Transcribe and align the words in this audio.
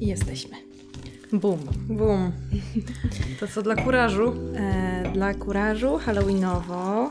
I 0.00 0.06
jesteśmy. 0.06 0.56
Boom. 1.32 1.58
Boom. 1.88 2.32
To 3.40 3.48
co 3.48 3.62
dla 3.62 3.76
kurażu? 3.76 4.32
E, 4.56 5.10
dla 5.12 5.34
kurażu 5.34 5.98
halloweenowo 5.98 7.10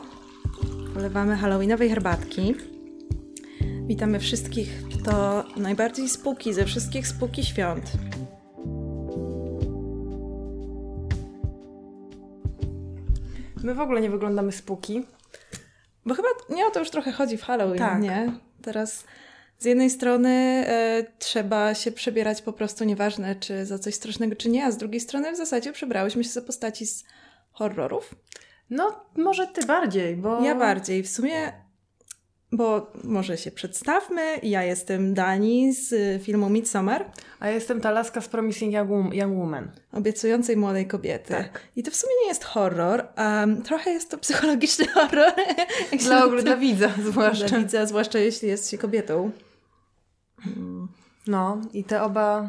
polewamy 0.94 1.36
halloweenowej 1.36 1.88
herbatki. 1.88 2.54
Witamy 3.86 4.20
wszystkich. 4.20 4.82
To 5.04 5.44
najbardziej 5.56 6.08
spółki 6.08 6.54
ze 6.54 6.64
wszystkich 6.64 7.08
spółki 7.08 7.44
świąt. 7.44 7.92
My 13.62 13.74
w 13.74 13.80
ogóle 13.80 14.00
nie 14.00 14.10
wyglądamy 14.10 14.52
spuki. 14.52 15.02
Bo 16.06 16.14
chyba 16.14 16.28
nie 16.50 16.66
o 16.66 16.70
to 16.70 16.78
już 16.80 16.90
trochę 16.90 17.12
chodzi 17.12 17.36
w 17.36 17.42
Halloween, 17.42 17.78
Tak. 17.78 18.02
nie? 18.02 18.32
Teraz 18.62 19.04
z 19.58 19.64
jednej 19.64 19.90
strony 19.90 20.30
e, 20.66 21.04
trzeba 21.18 21.74
się 21.74 21.92
przebierać 21.92 22.42
po 22.42 22.52
prostu 22.52 22.84
nieważne, 22.84 23.36
czy 23.36 23.66
za 23.66 23.78
coś 23.78 23.94
strasznego, 23.94 24.36
czy 24.36 24.48
nie, 24.48 24.64
a 24.64 24.70
z 24.70 24.76
drugiej 24.76 25.00
strony 25.00 25.32
w 25.32 25.36
zasadzie 25.36 25.72
przebrałyśmy 25.72 26.24
się 26.24 26.30
za 26.30 26.42
postaci 26.42 26.86
z 26.86 27.04
horrorów. 27.52 28.14
No, 28.70 29.04
może 29.16 29.46
ty 29.46 29.66
bardziej, 29.66 30.16
bo... 30.16 30.40
Ja 30.44 30.54
bardziej. 30.54 31.02
W 31.02 31.08
sumie, 31.08 31.52
bo 32.56 32.92
może 33.04 33.36
się 33.38 33.50
przedstawmy. 33.50 34.22
Ja 34.42 34.62
jestem 34.62 35.14
Dani 35.14 35.72
z 35.74 35.92
y, 35.92 36.20
filmu 36.22 36.50
Midsommar, 36.50 37.10
A 37.40 37.46
ja 37.48 37.52
jestem 37.54 37.80
ta 37.80 37.90
laska 37.90 38.20
z 38.20 38.28
Promising 38.28 38.74
Young, 38.74 38.90
Wom- 38.90 39.14
Young 39.14 39.38
Woman. 39.38 39.70
obiecującej 39.92 40.56
młodej 40.56 40.86
kobiety. 40.86 41.32
Tak. 41.34 41.60
I 41.76 41.82
to 41.82 41.90
w 41.90 41.96
sumie 41.96 42.12
nie 42.22 42.28
jest 42.28 42.44
horror, 42.44 43.06
a 43.16 43.46
trochę 43.64 43.90
jest 43.90 44.10
to 44.10 44.18
psychologiczny 44.18 44.86
horror. 44.94 45.32
Dla, 45.98 46.24
ogóle, 46.24 46.42
to- 46.42 46.46
dla 46.46 46.56
widza 46.56 46.88
zwłaszcza. 47.10 47.46
Dla 47.48 47.58
widza, 47.58 47.86
zwłaszcza 47.86 48.18
jeśli 48.18 48.48
jest 48.48 48.70
się 48.70 48.78
kobietą. 48.78 49.30
No, 51.26 51.60
i 51.72 51.84
te 51.84 52.02
oba 52.02 52.48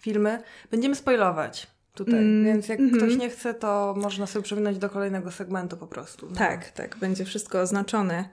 filmy 0.00 0.42
będziemy 0.70 0.94
spoilować 0.94 1.66
tutaj, 1.94 2.14
Mm, 2.14 2.44
więc 2.44 2.68
jak 2.68 2.80
mhm. 2.80 2.98
ktoś 3.00 3.16
nie 3.18 3.30
chce, 3.30 3.54
to 3.54 3.94
można 3.96 4.26
sobie 4.26 4.42
przewinąć 4.42 4.78
do 4.78 4.90
kolejnego 4.90 5.30
segmentu 5.30 5.76
po 5.76 5.86
prostu. 5.86 6.26
No. 6.30 6.36
Tak, 6.36 6.70
tak, 6.70 6.96
będzie 6.96 7.24
wszystko 7.24 7.60
oznaczone. 7.60 8.28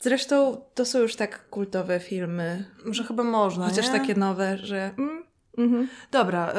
Zresztą 0.00 0.60
to 0.74 0.84
są 0.84 0.98
już 0.98 1.16
tak 1.16 1.48
kultowe 1.50 2.00
filmy, 2.00 2.64
Może 2.84 3.04
chyba 3.04 3.22
można, 3.24 3.68
chociaż 3.68 3.86
nie? 3.86 3.92
takie 3.92 4.14
nowe, 4.14 4.58
że... 4.58 4.90
Mm, 4.98 5.24
mhm. 5.58 5.88
Dobra, 6.10 6.52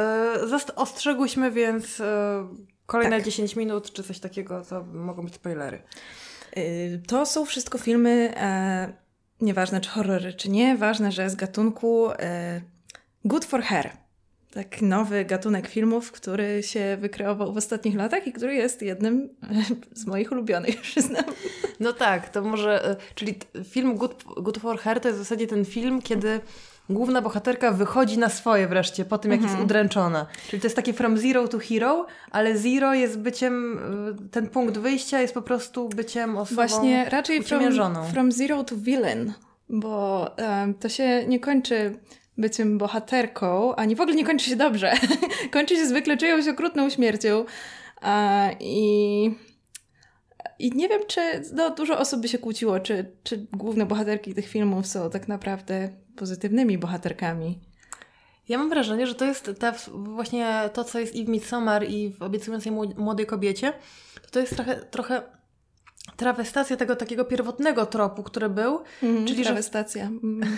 y, 0.43 0.47
zast- 0.47 0.71
ostrzegłyśmy, 0.75 1.51
więc 1.51 1.99
y, 1.99 2.03
kolejne 2.85 3.15
Tak. 3.15 3.25
10 3.25 3.55
minut 3.55 3.91
czy 3.93 4.03
coś 4.03 4.19
takiego 4.19 4.61
to 4.65 4.83
mogą 4.83 5.23
być 5.23 5.35
spoilery. 5.35 5.81
Y, 6.57 7.01
To 7.07 7.25
są 7.25 7.45
wszystko 7.45 7.77
filmy, 7.77 8.33
e, 8.37 8.93
nieważne 9.41 9.81
czy 9.81 9.89
horrory, 9.89 10.33
czy 10.33 10.49
nie, 10.49 10.77
ważne, 10.77 11.11
że 11.11 11.29
z 11.29 11.35
gatunku 11.35 12.09
e, 12.11 12.61
Good 13.25 13.45
for 13.45 13.61
Hair. 13.61 13.91
Tak 14.57 14.81
nowy 14.81 15.25
gatunek 15.25 15.67
filmów, 15.67 16.11
który 16.11 16.63
się 16.63 16.97
wykreował 16.99 17.53
w 17.53 17.57
ostatnich 17.57 17.95
latach 17.95 18.27
i 18.27 18.33
który 18.33 18.55
jest 18.55 18.81
jednym 18.81 19.29
e, 19.43 19.47
z 20.01 20.05
moich 20.05 20.31
ulubionych, 20.31 20.81
przyznam. 20.81 21.23
No 21.79 21.93
tak, 21.93 22.29
to 22.29 22.41
może, 22.41 22.91
y, 22.91 22.95
czyli 23.15 23.35
film 23.63 23.97
Good, 23.97 24.23
Good 24.23 24.57
for 24.57 24.79
Her 24.79 24.99
to 24.99 25.07
jest 25.07 25.19
w 25.19 25.23
zasadzie 25.23 25.47
ten 25.47 25.65
film, 25.65 26.01
kiedy 26.01 26.39
główna 26.89 27.21
bohaterka 27.21 27.71
wychodzi 27.71 28.17
na 28.17 28.29
swoje 28.29 28.67
wreszcie 28.67 29.05
po 29.05 29.17
tym, 29.17 29.31
jak 29.31 29.39
Mhm. 29.39 29.57
jest 29.57 29.65
udręczona. 29.65 30.25
Czyli 30.47 30.61
to 30.61 30.65
jest 30.65 30.75
takie 30.75 30.93
from 30.93 31.17
zero 31.17 31.47
to 31.47 31.59
hero, 31.59 32.05
ale 32.31 32.57
zero 32.57 32.93
jest 32.93 33.19
byciem, 33.19 33.79
y, 34.27 34.29
ten 34.29 34.49
punkt 34.49 34.77
wyjścia 34.77 35.21
jest 35.21 35.33
po 35.33 35.41
prostu 35.41 35.89
byciem 35.89 36.37
osobą 36.37 36.55
Właśnie 36.55 37.09
raczej 37.09 37.43
from, 37.43 37.95
from 38.11 38.31
zero 38.31 38.63
to 38.63 38.75
villain, 38.77 39.33
bo 39.69 40.27
em, 40.37 40.73
to 40.73 40.89
się 40.89 41.25
nie 41.27 41.39
kończy 41.39 41.99
byciem 42.37 42.77
bohaterką, 42.77 43.75
ani 43.75 43.95
w 43.95 44.01
ogóle 44.01 44.15
nie 44.15 44.25
kończy 44.25 44.49
się 44.49 44.55
dobrze. 44.55 44.93
kończy 45.53 45.75
się 45.75 45.85
zwykle 45.85 46.17
czyjąś 46.17 46.47
okrutną 46.47 46.89
śmiercią. 46.89 47.45
A, 48.01 48.49
I 48.59 49.35
i 50.59 50.71
nie 50.71 50.89
wiem, 50.89 51.01
czy 51.07 51.21
no, 51.53 51.69
dużo 51.69 51.99
osób 51.99 52.21
by 52.21 52.27
się 52.27 52.37
kłóciło, 52.37 52.79
czy, 52.79 53.11
czy 53.23 53.47
główne 53.51 53.85
bohaterki 53.85 54.33
tych 54.35 54.47
filmów 54.47 54.87
są 54.87 55.09
tak 55.09 55.27
naprawdę 55.27 55.89
pozytywnymi 56.15 56.77
bohaterkami. 56.77 57.59
Ja 58.49 58.57
mam 58.57 58.69
wrażenie, 58.69 59.07
że 59.07 59.15
to 59.15 59.25
jest 59.25 59.51
ta, 59.59 59.73
właśnie 59.93 60.69
to, 60.73 60.83
co 60.83 60.99
jest 60.99 61.15
i 61.15 61.25
w 61.25 61.29
Midsommar, 61.29 61.89
i 61.89 62.09
w 62.13 62.21
obiecującej 62.21 62.71
młod- 62.71 62.97
młodej 62.97 63.25
kobiecie. 63.25 63.73
To 64.31 64.39
jest 64.39 64.55
trochę, 64.55 64.75
trochę 64.75 65.21
trawestacja 66.17 66.77
tego 66.77 66.95
takiego 66.95 67.25
pierwotnego 67.25 67.85
tropu, 67.85 68.23
który 68.23 68.49
był. 68.49 68.79
Mhm, 69.03 69.27
Czyli, 69.27 69.37
że- 69.43 69.43
trawestacja. 69.49 70.03
Mm. 70.05 70.57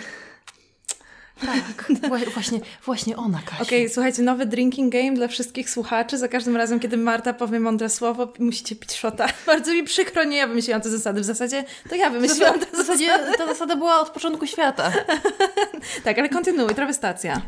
Tak, 1.46 1.88
Wła- 2.10 2.32
właśnie, 2.34 2.60
właśnie 2.84 3.16
ona, 3.16 3.40
Kasia. 3.46 3.62
Okej, 3.62 3.90
słuchajcie, 3.90 4.22
nowy 4.22 4.46
drinking 4.46 4.92
game 4.92 5.12
dla 5.12 5.28
wszystkich 5.28 5.70
słuchaczy. 5.70 6.18
Za 6.18 6.28
każdym 6.28 6.56
razem, 6.56 6.80
kiedy 6.80 6.96
Marta 6.96 7.32
powie 7.32 7.60
mądre 7.60 7.88
słowo, 7.88 8.32
musicie 8.38 8.76
pić 8.76 8.94
szota. 8.96 9.26
Bardzo 9.46 9.72
mi 9.72 9.84
przykro, 9.84 10.24
nie 10.24 10.36
ja 10.36 10.46
wymyśliłam 10.46 10.82
te 10.82 10.90
zasady. 10.90 11.20
W 11.20 11.24
zasadzie 11.24 11.64
to 11.88 11.94
ja 11.94 12.10
wymyśliłam 12.10 12.58
te 12.58 12.66
W 12.66 12.76
zasadzie 12.76 13.08
ta 13.38 13.46
zasada 13.46 13.76
była 13.76 14.00
od 14.00 14.10
początku 14.10 14.46
świata. 14.46 14.92
Tak, 16.04 16.18
ale 16.18 16.28
kontynuuj, 16.28 16.74
trawestacja. 16.74 17.42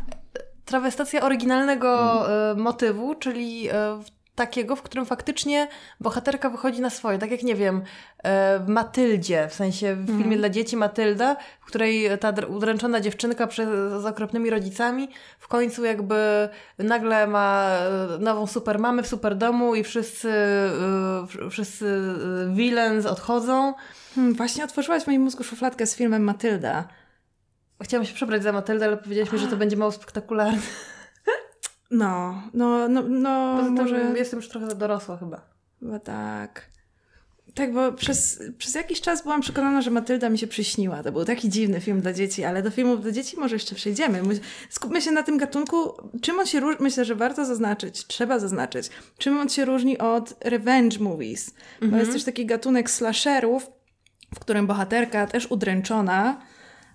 Trawestacja 0.65 1.21
oryginalnego 1.23 2.23
e, 2.51 2.55
motywu, 2.55 3.15
czyli 3.15 3.69
e, 3.69 4.01
takiego, 4.47 4.77
w 4.77 4.83
którym 4.83 5.07
faktycznie 5.07 5.69
bohaterka 6.01 6.51
wychodzi 6.51 6.81
na 6.81 6.91
swoje. 6.91 7.19
Tak 7.19 7.31
jak, 7.31 7.43
nie 7.43 7.55
wiem, 7.55 7.83
e, 8.23 8.59
w 8.59 8.69
Matyldzie, 8.69 9.49
w 9.49 9.55
sensie 9.55 9.95
w 9.95 10.07
filmie 10.07 10.37
dla 10.37 10.49
dzieci 10.49 10.77
Matylda, 10.77 11.37
w 11.61 11.65
której 11.67 12.19
ta 12.19 12.33
dr- 12.33 12.51
udręczona 12.51 13.01
dziewczynka 13.01 13.47
przez, 13.47 13.69
z 14.03 14.07
okropnymi 14.07 14.51
rodzicami 14.51 15.09
w 15.39 15.49
końcu 15.49 15.85
jakby 15.85 16.49
nagle 16.79 17.27
ma 17.27 17.69
e, 18.15 18.19
nową 18.19 18.47
super 18.47 18.79
mamę 18.79 19.03
w 19.03 19.07
super 19.07 19.37
domu 19.37 19.75
i 19.75 19.85
wszyscy, 19.85 20.31
e, 20.31 21.51
wszyscy 21.51 22.01
villains 22.55 23.07
odchodzą. 23.07 23.75
Hmm, 24.15 24.35
właśnie 24.35 24.65
otworzyłaś 24.65 25.03
w 25.03 25.07
moim 25.07 25.23
mózgu 25.23 25.45
szufladkę 25.45 25.87
z 25.87 25.97
filmem 25.97 26.25
Matylda. 26.25 26.89
Chciałam 27.83 28.07
się 28.07 28.15
przebrać 28.15 28.43
za 28.43 28.53
Matyldę, 28.53 28.87
ale 28.87 28.97
powiedzieliśmy, 28.97 29.39
że 29.39 29.47
to 29.47 29.57
będzie 29.57 29.77
mało 29.77 29.93
spektakularne. 29.93 30.59
No, 31.93 32.43
no, 32.55 32.89
no, 32.89 33.03
no 33.09 33.71
może... 33.71 34.13
jestem 34.17 34.39
już 34.39 34.49
trochę 34.49 34.75
dorosła 34.75 35.17
chyba. 35.17 35.41
Chyba 35.81 35.99
tak. 35.99 36.73
Tak, 37.55 37.73
bo 37.73 37.93
przez, 37.93 38.43
przez 38.59 38.75
jakiś 38.75 39.01
czas 39.01 39.23
byłam 39.23 39.41
przekonana, 39.41 39.83
że 39.83 39.91
Matylda 39.91 40.29
mi 40.29 40.39
się 40.39 40.47
przyśniła. 40.47 41.03
To 41.03 41.13
był 41.13 41.25
taki 41.25 41.49
dziwny 41.49 41.81
film 41.81 42.01
dla 42.01 42.13
dzieci, 42.13 42.45
ale 42.45 42.63
do 42.63 42.71
filmów 42.71 43.03
dla 43.03 43.13
dzieci 43.13 43.37
może 43.37 43.55
jeszcze 43.57 43.75
przejdziemy. 43.75 44.23
My- 44.23 44.41
Skupmy 44.71 45.03
się 45.03 45.11
na 45.11 45.23
tym 45.23 45.39
gatunku. 45.39 45.93
Czym 46.23 46.39
on 46.39 46.47
się 46.47 46.61
różni? 46.61 46.83
Myślę, 46.85 47.05
że 47.05 47.15
warto 47.15 47.45
zaznaczyć, 47.45 48.07
trzeba 48.07 48.39
zaznaczyć, 48.39 48.91
czym 49.19 49.39
on 49.39 49.49
się 49.49 49.65
różni 49.65 49.99
od 49.99 50.35
revenge 50.45 50.99
movies. 51.01 51.55
Bo 51.83 51.97
jest 51.97 52.13
też 52.13 52.25
taki 52.25 52.47
gatunek 52.47 52.91
slasherów, 52.91 53.71
w 54.35 54.41
którym 54.41 54.67
bohaterka, 54.67 55.27
też 55.27 55.47
udręczona, 55.51 56.41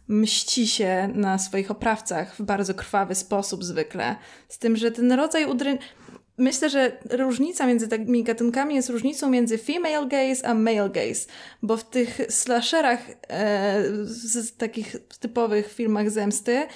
mści 0.08 0.68
się 0.68 1.10
na 1.14 1.38
swoich 1.38 1.72
oprawcach 1.72 2.36
w 2.36 2.42
bardzo 2.42 2.74
krwawy 2.74 3.16
sposób 3.16 3.64
zwykle. 3.64 4.16
Z 4.48 4.58
tym, 4.58 4.76
że 4.76 4.92
ten 4.92 5.12
rodzaj 5.12 5.46
udrę... 5.46 5.78
Myślę, 6.40 6.70
że 6.70 6.98
różnica 7.10 7.68
między 7.68 7.88
tymi 7.88 8.24
gatunkami 8.24 8.76
jest 8.76 8.90
różnicą 8.90 9.30
między 9.30 9.58
female 9.58 10.08
gaze 10.08 10.48
a 10.48 10.54
male 10.54 10.90
gaze, 10.90 11.26
bo 11.62 11.78
w 11.78 11.90
tych 11.90 12.20
slasherach, 12.30 13.00
e, 13.30 13.84
z, 14.04 14.58
takich 14.58 14.96
typowych 15.20 15.74
filmach 15.74 16.10
zemsty, 16.10 16.68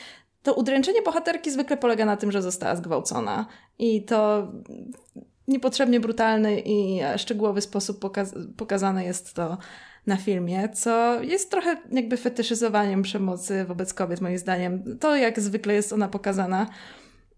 to 0.44 0.54
udręczenie 0.54 1.02
bohaterki 1.02 1.52
zwykle 1.52 1.78
polega 1.78 2.06
na 2.06 2.18
tym, 2.18 2.32
że 2.32 2.42
została 2.42 2.76
zgwałcona. 2.76 3.46
I 3.80 4.06
to 4.06 4.48
niepotrzebnie 5.48 6.00
brutalny 6.00 6.60
i 6.60 7.00
e, 7.02 7.18
szczegółowy 7.18 7.62
sposób 7.62 8.04
pokaz- 8.04 8.48
pokazane 8.58 9.06
jest 9.06 9.34
to 9.34 9.58
na 10.08 10.18
filmie, 10.18 10.70
co 10.70 11.24
jest 11.24 11.52
trochę 11.52 11.78
jakby 11.92 12.18
fetyszyzowaniem 12.18 13.02
przemocy 13.02 13.66
wobec 13.66 13.94
kobiet, 13.94 14.22
moim 14.22 14.38
zdaniem. 14.38 14.98
To, 15.00 15.16
jak 15.16 15.40
zwykle 15.40 15.74
jest 15.74 15.94
ona 15.94 16.08
pokazana. 16.08 16.68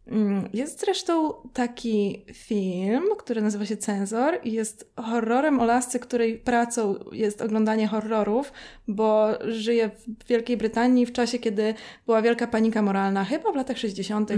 Mm, 0.08 0.50
Jest 0.54 0.80
zresztą 0.80 1.34
taki 1.54 2.26
film, 2.34 3.04
który 3.20 3.42
nazywa 3.42 3.66
się 3.66 3.78
Cenzor 3.78 4.40
i 4.44 4.52
jest 4.52 4.92
horrorem 4.98 5.60
o 5.60 5.66
lasce, 5.66 6.00
której 6.00 6.38
pracą 6.38 6.96
jest 7.12 7.42
oglądanie 7.42 7.88
horrorów, 7.88 8.54
bo 8.88 9.28
żyje 9.48 9.90
w 9.90 10.28
Wielkiej 10.28 10.58
Brytanii 10.58 11.06
w 11.06 11.12
czasie, 11.12 11.40
kiedy 11.40 11.74
była 12.06 12.22
wielka 12.22 12.48
panika 12.48 12.82
moralna, 12.82 13.24
chyba 13.26 13.52
w 13.52 13.56
latach 13.56 13.78
60., 13.78 14.32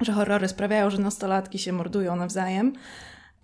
że 0.00 0.12
horrory 0.12 0.48
sprawiają, 0.48 0.90
że 0.90 0.98
nastolatki 0.98 1.58
się 1.58 1.72
mordują 1.72 2.16
nawzajem. 2.16 2.72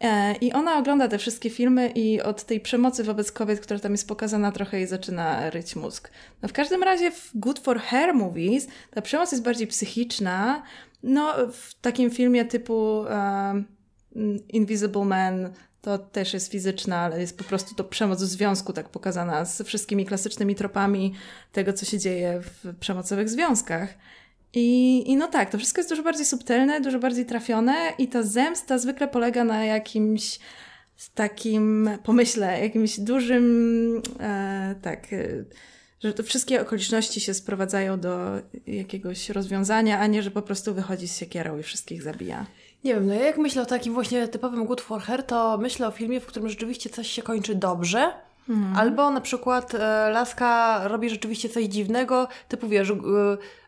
E, 0.02 0.34
I 0.40 0.52
ona 0.52 0.78
ogląda 0.78 1.08
te 1.08 1.18
wszystkie 1.18 1.50
filmy 1.50 1.88
i 1.88 2.22
od 2.22 2.44
tej 2.44 2.60
przemocy 2.60 3.04
wobec 3.04 3.32
kobiet, 3.32 3.60
która 3.60 3.80
tam 3.80 3.92
jest 3.92 4.08
pokazana, 4.08 4.52
trochę 4.52 4.76
jej 4.76 4.86
zaczyna 4.86 5.50
ryć 5.50 5.76
mózg. 5.76 6.10
No 6.42 6.48
w 6.48 6.52
każdym 6.52 6.82
razie 6.82 7.10
w 7.10 7.30
Good 7.34 7.58
for 7.58 7.80
Her 7.80 8.14
movies 8.14 8.68
ta 8.90 9.02
przemoc 9.02 9.32
jest 9.32 9.44
bardziej 9.44 9.66
psychiczna. 9.66 10.62
No 11.02 11.34
w 11.52 11.74
takim 11.74 12.10
filmie 12.10 12.44
typu 12.44 12.98
um, 12.98 13.66
Invisible 14.48 15.04
Man 15.04 15.52
to 15.80 15.98
też 15.98 16.34
jest 16.34 16.50
fizyczna, 16.52 16.98
ale 16.98 17.20
jest 17.20 17.38
po 17.38 17.44
prostu 17.44 17.74
to 17.74 17.84
przemoc 17.84 18.22
w 18.22 18.26
związku 18.26 18.72
tak 18.72 18.88
pokazana 18.88 19.44
z 19.44 19.62
wszystkimi 19.62 20.06
klasycznymi 20.06 20.54
tropami 20.54 21.14
tego, 21.52 21.72
co 21.72 21.86
się 21.86 21.98
dzieje 21.98 22.40
w 22.40 22.78
przemocowych 22.80 23.28
związkach. 23.28 23.94
I, 24.54 25.02
I 25.10 25.16
no 25.16 25.28
tak, 25.28 25.50
to 25.50 25.58
wszystko 25.58 25.80
jest 25.80 25.90
dużo 25.90 26.02
bardziej 26.02 26.26
subtelne, 26.26 26.80
dużo 26.80 26.98
bardziej 26.98 27.26
trafione 27.26 27.74
i 27.98 28.08
ta 28.08 28.22
zemsta 28.22 28.78
zwykle 28.78 29.08
polega 29.08 29.44
na 29.44 29.64
jakimś 29.64 30.38
takim 31.14 31.90
pomyśle, 32.04 32.60
jakimś 32.60 33.00
dużym, 33.00 34.02
e, 34.20 34.74
tak, 34.82 35.12
e, 35.12 35.44
że 36.00 36.12
to 36.12 36.22
wszystkie 36.22 36.62
okoliczności 36.62 37.20
się 37.20 37.34
sprowadzają 37.34 38.00
do 38.00 38.40
jakiegoś 38.66 39.30
rozwiązania, 39.30 39.98
a 39.98 40.06
nie, 40.06 40.22
że 40.22 40.30
po 40.30 40.42
prostu 40.42 40.74
wychodzi 40.74 41.08
z 41.08 41.18
siekierą 41.18 41.58
i 41.58 41.62
wszystkich 41.62 42.02
zabija. 42.02 42.46
Nie 42.84 42.94
wiem, 42.94 43.06
no 43.06 43.14
ja 43.14 43.26
jak 43.26 43.38
myślę 43.38 43.62
o 43.62 43.66
takim 43.66 43.94
właśnie 43.94 44.28
typowym 44.28 44.66
Good 44.66 44.80
for 44.80 45.02
Her, 45.02 45.22
to 45.22 45.58
myślę 45.58 45.88
o 45.88 45.90
filmie, 45.90 46.20
w 46.20 46.26
którym 46.26 46.48
rzeczywiście 46.48 46.90
coś 46.90 47.06
się 47.08 47.22
kończy 47.22 47.54
dobrze, 47.54 48.12
Mhm. 48.48 48.76
Albo 48.76 49.10
na 49.10 49.20
przykład 49.20 49.74
e, 49.74 50.10
laska 50.10 50.80
robi 50.88 51.10
rzeczywiście 51.10 51.48
coś 51.48 51.64
dziwnego, 51.64 52.28
typu 52.48 52.68
wiesz, 52.68 52.90
e, 52.90 52.94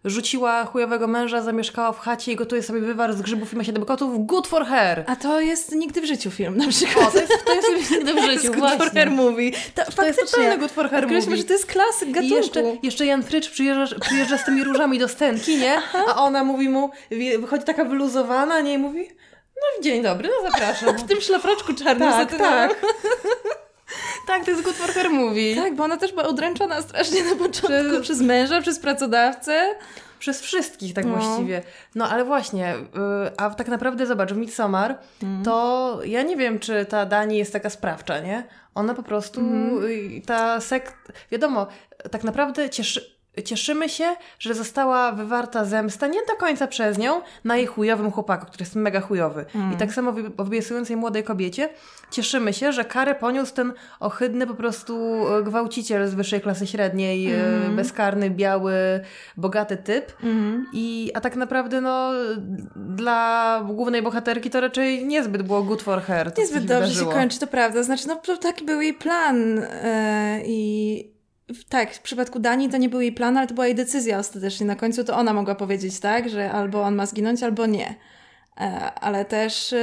rzuciła 0.05 0.65
chujowego 0.65 1.07
męża, 1.07 1.43
zamieszkała 1.43 1.93
w 1.93 1.99
chacie 1.99 2.33
i 2.33 2.37
gotuje 2.37 2.63
sobie 2.63 2.81
wywar 2.81 3.15
z 3.15 3.23
grzybów 3.23 3.53
i 3.53 3.57
ma 3.57 3.65
siedem 3.65 3.85
kotów. 3.85 4.27
Good 4.27 4.47
for 4.47 4.67
her! 4.67 5.05
A 5.07 5.17
to 5.17 5.41
jest 5.41 5.73
Nigdy 5.73 6.01
w 6.01 6.05
życiu 6.05 6.31
film 6.31 6.57
na 6.57 6.69
przykład. 6.69 7.09
O, 7.09 7.11
to 7.11 7.19
jest, 7.19 7.45
to 7.45 7.55
jest 7.55 7.91
Nigdy 7.91 8.15
w 8.15 8.25
życiu, 8.25 8.53
Good 8.53 8.71
for 8.79 8.91
her 8.91 9.11
movie. 9.11 9.51
To, 9.75 9.93
to 9.93 10.07
jest 10.07 10.21
totalny 10.21 10.59
Good 10.59 10.73
for 10.73 10.91
her 10.91 11.09
movie. 11.09 11.37
że 11.37 11.45
to 11.45 11.53
jest 11.53 11.67
klasyk 11.67 12.11
gatunku. 12.11 12.35
I 12.35 12.37
jeszcze, 12.37 12.63
jeszcze 12.83 13.07
Jan 13.07 13.23
Frycz 13.23 13.51
przyjeżdża, 13.51 13.99
przyjeżdża 13.99 14.39
z 14.39 14.45
tymi 14.45 14.65
różami 14.65 14.99
do 14.99 15.09
scenki, 15.09 15.57
nie? 15.57 15.79
A 16.09 16.23
ona 16.23 16.45
mówi 16.45 16.69
mu, 16.69 16.91
wychodzi 17.39 17.65
taka 17.65 17.85
wyluzowana, 17.85 18.61
nie? 18.61 18.73
I 18.73 18.79
mówi... 18.79 19.09
No 19.57 19.83
dzień 19.83 20.03
dobry, 20.03 20.29
no 20.29 20.51
zapraszam. 20.51 20.97
w 20.99 21.05
tym 21.05 21.21
szlafroczku 21.21 21.75
czarnym. 21.75 22.09
Tak, 22.09 22.39
tak. 22.39 22.75
Tak, 24.27 24.45
to 24.45 24.51
jest 24.51 24.63
Good 24.63 24.77
for 24.77 24.91
Her 24.91 25.11
Movie. 25.11 25.55
Tak, 25.55 25.75
bo 25.75 25.85
ona 25.85 25.97
też 25.97 26.13
była 26.13 26.29
udręczona 26.29 26.83
strasznie 26.83 27.25
na 27.25 27.35
początku 27.35 27.67
przez, 27.67 28.03
przez 28.03 28.21
męża, 28.21 28.61
przez 28.61 28.79
pracodawcę. 28.79 29.75
Przez 30.19 30.41
wszystkich 30.41 30.95
tak 30.95 31.05
no. 31.05 31.17
właściwie. 31.17 31.63
No 31.95 32.09
ale 32.09 32.25
właśnie, 32.25 32.75
yy, 32.95 33.31
a 33.37 33.51
tak 33.51 33.69
naprawdę 33.69 34.07
zobacz, 34.07 34.33
w 34.33 34.37
Midsommar 34.37 34.99
mm. 35.23 35.43
to 35.43 35.99
ja 36.05 36.23
nie 36.23 36.37
wiem, 36.37 36.59
czy 36.59 36.85
ta 36.87 37.07
Dani 37.07 37.39
jest 37.39 37.53
taka 37.53 37.71
sprawcza, 37.71 38.21
nie? 38.21 38.45
Ona 38.75 38.95
po 38.95 39.03
prostu, 39.03 39.41
mm. 39.41 40.23
ta 40.27 40.61
sekt... 40.61 40.95
Wiadomo, 41.31 41.67
tak 42.11 42.25
naprawdę 42.25 42.71
cieszy 42.71 43.15
cieszymy 43.45 43.89
się, 43.89 44.17
że 44.39 44.55
została 44.55 45.13
wywarta 45.13 45.65
zemsta 45.65 46.07
nie 46.07 46.21
do 46.29 46.37
końca 46.37 46.67
przez 46.67 46.99
nią 46.99 47.21
na 47.45 47.57
jej 47.57 47.67
chujowym 47.67 48.11
chłopaku, 48.11 48.47
który 48.47 48.63
jest 48.63 48.77
mega 48.77 49.01
chujowy. 49.01 49.45
Mm. 49.55 49.73
I 49.73 49.77
tak 49.77 49.93
samo 49.93 50.13
w 50.13 50.41
obiecującej 50.41 50.97
młodej 50.97 51.25
kobiecie 51.25 51.69
cieszymy 52.15 52.53
się, 52.53 52.73
że 52.73 52.85
karę 52.85 53.15
poniósł 53.15 53.55
ten 53.55 53.73
ohydny 54.01 54.47
po 54.47 54.55
prostu 54.55 54.95
e, 55.29 55.43
gwałciciel 55.43 56.09
z 56.09 56.15
wyższej 56.15 56.41
klasy 56.41 56.67
średniej, 56.67 57.35
mm. 57.35 57.77
bezkarny, 57.77 58.31
biały, 58.31 58.75
bogaty 59.37 59.77
typ. 59.77 60.13
Mm. 60.23 60.67
I, 60.73 61.11
a 61.15 61.21
tak 61.21 61.37
naprawdę 61.37 61.81
no 61.81 62.13
dla 62.77 63.61
głównej 63.67 64.03
bohaterki 64.03 64.51
to 64.51 64.61
raczej 64.61 65.07
niezbyt 65.07 65.43
było 65.43 65.63
good 65.63 65.83
for 65.83 66.03
her. 66.03 66.33
Niezbyt 66.39 66.63
dobrze 66.63 66.75
wydarzyło. 66.75 67.13
się 67.13 67.19
kończy, 67.19 67.39
to 67.39 67.47
prawda. 67.47 67.83
Znaczy 67.83 68.09
no 68.09 68.17
to 68.17 68.37
taki 68.37 68.65
był 68.65 68.81
jej 68.81 68.95
plan 68.95 69.57
yy, 69.57 69.63
i 70.47 71.15
tak, 71.69 71.95
w 71.95 72.01
przypadku 72.01 72.39
Danii 72.39 72.69
to 72.69 72.77
nie 72.77 72.89
był 72.89 73.01
jej 73.01 73.13
plan, 73.13 73.37
ale 73.37 73.47
to 73.47 73.55
była 73.55 73.67
jej 73.67 73.75
decyzja 73.75 74.19
ostatecznie. 74.19 74.67
Na 74.67 74.77
końcu 74.77 75.05
to 75.05 75.17
ona 75.17 75.33
mogła 75.33 75.55
powiedzieć 75.55 76.01
tak, 76.01 76.29
że 76.29 76.53
albo 76.53 76.83
on 76.83 76.95
ma 76.95 77.07
zginąć, 77.07 77.43
albo 77.43 77.67
nie. 77.67 77.95
Ale 79.01 79.25
też 79.25 79.75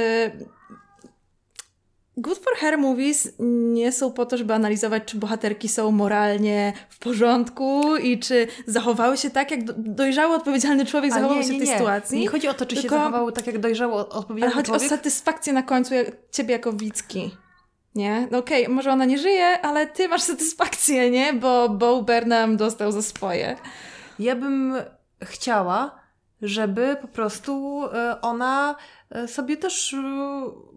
Good 2.16 2.38
for 2.38 2.52
Her 2.56 2.78
movies 2.78 3.32
nie 3.72 3.92
są 3.92 4.12
po 4.12 4.26
to, 4.26 4.36
żeby 4.36 4.54
analizować, 4.54 5.02
czy 5.06 5.16
bohaterki 5.16 5.68
są 5.68 5.90
moralnie 5.90 6.72
w 6.88 6.98
porządku 6.98 7.96
i 7.96 8.18
czy 8.18 8.46
zachowały 8.66 9.16
się 9.16 9.30
tak, 9.30 9.50
jak 9.50 9.72
dojrzały, 9.72 10.34
odpowiedzialny 10.34 10.86
człowiek 10.86 11.12
zachował 11.12 11.36
nie, 11.36 11.42
się 11.42 11.48
w 11.48 11.58
tej 11.58 11.68
nie. 11.68 11.72
sytuacji. 11.72 12.20
Nie 12.20 12.28
chodzi 12.28 12.48
o 12.48 12.54
to, 12.54 12.66
czy 12.66 12.76
Tylko... 12.76 12.96
się 12.96 13.02
zachowały 13.02 13.32
tak, 13.32 13.46
jak 13.46 13.58
dojrzały, 13.58 13.94
odpowiedzialny 13.94 14.54
ale 14.54 14.64
człowiek. 14.64 14.82
chodzi 14.82 14.94
o 14.94 14.96
satysfakcję 14.96 15.52
na 15.52 15.62
końcu 15.62 15.94
jak, 15.94 16.06
ciebie 16.30 16.52
jako 16.52 16.72
widzki. 16.72 17.30
Nie? 17.94 18.28
No 18.30 18.38
okej, 18.38 18.62
okay, 18.62 18.74
może 18.74 18.92
ona 18.92 19.04
nie 19.04 19.18
żyje, 19.18 19.60
ale 19.60 19.86
ty 19.86 20.08
masz 20.08 20.22
satysfakcję, 20.22 21.10
nie? 21.10 21.32
Bo 21.32 21.68
Bo 21.68 22.02
Burnham 22.02 22.56
dostał 22.56 22.92
za 22.92 23.02
swoje. 23.02 23.56
Ja 24.18 24.36
bym 24.36 24.74
chciała, 25.22 26.02
żeby 26.42 26.96
po 27.02 27.08
prostu 27.08 27.82
e, 27.92 28.20
ona 28.20 28.76
e, 29.10 29.28
sobie 29.28 29.56
też 29.56 29.94
e, 29.94 29.98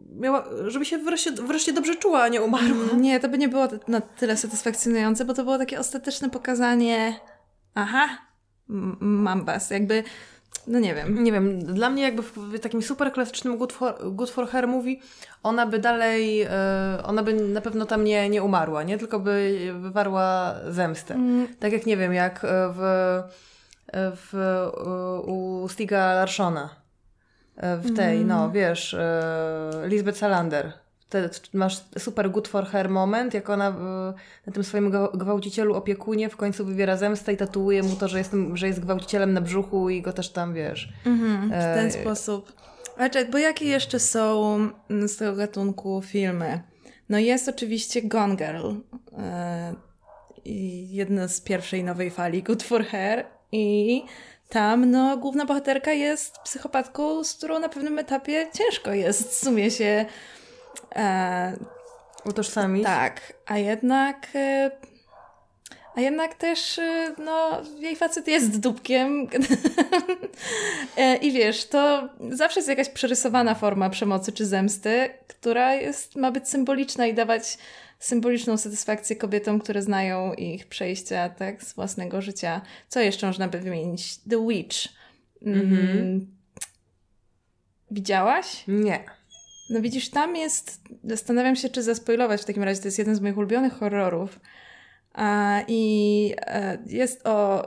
miała, 0.05 0.45
żeby 0.67 0.85
się 0.85 0.97
wreszcie, 0.97 1.31
wreszcie 1.31 1.73
dobrze 1.73 1.95
czuła, 1.95 2.21
a 2.21 2.27
nie 2.27 2.41
umarła. 2.41 2.83
Mm, 2.83 3.01
nie, 3.01 3.19
to 3.19 3.29
by 3.29 3.37
nie 3.37 3.49
było 3.49 3.67
na 3.87 4.01
tyle 4.01 4.37
satysfakcjonujące, 4.37 5.25
bo 5.25 5.33
to 5.33 5.43
było 5.43 5.57
takie 5.57 5.79
ostateczne 5.79 6.29
pokazanie 6.29 7.19
aha, 7.75 8.07
mam 8.99 9.45
was. 9.45 9.69
Jakby 9.69 10.03
no 10.67 10.79
nie 10.79 10.95
wiem. 10.95 11.23
Nie 11.23 11.31
wiem, 11.31 11.59
dla 11.59 11.89
mnie 11.89 12.03
jakby 12.03 12.21
w 12.21 12.59
takim 12.59 12.81
super 12.81 13.11
klasycznym 13.11 13.57
Good 13.57 13.73
for, 13.73 13.95
Good 14.11 14.29
for 14.29 14.47
Her 14.47 14.67
mówi, 14.67 15.01
ona 15.43 15.65
by 15.65 15.79
dalej, 15.79 16.41
e, 16.41 16.49
ona 17.03 17.23
by 17.23 17.33
na 17.33 17.61
pewno 17.61 17.85
tam 17.85 18.03
nie, 18.03 18.29
nie 18.29 18.43
umarła, 18.43 18.83
nie? 18.83 18.97
Tylko 18.97 19.19
by 19.19 19.73
wywarła 19.79 20.55
zemstę. 20.69 21.13
Mm. 21.13 21.47
Tak 21.59 21.71
jak 21.71 21.85
nie 21.85 21.97
wiem, 21.97 22.13
jak 22.13 22.45
w, 22.73 23.21
w 23.93 24.33
u 25.27 25.67
Stiga 25.69 26.13
Larszona. 26.13 26.84
E, 27.57 27.77
w 27.77 27.95
tej, 27.95 28.17
mm. 28.17 28.27
no 28.27 28.51
wiesz, 28.51 28.93
e, 28.93 29.81
Lisbeth 29.87 30.17
Salander 30.17 30.85
te, 31.09 31.29
masz 31.53 31.83
super 31.97 32.31
good 32.31 32.47
for 32.47 32.65
her 32.65 32.89
moment, 32.89 33.33
jak 33.33 33.49
ona 33.49 33.69
na 34.45 34.53
tym 34.53 34.63
swoim 34.63 34.91
gwałcicielu 35.13 35.75
opiekunie 35.75 36.29
w 36.29 36.37
końcu 36.37 36.65
wybiera 36.65 36.97
zemstę 36.97 37.33
i 37.33 37.37
tatuuje 37.37 37.83
mu 37.83 37.95
to, 37.95 38.07
że, 38.07 38.17
jestem, 38.17 38.57
że 38.57 38.67
jest 38.67 38.79
gwałcicielem 38.79 39.33
na 39.33 39.41
brzuchu 39.41 39.89
i 39.89 40.01
go 40.01 40.13
też 40.13 40.31
tam, 40.31 40.53
wiesz. 40.53 40.93
Mhm, 41.05 41.49
w 41.49 41.51
ten 41.51 41.87
e... 41.87 41.91
sposób. 41.91 42.53
A 42.97 43.09
czekaj, 43.09 43.31
bo 43.31 43.37
jakie 43.37 43.65
jeszcze 43.65 43.99
są 43.99 44.59
z 45.07 45.17
tego 45.17 45.35
gatunku 45.35 46.01
filmy? 46.01 46.61
No 47.09 47.19
jest 47.19 47.49
oczywiście 47.49 48.01
Gone 48.01 48.35
Girl. 48.35 48.71
E... 49.17 49.73
Jedna 50.89 51.27
z 51.27 51.41
pierwszej 51.41 51.83
nowej 51.83 52.11
fali 52.11 52.43
Good 52.43 52.63
for 52.63 52.85
Her 52.85 53.25
i 53.51 54.03
tam 54.55 54.91
no, 54.91 55.17
główna 55.17 55.45
bohaterka 55.45 55.91
jest 55.91 56.39
psychopatką, 56.39 57.23
z 57.23 57.33
którą 57.33 57.59
na 57.59 57.69
pewnym 57.69 57.99
etapie 57.99 58.47
ciężko 58.53 58.93
jest 58.93 59.29
w 59.29 59.33
sumie 59.33 59.71
się 59.71 60.05
e, 60.95 61.57
utożsamić. 62.25 62.85
Tak, 62.85 63.33
a 63.45 63.57
jednak 63.57 64.27
e, 64.35 64.71
a 65.95 66.01
jednak 66.01 66.33
też 66.33 66.79
e, 66.79 67.15
no, 67.17 67.61
jej 67.79 67.95
facet 67.95 68.27
jest 68.27 68.59
dupkiem 68.59 69.27
e, 70.97 71.15
i 71.15 71.31
wiesz, 71.31 71.65
to 71.65 72.09
zawsze 72.29 72.59
jest 72.59 72.69
jakaś 72.69 72.89
przerysowana 72.89 73.55
forma 73.55 73.89
przemocy 73.89 74.31
czy 74.31 74.45
zemsty, 74.45 75.09
która 75.27 75.73
jest, 75.73 76.15
ma 76.15 76.31
być 76.31 76.49
symboliczna 76.49 77.05
i 77.05 77.13
dawać 77.13 77.57
symboliczną 77.99 78.57
satysfakcję 78.57 79.15
kobietom, 79.15 79.59
które 79.59 79.81
znają 79.81 80.33
ich 80.33 80.67
przejścia 80.67 81.29
tak, 81.29 81.63
z 81.63 81.73
własnego 81.73 82.21
życia. 82.21 82.61
Co 82.87 82.99
jeszcze 82.99 83.27
można 83.27 83.47
by 83.47 83.59
wymienić? 83.59 84.17
The 84.17 84.47
Witch. 84.47 84.77
Mm 85.41 85.69
-hmm. 85.69 86.25
Widziałaś? 87.91 88.63
Nie. 88.67 89.03
No 89.69 89.81
widzisz, 89.81 90.09
tam 90.09 90.35
jest, 90.35 90.81
zastanawiam 91.03 91.55
się, 91.55 91.69
czy 91.69 91.83
zaspoilować 91.83 92.41
w 92.41 92.45
takim 92.45 92.63
razie, 92.63 92.81
to 92.81 92.87
jest 92.87 92.99
jeden 92.99 93.15
z 93.15 93.21
moich 93.21 93.37
ulubionych 93.37 93.73
horrorów. 93.73 94.39
A, 95.13 95.59
I 95.67 96.33
e, 96.37 96.77
jest 96.85 97.27
o, 97.27 97.65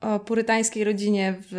o 0.00 0.20
purytańskiej 0.20 0.84
rodzinie 0.84 1.34
w, 1.50 1.54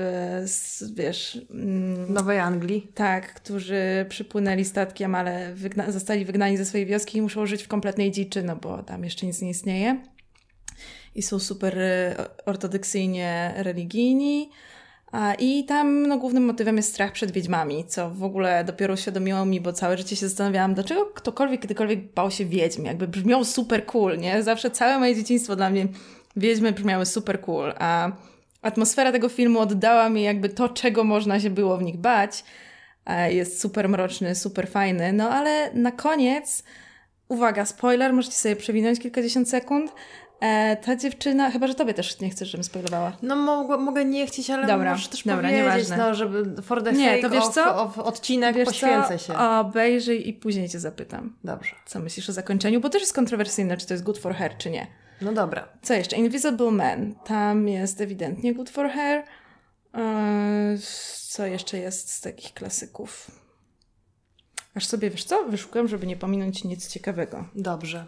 wiesz... 0.95 1.41
Mm, 1.51 2.13
Nowej 2.13 2.39
Anglii. 2.39 2.88
Tak, 2.93 3.33
którzy 3.33 4.05
przypłynęli 4.10 4.65
statkiem, 4.65 5.15
ale 5.15 5.53
wygna 5.53 5.91
zostali 5.91 6.25
wygnani 6.25 6.57
ze 6.57 6.65
swojej 6.65 6.86
wioski 6.86 7.17
i 7.17 7.21
muszą 7.21 7.45
żyć 7.45 7.63
w 7.63 7.67
kompletnej 7.67 8.12
dziczy, 8.12 8.43
no 8.43 8.55
bo 8.55 8.83
tam 8.83 9.03
jeszcze 9.03 9.25
nic 9.25 9.41
nie 9.41 9.50
istnieje. 9.50 10.03
I 11.15 11.21
są 11.21 11.39
super 11.39 11.79
e, 11.79 12.15
ortodoksyjnie 12.45 13.53
religijni. 13.57 14.50
I 15.39 15.65
tam 15.65 16.07
no, 16.07 16.17
głównym 16.17 16.45
motywem 16.45 16.77
jest 16.77 16.89
strach 16.89 17.12
przed 17.12 17.31
wiedźmami, 17.31 17.86
co 17.86 18.10
w 18.10 18.24
ogóle 18.24 18.63
dopiero 18.63 18.93
uświadomiło 18.93 19.45
mi, 19.45 19.62
bo 19.62 19.74
całe 19.74 19.98
życie 19.98 20.15
się 20.15 20.27
zastanawiałam, 20.27 20.74
dlaczego 20.74 21.05
ktokolwiek 21.05 21.62
kiedykolwiek 21.62 22.13
bał 22.13 22.31
się 22.31 22.45
wiedźm. 22.45 22.86
Jakby 22.86 23.07
brzmiał 23.07 23.45
super 23.45 23.86
cool, 23.86 24.17
nie? 24.17 24.43
Zawsze 24.43 24.71
całe 24.71 25.00
moje 25.00 25.15
dzieciństwo 25.15 25.55
dla 25.55 25.69
mnie 25.69 25.88
wiedźmy 26.36 26.71
brzmiały 26.71 27.05
super 27.05 27.41
cool, 27.41 27.74
a 27.77 28.12
atmosfera 28.62 29.12
tego 29.12 29.30
filmu 29.30 29.60
oddała 29.60 30.10
mi 30.10 30.24
jakby 30.24 30.50
to, 30.50 30.70
czego 30.70 31.03
można 31.03 31.39
się 31.39 31.50
było 31.50 31.77
w 31.77 31.84
nich 31.84 31.98
bać. 31.98 32.44
Jest 33.30 33.62
super 33.62 33.89
mroczny, 33.89 34.36
super 34.36 34.70
fajny, 34.70 35.13
no 35.13 35.30
ale 35.30 35.74
na 35.74 35.91
koniec, 35.91 36.63
uwaga, 37.27 37.65
spoiler, 37.65 38.13
możecie 38.13 38.36
sobie 38.36 38.56
przewinąć 38.56 39.00
kilkadziesiąt 39.00 39.50
sekund, 39.50 39.91
E, 40.41 40.77
ta 40.77 40.96
dziewczyna, 40.96 41.51
chyba, 41.51 41.68
że 41.68 41.75
tobie 41.75 41.94
też 41.94 42.20
nie 42.20 42.30
chcesz, 42.30 42.50
żebym 42.50 42.63
spoilowała. 42.63 43.18
No 43.22 43.36
mogę, 43.36 43.77
mogę 43.77 44.06
nie 44.06 44.27
chcieć, 44.27 44.50
ale 44.50 44.68
dobra, 44.68 44.91
możesz 44.91 45.08
też 45.08 45.24
dobra, 45.24 45.36
powiedzieć, 45.36 45.58
nieważne. 45.58 45.98
no, 45.98 46.15
żeby 46.15 46.62
for 46.62 46.84
the 46.84 46.94
nie, 46.94 47.22
to 47.22 47.30
wiesz 47.30 47.44
of, 47.44 47.53
co? 47.53 47.82
Of 47.82 48.00
odcinek 48.00 48.56
wiesz 48.56 48.65
poświęcę 48.65 49.18
co? 49.18 49.25
się. 49.25 49.38
Obejrzyj 49.38 50.30
i 50.30 50.34
później 50.34 50.70
cię 50.70 50.80
zapytam. 50.80 51.36
Dobrze. 51.44 51.75
Co 51.86 52.00
myślisz 52.00 52.30
o 52.30 52.34
zakończeniu? 52.34 52.80
Bo 52.82 52.89
też 52.89 53.01
jest 53.01 53.13
kontrowersyjne, 53.13 53.77
czy 53.77 53.88
to 53.88 53.94
jest 53.94 54.03
good 54.03 54.18
for 54.18 54.36
her, 54.36 54.58
czy 54.58 54.70
nie. 54.70 54.88
No 55.22 55.34
dobra. 55.34 55.68
Co 55.82 55.94
jeszcze? 55.94 56.16
Invisible 56.16 56.72
Man. 56.72 57.16
Tam 57.25 57.68
jest 57.68 58.01
ewidentnie 58.01 58.54
good 58.54 58.70
for 58.70 58.90
her. 58.90 59.24
Eee, 59.94 60.78
co 61.28 61.46
jeszcze 61.46 61.78
jest 61.78 62.10
z 62.12 62.22
takich 62.22 62.54
klasyków? 62.54 63.32
Aż 64.75 64.86
sobie, 64.88 65.10
wiesz 65.10 65.24
co, 65.24 65.44
wyszukam, 65.46 65.88
żeby 65.88 66.08
nie 66.08 66.16
pominąć 66.18 66.63
nic 66.63 66.88
ciekawego. 66.88 67.46
Dobrze. 67.56 68.06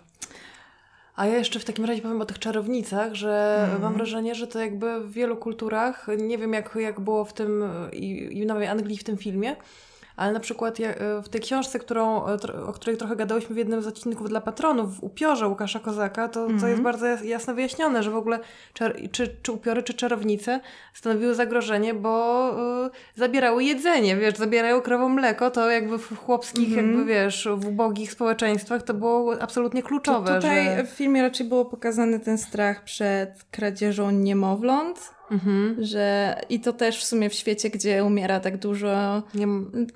A 1.16 1.26
ja 1.28 1.38
jeszcze 1.38 1.60
w 1.60 1.66
takim 1.66 1.86
razie 1.86 2.02
powiem 2.02 2.22
o 2.22 2.26
tych 2.26 2.40
czarownicach, 2.40 3.14
że 3.14 3.58
Mhm. 3.62 3.82
mam 3.82 3.94
wrażenie, 3.94 4.36
że 4.36 4.48
to 4.48 4.60
jakby 4.60 5.00
w 5.08 5.12
wielu 5.12 5.38
kulturach, 5.38 6.08
nie 6.18 6.38
wiem 6.38 6.54
jak, 6.54 6.76
jak 6.82 7.00
było 7.00 7.26
w 7.26 7.34
tym 7.34 7.64
i, 7.94 8.38
i 8.38 8.44
w 8.44 8.46
Nowej 8.46 8.68
Anglii 8.68 8.98
w 8.98 9.04
tym 9.04 9.18
filmie, 9.18 9.56
ale 10.16 10.34
na 10.34 10.40
przykład 10.40 10.80
ja, 10.80 10.90
w 11.24 11.30
tej 11.30 11.42
książce, 11.42 11.80
którą, 11.80 12.28
e, 12.28 12.38
o 12.68 12.74
której 12.74 12.98
trochę 12.98 13.16
gadałyśmy 13.16 13.56
w 13.56 13.58
jednym 13.58 13.82
z 13.82 13.88
odcinków 13.88 14.30
dla 14.30 14.42
patronów, 14.42 15.00
w 15.00 15.04
upiorze 15.04 15.48
Łukasza 15.48 15.80
Kozaka, 15.80 16.28
to, 16.28 16.48
to 16.62 16.68
jest 16.68 16.82
bardzo 16.82 17.06
jas- 17.06 17.26
jasno 17.26 17.54
wyjaśnione, 17.54 18.04
że 18.04 18.12
w 18.12 18.16
ogóle 18.16 18.40
czy, 19.12 19.36
czy 19.42 19.52
upiory, 19.52 19.84
czy 19.84 19.94
czarownice 19.94 20.60
stanowiły 20.94 21.36
zagrożenie, 21.36 21.94
bo 21.94 22.50
y, 22.86 22.90
zabierały 23.16 23.64
jedzenie, 23.64 24.16
wiesz, 24.18 24.36
zabierają 24.36 24.82
krowom 24.82 25.14
mleko, 25.14 25.52
to 25.52 25.70
jakby 25.72 25.98
w 25.98 26.18
chłopskich, 26.18 26.72
jakby 26.76 27.06
wiesz, 27.06 27.48
w 27.56 27.68
ubogich 27.68 28.12
społeczeństwach 28.12 28.84
to 28.84 28.94
było 28.94 29.42
absolutnie 29.42 29.84
kluczowe. 29.84 30.36
Tutaj 30.36 30.66
że... 30.66 30.84
w 30.84 30.90
filmie 30.90 31.22
raczej 31.22 31.48
było 31.48 31.66
pokazany 31.66 32.20
ten 32.20 32.38
strach 32.38 32.84
przed 32.84 33.44
kradzieżą 33.52 34.12
niemowląt, 34.12 35.14
Mhm. 35.34 35.76
że 35.80 36.36
i 36.50 36.60
to 36.60 36.74
też 36.74 37.00
w 37.00 37.06
sumie 37.06 37.30
w 37.30 37.34
świecie, 37.34 37.70
gdzie 37.70 38.04
umiera 38.04 38.40
tak 38.40 38.58
dużo 38.58 39.24
Nie, 39.36 39.48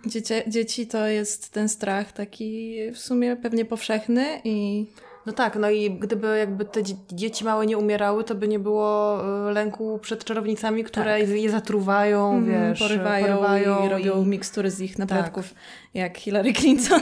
dziecie, 0.06 0.44
dzieci, 0.48 0.88
to 0.88 1.08
jest 1.08 1.50
ten 1.53 1.70
strach 1.70 2.12
taki 2.12 2.77
w 2.94 2.98
sumie 3.00 3.36
pewnie 3.36 3.65
powszechny 3.65 4.25
i 4.44 4.86
no 5.25 5.34
tak, 5.34 5.56
no 5.56 5.70
i 5.70 5.91
gdyby 5.91 6.38
jakby 6.38 6.65
te 6.65 6.84
dzie- 6.84 6.96
dzieci 7.12 7.46
małe 7.46 7.65
nie 7.65 7.77
umierały, 7.77 8.24
to 8.24 8.36
by 8.36 8.48
nie 8.48 8.60
było 8.60 9.20
y, 9.50 9.53
lęku 9.53 10.00
przed 10.01 10.24
czarownicami, 10.25 10.84
które 10.84 11.20
je 11.20 11.50
zatruwają, 11.50 12.38
mm, 12.38 12.70
wiesz, 12.70 12.79
porywają, 12.79 13.25
porywają 13.38 13.86
i 13.86 13.89
robią 13.89 14.24
i- 14.24 14.27
mikstury 14.27 14.72
z 14.72 14.79
ich 14.82 14.96
Tak. 14.98 15.10
nabytków, 15.10 15.53
jak 15.94 16.17
Hillary 16.17 16.53
Clinton. 16.53 17.01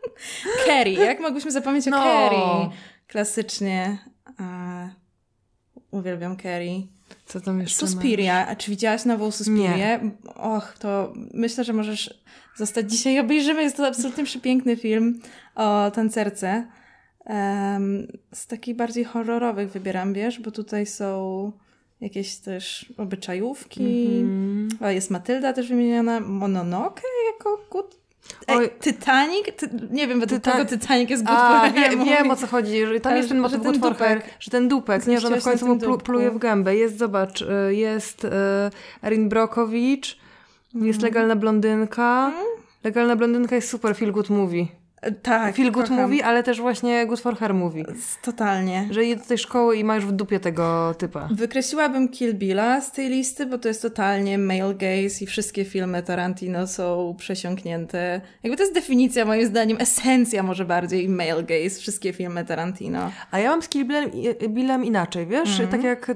Carrie, 0.66 1.04
jak 1.04 1.20
mogliśmy 1.20 1.50
zapomnieć 1.52 1.86
o 1.88 1.90
No. 1.90 1.96
Carrie? 2.04 2.70
Klasycznie. 3.06 3.98
A, 4.38 4.88
uwielbiam 5.90 6.36
Carrie. 6.36 6.82
Co 7.26 7.40
tam 7.40 7.60
jeszcze 7.60 7.86
Suspiria. 7.86 8.46
A 8.46 8.56
czy 8.56 8.70
widziałaś 8.70 9.04
nową 9.04 9.30
Suspirię? 9.30 10.10
Och, 10.34 10.74
to 10.78 11.12
myślę, 11.34 11.64
że 11.64 11.72
możesz 11.72 12.22
zostać 12.56 12.90
dzisiaj. 12.90 13.18
Obejrzymy. 13.18 13.62
Jest 13.62 13.76
to 13.76 13.86
absolutnie 13.86 14.24
przepiękny 14.24 14.76
film 14.76 15.20
o 15.54 15.90
tancerce. 15.90 16.66
Em, 17.24 18.06
z 18.34 18.46
takich 18.46 18.76
bardziej 18.76 19.04
horrorowych 19.04 19.70
wybieram, 19.70 20.12
wiesz, 20.12 20.40
bo 20.40 20.50
tutaj 20.50 20.86
są 20.86 21.52
jakieś 22.00 22.36
też 22.36 22.92
obyczajówki. 22.96 24.06
Mhm. 24.06 24.68
O, 24.80 24.90
jest 24.90 25.10
Matylda 25.10 25.52
też 25.52 25.68
wymieniona. 25.68 26.20
Mononoke 26.20 27.02
jako 27.32 27.64
good... 27.70 28.01
Ej. 28.46 28.70
Titanic? 28.80 29.46
Ty, 29.56 29.68
nie 29.90 30.06
wiem, 30.08 30.20
według 30.20 30.40
Tyta- 30.42 30.52
kogo 30.52 30.64
Titanic 30.64 31.10
jest 31.10 31.24
for 31.26 31.72
wie, 31.74 31.96
wiem 32.06 32.30
o 32.30 32.36
co 32.36 32.46
chodzi, 32.46 32.86
że 32.86 33.00
tam 33.00 33.16
jest 33.16 33.28
ten 33.28 33.38
że 33.38 33.42
motyw 33.42 33.62
ten 33.62 33.80
for 33.80 33.96
hair, 33.96 34.18
dupek. 34.18 34.34
że 34.40 34.50
ten 34.50 34.68
dupek, 34.68 35.06
nie, 35.06 35.20
że 35.20 35.28
on 35.28 35.40
w 35.40 35.44
końcu 35.44 35.66
mu 35.66 35.78
plu, 35.78 35.98
pluje 35.98 36.30
w 36.30 36.38
gębę. 36.38 36.76
Jest, 36.76 36.98
zobacz, 36.98 37.42
y, 37.42 37.74
jest 37.74 38.24
y, 38.24 38.30
Erin 39.04 39.28
Brokowicz, 39.28 40.18
jest 40.74 40.84
Mhm. 40.98 41.02
Legalna 41.02 41.36
Blondynka. 41.36 42.32
Legalna 42.84 43.16
Blondynka 43.16 43.56
jest 43.56 43.68
super 43.70 43.96
feel 43.96 44.12
good 44.12 44.30
movie. 44.30 44.66
Tak, 45.22 45.56
Feel 45.56 45.72
good 45.72 45.88
kocham. 45.88 46.02
movie, 46.02 46.24
ale 46.24 46.42
też 46.42 46.60
właśnie 46.60 47.06
good 47.06 47.20
for 47.20 47.36
her 47.36 47.54
movie. 47.54 47.84
Totalnie. 48.22 48.88
Że 48.90 49.04
idzie 49.04 49.16
do 49.16 49.24
tej 49.24 49.38
szkoły 49.38 49.76
i 49.76 49.84
ma 49.84 49.96
już 49.96 50.06
w 50.06 50.12
dupie 50.12 50.40
tego 50.40 50.94
typa. 50.98 51.28
Wykreśliłabym 51.30 52.08
Kill 52.08 52.34
Billa 52.34 52.80
z 52.80 52.92
tej 52.92 53.08
listy, 53.08 53.46
bo 53.46 53.58
to 53.58 53.68
jest 53.68 53.82
totalnie 53.82 54.38
male 54.38 54.74
gaze 54.74 55.24
i 55.24 55.26
wszystkie 55.26 55.64
filmy 55.64 56.02
Tarantino 56.02 56.66
są 56.66 57.14
przesiąknięte. 57.18 58.20
Jakby 58.42 58.56
to 58.56 58.62
jest 58.62 58.74
definicja, 58.74 59.24
moim 59.24 59.46
zdaniem, 59.46 59.76
esencja 59.80 60.42
może 60.42 60.64
bardziej 60.64 61.08
male 61.08 61.42
gaze, 61.42 61.80
wszystkie 61.80 62.12
filmy 62.12 62.44
Tarantino. 62.44 63.10
A 63.30 63.38
ja 63.38 63.50
mam 63.50 63.62
z 63.62 63.68
Kill 63.68 63.84
Billem, 63.84 64.10
Billem 64.48 64.84
inaczej, 64.84 65.26
wiesz? 65.26 65.50
Mhm. 65.50 65.68
Tak 65.68 65.84
jak 65.84 66.10
e, 66.10 66.14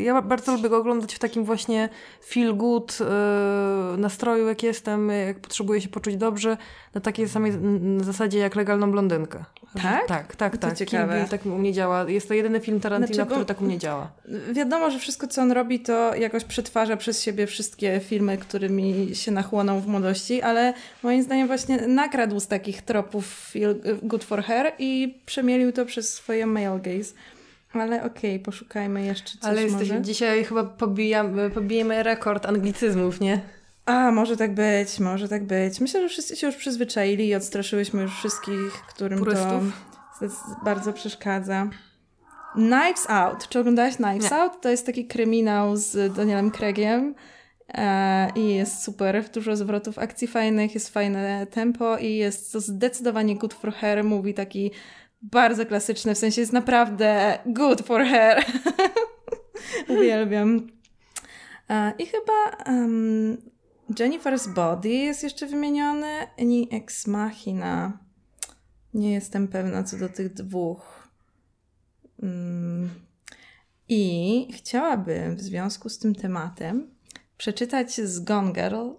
ja 0.00 0.22
bardzo 0.22 0.52
lubię 0.52 0.68
go 0.68 0.76
oglądać 0.76 1.14
w 1.14 1.18
takim 1.18 1.44
właśnie 1.44 1.88
feel 2.26 2.56
good 2.56 2.98
e, 3.00 3.96
nastroju, 3.98 4.48
jak 4.48 4.62
jestem, 4.62 5.10
jak 5.10 5.40
potrzebuję 5.40 5.80
się 5.80 5.88
poczuć 5.88 6.16
dobrze, 6.16 6.56
na 6.94 7.00
takiej 7.00 7.28
samej 7.28 7.52
n- 7.84 8.04
zasadzie 8.04 8.38
jak 8.38 8.56
Legalną 8.56 8.90
Blondynkę. 8.92 9.44
Tak? 9.82 10.08
Tak, 10.08 10.36
tak, 10.36 10.56
tak. 10.56 10.76
Ciekawe. 10.78 11.26
Tak 11.30 11.46
u 11.46 11.48
mnie 11.48 11.72
działa. 11.72 12.10
Jest 12.10 12.28
to 12.28 12.34
jedyny 12.34 12.60
film 12.60 12.80
Tarantino, 12.80 13.14
Znaczy, 13.14 13.28
bo- 13.28 13.30
który 13.34 13.44
tak 13.46 13.60
u 13.60 13.64
mnie 13.64 13.78
działa. 13.78 14.12
Wiadomo, 14.52 14.90
że 14.90 14.98
wszystko, 14.98 15.26
co 15.26 15.42
on 15.42 15.52
robi, 15.52 15.80
to 15.80 16.14
jakoś 16.14 16.44
przetwarza 16.44 16.96
przez 16.96 17.22
siebie 17.22 17.46
wszystkie 17.46 18.00
filmy, 18.00 18.38
którymi 18.38 19.10
się 19.14 19.32
nachłonął 19.32 19.80
w 19.80 19.86
młodości, 19.86 20.42
ale 20.42 20.74
moim 21.02 21.22
zdaniem 21.22 21.46
właśnie 21.46 21.76
nakradł 21.86 22.40
z 22.40 22.46
takich 22.46 22.82
tropów 22.82 23.52
Good 24.02 24.24
for 24.24 24.42
Her 24.44 24.72
i 24.78 25.18
przemielił 25.26 25.72
to 25.72 25.86
przez 25.86 26.14
swoje 26.14 26.46
male 26.46 26.80
gaze. 26.80 27.14
Ale 27.72 28.02
okej, 28.04 28.38
poszukajmy 28.40 29.04
jeszcze 29.04 29.30
coś 29.38 29.50
Ale 29.50 29.62
jesteś, 29.62 29.88
może. 29.88 30.02
dzisiaj 30.02 30.44
chyba 30.44 30.64
pobijam, 30.64 31.36
pobijemy 31.54 32.02
rekord 32.02 32.46
anglicyzmów, 32.46 33.20
nie? 33.20 33.40
A, 33.86 34.10
może 34.10 34.36
tak 34.36 34.54
być, 34.54 35.00
może 35.00 35.28
tak 35.28 35.44
być. 35.44 35.80
Myślę, 35.80 36.02
że 36.02 36.08
wszyscy 36.08 36.36
się 36.36 36.46
już 36.46 36.56
przyzwyczaili 36.56 37.28
i 37.28 37.34
odstraszyłyśmy 37.34 38.02
już 38.02 38.14
wszystkich, 38.18 38.72
którym 38.88 39.18
Purystów. 39.18 39.62
to 40.20 40.26
bardzo 40.64 40.92
przeszkadza. 40.92 41.68
Knives 42.54 43.10
Out. 43.10 43.48
Czy 43.48 43.58
oglądałaś 43.60 43.96
Knives 43.96 44.30
Nie. 44.30 44.36
Out? 44.36 44.60
To 44.60 44.68
jest 44.68 44.86
taki 44.86 45.06
kryminał 45.06 45.76
z 45.76 46.14
Danielem 46.16 46.50
Craigiem 46.50 47.14
e, 47.74 48.28
i 48.36 48.54
jest 48.54 48.82
super. 48.82 49.24
Dużo 49.34 49.56
zwrotów 49.56 49.98
akcji 49.98 50.28
fajnych, 50.28 50.74
jest 50.74 50.88
fajne 50.88 51.46
tempo 51.46 51.98
i 51.98 52.16
jest 52.16 52.52
to 52.52 52.60
zdecydowanie 52.60 53.36
good 53.36 53.54
for 53.54 53.72
her. 53.72 54.04
Mówi 54.04 54.34
taki 54.34 54.70
bardzo 55.22 55.66
klasyczny, 55.66 56.14
w 56.14 56.18
sensie 56.18 56.40
jest 56.40 56.52
naprawdę 56.52 57.38
good 57.46 57.82
for 57.82 58.04
her. 58.04 58.44
Uwielbiam. 59.88 60.66
E, 61.70 61.92
I 61.98 62.06
chyba 62.06 62.64
em, 62.64 63.36
Jennifer's 63.90 64.54
Body 64.54 64.88
jest 64.88 65.22
jeszcze 65.22 65.46
wymieniony, 65.46 66.12
i 66.38 66.68
Ex 66.70 67.06
Machina. 67.06 67.98
Nie 68.94 69.12
jestem 69.12 69.48
pewna 69.48 69.82
co 69.82 69.98
do 69.98 70.08
tych 70.08 70.34
dwóch. 70.34 71.08
Mm. 72.22 72.90
I 73.88 74.48
chciałabym 74.52 75.36
w 75.36 75.40
związku 75.40 75.88
z 75.88 75.98
tym 75.98 76.14
tematem 76.14 76.90
przeczytać 77.36 78.00
z 78.00 78.20
Gone 78.20 78.52
Girl 78.52 78.90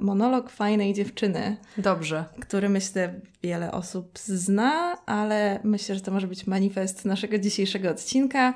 monolog 0.00 0.50
fajnej 0.50 0.94
dziewczyny, 0.94 1.56
Dobrze. 1.76 2.24
który 2.40 2.68
myślę 2.68 3.20
wiele 3.42 3.72
osób 3.72 4.18
zna, 4.18 4.98
ale 5.06 5.60
myślę, 5.64 5.94
że 5.94 6.00
to 6.00 6.12
może 6.12 6.26
być 6.26 6.46
manifest 6.46 7.04
naszego 7.04 7.38
dzisiejszego 7.38 7.90
odcinka. 7.90 8.54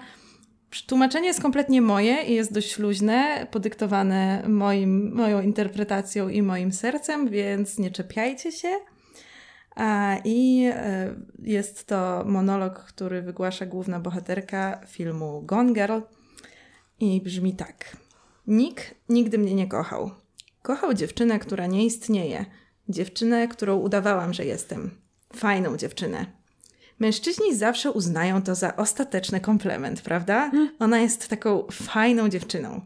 Tłumaczenie 0.81 1.27
jest 1.27 1.43
kompletnie 1.43 1.83
moje 1.83 2.23
i 2.23 2.35
jest 2.35 2.53
dość 2.53 2.79
luźne, 2.79 3.47
podyktowane 3.51 4.43
moim, 4.49 5.15
moją 5.15 5.41
interpretacją 5.41 6.29
i 6.29 6.43
moim 6.43 6.73
sercem, 6.73 7.29
więc 7.29 7.79
nie 7.79 7.91
czepiajcie 7.91 8.53
się. 8.53 8.69
I 10.25 10.71
e, 10.75 11.15
jest 11.39 11.87
to 11.87 12.25
monolog, 12.27 12.79
który 12.79 13.23
wygłasza 13.23 13.67
główna 13.67 14.01
bohaterka 14.01 14.81
filmu 14.87 15.43
Gone 15.43 15.73
Girl 15.73 16.01
i 17.01 17.21
brzmi 17.21 17.55
tak. 17.55 17.97
Nick 18.47 18.95
nigdy 19.09 19.39
mnie 19.39 19.55
nie 19.55 19.67
kochał. 19.67 20.11
Kochał 20.63 20.95
dziewczynę, 20.95 21.39
która 21.39 21.67
nie 21.67 21.85
istnieje. 21.85 22.45
Dziewczynę, 22.89 23.49
którą 23.49 23.77
udawałam, 23.77 24.35
że 24.35 24.45
jestem. 24.45 24.91
Fajną 25.37 25.77
dziewczynę. 25.77 26.42
Mężczyźni 27.03 27.55
zawsze 27.55 27.91
uznają 27.91 28.43
to 28.43 28.55
za 28.55 28.77
ostateczny 28.77 29.41
komplement, 29.41 30.03
prawda? 30.03 30.51
Ona 30.79 31.01
jest 31.01 31.29
taką 31.29 31.67
fajną 31.73 32.29
dziewczyną. 32.29 32.81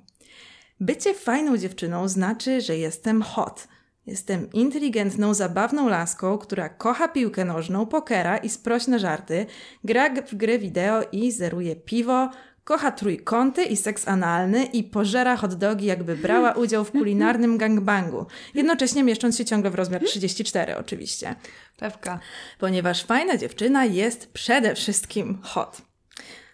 Bycie 0.81 1.15
fajną 1.15 1.57
dziewczyną 1.59 2.09
znaczy, 2.09 2.61
że 2.61 2.77
jestem 2.77 3.23
hot. 3.23 3.69
Jestem 4.07 4.53
inteligentną, 4.53 5.35
zabawną 5.35 5.89
laską, 5.89 6.39
która 6.39 6.69
kocha 6.69 7.09
piłkę 7.09 7.45
nożną, 7.45 7.87
pokera 7.87 8.37
i 8.37 8.49
sprośne 8.49 8.99
żarty, 8.99 9.47
gra 9.85 10.11
w 10.23 10.35
gry 10.35 10.59
wideo 10.59 11.03
i 11.13 11.33
zeruje 11.33 11.77
piwo, 11.77 12.31
kocha 12.67 12.91
trójkąty 12.91 13.65
i 13.65 13.77
seks 13.77 14.09
analny 14.09 14.65
i 14.65 14.85
pożera 14.85 15.37
hot 15.37 15.55
dogi, 15.55 15.87
jakby 15.87 16.17
brała 16.17 16.53
udział 16.53 16.85
w 16.85 16.91
kulinarnym 16.91 17.59
gangbangu, 17.59 18.27
jednocześnie 18.55 19.05
mieszcząc 19.05 19.37
się 19.39 19.45
ciągle 19.45 19.71
w 19.71 19.75
rozmiar 19.75 20.03
34 20.05 20.77
oczywiście 20.77 21.35
Pewka. 21.77 22.19
ponieważ 22.59 23.05
fajna 23.05 23.37
dziewczyna 23.37 23.85
jest 23.85 24.33
przede 24.33 24.75
wszystkim 24.75 25.39
hot. 25.43 25.83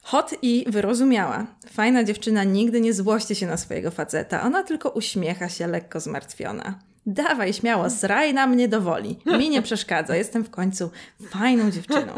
Hot 0.03 0.35
i 0.43 0.65
wyrozumiała. 0.69 1.47
Fajna 1.73 2.05
dziewczyna 2.05 2.45
nigdy 2.45 2.81
nie 2.81 2.95
złości 2.95 3.35
się 3.35 3.47
na 3.47 3.57
swojego 3.57 3.91
faceta, 3.91 4.43
ona 4.43 4.63
tylko 4.63 4.91
uśmiecha 4.91 5.49
się 5.49 5.67
lekko 5.67 6.01
zmartwiona. 6.01 6.79
Dawaj 7.07 7.53
śmiało, 7.53 7.91
sraj 7.91 8.35
na 8.35 8.47
mnie 8.47 8.69
do 8.69 8.81
woli. 8.81 9.19
Mi 9.39 9.51
nie 9.51 9.63
przeszkadza, 9.63 10.17
jestem 10.17 10.45
w 10.45 10.51
końcu 10.51 10.91
fajną 11.31 11.71
dziewczyną. 11.71 12.15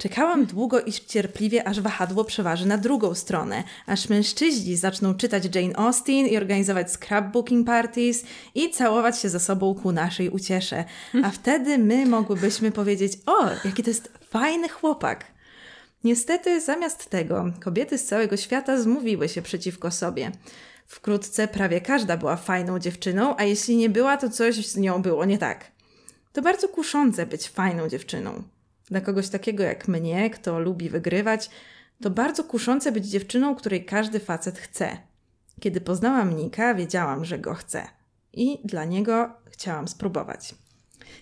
Czekałam 0.00 0.46
długo 0.46 0.80
i 0.80 0.92
cierpliwie, 0.92 1.68
aż 1.68 1.80
wahadło 1.80 2.24
przeważy 2.24 2.66
na 2.66 2.78
drugą 2.78 3.14
stronę, 3.14 3.64
aż 3.86 4.08
mężczyźni 4.08 4.76
zaczną 4.76 5.14
czytać 5.14 5.54
Jane 5.54 5.76
Austen 5.76 6.26
i 6.26 6.36
organizować 6.36 6.92
scrapbooking 6.92 7.66
parties 7.66 8.24
i 8.54 8.70
całować 8.70 9.18
się 9.20 9.28
ze 9.28 9.40
sobą 9.40 9.74
ku 9.74 9.92
naszej 9.92 10.30
uciesze. 10.30 10.84
A 11.24 11.30
wtedy 11.30 11.78
my 11.78 12.06
mogłybyśmy 12.06 12.72
powiedzieć, 12.72 13.12
o, 13.26 13.48
jaki 13.64 13.82
to 13.82 13.90
jest 13.90 14.12
fajny 14.30 14.68
chłopak. 14.68 15.24
Niestety, 16.04 16.60
zamiast 16.60 17.10
tego, 17.10 17.52
kobiety 17.60 17.98
z 17.98 18.04
całego 18.04 18.36
świata 18.36 18.80
zmówiły 18.80 19.28
się 19.28 19.42
przeciwko 19.42 19.90
sobie. 19.90 20.32
Wkrótce 20.86 21.48
prawie 21.48 21.80
każda 21.80 22.16
była 22.16 22.36
fajną 22.36 22.78
dziewczyną, 22.78 23.34
a 23.36 23.44
jeśli 23.44 23.76
nie 23.76 23.88
była, 23.88 24.16
to 24.16 24.30
coś 24.30 24.66
z 24.66 24.76
nią 24.76 25.02
było 25.02 25.24
nie 25.24 25.38
tak. 25.38 25.64
To 26.32 26.42
bardzo 26.42 26.68
kuszące 26.68 27.26
być 27.26 27.48
fajną 27.48 27.88
dziewczyną. 27.88 28.42
Dla 28.90 29.00
kogoś 29.00 29.28
takiego 29.28 29.62
jak 29.62 29.88
mnie, 29.88 30.30
kto 30.30 30.60
lubi 30.60 30.88
wygrywać, 30.88 31.50
to 32.02 32.10
bardzo 32.10 32.44
kuszące 32.44 32.92
być 32.92 33.06
dziewczyną, 33.06 33.54
której 33.54 33.84
każdy 33.84 34.20
facet 34.20 34.58
chce. 34.58 34.96
Kiedy 35.60 35.80
poznałam 35.80 36.36
Nika, 36.36 36.74
wiedziałam, 36.74 37.24
że 37.24 37.38
go 37.38 37.54
chcę. 37.54 37.82
I 38.32 38.58
dla 38.64 38.84
niego 38.84 39.30
chciałam 39.46 39.88
spróbować. 39.88 40.54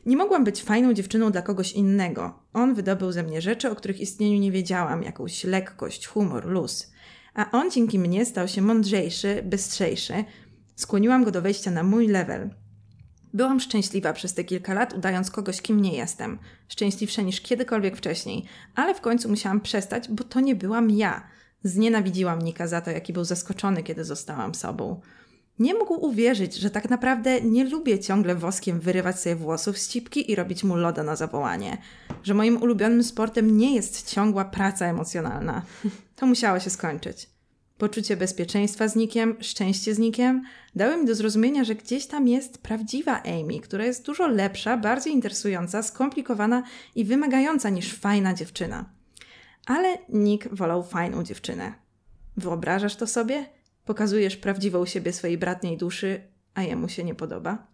Nie 0.06 0.16
mogłam 0.16 0.44
być 0.44 0.62
fajną 0.62 0.94
dziewczyną 0.94 1.32
dla 1.32 1.42
kogoś 1.42 1.72
innego. 1.72 2.38
On 2.52 2.74
wydobył 2.74 3.12
ze 3.12 3.22
mnie 3.22 3.40
rzeczy, 3.40 3.70
o 3.70 3.74
których 3.74 4.00
istnieniu 4.00 4.38
nie 4.38 4.52
wiedziałam, 4.52 5.02
jakąś 5.02 5.44
lekkość, 5.44 6.06
humor, 6.06 6.46
luz. 6.46 6.92
A 7.34 7.50
on 7.50 7.70
dzięki 7.70 7.98
mnie 7.98 8.26
stał 8.26 8.48
się 8.48 8.62
mądrzejszy, 8.62 9.42
bystrzejszy. 9.44 10.24
Skłoniłam 10.76 11.24
go 11.24 11.30
do 11.30 11.42
wejścia 11.42 11.70
na 11.70 11.82
mój 11.82 12.08
level. 12.08 12.50
Byłam 13.34 13.60
szczęśliwa 13.60 14.12
przez 14.12 14.34
te 14.34 14.44
kilka 14.44 14.74
lat, 14.74 14.94
udając 14.94 15.30
kogoś, 15.30 15.62
kim 15.62 15.82
nie 15.82 15.96
jestem. 15.96 16.38
Szczęśliwsza 16.68 17.22
niż 17.22 17.40
kiedykolwiek 17.40 17.96
wcześniej. 17.96 18.44
Ale 18.74 18.94
w 18.94 19.00
końcu 19.00 19.28
musiałam 19.28 19.60
przestać, 19.60 20.08
bo 20.08 20.24
to 20.24 20.40
nie 20.40 20.54
byłam 20.54 20.90
ja. 20.90 21.26
Znienawidziłam 21.64 22.42
Nika 22.42 22.66
za 22.66 22.80
to, 22.80 22.90
jaki 22.90 23.12
był 23.12 23.24
zaskoczony, 23.24 23.82
kiedy 23.82 24.04
zostałam 24.04 24.54
sobą. 24.54 25.00
Nie 25.58 25.74
mógł 25.74 26.06
uwierzyć, 26.06 26.54
że 26.54 26.70
tak 26.70 26.90
naprawdę 26.90 27.40
nie 27.40 27.64
lubię 27.64 27.98
ciągle 27.98 28.34
woskiem 28.34 28.80
wyrywać 28.80 29.20
sobie 29.20 29.36
włosów 29.36 29.78
z 29.78 29.88
cipki 29.88 30.30
i 30.30 30.34
robić 30.34 30.64
mu 30.64 30.76
loda 30.76 31.02
na 31.02 31.16
zawołanie. 31.16 31.78
Że 32.22 32.34
moim 32.34 32.62
ulubionym 32.62 33.04
sportem 33.04 33.56
nie 33.56 33.74
jest 33.74 34.10
ciągła 34.10 34.44
praca 34.44 34.86
emocjonalna. 34.86 35.62
To 36.16 36.26
musiało 36.26 36.60
się 36.60 36.70
skończyć. 36.70 37.37
Poczucie 37.78 38.16
bezpieczeństwa 38.16 38.88
z 38.88 38.96
Nikiem, 38.96 39.36
szczęście 39.40 39.94
z 39.94 39.98
Nikiem 39.98 40.42
dały 40.74 40.96
mi 40.96 41.06
do 41.06 41.14
zrozumienia, 41.14 41.64
że 41.64 41.74
gdzieś 41.74 42.06
tam 42.06 42.28
jest 42.28 42.58
prawdziwa 42.62 43.22
Amy, 43.22 43.60
która 43.60 43.84
jest 43.84 44.06
dużo 44.06 44.26
lepsza, 44.26 44.76
bardziej 44.76 45.12
interesująca, 45.12 45.82
skomplikowana 45.82 46.62
i 46.94 47.04
wymagająca 47.04 47.70
niż 47.70 47.94
fajna 47.94 48.34
dziewczyna. 48.34 48.84
Ale 49.66 49.98
Nick 50.08 50.54
wolał 50.54 50.82
fajną 50.82 51.24
dziewczynę. 51.24 51.72
Wyobrażasz 52.36 52.96
to 52.96 53.06
sobie? 53.06 53.46
Pokazujesz 53.84 54.36
prawdziwą 54.36 54.86
siebie 54.86 55.12
swojej 55.12 55.38
bratniej 55.38 55.76
duszy, 55.76 56.20
a 56.54 56.62
jemu 56.62 56.88
się 56.88 57.04
nie 57.04 57.14
podoba. 57.14 57.66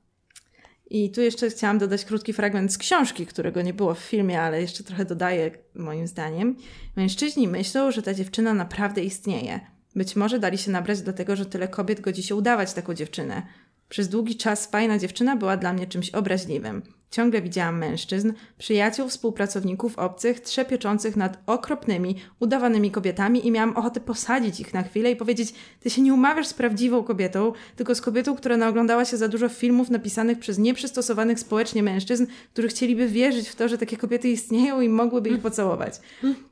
I 0.91 1.11
tu 1.11 1.21
jeszcze 1.21 1.51
chciałam 1.51 1.79
dodać 1.79 2.05
krótki 2.05 2.33
fragment 2.33 2.73
z 2.73 2.79
książki, 2.79 3.27
którego 3.27 3.63
nie 3.63 3.75
było 3.75 3.95
w 3.95 3.99
filmie, 3.99 4.43
ale 4.43 4.61
jeszcze 4.61 4.85
trochę 4.85 5.05
dodaję, 5.05 5.51
moim 5.75 6.07
zdaniem. 6.07 6.57
Mężczyźni 6.97 7.49
myślą, 7.49 7.91
że 7.91 8.03
ta 8.03 8.15
dziewczyna 8.15 8.55
naprawdę 8.55 9.05
istnieje. 9.05 9.74
Być 9.97 10.17
może 10.17 10.39
dali 10.39 10.59
się 10.59 10.71
nabrać 10.71 11.03
do 11.03 11.13
tego, 11.13 11.37
że 11.37 11.47
tyle 11.47 11.69
kobiet 11.69 12.01
godzi 12.01 12.23
się 12.23 12.35
udawać 12.35 12.73
taką 12.73 12.95
dziewczynę. 12.95 13.43
Przez 13.89 14.09
długi 14.09 14.37
czas 14.37 14.67
fajna 14.67 14.99
dziewczyna 14.99 15.37
była 15.37 15.57
dla 15.57 15.73
mnie 15.73 15.87
czymś 15.87 16.11
obraźliwym. 16.11 16.83
Ciągle 17.15 17.43
widziałam 17.43 17.79
mężczyzn, 17.79 18.33
przyjaciół, 18.59 19.09
współpracowników 19.09 19.99
obcych, 19.99 20.41
trzepieczących 20.41 21.17
nad 21.17 21.39
okropnymi, 21.47 22.17
udawanymi 22.41 22.91
kobietami 22.91 23.47
i 23.47 23.51
miałam 23.51 23.77
ochotę 23.77 24.01
posadzić 24.01 24.61
ich 24.61 24.75
na 24.75 24.83
chwilę 24.83 25.11
i 25.11 25.17
powiedzieć, 25.17 25.55
ty 25.81 25.91
się 25.91 26.03
nie 26.03 26.15
umawiasz 26.15 26.47
z 26.47 26.55
prawdziwą 26.55 27.05
kobietą, 27.05 27.53
tylko 27.77 27.95
z 27.95 28.01
kobietą, 28.01 28.37
która 28.37 28.57
naoglądała 28.57 29.05
się 29.05 29.17
za 29.17 29.29
dużo 29.29 29.49
filmów 29.49 29.91
napisanych 29.91 30.39
przez 30.39 30.59
nieprzystosowanych 30.59 31.41
społecznie 31.41 31.83
mężczyzn, 31.83 32.27
którzy 32.53 32.69
chcieliby 32.69 33.09
wierzyć 33.09 33.49
w 33.49 33.55
to, 33.55 33.69
że 33.69 33.79
takie 33.79 33.97
kobiety 33.97 34.29
istnieją 34.29 34.81
i 34.81 34.89
mogłyby 34.89 35.29
ich 35.31 35.41
pocałować. 35.41 36.01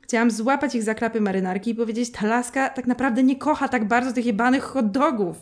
Chciałam 0.01 0.31
złapać 0.31 0.75
ich 0.75 0.83
za 0.83 0.93
klapy 0.93 1.21
marynarki 1.21 1.71
i 1.71 1.75
powiedzieć, 1.75 2.11
ta 2.11 2.27
laska 2.27 2.69
tak 2.69 2.87
naprawdę 2.87 3.23
nie 3.23 3.35
kocha 3.35 3.67
tak 3.67 3.87
bardzo 3.87 4.13
tych 4.13 4.25
jebanych 4.25 4.63
hot 4.63 4.91
dogów. 4.91 5.37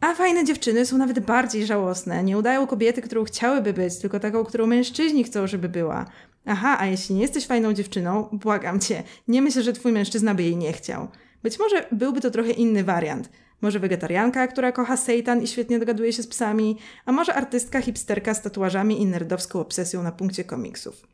A 0.00 0.14
fajne 0.14 0.44
dziewczyny 0.44 0.86
są 0.86 0.98
nawet 0.98 1.20
bardziej 1.20 1.66
żałosne. 1.66 2.24
Nie 2.24 2.38
udają 2.38 2.66
kobiety, 2.66 3.02
którą 3.02 3.24
chciałyby 3.24 3.72
być, 3.72 3.98
tylko 3.98 4.20
taką, 4.20 4.44
którą 4.44 4.66
mężczyźni 4.66 5.24
chcą, 5.24 5.46
żeby 5.46 5.68
była. 5.68 6.06
Aha, 6.46 6.76
a 6.80 6.86
jeśli 6.86 7.14
nie 7.14 7.22
jesteś 7.22 7.46
fajną 7.46 7.72
dziewczyną, 7.72 8.28
błagam 8.32 8.80
cię, 8.80 9.02
nie 9.28 9.42
myślę, 9.42 9.62
że 9.62 9.72
twój 9.72 9.92
mężczyzna 9.92 10.34
by 10.34 10.42
jej 10.42 10.56
nie 10.56 10.72
chciał. 10.72 11.08
Być 11.42 11.58
może 11.58 11.86
byłby 11.92 12.20
to 12.20 12.30
trochę 12.30 12.50
inny 12.50 12.84
wariant. 12.84 13.30
Może 13.60 13.78
wegetarianka, 13.78 14.46
która 14.46 14.72
kocha 14.72 14.96
sejtan 14.96 15.42
i 15.42 15.46
świetnie 15.46 15.78
dogaduje 15.78 16.12
się 16.12 16.22
z 16.22 16.26
psami, 16.26 16.78
a 17.06 17.12
może 17.12 17.34
artystka 17.34 17.80
hipsterka 17.80 18.34
z 18.34 18.42
tatuażami 18.42 19.02
i 19.02 19.06
nerdowską 19.06 19.60
obsesją 19.60 20.02
na 20.02 20.12
punkcie 20.12 20.44
komiksów. 20.44 21.06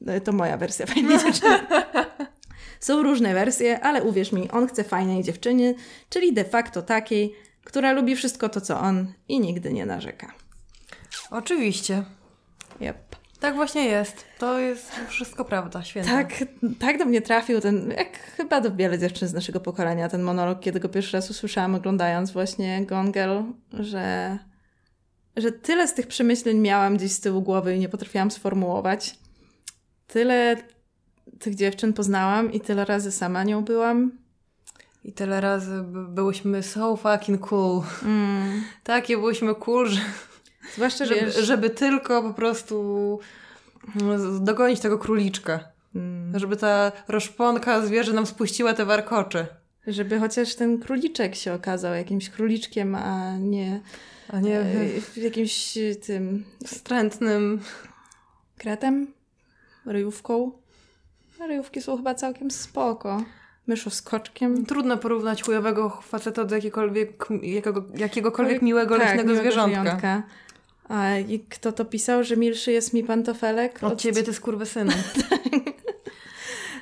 No, 0.00 0.20
to 0.20 0.32
moja 0.32 0.56
wersja 0.56 0.86
fajnej 0.86 1.18
dziewczyny. 1.18 1.58
Są 2.80 3.02
różne 3.02 3.34
wersje, 3.34 3.80
ale 3.80 4.02
uwierz 4.02 4.32
mi, 4.32 4.50
on 4.50 4.66
chce 4.66 4.84
fajnej 4.84 5.22
dziewczyny, 5.22 5.74
czyli 6.10 6.32
de 6.32 6.44
facto 6.44 6.82
takiej, 6.82 7.34
która 7.70 7.92
lubi 7.92 8.16
wszystko 8.16 8.48
to, 8.48 8.60
co 8.60 8.80
on 8.80 9.12
i 9.28 9.40
nigdy 9.40 9.72
nie 9.72 9.86
narzeka. 9.86 10.32
Oczywiście. 11.30 12.04
Yep. 12.80 13.16
Tak 13.40 13.54
właśnie 13.54 13.84
jest. 13.84 14.24
To 14.38 14.58
jest 14.58 14.92
wszystko 15.08 15.44
prawda, 15.44 15.82
święta. 15.82 16.10
Tak, 16.10 16.44
tak 16.78 16.98
do 16.98 17.04
mnie 17.04 17.22
trafił 17.22 17.60
ten, 17.60 17.90
jak 17.90 18.18
chyba 18.18 18.60
do 18.60 18.74
wiele 18.74 18.98
dziewczyn 18.98 19.28
z 19.28 19.32
naszego 19.32 19.60
pokolenia, 19.60 20.08
ten 20.08 20.22
monolog, 20.22 20.60
kiedy 20.60 20.80
go 20.80 20.88
pierwszy 20.88 21.16
raz 21.16 21.30
usłyszałam 21.30 21.74
oglądając 21.74 22.30
właśnie 22.30 22.86
Gone 22.86 23.12
Girl, 23.12 23.38
że, 23.72 24.38
że 25.36 25.52
tyle 25.52 25.88
z 25.88 25.94
tych 25.94 26.06
przemyśleń 26.06 26.58
miałam 26.58 26.96
gdzieś 26.96 27.12
z 27.12 27.20
tyłu 27.20 27.42
głowy 27.42 27.76
i 27.76 27.78
nie 27.78 27.88
potrafiłam 27.88 28.30
sformułować. 28.30 29.18
Tyle 30.06 30.56
tych 31.38 31.54
dziewczyn 31.54 31.92
poznałam 31.92 32.52
i 32.52 32.60
tyle 32.60 32.84
razy 32.84 33.12
sama 33.12 33.44
nią 33.44 33.64
byłam. 33.64 34.12
I 35.04 35.12
tyle 35.12 35.40
razy 35.40 35.82
byłyśmy 36.08 36.62
so 36.62 36.96
fucking 36.96 37.40
cool. 37.48 37.82
Mm. 38.02 38.62
Takie 38.84 39.16
byłyśmy 39.16 39.54
cool, 39.54 39.88
że... 39.88 40.00
Zwłaszcza, 40.74 41.04
żeby, 41.04 41.32
żeby 41.32 41.70
tylko 41.70 42.22
po 42.22 42.34
prostu 42.34 43.18
dogonić 44.40 44.80
tego 44.80 44.98
króliczka. 44.98 45.60
Mm. 45.94 46.38
Żeby 46.38 46.56
ta 46.56 46.92
roszponka 47.08 47.86
zwierzę 47.86 48.12
nam 48.12 48.26
spuściła 48.26 48.74
te 48.74 48.84
warkocze. 48.84 49.46
Żeby 49.86 50.20
chociaż 50.20 50.54
ten 50.54 50.78
króliczek 50.78 51.34
się 51.34 51.52
okazał 51.52 51.94
jakimś 51.94 52.30
króliczkiem, 52.30 52.94
a 52.94 53.36
nie, 53.38 53.80
a 54.28 54.40
nie 54.40 54.60
e, 54.60 54.66
jakimś 55.16 55.78
tym 56.06 56.44
wstrętnym 56.66 57.60
kretem, 58.58 59.06
ryjówką. 59.86 60.52
Ryjówki 61.48 61.82
są 61.82 61.96
chyba 61.96 62.14
całkiem 62.14 62.50
spoko 62.50 63.24
myszoskoczkiem. 63.70 64.66
Trudno 64.66 64.96
porównać 64.96 65.42
chujowego 65.42 66.00
faceta 66.02 66.44
do 66.44 66.54
jakiegokolwiek, 66.54 67.26
jakiego, 67.42 67.84
jakiegokolwiek 67.94 68.62
miłego, 68.62 68.94
tak, 68.94 69.04
leśnego 69.04 69.28
miłego 69.28 69.42
zwierzątka. 69.42 69.80
Zwierzątka. 69.80 70.22
A 70.88 71.16
i 71.16 71.40
kto 71.40 71.72
to 71.72 71.84
pisał, 71.84 72.24
że 72.24 72.36
milszy 72.36 72.72
jest 72.72 72.92
mi 72.94 73.04
pantofelek? 73.04 73.78
Od, 73.82 73.92
od 73.92 74.00
ciebie 74.00 74.22
ty 74.22 74.32
skurwysyny. 74.34 74.92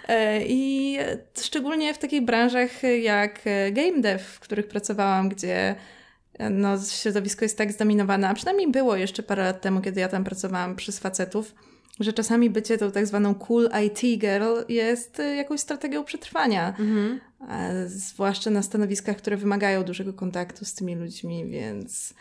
E, 0.09 0.42
I 0.46 0.98
szczególnie 1.40 1.94
w 1.94 1.98
takich 1.98 2.24
branżach 2.24 2.70
jak 3.03 3.40
e, 3.44 3.72
game 3.72 4.01
dev, 4.01 4.24
w 4.24 4.40
których 4.40 4.68
pracowałam, 4.68 5.29
gdzie 5.29 5.74
e, 6.38 6.51
no, 6.51 6.74
środowisko 6.90 7.44
jest 7.44 7.59
tak 7.59 7.72
zdominowane, 7.72 8.29
a 8.29 8.35
przynajmniej 8.35 8.70
było 8.70 8.96
jeszcze 8.96 9.22
parę 9.22 9.44
lat 9.44 9.61
temu, 9.61 9.81
kiedy 9.81 10.01
ja 10.01 10.09
tam 10.09 10.24
pracowałam 10.24 10.77
przez 10.77 10.98
facetów, 10.98 11.55
że 12.00 12.12
czasami 12.12 12.50
bycie 12.50 12.78
tą 12.78 12.90
tak 12.90 13.06
zwaną 13.06 13.34
cool 13.34 13.68
IT 13.87 14.20
girl 14.20 14.54
jest 14.68 15.20
y, 15.20 15.34
jakąś 15.34 15.61
strategią 15.61 16.04
przetrwania. 16.04 16.68
Mhm. 16.68 17.20
Zwłaszcza 17.87 18.50
na 18.50 18.62
stanowiskach, 18.62 19.16
które 19.16 19.37
wymagają 19.37 19.84
dużego 19.84 20.12
kontaktu 20.12 20.64
z 20.64 20.74
tymi 20.74 20.94
ludźmi, 20.94 21.46
więc 21.46 22.14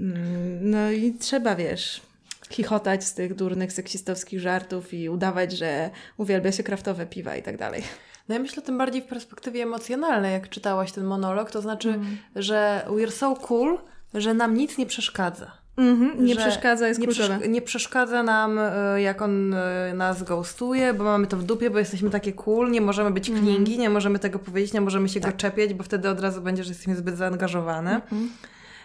mm, 0.00 0.70
no 0.70 0.90
i 0.90 1.12
trzeba, 1.12 1.56
wiesz, 1.56 2.02
chichotać 2.50 3.04
z 3.04 3.14
tych 3.14 3.34
durnych, 3.34 3.72
seksistowskich 3.72 4.40
żartów 4.40 4.94
i 4.94 5.08
udawać, 5.08 5.52
że 5.52 5.90
uwielbia 6.16 6.52
się 6.52 6.62
kraftowe 6.62 7.06
piwa 7.06 7.36
i 7.36 7.42
tak 7.42 7.56
dalej. 7.56 7.82
No 8.28 8.34
ja 8.34 8.40
myślę 8.40 8.62
tym 8.62 8.78
bardziej 8.78 9.02
w 9.02 9.06
perspektywie 9.06 9.62
emocjonalnej, 9.62 10.32
jak 10.32 10.48
czytałaś 10.48 10.92
ten 10.92 11.04
monolog, 11.04 11.50
to 11.50 11.60
znaczy, 11.60 11.88
mm. 11.88 12.18
że 12.36 12.84
we're 12.88 13.10
so 13.10 13.36
cool, 13.36 13.78
że 14.14 14.34
nam 14.34 14.54
nic 14.54 14.78
nie 14.78 14.86
przeszkadza. 14.86 15.57
Mhm, 15.78 16.24
nie 16.24 16.36
przeszkadza, 16.36 16.88
jest 16.88 17.00
nie, 17.00 17.06
kluczowe. 17.06 17.48
nie 17.48 17.62
przeszkadza 17.62 18.22
nam, 18.22 18.58
e, 18.58 19.02
jak 19.02 19.22
on 19.22 19.54
e, 19.54 19.94
nas 19.94 20.22
ghostuje, 20.22 20.94
bo 20.94 21.04
mamy 21.04 21.26
to 21.26 21.36
w 21.36 21.44
dupie, 21.44 21.70
bo 21.70 21.78
jesteśmy 21.78 22.10
takie 22.10 22.32
cool, 22.32 22.70
nie 22.70 22.80
możemy 22.80 23.10
być 23.10 23.28
mhm. 23.28 23.46
klingi, 23.46 23.78
nie 23.78 23.90
możemy 23.90 24.18
tego 24.18 24.38
powiedzieć, 24.38 24.72
nie 24.72 24.80
możemy 24.80 25.08
się 25.08 25.20
tak. 25.20 25.32
go 25.32 25.38
czepiać, 25.38 25.74
bo 25.74 25.84
wtedy 25.84 26.08
od 26.08 26.20
razu 26.20 26.42
będzie, 26.42 26.64
że 26.64 26.68
jesteśmy 26.68 26.96
zbyt 26.96 27.16
zaangażowane. 27.16 27.94
Mhm. 27.94 28.30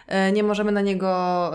e, 0.06 0.32
nie 0.32 0.42
możemy 0.42 0.72
na 0.72 0.80
niego 0.80 1.50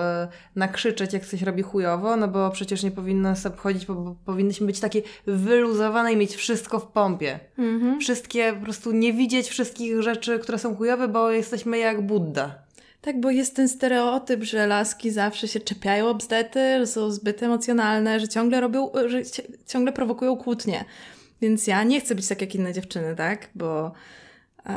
nakrzyczeć, 0.56 1.14
jak 1.14 1.26
coś 1.26 1.42
robi 1.42 1.62
chujowo, 1.62 2.16
no 2.16 2.28
bo 2.28 2.50
przecież 2.50 2.84
nie 2.84 2.92
powinno 2.92 3.30
nas 3.30 3.46
obchodzić, 3.46 3.86
bo, 3.86 4.16
powinnyśmy 4.26 4.68
być 4.68 4.80
takie 4.80 5.02
wyluzowane 5.28 6.14
i 6.14 6.18
mieć 6.18 6.36
wszystko 6.36 6.80
w 6.80 6.88
pompie. 6.88 7.40
Mhm. 7.58 8.00
Wszystkie, 8.00 8.54
po 8.54 8.64
prostu 8.64 8.92
nie 8.92 9.14
widzieć 9.14 9.48
wszystkich 9.48 10.02
rzeczy, 10.02 10.40
które 10.40 10.58
są 10.58 10.76
chujowe, 10.76 11.08
bo 11.08 11.32
jesteśmy 11.32 11.78
jak 11.78 12.02
Buddha. 12.02 12.69
Tak, 13.02 13.20
bo 13.22 13.30
jest 13.32 13.56
ten 13.56 13.70
stereotyp, 13.70 14.44
że 14.44 14.68
laski 14.68 15.12
zawsze 15.12 15.48
się 15.48 15.60
czepiają 15.60 16.14
bzdety, 16.14 16.60
że 16.80 16.88
są 16.88 17.12
zbyt 17.12 17.44
emocjonalne, 17.44 18.20
że 18.20 18.28
ciągle 18.28 18.62
robią, 18.62 18.92
że 19.06 19.26
ci- 19.26 19.44
ciągle 19.68 19.94
prowokują 19.94 20.38
kłótnie. 20.38 20.86
Więc 21.42 21.68
ja 21.68 21.84
nie 21.84 22.02
chcę 22.02 22.16
być 22.16 22.28
tak 22.28 22.42
jak 22.42 22.56
inne 22.56 22.74
dziewczyny, 22.74 23.16
tak? 23.16 23.50
Bo, 23.56 23.92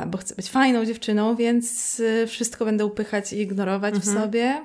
bo 0.07 0.17
chcę 0.17 0.35
być 0.35 0.49
fajną 0.49 0.85
dziewczyną, 0.85 1.35
więc 1.35 1.99
y, 1.99 2.27
wszystko 2.27 2.65
będę 2.65 2.85
upychać 2.85 3.33
i 3.33 3.41
ignorować 3.41 3.95
w 3.95 4.05
sobie. 4.21 4.61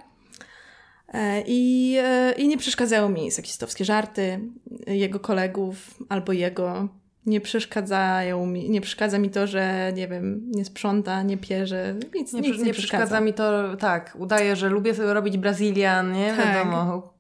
E, 1.09 1.43
I, 1.47 1.95
e, 2.03 2.33
I 2.33 2.49
nie 2.49 2.59
przeszkadzają 2.59 3.09
mi 3.09 3.31
seksistowskie 3.31 3.85
żarty 3.85 4.41
jego 4.87 5.21
kolegów 5.21 5.77
albo 6.09 6.33
jego. 6.33 6.89
Nie 7.29 7.41
przeszkadzają 7.41 8.47
mi, 8.47 8.71
nie 8.71 8.81
przeszkadza 8.81 9.19
mi 9.19 9.31
to, 9.31 9.47
że 9.47 9.93
nie 9.95 10.09
wiem, 10.09 10.43
nie 10.51 10.65
sprząta, 10.65 11.23
nie 11.23 11.37
pierze, 11.37 11.95
nic 12.15 12.33
Nie, 12.33 12.41
nic 12.41 12.59
nie, 12.59 12.65
nie 12.65 12.73
przeszkadza 12.73 13.21
mi 13.21 13.35
to, 13.35 13.77
tak, 13.77 14.17
udaję, 14.19 14.57
że 14.57 14.69
lubię 14.69 14.95
sobie 14.95 15.15
robić 15.15 15.39
Brazylian, 15.39 16.13
nie? 16.13 16.35
Tak. 16.37 16.47
Wiadomo. 16.47 17.13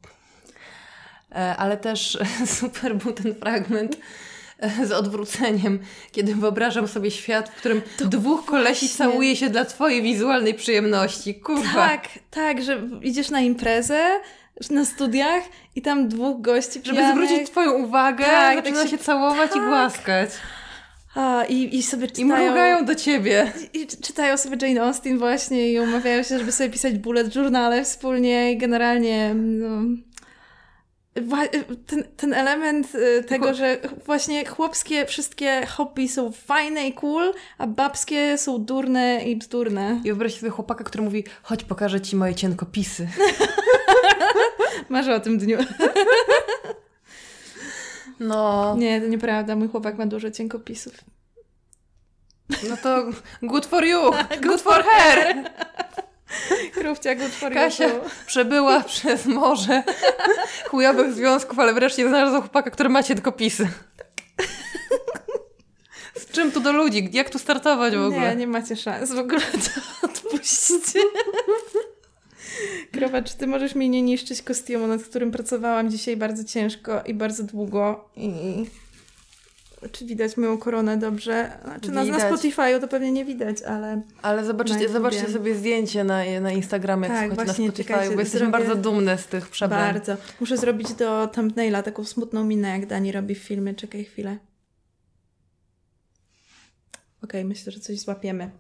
E, 1.32 1.56
Ale 1.56 1.76
też 1.76 2.18
super 2.60 2.96
był 2.96 3.12
ten 3.12 3.34
fragment 3.34 3.98
e, 4.58 4.86
z 4.86 4.92
odwróceniem, 4.92 5.78
kiedy 6.12 6.34
wyobrażam 6.34 6.88
sobie 6.88 7.10
świat, 7.10 7.48
w 7.48 7.54
którym 7.54 7.82
dwóch 7.98 8.44
kolesi 8.44 8.86
właśnie. 8.86 9.04
całuje 9.04 9.36
się 9.36 9.50
dla 9.50 9.64
twojej 9.64 10.02
wizualnej 10.02 10.54
przyjemności. 10.54 11.34
Kurwa. 11.34 11.74
Tak, 11.74 12.08
tak, 12.30 12.62
że 12.62 12.82
idziesz 13.02 13.30
na 13.30 13.40
imprezę 13.40 14.20
na 14.70 14.84
studiach 14.84 15.42
i 15.76 15.82
tam 15.82 16.08
dwóch 16.08 16.40
gości 16.40 16.80
Żeby 16.84 16.96
pijanych, 16.98 17.28
zwrócić 17.28 17.50
twoją 17.50 17.72
uwagę, 17.72 18.24
Tak, 18.24 18.56
zaczyna 18.56 18.76
tak 18.80 18.90
się, 18.90 18.98
się- 18.98 19.04
całować 19.04 19.50
i 19.50 19.54
tak. 19.54 19.68
głaskać. 19.68 20.30
a, 21.14 21.44
i, 21.48 21.76
i 21.76 21.82
sobie 21.82 22.06
I 22.06 22.10
czytają... 22.10 22.44
mrugają 22.46 22.84
do 22.84 22.94
ciebie. 22.94 23.52
I 23.72 23.86
czy- 23.86 23.96
czytają 23.96 24.36
sobie 24.36 24.68
Jane 24.68 24.82
Austen 24.86 25.18
właśnie 25.18 25.72
i 25.72 25.80
umawiają 25.80 26.22
się, 26.22 26.38
żeby 26.38 26.52
sobie 26.52 26.70
pisać 26.70 26.94
bullet 26.98 27.34
journale 27.36 27.84
wspólnie 27.84 28.52
i 28.52 28.56
generalnie 28.58 29.34
no, 29.34 29.82
ten, 31.86 32.04
ten 32.16 32.34
element 32.34 32.94
y, 32.94 33.24
tego, 33.24 33.54
że 33.54 33.78
właśnie 34.06 34.46
chłopskie 34.46 35.06
wszystkie 35.06 35.66
hobby 35.66 36.08
są 36.08 36.32
fajne 36.32 36.88
i 36.88 36.92
cool, 36.92 37.34
a 37.58 37.66
babskie 37.66 38.38
są 38.38 38.64
durne 38.64 39.24
i 39.24 39.36
bzdurne. 39.36 40.00
I 40.04 40.08
wyobraź 40.08 40.34
sobie 40.38 40.50
chłopaka, 40.50 40.84
który 40.84 41.04
mówi, 41.04 41.24
chodź 41.42 41.64
pokażę 41.64 42.00
ci 42.00 42.16
moje 42.16 42.34
cienkopisy. 42.34 43.08
Marzę 44.88 45.14
o 45.14 45.20
tym 45.20 45.38
dniu. 45.38 45.58
No, 48.20 48.74
Nie, 48.78 49.00
to 49.00 49.06
nieprawda. 49.06 49.56
Mój 49.56 49.68
chłopak 49.68 49.98
ma 49.98 50.06
dużo 50.06 50.30
cienkopisów. 50.30 50.94
no 52.68 52.76
to 52.82 53.04
good 53.42 53.66
for 53.66 53.84
you, 53.84 54.10
good 54.48 54.60
for 54.60 54.84
her. 54.84 55.34
Krówcia 55.36 56.07
good 57.16 57.32
for 57.32 57.52
Kasia 57.52 57.88
przebyła 58.26 58.80
przez 58.94 59.26
morze 59.26 59.82
chujowych 60.68 61.12
związków, 61.12 61.58
ale 61.58 61.74
wreszcie 61.74 62.08
znalazła 62.08 62.40
chłopaka, 62.40 62.70
który 62.70 62.88
ma 62.88 63.02
cienkopisy. 63.02 63.68
Z 66.14 66.26
czym 66.26 66.52
tu 66.52 66.60
do 66.60 66.72
ludzi? 66.72 67.08
Jak 67.12 67.30
tu 67.30 67.38
startować 67.38 67.96
w 67.96 68.02
ogóle? 68.02 68.30
Nie, 68.30 68.36
nie 68.36 68.46
macie 68.46 68.76
szans. 68.76 69.12
W 69.12 69.18
ogóle 69.18 69.40
to 69.64 70.06
odpuśćcie. 70.06 71.00
Krowa, 72.92 73.22
czy 73.22 73.36
ty 73.36 73.46
możesz 73.46 73.74
mi 73.74 73.90
nie 73.90 74.02
niszczyć 74.02 74.42
kostiumu, 74.42 74.86
nad 74.86 75.02
którym 75.02 75.30
pracowałam 75.30 75.90
dzisiaj 75.90 76.16
bardzo 76.16 76.44
ciężko 76.44 77.02
i 77.06 77.14
bardzo 77.14 77.42
długo 77.42 78.10
i... 78.16 78.30
Czy 79.92 80.04
widać 80.04 80.36
moją 80.36 80.58
koronę 80.58 80.96
dobrze? 80.96 81.58
Znaczy 81.64 81.90
na, 81.90 82.04
na. 82.04 82.30
Spotify'u 82.30 82.80
to 82.80 82.88
pewnie 82.88 83.12
nie 83.12 83.24
widać, 83.24 83.62
ale 83.62 84.02
Ale 84.22 84.44
zobaczcie, 84.44 84.86
Na 84.86 84.88
zobaczcie 84.88 85.28
sobie 85.28 85.54
zdjęcie 85.54 86.04
na, 86.04 86.40
na 86.40 86.52
Instagramie, 86.52 87.08
jak 87.08 87.16
Tak, 87.16 87.28
na 87.28 87.34
właśnie, 87.34 87.68
Spotify, 87.68 87.88
czekajcie, 87.88 88.14
bo 88.14 88.20
jesteśmy 88.20 88.48
bardzo 88.48 88.76
dumne 88.76 89.18
z 89.18 89.26
tych 89.26 89.48
przebrań. 89.48 89.94
bardzo. 89.94 90.16
Muszę 90.40 90.56
zrobić 90.56 90.92
do 90.92 91.26
thumbnaila 91.26 91.82
taką 91.82 92.04
smutną 92.04 92.44
minę, 92.44 92.68
jak 92.68 92.86
Dani 92.86 93.12
robi 93.12 93.34
w 93.34 93.38
filmie. 93.38 93.74
Czekaj 93.74 94.04
chwilę. 94.04 94.38
Okej, 97.24 97.44
myślę, 97.44 97.72
że 97.72 97.80
coś 97.80 97.98
złapiemy. 97.98 98.50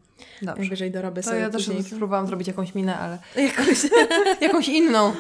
Dobrze. 0.42 0.60
Najwyżej 0.60 0.90
dorobię 0.90 1.22
To 1.22 1.28
sobie 1.28 1.40
ja 1.40 1.50
też 1.50 1.66
później. 1.66 1.82
spróbowałam 1.84 2.26
zrobić 2.26 2.48
jakąś 2.48 2.74
minę, 2.74 2.98
ale 2.98 3.18
Jakąś 3.48 3.78
jakąś 4.40 4.68
inną. 4.68 5.12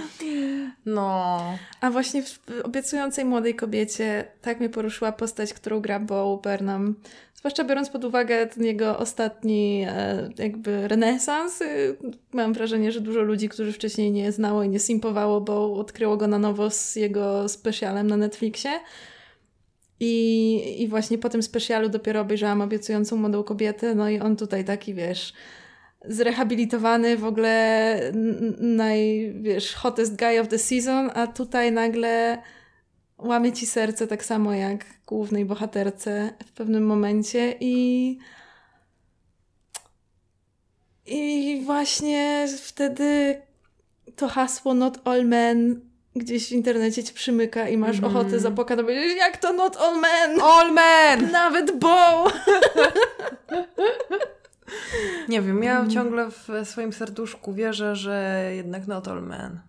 No. 0.86 1.38
A 1.80 1.90
właśnie 1.90 2.22
w 2.22 2.28
w 2.38 2.60
obiecującej 2.64 3.24
młodej 3.24 3.54
kobiecie 3.54 4.24
tak 4.42 4.60
mnie 4.60 4.68
poruszyła 4.68 5.12
postać, 5.12 5.54
którą 5.54 5.80
gra 5.80 6.00
Bo 6.00 6.36
Burnham. 6.44 6.94
Zwłaszcza 7.34 7.64
biorąc 7.64 7.90
pod 7.90 8.04
uwagę 8.04 8.46
ten 8.46 8.64
jego 8.64 8.98
ostatni 8.98 9.86
e, 9.88 10.30
jakby 10.38 10.88
renesans. 10.88 11.60
Y, 11.62 11.96
Mam 12.32 12.52
wrażenie, 12.52 12.92
że 12.92 13.00
dużo 13.00 13.22
ludzi, 13.22 13.48
którzy 13.48 13.72
wcześniej 13.72 14.10
nie 14.12 14.32
znało 14.32 14.62
i 14.62 14.68
nie 14.68 14.78
simpowało, 14.78 15.40
bo 15.40 15.74
odkryło 15.74 16.16
go 16.16 16.26
na 16.26 16.38
nowo 16.38 16.70
z 16.70 16.96
jego 16.96 17.48
specjalem 17.48 18.06
na 18.06 18.16
Netflixie. 18.16 18.70
I, 20.00 20.82
I 20.82 20.88
właśnie 20.88 21.18
po 21.18 21.28
tym 21.28 21.42
specjalu 21.42 21.88
dopiero 21.88 22.20
obejrzałam 22.20 22.60
obiecującą 22.60 23.16
młodą 23.16 23.44
kobietę, 23.44 23.94
no 23.94 24.08
i 24.08 24.20
on 24.20 24.36
tutaj 24.36 24.64
taki, 24.64 24.94
wiesz, 24.94 25.32
zrehabilitowany, 26.04 27.16
w 27.16 27.24
ogóle 27.24 28.00
naj, 28.58 29.32
wiesz, 29.40 29.74
hottest 29.74 30.16
guy 30.16 30.40
of 30.40 30.48
the 30.48 30.58
season, 30.58 31.10
a 31.14 31.26
tutaj 31.26 31.72
nagle 31.72 32.42
łamie 33.18 33.52
ci 33.52 33.66
serce 33.66 34.06
tak 34.06 34.24
samo 34.24 34.54
jak 34.54 34.84
głównej 35.06 35.44
bohaterce 35.44 36.30
w 36.46 36.52
pewnym 36.52 36.86
momencie 36.86 37.54
i 37.60 38.18
i 41.06 41.62
właśnie 41.64 42.46
wtedy 42.62 43.42
to 44.16 44.28
hasło 44.28 44.74
not 44.74 45.08
all 45.08 45.24
men 45.24 45.87
gdzieś 46.18 46.48
w 46.48 46.52
internecie 46.52 47.04
ci 47.04 47.14
przymyka 47.14 47.68
i 47.68 47.76
masz 47.76 47.96
Mhm. 47.96 48.16
ochotę 48.16 48.38
zapłakać, 48.40 48.78
powiedzieć, 48.80 49.16
jak 49.18 49.36
to 49.36 49.52
not 49.52 49.76
all 49.76 50.00
men? 50.00 50.40
All 50.42 50.72
men! 50.72 51.32
Nawet 51.32 51.78
Bo! 51.78 52.26
Nie 55.28 55.42
wiem, 55.42 55.62
ja 55.62 55.78
Mm. 55.78 55.90
ciągle 55.90 56.30
w 56.30 56.48
swoim 56.64 56.92
serduszku 56.92 57.52
wierzę, 57.52 57.96
że 57.96 58.42
jednak 58.54 58.86
not 58.86 59.08
all 59.08 59.22
men. 59.22 59.60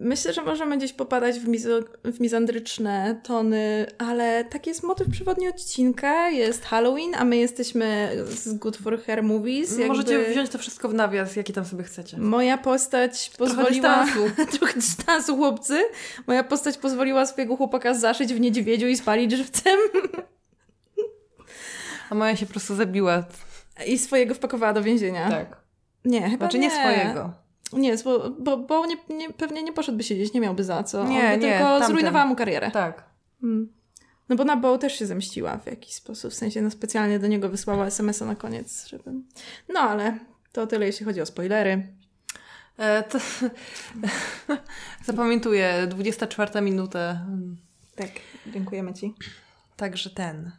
Myślę, 0.00 0.32
że 0.32 0.42
możemy 0.42 0.76
gdzieś 0.78 0.92
popadać 0.92 1.38
w, 1.38 1.48
mizo- 1.48 1.84
w 2.04 2.20
mizandryczne 2.20 3.20
tony, 3.22 3.86
ale 3.98 4.44
taki 4.44 4.70
jest 4.70 4.82
motyw 4.82 5.08
przewodni 5.10 5.48
odcinka. 5.48 6.28
Jest 6.28 6.64
Halloween, 6.64 7.14
a 7.14 7.24
my 7.24 7.36
jesteśmy 7.36 8.10
z 8.28 8.54
Good 8.54 8.76
for 8.76 9.00
Her 9.00 9.22
Movies. 9.22 9.70
Jakby 9.70 9.88
Możecie 9.88 10.24
wziąć 10.24 10.50
to 10.50 10.58
wszystko 10.58 10.88
w 10.88 10.94
nawias, 10.94 11.36
jaki 11.36 11.52
tam 11.52 11.64
sobie 11.64 11.84
chcecie. 11.84 12.18
Moja 12.18 12.58
postać 12.58 13.30
Trochę 13.30 13.54
pozwoliła... 13.54 14.04
dystansu. 14.04 14.30
Trochę 14.58 14.74
dystansu, 14.74 15.36
chłopcy. 15.36 15.78
Moja 16.26 16.44
postać 16.44 16.78
pozwoliła 16.78 17.26
swojego 17.26 17.56
chłopaka 17.56 17.94
zaszyć 17.94 18.34
w 18.34 18.40
niedźwiedziu 18.40 18.88
i 18.88 18.96
spalić 18.96 19.32
żywcem. 19.32 19.78
A 22.10 22.14
moja 22.14 22.36
się 22.36 22.46
po 22.46 22.52
prostu 22.52 22.74
zabiła. 22.74 23.24
I 23.86 23.98
swojego 23.98 24.34
wpakowała 24.34 24.72
do 24.72 24.82
więzienia. 24.82 25.30
Tak. 25.30 25.56
Nie, 26.04 26.22
chyba 26.22 26.36
Znaczy 26.36 26.58
nie 26.58 26.70
swojego. 26.70 27.45
Nie, 27.72 27.96
bo, 28.04 28.30
bo, 28.30 28.56
bo 28.56 28.86
nie, 28.86 28.96
nie, 29.08 29.32
pewnie 29.32 29.62
nie 29.62 29.72
poszedłby 29.72 30.02
siedzieć, 30.02 30.32
nie 30.32 30.40
miałby 30.40 30.64
za 30.64 30.82
co. 30.82 31.04
Nie, 31.08 31.32
On 31.34 31.40
by 31.40 31.46
nie, 31.46 31.52
tylko 31.52 31.64
tamten. 31.64 31.88
zrujnowała 31.88 32.26
mu 32.26 32.36
karierę. 32.36 32.70
Tak. 32.70 33.04
Mm. 33.42 33.72
No 34.28 34.36
bo 34.36 34.44
na 34.44 34.56
Bow 34.56 34.80
też 34.80 34.98
się 34.98 35.06
zemściła 35.06 35.58
w 35.58 35.66
jakiś 35.66 35.94
sposób, 35.94 36.30
w 36.32 36.34
sensie 36.34 36.62
no 36.62 36.70
specjalnie 36.70 37.18
do 37.18 37.26
niego 37.26 37.48
wysłała 37.48 37.86
SMS-a 37.86 38.24
na 38.24 38.34
koniec, 38.36 38.86
żeby... 38.88 39.10
No 39.74 39.80
ale 39.80 40.18
to 40.52 40.66
tyle, 40.66 40.86
jeśli 40.86 41.06
chodzi 41.06 41.20
o 41.20 41.26
spoilery. 41.26 41.86
E, 42.78 43.02
to... 43.02 43.18
Zapamiętuję, 45.04 45.86
24 45.90 46.60
minuta. 46.60 47.26
Tak, 47.96 48.10
dziękujemy 48.52 48.94
Ci. 48.94 49.14
Także 49.76 50.10
ten. 50.10 50.52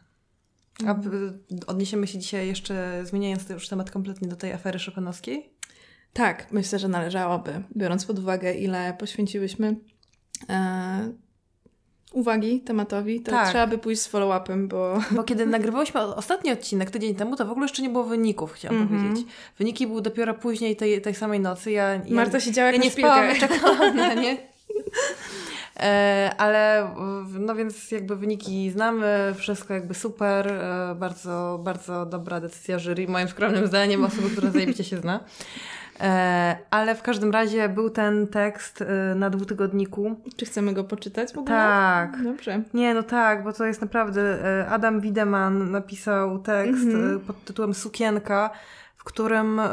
A 0.86 0.90
Mhm. 0.90 1.44
odniesiemy 1.66 2.06
się 2.06 2.18
dzisiaj 2.18 2.46
jeszcze, 2.48 3.00
zmieniając 3.04 3.48
już 3.48 3.68
temat 3.68 3.90
kompletnie 3.90 4.28
do 4.28 4.36
tej 4.36 4.52
afery 4.52 4.78
szopenowskiej? 4.78 5.50
Tak, 6.12 6.46
myślę, 6.52 6.78
że 6.78 6.88
należałoby, 6.88 7.62
biorąc 7.76 8.04
pod 8.04 8.18
uwagę, 8.18 8.54
ile 8.54 8.94
poświęciłyśmy 8.98 9.76
e, 10.50 11.12
uwagi 12.12 12.60
tematowi, 12.60 13.20
to 13.20 13.30
Tak. 13.30 13.48
trzeba 13.48 13.66
by 13.66 13.78
pójść 13.78 14.02
z 14.02 14.08
follow-upem, 14.08 14.68
bo... 14.68 14.98
Bo 15.16 15.24
kiedy 15.24 15.46
nagrywałyśmy 15.46 16.00
ostatni 16.00 16.52
odcinek 16.52 16.90
tydzień 16.90 17.14
temu, 17.14 17.36
to 17.36 17.46
w 17.46 17.50
ogóle 17.50 17.64
jeszcze 17.64 17.82
nie 17.82 17.90
było 17.90 18.04
wyników, 18.04 18.52
chciałam 18.52 18.82
Mhm. 18.82 19.00
powiedzieć. 19.02 19.26
Wyniki 19.58 19.86
były 19.86 20.02
dopiero 20.02 20.34
później 20.34 20.76
tej, 20.76 21.00
tej 21.02 21.14
samej 21.14 21.40
nocy. 21.40 21.70
Ja, 21.70 21.92
ja, 21.94 22.00
Marta 22.10 22.40
siedziała 22.40 22.68
ja 22.68 22.72
jak 22.72 22.82
nie 22.82 22.88
na 22.88 22.92
szpilkę. 22.92 23.10
spałam, 23.36 23.36
czekałam 23.60 23.96
na 23.96 24.14
nie. 24.14 24.36
E, 25.80 26.30
ale 26.38 26.90
no 27.38 27.54
więc 27.54 27.90
jakby 27.90 28.16
wyniki 28.16 28.70
znamy, 28.70 29.34
wszystko 29.36 29.74
jakby 29.74 29.94
super, 29.94 30.48
e, 30.48 30.94
bardzo, 30.98 31.60
bardzo 31.64 32.06
dobra 32.06 32.40
decyzja 32.40 32.78
jury, 32.78 33.08
moim 33.08 33.28
skromnym 33.28 33.66
zdaniem, 33.66 34.04
osoby, 34.04 34.30
która 34.30 34.50
zajebiście 34.50 34.84
się 34.84 34.96
zna. 35.00 35.20
E, 36.00 36.56
ale 36.70 36.94
w 36.94 37.02
każdym 37.02 37.30
razie 37.30 37.68
był 37.68 37.90
ten 37.90 38.26
tekst 38.26 38.82
e, 38.82 39.14
na 39.14 39.30
dwutygodniku. 39.30 40.16
Czy 40.36 40.44
chcemy 40.46 40.72
go 40.72 40.84
poczytać 40.84 41.32
w 41.32 41.38
ogóle? 41.38 41.56
Tak. 41.56 42.22
Dobrze. 42.22 42.62
Nie, 42.74 42.94
no 42.94 43.02
tak, 43.02 43.44
bo 43.44 43.52
to 43.52 43.64
jest 43.66 43.80
naprawdę. 43.80 44.44
e, 44.60 44.68
Adam 44.68 45.00
Wideman 45.00 45.70
napisał 45.70 46.38
tekst 46.38 46.84
Mhm. 46.84 47.16
e, 47.16 47.18
pod 47.18 47.44
tytułem 47.44 47.74
Sukienka, 47.74 48.50
którym. 49.12 49.60
e, 49.60 49.64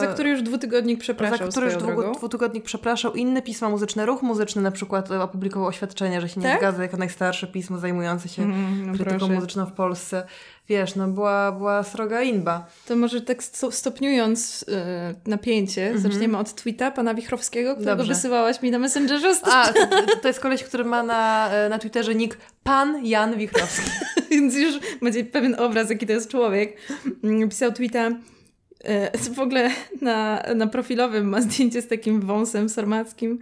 Za 0.00 0.06
który 0.06 0.30
już 0.30 0.42
dwutygodnik 0.42 0.98
za 0.98 1.02
przepraszał 1.02 1.48
który 1.48 1.66
już 1.66 1.76
drogą. 1.76 2.12
dwutygodnik 2.12 2.64
przepraszał. 2.64 3.14
Inne 3.14 3.42
pisma 3.42 3.68
muzyczne, 3.68 4.06
ruch 4.06 4.22
muzyczny 4.22 4.62
na 4.62 4.70
przykład 4.70 5.10
opublikował 5.10 5.68
oświadczenie, 5.68 6.20
że 6.20 6.28
się 6.28 6.40
nie 6.40 6.46
Tak? 6.46 6.58
zgadza 6.58 6.82
jako 6.82 6.96
najstarsze 6.96 7.46
pismo 7.46 7.78
zajmujące 7.78 8.28
się 8.28 8.42
Mm, 8.42 8.86
no 8.86 8.92
krytyką 8.94 9.18
proszę. 9.18 9.34
muzyczną 9.34 9.66
w 9.66 9.72
Polsce. 9.72 10.26
Wiesz, 10.68 10.94
no 10.94 11.08
była, 11.08 11.52
była 11.52 11.82
sroga 11.82 12.22
inba. 12.22 12.66
To 12.86 12.96
może 12.96 13.20
tak 13.20 13.42
sto- 13.42 13.70
stopniując 13.72 14.64
e, 14.68 15.14
napięcie, 15.30 15.98
zaczniemy 15.98 16.38
od 16.38 16.54
tweeta 16.54 16.90
pana 16.90 17.14
Wichrowskiego, 17.14 17.74
którego. 17.74 17.96
Dobrze. 17.96 18.14
wysyłałaś 18.14 18.62
mi 18.62 18.70
na 18.70 18.78
Messengerze. 18.78 19.32
A, 19.52 19.66
to, 19.72 19.80
to 20.22 20.28
jest 20.28 20.40
koleś, 20.40 20.64
który 20.64 20.84
ma 20.84 21.02
na, 21.02 21.50
e, 21.50 21.68
na 21.68 21.78
Twitterze 21.78 22.14
nick 22.14 22.38
Pan 22.64 23.06
Jan 23.06 23.36
Wichrowski. 23.36 23.90
Więc 24.30 24.54
już 24.56 24.74
macie 25.00 25.24
pewien 25.24 25.54
obraz, 25.60 25.90
jaki 25.90 26.06
to 26.06 26.12
jest 26.12 26.30
człowiek. 26.30 26.76
Mm, 27.24 27.48
Pisał 27.48 27.72
tweeta. 27.72 28.10
E, 28.86 29.18
W 29.18 29.38
ogóle 29.38 29.70
na, 30.00 30.42
na 30.54 30.66
profilowym 30.66 31.28
ma 31.28 31.40
zdjęcie 31.40 31.82
z 31.82 31.88
takim 31.88 32.20
wąsem 32.20 32.68
sarmackim. 32.68 33.38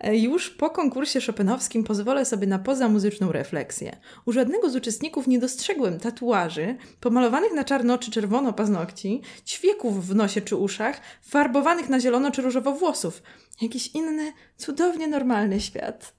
E, 0.00 0.16
Już 0.16 0.50
po 0.50 0.70
konkursie 0.70 1.20
chopinowskim 1.20 1.84
pozwolę 1.84 2.24
sobie 2.24 2.46
na 2.46 2.58
pozamuzyczną 2.58 3.32
refleksję. 3.32 3.96
U 4.26 4.32
żadnego 4.32 4.70
z 4.70 4.76
uczestników 4.76 5.26
nie 5.26 5.38
dostrzegłem 5.38 6.00
tatuaży, 6.00 6.76
pomalowanych 7.00 7.52
na 7.52 7.64
czarno 7.64 7.98
czy 7.98 8.10
czerwono 8.10 8.52
paznokci, 8.52 9.22
ćwieków 9.46 10.06
w 10.06 10.14
nosie 10.14 10.40
czy 10.40 10.56
uszach, 10.56 11.00
farbowanych 11.22 11.88
na 11.88 12.00
zielono 12.00 12.30
czy 12.30 12.42
różowo 12.42 12.72
włosów. 12.72 13.22
Jakiś 13.62 13.88
inny, 13.94 14.32
cudownie 14.56 15.08
normalny 15.08 15.60
świat. 15.60 16.12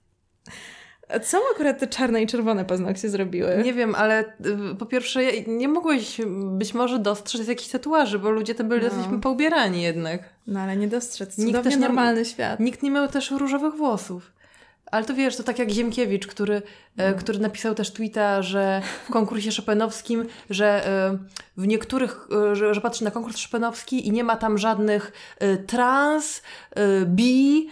A 1.10 1.20
co 1.20 1.38
akurat 1.56 1.80
te 1.80 1.88
czarne 1.88 2.22
i 2.24 2.28
czerwone 2.28 2.66
paznokcie 2.66 3.10
zrobiły? 3.10 3.62
Nie 3.64 3.74
wiem, 3.74 3.96
ale 3.96 4.24
y, 4.72 4.76
po 4.80 4.86
pierwsze 4.86 5.22
nie 5.48 5.68
mogłeś 5.68 6.22
być 6.52 6.74
może 6.74 7.00
dostrzec 7.00 7.48
jakichś 7.48 7.70
tatuaży, 7.70 8.20
bo 8.20 8.30
ludzie 8.32 8.56
tam 8.56 8.68
byli 8.70 8.82
No. 8.84 8.90
dosyć 8.90 9.22
poubierani 9.22 9.82
jednak. 9.82 10.22
No 10.48 10.60
ale 10.60 10.78
nie 10.78 10.88
dostrzec. 10.88 11.38
Nikt 11.38 11.64
też 11.64 11.74
nie- 11.74 11.80
normalny 11.80 12.26
świat. 12.26 12.60
Nikt 12.60 12.84
nie 12.84 12.92
miał 12.92 13.08
też 13.08 13.32
różowych 13.32 13.74
włosów. 13.74 14.32
Ale 14.92 15.06
to 15.06 15.14
wiesz, 15.14 15.36
to 15.36 15.44
tak 15.44 15.60
jak 15.60 15.70
Ziemkiewicz, 15.70 16.28
który, 16.28 16.62
e, 16.98 17.14
który 17.14 17.40
napisał 17.40 17.76
też 17.76 17.92
tweeta, 17.94 18.42
że 18.42 18.82
w 19.08 19.12
konkursie 19.12 19.50
chopinowskim, 19.58 20.26
że 20.50 20.88
e, 20.88 21.18
w 21.58 21.68
niektórych, 21.68 22.28
e, 22.52 22.56
że, 22.56 22.74
że 22.74 22.82
patrzy 22.82 23.04
na 23.04 23.12
konkurs 23.12 23.46
chopinowski 23.46 24.08
i 24.08 24.12
nie 24.12 24.24
ma 24.24 24.36
tam 24.36 24.58
żadnych 24.58 25.12
trans, 25.68 26.42
bi, 27.06 27.68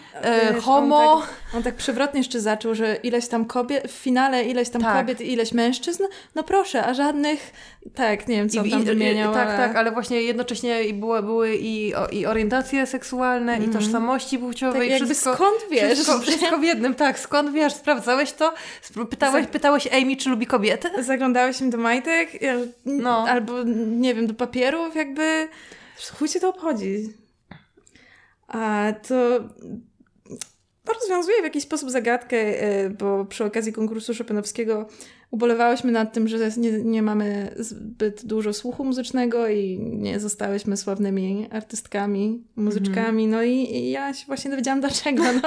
Wiesz, 0.53 0.63
homo. 0.63 1.13
On 1.13 1.21
tak, 1.21 1.29
on 1.55 1.63
tak 1.63 1.75
przewrotnie 1.75 2.19
jeszcze 2.19 2.39
zaczął, 2.39 2.75
że 2.75 2.95
ileś 2.95 3.27
tam 3.27 3.45
kobiet, 3.45 3.87
w 3.87 3.91
finale 3.91 4.43
ileś 4.43 4.69
tam 4.69 4.81
Tak. 4.81 4.97
kobiet 4.97 5.21
i 5.21 5.33
ileś 5.33 5.51
mężczyzn. 5.51 6.03
No 6.35 6.43
proszę, 6.43 6.85
a 6.85 6.93
żadnych, 6.93 7.51
tak, 7.95 8.27
nie 8.27 8.35
wiem 8.35 8.49
co 8.49 8.63
I- 8.63 8.71
tam 8.71 8.81
i- 8.81 8.85
wymieniał, 8.85 9.33
Tak, 9.33 9.47
ale... 9.47 9.57
tak, 9.57 9.75
ale 9.75 9.91
właśnie 9.91 10.21
jednocześnie 10.21 10.93
były, 10.93 11.23
były 11.23 11.55
i, 11.55 11.93
i 12.11 12.25
orientacje 12.25 12.85
seksualne, 12.85 13.57
i 13.59 13.69
tożsamości 13.69 14.39
płciowe, 14.39 14.67
Mhm. 14.77 14.81
tak 14.83 14.89
i 14.89 14.91
jakby 14.91 15.05
wszystko. 15.05 15.35
skąd 15.35 15.57
wiesz? 15.71 15.93
Wszystko, 15.93 16.19
wszystko 16.19 16.57
w 16.57 16.63
jednym, 16.63 16.93
tak. 16.95 17.06
Skąd 17.15 17.51
wiesz? 17.53 17.73
Sprawdzałeś 17.73 18.31
to? 18.33 18.53
Pytałeś, 19.09 19.45
Za- 19.45 19.51
pytałeś 19.51 19.87
Amy, 19.87 20.17
czy 20.17 20.29
lubi 20.29 20.45
kobiety? 20.47 21.03
Zaglądałeś 21.03 21.61
im 21.61 21.69
do 21.69 21.77
majtek, 21.77 22.29
No. 22.85 23.25
albo 23.29 23.63
nie 23.87 24.15
wiem, 24.15 24.27
do 24.27 24.33
papierów, 24.33 24.95
jakby 24.95 25.47
chuj 26.19 26.29
cię 26.29 26.39
to 26.39 26.49
obchodzi. 26.49 27.13
A 28.47 28.85
to 29.07 29.15
rozwiązuje 30.93 31.41
w 31.41 31.43
jakiś 31.43 31.63
sposób 31.63 31.91
zagadkę, 31.91 32.37
e, 32.37 32.89
bo 32.89 33.25
przy 33.25 33.45
okazji 33.45 33.73
konkursu 33.73 34.13
Chopinowskiego 34.17 34.87
ubolewałyśmy 35.31 35.91
nad 35.91 36.13
tym, 36.13 36.27
że 36.27 36.37
nie, 36.57 36.71
nie 36.71 37.01
mamy 37.01 37.53
zbyt 37.57 38.25
dużo 38.25 38.53
słuchu 38.53 38.85
muzycznego 38.85 39.47
i 39.47 39.79
nie 39.79 40.19
zostałyśmy 40.19 40.77
sławnymi 40.77 41.47
artystkami, 41.51 42.43
muzyczkami. 42.55 43.27
No 43.27 43.43
i, 43.43 43.51
i 43.51 43.89
ja 43.91 44.13
się 44.13 44.25
właśnie 44.25 44.51
dowiedziałam 44.51 44.79
dlaczego. 44.79 45.23
No. 45.23 45.41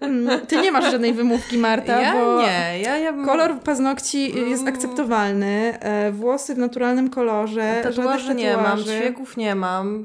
Mm, 0.00 0.46
Ty 0.46 0.56
nie 0.62 0.72
masz 0.72 0.90
żadnej 0.90 1.12
wymówki, 1.14 1.58
Marta, 1.58 2.00
ja 2.00 2.12
bo... 2.14 2.40
nie, 2.40 2.80
ja, 2.82 2.98
ja 2.98 3.12
Kolor 3.24 3.60
paznokci 3.60 4.34
jest 4.50 4.62
Mm. 4.62 4.74
akceptowalny, 4.74 5.78
e, 5.80 6.12
włosy 6.12 6.54
w 6.54 6.58
naturalnym 6.58 7.10
kolorze, 7.10 7.80
tatuaży 7.82 8.24
żadnych 8.24 8.44
nie 8.46 8.56
mam, 8.56 8.64
tatuaży. 8.64 8.84
ćwieków 8.98 9.36
nie 9.36 9.54
mam. 9.54 10.04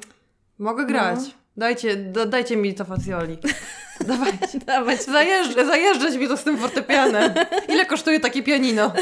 Mogę 0.59 0.85
grać. 0.85 1.19
No. 1.19 1.38
Dajcie, 1.59 1.95
do, 1.95 2.25
dajcie 2.25 2.57
mi 2.57 2.73
to 2.73 2.85
facjoli. 2.85 3.37
Dawajcie. 4.07 4.59
Dawać. 4.65 5.03
Zajeżdżę, 5.03 5.65
zajeżdżać 5.65 6.15
mi 6.15 6.27
to 6.27 6.37
z 6.37 6.43
tym 6.43 6.57
fortepianem. 6.57 7.33
Ile 7.69 7.85
kosztuje 7.85 8.19
takie 8.19 8.43
pianino? 8.43 8.93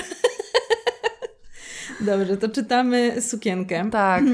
Dobrze, 2.02 2.38
to 2.38 2.50
czytamy 2.50 3.22
sukienkę. 3.22 3.89
Tak. 3.91 4.24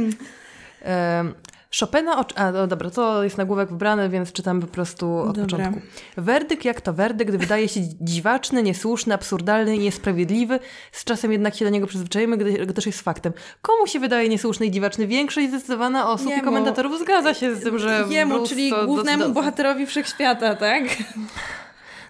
Chopina, 1.80 2.20
o... 2.20 2.26
a 2.36 2.52
no 2.52 2.68
dobra, 2.68 2.90
to 2.90 3.24
jest 3.24 3.38
nagłówek 3.38 3.70
wybrany, 3.70 4.10
więc 4.10 4.32
czytam 4.32 4.62
po 4.62 4.68
prostu 4.68 5.18
od 5.18 5.38
Dobra. 5.40 5.58
początku. 5.58 5.82
Werdykt 6.18 6.66
jak 6.66 6.82
to 6.82 6.94
werdykt 6.94 7.36
wydaje 7.36 7.68
się 7.70 7.80
dziwaczny, 8.02 8.64
niesłuszny, 8.64 9.14
absurdalny 9.14 9.76
i 9.76 9.80
niesprawiedliwy. 9.80 10.60
Z 10.92 11.04
czasem 11.04 11.32
jednak 11.32 11.56
się 11.56 11.66
do 11.66 11.72
niego 11.72 11.88
przyzwyczajemy, 11.88 12.38
gdy- 12.38 12.66
gdyż 12.66 12.86
jest 12.86 13.02
faktem. 13.02 13.34
Komu 13.62 13.88
się 13.88 14.00
wydaje 14.00 14.30
niesłuszny 14.30 14.66
i 14.66 14.72
dziwaczny? 14.72 15.08
Większość 15.08 15.48
zdecydowana 15.50 16.10
osób 16.10 16.28
i 16.28 16.30
Jemu. 16.30 16.44
komentatorów 16.44 17.00
zgadza 17.00 17.34
się 17.34 17.56
z 17.56 17.64
tym, 17.64 17.80
że 17.80 18.06
Jemu, 18.10 18.48
czyli 18.48 18.70
to 18.72 18.86
głównemu 18.86 19.20
do- 19.24 19.28
do- 19.28 19.34
bohaterowi 19.34 19.86
wszechświata, 19.86 20.56
tak? 20.56 20.84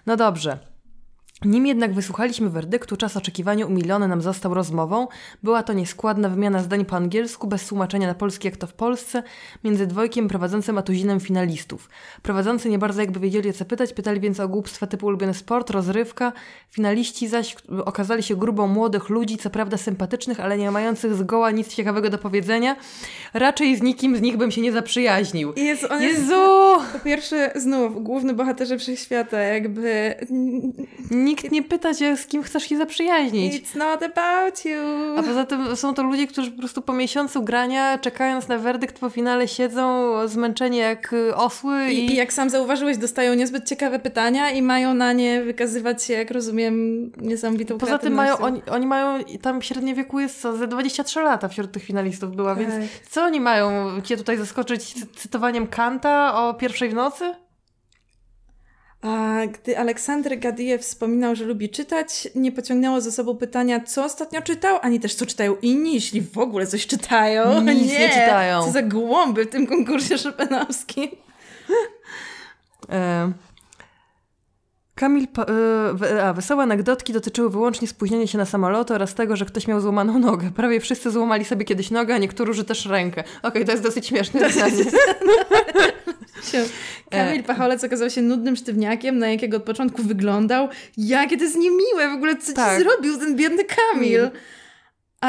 No 0.06 0.16
dobrze. 0.16 0.58
Nim 1.44 1.66
jednak 1.66 1.94
wysłuchaliśmy 1.94 2.50
werdyktu, 2.50 2.96
czas 2.96 3.16
oczekiwania 3.16 3.66
umilony 3.66 4.08
nam 4.08 4.22
został 4.22 4.54
rozmową. 4.54 5.08
Była 5.42 5.62
to 5.62 5.72
nieskładna 5.72 6.28
wymiana 6.28 6.62
zdań 6.62 6.84
po 6.84 6.96
angielsku, 6.96 7.46
bez 7.46 7.66
tłumaczenia 7.66 8.06
na 8.06 8.14
polski 8.14 8.48
jak 8.48 8.56
to 8.56 8.66
w 8.66 8.72
Polsce, 8.72 9.22
między 9.64 9.86
dwojkiem 9.86 10.28
prowadzącym 10.28 10.78
a 10.78 10.82
tuzinem 10.82 11.20
finalistów. 11.20 11.88
Prowadzący 12.22 12.68
nie 12.68 12.78
bardzo 12.78 13.00
jakby 13.00 13.20
wiedzieli 13.20 13.50
o 13.50 13.52
co 13.52 13.64
pytać, 13.64 13.92
pytali 13.92 14.20
więc 14.20 14.40
o 14.40 14.48
głupstwa 14.48 14.86
typu 14.86 15.06
ulubiony 15.06 15.34
sport, 15.34 15.70
rozrywka. 15.70 16.32
Finaliści 16.70 17.28
zaś 17.28 17.56
okazali 17.84 18.22
się 18.22 18.36
grubą 18.36 18.66
młodych 18.66 19.08
ludzi, 19.08 19.36
co 19.36 19.50
prawda 19.50 19.76
sympatycznych, 19.76 20.40
ale 20.40 20.58
nie 20.58 20.70
mających 20.70 21.14
zgoła 21.14 21.50
nic 21.50 21.68
ciekawego 21.68 22.10
do 22.10 22.18
powiedzenia. 22.18 22.76
Raczej 23.34 23.76
z 23.76 23.82
nikim 23.82 24.16
z 24.16 24.20
nich 24.20 24.36
bym 24.36 24.50
się 24.50 24.60
nie 24.60 24.72
zaprzyjaźnił. 24.72 25.52
Jezu, 25.56 25.86
on 25.90 26.02
jest 26.02 26.20
Jezu! 26.20 26.34
po 26.92 26.98
pierwsze 26.98 27.52
znów 27.56 28.02
główny 28.02 28.34
bohaterze 28.34 28.78
wszechświata, 28.78 29.38
jakby 29.38 30.14
Nikt 31.10 31.33
nie 31.50 31.62
pyta 31.62 31.94
cię, 31.94 32.16
z 32.16 32.26
kim 32.26 32.42
chcesz 32.42 32.62
się 32.68 32.76
zaprzyjaźnić. 32.76 33.54
it's 33.62 33.76
not 33.78 34.02
about 34.02 34.64
you. 34.64 34.78
A 35.18 35.22
poza 35.22 35.44
tym 35.44 35.76
są 35.76 35.94
to 35.94 36.02
ludzie, 36.02 36.26
którzy 36.26 36.50
po 36.50 36.58
prostu 36.58 36.82
po 36.82 36.92
miesiącu 36.92 37.42
grania, 37.42 37.98
czekając 37.98 38.48
na 38.48 38.58
werdykt 38.58 38.98
po 38.98 39.10
finale, 39.10 39.48
siedzą 39.48 40.12
zmęczeni 40.28 40.76
jak 40.78 41.14
osły 41.34 41.90
I, 41.90 41.98
i, 41.98 42.12
I 42.12 42.16
jak 42.16 42.32
sam 42.32 42.50
zauważyłeś, 42.50 42.96
dostają 42.98 43.34
niezbyt 43.34 43.68
ciekawe 43.68 43.98
pytania 43.98 44.50
i 44.50 44.62
mają 44.62 44.94
na 44.94 45.12
nie 45.12 45.42
wykazywać 45.42 46.04
się, 46.04 46.12
jak 46.14 46.30
rozumiem, 46.30 46.74
niesamowitą 47.16 47.78
poza 47.78 47.98
tym 47.98 48.12
mają, 48.14 48.38
oni, 48.38 48.62
oni 48.70 48.86
mają, 48.86 49.18
tam 49.42 49.62
średnie 49.62 49.94
wieku 49.94 50.20
jest 50.20 50.40
co, 50.40 50.56
ze 50.56 50.66
23 50.66 51.20
lata 51.20 51.48
wśród 51.48 51.72
tych 51.72 51.82
finalistów 51.84 52.36
była, 52.36 52.54
więc 52.54 52.70
Tak. 52.74 53.08
co 53.10 53.22
oni 53.24 53.40
mają 53.40 54.00
cię 54.02 54.16
tutaj 54.16 54.36
zaskoczyć 54.36 54.94
cy- 54.94 55.06
cytowaniem 55.16 55.66
Kanta 55.66 56.34
o 56.48 56.54
pierwszej 56.54 56.88
w 56.88 56.94
nocy? 56.94 57.34
A 59.04 59.46
gdy 59.46 59.78
Aleksander 59.78 60.38
Gadijew 60.38 60.82
wspominał, 60.82 61.36
że 61.36 61.44
lubi 61.44 61.68
czytać, 61.68 62.28
nie 62.34 62.52
pociągnęło 62.52 63.00
ze 63.00 63.12
sobą 63.12 63.36
pytania, 63.36 63.80
co 63.80 64.04
ostatnio 64.04 64.42
czytał, 64.42 64.78
ani 64.82 65.00
też 65.00 65.14
co 65.14 65.26
czytają 65.26 65.56
inni, 65.62 65.94
jeśli 65.94 66.20
w 66.20 66.38
ogóle 66.38 66.66
coś 66.66 66.86
czytają. 66.86 67.60
Nic 67.60 67.92
nie 67.92 68.08
czytają. 68.08 68.64
Co 68.64 68.70
za 68.72 68.82
głąby 68.82 69.44
w 69.44 69.50
tym 69.50 69.66
konkursie 69.66 70.18
szopenowskim. 70.24 71.10
E, 72.90 73.32
Kamil, 74.94 75.22
e, 75.38 75.94
we- 75.94 76.24
a, 76.24 76.32
wesołe 76.32 76.62
anegdotki 76.62 77.12
dotyczyły 77.12 77.50
wyłącznie 77.50 77.88
spóźnienia 77.88 78.26
się 78.26 78.38
na 78.38 78.44
samoloty 78.44 78.94
oraz 78.94 79.14
tego, 79.14 79.36
że 79.36 79.44
ktoś 79.44 79.66
miał 79.68 79.80
złamaną 79.80 80.18
nogę. 80.18 80.50
Prawie 80.56 80.80
wszyscy 80.80 81.10
złamali 81.10 81.44
sobie 81.44 81.64
kiedyś 81.64 81.90
nogę, 81.90 82.14
a 82.14 82.18
niektórzy 82.18 82.64
też 82.64 82.86
rękę. 82.86 83.24
Okej, 83.42 83.64
to 83.64 83.70
jest 83.72 83.82
dosyć 83.84 84.06
śmieszne 84.06 84.50
zdanie. 84.50 84.84
Kamil 87.10 87.42
Pacholec 87.42 87.84
okazał 87.84 88.10
się 88.10 88.22
nudnym 88.22 88.56
sztywniakiem, 88.56 89.18
na 89.18 89.28
jakiego 89.28 89.56
od 89.56 89.62
początku 89.62 90.02
wyglądał. 90.02 90.68
Jakie 90.96 91.36
to 91.36 91.44
jest 91.44 91.56
niemiłe 91.56 92.08
w 92.10 92.12
ogóle, 92.12 92.36
co 92.36 92.52
Tak. 92.52 92.78
ci 92.78 92.84
zrobił 92.84 93.18
ten 93.18 93.36
biedny 93.36 93.64
Kamil. 93.64 94.30
A, 95.20 95.28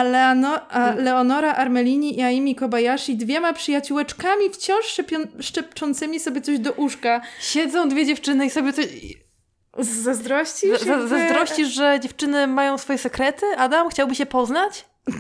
a 0.70 0.96
Leonora 0.96 1.54
Armelini 1.54 2.20
i 2.20 2.22
Aimi 2.22 2.56
Kobayashi, 2.56 3.16
dwiema 3.16 3.54
przyjaciółeczkami 3.54 4.50
wciąż 4.54 4.86
szczepią- 4.86 5.28
szepczącymi 5.42 6.20
sobie 6.20 6.42
coś 6.42 6.60
do 6.60 6.72
uszka. 6.72 7.22
Siedzą 7.42 7.90
dwie 7.90 8.06
dziewczyny 8.06 8.46
i 8.46 8.50
sobie 8.50 8.74
coś... 8.74 8.86
Z 9.80 9.88
zazdrości? 9.88 10.68
Z- 10.78 10.84
za- 10.86 11.08
Zazdrościsz, 11.08 11.68
że 11.68 12.00
dziewczyny 12.00 12.48
mają 12.48 12.78
swoje 12.78 13.00
sekrety? 13.00 13.46
Adam, 13.58 13.90
chciałby 13.90 14.16
się 14.16 14.26
poznać? 14.26 14.86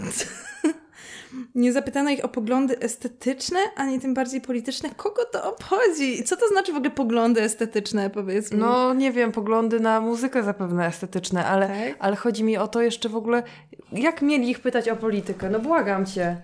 Nie 1.55 1.73
zapytano 1.73 2.09
ich 2.09 2.25
o 2.25 2.27
poglądy 2.27 2.79
estetyczne, 2.79 3.59
ani 3.75 3.99
tym 3.99 4.13
bardziej 4.13 4.41
polityczne. 4.41 4.89
Kogo 4.97 5.25
to 5.25 5.49
obchodzi? 5.53 6.23
Co 6.23 6.37
to 6.37 6.47
znaczy 6.47 6.73
w 6.73 6.75
ogóle 6.75 6.91
poglądy 6.91 7.41
estetyczne, 7.41 8.09
powiedz 8.09 8.51
mi? 8.51 8.57
No, 8.59 8.93
nie 8.93 9.11
wiem, 9.11 9.31
poglądy 9.31 9.79
na 9.79 10.01
muzykę 10.01 10.43
zapewne 10.43 10.87
estetyczne, 10.87 11.45
ale, 11.45 11.67
Tak? 11.67 11.95
ale 11.99 12.15
chodzi 12.15 12.43
mi 12.43 12.57
o 12.57 12.67
to 12.67 12.81
jeszcze 12.81 13.09
w 13.09 13.15
ogóle, 13.15 13.43
jak 13.91 14.21
mieli 14.21 14.49
ich 14.49 14.59
pytać 14.59 14.89
o 14.89 14.95
politykę? 14.95 15.49
No 15.49 15.59
błagam 15.59 16.05
cię. 16.05 16.37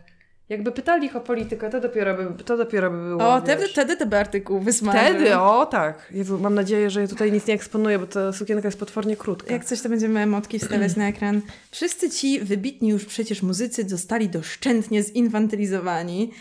Jakby 0.52 0.72
pytali 0.72 1.06
ich 1.06 1.16
o 1.16 1.22
politykę, 1.22 1.70
to 1.70 1.80
dopiero 1.80 2.18
by, 2.18 2.44
to 2.44 2.58
dopiero 2.58 2.92
by 2.92 2.98
było. 2.98 3.36
O, 3.36 3.42
wtedy, 3.42 3.68
wtedy 3.68 3.98
to 3.98 4.06
by 4.06 4.18
artykuł 4.18 4.60
wysmażył. 4.60 5.02
Wtedy, 5.02 5.38
o 5.38 5.66
tak. 5.66 6.08
Jezu, 6.12 6.40
mam 6.40 6.56
nadzieję, 6.56 6.90
że 6.90 7.08
tutaj 7.08 7.32
nic 7.32 7.48
nie 7.48 7.54
eksponuję, 7.54 8.00
bo 8.00 8.08
ta 8.08 8.34
sukienka 8.34 8.68
jest 8.68 8.80
potwornie 8.80 9.18
krótka. 9.18 9.54
Jak 9.54 9.66
coś, 9.66 9.82
to 9.82 9.90
będziemy 9.90 10.20
emotki 10.20 10.60
wstawiać 10.60 10.96
na 10.96 11.08
ekran. 11.08 11.42
Wszyscy 11.72 12.10
ci 12.10 12.40
wybitni 12.40 12.90
już 12.90 13.06
przecież 13.06 13.44
muzycy 13.44 13.90
zostali 13.90 14.30
doszczętnie 14.30 15.04
zinfantylizowani. 15.04 16.32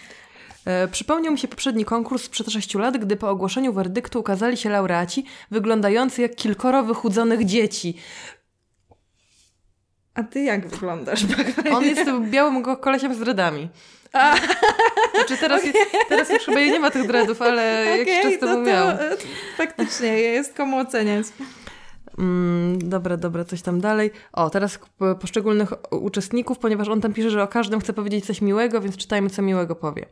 E, 0.64 0.88
przypomniał 0.88 1.32
mi 1.32 1.38
się 1.38 1.48
poprzedni 1.48 1.84
konkurs 1.84 2.24
sprzed 2.24 2.50
6 2.50 2.74
lat, 2.74 2.98
gdy 2.98 3.16
po 3.16 3.30
ogłoszeniu 3.30 3.72
werdyktu 3.72 4.20
ukazali 4.20 4.56
się 4.56 4.70
laureaci 4.70 5.24
wyglądający 5.50 6.22
jak 6.22 6.34
kilkoro 6.34 6.82
wychudzonych 6.82 7.44
dzieci. 7.44 7.96
A 10.14 10.22
ty 10.22 10.40
jak 10.42 10.68
wyglądasz? 10.68 11.20
On 11.74 11.84
jest 11.84 12.04
tym 12.04 12.30
białym 12.30 12.62
kolesiem 12.62 13.14
z 13.14 13.18
dreadami. 13.18 13.68
A, 14.12 14.36
Znaczy 15.14 15.36
teraz, 15.40 15.62
teraz 16.08 16.30
już 16.30 16.42
chyba 16.44 16.60
nie 16.60 16.80
ma 16.80 16.90
tych 16.90 17.06
dreadów, 17.06 17.42
ale 17.42 17.84
jakiś 17.98 18.18
okej, 18.18 18.22
czas 18.22 18.40
temu 18.40 18.54
to, 18.54 18.60
miał. 18.60 18.86
to 18.86 19.04
e, 19.04 19.16
faktycznie 19.56 20.08
jest 20.08 20.56
komu 20.56 20.78
oceniać. 20.78 21.26
Mm, 22.18 22.88
dobra, 22.88 23.16
dobra, 23.16 23.44
coś 23.44 23.62
tam 23.62 23.80
dalej. 23.80 24.10
O, 24.32 24.50
teraz 24.50 24.78
poszczególnych 25.20 25.72
uczestników, 25.90 26.58
ponieważ 26.58 26.88
on 26.88 27.00
tam 27.00 27.12
pisze, 27.12 27.30
że 27.30 27.42
o 27.42 27.48
każdym 27.48 27.80
chce 27.80 27.92
powiedzieć 27.92 28.26
coś 28.26 28.40
miłego, 28.40 28.80
więc 28.80 28.96
czytajmy, 28.96 29.30
co 29.30 29.42
miłego 29.42 29.76
powie. 29.76 30.06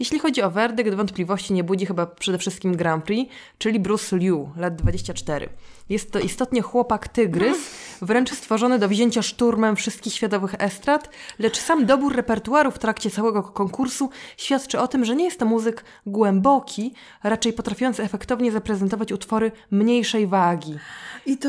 Jeśli 0.00 0.18
chodzi 0.18 0.42
o 0.42 0.50
werdykt, 0.50 0.94
wątpliwości 0.94 1.52
nie 1.52 1.64
budzi 1.64 1.86
chyba 1.86 2.06
przede 2.06 2.38
wszystkim 2.38 2.76
Grand 2.76 3.04
Prix, 3.04 3.32
czyli 3.58 3.80
Bruce 3.80 4.16
Liu, 4.16 4.50
lat 4.56 4.76
24. 4.76 5.48
Jest 5.88 6.12
to 6.12 6.20
istotnie 6.20 6.62
chłopak 6.62 7.08
tygrys, 7.08 7.58
wręcz 8.02 8.32
stworzony 8.32 8.78
do 8.78 8.88
wzięcia 8.88 9.22
szturmem 9.22 9.76
wszystkich 9.76 10.14
światowych 10.14 10.54
estrad, 10.58 11.10
lecz 11.38 11.58
sam 11.58 11.86
dobór 11.86 12.16
repertuaru 12.16 12.70
w 12.70 12.78
trakcie 12.78 13.10
całego 13.10 13.42
konkursu 13.42 14.10
świadczy 14.36 14.80
o 14.80 14.88
tym, 14.88 15.04
że 15.04 15.16
nie 15.16 15.24
jest 15.24 15.38
to 15.38 15.46
muzyk 15.46 15.84
głęboki, 16.06 16.94
raczej 17.22 17.52
potrafiący 17.52 18.02
efektownie 18.02 18.52
zaprezentować 18.52 19.12
utwory 19.12 19.52
mniejszej 19.70 20.26
wagi. 20.26 20.78
I 21.26 21.36
to... 21.36 21.48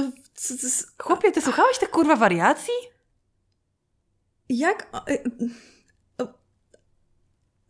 Chłopie, 0.97 1.31
ty 1.31 1.41
słuchałeś 1.41 1.77
tych 1.77 1.89
kurwa 1.89 2.15
wariacji? 2.15 2.73
Jak... 4.49 4.89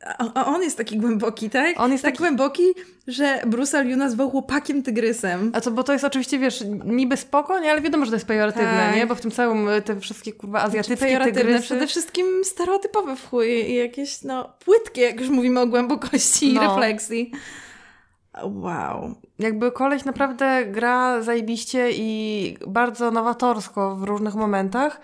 e, 0.03 0.15
A, 0.35 0.45
on 0.45 0.61
jest 0.63 0.77
taki 0.77 0.97
głęboki, 0.97 1.49
tak? 1.49 1.79
On 1.79 1.91
jest 1.91 2.03
tak 2.03 2.11
taki- 2.11 2.23
głęboki, 2.23 2.63
że 3.07 3.41
Bruce 3.47 3.83
Liu 3.83 3.97
nazwał 3.97 4.29
chłopakiem 4.31 4.83
tygrysem. 4.83 5.51
A 5.55 5.61
co, 5.61 5.71
bo 5.71 5.83
to 5.83 5.93
jest 5.93 6.05
oczywiście, 6.05 6.39
wiesz, 6.39 6.63
niby 6.85 7.17
spoko, 7.17 7.59
nie? 7.59 7.71
Ale 7.71 7.81
wiadomo, 7.81 8.05
że 8.05 8.11
to 8.11 8.15
jest 8.15 8.27
pejoratywne, 8.27 8.85
Tak. 8.87 8.95
nie? 8.95 9.07
Bo 9.07 9.15
w 9.15 9.21
tym 9.21 9.31
całym, 9.31 9.69
y, 9.69 9.81
te 9.81 9.99
wszystkie 9.99 10.33
kurwa 10.33 10.61
azjatyckie 10.61 11.05
Pejoratywne, 11.05 11.41
tygrysy... 11.41 11.63
przede 11.63 11.87
wszystkim 11.87 12.25
stereotypowe 12.43 13.15
w 13.15 13.29
chuj 13.29 13.47
i 13.47 13.75
jakieś, 13.75 14.21
no, 14.23 14.53
płytkie, 14.65 15.01
jak 15.01 15.19
już 15.19 15.29
mówimy 15.29 15.59
o 15.59 15.67
głębokości 15.67 16.51
i 16.51 16.53
No. 16.53 16.61
refleksji. 16.61 17.31
Wow. 18.43 19.15
Jakby 19.39 19.71
koleś 19.71 20.05
naprawdę 20.05 20.65
gra 20.65 21.21
zajebiście 21.21 21.89
i 21.91 22.57
bardzo 22.67 23.11
nowatorsko 23.11 23.95
w 23.95 24.03
różnych 24.03 24.35
momentach, 24.35 25.01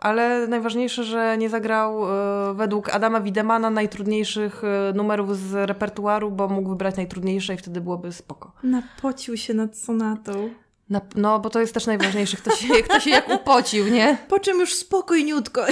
ale 0.00 0.46
najważniejsze, 0.46 1.04
że 1.04 1.38
nie 1.38 1.50
zagrał 1.50 2.04
y, 2.04 2.54
według 2.54 2.88
Adama 2.88 3.20
Widemana 3.20 3.70
najtrudniejszych 3.70 4.62
y, 4.64 4.94
numerów 4.94 5.36
z 5.36 5.68
repertuaru, 5.68 6.30
bo 6.30 6.48
mógł 6.48 6.68
wybrać 6.68 6.96
najtrudniejsze 6.96 7.54
i 7.54 7.56
wtedy 7.56 7.80
byłoby 7.80 8.12
spoko. 8.12 8.52
Napocił 8.62 9.36
się 9.36 9.54
nad 9.54 9.76
sonatą. 9.76 10.50
Na, 10.90 11.00
no, 11.16 11.40
bo 11.40 11.50
to 11.50 11.60
jest 11.60 11.74
też 11.74 11.86
najważniejsze, 11.86 12.36
kto 12.36 12.50
się, 12.56 12.74
kto 12.82 13.00
się 13.00 13.10
jak 13.10 13.28
upocił, 13.28 13.88
nie? 13.88 14.18
Po 14.28 14.38
czym 14.38 14.60
już 14.60 14.74
spokojniutko. 14.74 15.66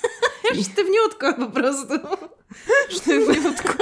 sztywniutko 0.64 1.34
po 1.34 1.46
prostu. 1.46 1.94
Sztywniutko. 2.88 3.72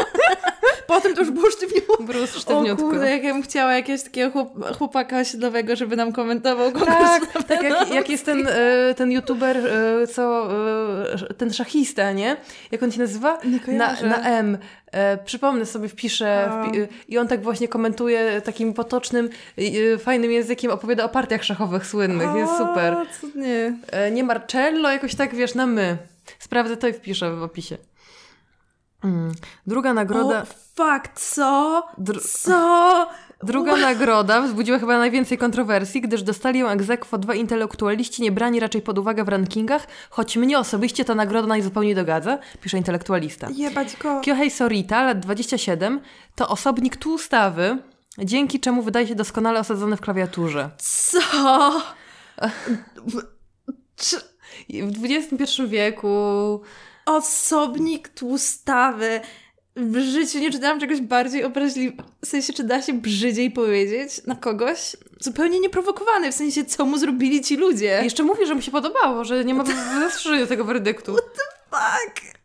Potem 0.95 1.15
to 1.15 1.21
już 1.21 1.31
było 1.31 1.51
sztywniutko. 1.51 2.03
Bruce 2.03 2.37
O 2.37 2.41
sztywniutko. 2.41 2.83
kurde, 2.85 3.11
jak 3.11 3.25
ja 3.25 3.33
bym 3.33 3.43
chciała 3.43 3.75
jakiegoś 3.75 4.03
takiego 4.03 4.31
chłop, 4.31 4.77
chłopaka 4.79 5.19
osiedlowego, 5.21 5.77
żeby 5.77 5.97
nam 5.97 6.13
komentował 6.13 6.73
konkurs. 6.73 6.97
Tak, 7.33 7.43
tak 7.49 7.63
jak, 7.63 7.91
jak 7.95 8.09
jest 8.11 8.25
ten, 8.27 8.49
e, 8.51 8.95
ten 8.95 9.13
youtuber, 9.13 9.57
e, 9.57 10.07
co 10.07 10.49
e, 11.31 11.35
ten 11.35 11.53
szachista, 11.53 12.13
nie? 12.13 12.37
Jak 12.71 12.83
on 12.83 12.91
się 12.93 12.99
nazywa? 12.99 13.39
Nie 13.69 13.75
Na, 13.77 13.93
na 14.03 14.23
M. 14.23 14.59
E, 14.93 15.17
przypomnę 15.25 15.67
sobie, 15.67 15.89
wpiszę 15.89 16.45
A. 16.51 16.65
wpi- 16.65 16.87
i 17.09 17.19
on 17.19 17.29
tak 17.29 17.43
właśnie 17.43 17.69
komentuje 17.69 18.41
takim 18.45 18.75
potocznym, 18.75 19.29
e, 19.95 19.99
fajnym 19.99 20.31
językiem, 20.33 20.71
opowiada 20.71 21.05
o 21.05 21.09
partiach 21.09 21.45
szachowych 21.45 21.87
słynnych. 21.87 22.29
Jest 22.37 22.53
super. 22.59 22.95
O, 22.95 23.03
cudnie. 23.21 23.75
E, 23.93 24.11
nie 24.11 24.25
Marcello, 24.25 24.91
jakoś 24.93 25.15
tak, 25.15 25.35
wiesz, 25.35 25.55
na 25.55 25.67
my. 25.67 25.97
Sprawdzę 26.39 26.77
to 26.77 26.89
i 26.89 26.93
wpiszę 26.93 27.31
w 27.37 27.43
opisie. 27.43 27.77
Mm. 29.05 29.33
Druga 29.67 29.93
nagroda... 29.95 30.43
O, 30.43 30.47
fuck, 30.75 31.09
co? 31.15 31.83
Dr- 31.99 32.21
Co? 32.29 33.07
Druga 33.43 33.77
nagroda 33.77 34.43
wzbudziła 34.43 34.79
chyba 34.79 34.99
najwięcej 34.99 35.39
kontrowersji, 35.39 36.01
gdyż 36.01 36.23
dostali 36.23 36.59
ją 36.59 36.69
egzekwo 36.69 37.19
dwa 37.19 37.35
intelektualiści 37.35 38.23
niebrani 38.23 38.61
raczej 38.61 38.83
pod 38.83 38.99
uwagę 38.99 39.25
w 39.25 39.29
rankingach, 39.29 39.87
choć 40.11 40.37
mnie 40.37 40.59
osobiście 40.59 41.05
ta 41.05 41.15
nagroda 41.15 41.49
najzupełniej 41.49 41.95
dogadza, 41.95 42.39
pisze 42.61 42.79
intelektualista. 42.79 43.49
Jebać 43.55 43.97
go. 43.97 44.21
Kyohei 44.21 44.51
Sorita, 44.51 45.03
lat 45.03 45.21
27, 45.21 46.01
to 46.35 46.49
osobnik 46.49 46.97
tłustawy, 46.97 47.79
dzięki 48.19 48.61
czemu 48.61 48.83
wydaje 48.83 49.07
się 49.07 49.15
doskonale 49.15 49.61
osadzony 49.61 49.97
w 49.97 50.01
klawiaturze. 50.01 50.71
Co? 50.79 51.21
Czy 53.97 54.17
W 54.71 55.05
XXI 55.05 55.63
wieku... 55.67 56.61
osobnik 57.07 58.09
tłustawy. 58.09 59.21
W 59.77 59.99
życiu 59.99 60.39
nie 60.39 60.51
czytałam 60.51 60.81
czegoś 60.81 61.01
bardziej 61.01 61.45
obraźliwego. 61.45 62.05
W 62.25 62.27
sensie, 62.27 62.53
czy 62.53 62.65
da 62.65 62.83
się 62.83 62.93
brzydziej 62.93 63.51
powiedzieć 63.51 64.27
na 64.27 64.35
kogoś? 64.37 64.97
Zupełnie 65.21 65.61
nieprowokowany, 65.61 66.33
w 66.33 66.35
sensie, 66.35 66.65
co 66.65 66.87
mu 66.87 66.99
zrobili 66.99 67.41
ci 67.41 67.57
ludzie. 67.57 68.01
Jeszcze 68.05 68.23
mówi, 68.23 68.47
że 68.47 68.55
mu 68.55 68.63
się 68.63 68.71
podobało, 68.71 69.25
że 69.25 69.45
nie 69.45 69.55
ma 69.55 69.65
zastrzeżenia 70.01 70.47
tego 70.47 70.65
werdyktu. 70.65 71.17
Fuck. 71.71 72.42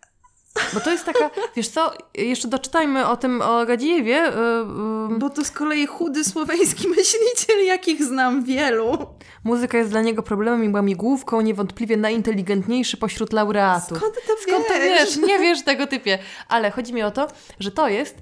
Bo 0.73 0.79
to 0.79 0.91
jest 0.91 1.05
taka, 1.05 1.29
wiesz 1.55 1.67
co, 1.67 1.91
jeszcze 2.13 2.47
doczytajmy 2.47 3.07
o 3.07 3.17
tym, 3.17 3.41
o 3.41 3.65
Gadzijewie. 3.65 4.13
Yy, 4.13 5.11
yy, 5.11 5.19
Bo 5.19 5.29
to 5.29 5.45
z 5.45 5.51
kolei 5.51 5.87
chudy 5.87 6.23
słoweński 6.23 6.87
myśliciel, 6.97 7.65
jakich 7.65 8.03
znam 8.03 8.43
wielu. 8.43 8.97
Muzyka 9.43 9.77
jest 9.77 9.89
dla 9.89 10.01
niego 10.01 10.23
problemem 10.23 10.63
i 10.65 10.69
łamigłówką, 10.69 11.41
niewątpliwie 11.41 11.97
najinteligentniejszy 11.97 12.97
pośród 12.97 13.33
laureatów. 13.33 13.97
Skąd 13.97 14.15
to 14.15 14.31
Skąd 14.47 14.67
to 14.67 14.73
wiesz? 14.73 15.15
wiesz? 15.15 15.27
Nie 15.27 15.39
wiesz 15.39 15.63
tego 15.63 15.87
typie. 15.87 16.19
Ale 16.47 16.71
chodzi 16.71 16.93
mi 16.93 17.03
o 17.03 17.11
to, 17.11 17.27
że 17.59 17.71
to 17.71 17.87
jest 17.87 18.15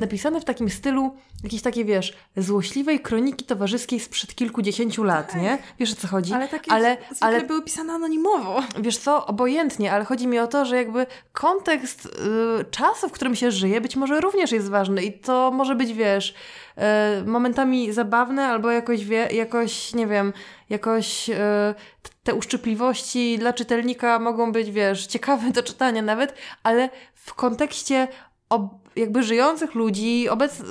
napisane 0.00 0.40
w 0.40 0.44
takim 0.44 0.70
stylu 0.70 1.16
jakiejś 1.44 1.62
takiej, 1.62 1.84
wiesz, 1.84 2.16
złośliwej 2.36 3.00
kroniki 3.00 3.44
towarzyskiej 3.44 4.00
sprzed 4.00 4.34
kilkudziesięciu 4.34 5.04
lat, 5.04 5.34
nie? 5.34 5.58
Wiesz 5.78 5.92
o 5.92 5.96
co 5.96 6.08
chodzi? 6.08 6.34
Ale 6.34 6.48
takie 6.48 6.72
ale, 6.72 6.96
ale 7.20 7.40
były 7.44 7.62
pisane 7.62 7.92
anonimowo. 7.92 8.62
wiesz 8.80 8.98
co, 8.98 9.26
obojętnie, 9.26 9.92
ale 9.92 10.04
chodzi 10.04 10.26
mi 10.26 10.38
o 10.38 10.46
to, 10.46 10.64
że 10.64 10.76
jakby 10.76 11.06
kontekst 11.32 12.06
y, 12.06 12.64
czasu, 12.70 13.08
w 13.08 13.12
którym 13.12 13.36
się 13.36 13.50
żyje, 13.50 13.80
być 13.80 13.96
może 13.96 14.20
również 14.20 14.52
jest 14.52 14.70
ważny 14.70 15.02
i 15.04 15.18
to 15.18 15.50
może 15.54 15.74
być, 15.74 15.92
wiesz, 15.92 16.34
y, 17.22 17.26
momentami 17.26 17.92
zabawne 17.92 18.46
albo 18.46 18.70
jakoś, 18.70 19.04
wie, 19.04 19.28
jakoś 19.32 19.94
nie 19.94 20.06
wiem, 20.06 20.32
jakoś 20.70 21.30
y, 21.30 21.34
te 22.22 22.34
uszczypliwości 22.34 23.38
dla 23.38 23.52
czytelnika 23.52 24.18
mogą 24.18 24.52
być, 24.52 24.70
wiesz, 24.70 25.06
ciekawe 25.06 25.50
do 25.50 25.62
czytania 25.62 26.02
nawet, 26.02 26.34
ale 26.62 26.90
w 27.14 27.34
kontekście 27.34 28.08
ob- 28.48 28.81
jakby 28.96 29.22
żyjących 29.22 29.74
ludzi, 29.74 30.28
obec 30.28 30.60
y, 30.60 30.64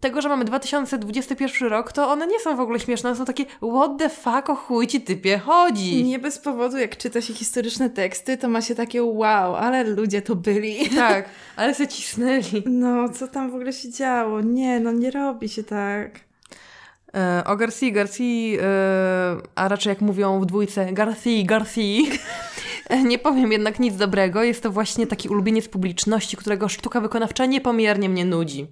tego, 0.00 0.20
że 0.20 0.28
mamy 0.28 0.44
2021 0.44 1.68
rok, 1.68 1.92
to 1.92 2.10
one 2.10 2.26
nie 2.26 2.40
są 2.40 2.56
w 2.56 2.60
ogóle 2.60 2.80
śmieszne, 2.80 3.16
są 3.16 3.24
takie 3.24 3.44
what 3.44 3.90
the 3.98 4.08
fuck, 4.08 4.50
o 4.50 4.54
chuj 4.54 4.86
ci 4.86 5.00
typie 5.00 5.38
chodzi. 5.38 6.04
Nie 6.04 6.18
bez 6.18 6.38
powodu, 6.38 6.78
jak 6.78 6.96
czyta 6.96 7.20
się 7.20 7.34
historyczne 7.34 7.90
teksty, 7.90 8.36
to 8.36 8.48
ma 8.48 8.60
się 8.60 8.74
takie 8.74 9.02
wow, 9.02 9.54
ale 9.54 9.84
ludzie 9.84 10.22
to 10.22 10.36
byli. 10.36 10.90
Tak, 11.00 11.28
ale 11.56 11.74
se 11.74 11.88
cisnęli. 11.88 12.62
No, 12.66 13.08
co 13.08 13.28
tam 13.28 13.50
w 13.50 13.54
ogóle 13.54 13.72
się 13.72 13.90
działo? 13.90 14.40
Nie, 14.40 14.80
no 14.80 14.92
nie 14.92 15.10
robi 15.10 15.48
się 15.48 15.64
tak. 15.64 16.20
E, 17.14 17.42
o 17.46 17.56
Garcia, 17.56 17.90
Garcia, 17.90 18.24
e, 18.62 19.36
a 19.54 19.68
raczej 19.68 19.90
jak 19.90 20.00
mówią 20.00 20.40
w 20.40 20.46
dwójce, 20.46 20.92
Garcia, 20.92 21.30
Garcia. 21.44 21.80
E, 22.90 23.02
Nie 23.10 23.18
powiem 23.18 23.52
jednak 23.52 23.80
nic 23.80 23.96
dobrego. 23.96 24.42
Jest 24.42 24.62
to 24.62 24.70
właśnie 24.70 25.06
taki 25.06 25.28
ulubieniec 25.28 25.68
publiczności, 25.68 26.36
którego 26.36 26.68
sztuka 26.68 27.00
wykonawcza 27.00 27.46
niepomiernie 27.46 28.08
mnie 28.08 28.24
nudzi. 28.24 28.66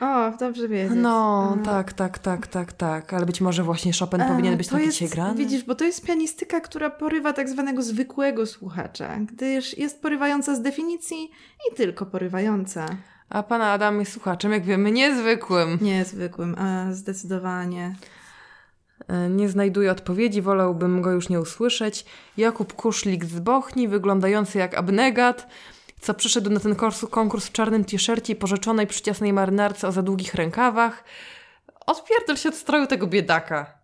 O, 0.00 0.30
dobrze 0.38 0.68
wiedzieć. 0.68 0.96
No, 0.96 1.56
A. 1.60 1.64
tak, 1.64 1.92
tak, 1.92 2.18
tak, 2.18 2.46
tak, 2.46 2.72
tak. 2.72 3.12
Ale 3.12 3.26
być 3.26 3.40
może 3.40 3.62
właśnie 3.62 3.92
Chopin 3.92 4.20
powinien 4.28 4.54
A, 4.54 4.56
być 4.56 4.68
to 4.68 4.76
taki 4.76 4.86
jest, 4.86 5.14
grany. 5.14 5.34
Widzisz, 5.34 5.64
bo 5.64 5.74
to 5.74 5.84
jest 5.84 6.06
pianistyka, 6.06 6.60
która 6.60 6.90
porywa 6.90 7.32
tak 7.32 7.48
zwanego 7.48 7.82
zwykłego 7.82 8.46
słuchacza, 8.46 9.18
gdyż 9.18 9.78
jest 9.78 10.02
porywająca 10.02 10.54
z 10.54 10.62
definicji 10.62 11.30
i 11.72 11.76
tylko 11.76 12.06
porywająca. 12.06 12.86
A 13.28 13.42
pan 13.42 13.62
Adam 13.62 14.00
jest 14.00 14.12
słuchaczem, 14.12 14.52
jak 14.52 14.64
wiemy, 14.64 14.92
niezwykłym. 14.92 15.78
Nie 15.80 16.04
zwykłym, 16.04 16.56
a 16.58 16.92
zdecydowanie. 16.92 17.94
E, 19.10 19.28
Nie 19.28 19.48
znajduje 19.48 19.90
odpowiedzi, 19.90 20.42
wolałbym 20.42 21.02
go 21.02 21.10
już 21.10 21.28
nie 21.28 21.40
usłyszeć. 21.40 22.04
Jakub 22.36 22.72
Kuszlik 22.72 23.24
z 23.24 23.40
Bochni, 23.40 23.88
wyglądający 23.88 24.58
jak 24.58 24.74
abnegat, 24.74 25.46
co 26.00 26.14
przyszedł 26.14 26.50
na 26.50 26.60
ten 26.60 26.76
kurs, 26.76 27.04
konkurs 27.10 27.46
w 27.46 27.52
czarnym 27.52 27.84
t-shircie 27.84 28.36
pożyczonej 28.36 28.86
przyciasnej 28.86 29.32
marynarce 29.32 29.88
o 29.88 29.92
za 29.92 30.02
długich 30.02 30.34
rękawach. 30.34 31.04
Odpierdol 31.86 32.36
się 32.36 32.48
od 32.48 32.54
stroju 32.54 32.86
tego 32.86 33.06
biedaka. 33.06 33.80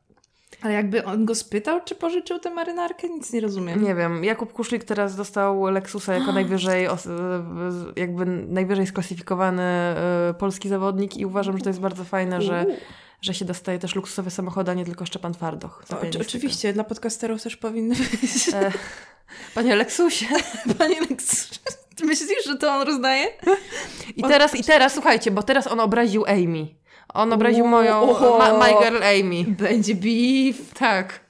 Ale 0.62 0.72
jakby 0.74 1.05
on 1.05 1.24
go 1.24 1.35
spytał, 1.35 1.81
czy 1.85 1.95
pożyczył 1.95 2.39
tę 2.39 2.51
marynarkę? 2.51 3.09
Nic 3.09 3.33
nie 3.33 3.41
rozumiem. 3.41 3.83
Nie 3.85 3.95
wiem, 3.95 4.24
Jakub 4.24 4.53
Kuszlik 4.53 4.85
teraz 4.85 5.16
dostał 5.16 5.64
Lexusa 5.64 6.14
jako 6.14 6.33
najwyżej, 6.41 6.85
e, 6.85 6.97
jakby 7.97 8.27
najwyżej 8.27 8.87
sklasyfikowany 8.87 9.62
e, 9.62 10.35
polski 10.39 10.68
zawodnik 10.68 11.16
i 11.16 11.27
uważam, 11.27 11.59
że 11.59 11.64
to 11.64 11.70
jest 11.70 11.81
bardzo 11.81 12.05
fajne, 12.05 12.43
że. 12.43 12.66
Że 13.21 13.35
się 13.35 13.45
dostaje 13.45 13.79
też 13.79 13.95
luksusowe 13.95 14.31
samochody, 14.31 14.71
a 14.71 14.75
nie 14.75 14.85
tylko 14.85 15.07
Szczepan 15.07 15.35
Twardoch. 15.35 15.85
O, 15.91 16.21
oczywiście, 16.21 16.73
dla 16.73 16.85
podcasterów 16.85 17.43
też 17.43 17.57
powinny 17.57 17.95
być. 17.95 18.49
E, 18.55 18.73
Panie 19.55 19.77
Leksusie. 19.77 20.27
Panie 20.79 20.97
ty 21.97 22.05
myślisz, 22.05 22.45
że 22.47 22.57
to 22.59 22.73
on 22.75 22.87
rozdaje? 22.87 23.27
I 24.17 24.23
teraz, 24.23 24.55
I 24.55 24.64
teraz, 24.64 24.93
słuchajcie, 24.93 25.31
bo 25.31 25.43
teraz 25.43 25.67
on 25.67 25.81
obraził 25.81 26.25
Amy. 26.27 26.67
On 27.14 27.33
obraził 27.33 27.67
moją, 27.67 28.07
ma, 28.39 28.59
my 28.59 28.85
girl 28.85 29.03
Amy. 29.03 29.45
Będzie 29.45 29.95
beef. 29.95 30.75
Tak. 30.75 31.21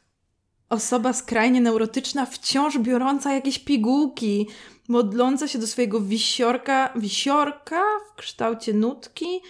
Osoba 0.68 1.12
skrajnie 1.12 1.61
neurotyczna, 1.61 2.26
wciąż 2.26 2.78
biorąca 2.78 3.32
jakieś 3.32 3.59
pigułki, 3.59 4.49
modląca 4.89 5.49
się 5.49 5.59
do 5.59 5.66
swojego 5.66 6.01
wisiorka, 6.01 6.93
wisiorka 6.97 7.82
w 8.12 8.14
kształcie 8.14 8.72
nutki, 8.74 9.41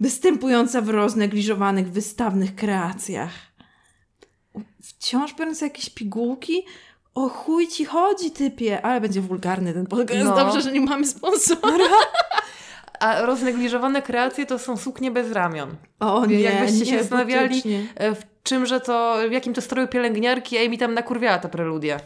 występująca 0.00 0.80
w 0.80 0.88
roznegliżowanych, 0.88 1.90
wystawnych 1.90 2.54
kreacjach. 2.54 3.30
Wciąż 4.82 5.34
biorąca 5.34 5.66
jakieś 5.66 5.90
pigułki? 5.90 6.66
O 7.14 7.28
chuj 7.28 7.68
ci 7.68 7.84
chodzi, 7.84 8.30
typie! 8.30 8.82
Ale 8.82 9.00
będzie 9.00 9.20
wulgarny 9.20 9.72
ten 9.74 9.86
podcast. 9.86 10.24
No. 10.24 10.36
Dobrze, 10.36 10.62
że 10.62 10.72
nie 10.72 10.80
mamy 10.80 11.06
sponsora. 11.06 11.84
A 13.00 13.22
roznegliżowane 13.26 14.02
kreacje 14.02 14.46
to 14.46 14.58
są 14.58 14.76
suknie 14.76 15.10
bez 15.10 15.32
ramion. 15.32 15.76
O 16.00 16.26
nie, 16.26 16.40
Jakbyście 16.40 16.86
się 16.86 16.92
nie, 16.92 16.98
zastanawiali, 16.98 17.48
butycznie. 17.48 17.86
e, 17.94 18.14
w 18.14 18.22
czymże 18.42 18.80
to, 18.80 19.16
w 19.28 19.32
jakim 19.32 19.54
to 19.54 19.60
stroju 19.60 19.88
pielęgniarki 19.88 20.58
Amy 20.58 20.78
tam 20.78 20.94
nakurwiała 20.94 21.38
ta 21.38 21.48
preludia. 21.48 22.00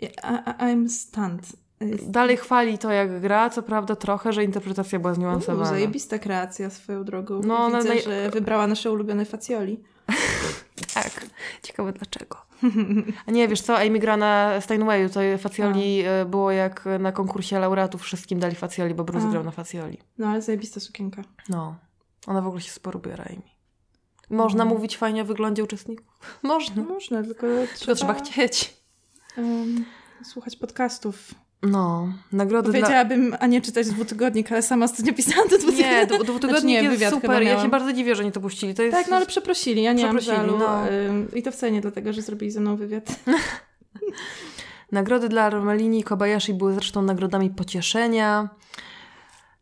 I, 0.00 0.06
I'm 0.58 0.88
stunned. 0.88 1.46
Dalej 2.02 2.36
chwali 2.36 2.78
to, 2.78 2.90
jak 2.92 3.20
gra, 3.20 3.50
co 3.50 3.62
prawda 3.62 3.96
trochę, 3.96 4.32
że 4.32 4.44
interpretacja 4.44 4.98
była 4.98 5.14
zniuansowana. 5.14 5.70
zajebista 5.70 6.18
kreacja 6.18 6.70
swoją 6.70 7.04
drogą. 7.04 7.34
No, 7.34 7.46
No, 7.46 7.56
ona 7.58 7.78
Widzę, 7.82 7.94
naj- 7.94 8.04
że 8.04 8.30
wybrała 8.30 8.66
nasze 8.66 8.92
ulubione 8.92 9.24
facjoli. 9.24 9.80
Tak. 10.94 11.26
Ciekawe 11.62 11.92
dlaczego. 11.92 12.36
A 13.26 13.30
nie, 13.30 13.48
wiesz 13.48 13.60
co, 13.60 13.76
Amy 13.78 13.98
gra 13.98 14.16
na 14.16 14.60
Steinwayu, 14.60 15.08
to 15.08 15.20
facjoli 15.38 16.00
e, 16.04 16.24
było 16.24 16.50
jak 16.50 16.84
na 16.98 17.12
konkursie 17.12 17.58
laureatów, 17.58 18.02
wszystkim 18.02 18.38
dali 18.40 18.54
facjoli, 18.54 18.94
bo 18.94 19.04
Bruce 19.04 19.26
A. 19.26 19.30
grał 19.30 19.44
na 19.44 19.50
facjoli. 19.50 19.98
No, 20.18 20.26
ale 20.26 20.42
zajebista 20.42 20.80
sukienka. 20.80 21.22
No, 21.48 21.76
ona 22.26 22.40
w 22.42 22.46
ogóle 22.46 22.60
się 22.62 22.70
sporo 22.70 22.98
ubiera, 22.98 23.24
Amy. 23.24 23.42
Można 24.30 24.62
Mhm. 24.62 24.76
mówić 24.78 24.96
fajnie 24.98 25.22
o 25.22 25.24
wyglądzie 25.24 25.64
uczestników? 25.64 26.06
Można. 26.42 26.82
No 26.82 26.88
można, 26.88 27.22
tylko 27.22 27.46
Tylko 27.46 27.74
trzeba, 27.74 27.94
trzeba 27.94 28.14
chcieć. 28.14 28.76
Em, 29.38 29.84
słuchać 30.24 30.56
podcastów. 30.56 31.34
No, 31.62 32.08
nagrody 32.32 32.70
dla... 32.70 32.80
Powiedziałabym, 32.80 33.36
a 33.40 33.46
nie 33.46 33.60
czytać 33.60 33.86
dwutygodnik, 33.86 34.52
ale 34.52 34.62
sama 34.62 34.84
ostatnio 34.84 35.12
pisałam 35.14 35.48
do 35.48 35.58
dwutygodnika. 35.58 35.90
Nie, 36.00 36.06
dwu- 36.06 36.24
dwutygodnik 36.24 36.50
Znaczy 36.50 36.66
nie, 36.66 36.82
jest 36.82 37.14
super. 37.14 37.42
Ja 37.42 37.62
się 37.62 37.68
bardzo 37.68 37.92
dziwię, 37.92 38.14
że 38.14 38.24
nie 38.24 38.32
to 38.32 38.40
puścili. 38.40 38.74
To 38.74 38.82
jest... 38.82 38.96
Tak, 38.96 39.08
no 39.08 39.16
ale 39.16 39.26
przeprosili, 39.26 39.82
ja 39.82 39.92
nie 39.92 40.06
mam 40.06 40.16
Przeprosili, 40.16 40.48
żalu. 40.48 40.58
no. 40.58 40.80
I 41.34 41.42
to 41.42 41.52
wcale 41.52 41.72
nie 41.72 41.80
dlatego, 41.80 42.12
że 42.12 42.22
zrobili 42.22 42.50
ze 42.50 42.60
mną 42.60 42.76
wywiad. 42.76 43.04
Nagrody 44.92 45.28
dla 45.28 45.50
Romelini 45.50 46.00
i 46.00 46.02
Kobayashi 46.04 46.54
były 46.54 46.74
zresztą 46.74 47.02
nagrodami 47.02 47.50
pocieszenia. 47.50 48.48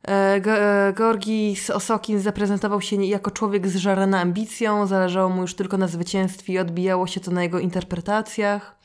E, 0.02 0.40
Ge- 0.40 0.92
Georgis 0.96 1.70
Osokin 1.70 2.20
zaprezentował 2.20 2.80
się 2.80 3.04
jako 3.04 3.30
człowiek 3.30 3.68
zżarany 3.68 4.18
ambicją, 4.20 4.86
zależało 4.86 5.28
mu 5.28 5.42
już 5.42 5.54
tylko 5.54 5.78
na 5.78 5.88
zwycięstwie 5.88 6.52
i 6.52 6.58
odbijało 6.58 7.06
się 7.06 7.20
to 7.20 7.30
na 7.30 7.42
jego 7.42 7.58
interpretacjach. 7.58 8.76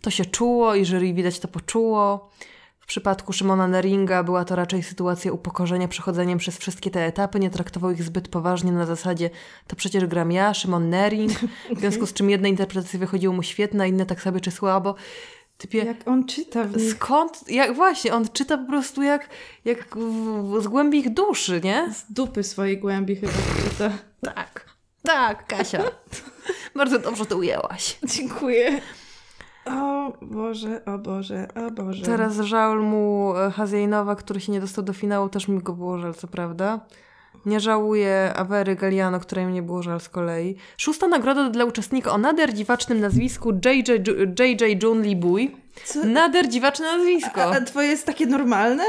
To 0.00 0.10
się 0.10 0.24
czuło 0.24 0.74
i 0.74 0.84
jury 0.84 1.12
widać 1.12 1.38
to 1.38 1.48
poczuło. 1.48 2.30
W 2.78 2.86
przypadku 2.86 3.32
Szymona 3.32 3.68
Neringa 3.68 4.22
była 4.22 4.44
to 4.44 4.56
raczej 4.56 4.82
sytuacja 4.82 5.32
upokorzenia 5.32 5.88
przechodzeniem 5.88 6.38
przez 6.38 6.58
wszystkie 6.58 6.90
te 6.90 7.06
etapy, 7.06 7.40
nie 7.40 7.50
traktował 7.50 7.90
ich 7.90 8.02
zbyt 8.02 8.28
poważnie 8.28 8.72
na 8.72 8.86
zasadzie 8.86 9.30
to 9.66 9.76
przecież 9.76 10.06
gram 10.06 10.32
ja, 10.32 10.54
Szymon 10.54 10.90
Nering, 10.90 11.32
w 11.76 11.80
związku 11.80 12.06
z 12.06 12.12
czym 12.12 12.30
jedne 12.30 12.48
interpretacje 12.48 12.98
wychodziły 12.98 13.34
mu 13.34 13.42
świetne, 13.42 13.88
inne 13.88 14.06
tak 14.06 14.22
sobie 14.22 14.40
czy 14.40 14.50
słabo. 14.50 14.94
Typie, 15.58 15.84
Jak 15.84 16.08
on 16.08 16.24
czyta 16.24 16.64
w 16.64 16.76
nich 16.76 16.90
Skąd? 16.90 17.44
Jak, 17.48 17.74
właśnie, 17.74 18.14
on 18.14 18.28
czyta 18.28 18.58
po 18.58 18.66
prostu 18.66 19.02
jak, 19.02 19.28
jak 19.64 19.96
w, 19.96 20.62
z 20.62 20.68
głębi 20.68 20.98
ich 20.98 21.14
duszy, 21.14 21.60
nie? 21.64 21.92
z 21.94 22.12
dupy 22.12 22.42
swojej 22.42 22.78
głębi 22.78 23.16
chyba 23.16 23.32
czyta. 23.70 23.90
Tak. 24.34 24.64
Tak, 25.02 25.46
Kasia. 25.46 25.82
Bardzo 26.76 26.98
dobrze 26.98 27.26
to 27.26 27.36
ujęłaś. 27.36 27.98
Dziękuję. 28.04 28.80
O 29.70 30.12
Boże, 30.22 30.84
o 30.84 30.98
Boże, 30.98 31.48
o 31.66 31.70
Boże. 31.70 32.04
Teraz 32.04 32.36
żal 32.36 32.80
mu 32.80 33.34
e, 33.36 33.50
Haziejnowa, 33.50 34.16
który 34.16 34.40
się 34.40 34.52
nie 34.52 34.60
dostał 34.60 34.84
do 34.84 34.92
finału, 34.92 35.28
też 35.28 35.48
mi 35.48 35.58
go 35.58 35.72
było 35.72 35.98
żal, 35.98 36.14
co 36.14 36.28
prawda. 36.28 36.80
Nie 37.46 37.60
żałuję 37.60 38.32
Awery 38.36 38.76
Galliano, 38.76 39.20
której 39.20 39.46
mnie 39.46 39.62
było 39.62 39.82
żal 39.82 40.00
z 40.00 40.08
kolei. 40.08 40.56
Szósta 40.76 41.08
nagroda 41.08 41.50
dla 41.50 41.64
uczestnika 41.64 42.12
o 42.12 42.18
nader 42.18 42.54
dziwacznym 42.54 43.00
nazwisku 43.00 43.50
JJ, 43.50 43.92
JJ 44.40 44.78
Jun 44.82 45.02
Lee 45.02 45.16
Bui. 45.16 45.56
Co? 45.84 46.04
Nader 46.04 46.48
dziwaczne 46.48 46.96
nazwisko. 46.96 47.42
A, 47.42 47.56
a 47.56 47.60
twoje 47.60 47.88
jest 47.88 48.06
takie 48.06 48.26
normalne? 48.26 48.84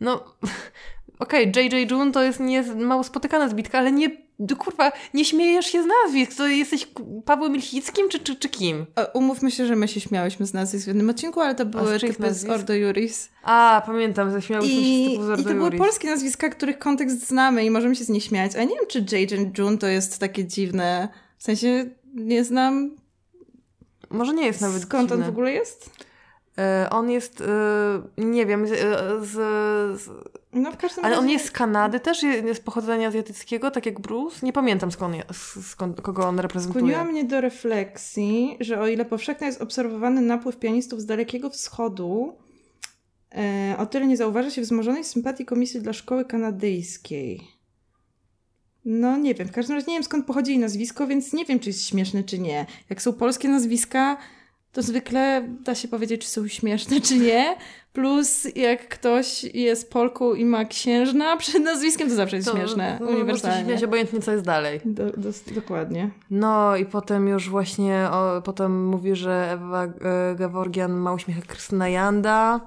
No, 0.00 0.24
okej, 1.18 1.52
JJ 1.56 1.90
June 1.90 2.12
to 2.12 2.22
jest 2.22 2.40
nie, 2.40 2.62
mało 2.62 3.04
spotykana 3.04 3.48
zbitka, 3.48 3.78
ale 3.78 3.92
nie, 3.92 4.10
kurwa, 4.58 4.92
nie 5.14 5.24
śmiejesz 5.24 5.66
się 5.66 5.82
z 5.82 5.86
nazwisk. 5.86 6.36
To 6.36 6.46
jesteś 6.46 6.88
Pawłem 7.24 7.56
Ilchickim 7.56 8.08
czy, 8.08 8.18
czy, 8.18 8.36
czy 8.36 8.48
kim? 8.48 8.86
A, 8.94 9.04
Umówmy 9.04 9.50
się, 9.50 9.66
że 9.66 9.76
my 9.76 9.88
się 9.88 10.00
śmiałyśmy 10.00 10.46
z 10.46 10.52
nazwisk 10.54 10.84
w 10.84 10.88
jednym 10.88 11.10
odcinku, 11.10 11.40
ale 11.40 11.54
to 11.54 11.66
były 11.66 12.00
typy 12.00 12.12
z 12.12 12.18
nazwisk? 12.18 12.52
Ordo 12.52 12.74
Juris. 12.74 13.28
A, 13.42 13.82
pamiętam, 13.86 14.30
zaśmiałyśmy 14.30 14.74
się 14.74 14.80
z 14.80 14.86
I, 14.86 15.10
typu 15.10 15.22
z 15.24 15.28
I 15.28 15.30
Ordo 15.32 15.42
to 15.42 15.48
były 15.54 15.64
Juris. 15.64 15.78
polskie 15.80 16.08
nazwiska, 16.10 16.48
których 16.48 16.78
kontekst 16.78 17.28
znamy 17.28 17.64
i 17.64 17.70
możemy 17.70 17.96
się 17.96 18.04
z 18.04 18.08
nich 18.08 18.24
śmiać. 18.24 18.56
A 18.56 18.64
nie 18.64 18.74
wiem, 18.74 18.86
czy 18.88 18.98
JJ 19.16 19.34
June 19.58 19.78
to 19.78 19.86
jest 19.86 20.18
takie 20.18 20.44
dziwne. 20.44 21.08
W 21.38 21.42
sensie 21.42 21.86
nie 22.14 22.44
znam 22.44 22.96
Może 24.10 24.34
nie 24.34 24.46
jest 24.46 24.60
nawet 24.60 24.82
skąd 24.82 25.08
dziwne. 25.08 25.24
on 25.24 25.30
w 25.30 25.34
ogóle 25.34 25.52
jest. 25.52 25.90
E, 26.58 26.88
on 26.90 27.10
jest, 27.10 27.40
e, 27.40 27.44
nie 28.18 28.46
wiem, 28.46 28.66
z, 28.68 28.72
e, 28.72 28.76
z, 29.26 29.30
z, 30.02 30.10
No 30.52 30.72
w 30.72 30.76
każdym 30.76 31.04
ale 31.04 31.16
on 31.18 31.22
razie- 31.24 31.32
jest 31.32 31.46
z 31.46 31.50
Kanady 31.50 32.00
też, 32.00 32.22
je- 32.22 32.30
jest 32.30 32.60
z 32.60 32.64
pochodzenia 32.64 33.08
azjatyckiego, 33.08 33.70
tak 33.70 33.86
jak 33.86 34.00
Bruce. 34.00 34.46
Nie 34.46 34.52
pamiętam 34.52 34.92
skąd, 34.92 35.16
skąd 35.62 36.00
kogo 36.00 36.28
on 36.28 36.38
reprezentuje. 36.40 36.80
Skłoniła 36.84 37.04
mnie 37.04 37.24
do 37.24 37.40
refleksji, 37.40 38.56
że 38.60 38.80
o 38.80 38.86
ile 38.86 39.04
powszechny 39.04 39.46
jest 39.46 39.62
obserwowany 39.62 40.20
napływ 40.20 40.56
pianistów 40.56 41.00
z 41.00 41.06
Dalekiego 41.06 41.50
Wschodu, 41.50 42.36
e, 43.34 43.74
o 43.78 43.86
tyle 43.86 44.06
nie 44.06 44.16
zauważa 44.16 44.50
się 44.50 44.62
wzmożonej 44.62 45.04
sympatii 45.04 45.44
komisji 45.44 45.80
dla 45.80 45.92
szkoły 45.92 46.24
kanadyjskiej. 46.24 47.40
No 48.84 49.16
nie 49.16 49.34
wiem, 49.34 49.48
w 49.48 49.52
każdym 49.52 49.76
razie 49.76 49.86
nie 49.86 49.94
wiem 49.96 50.04
skąd 50.04 50.26
pochodzi 50.26 50.50
jej 50.50 50.60
nazwisko, 50.60 51.06
więc 51.06 51.32
nie 51.32 51.44
wiem, 51.44 51.58
czy 51.60 51.68
jest 51.68 51.84
śmieszne, 51.86 52.24
czy 52.24 52.38
nie. 52.38 52.66
Jak 52.90 53.02
są 53.02 53.12
polskie 53.12 53.48
nazwiska, 53.48 54.16
to 54.72 54.82
zwykle 54.82 55.48
da 55.64 55.74
się 55.74 55.88
powiedzieć, 55.88 56.22
czy 56.22 56.28
są 56.28 56.48
śmieszne, 56.48 57.00
czy 57.00 57.18
nie. 57.18 57.56
Plus 57.92 58.56
jak 58.56 58.88
ktoś 58.88 59.44
jest 59.44 59.90
Polką 59.90 60.34
i 60.34 60.44
ma 60.44 60.64
księżna 60.64 61.36
przed 61.36 61.62
nazwiskiem, 61.62 62.08
to 62.08 62.14
zawsze 62.14 62.36
jest 62.36 62.50
śmieszne, 62.50 62.98
no, 63.00 63.06
się 63.06 63.12
uniwersalnie. 63.12 63.64
śmiać 63.64 63.84
obojętnie, 63.84 64.20
co 64.20 64.32
jest 64.32 64.44
dalej. 64.44 64.80
Do, 64.84 65.04
do, 65.10 65.30
dokładnie. 65.54 66.10
No 66.30 66.76
i 66.76 66.86
potem 66.86 67.28
już 67.28 67.50
właśnie, 67.50 68.08
o, 68.12 68.42
potem 68.44 68.86
mówi, 68.86 69.16
że 69.16 69.52
Ewa 69.52 69.84
e, 69.84 69.90
Gaworgian 70.34 70.92
ma 70.92 71.12
uśmiech 71.12 71.36
jak 71.36 71.46
Krystyna 71.46 71.88
Janda. 71.88 72.60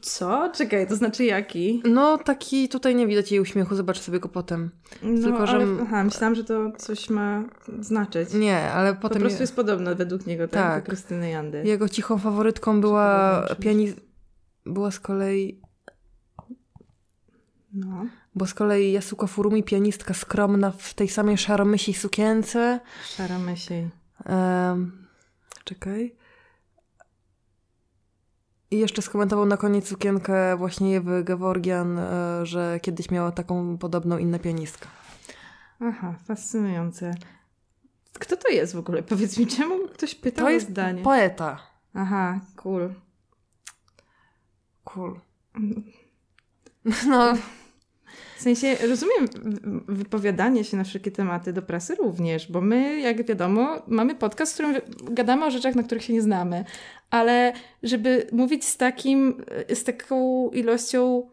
Co? 0.00 0.50
Czekaj, 0.54 0.88
to 0.88 0.96
znaczy 0.96 1.24
jaki? 1.24 1.82
No 1.84 2.18
taki, 2.18 2.68
tutaj 2.68 2.94
nie 2.94 3.06
widać 3.06 3.30
jej 3.32 3.40
uśmiechu, 3.40 3.74
zobacz 3.74 4.00
sobie 4.00 4.20
go 4.20 4.28
potem. 4.28 4.70
No, 5.02 5.22
Tylko, 5.22 5.46
że- 5.46 5.52
ale, 5.52 5.66
aha, 5.82 6.04
myślałam, 6.04 6.34
że 6.34 6.44
to 6.44 6.72
coś 6.78 7.10
ma 7.10 7.44
znaczyć. 7.80 8.34
Nie, 8.34 8.58
ale 8.72 8.94
po 8.94 9.00
potem 9.00 9.20
prostu 9.20 9.38
je, 9.38 9.42
jest 9.42 9.56
podobne 9.56 9.94
według 9.94 10.26
niego, 10.26 10.48
tak? 10.48 10.52
Tak. 10.62 10.84
Do 10.84 10.90
Krystyny 10.90 11.30
Jandy. 11.30 11.62
jego 11.64 11.88
cichą 11.88 12.18
faworytką 12.18 12.80
była 12.80 13.30
Przepraszam. 13.36 13.62
piani... 13.62 13.92
była 14.66 14.90
z 14.90 15.00
kolei 15.00 15.60
No. 17.72 18.06
Bo 18.34 18.46
z 18.46 18.54
kolei 18.54 18.92
Yasuko 18.92 19.26
Furumi, 19.26 19.62
pianistka 19.62 20.14
skromna 20.14 20.70
w 20.70 20.94
tej 20.94 21.08
samej 21.08 21.38
szaromysiej 21.38 21.94
sukience. 21.94 22.80
Szara 23.16 23.38
myśli. 23.38 23.88
Em, 24.24 25.06
czekaj. 25.64 26.14
I 28.72 28.78
jeszcze 28.78 29.02
skomentował 29.02 29.46
na 29.46 29.56
koniec 29.56 29.88
sukienkę 29.88 30.56
właśnie 30.56 30.96
Ewy 30.96 31.24
Geworgian, 31.24 31.98
e, 31.98 32.46
że 32.46 32.80
kiedyś 32.82 33.10
miała 33.10 33.32
taką 33.32 33.78
podobną 33.78 34.18
inna 34.18 34.38
pianistka. 34.38 34.88
Aha, 35.80 36.14
fascynujące. 36.24 37.14
Kto 38.12 38.36
to 38.36 38.48
jest 38.48 38.74
w 38.74 38.78
ogóle? 38.78 39.02
Powiedz 39.02 39.38
mi, 39.38 39.46
czemu 39.46 39.88
ktoś 39.88 40.14
pytał 40.14 40.44
To 40.44 40.50
jest 40.50 40.68
zdanie? 40.70 41.02
poeta. 41.02 41.58
Aha, 41.94 42.40
cool. 42.56 42.94
Cool. 44.84 45.20
No, 47.08 47.34
W 48.42 48.44
sensie 48.44 48.76
rozumiem 48.88 49.28
wypowiadanie 49.88 50.64
się 50.64 50.76
na 50.76 50.84
wszelkie 50.84 51.10
tematy 51.10 51.52
do 51.52 51.62
prasy 51.62 51.94
również, 51.94 52.52
bo 52.52 52.60
my, 52.60 53.00
jak 53.00 53.26
wiadomo, 53.26 53.82
mamy 53.86 54.14
podcast, 54.14 54.52
w 54.52 54.54
którym 54.54 54.74
gadamy 55.02 55.44
o 55.46 55.50
rzeczach, 55.50 55.74
na 55.74 55.82
których 55.82 56.04
się 56.04 56.12
nie 56.12 56.22
znamy, 56.22 56.64
ale 57.10 57.52
żeby 57.82 58.26
mówić 58.32 58.64
z 58.64 58.76
takim, 58.76 59.44
z 59.74 59.84
taką 59.84 60.48
ilością 60.50 61.30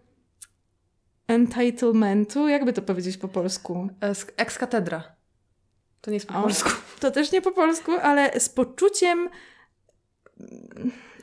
entitlementu, 1.28 2.48
jakby 2.48 2.74
to 2.74 2.82
powiedzieć 2.82 3.18
po 3.18 3.28
polsku? 3.28 3.90
ex 4.38 4.58
katedra. 4.58 5.04
To 6.02 6.12
nie 6.12 6.16
jest 6.16 6.28
po 6.28 6.40
O. 6.40 6.42
polsku. 6.42 6.70
To 7.00 7.12
też 7.12 7.32
nie 7.32 7.42
po 7.42 7.52
polsku, 7.52 7.92
ale 7.92 8.40
z 8.40 8.50
poczuciem, 8.50 9.30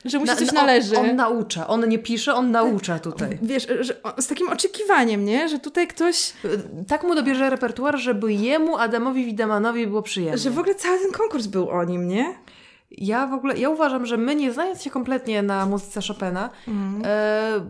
że 0.04 0.18
mu 0.18 0.26
się 0.26 0.32
Na- 0.32 0.38
coś 0.38 0.52
no, 0.52 0.60
należy. 0.60 0.96
On, 0.98 1.10
on 1.10 1.16
naucza. 1.16 1.66
On 1.66 1.88
nie 1.88 1.98
pisze, 1.98 2.34
on 2.34 2.50
naucza 2.50 2.98
tutaj. 2.98 3.38
Wiesz, 3.42 3.66
że, 3.80 3.94
z 4.18 4.26
takim 4.26 4.48
oczekiwaniem, 4.48 5.24
nie? 5.24 5.48
Że 5.48 5.58
tutaj 5.58 5.86
ktoś, 5.88 6.32
Tak 6.88 7.02
mu 7.04 7.14
dobierze 7.14 7.50
repertuar, 7.50 7.98
żeby 7.98 8.32
jemu, 8.32 8.76
Adamowi 8.76 9.24
Widemanowi 9.24 9.86
było 9.86 10.02
przyjemnie. 10.02 10.38
że 10.38 10.50
w 10.50 10.58
ogóle 10.58 10.74
cały 10.74 10.98
ten 10.98 11.12
konkurs 11.12 11.46
był 11.46 11.70
o 11.70 11.84
nim, 11.84 12.08
nie? 12.08 12.34
Ja 12.90 13.26
w 13.26 13.32
ogóle, 13.32 13.58
ja 13.58 13.70
uważam, 13.70 14.06
że 14.06 14.16
my 14.16 14.34
nie 14.34 14.52
znając 14.52 14.82
się 14.82 14.90
kompletnie 14.90 15.42
na 15.42 15.66
muzyce 15.66 16.00
Chopina, 16.08 16.50
e, 17.04 17.60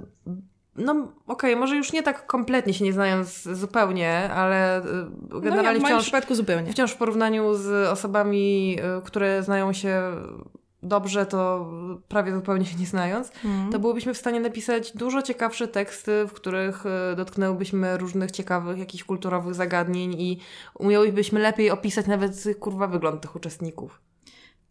no 0.77 1.13
okej, 1.27 1.57
może 1.57 1.77
już 1.77 1.93
nie 1.93 2.03
tak 2.03 2.27
kompletnie 2.27 2.75
się 2.75 2.85
nie 2.85 2.93
znając 2.93 3.43
zupełnie, 3.43 4.31
ale 4.35 4.77
e, 4.77 4.83
no 5.31 5.37
ja 5.37 5.41
generalnie 5.41 5.81
w 5.81 5.83
moim 5.83 5.95
wciąż, 5.95 6.03
przypadku 6.03 6.35
zupełnie. 6.35 6.73
wciąż 6.73 6.93
w 6.93 6.97
porównaniu 6.97 7.55
z 7.55 7.89
osobami, 7.89 8.77
e, 8.99 9.03
które 9.05 9.43
znają 9.43 9.73
się 9.73 10.03
dobrze, 10.87 11.27
to 11.27 11.71
prawie 12.09 12.33
zupełnie 12.35 12.65
się 12.67 12.77
nie 12.79 12.87
znając, 12.87 13.33
Mhm. 13.45 13.73
to 13.73 13.79
byłybyśmy 13.79 14.15
w 14.15 14.19
stanie 14.19 14.41
napisać 14.41 14.93
dużo 14.93 15.23
ciekawsze 15.23 15.69
teksty, 15.69 16.27
w 16.29 16.33
których 16.33 16.85
e, 16.87 17.17
dotknęłybyśmy 17.17 17.99
różnych 17.99 18.31
ciekawych, 18.31 18.79
jakichś 18.79 19.05
kulturowych 19.05 19.55
zagadnień 19.55 20.13
i 20.21 20.39
umiałybyśmy 20.79 21.41
lepiej 21.41 21.71
opisać 21.71 22.07
nawet 22.07 22.45
kurwa 22.61 22.87
wygląd 22.87 23.21
tych 23.23 23.37
uczestników. 23.37 24.01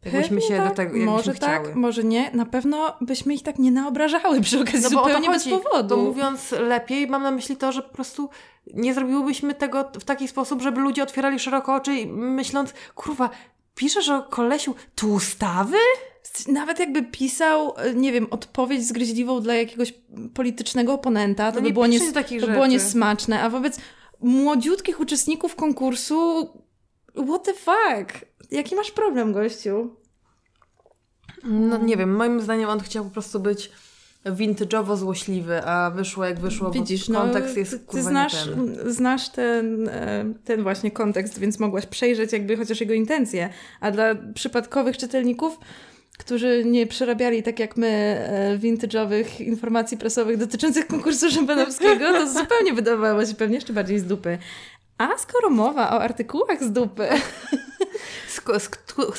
Jakbyśmy 0.05 0.41
się 0.41 0.57
tak, 0.57 0.69
do 0.69 0.75
tego 0.75 0.81
jakbyśmy 0.81 1.05
Może 1.11 1.33
chciały. 1.33 1.67
tak, 1.67 1.75
może 1.75 2.03
nie. 2.03 2.31
Na 2.31 2.45
pewno 2.45 2.93
byśmy 3.01 3.33
ich 3.33 3.43
tak 3.43 3.59
nie 3.59 3.71
naobrażały 3.71 4.41
przy 4.41 4.59
okazji 4.61 4.81
No 4.83 4.89
bo 4.89 5.01
o 5.01 5.03
to 5.03 5.07
zupełnie 5.09 5.29
bez 5.29 5.47
powodu. 5.49 5.89
To 5.95 5.97
mówiąc 6.01 6.51
lepiej, 6.51 7.07
mam 7.07 7.23
na 7.23 7.31
myśli 7.31 7.57
to, 7.57 7.71
że 7.71 7.81
po 7.81 7.89
prostu 7.89 8.29
nie 8.73 8.93
zrobiłybyśmy 8.93 9.53
tego 9.55 9.91
w 9.99 10.03
taki 10.03 10.27
sposób, 10.27 10.61
żeby 10.61 10.81
ludzie 10.81 11.03
otwierali 11.03 11.39
szeroko 11.39 11.75
oczy 11.75 11.93
i 11.95 12.07
myśląc, 12.07 12.73
kurwa, 12.95 13.29
piszesz 13.75 14.09
o 14.09 14.23
kolesiu 14.23 14.75
tłustawy? 14.95 15.77
Nawet 16.47 16.79
jakby 16.79 17.03
pisał, 17.03 17.73
e, 17.77 17.93
nie 17.93 18.11
wiem, 18.11 18.27
odpowiedź 18.31 18.87
zgryźliwą 18.87 19.41
dla 19.41 19.53
jakiegoś 19.55 19.93
politycznego 20.33 20.93
oponenta, 20.93 21.51
to 21.51 21.55
No 21.55 21.61
by 21.61 21.67
nie 21.67 21.73
było, 21.73 21.85
nies- 21.87 21.99
to 22.41 22.47
było 22.47 22.67
niesmaczne, 22.67 23.41
a 23.41 23.49
wobec 23.49 23.77
młodziutkich 24.21 24.99
uczestników 24.99 25.55
konkursu 25.55 26.49
what 27.27 27.43
the 27.43 27.53
fuck? 27.53 28.25
Jaki 28.51 28.75
masz 28.75 28.91
problem, 28.91 29.33
gościu? 29.33 29.95
No 31.43 31.77
nie 31.77 31.97
wiem, 31.97 32.15
moim 32.15 32.41
zdaniem 32.41 32.69
on 32.69 32.79
chciał 32.79 33.03
po 33.05 33.09
prostu 33.11 33.39
być 33.39 33.71
vintage'owo 34.25 34.97
złośliwy, 34.97 35.63
a 35.63 35.91
wyszło 35.91 36.25
jak 36.25 36.39
wyszło, 36.39 36.71
Widzisz, 36.71 37.07
bo 37.07 37.13
no, 37.13 37.21
kontekst 37.21 37.57
jest 37.57 37.71
ty, 37.71 37.79
ty 37.79 38.03
znasz, 38.03 38.45
ten. 38.45 38.75
znasz 38.85 39.29
ten, 39.29 39.89
e, 39.89 40.33
ten 40.45 40.63
właśnie 40.63 40.91
kontekst, 40.91 41.39
więc 41.39 41.59
mogłaś 41.59 41.85
przejrzeć 41.85 42.33
jakby 42.33 42.57
chociaż 42.57 42.81
jego 42.81 42.93
intencje. 42.93 43.49
A 43.79 43.91
dla 43.91 44.15
przypadkowych 44.33 44.97
czytelników, 44.97 45.59
którzy 46.17 46.63
nie 46.65 46.87
przerabiali 46.87 47.43
tak 47.43 47.59
jak 47.59 47.77
my 47.77 47.87
e, 47.87 48.57
vintage'owych 48.57 49.41
informacji 49.41 49.97
prasowych 49.97 50.37
dotyczących 50.37 50.87
konkursu 50.87 51.31
Szymanowskiego, 51.31 52.11
to 52.11 52.29
zupełnie 52.39 52.73
wydawało 52.73 53.25
się 53.25 53.33
pewnie 53.33 53.55
jeszcze 53.55 53.73
bardziej 53.73 53.99
z 53.99 54.05
dupy. 54.05 54.37
A 54.97 55.17
skoro 55.17 55.49
mowa 55.49 55.91
o 55.91 56.01
artykułach 56.01 56.63
z 56.63 56.71
dupy, 56.71 57.07
Z, 58.27 58.63
z, 58.63 58.69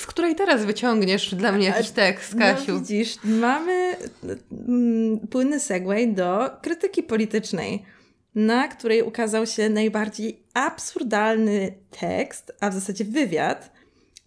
z 0.01 0.07
której 0.07 0.35
teraz 0.35 0.65
wyciągniesz 0.65 1.35
dla 1.35 1.53
mnie 1.53 1.67
jakiś 1.67 1.91
tekst, 1.91 2.35
Kasiu? 2.39 2.73
no 2.73 2.79
widzisz, 2.79 3.17
mamy 3.25 3.97
mm, 4.69 5.19
płynny 5.29 5.61
segway 5.61 6.15
do 6.15 6.51
krytyki 6.63 7.03
politycznej, 7.03 7.85
na 8.35 8.69
której 8.69 9.03
ukazał 9.03 9.47
się 9.47 9.69
najbardziej 9.69 10.43
absurdalny 10.55 11.75
tekst, 12.01 12.53
a 12.61 12.71
w 12.71 12.75
zasadzie 12.75 13.05
wywiad 13.05 13.73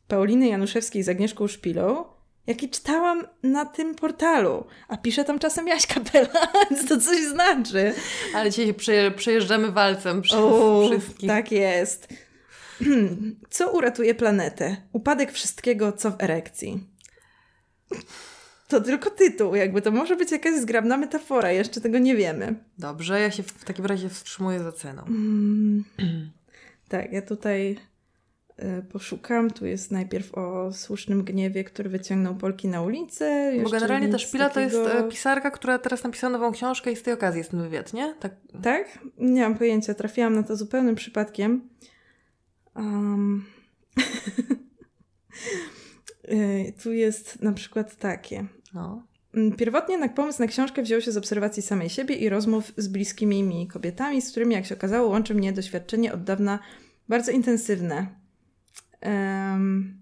Pauliny 0.07 0.47
Januszewskiej 0.47 1.03
z 1.03 1.09
Agnieszką 1.09 1.47
Szpilą, 1.47 2.05
jaki 2.47 2.69
czytałam 2.69 3.27
na 3.43 3.65
tym 3.65 3.95
portalu. 3.95 4.67
A 4.87 4.97
pisze 4.97 5.23
tam 5.23 5.39
czasem 5.39 5.67
Jaś 5.67 5.87
Kapela, 5.87 6.47
więc 6.71 6.87
to 6.89 6.97
coś 6.97 7.19
znaczy. 7.23 7.93
Ale 8.35 8.51
dzisiaj 8.51 8.73
przeje, 8.73 9.11
przejeżdżamy 9.11 9.71
walcem 9.71 10.21
przez 10.21 10.39
O, 10.39 10.87
wszystkich. 10.91 11.29
tak 11.29 11.51
jest. 11.51 12.07
Co 13.49 13.71
uratuje 13.71 14.15
planetę? 14.15 14.77
Upadek 14.91 15.31
wszystkiego, 15.31 15.91
co 15.91 16.11
w 16.11 16.21
erekcji. 16.23 16.87
To 18.67 18.81
tylko 18.81 19.09
tytuł, 19.09 19.55
jakby 19.55 19.81
to 19.81 19.91
może 19.91 20.15
być 20.15 20.31
jakaś 20.31 20.55
zgrabna 20.59 20.97
metafora, 20.97 21.51
jeszcze 21.51 21.81
tego 21.81 21.99
nie 21.99 22.15
wiemy. 22.15 22.55
Dobrze, 22.77 23.19
ja 23.21 23.31
się 23.31 23.43
w 23.43 23.65
takim 23.65 23.85
razie 23.85 24.09
wstrzymuję 24.09 24.59
za 24.59 24.71
ceną. 24.71 25.03
Mm, 25.07 25.83
tak, 26.89 27.11
ja 27.13 27.21
tutaj 27.21 27.77
poszukam. 28.91 29.51
Tu 29.51 29.65
jest 29.65 29.91
najpierw 29.91 30.37
o 30.37 30.73
słusznym 30.73 31.23
gniewie, 31.23 31.63
który 31.63 31.89
wyciągnął 31.89 32.35
Polki 32.35 32.67
na 32.67 32.81
ulicę. 32.81 33.51
Bo 33.63 33.69
generalnie 33.69 34.09
ta 34.09 34.17
Szpila 34.17 34.49
to 34.49 34.59
jest 34.59 34.75
takiego- 34.75 35.07
e, 35.07 35.09
pisarka, 35.09 35.51
która 35.51 35.79
teraz 35.79 36.03
napisała 36.03 36.33
nową 36.33 36.51
książkę 36.51 36.91
i 36.91 36.95
z 36.95 37.03
tej 37.03 37.13
okazji 37.13 37.37
jest 37.37 37.51
ten 37.51 37.61
wywiad, 37.61 37.93
nie? 37.93 38.15
Tak. 38.19 38.35
Tak? 38.63 38.99
Nie 39.17 39.41
mam 39.41 39.57
pojęcia. 39.57 39.93
Trafiłam 39.93 40.35
na 40.35 40.43
to 40.43 40.55
zupełnym 40.55 40.95
przypadkiem. 40.95 41.69
Um. 42.75 43.45
Tu 46.83 46.93
jest 46.93 47.41
na 47.41 47.53
przykład 47.53 47.95
takie. 47.95 48.45
No. 48.73 49.03
Mm, 49.33 49.51
Pierwotnie 49.55 49.93
jednak 49.93 50.13
pomysł 50.13 50.41
na 50.41 50.47
książkę 50.47 50.81
wziął 50.83 51.01
się 51.01 51.11
z 51.11 51.17
obserwacji 51.17 51.63
samej 51.63 51.89
siebie 51.89 52.15
i 52.15 52.29
rozmów 52.29 52.71
z 52.77 52.87
bliskimi 52.87 53.43
mi 53.43 53.67
kobietami, 53.67 54.21
z 54.21 54.31
którymi, 54.31 54.55
jak 54.55 54.65
się 54.65 54.75
okazało, 54.75 55.09
łączy 55.09 55.35
mnie 55.35 55.53
doświadczenie 55.53 56.13
od 56.13 56.23
dawna 56.23 56.59
bardzo 57.09 57.31
intensywne. 57.31 58.07
Em, 59.01 59.99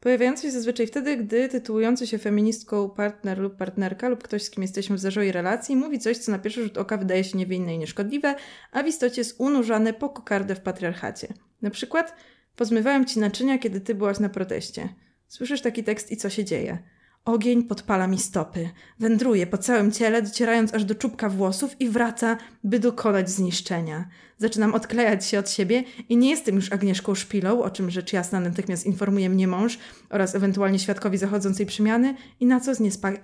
pojawiające 0.00 0.42
się 0.42 0.50
zazwyczaj 0.50 0.86
wtedy, 0.86 1.16
gdy 1.16 1.48
tytułujący 1.48 2.06
się 2.06 2.18
feministką 2.18 2.90
partner 2.90 3.38
lub 3.38 3.56
partnerka 3.56 4.08
lub 4.08 4.22
ktoś, 4.22 4.42
z 4.42 4.50
kim 4.50 4.62
jesteśmy 4.62 4.96
w 4.96 5.00
zażołej 5.00 5.32
relacji, 5.32 5.76
mówi 5.76 5.98
coś, 5.98 6.18
co 6.18 6.32
na 6.32 6.38
pierwszy 6.38 6.62
rzut 6.62 6.78
oka 6.78 6.96
wydaje 6.96 7.24
się 7.24 7.38
niewinne 7.38 7.74
i 7.74 7.78
nieszkodliwe, 7.78 8.34
a 8.72 8.82
w 8.82 8.86
istocie 8.86 9.20
jest 9.20 9.40
unurzane 9.40 9.92
po 9.92 10.08
kokardę 10.08 10.54
w 10.54 10.60
patriarchacie. 10.60 11.28
Na 11.62 11.70
przykład, 11.70 12.14
pozmywałem 12.56 13.04
ci 13.04 13.18
naczynia, 13.18 13.58
kiedy 13.58 13.80
ty 13.80 13.94
byłaś 13.94 14.20
na 14.20 14.28
proteście. 14.28 14.88
Słyszysz 15.28 15.60
taki 15.60 15.84
tekst 15.84 16.10
i 16.10 16.16
co 16.16 16.30
się 16.30 16.44
dzieje? 16.44 16.78
Ogień 17.24 17.62
podpala 17.62 18.06
mi 18.06 18.18
stopy, 18.18 18.70
wędruje 18.98 19.46
po 19.46 19.58
całym 19.58 19.92
ciele, 19.92 20.22
docierając 20.22 20.74
aż 20.74 20.84
do 20.84 20.94
czubka 20.94 21.28
włosów 21.28 21.80
i 21.80 21.88
wraca, 21.88 22.36
by 22.64 22.78
dokonać 22.78 23.30
zniszczenia. 23.30 24.08
Zaczynam 24.38 24.74
odklejać 24.74 25.26
się 25.26 25.38
od 25.38 25.50
siebie 25.50 25.84
i 26.08 26.16
nie 26.16 26.30
jestem 26.30 26.54
już 26.56 26.72
Agnieszką 26.72 27.14
Szpilą, 27.14 27.62
o 27.62 27.70
czym 27.70 27.90
rzecz 27.90 28.12
jasna 28.12 28.40
natychmiast 28.40 28.86
informuje 28.86 29.30
mnie 29.30 29.48
mąż 29.48 29.78
oraz 30.10 30.34
ewentualnie 30.34 30.78
świadkowi 30.78 31.18
zachodzącej 31.18 31.66
przemiany 31.66 32.14
i 32.40 32.46
na 32.46 32.60
co 32.60 32.74
z 32.74 32.80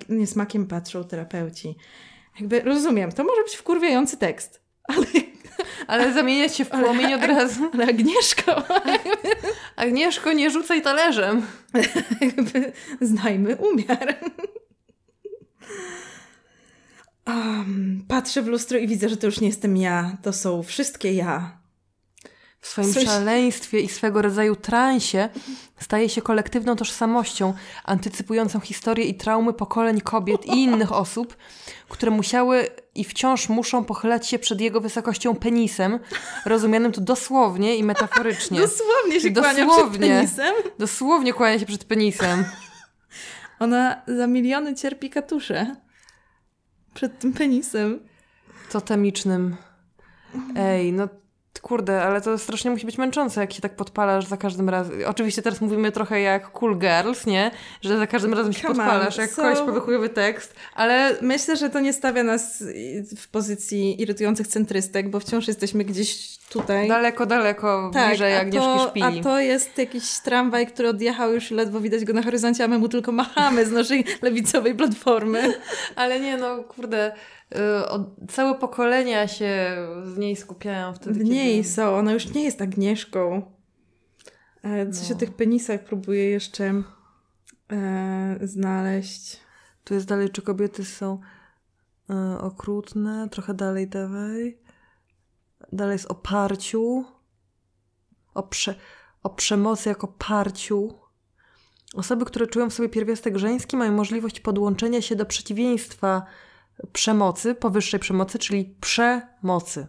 niesmakiem 0.08 0.66
patrzą 0.66 1.04
terapeuci. 1.04 1.76
Jakby 2.40 2.60
rozumiem, 2.60 3.12
to 3.12 3.24
może 3.24 3.42
być 3.42 3.56
wkurwiający 3.56 4.16
tekst, 4.16 4.60
ale, 4.84 5.06
Ale 5.86 6.12
zamieniać 6.12 6.56
się 6.56 6.64
w 6.64 6.72
Ale- 6.72 6.84
płomień 6.84 7.14
od 7.14 7.22
razu. 7.24 7.70
ale 7.74 7.84
Agnieszko, 7.86 8.62
Agnieszko, 9.76 10.32
nie 10.32 10.50
rzucaj 10.50 10.82
talerzem. 10.82 11.42
jakby 12.20 12.72
znajmy 13.00 13.56
umiar. 13.56 14.14
Um, 17.36 18.04
patrzę 18.08 18.42
w 18.42 18.46
lustro 18.46 18.78
i 18.78 18.86
widzę, 18.88 19.08
że 19.08 19.16
to 19.16 19.26
już 19.26 19.40
nie 19.40 19.48
jestem 19.48 19.76
ja. 19.76 20.16
To 20.22 20.32
są 20.32 20.62
wszystkie 20.62 21.12
ja. 21.14 21.58
w 22.60 22.66
swoim 22.68 22.92
Coś- 22.94 23.04
szaleństwie 23.04 23.80
i 23.80 23.88
swego 23.88 24.22
rodzaju 24.22 24.56
transie 24.56 25.28
staje 25.80 26.08
się 26.08 26.22
kolektywną 26.22 26.76
tożsamością, 26.76 27.54
antycypującą 27.84 28.60
historię 28.60 29.04
i 29.04 29.14
traumy 29.14 29.52
pokoleń 29.52 30.00
kobiet 30.00 30.46
i 30.46 30.50
innych 30.62 30.92
osób, 30.92 31.36
które 31.88 32.10
musiały 32.10 32.68
i 32.94 33.04
wciąż 33.04 33.48
muszą 33.48 33.84
pochylać 33.84 34.26
się 34.28 34.38
przed 34.38 34.60
jego 34.60 34.80
wysokością 34.80 35.36
penisem, 35.36 35.98
rozumianym 36.46 36.92
tu 36.92 37.00
dosłownie 37.00 37.76
i 37.76 37.84
metaforycznie. 37.84 38.60
Dosłownie 38.60 39.14
się 39.14 39.20
Czyli 39.20 39.34
kłania 39.34 39.66
dosłownie. 39.66 39.98
przed 39.98 40.10
penisem. 40.36 40.54
Dosłownie 40.78 41.32
kłania 41.32 41.58
się 41.58 41.66
przed 41.66 41.84
penisem. 41.84 42.44
Ona 43.58 44.02
za 44.06 44.26
miliony 44.26 44.74
cierpi 44.74 45.10
katusze. 45.10 45.76
Przed 46.94 47.18
tym 47.18 47.32
penisem. 47.32 48.00
Totemicznym. 48.70 49.56
Ej, 50.56 50.92
no 50.92 51.08
kurde, 51.60 52.02
ale 52.02 52.20
to 52.20 52.38
strasznie 52.38 52.70
musi 52.70 52.86
być 52.86 52.98
męczące, 52.98 53.40
jak 53.40 53.52
się 53.52 53.60
tak 53.60 53.76
podpalasz 53.76 54.24
za 54.26 54.36
każdym 54.36 54.68
razem. 54.68 54.96
Oczywiście 55.06 55.42
teraz 55.42 55.60
mówimy 55.60 55.92
trochę 55.92 56.20
jak 56.20 56.52
cool 56.52 56.78
girls, 56.78 57.26
nie? 57.26 57.50
Że 57.82 57.98
za 57.98 58.06
każdym 58.06 58.34
razem 58.34 58.52
się 58.52 58.60
Come 58.68 58.70
on, 58.70 58.76
podpalasz, 58.90 59.16
jak 59.16 59.30
so- 59.30 59.66
powychujowy 59.66 60.08
tekst, 60.08 60.54
ale 60.74 61.16
Myślę, 61.22 61.56
że 61.56 61.70
to 61.70 61.80
nie 61.80 61.92
stawia 61.92 62.22
nas 62.22 62.64
w 63.16 63.28
pozycji 63.28 64.02
irytujących 64.02 64.46
centrystek, 64.46 65.10
bo 65.10 65.20
wciąż 65.20 65.48
jesteśmy 65.48 65.84
gdzieś 65.84 66.38
tutaj. 66.38 66.88
daleko, 66.88 67.26
daleko 67.26 67.90
bliżej 68.08 68.36
a 68.36 68.40
Agnieszki 68.40 68.68
to, 68.68 68.88
Szpili. 68.90 69.20
a 69.20 69.22
to 69.22 69.40
jest 69.40 69.78
jakiś 69.78 70.18
tramwaj, 70.18 70.66
który 70.66 70.88
odjechał 70.88 71.34
już 71.34 71.50
ledwo 71.50 71.80
widać 71.80 72.04
go 72.04 72.12
na 72.12 72.22
horyzoncie, 72.22 72.64
a 72.64 72.68
my 72.68 72.78
mu 72.78 72.88
tylko 72.88 73.12
machamy 73.12 73.66
z 73.66 73.72
naszej 73.72 74.04
lewicowej 74.22 74.74
platformy. 74.74 75.54
Ale 75.96 76.20
nie, 76.20 76.36
no 76.36 76.62
kurde, 76.64 77.12
całe 78.28 78.54
pokolenia 78.58 79.28
się 79.28 79.76
w 80.04 80.18
niej 80.18 80.36
skupiają 80.36 80.94
wtedy, 80.94 81.20
W 81.20 81.24
niej 81.24 81.56
kiedy... 81.62 81.74
są, 81.74 81.96
ona 81.96 82.12
już 82.12 82.34
nie 82.34 82.44
jest 82.44 82.62
Agnieszką. 82.62 83.52
E, 84.62 84.90
Coś 84.90 85.10
No. 85.10 85.16
o 85.16 85.18
tych 85.18 85.32
penisach 85.36 85.84
próbuję 85.84 86.30
jeszcze 86.30 86.82
e, 87.72 88.38
znaleźć. 88.42 89.40
Tu 89.84 89.94
jest 89.94 90.06
dalej, 90.06 90.30
czy 90.30 90.42
kobiety 90.42 90.84
są 90.84 91.20
y, 92.10 92.38
okrutne. 92.40 93.28
Trochę 93.30 93.54
dalej 93.54 93.88
dawaj. 93.88 94.58
Dalej 95.72 95.92
jest 95.92 96.06
o 96.10 96.14
parciu. 96.14 97.04
O, 98.34 98.42
prze, 98.42 98.74
o 99.22 99.30
przemocy 99.30 99.88
jako 99.88 100.08
parciu. 100.08 100.98
Osoby, 101.94 102.24
które 102.24 102.46
czują 102.46 102.70
w 102.70 102.74
sobie 102.74 102.88
pierwiastek 102.88 103.38
żeński, 103.38 103.76
mają 103.76 103.92
możliwość 103.92 104.40
podłączenia 104.40 105.02
się 105.02 105.16
do 105.16 105.26
przeciwieństwa 105.26 106.26
przemocy, 106.92 107.54
powyższej 107.54 108.00
przemocy, 108.00 108.38
czyli 108.38 108.74
przemocy. 108.80 109.86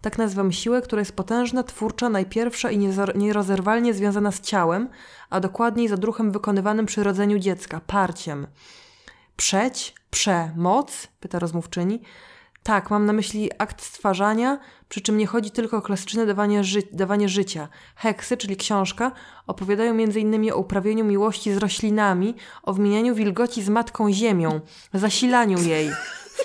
Tak 0.00 0.18
nazywam 0.18 0.52
siłę, 0.52 0.82
która 0.82 1.00
jest 1.00 1.12
potężna, 1.12 1.62
twórcza, 1.62 2.08
najpierwsza 2.08 2.70
i 2.70 2.88
nierozerwalnie 3.14 3.94
związana 3.94 4.32
z 4.32 4.40
ciałem, 4.40 4.88
a 5.30 5.40
dokładniej 5.40 5.88
z 5.88 5.92
odruchem 5.92 6.32
wykonywanym 6.32 6.86
przy 6.86 7.02
rodzeniu 7.02 7.38
dziecka, 7.38 7.80
parciem. 7.86 8.46
Przeć, 9.36 9.94
przemoc? 10.10 11.08
pyta 11.20 11.38
rozmówczyni. 11.38 12.00
Tak, 12.62 12.90
mam 12.90 13.06
na 13.06 13.12
myśli 13.12 13.50
akt 13.58 13.82
stwarzania, 13.82 14.58
przy 14.88 15.00
czym 15.00 15.18
nie 15.18 15.26
chodzi 15.26 15.50
tylko 15.50 15.76
o 15.76 15.82
klasyczne 15.82 16.26
dawanie, 16.26 16.64
ży 16.64 16.82
dawanie 16.92 17.28
życia. 17.28 17.68
Heksy, 17.96 18.36
czyli 18.36 18.56
książka, 18.56 19.12
opowiadają 19.46 19.92
m.in. 19.92 20.52
o 20.52 20.56
uprawieniu 20.56 21.04
miłości 21.04 21.52
z 21.52 21.56
roślinami, 21.56 22.34
o 22.62 22.72
wymienianiu 22.72 23.14
wilgoci 23.14 23.62
z 23.62 23.68
matką 23.68 24.12
ziemią, 24.12 24.60
zasilaniu 24.94 25.58
jej. 25.58 25.90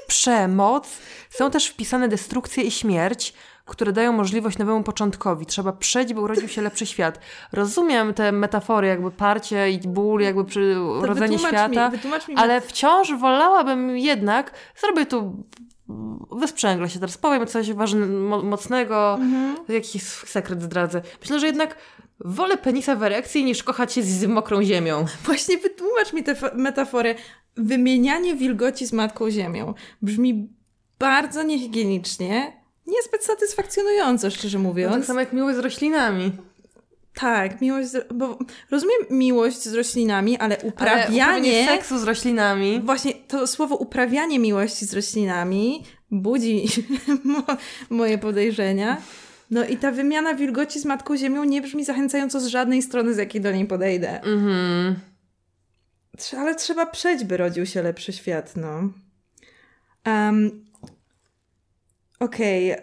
Przemoc 0.07 0.97
są 1.29 1.51
też 1.51 1.67
wpisane 1.67 2.07
destrukcje 2.07 2.63
i 2.63 2.71
śmierć, 2.71 3.33
które 3.65 3.91
dają 3.91 4.11
możliwość 4.13 4.57
nowemu 4.57 4.83
początkowi. 4.83 5.45
Trzeba 5.45 5.71
przejść, 5.73 6.13
by 6.13 6.21
urodził 6.21 6.47
się 6.47 6.61
lepszy 6.61 6.85
świat. 6.85 7.19
Rozumiem 7.51 8.13
te 8.13 8.31
metafory, 8.31 8.87
jakby 8.87 9.11
parcie 9.11 9.71
i 9.71 9.79
ból, 9.79 10.21
jakby 10.21 10.45
przy 10.45 10.73
To 10.75 10.83
urodzeniu 10.83 11.39
świata. 11.39 11.89
Mi, 11.89 11.97
mi 12.27 12.35
Ale 12.35 12.61
wciąż 12.61 13.13
wolałabym 13.13 13.97
jednak, 13.97 14.51
zrobię 14.81 15.05
tu, 15.05 15.43
wysprzęglę 16.31 16.89
się 16.89 16.99
teraz, 16.99 17.17
powiem 17.17 17.47
coś 17.47 17.73
ważnego, 17.73 18.13
mo- 18.13 18.41
mocnego, 18.43 19.13
Mhm. 19.13 19.55
jakiś 19.69 20.03
sekret 20.03 20.61
zdradzę. 20.61 21.01
Myślę, 21.21 21.39
że 21.39 21.45
jednak 21.45 21.75
wolę 22.20 22.57
penisa 22.57 22.95
w 22.95 23.03
erekcji 23.03 23.43
niż 23.43 23.64
kochać 23.64 23.93
się 23.93 24.03
z 24.03 24.26
mokrą 24.26 24.64
ziemią. 24.64 25.05
Właśnie 25.26 25.57
wytłumacz 25.57 26.14
mi 26.14 26.24
tę 26.24 26.36
metaforę. 26.55 27.16
Wymienianie 27.57 28.36
wilgoci 28.36 28.86
z 28.88 28.93
Matką 28.93 29.32
Ziemią 29.32 29.74
brzmi 30.01 30.49
bardzo 30.99 31.43
niehigienicznie, 31.43 32.61
niezbyt 32.88 33.24
satysfakcjonująco, 33.24 34.32
szczerze 34.32 34.57
No, 34.57 34.64
mówiąc. 34.64 34.95
tak 34.95 35.05
samo 35.05 35.20
jak 35.20 35.34
miłość 35.34 35.57
z 35.57 35.59
roślinami. 35.59 36.32
Tak, 37.14 37.61
miłość, 37.61 37.89
z, 37.89 38.14
bo 38.14 38.38
rozumiem 38.72 38.97
miłość 39.09 39.64
z 39.64 39.74
roślinami, 39.74 40.38
ale 40.38 40.57
Ale 40.57 40.64
uprawianie... 40.68 41.05
uprawianie 41.24 41.68
seksu 41.68 41.99
z 41.99 42.03
roślinami. 42.03 42.82
Właśnie 42.84 43.14
to 43.14 43.47
słowo 43.47 43.76
uprawianie 43.76 44.39
miłości 44.39 44.86
z 44.86 44.93
roślinami 44.93 45.84
budzi 46.11 46.66
mo- 47.24 47.57
moje 47.89 48.18
podejrzenia. 48.18 48.97
No 49.51 49.65
i 49.65 49.77
ta 49.77 49.91
wymiana 49.91 50.35
wilgoci 50.35 50.79
z 50.79 50.85
Matką 50.85 51.17
Ziemią 51.17 51.43
nie 51.43 51.61
brzmi 51.61 51.85
zachęcająco 51.85 52.39
z 52.39 52.45
żadnej 52.45 52.81
strony, 52.81 53.13
z 53.13 53.17
jakiej 53.17 53.41
do 53.41 53.51
niej 53.51 53.65
podejdę. 53.65 54.21
Mhm. 54.21 54.95
Ale 56.37 56.55
trzeba 56.55 56.85
przejść, 56.85 57.23
by 57.23 57.37
rodził 57.37 57.65
się 57.65 57.81
lepszy 57.81 58.13
świat, 58.13 58.53
no. 58.55 58.89
Um, 60.05 60.65
Okej. 62.19 62.75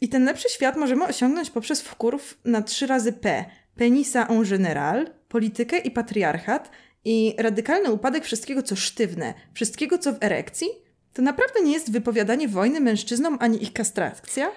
I 0.00 0.08
ten 0.08 0.24
lepszy 0.24 0.48
świat 0.48 0.76
możemy 0.76 1.04
osiągnąć 1.04 1.50
poprzez 1.50 1.82
wkurw 1.82 2.38
na 2.44 2.62
trzy 2.62 2.86
razy 2.86 3.12
P. 3.12 3.44
Penisa 3.76 4.26
en 4.26 4.42
general, 4.42 5.06
politykę 5.28 5.78
i 5.78 5.90
patriarchat 5.90 6.70
i 7.04 7.34
radykalny 7.38 7.92
upadek 7.92 8.24
wszystkiego, 8.24 8.62
co 8.62 8.76
sztywne, 8.76 9.34
wszystkiego, 9.54 9.98
co 9.98 10.12
w 10.12 10.16
erekcji. 10.20 10.68
To 11.12 11.22
naprawdę 11.22 11.60
nie 11.60 11.72
jest 11.72 11.92
wypowiadanie 11.92 12.48
wojny 12.48 12.80
mężczyznom 12.80 13.38
ani 13.40 13.62
ich 13.62 13.72
kastracja? 13.72 14.50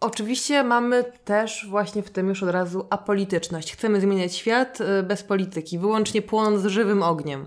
Oczywiście 0.00 0.64
mamy 0.64 1.04
też 1.24 1.66
właśnie 1.68 2.02
w 2.02 2.10
tym 2.10 2.28
już 2.28 2.42
od 2.42 2.50
razu 2.50 2.86
apolityczność. 2.90 3.72
Chcemy 3.72 4.00
zmieniać 4.00 4.34
świat 4.34 4.80
y, 4.80 5.02
bez 5.02 5.22
polityki, 5.22 5.78
wyłącznie 5.78 6.22
płonąc 6.22 6.66
żywym 6.66 7.02
ogniem. 7.02 7.46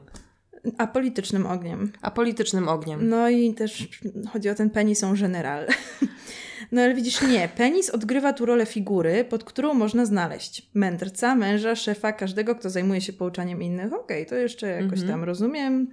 Apolitycznym 0.77 1.45
ogniem. 1.45 1.91
Apolitycznym 2.01 2.67
ogniem. 2.67 3.09
No 3.09 3.29
i 3.29 3.53
też 3.53 3.87
chodzi 4.33 4.49
o 4.49 4.55
ten 4.55 4.69
penis 4.69 5.03
en 5.03 5.15
general. 5.15 5.67
No 6.71 6.81
ale 6.81 6.95
widzisz, 6.95 7.21
nie. 7.21 7.49
Penis 7.57 7.89
odgrywa 7.89 8.33
tu 8.33 8.45
rolę 8.45 8.65
figury, 8.65 9.25
pod 9.25 9.43
którą 9.43 9.73
można 9.73 10.05
znaleźć 10.05 10.69
mędrca, 10.73 11.35
męża, 11.35 11.75
szefa, 11.75 12.11
każdego, 12.11 12.55
kto 12.55 12.69
zajmuje 12.69 13.01
się 13.01 13.13
pouczaniem 13.13 13.61
innych. 13.61 13.93
Okej, 13.93 14.25
to 14.25 14.35
jeszcze 14.35 14.67
jakoś 14.67 15.03
tam 15.03 15.23
rozumiem. 15.23 15.87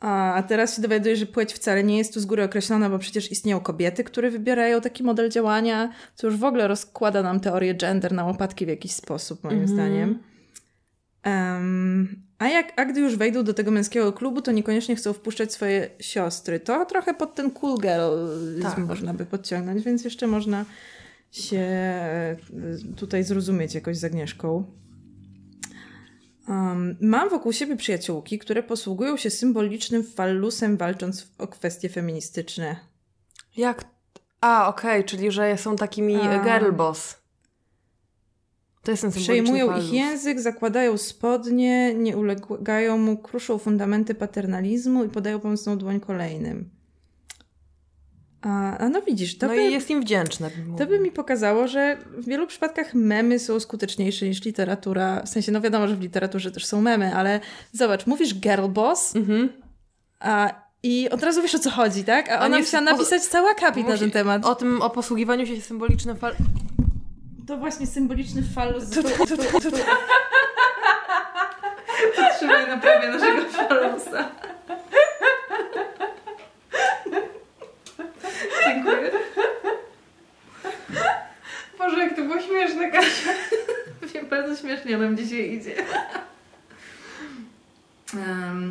A 0.00 0.42
teraz 0.48 0.76
się 0.76 0.82
dowiaduję, 0.82 1.16
że 1.16 1.26
płeć 1.26 1.54
wcale 1.54 1.84
nie 1.84 1.98
jest 1.98 2.14
tu 2.14 2.20
z 2.20 2.26
góry 2.26 2.44
określona, 2.44 2.90
bo 2.90 2.98
przecież 2.98 3.32
istnieją 3.32 3.60
kobiety, 3.60 4.04
które 4.04 4.30
wybierają 4.30 4.80
taki 4.80 5.02
model 5.02 5.30
działania, 5.30 5.92
co 6.14 6.26
już 6.26 6.36
w 6.36 6.44
ogóle 6.44 6.68
rozkłada 6.68 7.22
nam 7.22 7.40
teorię 7.40 7.74
gender 7.74 8.12
na 8.12 8.24
łopatki 8.24 8.66
w 8.66 8.68
jakiś 8.68 8.92
sposób, 8.92 9.44
moim 9.44 9.68
zdaniem. 9.68 10.18
Em, 11.22 12.22
a, 12.38 12.48
jak, 12.48 12.72
a 12.76 12.84
gdy 12.84 13.00
już 13.00 13.16
wejdą 13.16 13.44
do 13.44 13.54
tego 13.54 13.70
męskiego 13.70 14.12
klubu, 14.12 14.42
to 14.42 14.52
niekoniecznie 14.52 14.96
chcą 14.96 15.12
wpuszczać 15.12 15.52
swoje 15.52 15.90
siostry. 16.00 16.60
To 16.60 16.86
trochę 16.86 17.14
pod 17.14 17.34
ten 17.34 17.50
cool 17.50 17.78
girl 17.80 18.62
Tak. 18.62 18.78
można 18.78 19.14
by 19.14 19.26
podciągnąć, 19.26 19.84
więc 19.84 20.04
jeszcze 20.04 20.26
można 20.26 20.64
się 21.30 21.58
e, 21.58 22.36
tutaj 22.96 23.24
zrozumieć 23.24 23.74
jakoś 23.74 23.96
z 23.96 24.04
Agnieszką. 24.04 24.64
Um, 26.48 26.96
mam 27.00 27.28
wokół 27.28 27.52
siebie 27.52 27.76
przyjaciółki, 27.76 28.38
które 28.38 28.62
posługują 28.62 29.16
się 29.16 29.30
symbolicznym 29.30 30.04
fallusem, 30.04 30.76
walcząc 30.76 31.26
o 31.38 31.46
kwestie 31.46 31.88
feministyczne. 31.88 32.76
Jak? 33.56 33.84
A, 34.40 34.68
okej, 34.68 35.04
czyli 35.04 35.30
że 35.30 35.58
są 35.58 35.76
takimi 35.76 36.16
A. 36.16 36.44
girl 36.44 36.72
boss. 36.72 37.18
To 38.82 38.90
jest 38.90 39.06
Przejmują 39.16 39.66
fallus. 39.66 39.84
ich 39.84 39.92
język, 39.92 40.40
zakładają 40.40 40.98
spodnie, 40.98 41.94
nie 41.94 42.16
ulegają 42.16 42.98
mu, 42.98 43.16
kruszą 43.16 43.58
fundamenty 43.58 44.14
paternalizmu 44.14 45.04
i 45.04 45.08
podają 45.08 45.40
pomocną 45.40 45.78
dłoń 45.78 46.00
kolejnym. 46.00 46.70
A, 48.42 48.78
a 48.78 48.88
no 48.88 49.02
widzisz, 49.02 49.38
to, 49.38 49.46
No 49.46 49.54
by, 49.54 49.62
i 49.62 49.72
jest 49.72 49.90
im 49.90 50.00
wdzięczna. 50.00 50.48
to 50.78 50.86
by 50.86 50.98
mi 50.98 51.10
pokazało, 51.10 51.68
że 51.68 51.96
w 52.06 52.24
wielu 52.28 52.46
przypadkach 52.46 52.94
memy 52.94 53.38
są 53.38 53.60
skuteczniejsze 53.60 54.26
niż 54.26 54.44
literatura. 54.44 55.22
W 55.22 55.28
sensie, 55.28 55.52
no 55.52 55.60
wiadomo, 55.60 55.88
że 55.88 55.96
w 55.96 56.00
literaturze 56.00 56.50
też 56.50 56.66
są 56.66 56.80
memy, 56.80 57.14
ale 57.16 57.40
zobacz, 57.72 58.06
mówisz 58.06 58.34
girl 58.34 58.66
boss 58.68 59.16
Mhm. 59.16 59.48
a, 60.20 60.50
i 60.82 61.10
od 61.10 61.22
razu 61.22 61.42
wiesz 61.42 61.54
o 61.54 61.58
co 61.58 61.70
chodzi, 61.70 62.04
tak? 62.04 62.28
A 62.28 62.38
On 62.40 62.46
ona 62.46 62.58
jest 62.58 62.68
musiała 62.72 62.86
po- 62.86 62.92
napisać 62.92 63.22
cały 63.22 63.50
akapit 63.50 63.86
na 63.86 63.94
Musi- 63.94 64.00
ten 64.00 64.10
temat. 64.10 64.46
O 64.46 64.54
tym, 64.54 64.82
o 64.82 64.90
posługiwaniu 64.90 65.46
się 65.46 65.60
symbolicznym 65.60 66.16
fal... 66.16 66.34
To 67.46 67.56
właśnie 67.56 67.86
symboliczny 67.86 68.42
fallus. 68.54 68.90
Tu, 68.90 69.02
tu, 69.02 69.08
tu, 69.26 69.36
tu, 69.36 69.70
tu. 69.70 69.76
Trzymaj 72.36 72.66
na 72.68 72.76
prawie 72.78 73.08
naszego 73.08 73.44
fallusa. 73.52 74.28
Dziękuję. 78.66 79.10
Boże, 81.78 81.98
jak 81.98 82.16
to 82.16 82.22
było 82.22 82.40
śmieszne, 82.40 82.90
Kasia. 82.90 83.30
Wiem, 84.14 84.26
nam 84.96 85.16
dzisiaj 85.16 85.52
idzie. 85.52 85.74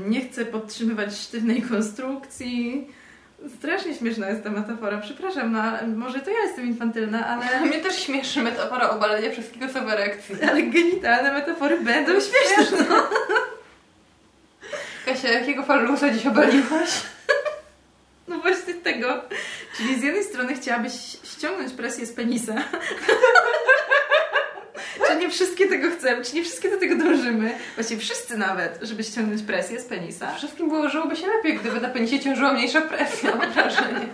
Nie 0.07 0.22
chcę 0.22 0.45
podtrzymywać 0.45 1.18
sztywnej 1.18 1.61
konstrukcji. 1.61 2.88
Strasznie 3.57 3.95
śmieszna 3.95 4.30
jest 4.30 4.43
ta 4.43 4.49
metafora. 4.49 4.97
Przepraszam, 4.97 5.51
no, 5.51 5.61
może 5.95 6.20
to 6.20 6.30
ja 6.32 6.39
jestem 6.39 6.68
infantylna, 6.68 7.28
ale... 7.28 7.45
Mnie 7.68 7.80
też 7.80 7.99
śmieszy 7.99 8.41
metafora 8.41 8.89
obalenia 8.89 9.32
wszystkiego 9.32 9.74
co 9.74 9.82
w 9.82 9.89
erekcji. 9.89 10.36
Ale 10.49 10.63
genitalne 10.63 11.34
metafory 11.34 11.80
będą 11.80 12.11
śmieszne. 12.11 12.86
No. 12.89 13.09
Kasia, 15.05 15.32
jakiego 15.32 15.63
falusa 15.63 16.09
dziś 16.09 16.26
obaliłaś? 16.26 17.01
No 18.28 18.39
właśnie 18.39 18.74
tego. 18.74 19.22
Czyli 19.78 19.99
z 19.99 20.03
jednej 20.03 20.24
strony 20.24 20.55
chciałabyś 20.55 20.93
ściągnąć 21.24 21.74
presję 21.74 22.05
z 22.05 22.13
penisa. 22.13 22.53
nie 25.28 25.34
wszystkie 25.34 25.67
tego 25.67 25.91
chcemy, 25.91 26.25
czy 26.25 26.36
nie 26.36 26.43
wszystkie 26.43 26.69
do 26.69 26.78
tego 26.78 26.95
dążymy. 26.95 27.51
Właściwie 27.75 28.01
wszyscy 28.01 28.38
nawet, 28.38 28.80
żeby 28.82 29.03
ściągnąć 29.03 29.41
presję 29.41 29.80
z 29.80 29.86
penisa. 29.86 30.36
Wszystkim 30.36 30.69
byłoby 30.69 31.15
się 31.15 31.28
lepiej, 31.28 31.59
gdyby 31.59 31.82
na 31.82 31.89
penisie 31.89 32.19
ciążyła 32.19 32.53
mniejsza 32.53 32.82
presja, 32.82 33.36
mam 33.36 33.51
wrażenie. 33.51 34.07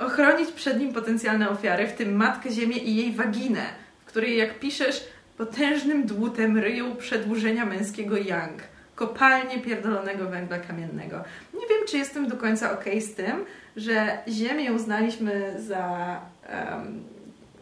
Ochronić 0.00 0.52
przed 0.52 0.80
nim 0.80 0.92
potencjalne 0.92 1.50
ofiary, 1.50 1.86
w 1.86 1.92
tym 1.92 2.16
Matkę 2.16 2.50
Ziemię 2.50 2.76
i 2.76 2.96
jej 2.96 3.12
waginę, 3.12 3.62
w 4.00 4.04
której, 4.04 4.36
jak 4.36 4.58
piszesz, 4.58 5.04
potężnym 5.36 6.06
dłutem 6.06 6.58
ryją 6.58 6.96
przedłużenia 6.96 7.66
męskiego 7.66 8.16
yang 8.16 8.62
kopalnie 8.94 9.58
pierdolonego 9.58 10.28
węgla 10.28 10.58
kamiennego. 10.58 11.24
Nie 11.54 11.66
wiem, 11.68 11.86
czy 11.88 11.98
jestem 11.98 12.28
do 12.28 12.36
końca 12.36 12.72
ok 12.72 12.84
z 13.00 13.14
tym, 13.14 13.44
że 13.76 14.18
Ziemię 14.28 14.72
uznaliśmy 14.72 15.54
za, 15.58 16.20
um, 16.70 17.15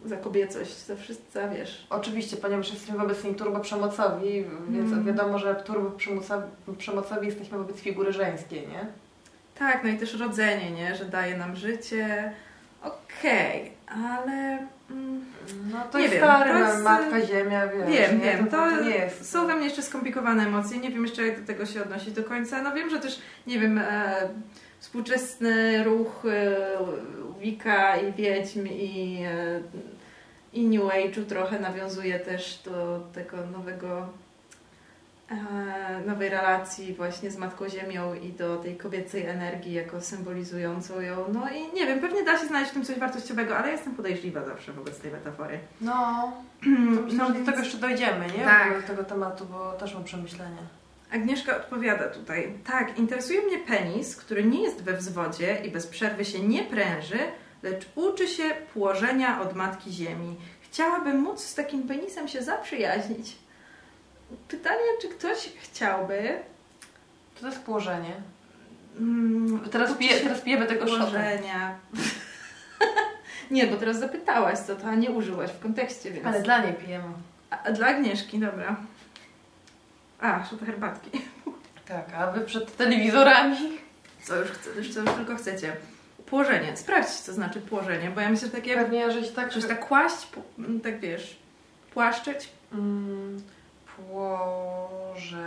za 0.05 0.17
kobiecość, 0.17 0.77
za 0.77 0.95
wszystko, 0.95 1.39
wiesz. 1.57 1.87
Oczywiście, 1.89 2.37
ponieważ 2.37 2.71
jesteśmy 2.71 2.97
wobec 2.97 3.23
niej 3.23 3.35
turbo 3.35 3.59
przemocowi, 3.59 4.45
więc 4.69 4.91
mm. 4.91 5.05
wiadomo, 5.05 5.39
że 5.39 5.55
turbo 5.55 5.91
przemocowi 6.77 7.27
jesteśmy 7.27 7.57
wobec 7.57 7.79
figury 7.79 8.13
żeńskiej, 8.13 8.67
nie? 8.67 8.87
Tak, 9.59 9.83
no 9.83 9.89
i 9.89 9.97
też 9.97 10.19
rodzenie, 10.19 10.71
nie? 10.71 10.95
Że 10.95 11.05
daje 11.05 11.37
nam 11.37 11.55
życie. 11.55 12.33
Okej, 12.81 13.71
okay, 13.87 14.05
ale... 14.05 14.67
Mm, 14.91 15.25
no 15.71 15.77
to 15.91 15.97
nie 15.97 16.03
jest 16.03 16.15
wiem, 16.15 16.23
stary, 16.23 16.51
to 16.51 16.59
jest... 16.59 16.83
matka 16.83 17.21
ziemia, 17.21 17.67
wiesz. 17.67 17.87
Wiem, 17.87 18.19
nie? 18.19 18.25
wiem, 18.25 18.45
to, 18.47 18.51
to, 18.51 18.77
to, 18.77 18.83
nie 18.83 18.89
jest. 18.89 19.31
Są 19.31 19.47
we 19.47 19.55
mnie 19.55 19.65
jeszcze 19.65 19.81
skomplikowane 19.81 20.43
emocje, 20.43 20.77
nie 20.77 20.89
wiem 20.89 21.03
jeszcze 21.03 21.27
jak 21.27 21.41
do 21.41 21.47
tego 21.47 21.65
się 21.65 21.81
odnosić 21.81 22.13
do 22.13 22.23
końca. 22.23 22.61
No 22.61 22.73
wiem, 22.73 22.89
że 22.89 22.99
też, 22.99 23.19
nie 23.47 23.59
wiem, 23.59 23.77
e, 23.77 24.13
współczesny 24.79 25.83
ruch 25.83 26.23
e, 26.25 26.57
Wika 27.39 27.97
i 27.97 28.13
Wiedźm 28.13 28.67
i, 28.67 29.23
e, 29.27 29.59
i 30.55 30.67
New 30.67 30.83
Age'u 30.83 31.25
trochę 31.25 31.59
nawiązuje 31.59 32.19
też 32.19 32.61
do 32.65 33.07
tego 33.13 33.37
nowego 33.45 34.07
E, 35.31 36.01
nowej 36.07 36.29
relacji 36.29 36.93
właśnie 36.93 37.31
z 37.31 37.37
Matką 37.37 37.69
Ziemią 37.69 38.13
i 38.13 38.29
do 38.29 38.57
tej 38.57 38.77
kobiecej 38.77 39.25
energii 39.25 39.73
jako 39.73 40.01
symbolizującą 40.01 41.01
ją. 41.01 41.25
No 41.33 41.49
i 41.49 41.73
nie 41.73 41.85
wiem, 41.87 41.99
pewnie 41.99 42.23
da 42.23 42.39
się 42.39 42.47
znaleźć 42.47 42.71
w 42.71 42.73
tym 42.73 42.85
coś 42.85 42.99
wartościowego, 42.99 43.57
ale 43.57 43.71
jestem 43.71 43.95
podejrzliwa 43.95 44.45
zawsze 44.45 44.73
wobec 44.73 44.99
tej 44.99 45.11
metafory. 45.11 45.59
No, 45.81 46.31
myślę, 47.05 47.17
no, 47.17 47.29
do 47.29 47.45
tego 47.45 47.59
jeszcze 47.59 47.77
dojdziemy, 47.77 48.25
nie? 48.37 48.43
Tak. 48.43 48.81
Do 48.81 48.87
tego 48.87 49.03
tematu, 49.03 49.45
bo 49.45 49.71
też 49.71 49.93
mam 49.93 50.03
przemyślenia. 50.03 50.61
Agnieszka 51.11 51.57
odpowiada 51.57 52.07
tutaj. 52.07 52.53
Tak, 52.65 52.99
interesuje 52.99 53.41
mnie 53.41 53.57
penis, 53.57 54.15
który 54.15 54.43
nie 54.43 54.63
jest 54.63 54.81
we 54.81 54.93
wzwodzie 54.93 55.57
i 55.65 55.71
bez 55.71 55.87
przerwy 55.87 56.25
się 56.25 56.39
nie 56.39 56.63
pręży, 56.63 57.19
lecz 57.65 57.85
uczy 57.95 58.27
się 58.27 58.43
płożenia 58.73 59.41
od 59.41 59.55
Matki 59.55 59.91
Ziemi. 59.91 60.35
Chciałabym 60.61 61.19
móc 61.19 61.43
z 61.43 61.55
takim 61.55 61.87
penisem 61.87 62.27
się 62.27 62.43
zaprzyjaźnić. 62.43 63.35
Pytanie, 64.47 64.85
czy 65.01 65.09
ktoś 65.09 65.49
chciałby. 65.61 66.39
Co 67.35 67.41
to 67.41 67.47
jest 67.47 67.63
położenie? 67.63 68.13
Mm, 68.99 69.59
teraz, 69.71 69.93
pije, 69.93 70.19
teraz 70.19 70.41
pijemy 70.41 70.65
tego 70.65 70.85
położenia. 70.85 71.79
nie, 73.51 73.67
bo 73.67 73.77
teraz 73.77 73.99
zapytałaś 73.99 74.59
co 74.59 74.75
to, 74.75 74.87
a 74.87 74.95
nie 74.95 75.11
użyłaś 75.11 75.51
w 75.51 75.59
kontekście, 75.59 76.11
więc... 76.11 76.25
Ale 76.25 76.41
dla 76.41 76.59
niej 76.59 76.73
pijemy. 76.73 77.13
A, 77.49 77.71
dla 77.71 77.87
Agnieszki, 77.87 78.39
dobra. 78.39 78.75
A, 80.19 80.45
szota 80.45 80.65
herbatki. 80.65 81.21
Tak, 81.87 82.13
a 82.13 82.31
wy 82.31 82.41
przed 82.41 82.77
telewizorami? 82.77 83.57
Co 84.23 84.35
już, 84.35 84.49
chce, 84.49 84.69
co 84.93 85.01
już 85.01 85.15
tylko 85.17 85.35
chcecie. 85.35 85.75
Położenie. 86.25 86.77
Sprawdź, 86.77 87.09
co 87.09 87.33
znaczy 87.33 87.61
położenie, 87.61 88.11
bo 88.15 88.21
ja 88.21 88.29
myślę, 88.29 88.47
że 88.47 88.53
takie... 88.53 88.75
Pewnie, 88.75 89.11
żeś 89.11 89.29
tak... 89.29 89.51
Żeś 89.51 89.65
tak 89.65 89.87
kłaść, 89.87 90.27
tak 90.83 90.99
wiesz, 90.99 91.39
płaszczyć. 91.93 92.49
Mm 92.73 93.41
płożenie. 93.95 95.45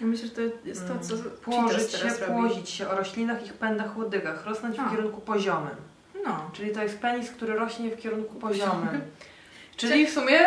Ja 0.00 0.06
myślę, 0.06 0.28
że 0.28 0.34
to 0.34 0.40
jest 0.64 0.88
to, 0.88 0.98
co 0.98 1.14
mm. 1.14 1.30
Płożyć 1.30 1.92
się, 1.92 2.08
płozić 2.08 2.70
się 2.70 2.88
o 2.88 2.96
roślinach, 2.96 3.46
ich 3.46 3.52
pędach, 3.52 3.96
łodygach, 3.96 4.46
rosnąć 4.46 4.76
w 4.76 4.90
kierunku 4.90 5.20
poziomym. 5.20 5.76
No. 6.24 6.50
Czyli 6.52 6.72
to 6.72 6.82
jest 6.82 6.98
penis, 6.98 7.30
który 7.30 7.54
rośnie 7.54 7.90
w 7.90 8.00
kierunku 8.00 8.34
poziomym. 8.34 9.00
Czyli 9.76 10.06
w 10.06 10.10
sumie 10.10 10.40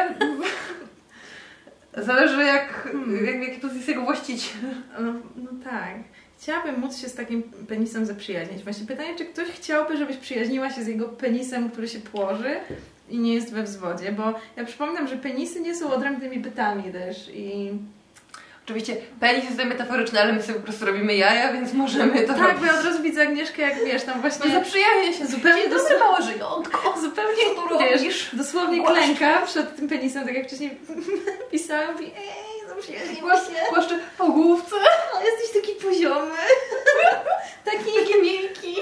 zależy 2.08 2.44
jak, 2.44 2.84
hmm. 2.84 3.26
jak, 3.26 3.42
jaki 3.50 3.62
to 3.62 3.68
jest 3.68 3.88
jego 3.88 4.02
właściciel. 4.02 4.62
No, 5.00 5.14
no 5.36 5.50
tak. 5.64 5.96
Chciałabym 6.46 6.80
móc 6.80 6.98
się 6.98 7.10
z 7.10 7.16
takim 7.16 7.44
penisem 7.44 8.06
zaprzyjaźnić. 8.06 8.64
Właśnie 8.64 8.88
pytanie, 8.88 9.16
czy 9.18 9.26
ktoś 9.26 9.48
chciałby, 9.48 9.98
żebyś 9.98 10.18
przyjaźniła 10.18 10.70
się 10.70 10.84
z 10.84 10.88
jego 10.88 11.10
penisem, 11.10 11.70
który 11.70 11.88
się 11.88 12.00
płoży, 12.00 12.56
i 13.10 13.18
nie 13.18 13.34
jest 13.34 13.54
we 13.54 13.64
wzwodzie, 13.64 14.12
bo 14.12 14.34
ja 14.56 14.66
przypominam, 14.66 15.08
że 15.08 15.18
penisy 15.18 15.62
nie 15.62 15.76
są 15.76 15.94
odrębnymi 15.94 16.40
bytami 16.40 16.92
też 16.92 17.30
i... 17.34 17.72
Oczywiście 18.66 18.96
penis 19.20 19.44
jest 19.44 19.58
metaforyczny, 19.58 20.22
ale 20.22 20.34
my 20.34 20.42
sobie 20.44 20.60
po 20.60 20.64
prostu 20.64 20.86
robimy 20.86 21.16
jaja, 21.16 21.54
więc 21.54 21.74
możemy 21.74 22.22
to 22.22 22.34
Tak, 22.34 22.60
bo 22.60 22.66
ja 22.66 22.80
od 22.80 22.86
razu 22.86 23.04
widzę 23.04 23.22
Agnieszkę, 23.22 23.62
jak 23.62 23.86
wiesz, 23.86 24.04
tam 24.04 24.22
właśnie... 24.22 24.50
No 24.50 24.60
zaprzyjaźnię 24.60 25.14
się 25.14 25.28
zupełnie 25.28 25.70
do 25.70 25.76
małe 26.00 26.22
żyjątko. 26.22 27.02
Zupełnie, 27.02 27.98
wiesz, 28.04 28.30
dosłownie 28.34 28.82
Głaszcz. 28.82 28.98
klęka 28.98 29.42
przed 29.42 29.76
tym 29.76 29.90
penisem, 29.90 30.26
tak 30.26 30.36
jak 30.36 30.48
wcześniej 30.48 30.72
pisałam, 31.52 31.94
mówi, 31.94 32.12
ej, 32.76 32.82
zaprzyjaźniła 32.82 33.36
się. 33.36 33.52
Głaszczę 33.70 34.00
po 34.18 34.28
główce. 34.28 34.76
O, 35.14 35.24
jesteś 35.24 35.62
taki 35.62 35.76
poziomy. 35.76 36.36
taki, 37.66 37.86
taki 38.00 38.22
miękki. 38.22 38.76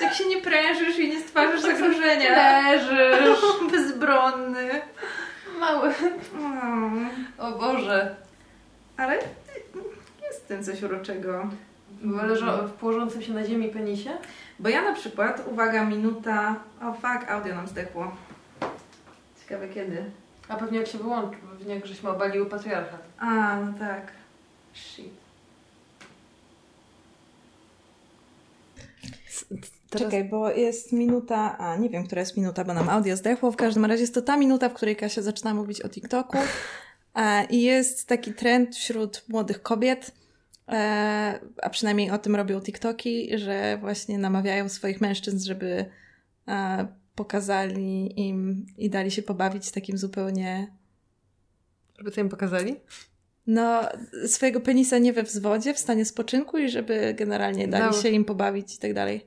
Tak 0.00 0.14
się 0.14 0.26
nie 0.26 0.42
prężysz 0.42 0.98
i 0.98 1.10
nie 1.10 1.20
stwarzasz 1.20 1.62
tak 1.62 1.76
zagrożenia. 1.76 2.30
Leżysz. 2.30 3.40
Bezbronny. 3.72 4.80
Mały. 5.58 5.94
Mm. 6.34 7.08
O 7.38 7.52
Boże. 7.52 8.16
Ale 8.96 9.14
jest 10.22 10.44
w 10.44 10.46
tym 10.48 10.64
coś 10.64 10.82
uroczego. 10.82 11.50
W 12.66 12.70
położącym 12.70 13.22
się 13.22 13.32
na 13.32 13.44
ziemi 13.44 13.68
penisie? 13.68 14.10
Bo 14.58 14.68
ja 14.68 14.82
na 14.82 14.92
przykład, 14.92 15.42
uwaga, 15.46 15.84
minuta... 15.84 16.54
O 16.82 16.92
fuck, 16.92 17.30
audio 17.30 17.54
nam 17.54 17.68
zdechło. 17.68 18.12
Ciekawe 19.40 19.68
kiedy. 19.68 20.04
A 20.48 20.56
pewnie 20.56 20.78
jak 20.78 20.88
się 20.88 20.98
wyłączy, 20.98 21.36
pewnie 21.58 21.74
jak 21.74 21.86
żeśmy 21.86 22.10
obaliły 22.10 22.46
patriarchat. 22.46 23.02
A, 23.18 23.60
no 23.60 23.78
tak. 23.78 24.12
Shit. 24.72 25.12
Teraz... 29.90 30.04
Czekaj, 30.04 30.24
bo 30.24 30.50
jest 30.50 30.92
minuta, 30.92 31.58
a 31.58 31.76
nie 31.76 31.90
wiem, 31.90 32.06
która 32.06 32.20
jest 32.20 32.36
minuta, 32.36 32.64
bo 32.64 32.74
nam 32.74 32.88
audio 32.88 33.16
zdechło. 33.16 33.52
W 33.52 33.56
każdym 33.56 33.84
razie 33.84 34.00
jest 34.00 34.14
to 34.14 34.22
ta 34.22 34.36
minuta, 34.36 34.68
w 34.68 34.74
której 34.74 34.96
Kasia 34.96 35.22
zaczyna 35.22 35.54
mówić 35.54 35.82
o 35.82 35.88
TikToku. 35.88 36.38
E, 37.14 37.44
I 37.44 37.62
jest 37.62 38.06
taki 38.06 38.34
trend 38.34 38.76
wśród 38.76 39.24
młodych 39.28 39.62
kobiet, 39.62 40.14
e, 40.68 41.40
a 41.62 41.70
przynajmniej 41.70 42.10
o 42.10 42.18
tym 42.18 42.36
robią 42.36 42.60
TikToki, 42.60 43.38
że 43.38 43.78
właśnie 43.80 44.18
namawiają 44.18 44.68
swoich 44.68 45.00
mężczyzn, 45.00 45.46
żeby 45.46 45.86
e, 46.48 46.88
pokazali 47.18 48.20
im 48.20 48.66
i 48.78 48.90
dali 48.90 49.10
się 49.10 49.22
pobawić 49.22 49.70
takim 49.70 49.98
zupełnie. 49.98 50.72
Żeby 51.98 52.10
co 52.10 52.20
im 52.20 52.28
pokazali? 52.28 52.76
No, 53.46 53.80
swojego 54.26 54.60
penisa 54.60 54.98
nie 54.98 55.12
we 55.12 55.22
wzwodzie, 55.22 55.74
w 55.74 55.78
stanie 55.78 56.04
spoczynku 56.04 56.58
i 56.58 56.68
żeby 56.68 57.14
generalnie 57.18 57.68
dali 57.68 57.96
no. 57.96 58.02
się 58.02 58.08
im 58.08 58.24
pobawić 58.24 58.74
i 58.74 58.78
tak 58.78 58.94
dalej. 58.94 59.26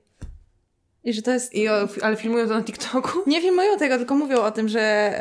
I 1.03 1.13
że 1.13 1.21
to 1.21 1.31
jest... 1.31 1.53
I 1.53 1.69
o, 1.69 1.87
ale 2.01 2.15
filmują 2.15 2.47
to 2.47 2.53
na 2.53 2.63
TikToku? 2.63 3.19
Nie 3.27 3.41
filmują 3.41 3.77
tego, 3.77 3.97
tylko 3.97 4.15
mówią 4.15 4.41
o 4.41 4.51
tym, 4.51 4.69
że... 4.69 5.13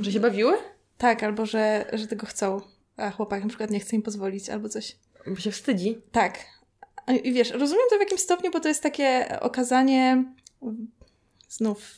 że 0.00 0.12
się 0.12 0.20
bawiły? 0.20 0.54
Tak, 0.98 1.22
albo 1.22 1.46
że, 1.46 1.84
że 1.92 2.06
tego 2.06 2.26
chcą, 2.26 2.60
a 2.96 3.10
chłopak 3.10 3.42
na 3.42 3.48
przykład 3.48 3.70
nie 3.70 3.80
chce 3.80 3.96
im 3.96 4.02
pozwolić, 4.02 4.50
albo 4.50 4.68
coś. 4.68 4.96
Bo 5.26 5.36
się 5.36 5.50
wstydzi? 5.50 5.98
Tak. 6.12 6.38
I 7.24 7.32
wiesz, 7.32 7.50
rozumiem 7.50 7.84
to 7.90 7.96
w 7.96 8.00
jakimś 8.00 8.20
stopniu, 8.20 8.50
bo 8.50 8.60
to 8.60 8.68
jest 8.68 8.82
takie 8.82 9.38
okazanie 9.40 10.24
znów 11.50 11.94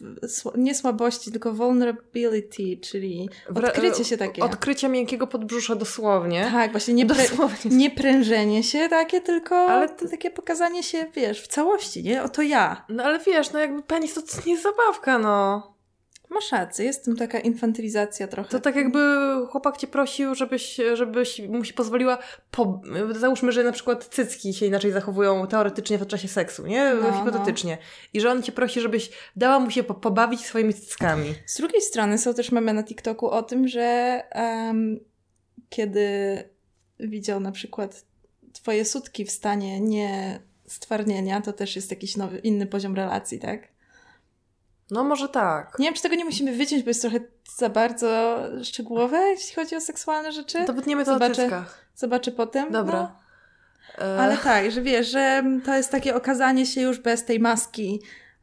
nie 0.57 0.75
słabości, 0.75 1.33
tylko 1.33 1.53
vulnerability, 1.53 2.77
czyli 2.81 3.29
odkrycie 3.55 4.05
się 4.05 4.17
takie. 4.17 4.43
Odkrycie 4.43 4.89
miękkiego 4.89 5.27
podbrzusza 5.27 5.75
dosłownie. 5.75 6.49
Tak, 6.53 6.71
właśnie 6.73 6.95
nie, 6.95 7.07
dosłownie. 7.07 7.77
nie 7.77 7.91
prężenie 7.91 8.63
się 8.63 8.89
takie, 8.89 9.21
tylko 9.21 9.57
ale 9.57 9.89
to 9.89 10.09
takie 10.09 10.31
pokazanie 10.31 10.83
się, 10.83 11.07
wiesz, 11.15 11.43
w 11.43 11.47
całości, 11.47 12.03
nie? 12.03 12.23
Oto 12.23 12.43
ja. 12.43 12.85
No 12.89 13.05
ale 13.05 13.19
wiesz, 13.19 13.53
no 13.53 13.59
jakby 13.59 13.83
penis 13.83 14.15
to 14.15 14.21
nie 14.47 14.53
jest 14.53 14.65
zabawka, 14.65 15.19
no. 15.19 15.72
Masz 16.33 16.53
rację, 16.53 16.85
jest 16.85 17.05
tym 17.05 17.17
taka 17.17 17.41
infantylizacja 17.41 18.29
trochę. 18.29 18.49
To 18.49 18.61
tak 18.61 18.77
jakby 18.77 18.99
chłopak 19.51 19.77
cię 19.77 19.87
prosił, 19.87 20.35
żebyś, 20.35 20.81
żebyś 20.95 21.41
mu 21.41 21.65
się 21.65 21.75
pozwoliła, 21.75 22.19
po, 22.51 22.81
załóżmy, 23.11 23.53
że 23.53 23.65
na 23.65 23.73
przykład 23.73 24.05
cycki 24.05 24.55
się 24.55 24.67
inaczej 24.67 24.93
zachowują 24.93 25.47
teoretycznie 25.47 25.99
w 25.99 26.07
czasie 26.07 26.29
seksu, 26.29 26.67
nie? 26.67 26.95
No, 26.95 27.13
Hipotetycznie. 27.13 27.79
I 28.13 28.21
że 28.21 28.31
on 28.31 28.43
cię 28.43 28.53
prosi, 28.53 28.81
żebyś 28.81 29.11
dała 29.37 29.59
mu 29.59 29.71
się 29.71 29.83
po, 29.83 29.95
pobawić 29.95 30.41
swoimi 30.41 30.75
cyckami. 30.75 31.35
Z 31.47 31.57
drugiej 31.57 31.81
strony 31.81 32.19
są 32.19 32.35
też 32.35 32.53
memy 32.53 32.73
na 32.73 32.83
TikToku 32.83 33.31
o 33.31 33.43
tym, 33.43 33.69
że 33.69 34.21
um, 34.35 35.01
kiedy 35.69 36.09
widział 37.01 37.41
na 37.41 37.53
przykład 37.53 38.05
twoje 38.53 38.85
sutki 38.85 39.25
w 39.25 39.31
stanie 39.31 39.81
nie 39.81 40.41
stwardnienia, 40.67 41.41
to 41.41 41.53
też 41.53 41.77
jest 41.77 41.91
jakiś 41.91 42.17
nowy, 42.17 42.39
inny 42.39 42.67
poziom 42.67 42.97
relacji, 42.97 43.39
tak? 43.39 43.72
No 44.93 45.05
może 45.05 45.29
tak. 45.29 45.79
Nie 45.79 45.87
wiem, 45.87 45.95
czy 45.95 46.03
tego 46.03 46.15
nie 46.15 46.25
musimy 46.25 46.57
wyciąć, 46.57 46.83
bo 46.83 46.91
jest 46.91 47.01
trochę 47.01 47.21
za 47.57 47.69
bardzo 47.69 48.39
szczegółowe, 48.63 49.19
jeśli 49.19 49.55
chodzi 49.55 49.77
o 49.77 49.81
seksualne 49.81 50.33
rzeczy. 50.33 50.65
To 50.65 50.73
wytniemy 50.73 51.05
to 51.05 51.13
zobaczę. 51.13 51.65
Zobaczę 51.95 52.33
potem. 52.33 52.73
Dobra. 52.73 52.99
No. 53.99 54.05
Ale 54.05 54.37
tak, 54.37 54.71
że 54.71 54.83
wiesz, 54.83 55.09
że 55.11 55.45
to 55.65 55.75
jest 55.75 55.91
takie 55.91 56.15
okazanie 56.15 56.67
się 56.67 56.81
już 56.81 57.01
bez 57.01 57.25
tej 57.25 57.41
maski, 57.41 58.03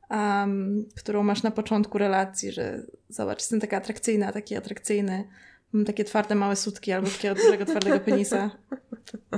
um, 0.10 0.86
którą 0.98 1.24
masz 1.24 1.44
na 1.44 1.52
początku 1.52 1.98
relacji, 1.98 2.52
że 2.52 2.84
zobacz, 3.10 3.40
jestem 3.40 3.60
taka 3.60 3.78
atrakcyjna, 3.78 4.32
taki 4.32 4.56
atrakcyjny. 4.56 5.28
Mam 5.74 5.86
takie 5.86 6.04
twarde 6.04 6.36
małe 6.36 6.56
sutki 6.56 6.92
albo 6.92 7.10
takiego 7.10 7.36
dużego, 7.36 7.66
twardego 7.66 8.00
penisa. 8.00 8.52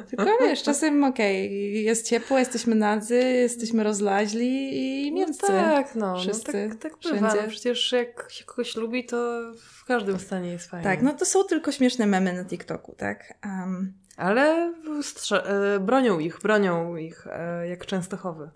Tylko 0.10 0.26
wiesz, 0.42 0.64
czasem 0.64 1.04
okej, 1.04 1.48
okay, 1.48 1.58
jest 1.82 2.08
ciepło, 2.08 2.40
jesteśmy 2.40 2.76
nadzy, 2.76 3.16
jesteśmy 3.16 3.84
rozlaźli 3.84 4.78
i 5.08 5.12
mięscy. 5.12 5.46
No 5.52 5.62
tak, 5.64 5.96
no. 5.96 6.20
Wszyscy, 6.20 6.68
no 6.68 6.76
tak, 6.76 6.82
tak 6.82 7.14
bywa. 7.14 7.36
No 7.36 7.50
przecież 7.50 7.92
jak 7.92 8.28
się 8.32 8.46
kogoś 8.46 8.76
lubi, 8.76 9.06
to 9.06 9.42
w 9.58 9.86
każdym 9.86 10.20
stanie 10.20 10.52
jest 10.52 10.70
fajnie. 10.70 10.84
Tak, 10.84 11.02
no 11.02 11.14
to 11.14 11.26
są 11.26 11.44
tylko 11.44 11.72
śmieszne 11.72 12.08
memy 12.08 12.34
na 12.34 12.46
TikToku, 12.46 12.96
tak? 12.98 13.34
Um, 13.46 13.94
Ale 14.18 14.74
strze- 15.02 15.80
bronią 15.80 16.20
ich, 16.20 16.40
bronią 16.40 16.96
ich 16.96 17.28
e, 17.28 17.68
jak 17.68 17.86
Częstochowy. 17.86 18.50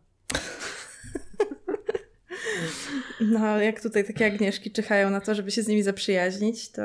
No, 3.22 3.62
jak 3.62 3.82
tutaj 3.82 4.06
takie 4.06 4.26
Agnieszki 4.26 4.72
czyhają 4.72 5.10
na 5.10 5.22
to, 5.22 5.36
żeby 5.36 5.52
się 5.52 5.62
z 5.62 5.68
nimi 5.68 5.84
zaprzyjaźnić, 5.84 6.72
to... 6.72 6.82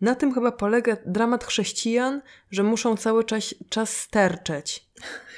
Na 0.00 0.14
tym 0.14 0.34
chyba 0.34 0.52
polega 0.52 0.96
dramat 1.06 1.44
chrześcijan, 1.44 2.22
że 2.50 2.62
muszą 2.62 2.96
cały 2.96 3.24
czas, 3.24 3.54
czas 3.68 3.96
sterczeć. 3.96 4.86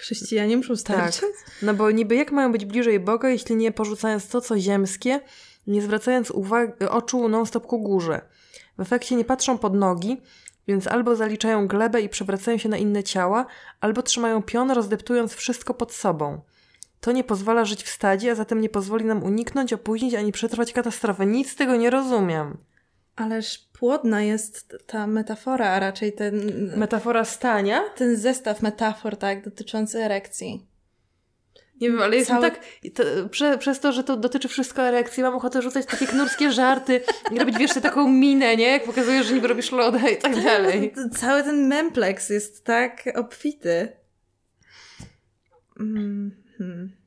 Chrześcijanie 0.00 0.56
muszą 0.56 0.76
sterczeć? 0.76 1.20
Tak. 1.20 1.30
No 1.62 1.74
bo 1.74 1.90
niby 1.90 2.14
jak 2.14 2.32
mają 2.32 2.52
być 2.52 2.64
bliżej 2.64 3.00
Boga, 3.00 3.28
jeśli 3.28 3.56
nie 3.56 3.72
porzucając 3.72 4.28
to, 4.28 4.40
co 4.40 4.58
ziemskie, 4.58 5.20
nie 5.66 5.82
zwracając 5.82 6.30
uwagi, 6.30 6.72
oczu 6.90 7.28
non-stop 7.28 7.66
ku 7.66 7.80
górze. 7.80 8.20
W 8.78 8.80
efekcie 8.80 9.16
nie 9.16 9.24
patrzą 9.24 9.58
pod 9.58 9.74
nogi, 9.74 10.20
więc 10.68 10.86
albo 10.86 11.16
zaliczają 11.16 11.66
glebę 11.66 12.00
i 12.00 12.08
przewracają 12.08 12.58
się 12.58 12.68
na 12.68 12.76
inne 12.76 13.02
ciała, 13.02 13.46
albo 13.80 14.02
trzymają 14.02 14.42
pion, 14.42 14.70
rozdeptując 14.70 15.34
wszystko 15.34 15.74
pod 15.74 15.92
sobą. 15.92 16.40
To 17.00 17.12
nie 17.12 17.24
pozwala 17.24 17.64
żyć 17.64 17.82
w 17.82 17.88
stadzie, 17.88 18.30
a 18.30 18.34
zatem 18.34 18.60
nie 18.60 18.68
pozwoli 18.68 19.04
nam 19.04 19.22
uniknąć, 19.22 19.72
opóźnić 19.72 20.14
ani 20.14 20.32
przetrwać 20.32 20.72
katastrofy. 20.72 21.26
Nic 21.26 21.52
z 21.52 21.56
tego 21.56 21.76
nie 21.76 21.90
rozumiem. 21.90 22.58
Ależ 23.16 23.58
płodna 23.72 24.22
jest 24.22 24.76
ta 24.86 25.06
metafora, 25.06 25.70
a 25.70 25.80
raczej 25.80 26.12
ten. 26.12 26.52
Metafora 26.76 27.24
stania? 27.24 27.82
Ten 27.96 28.16
zestaw 28.16 28.62
metafor, 28.62 29.16
tak, 29.16 29.44
dotyczący 29.44 29.98
erekcji. 29.98 30.66
Nie 31.80 31.90
wiem, 31.90 32.02
ale 32.02 32.16
jestem 32.16 32.36
Cały... 32.36 32.50
tak. 32.50 32.60
To, 32.94 33.28
prze, 33.28 33.58
przez 33.58 33.80
to, 33.80 33.92
że 33.92 34.04
to 34.04 34.16
dotyczy 34.16 34.48
wszystko 34.48 34.82
erekcji, 34.82 35.22
mam 35.22 35.34
ochotę 35.34 35.62
rzucać 35.62 35.86
takie 35.86 36.06
knurskie 36.06 36.52
żarty 36.52 37.00
i 37.30 37.38
robić, 37.38 37.58
wiesz, 37.58 37.74
taką 37.74 38.08
minę, 38.08 38.56
nie? 38.56 38.70
Jak 38.70 38.84
pokazujesz, 38.84 39.26
że 39.26 39.34
niby 39.34 39.48
robisz 39.48 39.72
loda 39.72 40.08
i 40.08 40.16
tak 40.16 40.42
dalej. 40.42 40.94
Cały 41.16 41.42
ten 41.42 41.66
mempleks 41.66 42.30
jest 42.30 42.64
tak 42.64 43.04
obfity. 43.14 43.88
Mm 45.80 46.30
-hmm. 46.60 47.01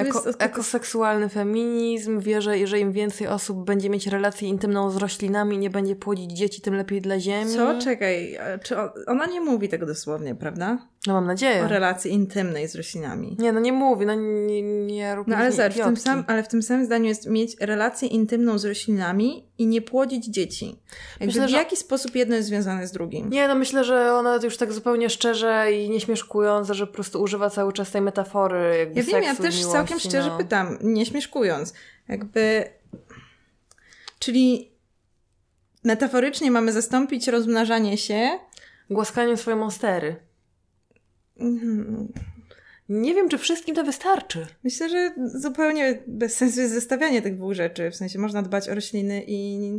Eko, 0.00 0.24
ekoseksualny 0.38 1.28
feminizm 1.28 2.20
wie, 2.20 2.42
że 2.42 2.58
jeżeli 2.58 2.82
im 2.82 2.92
więcej 2.92 3.26
osób 3.26 3.64
będzie 3.64 3.90
mieć 3.90 4.06
relację 4.06 4.48
intymną 4.48 4.90
z 4.90 4.96
roślinami, 4.96 5.58
nie 5.58 5.70
będzie 5.70 5.96
płodzić 5.96 6.32
dzieci, 6.32 6.60
tym 6.60 6.74
lepiej 6.74 7.00
dla 7.00 7.20
Ziemi. 7.20 7.54
Co? 7.54 7.78
Czekaj, 7.80 8.38
czy 8.62 8.76
ona 9.06 9.26
nie 9.26 9.40
mówi 9.40 9.68
tego 9.68 9.86
dosłownie, 9.86 10.34
prawda? 10.34 10.78
No 11.06 11.12
mam 11.12 11.26
nadzieję. 11.26 11.64
O 11.64 11.68
relacji 11.68 12.12
intymnej 12.12 12.68
z 12.68 12.74
roślinami. 12.74 13.36
Nie, 13.38 13.52
no 13.52 13.60
nie 13.60 13.72
mówi, 13.72 14.06
no 14.06 14.14
nie, 14.14 14.62
nie 14.62 15.14
rób 15.14 15.28
No 15.28 15.36
ale 15.36 15.52
zobacz, 15.52 15.74
w 15.74 15.76
tym 15.76 15.96
sam, 15.96 16.24
ale 16.26 16.42
w 16.42 16.48
tym 16.48 16.62
samym 16.62 16.86
zdaniu 16.86 17.04
jest 17.04 17.26
mieć 17.26 17.56
relację 17.60 18.08
intymną 18.08 18.58
z 18.58 18.64
roślinami 18.64 19.48
i 19.58 19.66
nie 19.66 19.82
płodzić 19.82 20.26
dzieci. 20.26 20.76
Jakby 21.20 21.26
myślę, 21.26 21.46
w 21.46 21.50
jaki 21.50 21.76
że... 21.76 21.82
sposób 21.82 22.14
jedno 22.14 22.36
jest 22.36 22.48
związane 22.48 22.86
z 22.86 22.92
drugim? 22.92 23.30
Nie, 23.30 23.48
no 23.48 23.54
myślę, 23.54 23.84
że 23.84 24.14
ona 24.14 24.38
już 24.42 24.56
tak 24.56 24.72
zupełnie 24.72 25.10
szczerze 25.10 25.72
i 25.72 25.90
nieśmieszkując, 25.90 26.68
że 26.68 26.86
po 26.86 26.92
prostu 26.92 27.22
używa 27.22 27.50
cały 27.50 27.72
czas 27.72 27.90
tej 27.90 28.00
metafory 28.00 28.78
jakby 28.78 29.00
Ja 29.00 29.06
wiem, 29.06 29.22
ja 29.22 29.34
też 29.34 29.58
miłości, 29.58 29.72
całkiem 29.72 29.98
szczerze 29.98 30.28
no. 30.28 30.38
pytam, 30.38 30.78
nie 30.82 31.06
śmieszkując. 31.06 31.74
Jakby... 32.08 32.64
Czyli 34.18 34.70
metaforycznie 35.84 36.50
mamy 36.50 36.72
zastąpić 36.72 37.28
rozmnażanie 37.28 37.98
się... 37.98 38.38
Głaskaniem 38.90 39.36
swojej 39.36 39.60
monstery. 39.60 40.29
Mhm. 41.40 42.08
Nie 42.88 43.14
wiem, 43.14 43.28
czy 43.28 43.38
wszystkim 43.38 43.74
to 43.74 43.84
wystarczy. 43.84 44.46
Myślę, 44.64 44.88
że 44.88 45.14
zupełnie 45.34 46.02
bez 46.06 46.36
sensu 46.36 46.60
jest 46.60 46.74
zestawianie 46.74 47.22
tych 47.22 47.36
dwóch 47.36 47.54
rzeczy. 47.54 47.90
W 47.90 47.96
sensie 47.96 48.18
można 48.18 48.42
dbać 48.42 48.68
o 48.68 48.74
rośliny 48.74 49.24
i 49.26 49.72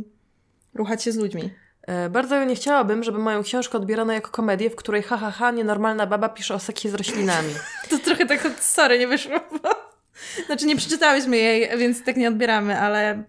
ruchać 0.74 1.02
się 1.02 1.12
z 1.12 1.16
ludźmi. 1.16 1.50
E, 1.82 2.10
bardzo 2.10 2.44
nie 2.44 2.54
chciałabym, 2.54 3.02
żeby 3.02 3.18
moją 3.18 3.42
książkę 3.42 3.78
odbierano 3.78 4.12
jako 4.12 4.30
komedię, 4.30 4.70
w 4.70 4.76
której 4.76 5.02
ha, 5.02 5.16
ha, 5.16 5.30
ha, 5.30 5.50
nienormalna 5.50 6.06
baba 6.06 6.28
pisze 6.28 6.54
o 6.54 6.58
seksie 6.58 6.88
z 6.88 6.94
roślinami. 6.94 7.54
to 7.90 7.98
trochę 7.98 8.26
tak, 8.26 8.60
sorry, 8.60 8.98
nie 8.98 9.08
wyszło. 9.08 9.40
Bo... 9.62 9.70
Znaczy 10.46 10.66
nie 10.66 10.76
przeczytałyśmy 10.76 11.36
jej, 11.36 11.78
więc 11.78 12.04
tak 12.04 12.16
nie 12.16 12.28
odbieramy, 12.28 12.80
ale... 12.80 13.24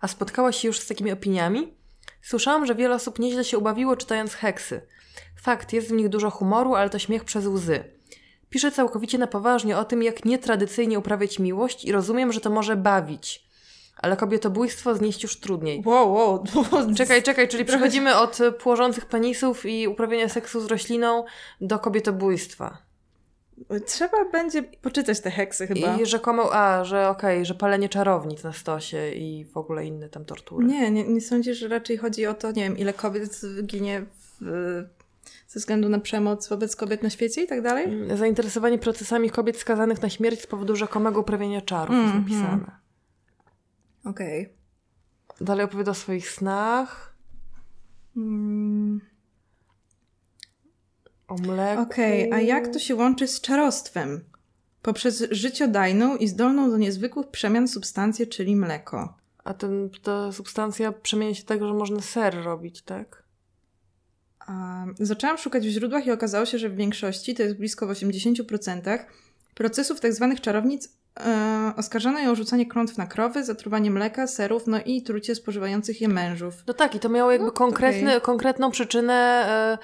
A 0.00 0.08
spotkałaś 0.08 0.56
się 0.56 0.68
już 0.68 0.80
z 0.80 0.86
takimi 0.86 1.12
opiniami? 1.12 1.74
Słyszałam, 2.22 2.66
że 2.66 2.74
wiele 2.74 2.94
osób 2.94 3.18
nieźle 3.18 3.44
się 3.44 3.58
ubawiło 3.58 3.96
czytając 3.96 4.34
heksy. 4.34 4.80
Fakt, 5.46 5.72
jest 5.72 5.88
w 5.88 5.92
nich 5.92 6.08
dużo 6.08 6.30
humoru, 6.30 6.74
ale 6.74 6.90
to 6.90 6.98
śmiech 6.98 7.24
przez 7.24 7.46
łzy. 7.46 7.84
Piszę 8.50 8.72
całkowicie 8.72 9.18
na 9.18 9.26
poważnie 9.26 9.78
o 9.78 9.84
tym, 9.84 10.02
jak 10.02 10.24
nietradycyjnie 10.24 10.98
uprawiać 10.98 11.38
miłość 11.38 11.84
i 11.84 11.92
rozumiem, 11.92 12.32
że 12.32 12.40
to 12.40 12.50
może 12.50 12.76
bawić. 12.76 13.46
Ale 13.96 14.16
kobietobójstwo 14.16 14.94
znieść 14.94 15.22
już 15.22 15.40
trudniej. 15.40 15.82
Wow, 15.86 16.12
wow. 16.12 16.44
Czekaj, 16.98 17.22
czekaj, 17.22 17.48
czyli 17.48 17.64
przechodzimy 17.64 18.16
od 18.16 18.38
płożących 18.58 19.06
penisów 19.06 19.66
i 19.66 19.88
uprawiania 19.88 20.28
seksu 20.28 20.60
z 20.60 20.66
rośliną 20.66 21.24
do 21.60 21.78
kobietobójstwa. 21.78 22.78
Trzeba 23.86 24.24
będzie 24.32 24.62
poczytać 24.62 25.20
te 25.20 25.30
heksy 25.30 25.66
chyba. 25.66 25.96
I 25.96 26.06
rzekomo, 26.06 26.54
a, 26.54 26.84
że 26.84 27.08
okej, 27.08 27.36
okay, 27.36 27.44
że 27.44 27.54
palenie 27.54 27.88
czarownic 27.88 28.42
na 28.42 28.52
stosie 28.52 29.10
i 29.10 29.44
w 29.44 29.56
ogóle 29.56 29.86
inne 29.86 30.08
tam 30.08 30.24
tortury. 30.24 30.66
Nie, 30.66 30.90
nie, 30.90 31.04
nie 31.04 31.20
sądzisz, 31.20 31.58
że 31.58 31.68
raczej 31.68 31.96
chodzi 31.96 32.26
o 32.26 32.34
to, 32.34 32.52
nie 32.52 32.62
wiem, 32.62 32.78
ile 32.78 32.92
kobiet 32.92 33.40
ginie 33.66 34.06
w 34.40 34.95
ze 35.48 35.60
względu 35.60 35.88
na 35.88 35.98
przemoc 35.98 36.48
wobec 36.48 36.76
kobiet 36.76 37.02
na 37.02 37.10
świecie 37.10 37.42
i 37.42 37.46
tak 37.46 37.62
dalej? 37.62 38.08
Zainteresowanie 38.16 38.78
procesami 38.78 39.30
kobiet 39.30 39.56
skazanych 39.56 40.02
na 40.02 40.10
śmierć 40.10 40.40
z 40.40 40.46
powodu 40.46 40.76
rzekomego 40.76 41.20
uprawiania 41.20 41.60
czarów 41.60 41.96
mm, 41.96 42.04
jest 42.04 42.14
napisane. 42.14 42.70
Okej. 44.04 44.42
Okay. 44.42 45.46
Dalej 45.46 45.64
opowiada 45.64 45.90
o 45.90 45.94
swoich 45.94 46.30
snach. 46.30 47.16
Mm. 48.16 49.00
O 51.28 51.34
mleku. 51.34 51.82
Okej, 51.82 52.26
okay, 52.26 52.38
a 52.38 52.40
jak 52.40 52.68
to 52.68 52.78
się 52.78 52.94
łączy 52.94 53.28
z 53.28 53.40
czarostwem? 53.40 54.24
Poprzez 54.82 55.24
życiodajną 55.30 56.16
i 56.16 56.28
zdolną 56.28 56.70
do 56.70 56.78
niezwykłych 56.78 57.28
przemian 57.28 57.68
substancję, 57.68 58.26
czyli 58.26 58.56
mleko. 58.56 59.16
A 59.44 59.54
ten, 59.54 59.90
ta 60.02 60.32
substancja 60.32 60.92
przemienia 60.92 61.34
się 61.34 61.42
tak, 61.42 61.60
że 61.60 61.74
można 61.74 62.00
ser 62.00 62.42
robić, 62.44 62.82
tak? 62.82 63.25
Zaczęłam 65.00 65.38
szukać 65.38 65.66
w 65.66 65.70
źródłach 65.70 66.06
i 66.06 66.10
okazało 66.10 66.46
się, 66.46 66.58
że 66.58 66.68
w 66.68 66.76
większości, 66.76 67.34
to 67.34 67.42
jest 67.42 67.56
blisko 67.56 67.86
w 67.86 67.90
80%, 67.90 68.98
procesów 69.54 70.00
tzw. 70.00 70.28
Tak 70.34 70.40
czarownic 70.40 70.88
e, 71.20 71.72
oskarżano 71.76 72.18
ją 72.18 72.30
o 72.30 72.34
rzucanie 72.34 72.66
klątw 72.66 72.98
na 72.98 73.06
krowy, 73.06 73.44
zatruwanie 73.44 73.90
mleka, 73.90 74.26
serów, 74.26 74.66
no 74.66 74.78
i 74.86 75.02
trucie 75.02 75.34
spożywających 75.34 76.00
je 76.00 76.08
mężów. 76.08 76.54
No 76.66 76.74
tak, 76.74 76.94
i 76.94 77.00
to 77.00 77.08
miało 77.08 77.32
jakby 77.32 77.46
no, 77.46 77.52
konkretny, 77.52 78.10
okay. 78.10 78.20
konkretną 78.20 78.70
przyczynę 78.70 79.14
e, 79.14 79.78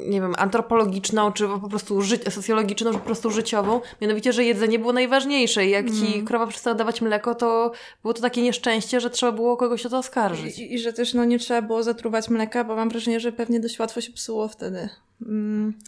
nie 0.00 0.20
wiem, 0.20 0.34
antropologiczną, 0.38 1.32
czy 1.32 1.48
po 1.48 1.68
prostu 1.68 2.02
ży- 2.02 2.30
socjologiczną, 2.30 2.92
czy 2.92 2.98
po 2.98 3.04
prostu 3.04 3.30
życiową. 3.30 3.80
Mianowicie, 4.00 4.32
że 4.32 4.44
jedzenie 4.44 4.78
było 4.78 4.92
najważniejsze 4.92 5.66
i 5.66 5.70
jak 5.70 5.86
mm. 5.86 5.96
ci 5.96 6.24
krowa 6.24 6.46
przestała 6.46 6.76
dawać 6.76 7.00
mleko, 7.00 7.34
to 7.34 7.72
było 8.02 8.14
to 8.14 8.22
takie 8.22 8.42
nieszczęście, 8.42 9.00
że 9.00 9.10
trzeba 9.10 9.32
było 9.32 9.56
kogoś 9.56 9.86
o 9.86 9.88
to 9.88 9.98
oskarżyć. 9.98 10.58
I, 10.58 10.74
i 10.74 10.78
że 10.78 10.92
też 10.92 11.14
no, 11.14 11.24
nie 11.24 11.38
trzeba 11.38 11.62
było 11.62 11.82
zatruwać 11.82 12.28
mleka, 12.28 12.64
bo 12.64 12.76
mam 12.76 12.88
wrażenie, 12.88 13.20
że 13.20 13.32
pewnie 13.32 13.60
dość 13.60 13.78
łatwo 13.78 14.00
się 14.00 14.12
psuło 14.12 14.48
wtedy. 14.48 14.88
Mm. 15.22 15.78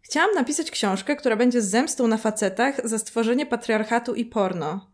Chciałam 0.00 0.34
napisać 0.34 0.70
książkę, 0.70 1.16
która 1.16 1.36
będzie 1.36 1.62
zemstą 1.62 2.06
na 2.06 2.16
facetach 2.16 2.88
za 2.88 2.98
stworzenie 2.98 3.46
patriarchatu 3.46 4.14
i 4.14 4.24
porno. 4.24 4.90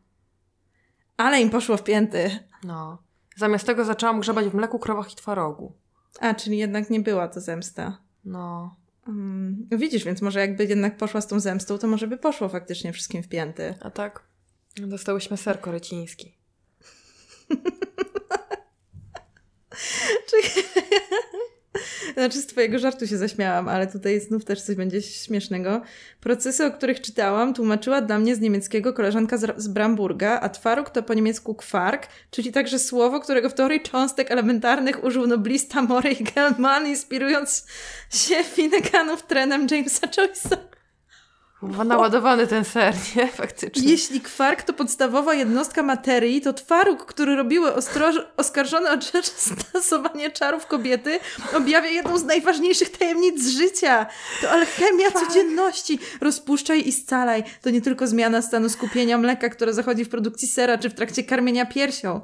Ale 1.16 1.40
im 1.40 1.50
poszło 1.50 1.76
w 1.76 1.82
pięty. 1.82 2.38
No. 2.64 2.98
Zamiast 3.36 3.66
tego 3.66 3.84
zaczęłam 3.84 4.20
grzebać 4.20 4.46
w 4.46 4.54
mleku, 4.54 4.78
krowach 4.78 5.12
i 5.12 5.16
twarogu. 5.16 5.72
A, 6.20 6.34
czyli 6.34 6.58
jednak 6.58 6.90
nie 6.90 7.00
była 7.00 7.28
to 7.28 7.40
zemsta. 7.40 8.03
No. 8.24 8.76
Mm, 9.08 9.66
widzisz, 9.72 10.04
więc 10.04 10.22
może 10.22 10.40
jakby 10.40 10.64
jednak 10.64 10.96
poszła 10.96 11.20
z 11.20 11.26
tą 11.26 11.40
zemstą, 11.40 11.78
to 11.78 11.86
może 11.86 12.08
by 12.08 12.16
poszło 12.16 12.48
faktycznie 12.48 12.92
wszystkim 12.92 13.22
w 13.22 13.28
pięty. 13.28 13.74
A 13.80 13.90
tak? 13.90 14.22
Dostałyśmy 14.76 15.36
ser 15.36 15.60
koreciński. 15.60 16.32
Znaczy 22.14 22.38
z 22.38 22.46
twojego 22.46 22.78
żartu 22.78 23.06
się 23.06 23.16
zaśmiałam, 23.16 23.68
ale 23.68 23.86
tutaj 23.86 24.20
znów 24.20 24.44
też 24.44 24.62
coś 24.62 24.76
będzie 24.76 25.02
śmiesznego. 25.02 25.82
Procesy, 26.20 26.66
o 26.66 26.70
których 26.70 27.00
czytałam, 27.00 27.54
tłumaczyła 27.54 28.00
dla 28.00 28.18
mnie 28.18 28.36
z 28.36 28.40
niemieckiego 28.40 28.92
koleżanka 28.92 29.38
z, 29.38 29.68
Bramburga, 29.68 30.40
a 30.40 30.48
twaróg 30.48 30.90
to 30.90 31.02
po 31.02 31.14
niemiecku 31.14 31.54
kwark, 31.54 32.08
czyli 32.30 32.52
także 32.52 32.78
słowo, 32.78 33.20
którego 33.20 33.50
w 33.50 33.54
teorii 33.54 33.80
cząstek 33.80 34.30
elementarnych 34.30 35.04
użył 35.04 35.26
noblista 35.26 35.82
Morey 35.82 36.16
Gelman, 36.34 36.86
inspirując 36.86 37.66
się 38.10 38.44
Finneganów 38.44 39.22
trenem 39.22 39.66
Jamesa 39.70 40.06
Joyce'a. 40.06 40.83
Chyba 41.70 41.84
naładowany 41.84 42.46
ten 42.46 42.64
ser, 42.64 42.94
nie? 43.16 43.26
Faktycznie. 43.42 43.90
Jeśli 43.90 44.20
kwark 44.20 44.62
to 44.62 44.72
podstawowa 44.72 45.34
jednostka 45.34 45.82
materii, 45.82 46.40
to 46.40 46.52
twaróg, 46.52 47.04
który 47.04 47.36
robiły 47.36 47.74
oskarżone 48.36 48.92
o 48.92 48.96
stosowanie 49.22 50.30
czarów 50.30 50.66
kobiety, 50.66 51.18
objawia 51.56 51.88
jedną 51.88 52.18
z 52.18 52.24
najważniejszych 52.24 52.90
tajemnic 52.90 53.48
życia. 53.48 54.06
To 54.40 54.50
alchemia 54.50 55.10
codzienności. 55.10 55.98
Rozpuszczaj 56.20 56.88
i 56.88 56.92
scalaj. 56.92 57.44
To 57.62 57.70
nie 57.70 57.80
tylko 57.80 58.06
zmiana 58.06 58.42
stanu 58.42 58.68
skupienia 58.68 59.18
mleka, 59.18 59.48
które 59.48 59.74
zachodzi 59.74 60.04
w 60.04 60.08
produkcji 60.08 60.48
sera, 60.48 60.78
czy 60.78 60.90
w 60.90 60.94
trakcie 60.94 61.24
karmienia 61.24 61.66
piersią. 61.66 62.20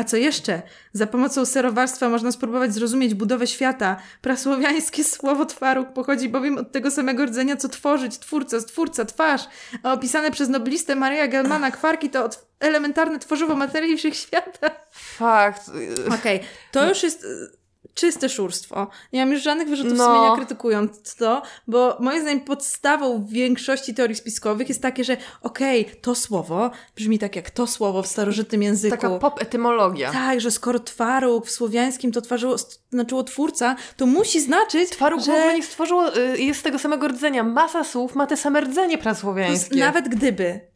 A 0.00 0.04
co 0.04 0.16
jeszcze? 0.16 0.62
Za 0.92 1.06
pomocą 1.06 1.46
serowarstwa 1.46 2.08
można 2.08 2.32
spróbować 2.32 2.74
zrozumieć 2.74 3.14
budowę 3.14 3.46
świata. 3.46 3.96
Prasłowiańskie 4.22 5.04
słowo 5.14 5.46
twaróg 5.46 5.92
pochodzi 5.92 6.28
bowiem 6.28 6.58
od 6.58 6.72
tego 6.72 6.90
samego 6.90 7.26
rdzenia, 7.26 7.56
co 7.56 7.68
tworzyć, 7.68 8.18
twórca, 8.18 8.60
stwórca, 8.60 9.04
twarz. 9.04 9.42
A 9.82 9.92
opisane 9.92 10.30
przez 10.30 10.48
noblistę 10.48 10.96
Maria 10.96 11.28
Gelmana 11.28 11.70
kwarki 11.70 12.10
to 12.10 12.24
od 12.24 12.46
elementarne 12.60 13.18
tworzywo 13.18 13.56
materii 13.56 13.96
wszechświata. 13.96 14.70
Fakt. 14.92 15.70
Okej, 16.14 16.40
to 16.72 16.88
już 16.88 17.02
jest 17.02 17.24
y, 17.24 17.59
czyste 17.94 18.28
szurstwo. 18.28 18.88
Nie 19.12 19.20
mam 19.20 19.32
już 19.32 19.42
żadnych 19.42 19.68
wyrzutów 19.68 19.98
No. 19.98 20.04
sumienia 20.04 20.36
krytykując 20.36 21.14
to, 21.16 21.42
bo 21.66 21.96
moim 22.00 22.20
zdaniem 22.22 22.40
podstawą 22.40 23.24
w 23.24 23.30
większości 23.30 23.94
teorii 23.94 24.16
spiskowych 24.16 24.68
jest 24.68 24.82
takie, 24.82 25.04
że 25.04 25.16
okej, 25.42 25.84
to 26.02 26.14
słowo 26.14 26.70
brzmi 26.96 27.18
tak 27.18 27.36
jak 27.36 27.50
to 27.50 27.66
słowo 27.66 28.02
w 28.02 28.06
starożytnym 28.06 28.62
języku. 28.62 28.96
Taka 28.96 29.18
pop 29.18 29.42
etymologia. 29.42 30.12
Tak, 30.12 30.40
że 30.40 30.50
skoro 30.50 30.78
twaróg 30.78 31.46
w 31.46 31.50
słowiańskim 31.50 32.12
to 32.12 32.20
twarzyło, 32.20 32.56
znaczyło 32.90 33.22
twórca, 33.22 33.76
to 33.96 34.06
musi 34.06 34.40
znaczyć, 34.40 34.90
Twaróg 34.90 35.20
że 35.20 35.32
w 35.32 35.34
ogóle 35.34 35.54
nie 35.56 35.62
stworzyło, 35.62 36.16
y, 36.16 36.38
jest 36.40 36.60
z 36.60 36.62
tego 36.62 36.78
samego 36.78 37.08
rdzenia. 37.08 37.44
Masa 37.44 37.84
słów 37.84 38.14
ma 38.14 38.26
te 38.26 38.36
same 38.36 38.60
rdzenie 38.60 38.98
prasłowiańskie. 38.98 39.76
nawet 39.80 40.08
gdyby. 40.08 40.70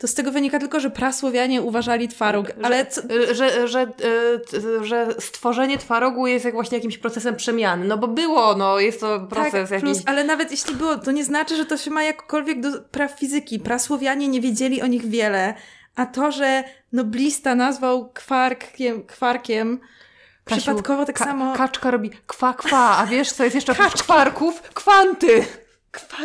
To 0.00 0.08
z 0.08 0.14
tego 0.14 0.32
wynika 0.32 0.58
tylko, 0.58 0.80
że 0.80 0.90
prasłowianie 0.90 1.62
uważali 1.62 2.08
twaróg, 2.08 2.46
ale 2.62 2.86
co, 2.86 3.00
Że, 3.32 3.68
że, 3.68 3.82
y, 3.82 4.40
t- 4.50 4.84
że 4.84 5.14
stworzenie 5.18 5.78
twarogu 5.78 6.26
jest 6.26 6.44
jak 6.44 6.54
właśnie 6.54 6.78
jakimś 6.78 6.98
procesem 6.98 7.36
przemiany. 7.36 7.84
No 7.86 7.98
bo 7.98 8.08
było, 8.08 8.54
no 8.54 8.78
jest 8.78 9.00
to 9.00 9.20
proces 9.20 9.70
tak, 9.70 9.80
plus, 9.80 9.96
jakiś. 9.96 10.08
ale 10.08 10.24
nawet 10.24 10.50
jeśli 10.50 10.74
było, 10.74 10.98
to 10.98 11.10
nie 11.10 11.24
znaczy, 11.24 11.56
że 11.56 11.66
to 11.66 11.76
się 11.76 11.90
ma 11.90 12.02
jakkolwiek 12.02 12.60
do 12.60 12.80
praw 12.80 13.18
fizyki. 13.18 13.58
Prasłowianie 13.58 14.28
nie 14.28 14.40
wiedzieli 14.40 14.82
o 14.82 14.86
nich 14.86 15.06
wiele, 15.06 15.54
a 15.96 16.06
to, 16.06 16.32
że 16.32 16.64
noblista 16.92 17.54
nazwał 17.54 18.10
kwarkiem, 18.12 19.06
kwarkiem 19.06 19.80
Kasiu, 20.44 20.60
przypadkowo 20.60 21.04
tak 21.04 21.18
ka- 21.18 21.24
samo... 21.24 21.54
Kaczka 21.56 21.90
robi 21.90 22.10
kwa, 22.26 22.54
kwa, 22.54 22.96
a 22.98 23.06
wiesz 23.06 23.32
co 23.32 23.44
jest 23.44 23.54
jeszcze 23.54 23.72
oprócz 23.72 24.02
kwarków? 24.02 24.62
Kwanty! 24.62 25.44
Kwa, 25.92 26.16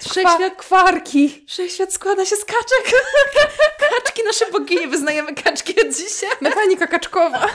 Wszechświat, 0.00 0.56
kwarki! 0.56 1.44
wszechświat 1.48 1.92
składa 1.92 2.24
się 2.26 2.36
z 2.36 2.44
kaczek. 2.44 3.00
Kaczki, 3.90 4.22
nasze 4.24 4.50
boginie, 4.50 4.88
wyznajemy 4.88 5.34
kaczki 5.34 5.80
od 5.88 5.94
dzisiaj. 5.96 6.30
Mechanika 6.40 6.86
kaczkowa. 6.86 7.46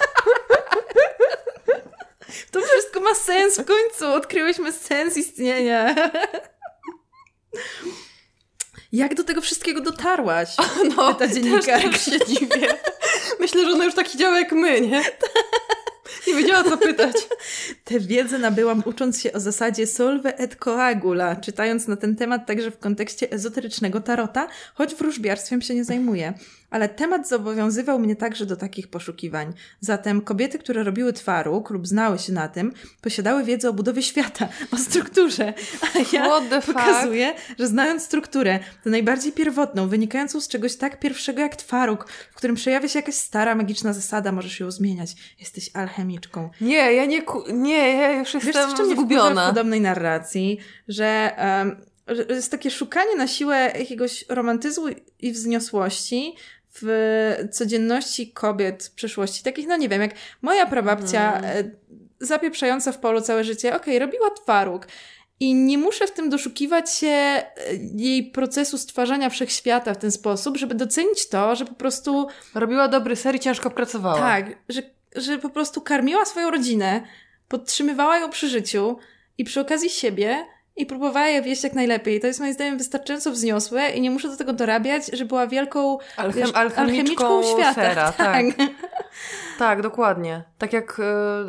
To 2.51 2.61
wszystko 2.61 2.99
ma 2.99 3.15
sens 3.15 3.59
w 3.59 3.65
końcu. 3.65 4.13
Odkryłyśmy 4.13 4.71
sens 4.71 5.17
istnienia. 5.17 5.95
Jak 8.91 9.15
do 9.15 9.23
tego 9.23 9.41
wszystkiego 9.41 9.81
dotarłaś? 9.81 10.49
No, 10.97 11.13
Pyta 11.13 11.27
też, 11.27 11.31
dziennikarka. 11.31 11.89
też 11.89 12.05
się 12.05 12.25
dziwię. 12.25 12.77
Myślę, 13.39 13.65
że 13.65 13.71
ona 13.71 13.85
już 13.85 13.93
tak 13.95 14.09
działa 14.15 14.39
jak 14.39 14.51
my, 14.51 14.81
nie? 14.81 15.03
Nie 16.28 16.36
wiedziała 16.36 16.63
co 16.63 16.78
pytać. 16.78 17.15
Tę 17.86 17.99
wiedzę 17.99 18.39
nabyłam 18.39 18.84
ucząc 18.86 19.21
się 19.21 19.34
o 19.34 19.39
zasadzie 19.39 19.88
solve 19.88 20.26
et 20.26 20.55
coagula, 20.55 21.36
czytając 21.36 21.88
na 21.88 21.95
ten 21.95 22.15
temat 22.15 22.45
także 22.45 22.71
w 22.71 22.80
kontekście 22.80 23.32
ezoterycznego 23.32 24.01
tarota, 24.01 24.47
choć 24.73 24.95
wróżbiarstwem 24.95 25.61
się 25.61 25.76
nie 25.76 25.84
zajmuję. 25.84 26.34
Ale 26.76 26.89
temat 26.89 27.28
zobowiązywał 27.28 27.99
mnie 27.99 28.15
także 28.15 28.45
do 28.45 28.55
takich 28.55 28.88
poszukiwań. 28.88 29.53
Zatem 29.80 30.21
kobiety, 30.21 30.59
które 30.59 30.84
robiły 30.84 31.13
twaróg 31.13 31.69
lub 31.69 31.88
znały 31.88 32.19
się 32.19 32.34
na 32.34 32.47
tym, 32.47 32.73
posiadały 33.01 33.43
wiedzę 33.43 33.69
o 33.69 33.73
budowie 33.73 34.01
świata, 34.01 34.47
o 34.76 34.78
strukturze. 34.78 35.53
A 35.82 36.15
ja 36.15 36.41
pokazuję, 36.61 37.34
że 37.59 37.67
znając 37.67 38.03
strukturę, 38.03 38.59
tę 38.84 38.89
najbardziej 38.89 39.32
pierwotną, 39.32 39.88
wynikającą 39.88 40.41
z 40.41 40.47
czegoś 40.47 40.76
tak 40.76 40.99
pierwszego 40.99 41.41
jak 41.41 41.55
twaróg, 41.55 42.09
w 42.32 42.36
którym 42.36 42.55
przejawia 42.55 42.88
się 42.88 42.99
jakaś 42.99 43.15
stara, 43.15 43.55
magiczna 43.55 43.93
zasada, 43.93 44.32
możesz 44.32 44.59
ją 44.59 44.71
zmieniać. 44.71 45.15
Jesteś 45.39 45.69
alchemiczką. 45.73 46.49
Nie, 46.61 46.93
ja 46.93 47.05
nie, 47.05 47.21
nie, 47.53 47.93
ja 47.93 48.11
już 48.19 48.34
Wiesz, 48.34 48.45
jestem 48.45 48.53
co 48.53 48.69
jeszcze 48.69 48.84
mnie 48.84 48.95
wkurza 48.95 49.05
w 49.05 49.07
zgubiona. 49.07 49.47
podobnej 49.47 49.82
narracji, 49.82 50.59
że 50.88 51.32
um, 51.59 51.76
że 52.07 52.26
jest 52.30 52.51
takie 52.51 52.71
szukanie 52.71 53.15
na 53.15 53.28
siłę 53.28 53.71
jakiegoś 53.80 54.26
romantyzmu 54.30 54.86
i 55.19 55.32
wzniosłości 55.32 56.36
w 56.82 57.47
codzienności 57.51 58.32
kobiet 58.32 58.84
w 58.84 58.91
przyszłości. 58.91 59.43
Takich, 59.43 59.67
no 59.67 59.78
nie 59.78 59.89
wiem, 59.89 60.01
jak 60.01 60.11
moja 60.41 60.65
prababcia 60.65 61.34
Mhm. 61.36 61.57
e, 61.57 62.26
zapieprzająca 62.26 62.91
w 62.91 62.97
polu 62.99 63.21
całe 63.21 63.43
życie, 63.43 63.76
okej, 63.76 63.99
robiła 63.99 64.30
twaróg. 64.30 64.88
I 65.39 65.53
nie 65.55 65.78
muszę 65.78 66.07
w 66.07 66.11
tym 66.11 66.30
doszukiwać 66.30 66.93
się 66.93 67.07
e, 67.07 67.45
jej 67.95 68.23
procesu 68.23 68.78
stwarzania 68.78 69.30
wszechświata 69.30 69.93
w 69.93 69.97
ten 69.97 70.11
sposób, 70.11 70.57
żeby 70.57 70.76
docenić 70.76 71.30
to, 71.30 71.55
że 71.55 71.65
po 71.65 71.73
prostu 71.73 72.28
Robiła 72.55 72.88
dobry 72.88 73.15
ser 73.15 73.36
i 73.36 73.39
ciężko 73.39 73.71
pracowała. 73.71 74.19
tak, 74.19 74.45
że, 74.69 74.82
że 75.15 75.38
po 75.38 75.49
prostu 75.49 75.82
karmiła 75.82 76.26
swoją 76.26 76.51
rodzinę, 76.51 77.01
podtrzymywała 77.47 78.17
ją 78.17 78.30
przy 78.30 78.49
życiu 78.49 78.97
i 79.38 79.43
przy 79.43 79.61
okazji 79.61 79.89
siebie 79.89 80.45
i 80.76 80.86
próbowała 80.86 81.28
je 81.28 81.41
wieść 81.41 81.63
jak 81.63 81.73
najlepiej. 81.73 82.19
To 82.19 82.28
jest 82.28 82.39
moim 82.39 82.53
zdaniem 82.53 82.78
wystarczająco 82.78 83.32
wzniosłe 83.32 83.89
i 83.89 84.01
nie 84.01 84.11
muszę 84.11 84.30
do 84.30 84.38
tego 84.38 84.53
dorabiać, 84.53 85.07
że 85.13 85.26
była 85.26 85.47
wielką 85.47 85.97
Alchem, 86.17 86.41
wiesz, 86.41 86.51
alchemiczką 86.55 87.41
świata. 87.43 88.11
tak. 88.11 88.17
tak. 88.17 88.45
Tak, 89.59 89.82
dokładnie. 89.82 90.43
Tak 90.57 90.73
jak 90.73 90.99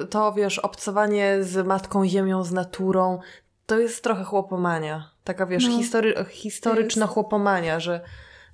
y, 0.02 0.06
to, 0.06 0.32
wiesz, 0.32 0.58
obcowanie 0.58 1.36
z 1.40 1.66
Matką 1.66 2.06
Ziemią, 2.08 2.44
z 2.44 2.52
naturą, 2.52 3.18
to 3.66 3.78
jest 3.78 4.04
trochę 4.04 4.24
chłopomania. 4.24 5.10
Taka, 5.24 5.46
wiesz, 5.46 5.68
No. 5.68 5.76
history, 5.76 6.14
historyczna 6.30 7.06
chłopomania, 7.06 7.80
że, 7.80 8.00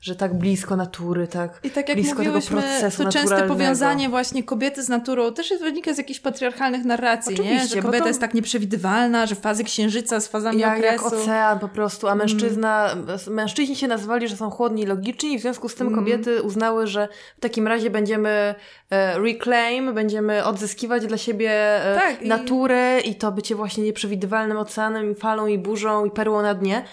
że 0.02 0.16
tak 0.16 0.34
blisko 0.34 0.76
natury, 0.76 1.28
tak 1.28 1.60
I 1.62 1.70
tak 1.70 1.88
jak 1.88 1.98
blisko 1.98 2.22
tego 2.22 2.40
procesu 2.40 3.04
to 3.04 3.10
częste 3.12 3.42
powiązanie 3.48 4.08
właśnie 4.08 4.42
kobiety 4.42 4.82
z 4.82 4.88
naturą 4.88 5.32
też 5.34 5.50
jest 5.50 5.62
wynika 5.62 5.94
z 5.94 5.98
jakichś 5.98 6.20
patriarchalnych 6.20 6.84
narracji, 6.84 7.40
nie? 7.40 7.66
Że 7.66 7.82
kobieta 7.82 8.02
to- 8.04 8.08
jest 8.08 8.20
tak 8.20 8.34
nieprzewidywalna, 8.34 9.26
że 9.26 9.34
fazy 9.34 9.64
księżyca 9.64 10.20
z 10.20 10.28
fazami 10.28 10.58
Jak, 10.58 10.82
jak 10.82 10.94
okresu. 11.00 11.14
Mm. 11.16 11.22
ocean 11.28 11.58
po 11.58 11.68
prostu, 11.68 12.08
a 12.08 12.14
mężczyzna, 12.14 12.96
mężczyźni 13.30 13.76
się 13.76 13.88
nazwali, 13.88 14.28
że 14.28 14.36
są 14.36 14.50
chłodni 14.50 14.82
i 14.82 14.86
logiczni 14.86 15.32
i 15.34 15.38
w 15.38 15.40
związku 15.42 15.68
z 15.68 15.74
tym 15.74 15.86
Mm. 15.86 15.98
kobiety 15.98 16.42
uznały, 16.42 16.86
że 16.86 17.08
w 17.36 17.40
takim 17.40 17.66
razie 17.68 17.90
będziemy 17.90 18.54
e, 18.90 19.18
reclaim, 19.18 19.94
będziemy 19.94 20.44
odzyskiwać 20.44 21.06
dla 21.06 21.16
siebie 21.18 21.50
e, 21.84 21.94
Tak, 22.00 22.22
i- 22.22 22.28
naturę 22.28 23.00
i... 23.00 23.14
to 23.14 23.32
bycie 23.32 23.54
właśnie 23.54 23.84
nieprzewidywalnym 23.84 24.56
oceanem 24.56 25.10
i 25.12 25.14
falą 25.14 25.46
i 25.46 25.58
burzą 25.58 26.04
i 26.04 26.10
perłą 26.10 26.42
na 26.42 26.54
dnie. 26.54 26.84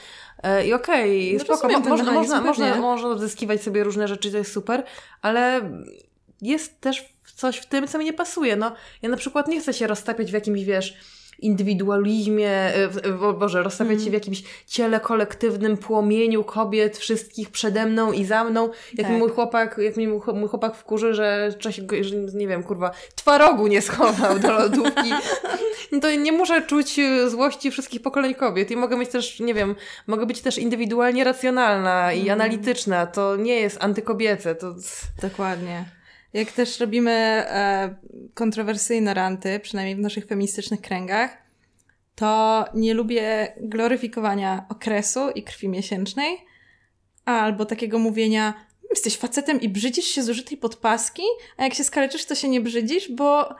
E, 0.43 0.67
I 0.67 0.73
okej, 0.73 1.33
No 1.33 1.39
spoko, 1.39 1.69
mo- 1.69 1.79
można, 1.79 2.11
można, 2.11 2.41
można, 2.41 2.75
można 2.75 3.09
odzyskiwać 3.09 3.61
sobie 3.63 3.83
różne 3.83 4.07
rzeczy, 4.07 4.31
to 4.31 4.37
jest 4.37 4.51
super, 4.51 4.83
ale 5.21 5.61
jest 6.41 6.81
też 6.81 7.05
coś 7.35 7.57
w 7.57 7.65
tym, 7.65 7.87
co 7.87 7.97
mi 7.97 8.05
nie 8.05 8.13
pasuje. 8.13 8.55
No, 8.55 8.75
ja 9.01 9.09
na 9.09 9.17
przykład 9.17 9.47
nie 9.47 9.61
chcę 9.61 9.73
się 9.73 9.87
roztapiać 9.87 10.31
w 10.31 10.33
jakimś, 10.33 10.63
wiesz, 10.63 10.97
indywidualizmie, 11.41 12.49
e, 12.51 12.87
w- 12.87 13.01
w- 13.01 13.33
Boże, 13.39 13.63
rozstawiać 13.63 13.93
Mm. 13.93 14.03
się 14.05 14.09
w 14.09 14.13
jakimś 14.13 14.43
ciele 14.67 14.99
kolektywnym 14.99 15.77
płomieniu 15.77 16.43
kobiet, 16.43 16.97
wszystkich 16.97 17.49
przede 17.49 17.85
mną 17.85 18.11
i 18.11 18.25
za 18.25 18.43
mną. 18.43 18.69
Jak 18.93 19.07
Tak. 19.07 19.09
mi 19.15 19.17
mój 19.19 19.29
chłopak, 19.29 19.77
jak 19.83 19.97
mi 19.97 20.07
mój 20.07 20.19
chłop- 20.19 20.35
mój 20.39 20.49
chłopak 20.49 20.75
wkurzy, 20.75 21.13
że, 21.13 21.53
czasie, 21.59 21.81
że 22.01 22.15
nie 22.15 22.47
wiem, 22.47 22.63
kurwa, 22.63 22.91
twarogu 23.15 23.67
nie 23.67 23.81
schował 23.81 24.39
do 24.39 24.51
lodówki. 24.51 25.09
To 26.01 26.11
nie 26.11 26.31
muszę 26.31 26.61
czuć 26.61 26.99
e, 26.99 27.29
złości 27.29 27.71
wszystkich 27.71 28.01
pokoleń 28.01 28.35
kobiet 28.35 28.71
i 28.71 28.75
mogę 28.75 28.97
być 28.97 29.09
też, 29.09 29.39
nie 29.39 29.53
wiem, 29.53 29.75
mogę 30.07 30.25
być 30.25 30.41
też 30.41 30.57
indywidualnie 30.57 31.23
racjonalna 31.23 32.13
i 32.13 32.19
Mm. 32.21 32.31
analityczna. 32.33 33.05
To 33.07 33.35
nie 33.35 33.55
jest 33.59 33.83
antykobiece, 33.83 34.55
to... 34.55 34.75
Dokładnie. 35.21 35.85
Jak 36.33 36.51
też 36.51 36.79
robimy 36.79 37.11
e, 37.11 37.95
kontrowersyjne 38.33 39.13
ranty, 39.13 39.59
przynajmniej 39.59 39.95
w 39.95 39.99
naszych 39.99 40.25
feministycznych 40.25 40.81
kręgach, 40.81 41.37
to 42.15 42.65
nie 42.73 42.93
lubię 42.93 43.53
gloryfikowania 43.61 44.65
okresu 44.69 45.29
i 45.29 45.43
krwi 45.43 45.69
miesięcznej, 45.69 46.37
albo 47.25 47.65
takiego 47.65 47.99
mówienia, 47.99 48.65
jesteś 48.89 49.17
facetem 49.17 49.61
i 49.61 49.69
brzydzisz 49.69 50.05
się 50.05 50.23
z 50.23 50.29
użytej 50.29 50.57
podpaski, 50.57 51.23
a 51.57 51.63
jak 51.63 51.73
się 51.73 51.83
skaleczysz, 51.83 52.25
to 52.25 52.35
się 52.35 52.49
nie 52.49 52.61
brzydzisz, 52.61 53.11
bo 53.11 53.55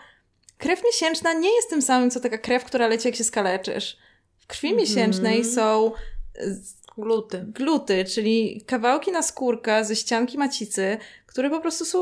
krew 0.58 0.84
miesięczna 0.86 1.34
nie 1.34 1.56
jest 1.56 1.70
tym 1.70 1.82
samym, 1.82 2.12
co 2.12 2.20
taka 2.20 2.38
krew, 2.38 2.66
która 2.66 2.88
leci, 2.88 3.08
jak 3.08 3.16
się 3.16 3.24
skaleczysz. 3.24 3.98
W 4.38 4.48
krwi 4.48 4.68
Mhm. 4.68 4.82
miesięcznej 4.88 5.46
są 5.46 5.92
e, 6.36 6.56
Gluty. 6.98 7.46
gluty, 7.48 8.06
czyli 8.06 8.62
kawałki 8.66 9.12
naskórka 9.12 9.84
ze 9.84 9.96
ścianki 9.96 10.38
macicy, 10.38 10.98
które 11.26 11.50
po 11.50 11.60
prostu 11.60 11.86
są 11.86 12.00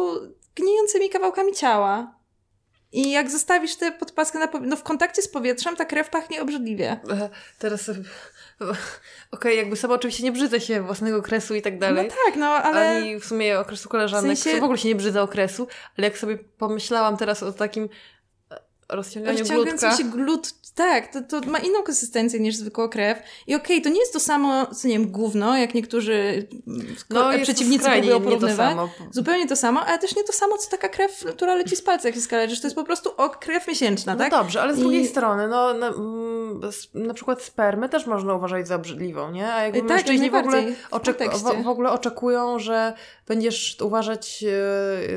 gnijącymi 0.58 1.10
kawałkami 1.10 1.54
ciała. 1.54 2.18
I 2.92 3.12
jak 3.12 3.32
zostawisz 3.32 3.76
tę 3.76 3.92
podpaskę 3.92 4.40
na 4.40 4.48
no 4.62 4.76
w 4.76 4.84
kontakcie 4.84 5.22
z 5.22 5.28
powietrzem, 5.28 5.76
ta 5.76 5.86
krew 5.86 6.10
pachnie 6.10 6.42
obrzydliwie. 6.42 6.92
E, 7.10 7.30
Teraz... 7.60 7.90
e, 7.90 7.94
Okej, 9.32 9.58
jakby 9.58 9.76
sama 9.76 9.94
oczywiście 9.94 10.24
nie 10.24 10.32
brzydzę 10.32 10.60
się 10.62 10.82
własnego 10.82 11.18
okresu 11.18 11.56
i 11.56 11.62
tak 11.62 11.80
dalej. 11.80 12.08
No 12.08 12.16
tak, 12.26 12.36
no 12.36 12.48
ale 12.48 12.90
Ani 12.98 13.20
w 13.20 13.26
sumie 13.26 13.60
okresu 13.60 13.90
koleżanek. 13.90 14.38
W 14.38 14.40
sensie- 14.40 14.60
W 14.60 14.64
ogóle 14.64 14.78
się 14.78 14.88
nie 14.88 14.96
brzydzę 14.96 15.22
okresu, 15.22 15.68
ale 15.98 16.08
jak 16.08 16.18
sobie 16.18 16.38
pomyślałam 16.38 17.18
teraz 17.18 17.44
o 17.44 17.52
takim 17.54 17.84
e, 17.84 17.90
rozciąganiu 18.90 19.46
glutka. 19.46 19.98
się 19.98 20.04
glut, 20.04 20.54
tak, 20.76 21.14
to, 21.14 21.22
to 21.42 21.50
ma 21.50 21.60
inną 21.60 21.84
konsystencję 21.84 22.40
niż 22.40 22.56
zwykła 22.56 22.90
krew. 22.90 23.18
I 23.48 23.56
okej, 23.56 23.82
to 23.82 23.90
nie 23.90 24.00
jest 24.00 24.14
to 24.14 24.20
samo, 24.20 24.66
co 24.66 24.88
nie 24.88 24.94
wiem, 25.00 25.12
gówno, 25.12 25.58
jak 25.58 25.74
niektórzy 25.74 26.48
No, 27.10 27.32
to 27.32 27.40
przeciwnicy 27.44 27.84
próbują 27.86 28.04
nie 28.04 28.10
to 28.12 28.20
porównywać. 28.22 28.70
samo. 28.70 28.90
Zupełnie 29.12 29.48
to 29.48 29.56
samo, 29.56 29.82
ale 29.86 30.00
też 30.00 30.16
nie 30.16 30.24
to 30.24 30.34
samo, 30.34 30.58
co 30.58 30.72
taka 30.72 30.90
krew, 30.90 31.26
która 31.36 31.56
leci 31.56 31.76
z 31.76 31.82
palca, 31.82 32.08
jak 32.08 32.16
się 32.16 32.22
skaleczysz. 32.22 32.62
To 32.62 32.68
jest 32.68 32.76
po 32.76 32.84
prostu 32.84 33.10
o, 33.18 33.30
krew 33.30 33.68
miesięczna, 33.68 34.14
No 34.14 34.20
tak? 34.20 34.32
dobrze, 34.32 34.62
ale 34.62 34.74
z 34.76 34.78
I- 34.78 34.82
drugiej 34.82 35.08
strony, 35.08 35.48
no 35.48 35.74
na, 35.74 35.88
mm, 35.88 36.62
na 36.94 37.14
przykład 37.14 37.42
spermę 37.42 37.90
też 37.90 38.06
można 38.06 38.34
uważać 38.36 38.68
za 38.68 38.76
obrzydliwą, 38.76 39.32
nie? 39.32 39.54
A 39.54 39.64
jakby 39.64 39.80
Tak, 39.80 39.90
mężczyźni 39.90 40.30
w 40.32 40.36
ogóle, 40.36 40.64
oczek- 40.92 41.38
w, 41.38 41.64
w 41.64 41.68
ogóle 41.68 41.92
oczekują, 41.92 42.60
że 42.60 42.94
będziesz 43.28 43.78
uważać 43.82 44.44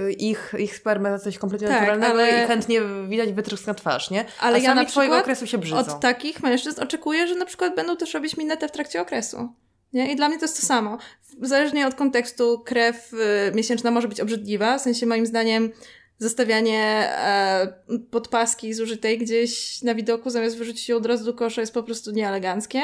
e, 0.06 0.12
ich, 0.12 0.54
ich 0.58 0.76
spermę 0.76 1.10
za 1.18 1.24
coś 1.24 1.38
kompletnie 1.38 1.68
Tak, 1.68 1.76
naturalnego 1.80 2.12
ale- 2.12 2.44
i 2.44 2.46
chętnie 2.46 2.80
widać 3.08 3.32
wytrysk 3.32 3.59
na 3.66 3.74
twarz, 3.74 4.10
nie? 4.10 4.24
Ale 4.40 4.56
A 4.56 4.60
ja 4.60 4.74
na 4.74 4.84
twojego 4.84 5.18
okresu 5.18 5.46
się 5.46 5.58
brzydzą. 5.58 5.78
Od 5.78 6.00
takich 6.00 6.42
mężczyzn 6.42 6.82
oczekuję, 6.82 7.28
że 7.28 7.34
na 7.34 7.46
przykład 7.46 7.76
będą 7.76 7.96
też 7.96 8.14
robić 8.14 8.36
minetę 8.36 8.68
w 8.68 8.72
trakcie 8.72 9.00
okresu. 9.00 9.48
Nie? 9.92 10.12
I 10.12 10.16
dla 10.16 10.28
mnie 10.28 10.38
to 10.38 10.44
jest 10.44 10.60
to 10.60 10.66
samo. 10.66 10.98
Zależnie 11.42 11.86
od 11.86 11.94
kontekstu, 11.94 12.62
krew 12.64 13.12
y, 13.12 13.52
miesięczna 13.54 13.90
może 13.90 14.08
być 14.08 14.20
obrzydliwa. 14.20 14.78
W 14.78 14.82
sensie, 14.82 15.06
moim 15.06 15.26
zdaniem, 15.26 15.72
zostawianie 16.20 17.08
e, 17.16 17.66
podpaski 18.10 18.74
zużytej 18.74 19.18
gdzieś 19.18 19.82
na 19.82 19.94
widoku, 19.94 20.30
zamiast 20.30 20.58
wyrzucić 20.58 20.88
ją 20.88 20.96
od 20.96 21.06
razu 21.06 21.24
do 21.24 21.34
kosza, 21.34 21.60
jest 21.60 21.74
po 21.74 21.82
prostu 21.82 22.10
nieeleganckie. 22.10 22.82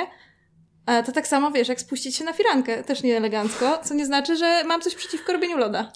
A 0.86 1.02
to 1.02 1.12
tak 1.12 1.26
samo, 1.26 1.50
wiesz, 1.50 1.68
jak 1.68 1.80
spuścić 1.80 2.16
się 2.16 2.24
na 2.24 2.32
firankę, 2.32 2.84
też 2.84 3.02
nieelegancko, 3.02 3.80
co 3.84 3.94
nie 3.94 4.06
znaczy, 4.06 4.36
że 4.36 4.64
mam 4.64 4.80
coś 4.80 4.94
przeciwko 4.94 5.32
robieniu 5.32 5.58
loda. 5.58 5.92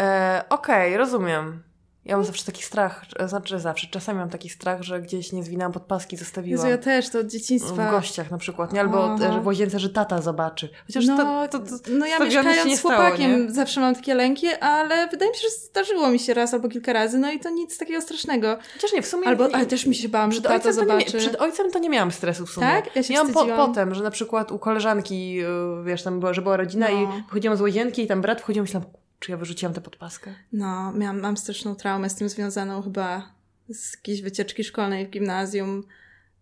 E, 0.00 0.44
Okej, 0.48 0.96
rozumiem. 0.96 1.62
Ja 2.10 2.16
mam 2.16 2.24
zawsze 2.24 2.44
taki 2.44 2.62
strach, 2.62 3.04
znaczy 3.26 3.60
zawsze, 3.60 3.86
czasami 3.90 4.18
mam 4.18 4.30
taki 4.30 4.48
strach, 4.48 4.82
że 4.82 5.00
gdzieś 5.00 5.32
nie 5.32 5.44
zwinęłam 5.44 5.72
podpaski, 5.72 6.16
zostawiłam. 6.16 6.58
Jezu, 6.58 6.68
ja 6.70 6.78
też, 6.78 7.08
to 7.08 7.18
od 7.18 7.26
dzieciństwa. 7.26 7.88
W 7.88 7.90
gościach 7.90 8.30
na 8.30 8.38
przykład, 8.38 8.72
nie? 8.72 8.80
Albo 8.80 9.14
Aha. 9.14 9.40
w 9.40 9.46
łazience, 9.46 9.78
że 9.78 9.88
tata 9.90 10.22
zobaczy. 10.22 10.68
Chociaż 10.86 11.06
no, 11.06 11.16
to, 11.16 11.58
to, 11.58 11.66
to, 11.66 11.74
no 11.90 12.06
ja 12.06 12.18
mieszkając 12.18 12.76
z 12.76 12.78
stało, 12.78 12.94
chłopakiem 12.94 13.46
nie? 13.46 13.52
zawsze 13.52 13.80
mam 13.80 13.94
takie 13.94 14.14
lęki, 14.14 14.46
ale 14.60 15.08
wydaje 15.08 15.30
mi 15.30 15.36
się, 15.36 15.42
że 15.42 15.50
zdarzyło 15.50 16.08
mi 16.08 16.18
się 16.18 16.34
raz 16.34 16.54
albo 16.54 16.68
kilka 16.68 16.92
razy, 16.92 17.18
no 17.18 17.32
i 17.32 17.40
to 17.40 17.50
nic 17.50 17.78
takiego 17.78 18.00
strasznego. 18.00 18.58
Chociaż 18.74 18.92
nie, 18.92 19.02
w 19.02 19.06
sumie... 19.06 19.26
Albo, 19.28 19.48
ale 19.52 19.66
też 19.66 19.86
mi 19.86 19.94
się 19.94 20.08
bałam, 20.08 20.32
że 20.32 20.40
Przed 20.40 20.52
tata 20.52 20.68
ojcem, 20.68 20.86
to 20.86 20.94
nie, 20.94 21.00
zobaczy. 21.00 21.18
przed 21.18 21.40
ojcem 21.40 21.70
to 21.70 21.78
nie 21.78 21.90
miałam 21.90 22.12
stresu 22.12 22.46
w 22.46 22.50
sumie. 22.50 22.66
Tak? 22.66 22.96
Ja 22.96 23.02
się 23.02 23.14
Miałam 23.14 23.32
po, 23.32 23.46
potem, 23.46 23.94
że 23.94 24.02
na 24.02 24.10
przykład 24.10 24.52
u 24.52 24.58
koleżanki, 24.58 25.32
yy, 25.34 25.84
wiesz, 25.84 26.02
tam 26.02 26.20
była, 26.20 26.34
że 26.34 26.42
była 26.42 26.56
rodzina 26.56 26.86
No. 26.90 27.02
i 27.02 27.22
wychodziłam 27.26 27.56
z 27.56 27.60
łazienki 27.60 28.02
i 28.02 28.06
tam 28.06 28.20
brat 28.20 28.40
wchodził 28.40 28.60
i 28.60 28.62
myślałam, 28.62 28.90
czy 29.20 29.30
ja 29.30 29.36
wyrzuciłam 29.36 29.74
tę 29.74 29.80
podpaskę? 29.80 30.34
No, 30.52 30.92
miałam, 30.92 31.20
mam 31.20 31.36
straszną 31.36 31.74
traumę 31.74 32.10
z 32.10 32.14
tym 32.14 32.28
związaną 32.28 32.82
chyba 32.82 33.34
z 33.68 33.94
jakiejś 33.94 34.22
wycieczki 34.22 34.64
szkolnej 34.64 35.06
w 35.06 35.10
gimnazjum, 35.10 35.84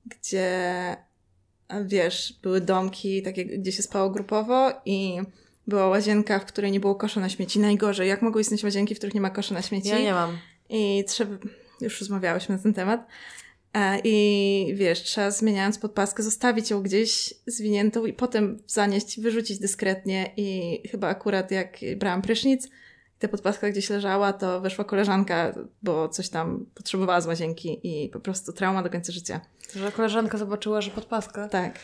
gdzie 0.07 0.97
wiesz, 1.85 2.39
były 2.43 2.61
domki, 2.61 3.23
takie, 3.23 3.45
gdzie 3.45 3.73
się 3.73 3.83
spało 3.83 4.11
grupowo 4.11 4.73
i 4.85 5.19
była 5.67 5.89
łazienka, 5.89 6.39
w 6.39 6.45
której 6.45 6.73
nie 6.73 6.81
było 6.81 6.95
kosza 6.95 7.21
na 7.21 7.29
śmieci. 7.29 7.61
Najgorzej, 7.61 8.09
jak 8.09 8.23
mogą 8.23 8.39
istnieć 8.39 8.65
łazienki, 8.65 8.95
w 8.95 8.99
których 8.99 9.15
nie 9.15 9.21
ma 9.21 9.31
kosza 9.31 9.55
na 9.55 9.63
śmieci? 9.63 9.89
Ja 9.89 9.99
nie 9.99 10.13
mam. 10.13 10.39
I 10.69 11.05
trzeba, 11.09 11.37
już 11.81 12.01
rozmawiałyśmy 12.01 12.57
na 12.57 12.63
ten 12.63 12.75
temat. 12.75 13.07
E, 13.79 14.01
I 14.05 14.75
wiesz, 14.75 15.03
trzeba 15.03 15.31
zmieniając 15.31 15.79
podpaskę, 15.79 16.23
zostawić 16.23 16.71
ją 16.71 16.83
gdzieś 16.83 17.35
zwiniętą 17.47 18.07
i 18.07 18.13
potem 18.13 18.63
zanieść, 18.67 19.21
wyrzucić 19.21 19.59
dyskretnie. 19.59 20.33
I 20.37 20.81
chyba 20.89 21.09
akurat 21.09 21.51
jak 21.51 21.77
brałam 21.97 22.23
prysznic, 22.23 22.69
ta 23.19 23.29
podpaska 23.29 23.71
gdzieś 23.71 23.91
leżała, 23.91 24.33
to 24.33 24.61
weszła 24.61 24.85
koleżanka, 24.85 25.55
bo 25.83 26.09
coś 26.09 26.29
tam 26.29 26.67
potrzebowała 26.75 27.21
z 27.21 27.27
łazienki 27.27 27.81
i 27.83 28.09
po 28.09 28.21
prostu 28.21 28.53
trauma 28.53 28.83
do 28.83 28.91
końca 28.91 29.13
życia. 29.13 29.41
Że 29.77 29.93
koleżanka 29.93 30.39
zobaczyła, 30.39 30.81
że 30.81 30.91
podpaska. 30.91 31.49
Tak. 31.49 31.79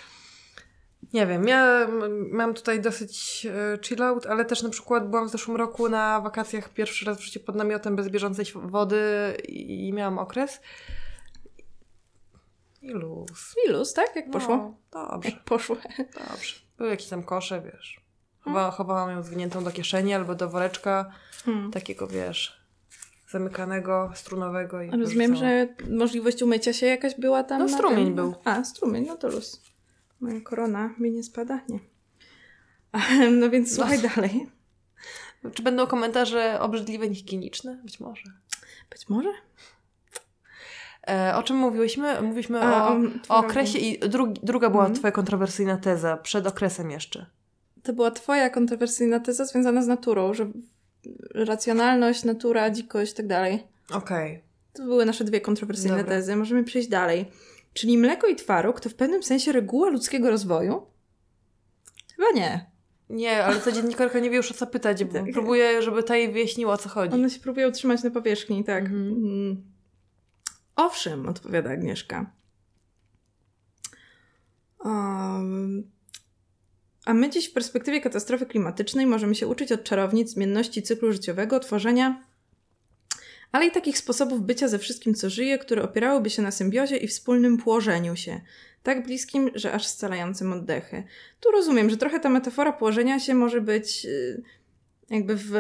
Nie 1.12 1.26
wiem, 1.26 1.48
ja 1.48 1.88
mam 2.30 2.54
tutaj 2.54 2.80
dosyć 2.80 3.46
e, 3.46 3.78
chill 3.82 4.02
out, 4.02 4.26
ale 4.26 4.44
też 4.44 4.62
na 4.62 4.68
przykład 4.68 5.10
byłam 5.10 5.28
w 5.28 5.32
zeszłym 5.32 5.56
roku 5.56 5.88
na 5.88 6.20
wakacjach 6.20 6.68
pierwszy 6.68 7.04
raz 7.04 7.18
w 7.18 7.20
życiu 7.20 7.40
pod 7.40 7.56
namiotem 7.56 7.96
bez 7.96 8.08
bieżącej 8.08 8.46
wody 8.54 9.00
i 9.48 9.92
miałam 9.92 10.18
okres. 10.18 10.60
I 12.84 12.90
luz. 12.90 13.54
I 13.66 13.70
luz, 13.72 13.92
tak? 13.92 14.16
Jak 14.16 14.30
poszło? 14.30 14.56
No, 14.56 14.74
dobrze, 15.10 15.30
Jak 15.30 15.44
poszło. 15.44 15.76
dobrze. 16.30 16.54
Były 16.78 16.90
jakieś 16.90 17.08
tam 17.08 17.22
kosze, 17.22 17.60
wiesz. 17.62 18.00
Chowa, 18.40 18.70
chowałam 18.70 19.10
ją 19.10 19.22
zwiniętą 19.22 19.64
do 19.64 19.70
kieszeni 19.70 20.14
albo 20.14 20.34
do 20.34 20.48
woreczka 20.48 21.12
Hmm. 21.44 21.70
takiego, 21.70 22.06
wiesz, 22.06 22.60
zamykanego, 23.30 24.10
strunowego. 24.14 24.82
I 24.82 24.90
Rozumiem, 24.90 25.30
wyrzucałam. 25.30 25.66
że 25.88 25.90
możliwość 25.96 26.42
umycia 26.42 26.72
się 26.72 26.86
jakaś 26.86 27.14
była 27.20 27.44
tam. 27.44 27.58
No, 27.58 27.68
strumień 27.68 28.06
tym? 28.06 28.14
był. 28.14 28.34
A, 28.44 28.64
strumień, 28.64 29.06
no 29.06 29.16
to 29.16 29.28
luz. 29.28 29.62
Moja 30.20 30.40
korona 30.40 30.94
mi 30.98 31.10
nie 31.10 31.22
spada? 31.22 31.60
Nie. 31.68 31.78
No 33.40 33.50
więc 33.50 33.74
słuchaj 33.76 33.98
dalej. 33.98 34.46
Czy 35.54 35.62
będą 35.62 35.86
komentarze 35.86 36.60
obrzydliwe, 36.60 37.08
niehigieniczne? 37.08 37.80
Być 37.84 38.00
może. 38.00 38.22
Być 38.90 39.08
może? 39.08 39.28
E, 41.08 41.36
o 41.36 41.42
czym 41.42 41.56
mówiłyśmy? 41.56 42.22
Mówiliśmy 42.22 42.60
A, 42.62 42.88
o, 42.88 43.00
o 43.28 43.36
okresie 43.36 43.78
i 43.78 43.98
drugi, 43.98 44.40
druga 44.42 44.70
była 44.70 44.82
Mhm. 44.82 44.98
twoja 44.98 45.12
kontrowersyjna 45.12 45.76
teza, 45.76 46.16
przed 46.16 46.46
okresem 46.46 46.90
jeszcze. 46.90 47.26
To 47.82 47.92
była 47.92 48.10
twoja 48.10 48.50
kontrowersyjna 48.50 49.20
teza 49.20 49.44
związana 49.44 49.82
z 49.82 49.86
naturą, 49.86 50.34
że 50.34 50.46
racjonalność, 51.34 52.24
natura, 52.24 52.70
dzikość 52.70 53.12
i 53.12 53.16
tak 53.16 53.26
dalej. 53.26 53.62
Okej. 53.92 54.42
To 54.72 54.82
były 54.84 55.04
nasze 55.06 55.24
dwie 55.24 55.40
kontrowersyjne 55.40 55.96
Dobra. 55.96 56.12
tezy. 56.12 56.36
Możemy 56.36 56.64
przejść 56.64 56.88
dalej. 56.88 57.26
Czyli 57.72 57.98
mleko 57.98 58.26
i 58.26 58.36
twaróg 58.36 58.80
to 58.80 58.88
w 58.88 58.94
pewnym 58.94 59.22
sensie 59.22 59.52
reguła 59.52 59.88
ludzkiego 59.88 60.30
rozwoju? 60.30 60.86
Chyba 62.16 62.28
nie. 62.34 62.66
Nie, 63.10 63.44
ale 63.44 63.56
ta 63.56 63.72
dziennikarka 63.72 64.18
nie 64.18 64.30
wie 64.30 64.36
już 64.36 64.50
o 64.50 64.54
co 64.54 64.66
pytać, 64.66 65.04
bo 65.04 65.12
Tak. 65.12 65.24
próbuje, 65.32 65.82
żeby 65.82 66.02
ta 66.02 66.16
jej 66.16 66.32
wyjaśniła 66.32 66.74
o 66.74 66.78
co 66.78 66.88
chodzi. 66.88 67.14
One 67.14 67.30
się 67.30 67.40
próbują 67.40 67.68
utrzymać 67.68 68.02
na 68.02 68.10
powierzchni, 68.10 68.64
tak. 68.64 68.84
Mhm. 68.84 69.02
Mm. 69.08 69.62
Owszem, 70.76 71.28
odpowiada 71.28 71.70
Agnieszka. 71.70 72.30
Um, 74.84 75.90
a 77.04 77.14
my 77.14 77.30
dziś 77.30 77.50
w 77.50 77.52
perspektywie 77.52 78.00
katastrofy 78.00 78.46
klimatycznej 78.46 79.06
możemy 79.06 79.34
się 79.34 79.46
uczyć 79.46 79.72
od 79.72 79.84
czarownic 79.84 80.30
zmienności 80.30 80.82
cyklu 80.82 81.12
życiowego, 81.12 81.60
tworzenia, 81.60 82.24
ale 83.52 83.66
i 83.66 83.70
takich 83.70 83.98
sposobów 83.98 84.42
bycia 84.42 84.68
ze 84.68 84.78
wszystkim, 84.78 85.14
co 85.14 85.30
żyje, 85.30 85.58
które 85.58 85.82
opierałyby 85.82 86.30
się 86.30 86.42
na 86.42 86.50
symbiozie 86.50 86.96
i 86.96 87.08
wspólnym 87.08 87.56
płożeniu 87.56 88.16
się. 88.16 88.40
Tak 88.82 89.06
bliskim, 89.06 89.50
że 89.54 89.72
aż 89.72 89.86
scalającym 89.86 90.52
oddechy. 90.52 91.04
Tu 91.40 91.50
rozumiem, 91.50 91.90
że 91.90 91.96
trochę 91.96 92.20
ta 92.20 92.28
metafora 92.28 92.72
płożenia 92.72 93.20
się 93.20 93.34
może 93.34 93.60
być... 93.60 94.06
y, 94.06 94.42
jakby 95.10 95.34
w 95.36 95.52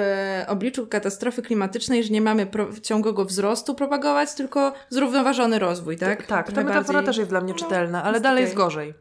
obliczu 0.46 0.86
katastrofy 0.86 1.42
klimatycznej, 1.42 2.04
że 2.04 2.10
nie 2.10 2.20
mamy 2.20 2.46
pro- 2.46 2.80
ciągłego 2.82 3.24
wzrostu 3.24 3.74
propagować, 3.74 4.34
tylko 4.34 4.72
zrównoważony 4.90 5.58
rozwój, 5.58 5.96
tak? 5.96 6.26
Tak, 6.26 6.52
ta 6.52 6.62
metafora 6.62 6.82
bardziej- 6.84 7.06
też 7.06 7.16
jest 7.16 7.30
dla 7.30 7.40
mnie 7.40 7.52
No, 7.52 7.58
czytelna, 7.58 8.02
ale 8.04 8.12
jest 8.12 8.22
dalej 8.22 8.36
okej. 8.38 8.44
jest 8.44 8.56
gorzej. 8.56 8.94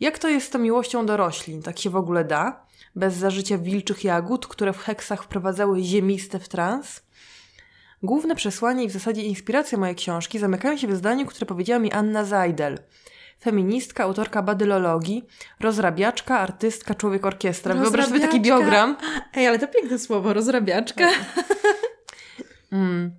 Jak 0.00 0.18
to 0.18 0.28
jest 0.28 0.46
z 0.46 0.50
tą 0.50 0.58
miłością 0.58 1.06
do 1.06 1.16
roślin? 1.16 1.62
Tak 1.62 1.78
się 1.78 1.90
w 1.90 1.96
ogóle 1.96 2.24
da? 2.24 2.66
Bez 2.96 3.14
zażycia 3.14 3.58
wilczych 3.58 4.04
jagód, 4.04 4.46
które 4.46 4.72
w 4.72 4.78
heksach 4.78 5.22
wprowadzały 5.24 5.82
ziemiste 5.82 6.38
w 6.38 6.48
trans? 6.48 7.02
Główne 8.02 8.34
przesłanie 8.34 8.84
i 8.84 8.88
w 8.88 8.92
zasadzie 8.92 9.22
inspiracja 9.22 9.78
mojej 9.78 9.94
książki 9.94 10.38
zamykają 10.38 10.76
się 10.76 10.86
w 10.88 10.96
zdaniu, 10.96 11.26
które 11.26 11.46
powiedziała 11.46 11.80
mi 11.80 11.92
Anna 11.92 12.24
Zajdel. 12.24 12.78
Feministka, 13.40 14.04
autorka 14.04 14.42
badylologii, 14.42 15.26
rozrabiaczka, 15.60 16.38
artystka, 16.38 16.94
człowiek 16.94 17.26
orkiestra. 17.26 17.74
Wyobraź 17.74 18.06
sobie 18.06 18.20
taki 18.20 18.40
biogram. 18.40 18.96
Ej, 19.34 19.46
ale 19.46 19.58
to 19.58 19.68
piękne 19.68 19.98
słowo, 19.98 20.32
rozrabiaczka. 20.32 21.08
Mm. 22.72 23.10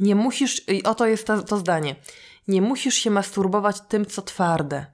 Nie 0.00 0.14
musisz, 0.14 0.68
i 0.68 0.82
oto 0.82 1.06
jest 1.06 1.26
to, 1.26 1.42
to 1.42 1.56
zdanie. 1.56 1.96
Nie 2.48 2.62
musisz 2.62 2.94
się 2.94 3.10
masturbować 3.10 3.80
tym, 3.80 4.06
co 4.06 4.22
twarde. 4.22 4.86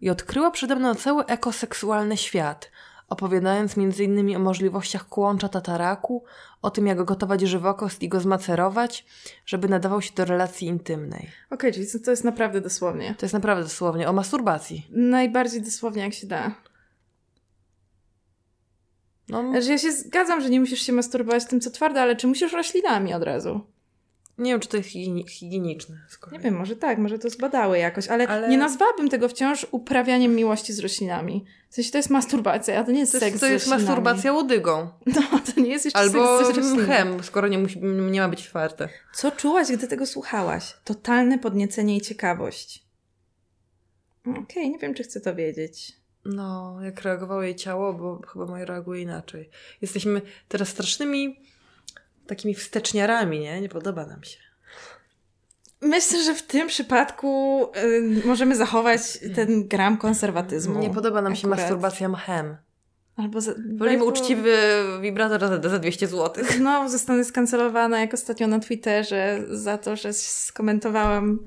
I 0.00 0.10
odkryła 0.10 0.50
przede 0.50 0.76
mną 0.76 0.94
cały 0.94 1.26
ekoseksualny 1.26 2.16
świat, 2.16 2.70
opowiadając 3.08 3.78
m.in. 3.78 4.36
o 4.36 4.38
możliwościach 4.38 5.08
kłącza 5.08 5.48
tataraku, 5.48 6.24
o 6.62 6.70
tym, 6.70 6.86
jak 6.86 7.04
gotować 7.04 7.40
żywokost 7.40 8.02
i 8.02 8.08
go 8.08 8.20
zmacerować, 8.20 9.06
żeby 9.46 9.68
nadawał 9.68 10.02
się 10.02 10.14
do 10.14 10.24
relacji 10.24 10.68
intymnej. 10.68 11.30
Okej, 11.50 11.72
czyli 11.72 11.86
to 12.04 12.10
jest 12.10 12.24
naprawdę 12.24 12.60
dosłownie. 12.60 13.14
To 13.18 13.26
jest 13.26 13.34
naprawdę 13.34 13.62
dosłownie 13.62 14.08
o 14.08 14.12
masturbacji. 14.12 14.86
Najbardziej 14.90 15.62
dosłownie, 15.62 16.02
jak 16.02 16.14
się 16.14 16.26
da. 16.26 16.54
No, 19.28 19.62
Że 19.62 19.70
ja 19.70 19.78
się 19.78 19.92
zgadzam, 19.92 20.40
że 20.40 20.50
nie 20.50 20.60
musisz 20.60 20.80
się 20.80 20.92
masturbować 20.92 21.44
tym, 21.44 21.60
co 21.60 21.70
twarde, 21.70 22.02
ale 22.02 22.16
czy 22.16 22.26
musisz 22.26 22.52
roślinami 22.52 23.14
od 23.14 23.22
razu? 23.22 23.73
Nie 24.38 24.50
wiem, 24.50 24.60
czy 24.60 24.68
to 24.68 24.76
jest 24.76 24.88
higieni- 24.88 25.28
higieniczne. 25.28 25.96
Nie 26.32 26.38
wiem, 26.38 26.56
może 26.56 26.76
tak, 26.76 26.98
może 26.98 27.18
to 27.18 27.30
zbadały 27.30 27.78
jakoś, 27.78 28.08
ale, 28.08 28.28
Ale- 28.28 28.48
nie 28.48 28.58
nazwałabym 28.58 29.08
tego 29.08 29.28
wciąż 29.28 29.66
uprawianiem 29.70 30.34
miłości 30.34 30.72
z 30.72 30.78
roślinami. 30.80 31.44
W 31.70 31.74
sensie 31.74 31.90
to 31.90 31.98
jest 31.98 32.10
masturbacja, 32.10 32.80
a 32.80 32.84
to 32.84 32.92
nie 32.92 33.00
jest 33.00 33.12
To 33.12 33.18
seks 33.18 33.30
jest, 33.32 33.40
to 33.40 33.46
jest 33.46 33.66
masturbacja 33.68 34.32
łodygą. 34.32 34.88
No, 35.06 35.22
to 35.54 35.60
nie 35.60 35.68
jest 35.70 35.84
jeszcze 35.84 35.98
Albo 36.00 36.38
seks 36.38 36.50
z 36.54 36.56
roślinami. 36.56 36.82
mchem, 36.82 37.22
skoro 37.24 37.48
nie, 37.48 37.58
musi, 37.58 37.82
nie 37.82 38.20
ma 38.20 38.28
być 38.28 38.42
twarde. 38.42 38.88
Co 39.14 39.30
czułaś, 39.30 39.72
gdy 39.72 39.88
tego 39.88 40.06
słuchałaś? 40.06 40.74
Totalne 40.84 41.38
podniecenie 41.38 41.96
i 41.96 42.00
ciekawość. 42.00 42.84
Okej, 44.42 44.70
nie 44.70 44.78
wiem, 44.78 44.94
czy 44.94 45.02
chcę 45.02 45.20
to 45.20 45.34
wiedzieć. 45.34 45.92
No, 46.24 46.78
jak 46.82 47.02
reagowało 47.02 47.42
jej 47.42 47.56
ciało, 47.56 47.92
bo 47.92 48.20
chyba 48.32 48.46
moje 48.46 48.64
reaguje 48.64 49.02
inaczej. 49.02 49.50
Jesteśmy 49.82 50.22
teraz 50.48 50.68
strasznymi 50.68 51.40
takimi 52.26 52.54
wsteczniarami, 52.54 53.40
nie? 53.40 53.60
Nie 53.60 53.68
podoba 53.68 54.06
nam 54.06 54.24
się. 54.24 54.38
Myślę, 55.80 56.22
że 56.22 56.34
w 56.34 56.42
tym 56.42 56.68
przypadku 56.68 57.62
y, 57.76 58.22
możemy 58.26 58.56
zachować 58.56 59.18
ten 59.34 59.68
gram 59.68 59.96
konserwatyzmu. 59.96 60.78
Nie 60.78 60.90
podoba 60.90 61.22
nam 61.22 61.36
się 61.36 61.40
Akurat. 61.48 61.60
masturbacja 61.60 62.08
mchem. 62.08 62.56
Albo 63.16 63.40
za, 63.40 63.54
Wolimy 63.76 64.04
uczciwy 64.04 64.56
wibrator 65.00 65.40
za, 65.40 65.68
za 65.68 65.78
200 65.78 66.06
zł. 66.06 66.44
Znowu 66.56 66.88
zostanę 66.88 67.24
skancelowana, 67.24 68.00
jak 68.00 68.14
ostatnio 68.14 68.46
na 68.46 68.60
Twitterze, 68.60 69.44
za 69.50 69.78
to, 69.78 69.96
że 69.96 70.12
skomentowałam. 70.12 71.38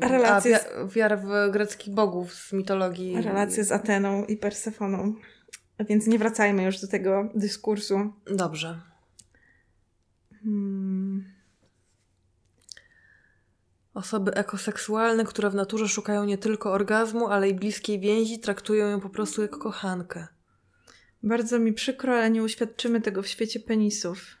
Relacje 0.00 0.60
wiarę 0.94 1.16
w 1.16 1.52
greckich 1.52 1.94
bogów 1.94 2.34
z 2.34 2.52
mitologii. 2.52 3.22
relację 3.22 3.64
z 3.64 3.72
Ateną 3.72 4.24
i 4.24 4.36
Persefoną. 4.36 5.14
Więc 5.80 6.06
nie 6.06 6.18
wracajmy 6.18 6.62
już 6.62 6.80
do 6.80 6.88
tego 6.88 7.28
dyskursu. 7.34 8.12
Dobrze. 8.26 8.80
Hmm. 10.42 11.24
Osoby 13.94 14.34
ekoseksualne, 14.34 15.24
które 15.24 15.50
w 15.50 15.54
naturze 15.54 15.88
szukają 15.88 16.24
nie 16.24 16.38
tylko 16.38 16.72
orgazmu, 16.72 17.26
ale 17.26 17.48
i 17.48 17.54
bliskiej 17.54 18.00
więzi, 18.00 18.38
traktują 18.38 18.88
ją 18.88 19.00
po 19.00 19.10
prostu 19.10 19.42
jak 19.42 19.58
kochankę. 19.58 20.26
Bardzo 21.22 21.58
mi 21.58 21.72
przykro, 21.72 22.14
ale 22.14 22.30
nie 22.30 22.42
uświadczymy 22.42 23.00
tego 23.00 23.22
w 23.22 23.26
świecie 23.26 23.60
penisów. 23.60 24.38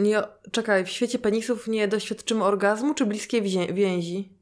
Nie, 0.00 0.22
czekaj, 0.50 0.84
w 0.84 0.88
świecie 0.88 1.18
penisów 1.18 1.68
nie 1.68 1.88
doświadczymy 1.88 2.44
orgazmu 2.44 2.94
czy 2.94 3.06
bliskiej 3.06 3.42
więzi? 3.74 4.32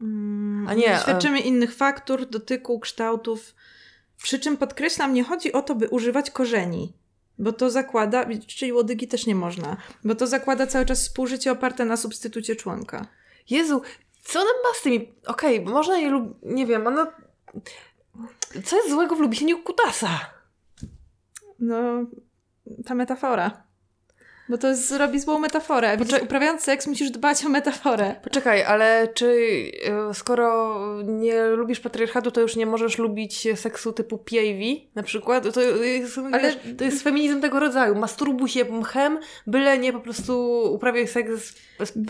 Mm, 0.00 0.68
A 0.68 0.74
nie, 0.74 0.92
e- 0.92 0.96
Doświadczymy 0.96 1.40
innych 1.40 1.74
faktur, 1.74 2.26
dotyku, 2.26 2.80
kształtów. 2.80 3.54
Przy 4.22 4.38
czym 4.38 4.56
podkreślam, 4.56 5.12
nie 5.12 5.24
chodzi 5.24 5.52
o 5.52 5.62
to, 5.62 5.74
by 5.74 5.88
używać 5.88 6.30
korzeni. 6.30 6.92
Bo 7.38 7.52
to 7.52 7.70
zakłada, 7.70 8.26
czyli 8.46 8.72
łodygi 8.72 9.08
też 9.08 9.26
nie 9.26 9.34
można, 9.34 9.76
bo 10.04 10.14
to 10.14 10.26
zakłada 10.26 10.66
cały 10.66 10.86
czas 10.86 11.02
współżycie 11.02 11.52
oparte 11.52 11.84
na 11.84 11.96
substytucie 11.96 12.56
członka. 12.56 13.06
Jezu, 13.50 13.82
co 14.22 14.40
ona 14.40 14.50
ma 14.50 14.78
z 14.78 14.82
tymi... 14.82 15.12
Okej, 15.26 15.60
bo 15.60 15.70
można 15.70 15.98
je 15.98 16.10
lub... 16.10 16.38
Nie 16.42 16.66
wiem, 16.66 16.86
ona... 16.86 17.12
Co 18.64 18.76
jest 18.76 18.90
złego 18.90 19.16
w 19.16 19.20
lubieniu 19.20 19.62
kutasa? 19.62 20.08
No, 21.58 22.06
ta 22.86 22.94
metafora. 22.94 23.67
Bo 24.48 24.58
to 24.58 24.68
jest, 24.68 24.90
robi 24.92 25.20
złą 25.20 25.38
metaforę. 25.38 25.96
Widzisz, 25.96 26.14
Poczek- 26.14 26.22
uprawiając 26.24 26.62
seks 26.62 26.86
musisz 26.86 27.10
dbać 27.10 27.44
o 27.44 27.48
metaforę. 27.48 28.14
Poczekaj, 28.22 28.64
ale 28.64 29.08
czy 29.14 29.36
e, 30.10 30.14
skoro 30.14 30.76
nie 31.04 31.46
lubisz 31.46 31.80
patriarchatu, 31.80 32.30
to 32.30 32.40
już 32.40 32.56
nie 32.56 32.66
możesz 32.66 32.98
lubić 32.98 33.48
seksu 33.54 33.92
typu 33.92 34.18
PIV 34.18 34.80
na 34.94 35.02
przykład? 35.02 35.54
To 35.54 35.60
jest, 35.60 36.18
Ale- 36.18 36.42
wiesz, 36.42 36.58
to 36.78 36.84
jest 36.84 37.02
feminizm 37.02 37.40
tego 37.40 37.60
rodzaju. 37.60 37.94
Masturbuj 37.94 38.48
się 38.48 38.64
mchem, 38.64 39.18
byle 39.46 39.78
nie 39.78 39.92
po 39.92 40.00
prostu 40.00 40.62
uprawiaj 40.74 41.08
seks 41.08 41.30
z, 41.32 41.54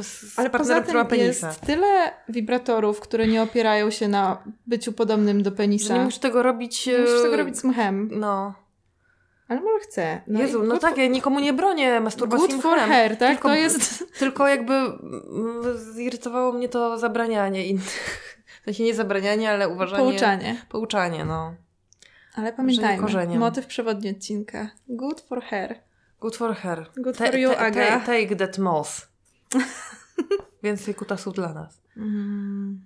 z, 0.00 0.32
z 0.34 0.38
Ale 0.38 0.50
partnerem, 0.50 0.82
który 0.82 0.98
ma 0.98 1.04
penisa. 1.04 1.46
jest 1.48 1.60
tyle 1.60 2.10
wibratorów, 2.28 3.00
które 3.00 3.26
nie 3.26 3.42
opierają 3.42 3.90
się 3.90 4.08
na 4.08 4.42
byciu 4.66 4.92
podobnym 4.92 5.42
do 5.42 5.50
Że 5.50 5.56
penisa. 5.56 5.94
nie 5.94 6.00
musisz 6.04 6.18
tego 6.20 6.42
robić... 6.42 6.86
Nie 6.86 6.98
musisz 6.98 7.18
e, 7.18 7.22
tego 7.22 7.36
robić 7.36 7.58
z 7.58 7.64
mchem. 7.64 8.10
No. 8.12 8.54
Ale 9.48 9.60
może 9.60 9.78
chcę. 9.78 10.20
No 10.26 10.40
Jezu, 10.40 10.62
no 10.62 10.78
tak, 10.78 10.96
ja 10.98 11.06
nikomu 11.06 11.40
nie 11.40 11.52
bronię 11.52 12.00
masturbacji 12.00 12.48
Good 12.48 12.62
for 12.62 12.78
her, 12.78 13.16
tak? 13.16 13.30
Tylko- 13.30 13.48
To 13.48 13.54
jest... 13.54 14.04
Tylko 14.20 14.48
jakby 14.48 14.72
mm, 14.74 14.98
zirytowało 15.94 16.52
mnie 16.52 16.68
to 16.68 16.98
zabranianie 16.98 17.66
innych. 17.66 18.34
W 18.62 18.64
sensie 18.64 18.84
nie 18.84 18.94
zabranianie, 18.94 19.50
ale 19.50 19.68
uważanie... 19.68 20.02
Pouczanie. 20.10 20.62
Pouczanie, 20.68 21.24
no. 21.24 21.54
Ale 22.34 22.52
pamiętajmy, 22.52 23.38
motyw 23.38 23.66
przewodni 23.66 24.10
odcinka. 24.10 24.70
Good 24.88 25.20
for 25.20 25.42
her. 25.42 25.80
Good 26.20 26.36
for 26.36 26.54
her. 26.56 26.86
Good 26.96 27.16
for 27.16 27.36
you, 27.36 27.50
Aga. 27.52 27.86
ta- 27.86 28.00
Take 28.00 28.36
that 28.36 28.58
moss. 28.58 29.08
Więcej 30.62 30.94
kutasów 30.94 31.34
dla 31.34 31.52
nas. 31.52 31.80
Mm. 31.96 32.80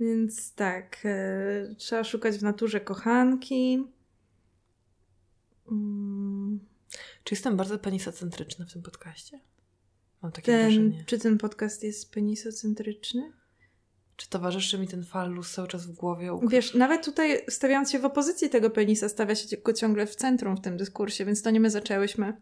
Więc 0.00 0.54
tak, 0.54 0.96
e, 1.04 1.74
trzeba 1.78 2.04
szukać 2.04 2.38
w 2.38 2.42
naturze 2.42 2.80
kochanki. 2.80 3.84
Mm. 5.70 6.60
Czy 7.24 7.34
jestem 7.34 7.56
bardzo 7.56 7.78
penisocentryczna 7.78 8.64
w 8.66 8.72
tym 8.72 8.82
podcaście? 8.82 9.40
Mam 10.22 10.32
takie 10.32 10.52
Ten, 10.52 10.62
wrażenie. 10.62 11.04
czy 11.06 11.18
ten 11.18 11.38
podcast 11.38 11.82
jest 11.82 12.12
penisocentryczny? 12.12 13.32
Czy 14.16 14.28
towarzyszy 14.28 14.78
mi 14.78 14.88
ten 14.88 15.04
fallus 15.04 15.52
cały 15.52 15.68
czas 15.68 15.86
w 15.86 15.92
głowie? 15.92 16.38
Wiesz, 16.48 16.74
nawet 16.74 17.04
tutaj 17.04 17.44
stawiając 17.48 17.90
się 17.90 17.98
w 17.98 18.04
opozycji 18.04 18.50
tego 18.50 18.70
penisa, 18.70 19.08
stawia 19.08 19.34
się 19.34 19.56
go 19.56 19.72
ciągle 19.72 20.06
w 20.06 20.16
centrum 20.16 20.56
w 20.56 20.60
tym 20.60 20.76
dyskursie, 20.76 21.24
więc 21.24 21.42
to 21.42 21.50
nie 21.50 21.60
my 21.60 21.70
zaczęłyśmy. 21.70 22.36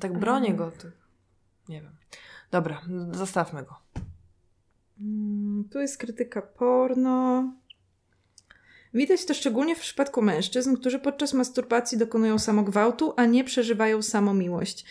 Tak 0.00 0.18
bronię 0.18 0.54
go. 0.54 0.70
To... 0.70 0.88
Nie 1.68 1.82
wiem. 1.82 1.92
Dobra, 2.50 2.82
zostawmy 3.12 3.62
go. 3.62 3.74
Mm, 5.00 5.64
Tu 5.72 5.80
jest 5.80 5.98
krytyka 5.98 6.42
porno. 6.42 7.44
Widać 8.98 9.24
to 9.24 9.34
szczególnie 9.34 9.76
w 9.76 9.80
przypadku 9.80 10.22
mężczyzn, 10.22 10.76
którzy 10.76 10.98
podczas 10.98 11.34
masturbacji 11.34 11.98
dokonują 11.98 12.38
samogwałtu, 12.38 13.12
a 13.16 13.26
nie 13.26 13.44
przeżywają 13.44 14.02
samomiłość. 14.02 14.84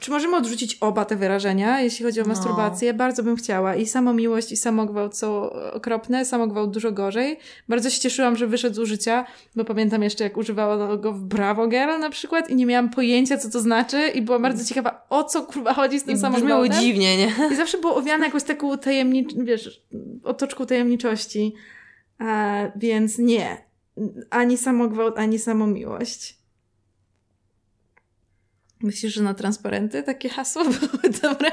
Czy 0.00 0.10
możemy 0.10 0.36
odrzucić 0.36 0.78
oba 0.80 1.04
te 1.04 1.16
wyrażenia, 1.16 1.80
jeśli 1.80 2.04
chodzi 2.04 2.20
o 2.20 2.22
No. 2.22 2.28
masturbację? 2.28 2.94
Bardzo 2.94 3.22
bym 3.22 3.36
chciała. 3.36 3.74
I 3.76 3.86
samomiłość, 3.86 4.52
i 4.52 4.56
samogwałt 4.56 5.16
są 5.16 5.50
okropne, 5.72 6.24
samogwałt 6.24 6.70
dużo 6.70 6.92
gorzej. 6.92 7.38
Bardzo 7.68 7.90
się 7.90 8.00
cieszyłam, 8.00 8.36
że 8.36 8.46
wyszedł 8.46 8.76
z 8.76 8.78
użycia, 8.78 9.26
bo 9.56 9.64
pamiętam 9.64 10.02
jeszcze, 10.02 10.24
jak 10.24 10.36
używała 10.36 10.96
go 10.96 11.12
w 11.12 11.20
Bravo 11.20 11.66
Girl 11.68 11.98
na 12.00 12.10
przykład 12.10 12.50
i 12.50 12.54
nie 12.54 12.66
miałam 12.66 12.90
pojęcia, 12.90 13.38
co 13.38 13.50
to 13.50 13.60
znaczy 13.60 14.08
i 14.14 14.22
byłam 14.22 14.42
bardzo 14.42 14.64
ciekawa, 14.64 15.06
o 15.10 15.24
co 15.24 15.42
kurwa 15.42 15.74
chodzi 15.74 16.00
z 16.00 16.04
tym 16.04 16.12
I 16.12 16.16
brzmiało 16.16 16.34
samogwałtem. 16.38 16.80
dziwnie, 16.80 17.16
nie? 17.16 17.32
I 17.52 17.56
zawsze 17.56 17.78
było 17.78 17.94
owiane 17.96 18.24
jakąś 18.26 18.42
taką 18.42 18.78
tajemnicz... 18.78 19.34
wiesz, 19.34 19.82
otoczką 20.24 20.66
tajemniczości. 20.66 21.54
A, 22.20 22.62
więc 22.76 23.18
nie. 23.18 23.64
Ani 24.30 24.56
samogwałt, 24.58 25.18
ani 25.18 25.38
samomiłość. 25.38 26.40
Myślisz, 28.82 29.14
że 29.14 29.22
na 29.22 29.34
transparenty 29.34 30.02
takie 30.02 30.28
hasło 30.28 30.64
były 30.80 31.12
dobre? 31.22 31.50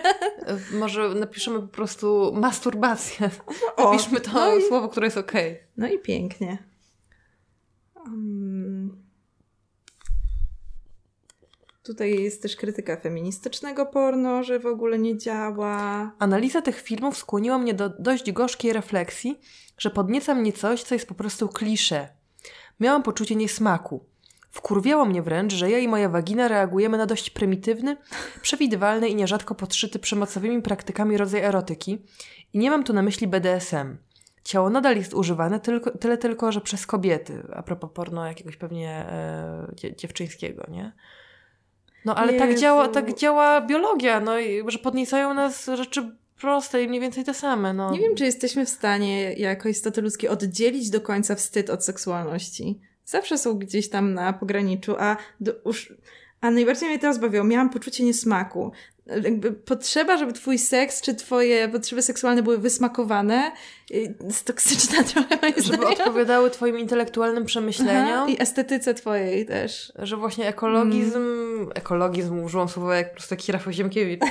Może 0.80 1.10
napiszemy 1.10 1.60
po 1.61 1.68
prostu 1.68 2.31
masturbację. 2.35 3.30
O, 3.76 3.91
Napiszmy 3.91 4.22
to 4.22 4.31
no 4.34 4.56
i- 4.56 4.61
słowo, 4.68 4.89
które 4.89 5.07
jest 5.07 5.18
okej. 5.18 5.60
No 5.77 5.88
i 5.88 5.99
pięknie. 5.99 6.57
Um, 7.95 9.07
Tutaj 11.88 12.23
jest 12.23 12.41
też 12.41 12.55
krytyka 12.55 12.97
feministycznego 12.97 13.85
porno, 13.85 14.43
że 14.43 14.59
w 14.59 14.65
ogóle 14.65 14.99
nie 14.99 15.18
działa. 15.18 16.11
Analiza 16.19 16.61
tych 16.61 16.81
filmów 16.81 17.18
skłoniła 17.18 17.57
mnie 17.57 17.73
do 17.73 17.89
dość 17.89 18.31
gorzkiej 18.31 18.73
refleksji, 18.73 19.39
że 19.77 19.89
podnieca 19.89 20.35
mnie 20.35 20.53
coś, 20.53 20.84
co 20.84 20.95
jest 20.95 21.07
po 21.07 21.15
prostu 21.15 21.49
klisze. 21.49 22.07
Miałam 22.80 23.03
poczucie 23.03 23.35
niesmaku. 23.35 24.05
Wkurwiało 24.51 25.05
mnie 25.05 25.22
wręcz, 25.22 25.53
że 25.53 25.72
ja 25.72 25.80
i 25.80 25.88
moja 25.88 26.09
wagina 26.09 26.47
reagujemy 26.47 26.97
na 26.97 27.05
dość 27.05 27.30
prymitywny, 27.30 27.97
przewidywalny 28.41 29.09
i 29.09 29.15
nierzadko 29.15 29.55
podszyty 29.55 29.99
przemocowymi 29.99 30.61
praktykami 30.61 31.18
rodzaj 31.18 31.41
erotyki 31.41 32.05
i 32.53 32.59
nie 32.59 32.69
mam 32.69 32.84
tu 32.84 32.93
na 32.93 33.01
myśli 33.01 33.27
BDSM. 33.27 33.97
Ciało 34.43 34.69
nadal 34.69 34.97
jest 34.97 35.14
używane, 35.14 35.59
tylko, 35.59 35.91
tyle 35.91 36.18
tylko, 36.18 36.51
że 36.51 36.61
przez 36.61 36.88
kobiety, 36.88 37.43
a 37.53 37.64
propos 37.64 37.89
porno 37.93 38.27
jakiegoś 38.27 38.57
pewnie 38.57 38.89
e, 38.89 39.95
dziewczyńskiego, 39.97 40.65
nie? 40.69 40.93
No 42.08 42.16
ale 42.16 42.34
tak 42.34 42.60
działa, 42.60 42.88
tak 42.88 43.14
działa 43.14 43.62
biologia, 43.62 44.20
no 44.20 44.32
że 44.68 44.80
podniecają 44.80 45.34
nas 45.34 45.66
rzeczy 45.66 46.12
proste 46.42 46.84
i 46.84 46.88
mniej 46.88 47.02
więcej 47.02 47.24
te 47.24 47.34
same. 47.34 47.74
No. 47.74 47.92
Nie 47.92 48.00
wiem, 48.00 48.16
czy 48.16 48.26
jesteśmy 48.26 48.66
w 48.66 48.70
stanie 48.70 49.34
jako 49.34 49.70
istoty 49.70 50.02
ludzkie 50.02 50.32
oddzielić 50.32 50.90
do 50.90 51.02
końca 51.02 51.36
wstyd 51.36 51.70
od 51.70 51.86
seksualności. 51.86 52.80
Zawsze 53.06 53.38
są 53.38 53.54
gdzieś 53.54 53.90
tam 53.90 54.14
na 54.14 54.34
pograniczu, 54.34 54.96
a, 55.00 55.18
do, 55.40 55.52
już, 55.66 55.94
a 56.41 56.51
najbardziej 56.51 56.89
mnie 56.89 56.99
to 56.99 57.07
rozbawiło. 57.07 57.43
Miałam 57.43 57.69
poczucie 57.69 58.03
niesmaku 58.03 58.72
jakby 59.23 59.51
potrzeba, 59.51 60.18
żeby 60.18 60.34
twój 60.34 60.57
seks 60.57 61.01
czy 61.01 61.15
twoje 61.15 61.69
potrzeby 61.69 62.01
seksualne 62.01 62.43
były 62.43 62.57
wysmakowane, 62.57 63.51
jest 63.89 64.47
toksyczna 64.47 65.03
trochę 65.14 65.38
Żeby 65.41 65.61
zdaniem. 65.61 65.88
odpowiadały 65.88 66.49
twoim 66.49 66.80
intelektualnym 66.80 67.45
przemyśleniom. 67.45 68.14
Aha, 68.14 68.27
I 68.30 68.41
estetyce 68.41 68.93
twojej 68.93 69.45
też. 69.45 69.93
Że 69.95 70.18
właśnie 70.18 70.47
ekologizm, 70.47 71.18
mm. 71.18 71.69
ekologizm 71.76 72.43
użyłam 72.43 72.69
słowa 72.69 72.95
jak 72.95 73.09
po 73.09 73.15
prostu 73.15 73.35
taki 73.35 73.51
Rafał 73.51 73.73
Ziemkiewicz, 73.73 74.22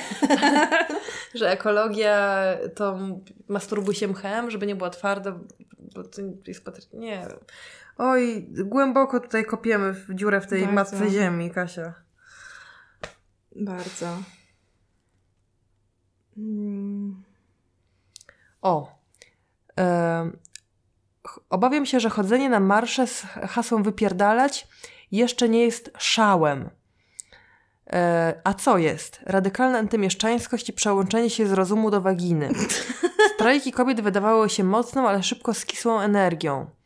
że 1.35 1.51
ekologia 1.51 2.43
to 2.75 2.99
masturbuj 3.47 3.95
się 3.95 4.07
mchem, 4.07 4.51
żeby 4.51 4.67
nie 4.67 4.75
była 4.75 4.89
twarda, 4.89 5.39
bo 5.95 6.03
to 6.03 6.21
jest 6.47 6.65
patry... 6.65 6.81
nie 6.93 7.27
Oj, 7.97 8.47
głęboko 8.49 9.19
tutaj 9.19 9.45
kopiemy 9.45 9.93
w 9.93 10.15
dziurę 10.15 10.41
w 10.41 10.47
tej 10.47 10.61
Bardzo. 10.61 10.75
matce 10.75 11.09
ziemi, 11.09 11.51
Kasia. 11.51 11.93
Bardzo. 13.55 14.17
O. 18.61 18.97
E, 19.79 20.31
obawiam 21.49 21.85
się, 21.85 21.99
że 21.99 22.09
chodzenie 22.09 22.49
na 22.49 22.59
marsze 22.59 23.07
z 23.07 23.21
hasłem 23.21 23.83
wypierdalać 23.83 24.67
jeszcze 25.11 25.49
nie 25.49 25.65
jest 25.65 25.91
szałem. 25.97 26.69
E, 27.93 28.41
a 28.43 28.53
co 28.53 28.77
jest? 28.77 29.19
Radykalna 29.25 29.79
antymieszczańskość 29.79 30.69
i 30.69 30.73
przełączenie 30.73 31.29
się 31.29 31.47
z 31.47 31.51
rozumu 31.51 31.91
do 31.91 32.01
waginy. 32.01 32.49
Strajki 33.35 33.71
kobiet 33.71 34.01
wydawały 34.01 34.49
się 34.49 34.63
mocną, 34.63 35.07
ale 35.07 35.23
szybko 35.23 35.53
skisłą 35.53 35.99
energią. 35.99 36.76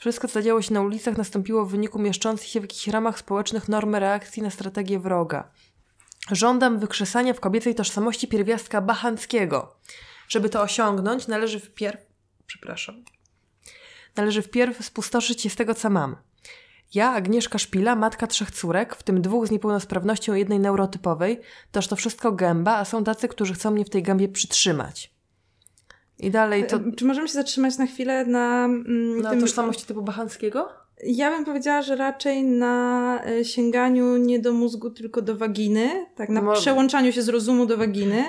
Wszystko, 0.00 0.28
co 0.28 0.34
zadziało 0.34 0.62
się 0.62 0.74
na 0.74 0.80
ulicach, 0.80 1.16
nastąpiło 1.16 1.66
w 1.66 1.70
wyniku 1.70 1.98
mieszczących 1.98 2.48
się 2.48 2.60
w 2.60 2.62
jakichś 2.62 2.88
ramach 2.88 3.18
społecznych 3.18 3.68
normy 3.68 4.00
reakcji 4.00 4.42
na 4.42 4.50
strategię 4.50 4.98
wroga. 4.98 5.50
Żądam 6.32 6.78
wykrzesania 6.78 7.34
w 7.34 7.40
kobiecej 7.40 7.74
tożsamości 7.74 8.28
pierwiastka 8.28 8.80
bachanckiego. 8.80 9.76
Żeby 10.28 10.48
to 10.48 10.62
osiągnąć, 10.62 11.26
należy 11.26 11.60
wpierw... 11.60 12.00
Przepraszam. 12.46 13.04
Należy 14.16 14.42
wpierw 14.42 14.84
spustoszyć 14.84 15.42
się 15.42 15.50
z 15.50 15.56
tego, 15.56 15.74
co 15.74 15.90
mam. 15.90 16.16
Ja, 16.94 17.12
Agnieszka 17.12 17.58
Szpila, 17.58 17.96
matka 17.96 18.26
trzech 18.26 18.50
córek, 18.50 18.96
w 18.96 19.02
tym 19.02 19.22
dwóch 19.22 19.46
z 19.46 19.50
niepełnosprawnością 19.50 20.34
jednej 20.34 20.58
neurotypowej, 20.60 21.40
toż 21.72 21.88
to 21.88 21.96
wszystko 21.96 22.32
gęba, 22.32 22.76
a 22.76 22.84
są 22.84 23.04
tacy, 23.04 23.28
którzy 23.28 23.54
chcą 23.54 23.70
mnie 23.70 23.84
w 23.84 23.90
tej 23.90 24.02
gębie 24.02 24.28
przytrzymać. 24.28 25.19
I 26.22 26.30
dalej 26.30 26.66
to... 26.66 26.80
Czy 26.96 27.04
możemy 27.04 27.28
się 27.28 27.34
zatrzymać 27.34 27.78
na 27.78 27.86
chwilę 27.86 28.26
na... 28.26 28.64
Mm, 28.64 29.20
na 29.20 29.30
tym... 29.30 29.40
tożsamości 29.40 29.86
typu 29.86 30.02
bachanckiego? 30.02 30.68
Ja 31.04 31.30
bym 31.30 31.44
powiedziała, 31.44 31.82
że 31.82 31.96
raczej 31.96 32.44
na 32.44 33.24
e, 33.24 33.44
sięganiu 33.44 34.16
nie 34.16 34.38
do 34.38 34.52
mózgu, 34.52 34.90
tylko 34.90 35.22
do 35.22 35.36
waginy, 35.36 36.06
tak, 36.16 36.28
na 36.28 36.42
Mo... 36.42 36.52
przełączaniu 36.52 37.12
się 37.12 37.22
z 37.22 37.28
rozumu 37.28 37.66
do 37.66 37.76
waginy. 37.76 38.24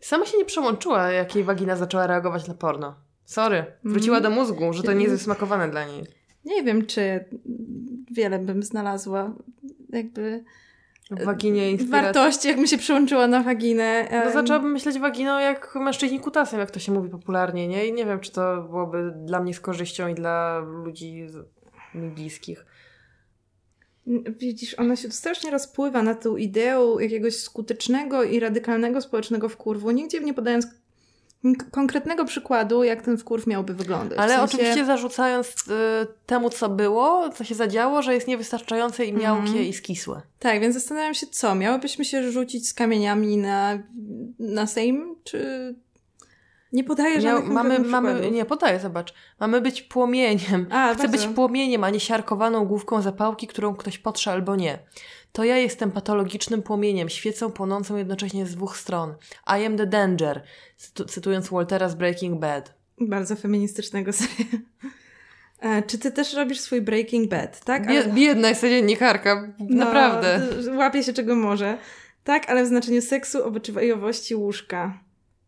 Sama 0.00 0.26
się 0.26 0.38
nie 0.38 0.44
przełączyła, 0.44 1.10
jak 1.10 1.34
jej 1.34 1.44
wagina 1.44 1.76
zaczęła 1.76 2.06
reagować 2.06 2.48
na 2.48 2.54
porno. 2.54 2.94
Sorry, 3.24 3.64
wróciła 3.84 4.18
mm. 4.18 4.30
do 4.30 4.40
mózgu, 4.40 4.72
że 4.72 4.82
to 4.82 4.92
nie 4.92 5.02
jest 5.02 5.14
wysmakowane 5.14 5.68
dla 5.68 5.84
niej. 5.84 6.04
Nie 6.44 6.62
wiem, 6.62 6.86
czy 6.86 7.24
wiele 8.10 8.38
bym 8.38 8.62
znalazła 8.62 9.34
jakby 9.88 10.44
waginie 11.10 11.70
inspiracji. 11.70 12.14
Wartości, 12.14 12.48
jakbym 12.48 12.66
się 12.66 12.78
przyłączyła 12.78 13.26
na 13.26 13.42
waginę. 13.42 14.08
No 14.24 14.32
zaczęłabym 14.32 14.72
myśleć 14.72 14.98
waginą 14.98 15.38
jak 15.38 15.74
mężczyźni 15.74 16.20
kutasem, 16.20 16.60
jak 16.60 16.70
to 16.70 16.80
się 16.80 16.92
mówi 16.92 17.10
popularnie, 17.10 17.68
nie? 17.68 17.86
I 17.86 17.92
nie 17.92 18.06
wiem, 18.06 18.20
czy 18.20 18.32
to 18.32 18.62
byłoby 18.62 19.12
dla 19.16 19.40
mnie 19.40 19.54
z 19.54 19.60
korzyścią 19.60 20.08
i 20.08 20.14
dla 20.14 20.58
ludzi 20.58 21.26
mi 21.94 22.08
bliskich. 22.10 22.66
Widzisz, 24.38 24.74
ona 24.74 24.96
się 24.96 25.10
strasznie 25.10 25.50
rozpływa 25.50 26.02
na 26.02 26.14
tą 26.14 26.36
ideą 26.36 26.98
jakiegoś 26.98 27.36
skutecznego 27.36 28.22
i 28.22 28.40
radykalnego 28.40 29.00
społecznego 29.00 29.48
wkurwu, 29.48 29.90
nigdzie 29.90 30.20
nie 30.20 30.34
podając 30.34 30.66
konkretnego 31.70 32.24
przykładu, 32.24 32.84
jak 32.84 33.02
ten 33.02 33.18
wkurw 33.18 33.46
miałby 33.46 33.74
wyglądać. 33.74 34.18
Ale 34.18 34.34
w 34.34 34.38
sensie... 34.38 34.56
oczywiście 34.56 34.84
zarzucając 34.84 35.48
y, 35.48 35.72
temu, 36.26 36.50
co 36.50 36.68
było, 36.68 37.28
co 37.28 37.44
się 37.44 37.54
zadziało, 37.54 38.02
że 38.02 38.14
jest 38.14 38.28
niewystarczające 38.28 39.04
i 39.04 39.12
miałkie 39.12 39.50
mm. 39.50 39.62
i 39.62 39.72
skisłe. 39.72 40.22
Tak, 40.38 40.60
więc 40.60 40.74
zastanawiam 40.74 41.14
się, 41.14 41.26
co? 41.26 41.54
Miałybyśmy 41.54 42.04
się 42.04 42.32
rzucić 42.32 42.68
z 42.68 42.74
kamieniami 42.74 43.36
na, 43.36 43.78
na 44.38 44.66
Sejm, 44.66 45.16
czy... 45.24 45.74
Nie 46.72 46.84
podaję 46.84 47.20
żadnych 47.20 47.44
Miał, 47.44 47.54
mamy, 47.54 47.78
mamy 47.78 48.30
Nie, 48.30 48.44
podaję, 48.44 48.80
zobacz. 48.80 49.14
Mamy 49.40 49.60
być 49.60 49.82
płomieniem. 49.82 50.66
A, 50.70 50.94
Chcę 50.94 51.08
bardzo. 51.08 51.26
być 51.28 51.34
płomieniem, 51.34 51.84
a 51.84 51.90
nie 51.90 52.00
siarkowaną 52.00 52.64
główką 52.64 53.02
zapałki, 53.02 53.46
którą 53.46 53.74
ktoś 53.74 53.98
potrze 53.98 54.32
albo 54.32 54.56
nie. 54.56 54.78
To 55.34 55.44
ja 55.44 55.58
jestem 55.58 55.90
patologicznym 55.90 56.62
płomieniem, 56.62 57.08
świecą 57.08 57.52
płonącą 57.52 57.96
jednocześnie 57.96 58.46
z 58.46 58.54
dwóch 58.54 58.76
stron. 58.76 59.14
I 59.46 59.64
am 59.64 59.76
the 59.76 59.86
danger, 59.86 60.42
cytując 61.08 61.48
Waltera 61.48 61.88
z 61.88 61.94
Breaking 61.94 62.40
Bad. 62.40 62.74
Bardzo 63.00 63.36
feministycznego 63.36 64.12
serialu. 64.12 64.58
E, 65.60 65.82
czy 65.82 65.98
ty 65.98 66.12
też 66.12 66.34
robisz 66.34 66.60
swój 66.60 66.80
Breaking 66.80 67.30
Bad, 67.30 67.64
tak? 67.64 67.88
Ale... 67.88 68.04
Biedna 68.08 68.48
jest 68.48 68.60
dziennikarka, 68.60 69.54
no, 69.58 69.84
naprawdę. 69.84 70.40
Łapie 70.76 71.02
się 71.02 71.12
czego 71.12 71.36
może. 71.36 71.78
Tak, 72.24 72.50
ale 72.50 72.64
w 72.64 72.66
znaczeniu 72.66 73.02
seksu, 73.02 73.44
obyczajowości 73.44 74.34
łóżka. 74.34 75.00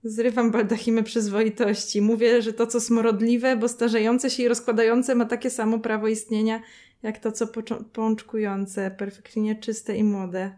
Zrywam 0.05 0.51
baldachimy 0.51 1.03
przyzwoitości. 1.03 2.03
Mówię, 2.03 2.43
że 2.43 2.53
to, 2.53 2.67
co 2.67 2.81
smrodliwe, 2.81 3.57
bo 3.57 3.69
starzejące 3.69 4.31
się 4.31 4.43
i 4.43 4.49
rozkładające 4.49 5.15
ma 5.15 5.25
takie 5.25 5.51
samo 5.51 5.79
prawo 5.79 6.09
istnienia, 6.09 6.61
jak 7.03 7.19
to, 7.19 7.33
co 7.33 7.47
pączkujące, 7.93 8.91
perfekcyjnie 8.91 9.57
czyste 9.57 9.97
i 9.97 10.05
młode. 10.05 10.57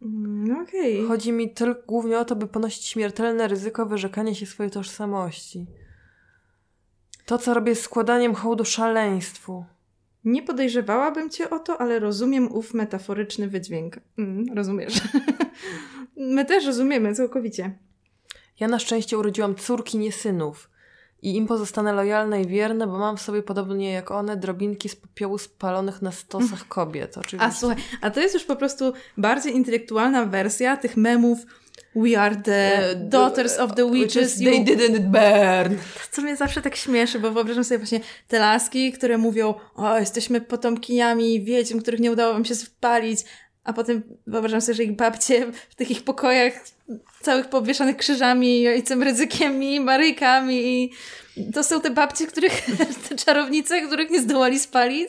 No 0.00 0.60
okej. 0.62 0.96
Okay. 0.96 1.08
Chodzi 1.08 1.32
mi 1.32 1.50
tylko 1.50 1.82
głównie 1.86 2.18
o 2.18 2.24
to, 2.24 2.36
by 2.36 2.46
ponosić 2.46 2.86
śmiertelne 2.86 3.48
ryzyko 3.48 3.86
wyrzekania 3.86 4.34
się 4.34 4.46
swojej 4.46 4.70
tożsamości. 4.70 5.66
To, 7.26 7.38
co 7.38 7.54
robię 7.54 7.74
z 7.74 7.80
składaniem 7.80 8.34
hołdu 8.34 8.64
szaleństwu. 8.64 9.64
Nie 10.24 10.42
podejrzewałabym 10.42 11.30
cię 11.30 11.50
o 11.50 11.58
to, 11.58 11.80
ale 11.80 11.98
rozumiem 11.98 12.52
ów 12.52 12.74
metaforyczny 12.74 13.48
wydźwięk. 13.48 14.00
Mm, 14.18 14.56
rozumiesz. 14.56 15.00
My 16.16 16.44
też 16.44 16.66
rozumiemy 16.66 17.14
całkowicie. 17.14 17.78
Ja 18.60 18.68
na 18.68 18.78
szczęście 18.78 19.18
urodziłam 19.18 19.54
córki, 19.54 19.98
nie 19.98 20.12
synów. 20.12 20.70
I 21.22 21.36
im 21.36 21.46
pozostanę 21.46 21.92
lojalne 21.92 22.42
i 22.42 22.46
wierne, 22.46 22.86
bo 22.86 22.98
mam 22.98 23.16
w 23.16 23.20
sobie 23.20 23.42
podobnie 23.42 23.92
jak 23.92 24.10
one 24.10 24.36
drobinki 24.36 24.88
z 24.88 24.96
popiołu 24.96 25.38
spalonych 25.38 26.02
na 26.02 26.12
stosach 26.12 26.68
kobiet. 26.68 27.18
Oczywiście. 27.18 27.46
A 27.46 27.52
słuchaj, 27.52 27.76
a 28.00 28.10
to 28.10 28.20
jest 28.20 28.34
już 28.34 28.44
po 28.44 28.56
prostu 28.56 28.92
bardziej 29.16 29.56
intelektualna 29.56 30.26
wersja 30.26 30.76
tych 30.76 30.96
memów 30.96 31.38
We 31.94 32.20
are 32.20 32.36
the 32.36 32.94
daughters 32.96 33.58
of 33.58 33.74
the 33.74 33.90
witches. 33.90 34.38
They 34.38 34.64
didn't 34.64 35.00
burn. 35.00 35.78
Co 36.10 36.22
mnie 36.22 36.36
zawsze 36.36 36.62
tak 36.62 36.76
śmieszy, 36.76 37.18
bo 37.18 37.30
wyobrażam 37.30 37.64
sobie 37.64 37.78
właśnie 37.78 38.00
te 38.28 38.38
laski, 38.38 38.92
które 38.92 39.18
mówią, 39.18 39.54
o, 39.74 39.98
jesteśmy 39.98 40.40
potomkiniami 40.40 41.44
wiedźm, 41.44 41.80
których 41.80 42.00
nie 42.00 42.12
udało 42.12 42.32
wam 42.32 42.44
się 42.44 42.54
spalić, 42.54 43.20
a 43.64 43.72
potem 43.72 44.02
wyobrażam 44.26 44.60
sobie, 44.60 44.74
że 44.74 44.84
ich 44.84 44.96
babcie 44.96 45.52
w 45.70 45.74
tych 45.74 45.90
ich 45.90 46.04
pokojach 46.04 46.52
całych 47.20 47.48
powieszanych 47.48 47.96
krzyżami, 47.96 48.68
ojcem 48.68 49.02
ryzykiem 49.02 49.62
i 49.62 49.80
marykami 49.80 50.54
i 50.66 50.90
to 51.52 51.64
są 51.64 51.80
te 51.80 51.90
babcie, 51.90 52.26
których, 52.26 52.66
te 53.08 53.16
czarownice, 53.16 53.82
których 53.82 54.10
nie 54.10 54.20
zdołali 54.20 54.58
spalić. 54.58 55.08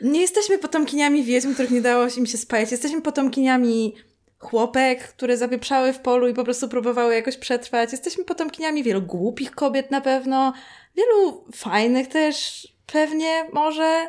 Nie 0.00 0.20
jesteśmy 0.20 0.58
potomkiniami 0.58 1.24
wiedźm, 1.24 1.54
których 1.54 1.70
nie 1.70 1.80
dało 1.80 2.06
im 2.16 2.26
się 2.26 2.38
spalić. 2.38 2.70
Jesteśmy 2.70 3.02
potomkiniami 3.02 3.94
chłopek, 4.38 5.08
które 5.08 5.36
zapieprzały 5.36 5.92
w 5.92 5.98
polu 5.98 6.28
i 6.28 6.34
po 6.34 6.44
prostu 6.44 6.68
próbowały 6.68 7.14
jakoś 7.14 7.36
przetrwać. 7.36 7.92
Jesteśmy 7.92 8.24
potomkiniami 8.24 8.82
wielu 8.82 9.02
głupich 9.02 9.50
kobiet 9.50 9.90
na 9.90 10.00
pewno, 10.00 10.52
wielu 10.96 11.44
fajnych 11.54 12.08
też 12.08 12.68
pewnie 12.86 13.44
może, 13.52 14.08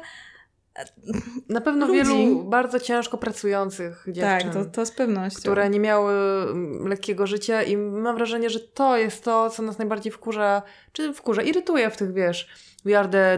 Na 1.49 1.61
pewno 1.61 1.87
Ludzi. 1.87 1.99
wielu 1.99 2.43
bardzo 2.43 2.79
ciężko 2.79 3.17
pracujących 3.17 4.05
dziewczyn. 4.07 4.51
Tak, 4.51 4.53
to, 4.53 4.65
to 4.65 4.85
z 4.85 4.91
pewnością. 4.91 5.39
które 5.39 5.69
nie 5.69 5.79
miały 5.79 6.13
mm, 6.13 6.87
lekkiego 6.87 7.27
życia 7.27 7.63
i 7.63 7.77
mam 7.77 8.15
wrażenie, 8.15 8.49
że 8.49 8.59
to 8.59 8.97
jest 8.97 9.23
to, 9.23 9.49
co 9.49 9.63
nas 9.63 9.77
najbardziej 9.77 10.11
wkurza, 10.11 10.61
czy 10.91 11.13
wkurza, 11.13 11.41
irytuje 11.41 11.89
w 11.89 11.97
tych, 11.97 12.13
wiesz, 12.13 12.47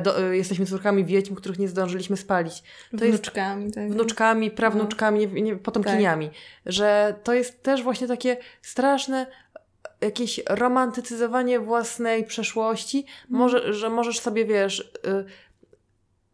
do, 0.01 0.29
y, 0.29 0.37
jesteśmy 0.37 0.65
córkami 0.65 1.05
wiedźm, 1.05 1.35
których 1.35 1.59
nie 1.59 1.67
zdążyliśmy 1.67 2.17
spalić. 2.17 2.63
To 2.97 3.05
jest 3.05 3.17
Wnuczkami, 3.17 3.71
tak. 3.71 3.91
wnuczkami, 3.91 4.51
prawnuczkami, 4.51 5.27
nie, 5.27 5.41
nie, 5.41 5.55
potomkiniami. 5.55 6.29
Że 6.65 7.15
to 7.23 7.33
jest 7.33 7.63
też 7.63 7.83
właśnie 7.83 8.07
takie 8.07 8.37
straszne 8.61 9.27
jakieś 10.01 10.41
romantycyzowanie 10.49 11.59
własnej 11.59 12.23
przeszłości. 12.23 13.05
Może, 13.29 13.73
że 13.73 13.89
możesz 13.89 14.19
sobie, 14.19 14.45
wiesz... 14.45 14.91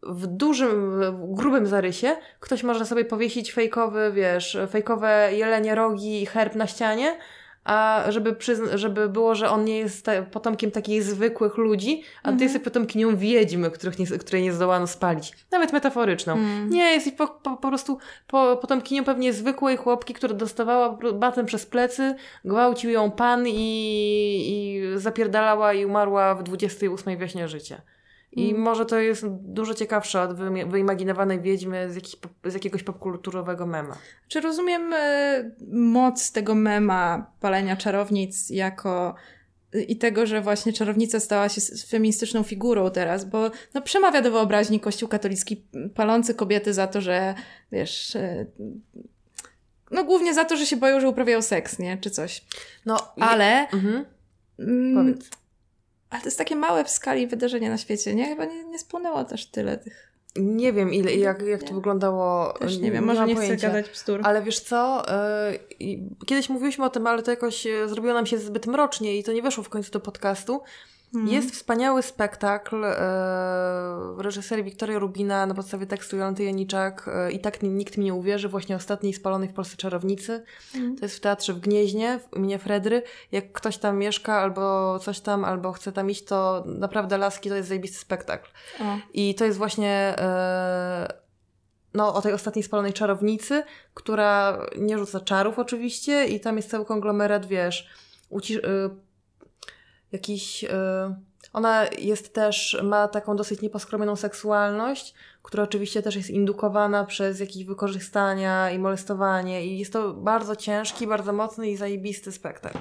w 0.02 0.26
dużym, 0.26 1.00
w 1.12 1.34
grubym 1.34 1.66
zarysie 1.66 2.16
ktoś 2.40 2.62
może 2.62 2.86
sobie 2.86 3.04
powiesić 3.04 3.52
fejkowy, 3.52 4.12
wiesz, 4.14 4.58
fejkowe 4.70 5.28
jelenie 5.32 5.74
rogi 5.74 6.22
i 6.22 6.26
herb 6.26 6.54
na 6.54 6.66
ścianie, 6.66 7.18
a 7.64 8.04
żeby, 8.08 8.32
przyzn- 8.32 8.68
żeby 8.76 9.08
było, 9.08 9.34
że 9.34 9.50
on 9.50 9.64
nie 9.64 9.78
jest 9.78 10.04
ta- 10.04 10.22
potomkiem 10.22 10.70
takich 10.70 11.02
zwykłych 11.02 11.56
ludzi, 11.56 12.02
a 12.22 12.32
ty 12.32 12.42
jesteś 12.44 12.62
potomkinią 12.62 13.16
wiedźmy, 13.16 13.70
których 13.70 13.98
nie, 13.98 14.06
której 14.06 14.42
nie 14.42 14.52
zdołano 14.52 14.86
spalić. 14.86 15.32
Nawet 15.50 15.72
metaforyczną. 15.72 16.36
Nie, 16.70 16.92
jesteś 16.92 17.12
po, 17.12 17.26
po, 17.26 17.56
po 17.56 17.68
prostu 17.68 17.98
po, 18.26 18.56
potomkinią 18.56 19.04
pewnie 19.04 19.32
zwykłej 19.32 19.76
chłopki, 19.76 20.14
która 20.14 20.34
dostawała 20.34 20.98
batem 21.14 21.46
przez 21.46 21.66
plecy, 21.66 22.14
gwałcił 22.44 22.90
ją 22.90 23.10
pan 23.10 23.44
i, 23.48 23.52
i 24.48 24.82
zapierdalała 24.98 25.72
i 25.72 25.84
umarła 25.84 26.34
w 26.34 26.42
28 26.42 27.18
wiośnie 27.18 27.48
życia. 27.48 27.80
I 28.32 28.54
może 28.54 28.86
to 28.86 28.98
jest 28.98 29.26
dużo 29.28 29.74
ciekawsze 29.74 30.20
od 30.22 30.36
wyimaginowanej 30.68 31.40
wiedźmy 31.40 31.92
z, 31.92 31.94
jakiś, 31.94 32.16
pop- 32.16 32.50
z 32.50 32.54
jakiegoś 32.54 32.82
popkulturowego 32.82 33.66
mema. 33.66 33.96
Czy 34.28 34.40
rozumiem 34.40 34.92
e, 34.92 35.50
moc 35.72 36.32
tego 36.32 36.54
mema 36.54 37.30
palenia 37.40 37.76
czarownic 37.76 38.50
jako 38.50 39.14
i 39.88 39.96
tego, 39.96 40.26
że 40.26 40.40
właśnie 40.40 40.72
czarownica 40.72 41.20
stała 41.20 41.48
się 41.48 41.60
feministyczną 41.88 42.42
figurą 42.42 42.90
teraz, 42.90 43.24
bo 43.24 43.50
no, 43.74 43.82
przemawia 43.82 44.22
do 44.22 44.30
wyobraźni 44.30 44.80
Kościół 44.80 45.08
katolicki 45.08 45.64
palący 45.94 46.34
kobiety 46.34 46.72
za 46.74 46.86
to, 46.86 47.00
że 47.00 47.34
wiesz, 47.72 48.16
e, 48.16 48.46
no 49.90 50.04
głównie 50.04 50.34
za 50.34 50.44
to, 50.44 50.56
że 50.56 50.66
się 50.66 50.76
boją, 50.76 51.00
że 51.00 51.08
uprawiają 51.08 51.42
seks, 51.42 51.78
nie? 51.78 51.98
Czy 51.98 52.10
coś. 52.10 52.44
No, 52.86 52.96
Ale, 53.20 53.68
Mhm. 53.72 54.04
mm, 54.58 54.94
Powiedz. 54.94 55.30
Ale 56.12 56.20
to 56.20 56.26
jest 56.26 56.38
takie 56.38 56.56
małe 56.56 56.84
w 56.84 56.90
skali 56.90 57.26
wydarzenie 57.26 57.70
na 57.70 57.78
świecie, 57.78 58.14
nie? 58.14 58.26
Chyba 58.26 58.44
nie, 58.44 58.64
nie 58.64 58.78
spłynęło 58.78 59.24
też 59.24 59.46
tyle 59.46 59.78
tych. 59.78 60.12
Nie 60.36 60.72
wiem, 60.72 60.92
ile, 60.94 61.14
jak, 61.14 61.42
jak 61.42 61.62
to 61.62 61.74
wyglądało. 61.74 62.52
Też 62.52 62.78
nie 62.78 62.92
wiem, 62.92 63.04
może 63.04 63.26
nie 63.26 63.34
chcę 63.34 63.42
pojęcia. 63.42 63.68
gadać 63.68 63.90
bzdur. 63.90 64.20
Ale 64.24 64.42
wiesz 64.42 64.60
co? 64.60 65.02
i 65.80 66.08
Kiedyś 66.26 66.48
mówiłyśmy 66.48 66.84
o 66.84 66.90
tym, 66.90 67.06
ale 67.06 67.22
to 67.22 67.30
jakoś 67.30 67.66
e, 67.66 67.88
zrobiło 67.88 68.14
nam 68.14 68.26
się 68.26 68.38
zbyt 68.38 68.66
mrocznie 68.66 69.18
i 69.18 69.24
to 69.24 69.32
nie 69.32 69.42
weszło 69.42 69.64
w 69.64 69.68
końcu 69.68 69.90
do 69.92 70.00
podcastu. 70.00 70.60
Mhm. 71.14 71.34
Jest 71.34 71.50
wspaniały 71.50 72.02
spektakl 72.02 72.84
e, 72.84 72.94
reżyserii 74.18 74.64
Wiktoria 74.64 74.98
Rubina 74.98 75.46
na 75.46 75.54
podstawie 75.54 75.86
tekstu 75.86 76.16
Jolanty 76.16 76.44
Janiczak 76.44 77.10
e, 77.14 77.32
i 77.32 77.38
tak 77.38 77.62
nikt 77.62 77.98
mi 77.98 78.04
nie 78.04 78.14
uwierzy, 78.14 78.48
właśnie 78.48 78.76
ostatniej 78.76 79.14
spalonej 79.14 79.48
w 79.48 79.52
Polsce 79.52 79.76
czarownicy. 79.76 80.44
Mhm. 80.74 80.96
To 80.96 81.04
jest 81.04 81.16
w 81.16 81.20
teatrze 81.20 81.54
w 81.54 81.60
Gnieźnie, 81.60 82.20
w 82.32 82.36
imieniu 82.36 82.58
Fredry. 82.58 83.02
Jak 83.32 83.52
ktoś 83.52 83.78
tam 83.78 83.98
mieszka 83.98 84.40
albo 84.40 84.98
coś 84.98 85.20
tam, 85.20 85.44
albo 85.44 85.72
chce 85.72 85.92
tam 85.92 86.10
iść, 86.10 86.24
to 86.24 86.64
naprawdę 86.66 87.18
laski 87.18 87.48
to 87.48 87.56
jest 87.56 87.68
zajebisty 87.68 87.98
spektakl. 87.98 88.50
O. 88.80 88.84
I 89.14 89.34
to 89.34 89.44
jest 89.44 89.58
właśnie 89.58 90.14
e, 90.18 91.22
no, 91.94 92.14
o 92.14 92.22
tej 92.22 92.32
ostatniej 92.32 92.62
spalonej 92.62 92.92
czarownicy, 92.92 93.62
która 93.94 94.58
nie 94.78 94.98
rzuca 94.98 95.20
czarów 95.20 95.58
oczywiście 95.58 96.26
i 96.26 96.40
tam 96.40 96.56
jest 96.56 96.70
cały 96.70 96.84
konglomerat, 96.84 97.46
wiesz, 97.46 97.88
ucisz, 98.30 98.56
e, 98.56 98.90
jakiś... 100.12 100.64
E, 100.64 101.32
ona 101.52 101.86
jest 101.98 102.34
też, 102.34 102.80
ma 102.82 103.08
taką 103.08 103.36
dosyć 103.36 103.60
nieposkromioną 103.60 104.16
seksualność, 104.16 105.14
która 105.42 105.64
oczywiście 105.64 106.02
też 106.02 106.16
jest 106.16 106.30
indukowana 106.30 107.04
przez 107.04 107.40
jakieś 107.40 107.64
wykorzystania 107.64 108.70
i 108.70 108.78
molestowanie 108.78 109.66
i 109.66 109.78
jest 109.78 109.92
to 109.92 110.14
bardzo 110.14 110.56
ciężki, 110.56 111.06
bardzo 111.06 111.32
mocny 111.32 111.70
i 111.70 111.76
zajebisty 111.76 112.32
spektakl. 112.32 112.78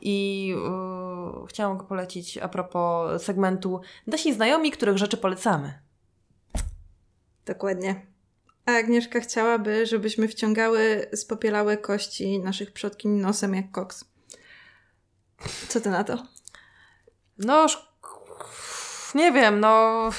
I 0.00 0.46
yy, 0.46 1.46
chciałam 1.48 1.78
go 1.78 1.84
polecić 1.84 2.38
a 2.38 2.48
propos 2.48 3.22
segmentu 3.22 3.80
Nasi 4.06 4.34
znajomi, 4.34 4.70
których 4.70 4.98
rzeczy 4.98 5.16
polecamy. 5.16 5.78
Dokładnie. 7.46 8.06
A 8.66 8.72
Agnieszka 8.72 9.20
chciałaby, 9.20 9.86
żebyśmy 9.86 10.28
wciągały 10.28 11.06
spopielałe 11.14 11.76
kości 11.76 12.40
naszych 12.40 12.72
przodkiń 12.72 13.10
nosem 13.10 13.54
jak 13.54 13.70
koks. 13.70 14.04
Co 15.68 15.80
ty 15.80 15.90
na 15.90 16.04
to? 16.04 16.22
No, 17.44 17.66
nie 19.14 19.32
wiem, 19.32 19.60
no. 19.60 20.10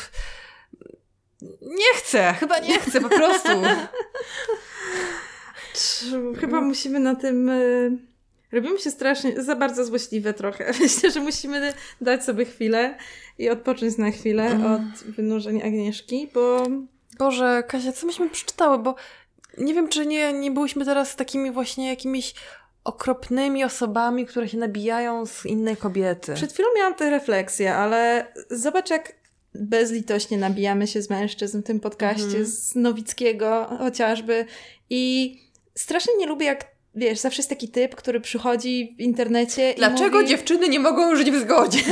Nie 1.62 1.94
chcę, 1.96 2.34
chyba 2.40 2.60
nie 2.60 2.80
chcę 2.80 3.02
po 3.02 3.10
prostu. 3.10 3.50
Chyba 6.40 6.62
musimy 6.62 7.00
na 7.00 7.16
tym. 7.16 7.50
y, 7.50 7.98
Robimy 8.52 8.80
się 8.80 8.92
strasznie, 8.92 9.44
za 9.44 9.56
bardzo 9.56 9.86
złośliwe 9.86 10.34
trochę. 10.34 10.72
Myślę, 10.82 11.12
że 11.12 11.20
musimy 11.20 11.74
dać 12.02 12.26
sobie 12.26 12.46
chwilę 12.46 12.98
i 13.38 13.50
odpocząć 13.50 13.98
na 13.98 14.12
chwilę 14.12 14.60
od 14.76 15.04
wynurzeń 15.14 15.62
Agnieszki, 15.62 16.30
bo 16.34 16.68
Boże, 17.20 17.64
Kasia, 17.68 17.92
co 17.92 18.08
myśmy 18.08 18.30
przeczytały, 18.30 18.78
bo 18.80 18.96
nie 19.58 19.74
wiem, 19.74 19.90
czy 19.90 20.06
nie, 20.06 20.34
nie 20.34 20.52
byłyśmy 20.52 20.86
teraz 20.86 21.16
takimi 21.16 21.52
właśnie 21.52 21.90
jakimiś 21.90 22.34
okropnymi 22.84 23.64
osobami, 23.64 24.26
które 24.26 24.48
się 24.50 24.58
nabijają 24.58 25.26
z 25.26 25.46
innej 25.46 25.78
kobiety. 25.78 26.34
przed 26.34 26.54
chwilą 26.54 26.70
miałam 26.78 26.96
tę 26.96 27.10
refleksję, 27.10 27.76
ale 27.76 28.28
zobacz, 28.50 28.90
jak 28.90 29.14
bezlitośnie 29.56 30.38
nabijamy 30.38 30.88
się 30.88 31.02
z 31.02 31.10
mężczyzn 31.10 31.62
w 31.62 31.66
tym 31.66 31.80
podcaście, 31.80 32.24
Mhm. 32.26 32.46
z 32.46 32.76
Nowickiego 32.76 33.66
chociażby. 33.80 34.46
I 34.90 35.36
strasznie 35.76 36.14
nie 36.18 36.28
lubię, 36.28 36.46
jak 36.46 36.66
wiesz, 36.96 37.20
zawsze 37.20 37.40
jest 37.42 37.50
taki 37.50 37.70
typ, 37.70 37.96
który 37.96 38.22
przychodzi 38.22 38.96
w 38.98 39.02
internecie 39.02 39.74
Dlaczego 39.78 40.18
i 40.18 40.22
mówi... 40.22 40.28
dziewczyny 40.28 40.70
nie 40.70 40.80
mogą 40.80 41.16
żyć 41.16 41.32
w 41.32 41.42
zgodzie? 41.42 41.80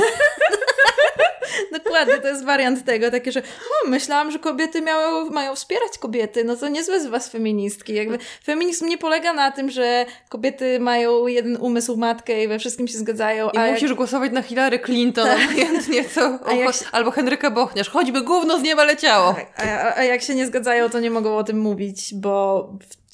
Dokładnie, 1.78 2.18
to 2.18 2.28
jest 2.28 2.44
wariant 2.44 2.84
tego, 2.84 3.10
takie, 3.10 3.32
że 3.32 3.40
o, 3.40 3.88
myślałam, 3.88 4.30
że 4.30 4.38
kobiety 4.38 4.82
miały, 4.82 5.30
mają 5.30 5.54
wspierać 5.54 5.98
kobiety, 5.98 6.44
no 6.44 6.56
to 6.56 6.68
niezłe 6.68 7.00
z 7.00 7.06
was 7.06 7.28
feministki. 7.28 7.94
Jakby 7.94 8.18
feminizm 8.44 8.86
nie 8.86 8.98
polega 8.98 9.32
na 9.32 9.50
tym, 9.50 9.70
że 9.70 10.06
kobiety 10.28 10.80
mają 10.80 11.26
jeden 11.26 11.56
umysł, 11.56 11.96
matkę 11.96 12.44
i 12.44 12.48
we 12.48 12.58
wszystkim 12.58 12.88
się 12.88 12.98
zgadzają, 12.98 13.50
I 13.50 13.58
a 13.58 13.72
musisz 13.72 13.94
głosować 13.94 14.32
na 14.32 14.42
Hillary 14.42 14.78
Clinton, 14.78 15.28
obojętnie 15.50 16.04
co, 16.04 16.38
A 16.46 16.52
jak 16.52 16.74
albo 16.92 17.10
Henrykę 17.10 17.50
Bochniarz, 17.50 17.88
choćby 17.88 18.22
gówno 18.22 18.58
z 18.58 18.62
nieba 18.62 18.84
leciało. 18.84 19.34
jak, 19.38 19.68
a, 19.68 19.80
a, 19.80 19.96
a 19.96 20.04
jak 20.04 20.22
się 20.22 20.34
nie 20.34 20.46
zgadzają, 20.46 20.90
to 20.90 21.00
nie 21.00 21.10
mogą 21.10 21.36
o 21.36 21.44
tym 21.44 21.58
mówić, 21.58 22.14
bo 22.14 22.68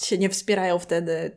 się 0.04 0.18
nie 0.18 0.28
wspierają 0.28 0.78
wtedy. 0.78 1.30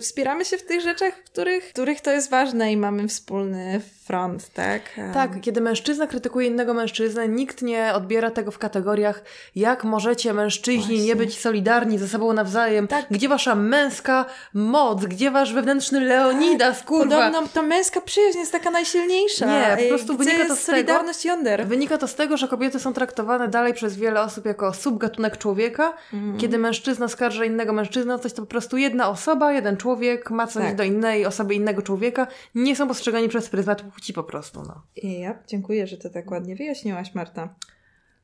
Wspieramy 0.00 0.44
się 0.44 0.58
w 0.58 0.62
tych 0.66 0.80
rzeczach, 0.80 1.14
w 1.14 1.30
których, 1.30 1.64
w 1.68 1.72
których 1.72 2.00
to 2.00 2.10
jest 2.12 2.30
ważne 2.30 2.72
i 2.72 2.76
mamy 2.76 3.08
wspólny 3.08 3.80
front, 4.06 4.48
tak? 4.54 4.82
Tak, 5.14 5.40
kiedy 5.40 5.60
mężczyzna 5.60 6.06
krytykuje 6.06 6.46
innego 6.48 6.74
mężczyznę, 6.74 7.28
nikt 7.28 7.62
nie 7.62 7.92
odbiera 7.94 8.30
tego 8.30 8.50
w 8.50 8.58
kategoriach, 8.58 9.22
jak 9.56 9.84
możecie 9.84 10.32
mężczyźni 10.34 10.94
nie 10.94 10.98
Właśnie. 11.00 11.16
być 11.16 11.38
solidarni 11.40 11.98
ze 11.98 12.08
sobą 12.08 12.32
nawzajem, 12.32 12.88
Tak. 12.88 13.06
gdzie 13.10 13.28
wasza 13.28 13.54
męska 13.54 14.24
moc, 14.54 15.04
gdzie 15.04 15.30
wasz 15.30 15.52
wewnętrzny 15.54 16.00
Leonidas, 16.00 16.82
kurwa. 16.82 17.16
Podobno 17.16 17.48
ta 17.54 17.62
męska 17.62 18.00
przyjaźń 18.00 18.38
jest 18.38 18.52
taka 18.52 18.70
najsilniejsza. 18.70 19.46
Nie, 19.76 19.76
po 19.82 19.88
prostu 19.88 20.16
wynika 20.16 20.36
to 20.38 20.42
z 20.44 20.46
tego- 20.46 20.62
solidarność 20.62 21.24
yonder. 21.24 21.66
Wynika 21.66 21.98
to 21.98 22.08
z 22.08 22.14
tego, 22.14 22.36
że 22.36 22.48
kobiety 22.48 22.80
są 22.80 22.92
traktowane 22.92 23.48
dalej 23.48 23.74
przez 23.74 23.96
wiele 23.96 24.20
osób 24.22 24.46
jako 24.46 24.72
subgatunek 24.74 25.38
człowieka. 25.38 25.92
Mhm. 26.12 26.38
Kiedy 26.38 26.58
mężczyzna 26.58 27.08
skarża 27.08 27.44
innego 27.44 27.72
mężczyznę 27.72 27.97
coś, 28.18 28.32
to 28.32 28.42
po 28.42 28.48
prostu 28.48 28.76
jedna 28.76 29.08
osoba, 29.08 29.52
jeden 29.52 29.76
człowiek 29.76 30.30
ma 30.30 30.46
coś 30.46 30.62
Tak. 30.62 30.76
do 30.76 30.82
innej 30.82 31.26
osoby, 31.26 31.54
innego 31.54 31.82
człowieka. 31.82 32.26
Nie 32.54 32.76
są 32.76 32.88
postrzegani 32.88 33.28
przez 33.28 33.48
pryzmat 33.48 33.82
płci 33.82 34.12
po 34.12 34.24
prostu. 34.24 34.62
No. 34.62 34.82
Ja 35.02 35.38
dziękuję, 35.46 35.86
że 35.86 35.96
to 35.96 36.10
tak 36.10 36.30
ładnie 36.30 36.56
wyjaśniłaś, 36.56 37.14
Marta. 37.14 37.54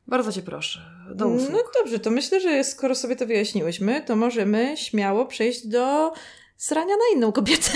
Bardzo 0.07 0.33
cię 0.33 0.43
proszę. 0.43 0.81
Do 1.15 1.29
usług. 1.29 1.53
No 1.53 1.59
dobrze, 1.81 1.99
to 1.99 2.11
myślę, 2.11 2.41
że 2.41 2.65
skoro 2.65 2.95
sobie 2.95 3.17
to 3.17 3.27
wyjaśniłyśmy, 3.27 4.03
to 4.03 4.17
możemy 4.17 4.77
śmiało 4.77 5.27
przejść 5.27 5.67
do 5.67 6.13
srania 6.57 6.95
na 6.97 7.17
inną 7.17 7.33
kobietę. 7.33 7.71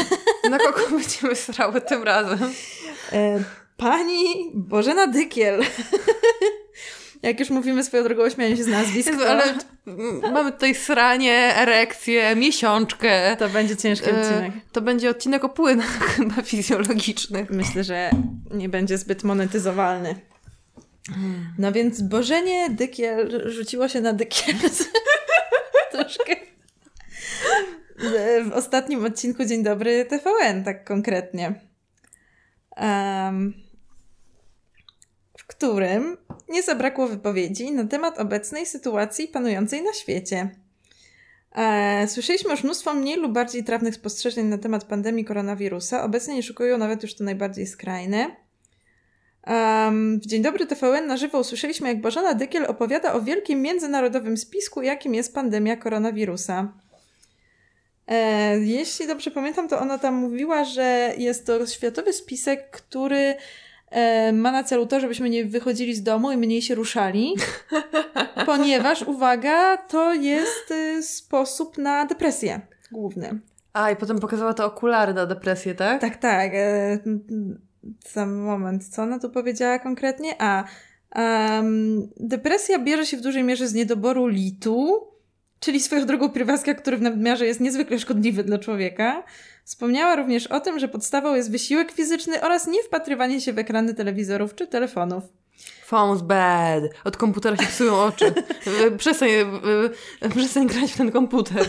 Na 0.50 0.58
kogo 0.58 0.80
będziemy 0.98 1.34
srały 1.34 1.80
tym 1.80 2.02
razem? 2.02 2.38
E, 3.12 3.44
pani 3.76 4.50
Bożena 4.54 5.06
Dykiel. 5.06 5.62
Jak 7.22 7.40
już 7.40 7.50
mówimy 7.50 7.84
swoją 7.84 8.04
drogą 8.04 8.22
ośmianie 8.22 8.56
się 8.56 8.64
z 8.64 8.68
nazwisk, 8.68 9.08
Jezu, 9.08 9.20
to, 9.20 9.30
ale 9.30 9.54
mamy 10.32 10.52
tutaj 10.52 10.74
sranie, 10.74 11.56
erekcję, 11.56 12.36
miesiączkę. 12.36 13.36
to 13.38 13.48
będzie 13.48 13.76
ciężki 13.76 14.10
E, 14.10 14.20
odcinek. 14.20 14.52
To 14.72 14.80
będzie 14.80 15.10
odcinek 15.10 15.44
o 15.44 15.48
płynach 15.48 15.98
chyba 16.16 16.42
fizjologicznych. 16.42 17.50
Myślę, 17.50 17.84
że 17.84 18.10
nie 18.50 18.68
będzie 18.68 18.98
zbyt 18.98 19.24
monetyzowalny. 19.24 20.14
No 21.58 21.72
więc 21.72 22.02
Bożenie 22.02 22.70
Dykiel 22.70 23.50
rzuciło 23.50 23.88
się 23.88 24.00
na 24.00 24.12
Dykiel. 24.12 24.54
Troszkę. 25.92 26.36
W 28.44 28.52
ostatnim 28.52 29.04
odcinku 29.04 29.44
Dzień 29.44 29.62
Dobry 29.62 30.04
TVN, 30.04 30.64
tak 30.64 30.84
konkretnie. 30.84 31.54
Um, 32.76 33.54
w 35.38 35.46
którym 35.46 36.16
nie 36.48 36.62
zabrakło 36.62 37.06
wypowiedzi 37.06 37.72
na 37.72 37.84
temat 37.84 38.18
obecnej 38.18 38.66
sytuacji 38.66 39.28
panującej 39.28 39.82
na 39.82 39.92
świecie. 39.92 40.50
E, 41.56 42.08
słyszeliśmy 42.08 42.50
już 42.50 42.64
mnóstwo 42.64 42.94
mniej 42.94 43.16
lub 43.16 43.32
bardziej 43.32 43.64
trafnych 43.64 43.94
spostrzeżeń 43.94 44.46
na 44.46 44.58
temat 44.58 44.84
pandemii 44.84 45.24
koronawirusa. 45.24 46.04
Obecnie 46.04 46.34
nie 46.34 46.42
szukują 46.42 46.78
nawet 46.78 47.02
już 47.02 47.14
to 47.14 47.24
najbardziej 47.24 47.66
skrajne. 47.66 48.36
Um, 49.46 50.20
w 50.20 50.26
Dzień 50.26 50.42
Dobry 50.42 50.66
TVN 50.66 51.06
na 51.06 51.16
żywo 51.16 51.38
usłyszeliśmy, 51.38 51.88
jak 51.88 52.00
Bożena 52.00 52.34
Dykiel 52.34 52.64
opowiada 52.64 53.12
o 53.12 53.20
wielkim 53.20 53.62
międzynarodowym 53.62 54.36
spisku, 54.36 54.82
jakim 54.82 55.14
jest 55.14 55.34
pandemia 55.34 55.76
koronawirusa. 55.76 56.72
E, 58.06 58.58
jeśli 58.58 59.06
dobrze 59.06 59.30
pamiętam, 59.30 59.68
to 59.68 59.80
ona 59.80 59.98
tam 59.98 60.14
mówiła, 60.14 60.64
że 60.64 61.14
jest 61.18 61.46
to 61.46 61.66
światowy 61.66 62.12
spisek, 62.12 62.70
który 62.70 63.34
ma 64.32 64.52
na 64.52 64.64
celu 64.64 64.86
to, 64.86 65.00
żebyśmy 65.00 65.30
nie 65.30 65.44
wychodzili 65.44 65.94
z 65.94 66.02
domu 66.02 66.32
i 66.32 66.36
mniej 66.36 66.62
się 66.62 66.74
ruszali, 66.74 67.34
ponieważ, 68.46 69.02
uwaga, 69.02 69.76
to 69.76 70.14
jest 70.14 70.70
e, 70.70 71.02
sposób 71.02 71.78
na 71.78 72.06
depresję 72.06 72.60
główny. 72.92 73.40
A, 73.72 73.90
i 73.90 73.96
potem 73.96 74.18
pokazała 74.18 74.54
te 74.54 74.64
okulary 74.64 75.14
na 75.14 75.26
depresję, 75.26 75.74
tak? 75.74 76.00
Tak, 76.00 76.16
tak. 76.16 76.50
E, 76.54 76.98
sam 78.04 78.34
moment, 78.34 78.88
co 78.88 79.02
ona 79.02 79.18
tu 79.18 79.30
powiedziała 79.30 79.78
konkretnie? 79.78 80.34
A, 80.38 80.64
um, 81.16 82.08
depresja 82.20 82.78
bierze 82.78 83.06
się 83.06 83.16
w 83.16 83.20
dużej 83.20 83.44
mierze 83.44 83.68
z 83.68 83.74
niedoboru 83.74 84.26
litu, 84.26 85.06
czyli 85.60 85.80
swoją 85.80 86.06
drogą 86.06 86.28
pierwiastka, 86.28 86.74
który 86.74 86.96
w 86.96 87.02
nadmiarze 87.02 87.46
jest 87.46 87.60
niezwykle 87.60 87.98
szkodliwy 87.98 88.44
dla 88.44 88.58
człowieka. 88.58 89.24
Wspomniała 89.68 90.16
również 90.16 90.46
o 90.46 90.60
tym, 90.60 90.78
że 90.78 90.88
podstawą 90.88 91.34
jest 91.34 91.50
wysiłek 91.50 91.92
fizyczny 91.92 92.40
oraz 92.42 92.66
nie 92.66 92.82
wpatrywanie 92.82 93.40
się 93.40 93.52
w 93.52 93.58
ekrany 93.58 93.94
telewizorów 93.94 94.54
czy 94.54 94.66
telefonów. 94.66 95.24
Phone's 95.90 96.22
bad. 96.22 96.82
Od 97.04 97.16
komputera 97.16 97.56
się 97.56 97.66
psują 97.66 98.02
oczy. 98.02 98.32
przestań, 98.98 99.28
przestań 100.30 100.66
grać 100.66 100.92
w 100.92 100.96
ten 100.96 101.12
komputer. 101.12 101.66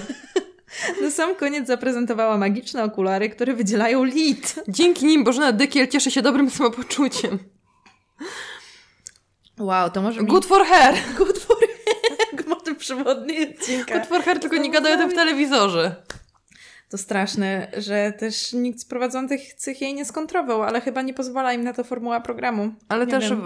Na 1.02 1.12
sam 1.12 1.36
koniec 1.36 1.68
zaprezentowała 1.68 2.38
magiczne 2.38 2.84
okulary, 2.84 3.30
które 3.30 3.54
wydzielają 3.54 4.04
lit. 4.04 4.56
Dzięki 4.68 5.06
nim 5.06 5.24
Bożena 5.24 5.52
Dykiel 5.52 5.88
cieszy 5.88 6.12
się 6.12 6.22
dobrym 6.22 6.50
samopoczuciem. 6.50 7.40
Wow, 9.58 9.90
to 9.90 10.02
może 10.02 10.24
Good 10.24 10.44
mi... 10.44 10.50
for 10.50 10.66
her! 10.66 10.96
Good 11.18 11.38
for 11.38 11.58
her! 11.60 11.70
Motyw 12.48 12.78
przewodni 12.78 13.44
odcinka. 13.44 13.94
Good 13.94 14.08
for 14.08 14.24
her, 14.24 14.40
tylko 14.40 14.58
nie 14.58 14.72
gadają 14.72 14.96
o 14.96 15.00
tym 15.00 15.10
w 15.10 15.14
telewizorze. 15.14 15.96
To 16.90 16.98
straszne, 16.98 17.72
że 17.78 18.14
też 18.20 18.54
nikt 18.54 18.80
z 18.80 18.86
prowadzących 18.86 19.82
jej 19.82 19.94
nie 19.94 20.06
skontrował, 20.06 20.64
ale 20.64 20.82
chyba 20.82 21.02
nie 21.02 21.14
pozwala 21.14 21.54
im 21.54 21.64
na 21.64 21.74
to 21.74 21.84
formuła 21.84 22.22
programu. 22.22 22.74
Ale 22.88 23.06
nie 23.06 23.12
też 23.12 23.30
wiem. 23.30 23.42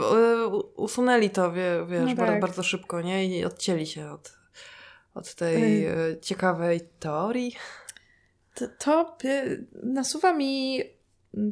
usunęli 0.75 1.29
to, 1.29 1.51
wie, 1.51 1.85
wiesz, 1.89 2.09
no 2.17 2.25
tak. 2.25 2.39
bardzo 2.39 2.63
szybko, 2.63 3.01
nie? 3.01 3.39
I 3.39 3.45
odcięli 3.45 3.85
się 3.85 4.11
od 4.11 4.43
od 5.15 5.35
tej 5.35 5.87
y 5.87 6.17
ciekawej 6.21 6.81
teorii? 6.99 7.55
To, 8.55 8.67
to 8.67 9.17
nasuwa 9.83 10.33
mi 10.33 10.81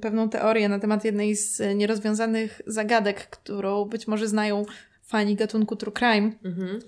pewną 0.02 0.30
teorię 0.30 0.70
na 0.70 0.80
temat 0.80 1.06
jednej 1.06 1.36
z 1.36 1.76
nierozwiązanych 1.76 2.62
zagadek, 2.68 3.30
którą 3.30 3.86
być 3.86 4.08
może 4.08 4.28
znają 4.28 4.66
fani 5.04 5.36
gatunku 5.36 5.76
true 5.76 5.92
crime. 5.92 6.32
Mhm. 6.44 6.80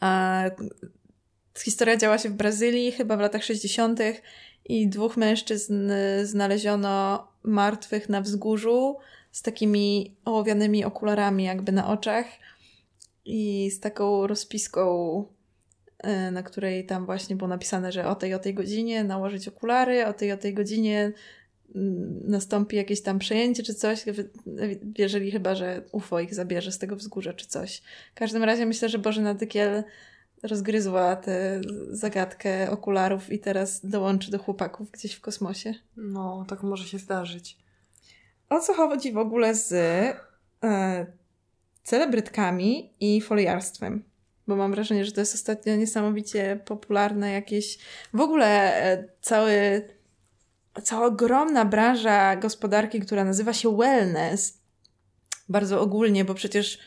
A, 0.00 0.42
historia 1.58 1.96
działa 1.96 2.18
się 2.18 2.28
w 2.28 2.32
Brazylii, 2.32 2.92
chyba 2.92 3.16
w 3.16 3.20
latach 3.20 3.44
60. 3.44 4.00
i 4.68 4.88
dwóch 4.88 5.16
mężczyzn 5.16 5.90
znaleziono 6.22 7.26
martwych 7.42 8.08
na 8.08 8.20
wzgórzu 8.20 8.96
z 9.32 9.42
takimi 9.42 10.16
ołowianymi 10.24 10.84
okularami 10.84 11.44
jakby 11.44 11.72
na 11.72 11.88
oczach 11.88 12.26
i 13.24 13.70
z 13.70 13.80
taką 13.80 14.26
rozpiską 14.26 15.24
E, 15.98 16.30
na 16.30 16.42
której 16.42 16.86
tam 16.86 17.06
właśnie 17.06 17.36
było 17.36 17.48
napisane, 17.48 17.92
że 17.92 18.08
o 18.08 18.14
tej 18.14 18.34
o 18.34 18.38
tej 18.38 18.54
godzinie 18.54 19.04
nałożyć 19.04 19.48
okulary, 19.48 20.06
o 20.06 20.12
tej 20.12 20.32
o 20.32 20.36
tej 20.36 20.54
godzinie 20.54 21.12
mm, 21.74 22.20
nastąpi 22.24 22.76
jakieś 22.76 23.02
tam 23.02 23.18
przejęcie 23.18 23.62
czy 23.62 23.74
coś, 23.74 24.04
wierzyli 24.82 25.30
chyba, 25.30 25.54
że 25.54 25.82
UFO 25.92 26.20
ich 26.20 26.34
zabierze 26.34 26.72
z 26.72 26.78
tego 26.78 26.96
wzgórza 26.96 27.32
czy 27.32 27.46
coś. 27.46 27.82
W 28.14 28.18
każdym 28.18 28.44
razie 28.44 28.66
myślę, 28.66 28.88
że 28.88 28.98
Bożena 28.98 29.34
Dykiel 29.34 29.84
rozgryzła 30.42 31.16
tę 31.16 31.60
zagadkę 31.90 32.70
okularów 32.70 33.32
i 33.32 33.38
teraz 33.38 33.86
dołączy 33.86 34.30
do 34.30 34.38
chłopaków 34.38 34.90
gdzieś 34.90 35.14
w 35.14 35.20
kosmosie. 35.20 35.74
No, 35.96 36.44
tak 36.48 36.62
może 36.62 36.84
się 36.84 36.98
zdarzyć. 36.98 37.58
O 38.48 38.60
co 38.60 38.74
chodzi 38.74 39.12
w 39.12 39.18
ogóle 39.18 39.54
z 39.54 39.72
e, 40.62 41.06
celebrytkami 41.82 42.92
i 43.00 43.20
foliarstwem? 43.20 44.02
bo 44.46 44.56
mam 44.56 44.70
wrażenie, 44.70 45.04
że 45.04 45.12
to 45.12 45.20
jest 45.20 45.34
ostatnio 45.34 45.76
niesamowicie 45.76 46.60
popularne 46.64 47.32
jakieś, 47.32 47.78
w 48.14 48.20
ogóle 48.20 48.76
e, 48.76 49.08
cały, 49.20 49.82
cała 50.82 51.06
ogromna 51.06 51.64
branża 51.64 52.36
gospodarki, 52.36 53.00
która 53.00 53.24
nazywa 53.24 53.52
się 53.52 53.76
wellness, 53.76 54.58
bardzo 55.48 55.80
ogólnie, 55.80 56.24
bo 56.24 56.34
przecież 56.34 56.78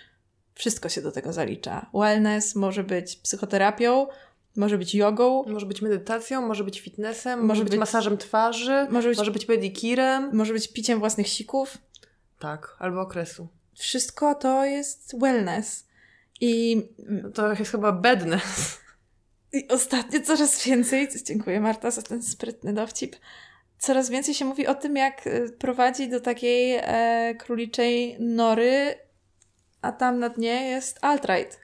wszystko 0.59 0.89
się 0.89 1.01
do 1.01 1.11
tego 1.11 1.33
zalicza. 1.33 1.89
Wellness 1.93 2.55
może 2.55 2.83
być 2.83 3.15
psychoterapią, 3.15 4.07
może 4.55 4.77
być 4.77 4.95
jogą. 4.95 5.43
Może 5.43 5.65
być 5.65 5.81
medytacją, 5.81 6.47
może 6.47 6.63
być 6.63 6.81
fitnessem, 6.81 7.39
może, 7.39 7.47
może 7.47 7.63
być, 7.63 7.71
być, 7.71 7.79
masażem 7.79 8.17
twarzy, 8.17 8.87
może 8.89 9.09
być, 9.09 9.17
może 9.17 9.31
być 9.31 9.45
pedikirem. 9.45 10.29
Może 10.33 10.53
być 10.53 10.67
piciem 10.67 10.99
własnych 10.99 11.27
sików. 11.27 11.77
Tak, 12.39 12.75
albo 12.79 13.01
okresu. 13.01 13.47
Wszystko 13.75 14.35
to 14.35 14.65
jest 14.65 15.19
wellness. 15.19 15.87
I 16.41 16.83
to 17.33 17.53
jest 17.53 17.71
chyba 17.71 17.91
bedness. 17.91 18.79
I 19.53 19.67
ostatnio 19.67 20.19
coraz 20.21 20.65
więcej, 20.65 21.09
dziękuję 21.25 21.59
Marta 21.59 21.91
za 21.91 22.01
ten 22.01 22.23
sprytny 22.23 22.73
dowcip, 22.73 23.15
coraz 23.77 24.09
więcej 24.09 24.33
się 24.33 24.45
mówi 24.45 24.67
o 24.67 24.75
tym, 24.75 24.95
jak 24.95 25.27
e, 25.27 25.49
prowadzi 25.49 26.09
do 26.09 26.19
takiej 26.19 26.79
e, 26.81 27.35
króliczej 27.35 28.17
nory, 28.19 28.95
a 29.81 29.91
tam 29.91 30.19
na 30.19 30.29
dnie 30.29 30.69
jest 30.69 30.99
alt-right. 31.01 31.57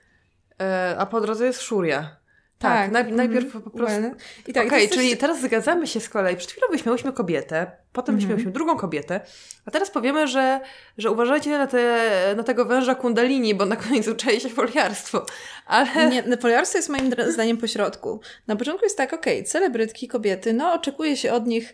E, 0.60 0.96
a 0.98 1.06
po 1.06 1.20
drodze 1.20 1.46
jest 1.46 1.62
szuria. 1.62 2.16
Tak, 2.58 2.92
tak. 2.92 3.10
najpierw 3.10 3.54
mm, 3.54 3.62
po 3.62 3.70
prostu. 3.70 4.00
Well. 4.00 4.14
I 4.46 4.52
tak, 4.52 4.66
okay, 4.66 4.88
czyli 4.88 5.10
coś... 5.10 5.18
teraz 5.18 5.40
zgadzamy 5.40 5.86
się 5.86 6.00
z 6.00 6.08
kolei. 6.08 6.36
Przed 6.36 6.50
chwilą 6.50 6.66
wyśmiałyśmy 6.70 7.12
kobietę, 7.12 7.70
potem 7.92 8.14
mm 8.14 8.18
-hmm. 8.18 8.22
wyśmiałyśmy 8.22 8.52
drugą 8.52 8.76
kobietę, 8.76 9.20
a 9.66 9.70
teraz 9.70 9.90
powiemy, 9.90 10.28
że, 10.28 10.60
że 10.98 11.10
uważajcie 11.10 11.50
na, 11.58 11.66
te, 11.66 12.34
na 12.36 12.42
tego 12.42 12.64
węża 12.64 12.94
kundalini, 12.94 13.54
bo 13.54 13.66
na 13.66 13.76
koniec 13.76 14.08
uczęli 14.08 14.40
się 14.40 14.48
foliarstwo. 14.48 15.26
Ale... 15.66 16.10
Nie, 16.10 16.36
foliarstwo 16.36 16.78
jest 16.78 16.88
moim 16.88 17.10
zdaniem 17.28 17.56
pośrodku. 17.56 18.20
Na 18.46 18.56
początku 18.56 18.84
jest 18.84 18.96
tak, 18.96 19.12
okej, 19.12 19.38
okay, 19.38 19.48
celebrytki, 19.48 20.08
kobiety, 20.08 20.52
no 20.52 20.72
oczekuje 20.72 21.16
się 21.16 21.32
od 21.32 21.46
nich 21.46 21.72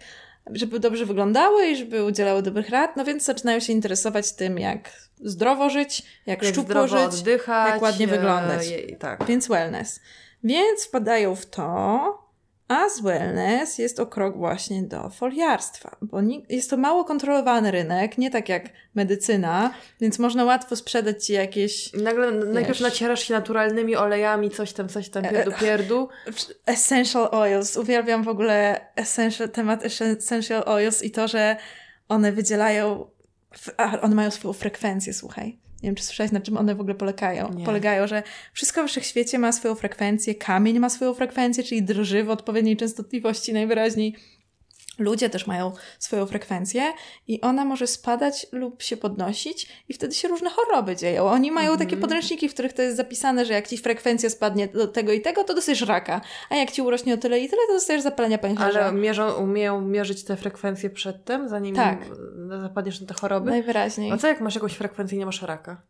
żeby 0.51 0.81
dobrze 0.81 1.07
wyglądały 1.07 1.67
i 1.67 1.77
żeby 1.77 2.05
udzielały 2.05 2.43
dobrych 2.43 2.71
rad, 2.71 2.97
no 2.97 3.05
więc 3.05 3.25
zaczynają 3.25 3.61
się 3.61 3.73
interesować 3.73 4.33
tym, 4.33 4.59
jak 4.59 4.93
zdrowo 5.21 5.71
żyć, 5.71 6.03
jak, 6.27 6.43
jak 6.43 6.53
szczupło 6.53 6.89
żyć, 6.89 6.99
oddychać, 6.99 7.71
jak 7.73 7.83
ładnie 7.83 8.07
wyglądać. 8.07 8.69
Je, 8.69 8.97
tak. 8.97 9.25
Więc 9.25 9.49
wellness. 9.49 10.01
Więc 10.45 10.85
wpadają 10.85 11.35
w 11.35 11.47
to, 11.47 12.22
a 12.73 12.89
z 12.89 13.01
wellness 13.01 13.79
jest 13.79 14.01
o 14.01 14.07
krok 14.07 14.37
właśnie 14.37 14.83
do 14.83 15.11
foliarstwa, 15.11 15.97
bo 16.03 16.19
jest 16.49 16.71
to 16.71 16.77
mało 16.77 17.05
kontrolowany 17.05 17.71
rynek, 17.71 18.19
nie 18.19 18.31
tak 18.31 18.49
jak 18.49 18.65
medycyna, 18.95 19.75
więc 20.01 20.19
można 20.19 20.45
łatwo 20.45 20.77
sprzedać 20.77 21.27
ci 21.27 21.33
jakieś. 21.33 21.93
Nagle, 21.93 22.33
wiesz, 22.33 22.45
najpierw 22.55 22.81
nacierasz 22.81 23.23
się 23.29 23.35
naturalnymi 23.35 23.97
olejami, 23.97 24.51
coś 24.51 24.73
tam, 24.73 24.89
coś 24.89 25.09
tam, 25.09 25.23
pierdu, 25.23 25.53
pierdu. 25.61 26.09
Essential 26.67 27.29
oils. 27.33 27.77
Uwielbiam 27.77 28.23
w 28.23 28.29
ogóle 28.29 28.87
essential, 28.97 29.49
temat 29.49 29.85
essential 29.85 30.63
oils 30.67 31.03
i 31.03 31.11
to, 31.11 31.29
że 31.29 31.57
one 32.09 32.33
wydzielają. 32.33 33.07
One 34.03 34.15
mają 34.15 34.31
swoją 34.31 34.53
frekwencję, 34.53 35.13
słuchaj. 35.15 35.62
Nie 35.83 35.89
wiem, 35.89 35.95
czy 35.95 36.05
słyszałeś, 36.05 36.33
na 36.33 36.41
czym 36.41 36.57
one 36.57 36.75
w 36.75 36.81
ogóle 36.81 36.95
polegają. 36.95 37.55
Nie. 37.55 37.65
Polegają, 37.65 38.07
że 38.07 38.23
wszystko 38.53 38.85
w 38.85 38.87
wszechświecie 38.87 39.39
ma 39.39 39.53
swoją 39.53 39.75
frekwencję, 39.75 40.35
kamień 40.35 40.79
ma 40.79 40.91
swoją 40.91 41.15
frekwencję, 41.15 41.65
czyli 41.65 41.83
drży 41.83 42.25
w 42.25 42.31
odpowiedniej 42.31 42.77
częstotliwości 42.77 43.53
najwyraźniej. 43.53 44.17
Ludzie 44.99 45.31
też 45.31 45.47
mają 45.47 45.73
swoją 45.99 46.27
frekwencję 46.27 46.93
i 47.29 47.41
ona 47.41 47.65
może 47.65 47.87
spadać 47.87 48.47
lub 48.53 48.83
się 48.83 48.97
podnosić 48.97 49.69
i 49.89 49.95
wtedy 49.95 50.15
się 50.15 50.29
różne 50.29 50.51
choroby 50.51 50.97
dzieją. 50.97 51.27
Oni 51.27 51.53
mają 51.53 51.75
-hmm. 51.75 51.79
takie 51.79 51.97
podręczniki, 51.97 52.49
w 52.49 52.53
których 52.55 52.73
to 52.73 52.83
jest 52.83 52.97
zapisane, 52.97 53.45
że 53.45 53.53
jak 53.53 53.69
ci 53.69 53.79
frekwencja 53.79 54.31
spadnie 54.31 54.69
do 54.69 54.89
tego 54.89 55.13
i 55.13 55.21
tego, 55.21 55.45
to 55.45 55.55
dostajesz 55.55 55.81
raka, 55.81 56.21
a 56.51 56.57
jak 56.57 56.71
ci 56.71 56.83
urośnie 56.83 57.15
o 57.15 57.17
tyle 57.17 57.41
i 57.41 57.49
tyle, 57.49 57.63
to 57.67 57.73
dostajesz 57.73 58.03
zapalenia 58.03 58.39
pęcherza. 58.39 58.85
Ale 58.85 58.93
mierzą, 58.93 59.33
umieją 59.33 59.81
mierzyć 59.81 60.25
te 60.25 60.37
frekwencje 60.37 60.91
przedtem, 60.91 61.49
zanim 61.49 61.77
tak. 61.77 61.99
zapadniesz 62.63 63.01
na 63.01 63.07
te 63.07 63.15
choroby? 63.15 63.51
Najwyraźniej. 63.51 64.13
A 64.13 64.17
co 64.17 64.29
jak 64.29 64.41
masz 64.41 64.55
jakąś 64.55 64.73
frekwencję 64.73 65.17
i 65.17 65.19
nie 65.19 65.27
masz 65.27 65.43
raka? 65.43 65.83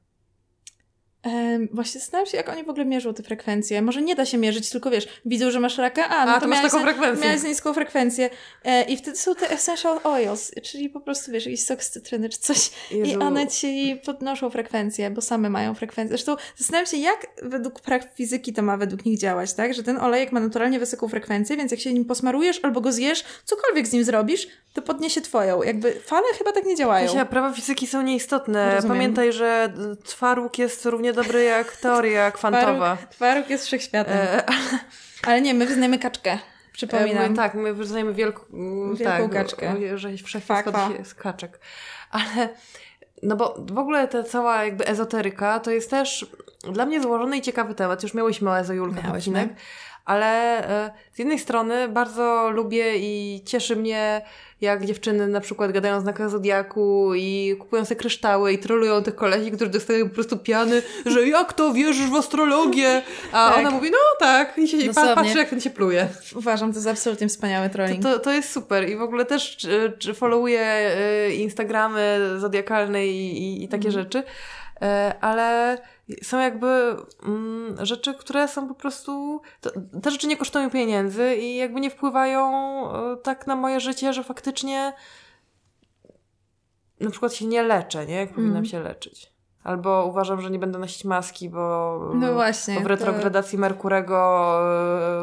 Właśnie 1.73 2.01
zastanawiam 2.01 2.31
się, 2.31 2.37
jak 2.37 2.49
oni 2.49 2.65
w 2.65 2.69
ogóle 2.69 2.85
mierzą 2.85 3.15
te 3.15 3.23
frekwencje. 3.23 3.83
Może 3.83 4.03
nie 4.03 4.15
da 4.15 4.27
się 4.27 4.39
mierzyć, 4.39 4.71
tylko 4.71 4.91
wiesz, 4.91 5.09
widzą, 5.27 5.51
że 5.51 5.61
masz 5.61 5.79
raka, 5.79 6.09
a, 6.09 6.27
no 6.27 6.33
A, 6.33 6.35
to, 6.35 6.41
to 6.41 6.49
masz 6.49 6.63
taką 6.63 6.83
frekwencję. 6.83 7.27
miałeś 7.27 7.43
niską 7.43 7.75
frekwencję. 7.75 8.31
E, 8.65 8.85
I 8.85 8.97
wtedy 8.97 9.17
są 9.17 9.35
te 9.35 9.51
essential 9.51 10.01
oils, 10.05 10.51
czyli 10.63 10.89
po 10.91 11.01
prostu, 11.01 11.33
wiesz, 11.33 11.47
jakiś 11.47 11.65
sok 11.65 11.83
z 11.83 11.91
cytryny 11.91 12.29
czy 12.29 12.39
coś. 12.39 12.71
I 12.91 12.97
Jezu. 12.99 13.21
one 13.21 13.47
ci 13.47 14.01
podnoszą 14.05 14.51
frekwencję, 14.51 15.11
bo 15.11 15.21
same 15.21 15.51
mają 15.51 15.75
frekwencję. 15.75 16.09
Zresztą 16.17 16.37
zastanawiam 16.57 16.87
się, 16.87 16.97
jak 16.97 17.27
według 17.43 17.81
praw 17.81 18.03
fizyki 18.15 18.53
to 18.53 18.63
ma 18.63 18.77
według 18.77 19.05
nich 19.05 19.19
działać, 19.19 19.53
tak? 19.53 19.75
Że 19.75 19.83
ten 19.83 19.99
olejek 19.99 20.33
ma 20.33 20.41
naturalnie 20.41 20.79
wysoką 20.79 21.09
frekwencję, 21.09 21.57
więc 21.57 21.71
jak 21.71 21.81
się 21.81 21.93
nim 21.93 22.05
posmarujesz 22.05 22.61
albo 22.63 22.81
go 22.81 22.93
zjesz, 22.93 23.25
cokolwiek 23.45 23.87
z 23.87 23.93
nim 23.93 24.05
zrobisz, 24.05 24.47
to 24.75 24.83
podniesie 24.83 25.21
twoją. 25.21 25.63
Jakby 25.63 25.93
fale 25.93 26.27
chyba 26.39 26.53
tak 26.53 26.65
nie 26.65 26.77
działają. 26.77 27.07
Kasia, 27.07 27.25
prawa 27.25 27.53
fizyki 27.53 27.87
są 27.87 28.03
nieistotne. 28.03 28.75
Rozumiem. 28.75 28.97
Pamiętaj, 28.97 29.33
że 29.33 29.73
twaróg 30.05 30.59
jest 30.59 30.87
równie 30.87 31.12
dobry 31.13 31.43
jak 31.43 31.77
teoria 31.77 32.31
kwantowa. 32.31 32.97
Twaróg 33.11 33.51
jest 33.51 33.67
wszechświatem. 33.67 34.17
E, 34.17 34.43
Ale 35.27 35.41
nie, 35.41 35.55
my 35.55 35.67
wyznajemy 35.67 35.99
kaczkę. 35.99 36.39
Przypominam. 36.73 37.31
My, 37.31 37.37
tak, 37.37 37.55
my 37.55 37.75
wyznajemy 37.75 38.15
wielką, 38.15 38.43
Wielką 38.95 39.29
tak, 39.29 39.33
kaczkę. 39.33 39.99
Że 39.99 40.11
wszechświat 40.17 41.15
kaczek. 41.15 41.61
Ale 42.11 42.49
no 43.23 43.37
bo 43.37 43.55
w 43.59 43.79
ogóle 43.79 44.09
ta 44.09 44.23
cała 44.23 44.65
jakby 44.65 44.87
ezoteryka 44.87 45.61
to 45.61 45.71
jest 45.71 45.91
też 45.91 46.27
dla 46.73 46.87
mnie 46.87 47.03
złożony 47.03 47.37
i 47.37 47.43
ciekawy 47.43 47.75
temat. 47.75 48.03
Już 48.03 48.15
miałyśmy 48.15 48.51
o 48.51 48.55
Miałyśmy. 48.93 49.17
odcinek. 49.19 49.49
Ale 50.05 50.29
e, 50.69 50.91
z 51.13 51.19
jednej 51.19 51.39
strony 51.39 51.89
bardzo 51.89 52.51
lubię 52.51 52.97
i 52.97 53.43
cieszy 53.45 53.77
mnie, 53.77 54.23
jak 54.63 54.85
dziewczyny 54.87 55.29
na 55.29 55.41
przykład 55.41 55.73
gadają 55.73 55.97
o 55.97 56.01
znakach 56.01 56.31
Zodiaku 56.31 57.15
i 57.15 57.57
kupują 57.59 57.85
sobie 57.85 58.01
kryształy 58.01 58.53
i 58.53 58.59
trolują 58.59 59.03
tych 59.03 59.15
kolesi, 59.15 59.51
którzy 59.53 59.71
dostają 59.71 60.09
po 60.09 60.15
prostu 60.15 60.37
piany, 60.39 60.83
że 61.07 61.27
jak 61.29 61.53
to, 61.53 61.73
wierzysz 61.73 62.11
w 62.11 62.15
astrologię? 62.15 63.03
A 63.33 63.49
Tak. 63.51 63.59
ona 63.59 63.71
mówi, 63.71 63.91
no 63.91 63.99
tak, 64.19 64.59
i 64.59 64.69
się 64.69 64.79
Dosłownie. 64.87 65.15
patrzy 65.15 65.39
jak 65.39 65.51
ten 65.51 65.61
się 65.61 65.71
pluje. 65.71 66.09
Uważam 66.37 66.73
to 66.73 66.81
za 66.81 66.91
absolutnie 66.91 67.29
wspaniały 67.29 67.69
trolling. 67.71 68.03
To, 68.03 68.19
to 68.19 68.33
jest 68.33 68.53
super 68.53 68.89
i 68.89 68.97
w 68.97 69.03
ogóle 69.03 69.25
też 69.25 69.57
czy, 69.57 69.93
czy 69.99 70.15
followuję 70.15 70.91
y, 71.29 71.35
Instagramy 71.35 72.19
zodiakalne 72.39 73.07
i, 73.07 73.39
i, 73.43 73.65
i 73.65 73.69
takie 73.69 73.89
Mhm. 73.89 74.05
rzeczy, 74.05 74.23
E, 74.83 75.15
ale 75.21 75.79
są 76.23 76.41
jakby 76.41 76.97
mm, 77.27 77.87
rzeczy, 77.87 78.15
które 78.15 78.49
są 78.49 78.69
po 78.69 78.75
prostu. 78.75 79.41
To, 79.61 79.71
te 80.03 80.11
rzeczy 80.11 80.27
nie 80.27 80.37
kosztują 80.37 80.71
pieniędzy 80.71 81.37
i 81.37 81.57
jakby 81.57 81.81
nie 81.81 81.91
wpływają 81.91 82.51
e, 83.13 83.17
tak 83.17 83.47
na 83.47 83.57
moje 83.57 83.81
życie, 83.81 84.13
że 84.13 84.25
faktycznie 84.25 84.93
na 87.01 87.11
przykład 87.11 87.35
się 87.35 87.47
nie 87.47 87.63
leczę, 87.63 88.07
nie? 88.07 88.15
Jak 88.15 88.29
powinnam 88.31 88.53
Mm. 88.57 88.65
się 88.65 88.81
leczyć. 88.81 89.33
Albo 89.65 90.07
uważam, 90.07 90.41
że 90.41 90.51
nie 90.51 90.59
będę 90.59 90.79
nosić 90.79 91.05
maski, 91.05 91.51
bo, 91.51 91.99
No 92.15 92.35
właśnie. 92.35 92.75
bo 92.75 92.81
w 92.81 92.83
to- 92.83 92.89
retrogradacji 92.89 93.59
Merkurego 93.59 94.51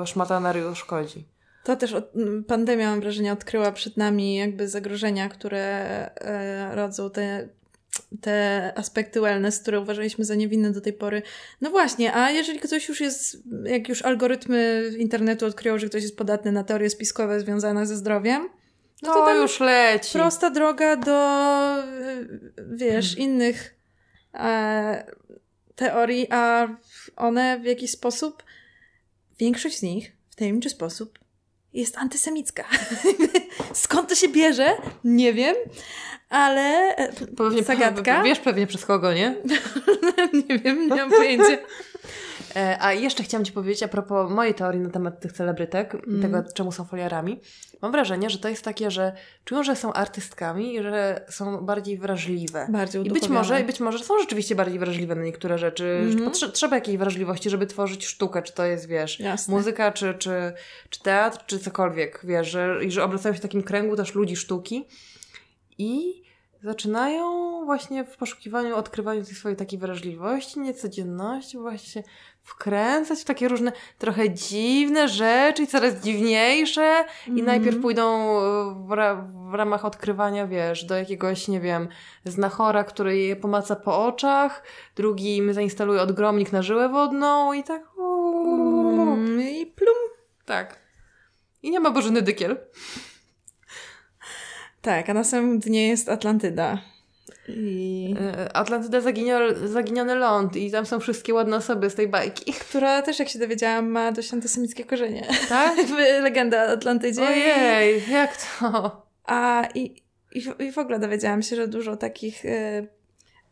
e, 0.01 0.07
szmataneriu 0.07 0.75
szkodzi. 0.75 1.27
To 1.63 1.75
też 1.75 1.93
od, 1.93 2.11
pandemia, 2.47 2.89
mam 2.89 3.01
wrażenie, 3.01 3.33
odkryła 3.33 3.71
przed 3.71 3.97
nami 3.97 4.35
jakby 4.35 4.67
zagrożenia, 4.67 5.29
które 5.29 5.59
e, 6.15 6.75
rodzą 6.75 7.09
te, 7.09 7.49
te 8.21 8.73
aspekty 8.75 9.21
wellness, 9.21 9.59
które 9.59 9.79
uważaliśmy 9.79 10.25
za 10.25 10.35
niewinne 10.35 10.71
do 10.71 10.81
tej 10.81 10.93
pory. 10.93 11.21
No 11.61 11.69
właśnie, 11.69 12.15
a 12.15 12.31
jeżeli 12.31 12.59
ktoś 12.59 12.89
już 12.89 13.01
jest, 13.01 13.37
jak 13.63 13.89
już 13.89 14.01
algorytmy 14.01 14.91
internetu 14.97 15.45
odkryją, 15.45 15.79
że 15.79 15.89
ktoś 15.89 16.01
jest 16.03 16.17
podatny 16.17 16.51
na 16.51 16.63
teorie 16.63 16.89
spiskowe 16.89 17.39
związane 17.39 17.85
ze 17.85 17.95
zdrowiem, 17.95 18.49
no 19.01 19.13
to 19.13 19.25
to 19.25 19.35
już 19.35 19.59
leci. 19.59 20.13
prosta 20.13 20.49
droga 20.49 20.95
do, 20.95 21.83
y, 21.83 22.43
wiesz, 22.71 23.17
innych 23.17 23.75
e, 24.33 25.13
teorii, 25.75 26.27
a 26.31 26.67
one 27.15 27.59
w 27.59 27.65
jakiś 27.65 27.91
sposób, 27.91 28.43
większość 29.39 29.77
z 29.77 29.81
nich 29.81 30.11
w 30.29 30.35
tajemniczy 30.35 30.69
sposób 30.69 31.19
jest 31.73 31.97
antysemicka. 31.97 32.65
Skąd 33.73 34.09
to 34.09 34.15
się 34.15 34.27
bierze? 34.27 34.77
Nie 35.03 35.33
wiem, 35.33 35.55
ale 36.29 36.95
e, 36.95 37.13
Pewnie, 37.37 37.63
zagadka. 37.63 38.23
Wiesz 38.23 38.39
pewnie 38.39 38.67
przez 38.67 38.85
kogo, 38.85 39.13
nie? 39.13 39.35
nie 40.49 40.59
wiem, 40.59 40.81
nie 40.89 40.95
mam 40.95 41.09
pojęcia. 41.11 41.57
E, 42.55 42.77
a 42.81 42.93
jeszcze 42.93 43.23
chciałam 43.23 43.45
Ci 43.45 43.51
powiedzieć 43.51 43.83
a 43.83 43.87
propos 43.87 44.31
mojej 44.31 44.53
teorii 44.53 44.81
na 44.81 44.89
temat 44.89 45.19
tych 45.19 45.31
celebrytek, 45.31 45.95
Mm. 46.07 46.21
tego 46.21 46.43
czemu 46.53 46.71
są 46.71 46.85
foliarami. 46.85 47.39
Mam 47.81 47.91
wrażenie, 47.91 48.29
że 48.29 48.39
to 48.39 48.49
jest 48.49 48.63
takie, 48.63 48.91
że 48.91 49.13
czują, 49.45 49.63
że 49.63 49.75
są 49.75 49.93
artystkami 49.93 50.75
i 50.75 50.81
że 50.83 51.25
są 51.29 51.57
bardziej 51.57 51.97
wrażliwe. 51.97 52.67
Bardziej 52.69 53.07
I 53.07 53.09
być 53.11 53.29
może, 53.29 53.63
być 53.63 53.79
może 53.79 53.99
są 53.99 54.19
rzeczywiście 54.19 54.55
bardziej 54.55 54.79
wrażliwe 54.79 55.15
na 55.15 55.23
niektóre 55.23 55.57
rzeczy. 55.57 55.99
Mhm. 56.09 56.29
Potrze- 56.31 56.51
trzeba 56.51 56.75
jakiejś 56.75 56.97
wrażliwości, 56.97 57.49
żeby 57.49 57.67
tworzyć 57.67 58.05
sztukę, 58.05 58.41
czy 58.41 58.53
to 58.53 58.65
jest, 58.65 58.87
wiesz, 58.87 59.19
Jasne. 59.19 59.53
muzyka, 59.55 59.91
czy, 59.91 60.13
czy, 60.13 60.53
czy 60.89 61.03
teatr, 61.03 61.39
czy 61.45 61.59
cokolwiek, 61.59 62.19
wiesz, 62.23 62.47
że, 62.47 62.79
i 62.85 62.91
że 62.91 63.03
obracają 63.03 63.33
się 63.35 63.39
w 63.39 63.43
takim 63.43 63.63
kręgu 63.63 63.95
też 63.95 64.15
ludzi 64.15 64.35
sztuki 64.35 64.85
i 65.79 66.23
zaczynają 66.63 67.25
właśnie 67.65 68.03
w 68.05 68.17
poszukiwaniu, 68.17 68.75
odkrywaniu 68.75 69.25
tej 69.25 69.35
swojej 69.35 69.57
takiej 69.57 69.79
wrażliwości, 69.79 70.59
niecodzienności, 70.59 71.57
właśnie 71.57 71.89
się 71.89 72.03
wkręcać 72.41 73.19
w 73.19 73.25
takie 73.25 73.47
różne, 73.47 73.71
trochę 73.97 74.29
dziwne 74.29 75.07
rzeczy 75.07 75.63
i 75.63 75.67
coraz 75.67 75.95
dziwniejsze 75.95 77.05
i 77.27 77.29
Mhm. 77.29 77.45
najpierw 77.45 77.81
pójdą 77.81 78.29
e, 78.39 78.85
w, 78.87 78.91
ra- 78.91 79.27
w 79.51 79.53
ramach 79.53 79.85
odkrywania, 79.85 80.47
wiesz, 80.47 80.83
do 80.85 80.95
jakiegoś, 80.95 81.47
nie 81.47 81.59
wiem, 81.59 81.87
znachora, 82.25 82.83
który 82.83 83.17
je 83.17 83.35
pomaca 83.35 83.75
po 83.75 84.05
oczach, 84.05 84.63
drugi 84.95 85.37
im 85.37 85.53
zainstaluje 85.53 86.01
odgromnik 86.01 86.51
na 86.51 86.61
żyłę 86.61 86.89
wodną 86.89 87.53
i 87.53 87.63
tak 87.63 87.97
uuu, 87.97 89.13
Mm, 89.13 89.41
I 89.41 89.65
plum. 89.65 89.95
tak. 90.45 90.79
I 91.63 91.71
nie 91.71 91.79
ma 91.79 91.91
Bożyny 91.91 92.21
Dykiel. 92.21 92.57
Tak, 94.81 95.09
a 95.09 95.13
na 95.13 95.23
samym 95.23 95.59
dnie 95.59 95.87
jest 95.87 96.09
Atlantyda. 96.09 96.81
I... 97.47 98.15
E, 98.37 98.55
Atlantyda 98.57 99.01
zaginiony, 99.01 99.67
zaginiony 99.67 100.15
ląd 100.15 100.55
i 100.55 100.71
tam 100.71 100.85
są 100.85 100.99
wszystkie 100.99 101.33
ładne 101.33 101.55
osoby 101.57 101.89
z 101.89 101.95
tej 101.95 102.07
bajki. 102.07 102.53
Która 102.69 103.01
też, 103.01 103.19
jak 103.19 103.29
się 103.29 103.39
dowiedziałam, 103.39 103.89
ma 103.89 104.11
dość 104.11 104.33
antysemickie 104.33 104.85
korzenie. 104.85 105.27
Tak? 105.49 105.77
Legenda 106.21 106.65
o 106.65 106.67
Atlantydzie. 106.67 107.21
Ojej, 107.27 108.03
jak 108.11 108.37
to? 108.59 109.05
A 109.25 109.67
i, 109.75 110.03
i, 110.31 110.41
w- 110.41 110.59
i 110.61 110.71
w 110.71 110.77
ogóle 110.77 110.99
dowiedziałam 110.99 111.41
się, 111.41 111.55
że 111.55 111.67
dużo 111.67 111.97
takich, 111.97 112.45
y, 112.45 112.87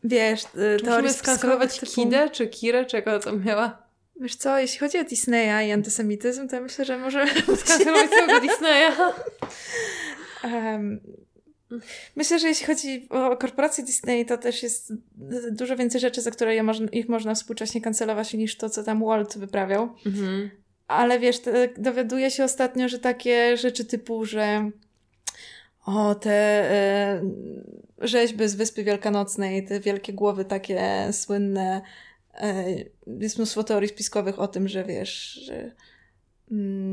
wiesz, 0.03 0.41
Czy 0.43 0.49
musimy 0.57 0.77
teorii 0.81 1.09
typu- 1.09 1.95
Kidę 1.95 2.29
czy 2.29 2.47
Kirę, 2.47 2.85
czy 2.85 2.95
jak 2.95 3.07
ona 3.07 3.19
tam 3.19 3.43
miała? 3.45 3.87
Wiesz 4.21 4.35
co, 4.35 4.59
jeśli 4.59 4.79
chodzi 4.79 4.99
o 4.99 5.03
Disneya 5.03 5.67
i 5.67 5.71
antysemityzm, 5.71 6.47
to 6.47 6.55
ja 6.55 6.61
myślę, 6.61 6.85
że 6.85 6.97
może... 6.97 7.25
Skancelować 7.57 8.09
całego 8.17 8.39
Disneya. 8.39 8.91
Em, 10.43 10.99
myślę, 12.15 12.39
że 12.39 12.47
jeśli 12.47 12.65
chodzi 12.65 13.07
o 13.09 13.37
korporację 13.37 13.83
Disney, 13.83 14.25
to 14.25 14.37
też 14.37 14.63
jest 14.63 14.93
dużo 15.51 15.75
więcej 15.75 16.01
rzeczy, 16.01 16.21
za 16.21 16.31
które 16.31 16.63
można, 16.63 16.87
ich 16.91 17.09
można 17.09 17.35
współcześnie 17.35 17.81
kancelować 17.81 18.33
niż 18.33 18.57
to, 18.57 18.69
co 18.69 18.83
tam 18.83 19.05
Walt 19.05 19.37
wyprawiał. 19.37 19.89
Mhm. 20.05 20.49
Ale 20.87 21.19
wiesz, 21.19 21.39
te, 21.39 21.69
dowiaduję 21.77 22.31
się 22.31 22.43
ostatnio, 22.43 22.89
że 22.89 22.99
takie 22.99 23.57
rzeczy 23.57 23.85
typu, 23.85 24.25
że 24.25 24.71
o, 25.85 26.15
te 26.15 26.31
e, 26.71 27.21
rzeźby 28.01 28.47
z 28.47 28.55
Wyspy 28.55 28.83
Wielkanocnej, 28.83 29.65
te 29.65 29.79
wielkie 29.79 30.13
głowy 30.13 30.45
takie 30.45 31.09
słynne, 31.11 31.81
e, 32.33 32.65
jest 33.19 33.37
mnóstwo 33.37 33.63
teorii 33.63 33.89
spiskowych 33.89 34.39
o 34.39 34.47
tym, 34.47 34.67
że 34.67 34.83
wiesz, 34.83 35.33
że 35.33 35.55
mm, 35.55 35.71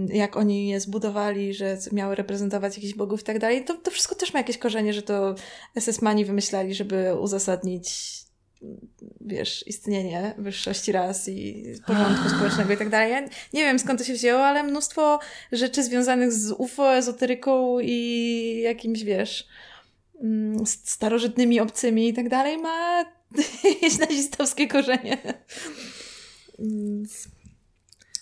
jak 0.08 0.36
oni 0.36 0.68
je 0.68 0.80
zbudowali, 0.80 1.54
że 1.54 1.78
miały 1.92 2.14
reprezentować 2.14 2.76
jakichś 2.76 2.94
bogów 2.94 3.20
i 3.20 3.24
tak 3.24 3.38
dalej, 3.38 3.64
to, 3.64 3.74
to 3.74 3.90
wszystko 3.90 4.14
też 4.14 4.32
ma 4.34 4.40
jakieś 4.40 4.58
korzenie, 4.58 4.92
że 4.92 5.02
to 5.02 5.34
SS-mani 5.78 6.24
wymyślali, 6.24 6.74
żeby 6.74 7.14
uzasadnić 7.20 8.14
wiesz, 9.20 9.66
istnienie 9.66 10.34
wyższości 10.38 10.92
ras 10.92 11.28
i 11.28 11.64
porządku 11.86 12.28
społecznego 12.36 12.72
i 12.72 12.76
tak 12.76 12.88
dalej. 12.88 13.12
Ja 13.12 13.20
nie 13.52 13.62
wiem 13.62 13.78
skąd 13.78 13.98
to 13.98 14.04
się 14.04 14.12
wzięło, 14.12 14.44
ale 14.44 14.62
mnóstwo 14.62 15.18
rzeczy 15.52 15.82
związanych 15.82 16.32
z 16.32 16.52
UFO, 16.52 16.94
ezoteryką 16.94 17.78
i 17.80 18.60
jakimś, 18.64 19.02
wiesz, 19.02 19.48
mm, 20.22 20.66
starożytnymi 20.66 21.60
obcymi 21.60 22.08
i 22.08 22.14
tak 22.14 22.28
dalej 22.28 22.58
ma 22.58 23.04
jakieś 23.74 23.98
nazistowskie 23.98 24.68
korzenie. 24.68 25.18
Więc 26.58 27.28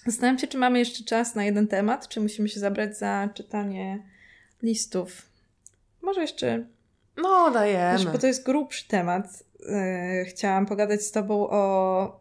Zastanawiam 0.07 0.39
się, 0.39 0.47
czy 0.47 0.59
mamy 0.59 0.79
jeszcze 0.79 1.05
czas 1.05 1.35
na 1.35 1.45
jeden 1.45 1.69
temat, 1.69 2.09
czy 2.09 2.21
musimy 2.21 2.49
się 2.49 2.61
zabrać 2.61 2.99
za 2.99 3.29
czytanie 3.35 4.03
listów. 4.63 5.23
Może 6.03 6.21
jeszcze 6.21 6.65
No, 7.17 7.45
Wiesz, 7.45 7.55
dajemy. 7.55 8.11
bo 8.13 8.19
to 8.19 8.27
jest 8.27 8.45
grubszy 8.47 8.89
temat. 8.89 9.45
Yy, 9.61 10.25
chciałam 10.25 10.67
pogadać 10.67 11.03
z 11.03 11.13
Tobą 11.13 11.49
o 11.51 12.21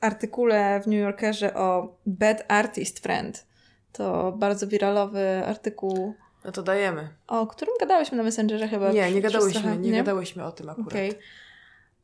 artykule 0.00 0.80
w 0.80 0.86
New 0.86 1.00
Yorkerze 1.00 1.54
o 1.54 1.96
Bad 2.06 2.44
Artist 2.48 2.98
Friend. 2.98 3.46
To 3.92 4.32
bardzo 4.32 4.66
wiralowy 4.66 5.42
artykuł, 5.46 6.14
No 6.44 6.52
to 6.52 6.62
dajemy. 6.62 7.08
o 7.26 7.46
którym 7.46 7.74
gadałyśmy 7.80 8.16
na 8.16 8.22
Messengerze 8.22 8.68
chyba. 8.68 8.92
Nie, 8.92 9.12
nie 9.12 9.20
gadałyśmy, 9.22 9.60
trochę, 9.60 9.76
nie 9.76 9.92
gadałyśmy 9.92 10.44
o 10.44 10.52
tym 10.52 10.68
akurat. 10.70 10.88
Okej. 10.88 11.12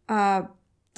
A 0.07 0.43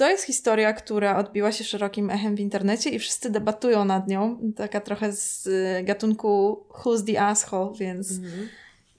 to 0.01 0.09
jest 0.09 0.23
historia, 0.23 0.73
która 0.73 1.17
odbiła 1.17 1.51
się 1.51 1.63
szerokim 1.63 2.09
echem 2.09 2.35
w 2.35 2.39
internecie 2.39 2.89
i 2.89 2.99
wszyscy 2.99 3.29
debatują 3.29 3.85
nad 3.85 4.07
nią. 4.07 4.53
Taka 4.55 4.81
trochę 4.81 5.13
z 5.13 5.47
y, 5.47 5.83
gatunku 5.83 6.63
Who's 6.69 7.05
the 7.05 7.21
Asshole, 7.21 7.73
więc 7.79 8.11
mhm. 8.11 8.47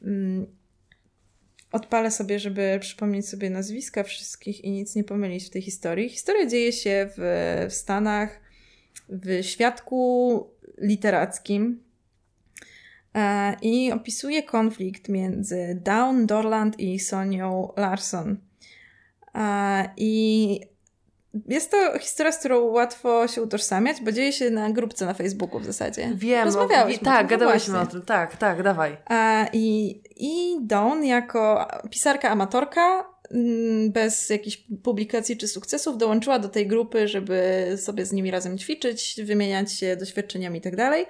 mm, 0.03 0.47
odpalę 1.73 2.11
sobie, 2.11 2.39
żeby 2.39 2.79
przypomnieć 2.81 3.29
sobie 3.29 3.51
nazwiska 3.51 4.03
wszystkich 4.03 4.65
i 4.65 4.71
nic 4.71 4.95
nie 4.95 5.05
pomylić 5.05 5.45
w 5.45 5.51
tej 5.51 5.63
historii. 5.63 6.09
Historia 6.09 6.47
dzieje 6.47 6.73
się 6.73 7.09
w, 7.17 7.67
w 7.71 7.75
Stanach, 7.75 8.41
w 9.09 9.39
świadku 9.43 10.51
literackim 10.79 11.83
e, 13.15 13.57
i 13.63 13.93
opisuje 13.93 14.43
konflikt 14.43 15.09
między 15.09 15.81
Dawn 15.85 16.27
Dorland 16.27 16.81
i 16.81 16.99
Sonią 16.99 17.73
Larson. 17.77 18.37
E, 19.35 19.91
I 19.97 20.72
jest 21.49 21.71
to 21.71 21.99
historia, 21.99 22.33
z 22.33 22.39
którą 22.39 22.61
łatwo 22.61 23.29
się 23.29 23.43
utożsamiać, 23.43 23.97
bo 24.03 24.13
dzieje 24.13 24.33
się 24.33 24.51
na 24.51 24.71
grupce 24.71 25.07
na 25.07 25.15
Facebooku 25.15 25.61
w 25.61 25.65
zasadzie. 25.65 26.13
Wiem. 26.15 26.45
Rozmawiałeś. 26.45 26.99
Tak, 26.99 27.27
gadałyśmy 27.27 27.81
o 27.81 27.87
tym. 27.87 28.03
Tak, 28.03 28.37
tak, 28.37 28.63
dawaj. 28.63 28.97
A, 29.07 29.47
i, 29.53 30.01
I 30.17 30.57
Dawn 30.61 31.05
jako 31.05 31.69
pisarka 31.91 32.31
amatorka 32.31 33.05
mm, 33.31 33.93
bez 33.93 34.31
jakichś 34.31 34.65
publikacji 34.83 35.37
czy 35.37 35.49
sukcesów 35.49 35.99
dołączyła 35.99 36.39
do 36.39 36.49
tej 36.49 36.67
grupy, 36.67 37.09
żeby 37.09 37.65
sobie 37.77 38.07
z 38.07 38.13
nimi 38.13 38.31
razem 38.31 38.59
ćwiczyć, 38.59 39.21
wymieniać 39.25 39.73
się 39.73 39.97
doświadczeniami 39.97 40.59
i 40.59 40.63
tak 40.63 40.77
dalej. 40.77 41.07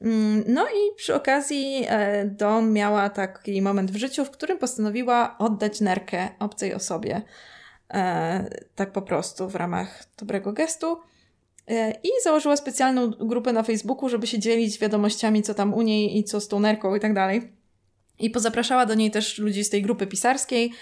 Mm, 0.00 0.44
no 0.46 0.66
i 0.66 0.96
przy 0.96 1.14
okazji 1.14 1.84
e, 1.88 2.24
Dawn 2.24 2.72
miała 2.72 3.10
taki 3.10 3.62
moment 3.62 3.90
w 3.90 3.96
życiu, 3.96 4.24
w 4.24 4.30
którym 4.30 4.58
postanowiła 4.58 5.38
oddać 5.38 5.80
nerkę 5.80 6.28
obcej 6.38 6.74
osobie. 6.74 7.22
E, 7.94 8.44
tak 8.74 8.92
po 8.92 9.02
prostu 9.02 9.48
w 9.48 9.54
ramach 9.54 10.04
dobrego 10.18 10.52
gestu. 10.52 10.98
E, 11.68 11.90
I 11.90 12.08
założyła 12.24 12.56
specjalną 12.56 13.10
grupę 13.10 13.52
na 13.52 13.62
Facebooku, 13.62 14.08
żeby 14.08 14.26
się 14.26 14.38
dzielić 14.38 14.78
wiadomościami, 14.78 15.42
co 15.42 15.54
tam 15.54 15.74
u 15.74 15.82
niej 15.82 16.18
i 16.18 16.24
co 16.24 16.40
z 16.40 16.48
tą 16.48 16.60
nerką 16.60 16.94
i 16.94 17.00
tak 17.00 17.14
dalej. 17.14 17.52
I 18.18 18.30
pozapraszała 18.30 18.86
do 18.86 18.94
niej 18.94 19.10
też 19.10 19.38
ludzi 19.38 19.64
z 19.64 19.70
tej 19.70 19.82
grupy 19.82 20.06
pisarskiej. 20.06 20.72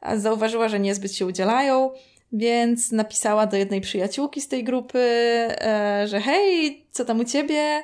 A 0.00 0.16
zauważyła, 0.16 0.68
że 0.68 0.80
niezbyt 0.80 1.14
się 1.14 1.26
udzielają, 1.26 1.90
więc 2.32 2.92
napisała 2.92 3.46
do 3.46 3.56
jednej 3.56 3.80
przyjaciółki 3.80 4.40
z 4.40 4.48
tej 4.48 4.64
grupy, 4.64 4.98
e, 4.98 6.04
że 6.08 6.20
hej, 6.20 6.86
co 6.90 7.04
tam 7.04 7.20
u 7.20 7.24
ciebie? 7.24 7.82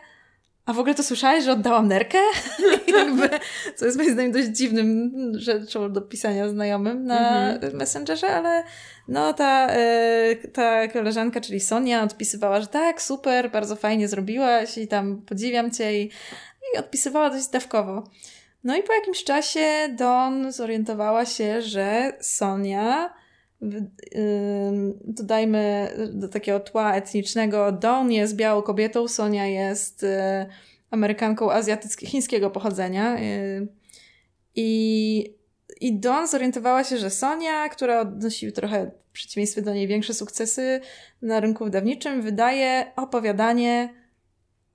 A 0.66 0.72
w 0.72 0.78
ogóle 0.78 0.94
to 0.94 1.02
słyszałeś, 1.02 1.44
że 1.44 1.52
oddałam 1.52 1.88
nerkę? 1.88 2.18
jakby, 2.98 3.28
co 3.76 3.84
jest 3.84 3.98
moim 3.98 4.12
zdaniem 4.12 4.32
dość 4.32 4.48
dziwnym 4.48 5.12
rzeczą 5.34 5.92
do 5.92 6.00
pisania 6.02 6.48
znajomym 6.48 7.04
na 7.04 7.50
mhm. 7.52 7.76
Messengerze, 7.76 8.28
ale 8.28 8.64
no 9.08 9.32
ta, 9.32 9.68
e, 9.70 10.36
ta 10.52 10.88
koleżanka, 10.88 11.40
czyli 11.40 11.60
Sonia 11.60 12.02
odpisywała, 12.02 12.60
że 12.60 12.66
tak, 12.66 13.02
super, 13.02 13.50
bardzo 13.50 13.76
fajnie 13.76 14.08
zrobiłaś 14.08 14.78
i 14.78 14.88
tam 14.88 15.22
podziwiam 15.22 15.70
cię 15.70 16.02
i, 16.02 16.10
i 16.74 16.78
odpisywała 16.78 17.30
dość 17.30 17.44
zdawkowo. 17.44 18.04
No 18.64 18.76
i 18.76 18.82
po 18.82 18.92
jakimś 18.92 19.24
czasie 19.24 19.88
Don 19.98 20.52
zorientowała 20.52 21.26
się, 21.26 21.62
że 21.62 22.12
Sonia 22.20 23.14
dodajmy 25.04 25.90
do 26.12 26.28
takiego 26.28 26.60
tła 26.60 26.94
etnicznego, 26.94 27.72
Dawn 27.72 28.10
jest 28.10 28.36
białą 28.36 28.62
kobietą, 28.62 29.08
Sonia 29.08 29.46
jest 29.46 30.02
y, 30.02 30.08
Amerykanką 30.90 31.52
azjatyckiego, 31.52 32.10
chińskiego 32.10 32.50
pochodzenia. 32.50 33.18
Y, 33.18 33.68
I, 34.54 35.34
I 35.80 35.98
Dawn 35.98 36.26
zorientowała 36.26 36.84
się, 36.84 36.98
że 36.98 37.10
Sonia, 37.10 37.68
która 37.68 38.00
odnosi 38.00 38.52
trochę 38.52 38.90
w 39.08 39.12
przeciwieństwie 39.12 39.62
do 39.62 39.74
niej 39.74 39.86
większe 39.86 40.14
sukcesy 40.14 40.80
na 41.22 41.40
rynku 41.40 41.64
wydawniczym, 41.64 42.22
wydaje 42.22 42.92
opowiadanie 42.96 43.94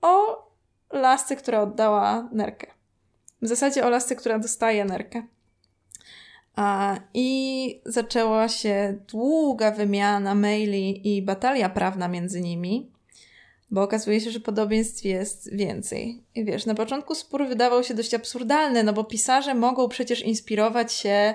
o 0.00 0.48
lasce, 0.92 1.36
która 1.36 1.60
oddała 1.60 2.28
nerkę. 2.32 2.66
W 3.42 3.48
zasadzie 3.48 3.86
o 3.86 3.90
lasce, 3.90 4.16
która 4.16 4.38
dostaje 4.38 4.84
nerkę. 4.84 5.22
I 7.14 7.80
zaczęła 7.84 8.48
się 8.48 8.98
długa 9.08 9.70
wymiana 9.70 10.34
maili 10.34 11.16
i 11.16 11.22
batalia 11.22 11.68
prawna 11.68 12.08
między 12.08 12.40
nimi, 12.40 12.90
bo 13.70 13.82
okazuje 13.82 14.20
się, 14.20 14.30
że 14.30 14.40
podobieństw 14.40 15.04
jest 15.04 15.56
więcej. 15.56 16.22
I 16.34 16.44
wiesz, 16.44 16.66
na 16.66 16.74
początku 16.74 17.14
spór 17.14 17.48
wydawał 17.48 17.84
się 17.84 17.94
dość 17.94 18.14
absurdalny, 18.14 18.82
no 18.82 18.92
bo 18.92 19.04
pisarze 19.04 19.54
mogą 19.54 19.88
przecież 19.88 20.22
inspirować 20.22 20.92
się 20.92 21.34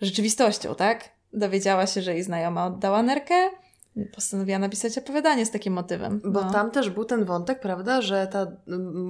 rzeczywistością, 0.00 0.74
tak? 0.74 1.08
Dowiedziała 1.32 1.86
się, 1.86 2.02
że 2.02 2.14
jej 2.14 2.22
znajoma 2.22 2.66
oddała 2.66 3.02
nerkę, 3.02 3.50
postanowiła 4.14 4.58
napisać 4.58 4.98
opowiadanie 4.98 5.46
z 5.46 5.50
takim 5.50 5.72
motywem. 5.72 6.20
Bo 6.24 6.40
no. 6.40 6.52
tam 6.52 6.70
też 6.70 6.90
był 6.90 7.04
ten 7.04 7.24
wątek, 7.24 7.60
prawda, 7.60 8.02
że 8.02 8.28
ta 8.32 8.46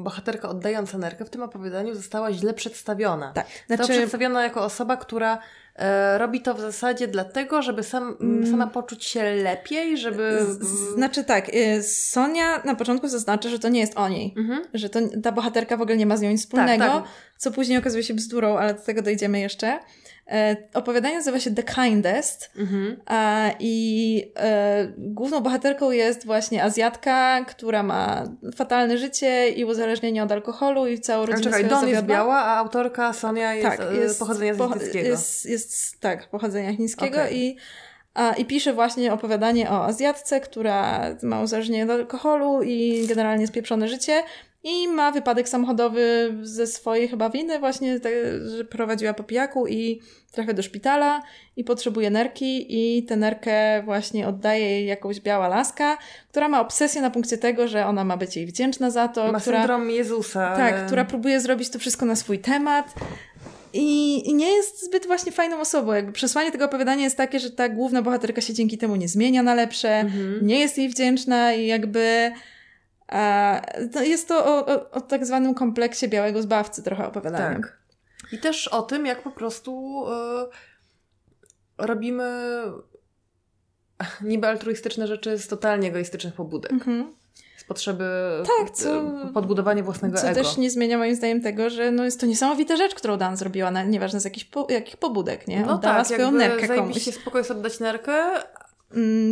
bohaterka 0.03 0.49
oddająca 0.49 0.99
nerkę 0.99 1.25
w 1.25 1.31
tym 1.31 1.43
opowiadaniu 1.43 1.95
została 1.95 2.33
źle 2.33 2.55
przedstawiona. 2.55 3.33
Tak. 3.33 3.47
Znaczy... 3.67 3.83
Została 3.83 3.99
przedstawiona 3.99 4.43
jako 4.43 4.65
osoba, 4.65 4.97
która 4.97 5.39
e, 5.77 6.19
robi 6.19 6.41
to 6.41 6.55
w 6.55 6.61
zasadzie 6.61 7.09
dlatego, 7.09 7.63
żeby 7.63 7.83
sam, 7.83 8.17
mm. 8.21 8.51
sama 8.51 8.67
poczuć 8.67 9.05
się 9.05 9.23
lepiej, 9.23 9.99
żeby... 9.99 10.47
Znaczy 10.95 11.25
tak, 11.25 11.49
y, 11.49 11.83
Sonia 11.83 12.63
na 12.65 12.75
początku 12.75 13.09
zaznacza, 13.09 13.49
że 13.49 13.59
to 13.59 13.69
nie 13.69 13.81
jest 13.81 13.99
o 13.99 14.09
niej. 14.09 14.35
Mhm. 14.37 14.63
Że 14.75 14.89
to, 14.89 15.01
ta 15.23 15.33
bohaterka 15.33 15.77
w 15.77 15.83
ogóle 15.83 15.97
nie 15.97 16.07
ma 16.07 16.17
z 16.17 16.21
nią 16.21 16.31
nic 16.31 16.41
wspólnego, 16.41 16.85
tak, 16.85 16.93
tak. 16.93 17.05
co 17.37 17.51
później 17.51 17.79
okazuje 17.79 18.03
się 18.03 18.15
bzdurą, 18.15 18.59
ale 18.59 18.75
do 18.75 18.81
tego 18.81 19.03
dojdziemy 19.03 19.41
jeszcze. 19.41 19.79
E, 20.27 20.57
opowiadanie 20.75 21.17
nazywa 21.17 21.41
się 21.41 21.55
The 21.55 21.63
Kindest 21.63 22.51
mhm. 22.57 23.01
a, 23.07 23.51
i 23.59 24.33
e, 24.37 24.93
główną 24.99 25.41
bohaterką 25.41 25.91
jest 25.91 26.27
właśnie 26.27 26.65
Azjatka, 26.65 27.45
która 27.45 27.83
ma 27.83 28.25
fatalne 28.57 28.99
życie 28.99 29.49
i 29.49 29.65
uzależnienie 29.65 30.23
od 30.23 30.33
alkoholu 30.33 30.87
i 30.87 31.01
całą 31.01 31.27
rodzinę 31.27 31.51
Czekaj, 31.51 31.65
Don 31.65 31.89
jest 31.89 32.03
biała, 32.03 32.37
a 32.37 32.57
autorka 32.57 33.13
Sonia 33.13 33.55
jest, 33.55 33.69
tak, 33.69 33.81
e, 33.93 33.97
jest 33.97 34.19
pochodzenia 34.19 34.55
po, 34.55 34.69
chińskiego. 34.69 35.09
Jest, 35.09 35.47
jest, 35.47 36.01
tak, 36.01 36.29
pochodzenia 36.29 36.77
chińskiego 36.77 37.17
okay. 37.17 37.33
i 37.33 37.57
a, 38.15 38.33
I 38.33 38.45
pisze 38.45 38.73
właśnie 38.73 39.13
opowiadanie 39.13 39.71
o 39.71 39.85
Azjatce, 39.85 40.41
która 40.41 41.01
ma 41.23 41.41
uzależnienie 41.41 41.85
od 41.85 41.91
alkoholu 41.91 42.63
i 42.63 43.07
generalnie 43.07 43.47
spieprzone 43.47 43.89
życie. 43.89 44.23
I 44.65 44.89
ma 44.89 45.13
wypadek 45.13 45.49
samochodowy 45.49 46.35
ze 46.43 46.67
swojej 46.67 47.09
chyba 47.09 47.31
winy, 47.31 47.59
właśnie, 47.59 47.99
że 48.57 48.65
prowadziła 48.65 49.15
po 49.15 49.25
pijaku 49.25 49.67
i 49.67 50.01
trafia 50.33 50.53
do 50.53 50.63
szpitala 50.63 51.23
i 51.57 51.65
potrzebuje 51.65 52.11
nerki 52.11 52.67
i 52.69 53.03
tę 53.03 53.17
nerkę 53.17 53.83
właśnie 53.83 54.29
oddaje 54.29 54.71
jej 54.71 54.87
jakąś 54.87 55.21
biała 55.21 55.49
laska, 55.49 55.99
która 56.29 56.49
ma 56.49 56.61
obsesję 56.61 57.03
na 57.03 57.11
punkcie 57.11 57.39
tego, 57.39 57.69
że 57.69 57.87
ona 57.87 58.05
ma 58.05 58.17
być 58.17 58.37
jej 58.37 58.47
wdzięczna 58.47 58.91
za 58.91 59.09
to. 59.09 59.33
Ma 59.33 59.41
która, 59.41 59.59
syndrom 59.59 59.91
Jezusa. 59.91 60.57
Tak, 60.57 60.87
która 60.87 61.05
próbuje 61.05 61.41
zrobić 61.41 61.71
to 61.71 61.79
wszystko 61.79 62.07
na 62.07 62.17
swój 62.17 62.39
temat. 62.39 62.95
I, 63.73 64.29
I, 64.29 64.35
nie 64.35 64.53
jest 64.53 64.85
zbyt 64.85 65.07
właśnie 65.07 65.33
fajną 65.33 65.61
osobą. 65.61 65.93
Jakby 65.93 66.13
przesłanie 66.13 66.53
tego 66.53 66.65
opowiadania 66.65 67.05
jest 67.05 67.17
takie, 67.17 67.41
że 67.41 67.51
ta 67.51 67.69
główna 67.69 68.03
bohaterka 68.03 68.41
się 68.41 68.55
dzięki 68.55 68.79
temu 68.79 68.97
nie 68.97 69.09
zmienia 69.09 69.43
na 69.43 69.55
lepsze, 69.55 69.91
mhm. 69.91 70.47
nie 70.47 70.61
jest 70.61 70.79
jej 70.79 70.89
wdzięczna 70.89 71.55
i 71.55 71.67
jakby 71.67 72.33
jest 74.03 74.29
to 74.29 74.47
o, 74.47 74.67
o, 74.67 74.91
o, 74.91 75.01
tak 75.01 75.27
zwanym 75.27 75.55
kompleksie 75.55 76.09
białego 76.09 76.43
zbawcy 76.43 76.83
trochę 76.83 77.07
opowiadane. 77.07 77.55
Tak. 77.55 77.79
I 78.33 78.39
też 78.39 78.69
o 78.69 78.83
tym, 78.83 79.07
jak 79.07 79.23
po 79.23 79.31
prostu 79.31 80.05
y, 80.09 81.85
robimy 81.87 82.63
niby 84.23 84.47
altruistyczne 84.47 85.07
rzeczy 85.07 85.39
z 85.39 85.49
totalnie 85.49 85.89
egoistycznych 85.89 86.35
pobudek. 86.35 86.73
Mhm. 86.73 87.15
Z 87.57 87.65
potrzeby 87.65 88.05
tak, 88.59 88.71
co, 88.71 89.03
podbudowania 89.35 89.83
własnego 89.83 90.19
co 90.19 90.29
ego. 90.29 90.43
Co 90.43 90.49
też 90.49 90.57
nie 90.57 90.71
zmienia 90.71 90.99
moim 90.99 91.15
zdaniem 91.15 91.43
tego, 91.43 91.71
że 91.71 91.91
no 91.91 92.05
jest 92.05 92.21
to 92.21 92.27
niesamowita 92.27 92.77
rzecz, 92.77 92.95
którą 92.95 93.17
Dan 93.17 93.37
zrobiła, 93.37 93.71
nieważne 93.71 94.21
z 94.21 94.25
jakich, 94.25 94.51
po, 94.51 94.67
jakich 94.71 94.97
pobudek, 94.97 95.49
nie? 95.49 95.61
No 95.61 95.75
Oddała 95.75 95.97
tak, 95.97 96.07
swoją 96.07 96.33
nerkę 96.33 96.69
komuś. 96.77 97.03
się 97.03 97.13
spokojnie 97.13 97.49
oddać 97.49 97.81
nerkę, 97.81 98.43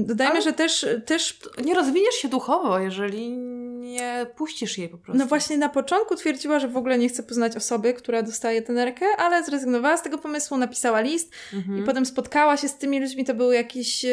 dodajmy, 0.03 0.33
Ale 0.33 0.43
że 0.43 0.53
też, 0.53 0.87
też... 1.07 1.39
Nie 1.65 1.75
rozwiniesz 1.75 2.15
się 2.15 2.29
duchowo, 2.29 2.79
jeżeli 2.79 3.31
nie 3.79 4.27
puścisz 4.37 4.79
jej 4.79 4.89
po 4.89 4.99
prostu. 4.99 5.19
No 5.19 5.27
właśnie 5.27 5.59
na 5.59 5.69
początku 5.69 6.17
twierdziła, 6.17 6.59
że 6.59 6.69
w 6.69 6.77
ogóle 6.77 6.99
nie 6.99 7.09
chce 7.09 7.23
poznać 7.23 7.57
osoby, 7.57 7.95
która 7.95 8.23
dostaje 8.23 8.63
tę 8.63 8.73
nerkę, 8.73 9.07
ale 9.19 9.45
zrezygnowała 9.45 9.97
z 9.97 10.03
tego 10.03 10.19
pomysłu, 10.19 10.57
napisała 10.57 11.01
list 11.01 11.33
mhm. 11.55 11.79
i 11.79 11.83
potem 11.83 12.07
spotkała 12.07 12.57
się 12.57 12.69
z 12.69 12.79
tymi 12.79 13.01
ludźmi. 13.01 13.25
To 13.25 13.35
był 13.35 13.53
jakiś, 13.53 14.07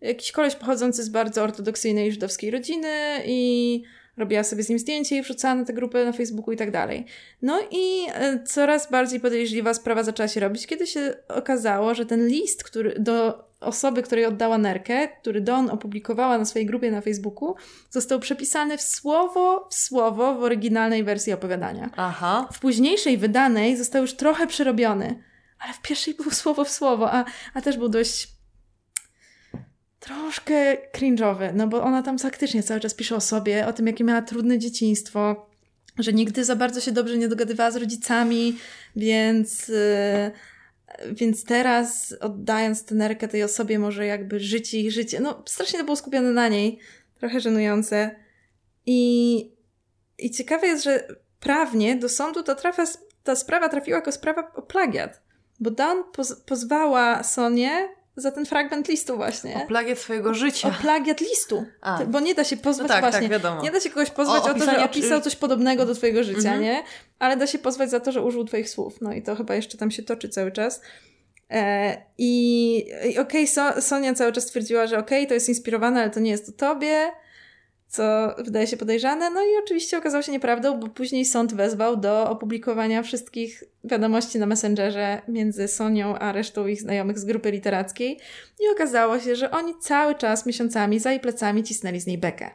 jakiś 0.00 0.32
koleś 0.32 0.54
pochodzący 0.54 1.02
z 1.02 1.08
bardzo 1.08 1.42
ortodoksyjnej 1.42 2.12
żydowskiej 2.12 2.50
rodziny 2.50 3.22
i 3.26 3.82
robiła 4.16 4.44
sobie 4.44 4.62
z 4.62 4.68
nim 4.68 4.78
zdjęcie 4.78 5.16
i 5.16 5.22
wrzucała 5.22 5.54
na 5.54 5.64
tę 5.64 5.72
grupę 5.72 6.04
na 6.04 6.12
Facebooku 6.12 6.52
i 6.52 6.56
tak 6.56 6.70
dalej. 6.70 7.06
No 7.42 7.60
i 7.70 8.06
e, 8.08 8.42
coraz 8.44 8.90
bardziej 8.90 9.20
podejrzliwa 9.20 9.74
sprawa 9.74 10.02
zaczęła 10.02 10.28
się 10.28 10.40
robić, 10.40 10.66
kiedy 10.66 10.86
się 10.86 11.14
okazało, 11.28 11.94
że 11.94 12.06
ten 12.06 12.28
list, 12.28 12.64
który 12.64 12.94
do 12.98 13.51
osoby, 13.62 14.02
której 14.02 14.26
oddała 14.26 14.58
nerkę, 14.58 15.08
który 15.08 15.40
Don 15.40 15.70
opublikowała 15.70 16.38
na 16.38 16.44
swojej 16.44 16.66
grupie 16.66 16.90
na 16.90 17.00
Facebooku, 17.00 17.54
został 17.90 18.20
przepisany 18.20 18.78
w 18.78 18.82
słowo 18.82 19.68
w 19.70 19.74
słowo 19.74 20.34
w 20.34 20.42
oryginalnej 20.42 21.04
wersji 21.04 21.32
opowiadania. 21.32 21.90
Aha. 21.96 22.48
W 22.52 22.60
późniejszej 22.60 23.18
wydanej 23.18 23.76
został 23.76 24.02
już 24.02 24.14
trochę 24.14 24.46
przerobiony, 24.46 25.22
ale 25.58 25.72
w 25.72 25.82
pierwszej 25.82 26.14
był 26.14 26.30
słowo 26.30 26.64
w 26.64 26.70
słowo, 26.70 27.12
a, 27.12 27.24
a 27.54 27.60
też 27.60 27.76
był 27.76 27.88
dość 27.88 28.28
troszkę 30.00 30.76
cringe'owy, 30.94 31.54
no 31.54 31.68
bo 31.68 31.82
ona 31.82 32.02
tam 32.02 32.18
faktycznie 32.18 32.62
cały 32.62 32.80
czas 32.80 32.94
pisze 32.94 33.16
o 33.16 33.20
sobie, 33.20 33.66
o 33.66 33.72
tym, 33.72 33.86
jakie 33.86 34.04
miała 34.04 34.22
trudne 34.22 34.58
dzieciństwo, 34.58 35.46
że 35.98 36.12
nigdy 36.12 36.44
za 36.44 36.56
bardzo 36.56 36.80
się 36.80 36.92
dobrze 36.92 37.18
nie 37.18 37.28
dogadywała 37.28 37.70
z 37.70 37.76
rodzicami, 37.76 38.56
więc, 38.96 39.68
yy, 39.68 39.76
więc 41.12 41.44
teraz 41.44 42.14
oddając 42.20 42.84
tę 42.84 42.94
nerkę 42.94 43.28
tej 43.28 43.42
osobie 43.42 43.78
może 43.78 44.06
jakby 44.06 44.40
żyć 44.40 44.74
ich 44.74 44.92
życie. 44.92 45.20
No 45.20 45.42
strasznie 45.46 45.78
to 45.78 45.84
było 45.84 45.96
skupione 45.96 46.30
na 46.30 46.48
niej, 46.48 46.78
trochę 47.14 47.40
żenujące. 47.40 48.16
I, 48.86 49.50
i 50.18 50.30
ciekawe 50.30 50.66
jest, 50.66 50.84
że 50.84 51.08
prawnie 51.40 51.96
do 51.96 52.08
sądu 52.08 52.42
to 52.42 52.54
trafia, 52.54 52.84
ta 53.24 53.36
sprawa 53.36 53.68
trafiła 53.68 53.96
jako 53.96 54.12
sprawa 54.12 54.52
o 54.54 54.62
plagiat. 54.62 55.22
Bo 55.60 55.70
Dawn 55.70 56.02
poz 56.12 56.40
pozwała 56.40 57.22
Sonię 57.22 57.88
za 58.16 58.30
ten 58.30 58.46
fragment 58.46 58.88
listu 58.88 59.16
właśnie. 59.16 59.54
O 59.64 59.66
plagiat 59.66 59.98
swojego 59.98 60.34
życia. 60.34 60.68
O 60.68 60.82
plagiat 60.82 61.20
listu. 61.20 61.64
A. 61.80 62.04
Bo 62.04 62.20
nie 62.20 62.34
da 62.34 62.44
się 62.44 62.56
pozwać 62.56 62.88
no 62.88 62.94
tak, 62.94 63.02
tak 63.02 63.12
właśnie. 63.12 63.28
Tak, 63.28 63.42
wiadomo. 63.42 63.62
Nie 63.62 63.70
da 63.70 63.80
się 63.80 63.90
kogoś 63.90 64.10
pozwać 64.10 64.42
o, 64.42 64.50
o 64.50 64.54
to, 64.54 64.64
że 64.64 64.84
opisał 64.84 65.20
coś 65.20 65.36
podobnego 65.36 65.86
do 65.86 65.94
twojego 65.94 66.24
życia, 66.24 66.38
mhm. 66.38 66.60
nie? 66.60 66.82
Ale 67.18 67.36
da 67.36 67.46
się 67.46 67.58
pozwać 67.58 67.90
za 67.90 68.00
to, 68.00 68.12
że 68.12 68.22
użył 68.22 68.44
twoich 68.44 68.70
słów. 68.70 69.00
No 69.00 69.12
i 69.12 69.22
to 69.22 69.36
chyba 69.36 69.54
jeszcze 69.54 69.78
tam 69.78 69.90
się 69.90 70.02
toczy 70.02 70.28
cały 70.28 70.52
czas. 70.52 70.80
E, 71.50 71.96
I, 72.18 72.76
i 73.04 73.18
okej, 73.18 73.18
okay, 73.18 73.46
so, 73.46 73.82
Sonia 73.82 74.14
cały 74.14 74.32
czas 74.32 74.46
twierdziła, 74.46 74.86
że 74.86 74.98
okej, 74.98 75.18
okay, 75.18 75.28
to 75.28 75.34
jest 75.34 75.48
inspirowane, 75.48 76.00
ale 76.00 76.10
to 76.10 76.20
nie 76.20 76.30
jest 76.30 76.48
o 76.48 76.52
tobie 76.52 77.10
co 77.92 78.34
wydaje 78.38 78.66
się 78.66 78.76
podejrzane. 78.76 79.30
No 79.30 79.42
i 79.42 79.48
oczywiście 79.64 79.98
okazało 79.98 80.22
się 80.22 80.32
nieprawdą, 80.32 80.80
bo 80.80 80.88
później 80.88 81.24
sąd 81.24 81.54
wezwał 81.54 81.96
do 81.96 82.30
opublikowania 82.30 83.02
wszystkich 83.02 83.64
wiadomości 83.84 84.38
na 84.38 84.46
Messengerze 84.46 85.22
między 85.28 85.68
Sonią 85.68 86.18
a 86.18 86.32
resztą 86.32 86.66
ich 86.66 86.80
znajomych 86.80 87.18
z 87.18 87.24
grupy 87.24 87.50
literackiej. 87.50 88.18
I 88.60 88.72
okazało 88.72 89.18
się, 89.18 89.36
że 89.36 89.50
oni 89.50 89.74
cały 89.80 90.14
czas, 90.14 90.46
miesiącami, 90.46 90.98
za 90.98 91.10
jej 91.10 91.20
plecami 91.20 91.62
cisnęli 91.62 92.00
z 92.00 92.06
niej 92.06 92.18
bekę. 92.18 92.50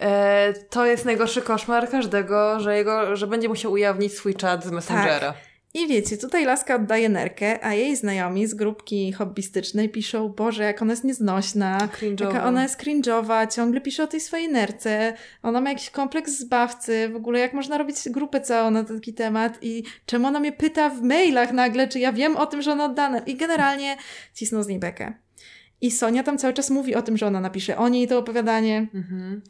E, 0.00 0.52
to 0.52 0.86
jest 0.86 1.04
najgorszy 1.04 1.42
koszmar 1.42 1.90
każdego, 1.90 2.60
że, 2.60 2.76
jego, 2.76 3.16
że 3.16 3.26
będzie 3.26 3.48
musiał 3.48 3.72
ujawnić 3.72 4.12
swój 4.14 4.34
czat 4.34 4.64
z 4.64 4.70
Messengera. 4.70 5.32
Tak. 5.32 5.49
I 5.74 5.88
wiecie, 5.88 6.16
tutaj 6.16 6.44
laska 6.44 6.76
oddaje 6.76 7.08
nerkę, 7.08 7.64
a 7.64 7.74
jej 7.74 7.96
znajomi 7.96 8.46
z 8.46 8.54
grupki 8.54 9.12
hobbystycznej 9.12 9.88
piszą, 9.88 10.28
Boże, 10.28 10.62
jak 10.62 10.82
ona 10.82 10.92
jest 10.92 11.04
nieznośna, 11.04 11.88
jaka 12.20 12.44
ona 12.44 12.62
jest 12.62 12.80
cringe'owa, 12.80 13.54
ciągle 13.54 13.80
pisze 13.80 14.04
o 14.04 14.06
tej 14.06 14.20
swojej 14.20 14.48
nerce, 14.48 15.12
ona 15.42 15.60
ma 15.60 15.70
jakiś 15.70 15.90
kompleks 15.90 16.32
zbawcy, 16.32 17.08
w 17.08 17.16
ogóle 17.16 17.40
jak 17.40 17.52
można 17.52 17.78
robić 17.78 17.96
grupę 18.06 18.40
całą 18.40 18.70
na 18.70 18.84
taki 18.84 19.14
temat 19.14 19.58
i 19.62 19.84
czemu 20.06 20.26
ona 20.26 20.40
mnie 20.40 20.52
pyta 20.52 20.90
w 20.90 21.02
mailach 21.02 21.52
nagle, 21.52 21.88
czy 21.88 21.98
ja 21.98 22.12
wiem 22.12 22.36
o 22.36 22.46
tym, 22.46 22.62
że 22.62 22.72
ona 22.72 22.84
oddana. 22.84 23.18
I 23.18 23.36
generalnie 23.36 23.96
cisną 24.34 24.62
z 24.62 24.66
niej 24.66 24.78
bekę. 24.78 25.14
I 25.80 25.90
Sonia 25.90 26.22
tam 26.22 26.38
cały 26.38 26.54
czas 26.54 26.70
mówi 26.70 26.94
o 26.94 27.02
tym, 27.02 27.16
że 27.16 27.26
ona 27.26 27.40
napisze 27.40 27.76
o 27.76 27.88
niej 27.88 28.08
to 28.08 28.18
opowiadanie. 28.18 28.86
Mhm. 28.94 29.42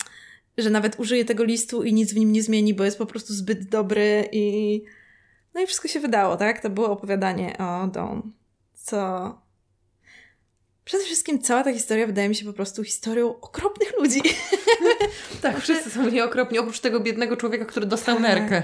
Że 0.59 0.71
nawet 0.71 1.01
użyje 1.01 1.25
tego 1.25 1.45
listu 1.45 1.83
i 1.83 1.93
nic 1.93 2.13
w 2.13 2.17
nim 2.17 2.33
nie 2.33 2.43
zmieni, 2.43 2.75
bo 2.75 2.85
jest 2.85 2.99
po 2.99 3.07
prostu 3.07 3.35
zbyt 3.35 3.65
dobry 3.65 4.29
i 4.33 4.83
no 5.55 5.61
i 5.61 5.67
wszystko 5.67 5.89
się 5.89 6.01
wydało, 6.01 6.37
tak? 6.37 6.61
To 6.61 6.71
było 6.71 6.91
opowiadanie 6.91 7.59
o 7.59 7.87
Dawn, 7.87 8.21
co... 8.75 9.50
Przede 10.85 11.05
wszystkim 11.05 11.43
cała 11.43 11.65
ta 11.65 11.73
historia 11.73 12.07
wydaje 12.07 12.29
mi 12.29 12.35
się 12.35 12.45
po 12.45 12.53
prostu 12.53 12.85
historią 12.85 13.41
okropnych 13.41 13.99
ludzi. 13.99 14.23
tak, 15.43 15.61
wszyscy 15.61 15.91
są 15.91 16.11
nieokropni, 16.11 16.59
oprócz 16.59 16.81
tego 16.81 17.01
biednego 17.01 17.37
człowieka, 17.37 17.65
który 17.65 17.87
dostał 17.87 18.15
tak. 18.15 18.23
nerkę. 18.23 18.63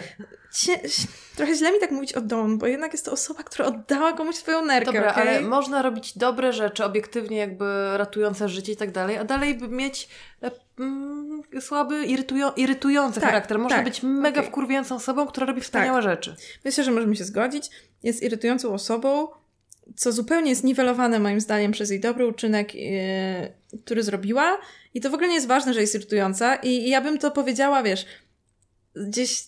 Trochę 1.37 1.55
źle 1.55 1.73
mi 1.73 1.81
tak 1.81 1.91
mówić 1.91 2.13
o 2.13 2.21
Dawn, 2.21 2.57
bo 2.57 2.67
jednak 2.67 2.93
jest 2.93 3.05
to 3.05 3.13
osoba, 3.13 3.43
która 3.43 3.69
oddała 3.69 4.13
komuś 4.13 4.37
swoją 4.37 4.65
nerkę. 4.65 4.93
Dobra, 4.93 5.11
okay? 5.11 5.23
ale 5.23 5.41
można 5.41 5.83
robić 5.83 6.19
dobre 6.19 6.53
rzeczy, 6.53 6.85
obiektywnie 6.85 7.37
jakby 7.37 7.65
ratujące 7.97 8.49
życie 8.49 8.73
i 8.73 8.77
tak 8.77 8.91
dalej, 8.91 9.19
a 9.19 9.25
dalej 9.25 9.59
mieć 9.69 10.09
e, 10.43 10.51
mm, 10.79 11.43
słaby, 11.61 12.05
irytują, 12.05 12.53
irytujący 12.53 13.21
tak, 13.21 13.29
charakter. 13.29 13.59
Można 13.59 13.77
tak, 13.77 13.85
być 13.85 14.03
mega 14.03 14.41
okay. 14.41 14.51
wkurwiającą 14.51 14.95
osobą, 14.95 15.27
która 15.27 15.47
robi 15.47 15.61
wspaniałe 15.61 16.03
tak. 16.03 16.11
rzeczy. 16.11 16.37
Myślę, 16.65 16.85
że 16.85 16.91
możemy 16.91 17.17
się 17.17 17.25
zgodzić. 17.25 17.71
Jest 18.03 18.23
irytującą 18.23 18.75
osobą, 18.75 19.29
co 19.97 20.13
zupełnie 20.13 20.51
jest 20.51 20.65
niwelowane 20.65 21.19
moim 21.19 21.41
zdaniem 21.41 21.73
przez 21.73 21.91
jej 21.91 22.01
dobry 22.01 22.27
uczynek, 22.27 22.75
yy, 22.75 22.81
który 23.85 24.03
zrobiła. 24.03 24.59
I 24.95 25.01
to 25.01 25.11
w 25.11 25.15
ogóle 25.15 25.29
nie 25.29 25.35
jest 25.35 25.47
ważne, 25.47 25.75
że 25.75 25.81
jest 25.81 25.95
irytująca. 25.95 26.57
I, 26.57 26.89
ja 26.89 27.01
bym 27.01 27.19
to 27.19 27.31
powiedziała, 27.31 27.83
wiesz, 27.83 28.07
gdzieś 28.95 29.47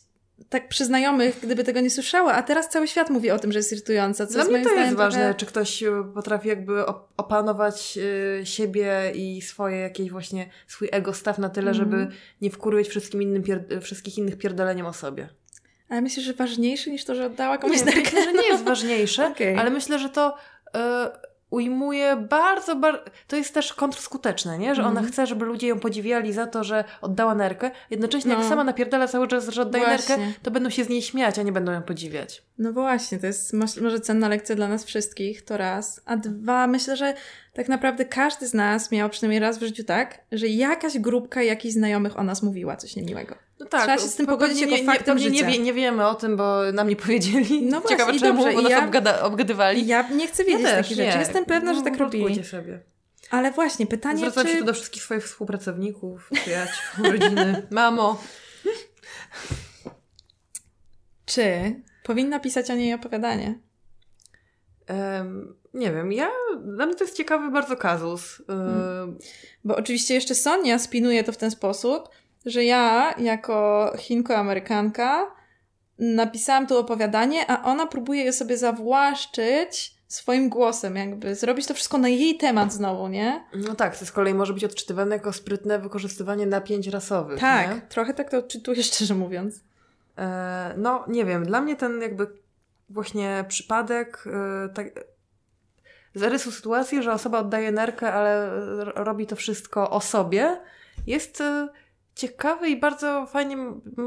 tak 0.49 0.69
przy 0.69 0.85
znajomych, 0.85 1.41
gdyby 1.43 1.65
tego 1.65 1.81
nie 1.81 1.91
słyszała, 1.91 2.33
a 2.33 2.43
teraz 2.43 2.69
cały 2.69 2.89
świat 2.89 3.11
mówi 3.11 3.31
o 3.31 3.39
tym, 3.39 3.53
że 3.53 3.59
jest 3.59 3.73
irytująca. 3.73 4.27
Co 4.27 4.33
Dla 4.33 4.45
mnie 4.45 4.65
to 4.65 4.75
jest 4.75 4.95
ważne, 4.95 5.35
czy 5.35 5.47
ktoś 5.47 5.83
e, 5.83 6.05
potrafi 6.15 6.49
jakby 6.49 6.87
opanować 7.17 7.99
e, 8.41 8.47
siebie 8.47 9.13
i 9.15 9.43
swoje 9.43 9.77
jakieś 9.77 10.11
właśnie, 10.11 10.51
swój 10.67 10.89
ego 10.93 11.13
staw 11.13 11.39
na 11.39 11.49
tyle, 11.49 11.71
mm. 11.71 11.75
żeby 11.75 12.09
nie 12.41 12.51
wkurwić 12.51 12.89
wszystkim 12.89 13.23
innym 13.23 13.43
wszystkich 13.81 14.19
innych 14.19 14.39
pierdoleniem 14.39 14.87
o 14.87 14.93
sobie. 14.93 15.29
Ale 15.89 16.03
myślę, 16.03 16.23
że 16.23 16.33
ważniejsze 16.33 16.91
niż 16.91 17.05
to, 17.05 17.15
że 17.15 17.27
oddała 17.27 17.59
komuś 17.59 17.79
nie, 17.79 17.85
myślę, 17.85 18.25
że 18.25 18.33
nie 18.33 18.49
jest 18.49 18.65
ważniejsze, 18.65 19.27
okay. 19.33 19.59
ale 19.59 19.71
myślę, 19.71 19.99
że 19.99 20.09
to 20.09 20.37
y, 20.67 20.79
ujmuje 21.51 22.17
bardzo, 22.17 22.77
bardzo... 22.77 23.03
To 23.29 23.37
jest 23.37 23.55
też 23.55 23.73
kontrskuteczne, 23.73 24.59
nie? 24.59 24.75
Że 24.75 24.83
ona 24.83 24.91
mhm. 24.91 25.09
chce, 25.09 25.27
żeby 25.27 25.45
ludzie 25.45 25.69
ją 25.69 25.81
podziwiali 25.81 26.33
za 26.33 26.47
to, 26.47 26.65
że 26.65 26.85
oddała 27.01 27.35
nerkę. 27.35 27.71
Jednocześnie 27.91 28.33
no. 28.33 28.39
jak 28.39 28.49
sama 28.49 28.65
napierdala 28.65 29.09
cały 29.09 29.29
czas, 29.29 29.49
że 29.49 29.63
oddaje 29.63 29.85
właśnie. 29.85 30.17
nerkę, 30.17 30.33
to 30.43 30.51
będą 30.51 30.71
się 30.71 30.85
z 30.85 30.89
niej 30.89 31.03
śmiać, 31.03 31.39
a 31.39 31.43
nie 31.43 31.53
będą 31.53 31.73
ją 31.73 31.83
podziwiać. 31.83 32.43
No 32.59 32.73
właśnie, 32.73 33.19
to 33.19 33.27
jest 33.27 33.53
może 33.53 34.01
cenna 34.01 34.29
lekcja 34.29 34.57
dla 34.57 34.69
nas 34.69 34.85
wszystkich, 34.85 35.45
to 35.45 35.57
raz. 35.57 36.01
A 36.07 36.17
dwa, 36.17 36.67
myślę, 36.67 36.97
że 36.97 37.15
tak 37.53 37.69
naprawdę 37.69 38.05
każdy 38.05 38.47
z 38.47 38.55
nas 38.55 38.93
miał 38.93 39.11
przynajmniej 39.11 39.41
raz 39.41 39.59
w 39.59 39.63
życiu 39.63 39.85
tak, 39.85 40.21
że 40.33 40.47
jakaś 40.47 40.99
grupka 40.99 41.43
jakichś 41.43 41.75
znajomych 41.75 42.19
o 42.19 42.23
nas 42.23 42.43
mówiła 42.43 42.77
coś 42.77 42.97
niemiłego. 42.97 43.48
No 43.61 43.67
tak, 43.67 43.81
Trzeba 43.81 43.99
się 43.99 44.09
z 44.09 44.15
tym 44.15 44.27
pogodzić 44.27 44.61
jako 44.61 44.77
faktem 44.85 45.17
nie. 45.17 45.31
Nie, 45.31 45.59
nie 45.59 45.73
wiemy 45.73 46.07
o 46.07 46.15
tym, 46.15 46.37
bo 46.37 46.73
nam 46.73 46.89
nie 46.89 46.97
powiedzieli. 46.97 47.63
No 47.63 47.81
właśnie, 47.81 47.97
Ciekawe 47.97 48.19
czemu, 48.19 48.43
dobrze, 48.43 48.57
bo 48.57 48.63
nas 48.63 48.71
ja, 48.71 48.85
obgada, 48.85 49.23
obgadywali. 49.23 49.87
Ja 49.87 50.09
nie 50.09 50.29
chcę 50.29 50.45
wiedzieć 50.45 50.63
ja 50.63 50.77
takich 50.77 50.97
rzeczy. 50.97 51.19
Jestem 51.19 51.45
pewna, 51.45 51.73
no, 51.73 51.79
że 51.79 51.85
tak 51.85 51.99
robili. 51.99 52.45
sobie. 52.45 52.81
Ale 53.31 53.53
właśnie, 53.53 53.87
pytanie 53.87 54.19
Zwracam 54.19 54.47
czy... 54.47 54.53
się 54.53 54.59
tu 54.59 54.65
do 54.65 54.75
wszystkich 54.75 55.03
swoich 55.03 55.25
współpracowników, 55.25 56.31
przyjaciół, 56.33 56.83
rodziny. 57.13 57.67
Mamo. 57.71 58.21
Czy 61.27 61.75
powinna 62.03 62.41
pisać 62.41 62.71
o 62.71 62.75
niej 62.75 62.95
opowiadanie? 62.95 63.59
Um, 64.89 65.57
nie 65.75 65.93
wiem, 65.93 66.13
ja, 66.13 66.31
dla 66.65 66.87
mnie 66.87 66.95
to 66.95 67.05
jest 67.05 67.17
ciekawy 67.17 67.51
bardzo 67.51 67.77
kazus. 67.77 68.43
Hmm. 68.47 69.19
Bo 69.65 69.77
oczywiście 69.77 70.15
jeszcze 70.15 70.35
Sonia 70.35 70.79
spinuje 70.79 71.25
to 71.25 71.33
w 71.33 71.37
ten 71.37 71.51
sposób, 71.51 72.09
że 72.47 72.65
ja 72.65 73.15
jako 73.19 73.91
Chinko-Amerykanka 73.97 75.25
napisałam 75.99 76.67
to 76.67 76.79
opowiadanie, 76.79 77.51
a 77.51 77.63
ona 77.65 77.87
próbuje 77.87 78.25
je 78.25 78.33
sobie 78.33 78.57
zawłaszczyć 78.57 79.99
swoim 80.09 80.49
głosem, 80.49 80.97
jakby 80.97 81.35
zrobić 81.35 81.67
to 81.67 81.75
wszystko 81.75 81.99
na 81.99 82.09
jej 82.09 82.37
temat 82.37 82.73
znowu, 82.73 83.09
nie? 83.09 83.45
No 83.55 83.75
tak, 83.75 83.99
to 83.99 84.07
z 84.07 84.13
kolei 84.13 84.35
może 84.35 84.55
być 84.55 84.65
odczytywane 84.65 85.17
jako 85.17 85.33
sprytne 85.33 85.79
wykorzystywanie 85.79 86.47
napięć 86.47 86.87
rasowych. 86.87 87.41
Tak, 87.41 87.75
nie? 87.75 87.81
trochę 87.81 88.15
tak 88.15 88.31
to 88.31 88.39
odczytuję, 88.39 88.83
szczerze 88.93 89.15
mówiąc. 89.15 89.61
E, 90.19 90.75
no, 90.77 91.05
nie 91.09 91.25
wiem, 91.25 91.45
dla 91.45 91.61
mnie 91.61 91.77
ten 91.77 92.03
jakby 92.03 92.27
właśnie 92.91 93.45
przypadek 93.49 94.25
e, 94.27 94.69
tak, 94.69 94.87
zarysu 96.15 96.53
sytuacji, 96.53 97.03
że 97.03 97.13
osoba 97.13 97.39
oddaje 97.39 97.73
nerkę, 97.73 98.13
ale 98.13 98.51
robi 98.95 99.27
to 99.27 99.37
wszystko 99.37 99.91
o 99.91 100.01
sobie, 100.01 100.61
jest 101.07 101.41
e, 101.41 101.69
ciekawy 102.19 102.69
i 102.69 102.77
bardzo 102.77 103.27
fajnie 103.27 103.57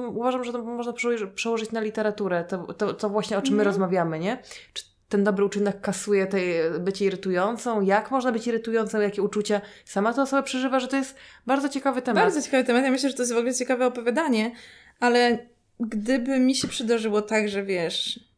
uważam, 0.08 0.44
że 0.44 0.52
to 0.52 0.64
można 0.64 0.94
przełożyć 1.36 1.72
na 1.72 1.82
literaturę, 1.82 2.44
to, 2.44 2.74
to, 2.74 2.94
to 2.94 3.10
właśnie 3.10 3.38
o 3.38 3.42
czym 3.42 3.56
my 3.56 3.62
mhm. 3.62 3.68
rozmawiamy, 3.68 4.20
nie? 4.20 4.42
Czy 4.74 4.84
ten 5.10 5.24
dobry 5.24 5.46
uczynek 5.46 5.82
kasuje 5.82 6.28
tej 6.28 6.54
bycie 6.80 7.06
irytującą? 7.06 7.82
Jak 7.82 8.12
można 8.12 8.32
być 8.32 8.48
irytującą? 8.48 9.02
Jakie 9.02 9.22
uczucia 9.22 9.62
sama 9.86 10.14
ta 10.14 10.22
osoba 10.22 10.44
przeżywa? 10.44 10.80
Że 10.80 10.88
to 10.88 10.96
jest 10.96 11.16
bardzo 11.46 11.70
ciekawy 11.70 12.02
temat. 12.02 12.24
Bardzo 12.24 12.42
ciekawy 12.42 12.64
temat. 12.64 12.84
Ja 12.84 12.92
myślę, 12.92 13.10
że 13.10 13.16
to 13.16 13.22
jest 13.22 13.34
w 13.34 13.38
ogóle 13.38 13.54
ciekawe 13.54 13.88
opowiadanie, 13.88 14.52
ale 15.00 15.48
gdyby 15.80 16.40
mi 16.40 16.56
się 16.56 16.68
przydarzyło 16.68 17.22
tak, 17.22 17.50
że 17.50 17.64
wiesz, 17.64 18.31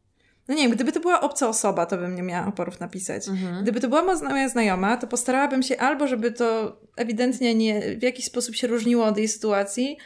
no 0.48 0.54
nie 0.54 0.62
wiem, 0.62 0.70
gdyby 0.70 0.92
to 0.92 1.00
była 1.00 1.20
obca 1.20 1.48
osoba, 1.48 1.86
to 1.86 1.96
bym 1.96 2.16
nie 2.16 2.22
miała 2.22 2.46
oporów 2.46 2.80
napisać. 2.80 3.28
Mhm. 3.28 3.62
Gdyby 3.62 3.80
to 3.80 3.88
była 3.88 4.04
moja 4.04 4.48
znajoma, 4.48 4.96
to 4.96 5.06
postarałabym 5.06 5.62
się 5.62 5.76
albo, 5.76 6.06
żeby 6.06 6.32
to 6.32 6.76
ewidentnie 6.96 7.54
nie 7.54 7.96
w 7.96 8.02
jakiś 8.02 8.24
sposób 8.24 8.54
się 8.54 8.66
różniło 8.66 9.04
od 9.04 9.18
jej 9.18 9.28
sytuacji, 9.28 9.96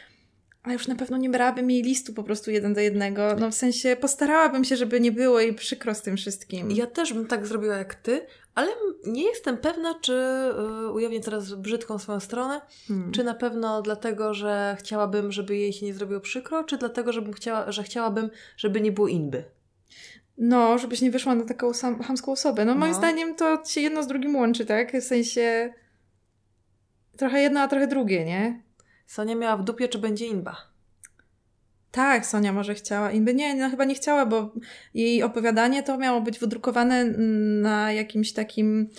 a 0.63 0.73
już 0.73 0.87
na 0.87 0.95
pewno 0.95 1.17
nie 1.17 1.29
brałabym 1.29 1.71
jej 1.71 1.83
listu 1.83 2.13
po 2.13 2.23
prostu 2.23 2.51
jeden 2.51 2.73
do 2.73 2.81
jednego. 2.81 3.35
No 3.39 3.51
w 3.51 3.53
sensie 3.53 3.97
postarałabym 4.01 4.63
się, 4.63 4.75
żeby 4.75 4.99
nie 4.99 5.11
było 5.11 5.39
jej 5.39 5.53
przykro 5.53 5.95
z 5.95 6.01
tym 6.01 6.17
wszystkim. 6.17 6.71
Ja 6.71 6.87
też 6.87 7.13
bym 7.13 7.27
tak 7.27 7.47
zrobiła 7.47 7.75
jak 7.75 7.95
ty, 7.95 8.25
ale 8.55 8.71
nie 9.05 9.23
jestem 9.23 9.57
pewna, 9.57 9.99
czy 10.01 10.13
yy, 10.81 10.91
ujawnię 10.91 11.19
teraz 11.19 11.53
brzydką 11.53 11.99
swoją 11.99 12.19
stronę, 12.19 12.61
hmm. 12.87 13.11
czy 13.11 13.23
na 13.23 13.33
pewno 13.33 13.81
dlatego, 13.81 14.33
że 14.33 14.75
chciałabym, 14.79 15.31
żeby 15.31 15.57
jej 15.57 15.73
się 15.73 15.85
nie 15.85 15.93
zrobiło 15.93 16.19
przykro, 16.19 16.63
czy 16.63 16.77
dlatego, 16.77 17.13
żebym 17.13 17.33
chciała, 17.33 17.71
że 17.71 17.83
chciałabym, 17.83 18.29
żeby 18.57 18.81
nie 18.81 18.91
było 18.91 19.07
inby. 19.07 19.43
No, 20.39 20.77
żebyś 20.77 21.01
nie 21.01 21.11
wyszła 21.11 21.35
na 21.35 21.45
taką 21.45 21.73
sam, 21.73 22.03
hamską 22.03 22.31
osobę. 22.31 22.65
No, 22.65 22.75
moim 22.75 22.91
no. 22.91 22.97
zdaniem 22.97 23.35
to 23.35 23.65
się 23.65 23.81
jedno 23.81 24.03
z 24.03 24.07
drugim 24.07 24.35
łączy, 24.35 24.65
tak? 24.65 24.93
W 24.93 25.03
sensie 25.03 25.73
trochę 27.17 27.41
jedno, 27.41 27.59
a 27.61 27.67
trochę 27.67 27.87
drugie, 27.87 28.25
nie? 28.25 28.61
Sonia 29.07 29.35
miała 29.35 29.57
w 29.57 29.63
dupie, 29.63 29.87
czy 29.87 29.99
będzie 29.99 30.25
Inba. 30.25 30.55
Tak, 31.91 32.25
Sonia 32.25 32.53
może 32.53 32.75
chciała. 32.75 33.11
Inby 33.11 33.33
nie, 33.33 33.55
no 33.55 33.69
chyba 33.69 33.85
nie 33.85 33.95
chciała, 33.95 34.25
bo 34.25 34.53
jej 34.93 35.23
opowiadanie 35.23 35.83
to 35.83 35.97
miało 35.97 36.21
być 36.21 36.39
wydrukowane 36.39 37.05
na 37.61 37.91
jakimś 37.93 38.33
takim, 38.33 38.89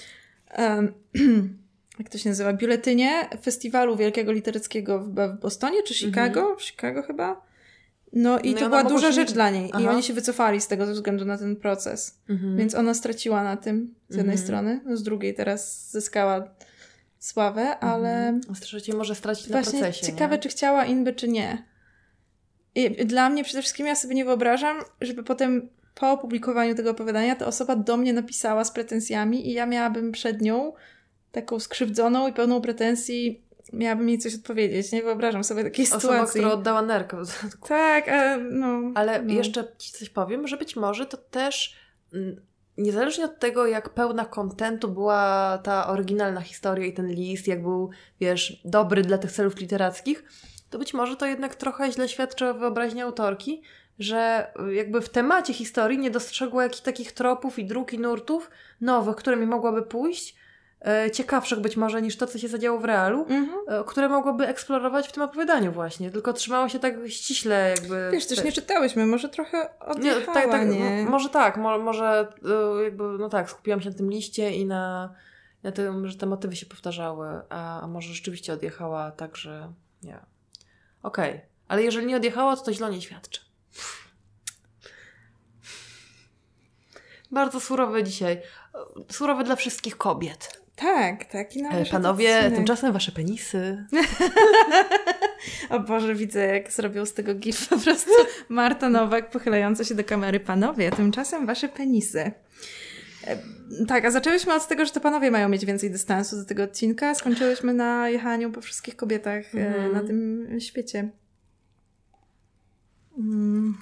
um, 0.58 0.92
jak 1.98 2.08
to 2.08 2.18
się 2.18 2.28
nazywa, 2.28 2.52
biuletynie 2.52 3.28
festiwalu 3.42 3.96
wielkiego 3.96 4.32
literackiego 4.32 4.98
w, 4.98 5.14
w 5.14 5.40
Bostonie, 5.40 5.82
czy 5.82 5.94
Chicago? 5.94 6.40
Mhm. 6.40 6.58
Chicago 6.58 7.02
chyba. 7.02 7.49
No 8.12 8.40
i 8.40 8.54
no 8.54 8.60
to 8.60 8.68
była 8.68 8.84
duża 8.84 9.12
rzecz 9.12 9.32
dla 9.32 9.50
niej. 9.50 9.70
Aha. 9.72 9.82
I 9.82 9.88
oni 9.88 10.02
się 10.02 10.12
wycofali 10.12 10.60
z 10.60 10.66
tego 10.68 10.86
ze 10.86 10.92
względu 10.92 11.24
na 11.24 11.38
ten 11.38 11.56
proces. 11.56 12.18
Mhm. 12.28 12.56
Więc 12.56 12.74
ona 12.74 12.94
straciła 12.94 13.44
na 13.44 13.56
tym 13.56 13.94
z 14.08 14.16
jednej 14.16 14.34
mhm. 14.34 14.46
strony, 14.46 14.80
no 14.84 14.96
z 14.96 15.02
drugiej 15.02 15.34
teraz 15.34 15.90
zyskała 15.90 16.48
sławę, 17.18 17.62
mhm. 17.62 17.92
ale... 17.92 18.40
Trzeciej 18.60 18.94
może 18.94 19.14
stracić 19.14 19.48
Właśnie 19.48 19.80
na 19.80 19.86
procesie, 19.86 20.06
ciekawe, 20.06 20.36
nie? 20.36 20.42
czy 20.42 20.48
chciała 20.48 20.84
Inby, 20.84 21.12
czy 21.12 21.28
nie. 21.28 21.64
I 22.74 23.06
dla 23.06 23.30
mnie 23.30 23.44
przede 23.44 23.62
wszystkim 23.62 23.86
ja 23.86 23.94
sobie 23.94 24.14
nie 24.14 24.24
wyobrażam, 24.24 24.76
żeby 25.00 25.22
potem 25.22 25.68
po 25.94 26.12
opublikowaniu 26.12 26.74
tego 26.74 26.90
opowiadania 26.90 27.36
ta 27.36 27.46
osoba 27.46 27.76
do 27.76 27.96
mnie 27.96 28.12
napisała 28.12 28.64
z 28.64 28.72
pretensjami 28.72 29.48
i 29.48 29.52
ja 29.52 29.66
miałabym 29.66 30.12
przed 30.12 30.40
nią 30.40 30.72
taką 31.32 31.60
skrzywdzoną 31.60 32.28
i 32.28 32.32
pełną 32.32 32.60
pretensji 32.60 33.44
miałabym 33.72 34.08
jej 34.08 34.18
coś 34.18 34.34
odpowiedzieć. 34.34 34.92
Nie 34.92 35.02
wyobrażam 35.02 35.44
sobie 35.44 35.64
takiej 35.64 35.84
Osoba, 35.84 36.00
sytuacji. 36.00 36.22
Osoba, 36.22 36.30
która 36.30 36.52
oddała 36.52 36.82
nerkę. 36.82 37.22
Tak, 37.68 38.08
ale 38.08 38.38
no. 38.38 38.92
Ale 38.94 39.22
no. 39.22 39.32
jeszcze 39.34 39.64
Ci 39.78 39.92
coś 39.92 40.10
powiem, 40.10 40.48
że 40.48 40.56
być 40.56 40.76
może 40.76 41.06
to 41.06 41.16
też 41.16 41.76
mm, 42.14 42.40
niezależnie 42.78 43.24
od 43.24 43.38
tego, 43.38 43.66
jak 43.66 43.88
pełna 43.88 44.24
kontentu 44.24 44.88
była 44.88 45.58
ta 45.62 45.88
oryginalna 45.88 46.40
historia 46.40 46.86
i 46.86 46.92
ten 46.92 47.10
list, 47.10 47.46
jak 47.46 47.62
był, 47.62 47.90
wiesz, 48.20 48.60
dobry 48.64 49.02
dla 49.02 49.18
tych 49.18 49.32
celów 49.32 49.56
literackich, 49.56 50.24
to 50.70 50.78
być 50.78 50.94
może 50.94 51.16
to 51.16 51.26
jednak 51.26 51.54
trochę 51.54 51.92
źle 51.92 52.08
świadczy 52.08 52.48
o 52.48 52.54
wyobraźni 52.54 53.00
autorki, 53.00 53.62
że 53.98 54.52
jakby 54.72 55.00
w 55.00 55.08
temacie 55.08 55.54
historii 55.54 55.98
nie 55.98 56.10
dostrzegła 56.10 56.62
jakichś 56.62 56.82
takich 56.82 57.12
tropów 57.12 57.58
i 57.58 57.64
dróg 57.64 57.92
i 57.92 57.98
nurtów 57.98 58.50
nowych, 58.80 59.16
którymi 59.16 59.46
mogłaby 59.46 59.82
pójść, 59.82 60.34
ciekawszych 61.12 61.60
być 61.60 61.76
może 61.76 62.02
niż 62.02 62.16
to, 62.16 62.26
co 62.26 62.38
się 62.38 62.48
zadziało 62.48 62.78
w 62.78 62.84
realu, 62.84 63.26
mhm. 63.28 63.58
e, 63.68 63.84
które 63.84 64.08
mogłaby 64.08 64.46
eksplorować 64.46 65.08
w 65.08 65.12
tym 65.12 65.22
opowiadaniu 65.22 65.72
właśnie, 65.72 66.10
tylko 66.10 66.32
trzymała 66.32 66.68
się 66.68 66.78
tak 66.78 66.94
ściśle 67.08 67.74
jakby... 67.76 68.10
Wiesz, 68.12 68.26
też 68.26 68.44
nie 68.44 68.52
czytałyśmy, 68.52 69.06
może 69.06 69.28
trochę 69.28 69.78
odjechała, 69.80 70.20
nie? 70.20 70.34
Tak, 70.34 70.50
tak, 70.50 70.68
nie? 70.68 71.06
Może 71.08 71.28
tak, 71.28 71.56
mo 71.56 71.78
może 71.78 72.28
e, 72.78 72.84
jakby, 72.84 73.04
no 73.04 73.28
tak, 73.28 73.50
skupiłam 73.50 73.80
się 73.80 73.90
na 73.90 73.96
tym 73.96 74.10
liście 74.10 74.50
i 74.50 74.66
na, 74.66 75.14
na 75.62 75.72
tym, 75.72 76.08
że 76.08 76.18
te 76.18 76.26
motywy 76.26 76.56
się 76.56 76.66
powtarzały, 76.66 77.28
a, 77.48 77.80
a 77.80 77.86
może 77.86 78.14
rzeczywiście 78.14 78.52
odjechała 78.52 79.10
tak, 79.10 79.36
że 79.36 79.72
nie 80.02 80.20
Okej, 81.02 81.34
okay. 81.34 81.46
ale 81.68 81.82
jeżeli 81.82 82.06
nie 82.06 82.16
odjechała, 82.16 82.56
to 82.56 82.62
to 82.62 82.72
źle 82.72 82.90
nie 82.90 83.02
świadczy. 83.02 83.40
Bardzo 87.30 87.60
surowe 87.60 88.04
dzisiaj. 88.04 88.42
Surowe 89.10 89.44
dla 89.44 89.56
wszystkich 89.56 89.96
kobiet. 89.96 90.59
Tak, 90.80 91.24
tak. 91.24 91.56
I 91.56 91.64
e, 91.64 91.84
Panowie, 91.90 92.50
tymczasem 92.54 92.92
wasze 92.92 93.12
penisy. 93.12 93.84
o 95.70 95.80
Boże, 95.80 96.14
widzę 96.14 96.46
jak 96.46 96.72
zrobił 96.72 97.06
z 97.06 97.14
tego 97.14 97.34
gif 97.34 97.68
po 97.68 97.78
prostu 97.78 98.10
Marta 98.48 98.88
Nowak 98.88 99.30
pochylająca 99.30 99.84
się 99.84 99.94
do 99.94 100.04
kamery. 100.04 100.40
Panowie, 100.40 100.90
tymczasem 100.90 101.46
wasze 101.46 101.68
penisy. 101.68 102.32
E, 103.26 103.38
tak, 103.88 104.04
a 104.04 104.10
zaczęłyśmy 104.10 104.54
od 104.54 104.68
tego, 104.68 104.84
że 104.84 104.90
to 104.92 105.00
panowie 105.00 105.30
mają 105.30 105.48
mieć 105.48 105.66
więcej 105.66 105.90
dystansu 105.90 106.36
do 106.36 106.44
tego 106.44 106.62
odcinka. 106.62 107.14
Skończyłyśmy 107.14 107.74
na 107.74 108.08
jechaniu 108.08 108.52
po 108.52 108.60
wszystkich 108.60 108.96
kobietach 108.96 109.54
mm. 109.54 109.92
na 109.92 110.02
tym 110.02 110.48
świecie. 110.60 111.10
Mm. 113.18 113.78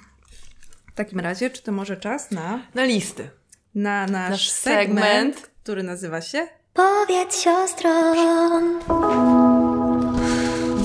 W 0.87 0.95
takim 0.95 1.19
razie, 1.19 1.49
czy 1.49 1.63
to 1.63 1.71
może 1.71 1.97
czas 1.97 2.31
na... 2.31 2.67
Na 2.75 2.83
listy. 2.83 3.29
Na 3.75 4.07
nasz, 4.07 4.29
nasz 4.29 4.49
segment, 4.49 4.99
segment, 4.99 5.51
który 5.63 5.83
nazywa 5.83 6.21
się... 6.21 6.58
Powiedz 6.79 7.41
siostrom. 7.41 8.79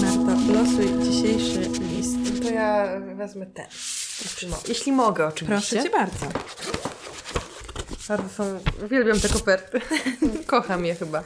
Marta, 0.00 0.52
losuj 0.52 1.02
dzisiejszy 1.02 1.60
list. 1.60 2.42
To 2.42 2.50
ja 2.50 3.00
wezmę 3.16 3.46
ten. 3.46 3.66
Jeśli 4.68 4.92
mogę, 4.92 5.26
oczywiście. 5.26 5.76
Proszę 5.76 5.90
Cię 5.90 5.98
bardzo. 5.98 6.26
Bardzo 8.08 8.28
są... 8.28 8.60
Uwielbiam 8.84 9.20
te 9.20 9.28
koperty. 9.28 9.80
Kocham 10.46 10.84
je 10.84 10.94
chyba. 10.94 11.22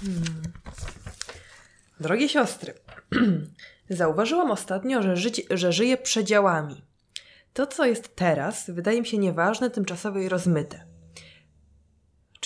Hmm. 0.00 0.42
Drogie 2.00 2.28
siostry, 2.28 2.74
zauważyłam 3.90 4.50
ostatnio, 4.50 5.02
że, 5.02 5.16
żyć, 5.16 5.42
że 5.50 5.72
żyję 5.72 5.96
przedziałami. 5.96 6.84
To, 7.52 7.66
co 7.66 7.84
jest 7.84 8.16
teraz, 8.16 8.70
wydaje 8.70 9.00
mi 9.00 9.06
się 9.06 9.18
nieważne, 9.18 9.70
tymczasowe 9.70 10.24
i 10.24 10.28
rozmyte. 10.28 10.95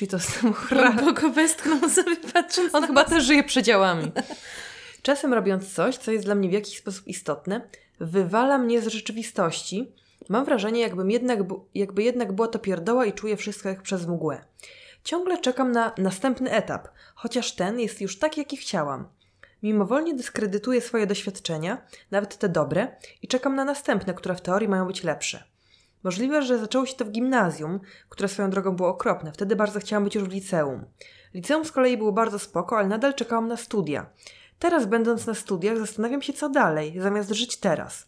Czyli 0.01 0.11
to 0.11 0.19
samochra... 0.19 0.93
Głęboko 0.93 1.31
westchnął 1.31 1.91
sobie 1.91 2.17
patrząc 2.33 2.75
On 2.75 2.87
chyba 2.87 3.05
też 3.05 3.25
żyje 3.25 3.45
przedziałami. 3.45 4.13
Czasem 5.03 5.35
robiąc 5.35 5.75
coś, 5.75 5.97
co 5.97 6.13
jest 6.13 6.25
dla 6.25 6.35
mnie 6.35 6.49
w 6.49 6.53
jakiś 6.53 6.79
sposób 6.79 7.07
istotne, 7.07 7.61
wywala 8.01 8.59
mnie 8.59 8.81
z 8.81 8.87
rzeczywistości 8.87 9.93
Mam 10.29 10.45
wrażenie, 10.45 10.81
jakbym 10.81 11.11
jednak, 11.11 11.39
jakby 11.75 12.03
jednak 12.03 12.33
była 12.33 12.49
to 12.49 12.59
pierdoła 12.59 13.07
i 13.07 13.13
czuję 13.13 13.37
wszystko 13.37 13.69
jak 13.69 13.83
przez 13.83 14.07
mgłę. 14.07 14.45
Ciągle 15.05 15.39
czekam 15.39 15.73
na 15.73 15.93
następny 15.99 16.51
etap, 16.51 16.89
chociaż 17.15 17.53
ten 17.53 17.81
jest 17.81 18.01
już 18.01 18.19
tak, 18.19 18.37
jaki 18.37 18.57
chciałam. 18.57 19.09
Mimowolnie 19.63 20.15
dyskredytuję 20.15 20.81
swoje 20.81 21.07
doświadczenia, 21.07 21.83
nawet 22.11 22.39
te 22.39 22.49
dobre, 22.49 22.97
i 23.23 23.29
czekam 23.29 23.55
na 23.55 23.65
następne, 23.65 24.15
które 24.15 24.35
w 24.35 24.41
teorii 24.41 24.69
mają 24.69 24.87
być 24.87 25.05
lepsze. 25.05 25.50
Możliwe, 26.03 26.43
że 26.43 26.59
zaczęło 26.59 26.87
się 26.87 26.95
to 26.95 27.05
w 27.05 27.11
gimnazjum, 27.11 27.81
które 28.09 28.29
swoją 28.29 28.51
drogą 28.51 28.77
było 28.77 28.89
okropne. 28.89 29.33
Wtedy 29.33 29.57
bardzo 29.57 29.81
chciałam 29.81 30.05
być 30.05 30.15
już 30.15 30.25
w 30.25 30.33
liceum. 30.33 30.85
Liceum 31.35 31.65
z 31.65 31.73
kolei 31.73 31.97
było 31.97 32.13
bardzo 32.13 32.39
spoko, 32.39 32.79
ale 32.79 32.89
nadal 32.89 33.15
czekałam 33.15 33.49
na 33.49 33.57
studia. 33.57 34.07
Teraz, 34.59 34.87
będąc 34.87 35.27
na 35.27 35.35
studiach, 35.35 35.79
zastanawiam 35.79 36.23
się, 36.23 36.33
co 36.33 36.49
dalej, 36.49 36.95
zamiast 37.01 37.31
żyć 37.31 37.57
teraz. 37.57 38.07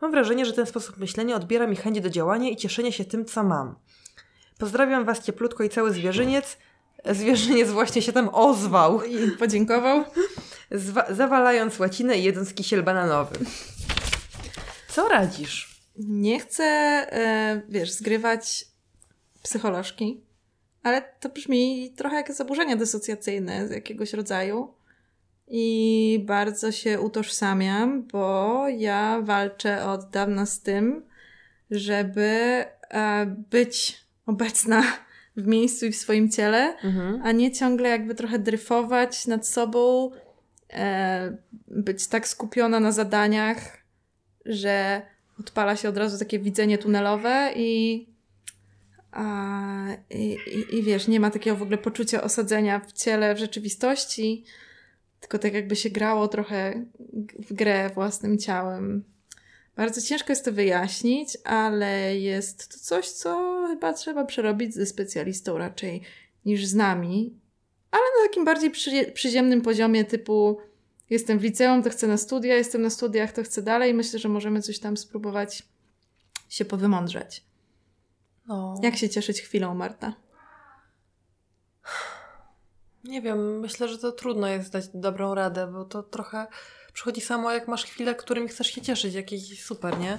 Mam 0.00 0.10
wrażenie, 0.10 0.46
że 0.46 0.52
ten 0.52 0.66
sposób 0.66 0.96
myślenia 0.96 1.36
odbiera 1.36 1.66
mi 1.66 1.76
chęć 1.76 2.00
do 2.00 2.10
działania 2.10 2.50
i 2.50 2.56
cieszenia 2.56 2.92
się 2.92 3.04
tym, 3.04 3.24
co 3.24 3.42
mam. 3.44 3.76
Pozdrawiam 4.58 5.04
Was 5.04 5.24
cieplutko 5.24 5.64
i 5.64 5.68
cały 5.68 5.92
zwierzyniec. 5.92 6.58
Zwierzyniec 7.04 7.70
właśnie 7.70 8.02
się 8.02 8.12
tam 8.12 8.30
ozwał. 8.32 9.04
I 9.04 9.30
podziękował. 9.30 10.04
Zwa- 10.72 11.14
zawalając 11.14 11.78
łacinę 11.78 12.18
i 12.18 12.22
jedząc 12.24 12.54
kisiel 12.54 12.82
bananowy. 12.82 13.38
Co 14.88 15.08
radzisz? 15.08 15.69
Nie 16.08 16.40
chcę, 16.40 16.64
e, 16.64 17.62
wiesz, 17.68 17.92
zgrywać 17.92 18.66
psycholożki, 19.42 20.20
ale 20.82 21.02
to 21.20 21.28
brzmi 21.28 21.92
trochę 21.96 22.16
jak 22.16 22.32
zaburzenia 22.32 22.76
dysocjacyjne 22.76 23.68
z 23.68 23.70
jakiegoś 23.70 24.12
rodzaju 24.12 24.74
i 25.48 26.22
bardzo 26.26 26.72
się 26.72 27.00
utożsamiam, 27.00 28.02
bo 28.02 28.64
ja 28.68 29.20
walczę 29.22 29.84
od 29.86 30.10
dawna 30.10 30.46
z 30.46 30.60
tym, 30.60 31.02
żeby 31.70 32.64
e, 32.90 33.26
być 33.50 34.04
obecna 34.26 34.82
w 35.36 35.46
miejscu 35.46 35.86
i 35.86 35.92
w 35.92 35.96
swoim 35.96 36.30
ciele, 36.30 36.76
mhm. 36.76 37.20
a 37.24 37.32
nie 37.32 37.52
ciągle 37.52 37.88
jakby 37.88 38.14
trochę 38.14 38.38
dryfować 38.38 39.26
nad 39.26 39.48
sobą, 39.48 40.10
e, 40.72 41.36
być 41.68 42.06
tak 42.06 42.28
skupiona 42.28 42.80
na 42.80 42.92
zadaniach, 42.92 43.78
że 44.46 45.02
odpala 45.40 45.76
się 45.76 45.88
od 45.88 45.96
razu 45.96 46.18
takie 46.18 46.38
widzenie 46.38 46.78
tunelowe 46.78 47.52
i, 47.56 48.06
a, 49.12 49.86
i, 50.10 50.38
i, 50.46 50.78
i 50.78 50.82
wiesz, 50.82 51.08
nie 51.08 51.20
ma 51.20 51.30
takiego 51.30 51.56
w 51.56 51.62
ogóle 51.62 51.78
poczucia 51.78 52.22
osadzenia 52.22 52.80
w 52.80 52.92
ciele, 52.92 53.34
w 53.34 53.38
rzeczywistości 53.38 54.44
tylko 55.20 55.38
tak 55.38 55.54
jakby 55.54 55.76
się 55.76 55.90
grało 55.90 56.28
trochę 56.28 56.84
w 57.38 57.52
grę 57.52 57.90
własnym 57.94 58.38
ciałem. 58.38 59.04
Bardzo 59.76 60.02
ciężko 60.02 60.32
jest 60.32 60.44
to 60.44 60.52
wyjaśnić, 60.52 61.38
ale 61.44 62.18
jest 62.18 62.72
to 62.72 62.78
coś, 62.78 63.08
co 63.08 63.64
chyba 63.68 63.92
trzeba 63.92 64.24
przerobić 64.24 64.74
ze 64.74 64.86
specjalistą 64.86 65.58
raczej 65.58 66.02
niż 66.44 66.66
z 66.66 66.74
nami, 66.74 67.34
ale 67.90 68.02
na 68.02 68.28
takim 68.28 68.44
bardziej 68.44 68.70
przy, 68.70 69.12
przyziemnym 69.14 69.60
poziomie 69.60 70.04
typu 70.04 70.58
jestem 71.10 71.38
w 71.38 71.42
liceum, 71.42 71.82
to 71.82 71.90
chcę 71.90 72.06
na 72.06 72.16
studia, 72.16 72.54
jestem 72.54 72.82
na 72.82 72.90
studiach, 72.90 73.32
to 73.32 73.42
chcę 73.42 73.62
dalej. 73.62 73.94
Myślę, 73.94 74.18
że 74.18 74.28
możemy 74.28 74.62
coś 74.62 74.78
tam 74.78 74.96
spróbować 74.96 75.62
się 76.48 76.64
powymądrzeć. 76.64 77.44
No. 78.46 78.74
Jak 78.82 78.96
się 78.96 79.08
cieszyć 79.08 79.40
chwilą, 79.40 79.74
Marta? 79.74 80.14
Nie 83.04 83.22
wiem, 83.22 83.60
myślę, 83.60 83.88
że 83.88 83.98
to 83.98 84.12
trudno 84.12 84.48
jest 84.48 84.72
dać 84.72 84.84
dobrą 84.94 85.34
radę, 85.34 85.66
bo 85.72 85.84
to 85.84 86.02
trochę 86.02 86.46
przychodzi 86.92 87.20
samo, 87.20 87.52
jak 87.52 87.68
masz 87.68 87.84
chwilę, 87.84 88.14
którymi 88.14 88.48
chcesz 88.48 88.66
się 88.66 88.80
cieszyć, 88.80 89.14
jakieś 89.14 89.64
super, 89.64 89.98
nie? 89.98 90.18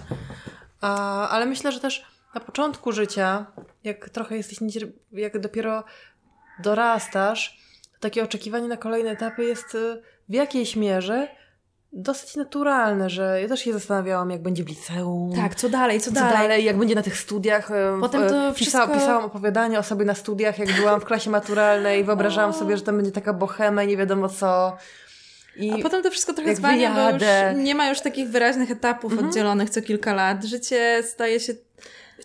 A, 0.82 1.30
ale 1.30 1.46
myślę, 1.46 1.72
że 1.72 1.80
też 1.80 2.06
na 2.36 2.42
początku 2.42 2.92
życia, 2.92 3.46
jak 3.84 4.10
trochę 4.10 4.38
jesteś, 4.38 4.60
jak 5.12 5.40
dopiero 5.40 5.84
dorastasz, 6.64 7.58
takie 8.00 8.24
oczekiwanie 8.24 8.68
na 8.68 8.78
kolejne 8.78 9.10
etapy 9.10 9.44
jest 9.44 9.76
y, 9.76 10.02
w 10.32 10.34
jakiejś 10.34 10.76
mierze 10.76 11.28
dosyć 11.94 12.36
naturalne, 12.36 13.10
że 13.10 13.42
ja 13.42 13.48
też 13.48 13.60
się 13.60 13.74
zastanawiałam, 13.74 14.30
jak 14.32 14.42
będzie 14.42 14.64
w 14.64 14.68
liceum. 14.70 15.36
Tak, 15.36 15.56
co 15.56 15.70
dalej, 15.70 16.00
co, 16.00 16.12
Co 16.12 16.20
dalej? 16.20 16.66
jak 16.66 16.78
będzie 16.78 16.96
na 16.96 17.02
tych 17.02 17.18
studiach. 17.18 17.72
e, 17.72 17.98
Potem 18.02 18.24
e, 18.24 18.30
to 18.30 18.54
pisała, 18.54 18.54
wszystko- 18.86 18.88
Pisałam 18.94 19.26
opowiadanie 19.26 19.80
o 19.80 19.84
sobie 19.84 20.06
na 20.06 20.16
studiach, 20.16 20.60
jak 20.60 20.72
byłam 20.76 21.02
w 21.02 21.06
klasie 21.06 21.30
maturalnej 21.30 22.02
i 22.02 22.04
wyobrażałam 22.04 22.54
sobie, 22.54 22.78
że 22.78 22.84
tam 22.84 22.96
będzie 22.96 23.12
taka 23.12 23.34
bohema 23.34 23.84
nie 23.84 23.98
wiadomo 23.98 24.30
co. 24.30 24.78
I 25.58 25.72
A 25.72 25.78
potem 25.84 26.04
to 26.04 26.12
wszystko 26.12 26.34
trochę 26.34 26.56
zwalnia, 26.56 26.96
bo 26.96 27.10
już 27.10 27.24
nie 27.64 27.76
ma 27.76 27.90
już 27.90 28.02
takich 28.02 28.30
wyraźnych 28.30 28.72
etapów 28.72 29.12
Mhm. 29.12 29.30
oddzielonych 29.30 29.70
co 29.70 29.82
kilka 29.82 30.14
lat. 30.14 30.44
Życie 30.44 31.04
staje 31.04 31.40
się 31.40 31.54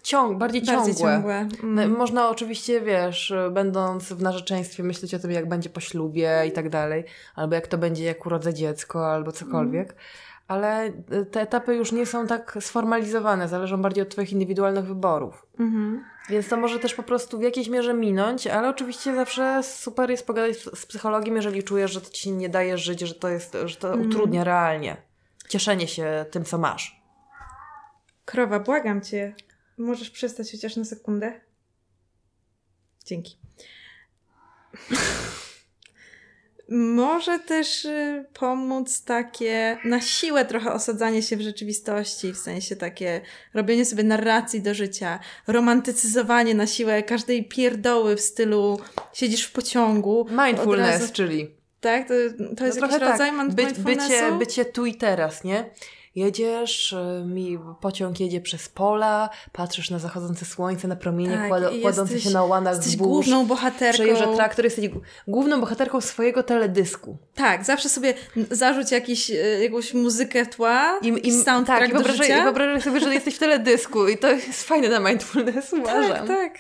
ciąg, 0.07 0.39
bardziej 0.39 0.63
bardziej 0.63 0.95
ciągłe. 0.95 1.15
ciągłe. 1.15 1.49
No, 1.63 1.83
Mm. 1.83 1.97
Można 1.97 2.29
oczywiście, 2.29 2.81
wiesz, 2.81 3.35
będąc 3.51 4.13
w 4.13 4.23
narzeczeństwie, 4.23 4.83
myśleć 4.83 5.15
o 5.15 5.19
tym, 5.19 5.31
jak 5.31 5.49
będzie 5.49 5.71
po 5.71 5.81
ślubie 5.81 6.43
i 6.49 6.53
tak 6.53 6.69
dalej, 6.69 7.05
albo 7.35 7.55
jak 7.55 7.67
to 7.67 7.79
będzie, 7.79 8.05
jak 8.05 8.27
urodzę 8.27 8.55
dziecko, 8.55 9.13
albo 9.13 9.33
cokolwiek. 9.33 9.95
Ale 10.49 10.87
y, 11.13 11.27
te 11.27 11.41
etapy 11.41 11.75
już 11.75 11.93
nie 11.93 12.07
są 12.07 12.27
tak 12.27 12.59
sformalizowane, 12.61 13.49
zależą 13.49 13.83
bardziej 13.83 14.03
od 14.03 14.09
Twoich 14.09 14.33
indywidualnych 14.33 14.85
wyborów. 14.85 15.47
Mhm. 15.61 16.05
Więc 16.29 16.49
to 16.49 16.57
może 16.57 16.79
też 16.79 16.95
po 16.95 17.03
prostu 17.03 17.39
w 17.39 17.43
jakiejś 17.43 17.69
mierze 17.69 17.95
minąć, 17.95 18.47
ale 18.47 18.69
oczywiście 18.69 19.15
zawsze 19.15 19.63
super 19.63 20.11
jest 20.11 20.27
pogadać 20.27 20.57
z 20.57 20.87
psychologiem, 20.87 21.37
jeżeli 21.37 21.63
czujesz, 21.63 21.93
że 21.93 22.01
to 22.01 22.11
ci 22.11 22.33
nie 22.33 22.49
daje 22.49 22.79
żyć, 22.79 23.01
że 23.01 23.15
to, 23.15 23.29
jest, 23.29 23.57
że 23.65 23.77
to 23.77 23.95
utrudnia 23.95 24.45
realnie 24.45 24.97
cieszenie 25.49 25.89
się 25.89 26.27
tym, 26.31 26.45
co 26.45 26.59
masz. 26.59 27.01
Krowa, 28.25 28.61
błagam 28.61 29.01
cię. 29.01 29.35
Możesz 29.79 30.11
przestać 30.11 30.53
chociaż 30.53 30.77
na 30.77 30.85
sekundę? 30.85 31.41
Dzięki. 33.05 33.37
Może 36.69 37.39
też 37.39 37.85
y, 37.85 38.25
pomóc 38.33 39.05
takie 39.05 39.79
na 39.85 40.01
siłę 40.01 40.45
trochę 40.45 40.73
osadzanie 40.73 41.23
się 41.23 41.37
w 41.37 41.41
rzeczywistości, 41.41 42.33
w 42.33 42.39
sensie 42.39 42.77
takie 42.77 43.21
robienie 43.55 43.85
sobie 43.85 44.05
narracji 44.05 44.63
do 44.63 44.75
życia, 44.75 45.19
romantycyzowanie 45.47 46.55
na 46.55 46.67
siłę 46.67 47.03
każdej 47.03 47.49
pierdoły 47.49 48.17
w 48.17 48.21
stylu 48.21 48.81
siedzisz 49.13 49.45
w 49.45 49.53
pociągu. 49.53 50.27
Mindfulness, 50.47 51.01
razu- 51.01 51.13
czyli 51.13 51.57
tak? 51.81 52.09
To, 52.09 52.15
to 52.57 52.67
jest 52.67 52.81
no 52.81 52.87
jakiś 52.87 52.99
trochę 52.99 52.99
rodzaj 52.99 53.31
tak. 53.31 53.55
By, 53.55 53.65
mindfulnessu? 53.65 54.09
bycie, 54.09 54.33
bycie 54.39 54.65
tu 54.65 54.87
i 54.87 54.95
teraz, 54.95 55.45
nie? 55.45 55.71
Jedziesz, 56.17 56.93
y, 56.93 57.25
mi 57.27 57.59
pociąg 57.81 58.21
jedzie 58.21 58.41
przez 58.41 58.69
pola, 58.69 59.31
patrzysz 59.53 59.91
na 59.91 59.99
zachodzące 59.99 60.45
słońce, 60.45 60.89
na 60.89 60.97
promienie 60.97 61.35
Tak, 61.37 61.49
kład- 61.51 61.81
kładące 61.83 62.13
jesteś- 62.15 62.25
się 62.25 62.31
na 62.39 62.45
łanach 62.45 62.75
Jesteś 62.77 62.93
zbóż. 62.93 63.07
główną 63.09 63.47
bohaterką. 63.47 63.95
Przejeżdża 63.95 64.35
traktor, 64.35 64.65
jesteś 64.65 64.91
główną 65.29 65.61
bohaterką 65.61 66.01
swojego 66.01 66.43
teledysku. 66.43 67.17
Tak, 67.35 67.65
zawsze 67.65 67.89
sobie 67.89 68.15
zarzuć 68.51 68.93
jakiś, 68.93 69.31
e, 69.31 69.35
jakąś 69.63 69.95
muzykę 69.95 70.47
tła, 70.47 70.99
I, 71.03 71.09
jakiś 71.09 71.35
i, 71.35 71.43
soundtrack 71.43 71.81
tak, 71.81 71.91
i 71.91 71.93
wyobrażaj, 71.93 72.41
i 72.41 72.43
wyobrażaj 72.43 72.83
sobie, 72.83 73.01
że 73.01 73.15
jesteś 73.15 73.35
w 73.35 73.39
teledysku 73.39 74.09
i 74.09 74.19
to 74.19 74.31
jest 74.31 74.63
fajne 74.65 74.89
na 74.89 75.01
mindfulness, 75.01 75.73
uważam. 75.73 76.13
tak, 76.13 76.27
tak. 76.29 76.53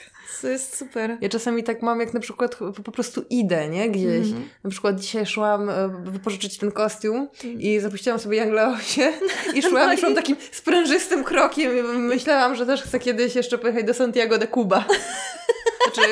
To 0.43 0.49
jest 0.49 0.77
super. 0.77 1.17
Ja 1.21 1.29
czasami 1.29 1.65
tak 1.65 1.83
mam, 1.83 2.01
jak 2.01 2.15
na 2.15 2.21
przykład 2.21 2.55
po- 2.85 2.93
prostu 2.93 3.25
idę, 3.31 3.69
nie? 3.69 3.91
Gdzieś. 3.91 4.27
Mhm. 4.27 4.49
Na 4.65 4.71
przykład 4.71 5.01
dzisiaj 5.01 5.27
szłam 5.27 5.71
e, 5.71 5.89
wypożyczyć 6.05 6.59
ten 6.59 6.73
kostium 6.73 7.29
i 7.59 7.81
zapuściłam 7.81 8.19
sobie 8.19 8.39
Young 8.39 8.53
Leosie 8.53 9.13
i 9.55 9.63
szłam, 9.69 9.87
No 9.87 9.93
i 9.93 9.99
szłam 9.99 10.15
takim 10.15 10.37
sprężystym 10.53 11.25
krokiem 11.25 11.79
i 11.79 11.83
myślałam, 11.99 12.55
że 12.55 12.67
też 12.67 12.83
chcę 12.83 12.99
kiedyś 12.99 13.35
jeszcze 13.35 13.59
pojechać 13.59 13.85
do 13.85 13.95
Santiago 13.95 14.39
de 14.39 14.47
Cuba. 14.49 14.85
Znaczy, 15.95 16.09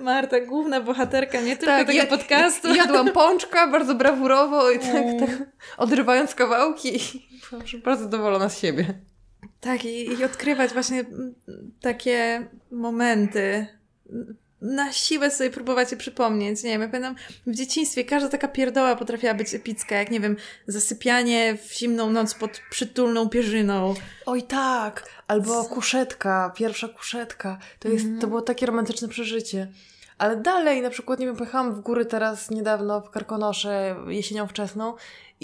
Marta, 0.00 0.40
główna 0.40 0.80
bohaterka 0.80 1.40
nie 1.40 1.56
tylko 1.56 1.66
tak, 1.76 1.86
tego 1.86 1.92
ja- 1.98 2.06
podcastu. 2.06 2.74
Jadłam 2.74 3.12
pączka 3.12 3.66
bardzo 3.66 3.94
brawurowo 3.94 4.70
i 4.70 4.78
tak, 4.78 4.88
Mm. 4.94 5.20
tak 5.20 5.30
odrywając 5.76 6.34
kawałki 6.34 6.96
i 6.96 7.00
byłam 7.50 7.64
bardzo 7.84 8.02
zadowolona 8.04 8.48
z 8.48 8.60
siebie. 8.60 8.94
Tak, 9.62 9.84
i, 9.84 10.04
i 10.12 10.24
odkrywać 10.24 10.72
właśnie 10.72 11.00
mm, 11.00 11.34
takie 11.80 12.46
momenty. 12.70 13.66
Na 14.60 14.92
siłę 14.92 15.30
sobie 15.30 15.50
próbować 15.50 15.90
je 15.90 15.96
przypomnieć. 15.96 16.62
Nie 16.62 16.70
wiem, 16.70 16.80
ja 16.82 16.88
pamiętam 16.88 17.14
w 17.46 17.54
dzieciństwie 17.54 18.04
każda 18.04 18.28
taka 18.28 18.48
pierdoła 18.48 18.96
potrafiła 18.96 19.34
być 19.34 19.54
epicka, 19.54 19.96
jak 19.96 20.10
nie 20.10 20.20
wiem, 20.20 20.36
zasypianie 20.66 21.56
w 21.68 21.74
zimną 21.74 22.10
noc 22.10 22.34
pod 22.34 22.60
przytulną 22.70 23.28
pierzyną. 23.28 23.94
Oj 24.26 24.42
tak, 24.42 25.08
albo 25.28 25.64
kuszetka, 25.64 26.52
pierwsza 26.56 26.88
kuszetka. 26.88 27.58
To, 27.78 27.88
jest, 27.88 28.04
Mhm. 28.04 28.20
to 28.20 28.26
było 28.26 28.42
takie 28.42 28.66
romantyczne 28.66 29.08
przeżycie. 29.08 29.68
Ale 30.18 30.36
dalej, 30.36 30.82
na 30.82 30.90
przykład, 30.90 31.18
nie 31.20 31.26
wiem, 31.26 31.36
pojechałam 31.36 31.74
w 31.74 31.80
góry 31.80 32.06
teraz 32.06 32.50
niedawno 32.50 33.00
w 33.00 33.10
Karkonosze 33.10 33.96
jesienią 34.08 34.46
wczesną 34.46 34.94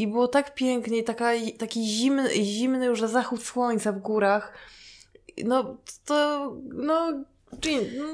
i 0.01 0.07
było 0.07 0.29
tak 0.29 0.55
pięknie, 0.55 0.99
i 0.99 1.05
taka, 1.05 1.31
taki 1.59 1.87
zimny, 1.87 2.31
zimny 2.45 2.87
już 2.87 3.01
zachód 3.01 3.45
słońca 3.45 3.93
w 3.93 3.99
górach. 3.99 4.53
No, 5.45 5.77
to, 6.05 6.53
no, 6.73 7.13
no, 7.99 8.07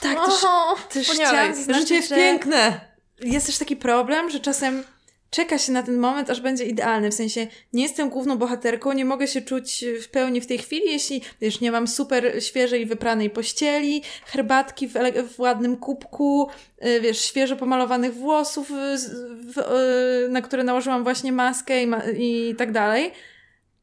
Tak, 0.00 0.26
też, 0.26 0.44
o, 0.44 0.76
też 0.92 1.08
chciałam 1.10 1.54
zaznaczyć, 1.54 1.82
Życie 1.82 1.94
jest 1.94 2.08
że- 2.08 2.14
piękne. 2.14 2.80
jest 3.20 3.46
też 3.46 3.58
taki 3.58 3.76
problem, 3.76 4.30
że 4.30 4.40
czasem 4.40 4.84
czeka 5.30 5.58
się 5.58 5.72
na 5.72 5.82
ten 5.82 5.98
moment, 5.98 6.30
aż 6.30 6.40
będzie 6.40 6.64
idealny. 6.64 7.10
W 7.10 7.14
sensie 7.14 7.46
nie 7.72 7.82
jestem 7.82 8.10
główną 8.10 8.38
bohaterką, 8.38 8.92
nie 8.92 9.04
mogę 9.04 9.26
się 9.26 9.42
czuć 9.42 9.84
w 10.02 10.08
pełni 10.08 10.40
w 10.40 10.46
tej 10.46 10.58
chwili, 10.58 10.92
jeśli 10.92 11.22
wiesz, 11.40 11.60
nie 11.60 11.72
mam 11.72 11.88
super 11.88 12.44
świeżej 12.44 12.86
wypranej 12.86 13.30
pościeli, 13.30 14.02
herbatki 14.26 14.88
w, 14.88 14.94
w 15.36 15.40
ładnym 15.40 15.76
kubku, 15.76 16.48
y, 16.86 17.00
wiesz, 17.00 17.20
świeżo 17.20 17.56
pomalowanych 17.56 18.14
włosów, 18.14 18.70
y, 18.70 18.74
y, 20.26 20.28
na 20.28 20.42
które 20.42 20.64
nałożyłam 20.64 21.02
właśnie 21.02 21.32
maskę 21.32 21.82
i, 21.82 21.86
ma- 21.86 22.10
i 22.18 22.54
tak 22.58 22.72
dalej. 22.72 23.12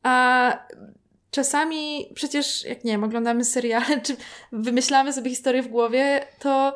A 0.04 0.68
czasami 1.32 2.12
przecież, 2.14 2.64
jak 2.64 2.84
nie 2.84 2.92
wiem, 2.92 3.04
oglądamy 3.04 3.46
seriale, 3.46 4.02
czy 4.06 4.16
wymyślamy 4.52 5.14
sobie 5.14 5.30
historię 5.30 5.64
w 5.64 5.68
głowie, 5.68 6.28
to 6.40 6.76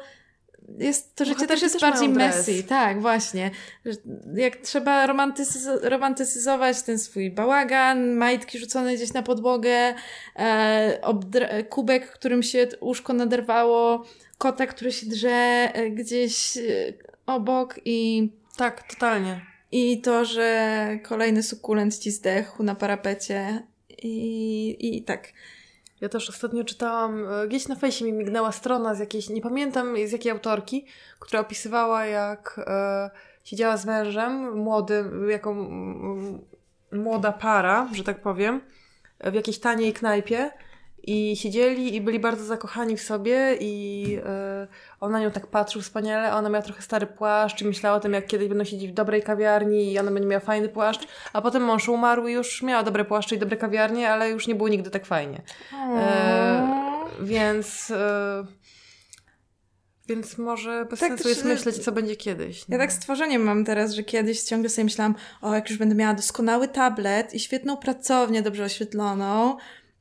jest, 0.78 1.16
to 1.16 1.26
życie 1.26 1.48
też 1.48 1.62
jest 1.62 1.74
też 1.80 1.82
bardziej 1.82 2.10
messy. 2.10 2.64
Tak, 2.64 3.02
właśnie. 3.02 3.52
Jak 4.36 4.56
trzeba 4.56 5.08
romantyzy- 5.08 5.80
romantyzyzować 5.90 6.82
ten 6.82 7.00
swój 7.00 7.32
bałagan, 7.32 8.14
majtki 8.14 8.60
rzucone 8.60 8.96
gdzieś 8.96 9.14
na 9.14 9.24
podłogę, 9.24 9.94
e, 10.36 11.64
kubek, 11.70 12.12
którym 12.12 12.44
się 12.44 12.68
łóżko 12.82 13.14
naderwało, 13.14 14.06
kota, 14.38 14.68
który 14.68 14.92
się 14.92 15.06
drze 15.08 15.30
e, 15.74 15.90
gdzieś 15.90 16.58
e, 16.58 16.62
obok 17.26 17.76
i, 17.86 18.30
Tak, 18.58 18.84
totalnie. 18.94 19.42
i 19.72 20.02
to, 20.02 20.26
że 20.26 21.00
kolejny 21.04 21.44
sukulent 21.44 21.98
ci 21.98 22.12
zdechł 22.12 22.64
na 22.64 22.76
parapecie 22.76 23.64
i, 24.04 24.78
i 24.98 25.04
tak. 25.04 25.28
Ja 26.02 26.10
też 26.10 26.30
ostatnio 26.30 26.64
czytałam, 26.64 27.26
e, 27.28 27.48
gdzieś 27.48 27.68
na 27.68 27.76
fejsie 27.76 28.06
mi 28.06 28.14
mignęła 28.14 28.52
strona 28.52 28.96
z 28.96 29.00
jakiejś, 29.00 29.30
nie 29.30 29.42
pamiętam 29.42 29.96
z 30.06 30.12
jakiej 30.12 30.32
autorki, 30.32 30.86
która 31.20 31.40
opisywała 31.40 32.06
jak 32.06 32.62
e, 32.68 33.10
siedziała 33.44 33.78
z 33.78 33.86
mężem, 33.86 34.58
młodym, 34.58 35.30
jako 35.30 35.52
mm, 35.52 36.40
młoda 36.92 37.32
para, 37.32 37.88
że 37.94 38.04
tak 38.04 38.22
powiem, 38.22 38.62
w 39.24 39.34
jakiejś 39.34 39.60
taniej 39.60 39.94
knajpie 39.94 40.52
i 41.04 41.36
siedzieli 41.36 41.96
i 41.96 42.02
byli 42.02 42.20
bardzo 42.20 42.46
zakochani 42.46 42.98
w 42.98 43.02
sobie 43.02 43.58
i 43.60 44.18
e, 44.26 44.68
on 45.00 45.12
na 45.12 45.20
nią 45.20 45.32
tak 45.32 45.48
patrzył 45.48 45.82
wspaniale, 45.82 46.34
ona 46.34 46.50
miała 46.50 46.62
trochę 46.62 46.82
stary 46.82 47.08
płaszcz 47.08 47.62
i 47.62 47.66
myślała 47.66 47.98
o 47.98 48.00
tym, 48.00 48.14
jak 48.14 48.28
kiedyś 48.28 48.48
będą 48.48 48.64
siedzieć 48.64 48.92
w 48.92 48.94
dobrej 48.94 49.24
kawiarni 49.24 49.92
i 49.92 50.00
ona 50.00 50.12
będzie 50.12 50.30
miała 50.30 50.40
fajny 50.40 50.70
płaszcz, 50.70 51.08
a 51.34 51.42
potem 51.42 51.64
mąż 51.64 51.90
umarł 51.90 52.28
i 52.28 52.34
już 52.34 52.64
miała 52.64 52.84
dobre 52.84 53.06
płaszcze 53.06 53.36
i 53.36 53.40
dobre 53.40 53.58
kawiarnie, 53.58 54.10
ale 54.10 54.30
już 54.30 54.48
nie 54.48 54.56
było 54.56 54.70
nigdy 54.70 54.90
tak 54.90 55.06
fajnie. 55.06 55.42
E, 55.74 56.68
więc. 57.22 57.92
E, 57.92 58.46
więc 60.08 60.38
może 60.38 60.86
bez 60.90 61.00
Tak 61.00 61.10
sensu 61.10 61.24
też, 61.24 61.30
jest 61.30 61.46
myśleć, 61.46 61.78
co 61.78 61.92
będzie 61.92 62.16
kiedyś. 62.16 62.60
Ja 62.60 62.66
no. 62.70 62.78
tak 62.78 62.94
stworzeniem 62.94 63.42
mam 63.42 63.66
teraz, 63.66 63.94
że 63.94 64.04
kiedyś 64.04 64.44
ciągle 64.44 64.70
sobie 64.70 64.84
myślałam, 64.84 65.16
o 65.42 65.56
jak 65.56 65.70
już 65.70 65.80
będę 65.80 65.96
miała 65.96 66.14
doskonały 66.14 66.68
tablet 66.68 67.34
i 67.34 67.40
świetną 67.40 67.78
pracownię 67.78 68.42
dobrze 68.42 68.64
oświetloną 68.64 69.58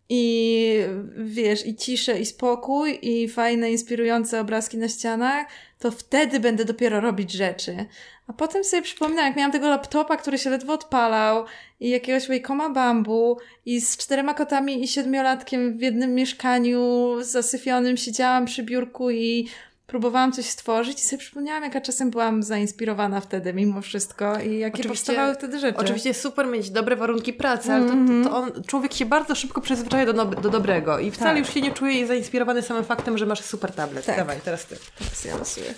i 0.09 0.81
wiesz, 1.17 1.67
i 1.67 1.77
ciszę, 1.77 2.21
i 2.21 2.27
spokój, 2.27 2.99
i 3.03 3.29
fajne, 3.29 3.71
inspirujące 3.71 4.41
obrazki 4.41 4.79
na 4.79 4.89
ścianach, 4.89 5.47
to 5.79 5.91
wtedy 5.91 6.41
będę 6.41 6.65
dopiero 6.65 7.01
robić 7.01 7.33
rzeczy. 7.33 7.87
A 8.27 8.33
potem 8.33 8.65
sobie 8.65 8.83
przypominam, 8.83 9.27
jak 9.27 9.37
miałam 9.37 9.53
tego 9.53 9.69
laptopa, 9.69 10.17
który 10.17 10.39
się 10.39 10.51
ledwo 10.51 10.73
odpalał 10.73 11.45
i 11.81 11.89
jakiegoś 11.91 12.29
Wacoma 12.29 12.71
Bambu 12.71 13.39
i 13.67 13.81
z 13.81 13.97
czterema 13.97 14.35
kotami 14.35 14.83
i 14.83 14.89
siedmiolatkiem 14.89 15.79
w 15.79 15.81
jednym 15.81 16.15
mieszkaniu 16.15 17.15
zasyfionym 17.21 17.97
siedziałam 17.97 18.45
przy 18.45 18.63
biurku 18.63 19.11
i 19.11 19.49
próbowałam 19.93 20.32
coś 20.32 20.47
stworzyć 20.47 20.98
i 21.01 21.02
sobie 21.02 21.19
przypomniałam, 21.19 21.62
jaka 21.65 21.81
czasem 21.81 22.10
byłam 22.10 22.43
zainspirowana 22.43 23.20
wtedy 23.20 23.52
mimo 23.55 23.82
wszystko 23.82 24.40
i 24.40 24.59
jakie 24.59 24.74
Oczywiście- 24.81 24.89
powstawały 25.06 25.35
wtedy 25.35 25.59
rzeczy. 25.60 25.78
Oczywiście 25.78 26.15
super 26.15 26.47
mieć 26.47 26.70
dobre 26.70 26.97
warunki 26.97 27.32
pracy, 27.32 27.73
ale 27.73 27.86
to, 27.86 27.93
Mhm. 27.93 28.24
to, 28.24 28.31
to 28.31 28.36
on, 28.36 28.52
człowiek 28.66 28.94
się 28.94 29.06
bardzo 29.06 29.35
szybko 29.35 29.60
przyzwyczaja 29.60 30.06
do, 30.06 30.12
nob- 30.12 30.40
do 30.40 30.51
dobrego 30.51 30.98
i 30.98 31.10
wcale 31.10 31.31
Tak. 31.31 31.39
już 31.39 31.55
się 31.55 31.60
nie 31.60 31.70
czuje 31.73 32.06
zainspirowany 32.06 32.62
samym 32.62 32.85
faktem, 32.85 33.19
że 33.19 33.27
masz 33.27 33.40
super 33.43 33.73
tablet. 33.73 34.06
Tak. 34.06 34.16
Dawaj, 34.16 34.40
teraz 34.44 34.66
ty. 34.66 34.77
Teraz 34.98 35.24
ja 35.24 35.36
losuję. 35.36 35.74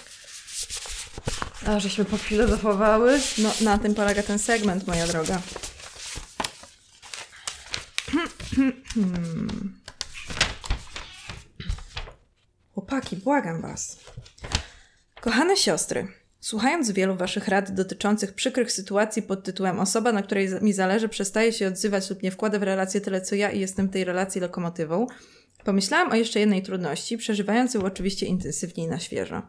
A, 1.66 1.80
żeśmy 1.80 2.04
pofilozofowały. 2.04 3.20
No, 3.38 3.50
na 3.60 3.78
tym 3.78 3.94
polega 3.94 4.22
ten 4.22 4.38
segment, 4.38 4.86
moja 4.86 5.06
droga. 5.06 5.40
Chłopaki, 12.80 13.16
błagam 13.16 13.62
was. 13.62 13.96
Kochane 15.20 15.56
siostry, 15.56 16.08
słuchając 16.40 16.90
wielu 16.90 17.16
waszych 17.16 17.48
rad 17.48 17.74
dotyczących 17.74 18.32
przykrych 18.32 18.72
sytuacji 18.72 19.22
pod 19.22 19.44
tytułem 19.44 19.80
osoba, 19.80 20.12
na 20.12 20.22
której 20.22 20.48
mi 20.62 20.72
zależy, 20.72 21.08
przestaje 21.08 21.52
się 21.52 21.68
odzywać 21.68 22.10
lub 22.10 22.22
nie 22.22 22.30
wkłada 22.30 22.58
w 22.58 22.62
relację 22.62 23.00
tyle 23.00 23.20
co 23.20 23.34
ja 23.34 23.50
i 23.50 23.60
jestem 23.60 23.88
tej 23.88 24.04
relacji 24.04 24.40
lokomotywą, 24.40 25.06
Pomyślałam 25.64 26.12
o 26.12 26.14
jeszcze 26.14 26.40
jednej 26.40 26.62
trudności, 26.62 27.18
przeżywającej 27.18 27.80
oczywiście 27.80 28.26
intensywniej 28.26 28.88
na 28.88 28.98
świeżo. 28.98 29.42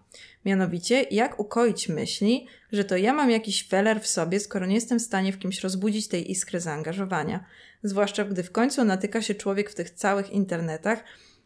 Mianowicie, 0.46 1.06
jak 1.12 1.40
ukoić 1.40 1.90
myśli, 1.90 2.48
że 2.72 2.84
to 2.84 2.98
ja 2.98 3.14
mam 3.14 3.32
jakiś 3.32 3.68
feller 3.68 4.02
w 4.02 4.08
sobie, 4.08 4.40
skoro 4.40 4.66
nie 4.66 4.76
jestem 4.76 5.00
w 5.00 5.02
stanie 5.02 5.34
w 5.34 5.40
kimś 5.40 5.60
rozbudzić 5.60 6.08
tej 6.08 6.32
iskry 6.32 6.60
zaangażowania. 6.60 7.46
Zwłaszcza 7.84 8.24
gdy 8.24 8.44
w 8.44 8.52
końcu 8.52 8.84
natyka 8.84 9.22
się 9.22 9.36
człowiek 9.36 9.70
w 9.70 9.76
tych 9.76 9.90
całych 9.90 10.30
internetach, 10.30 11.04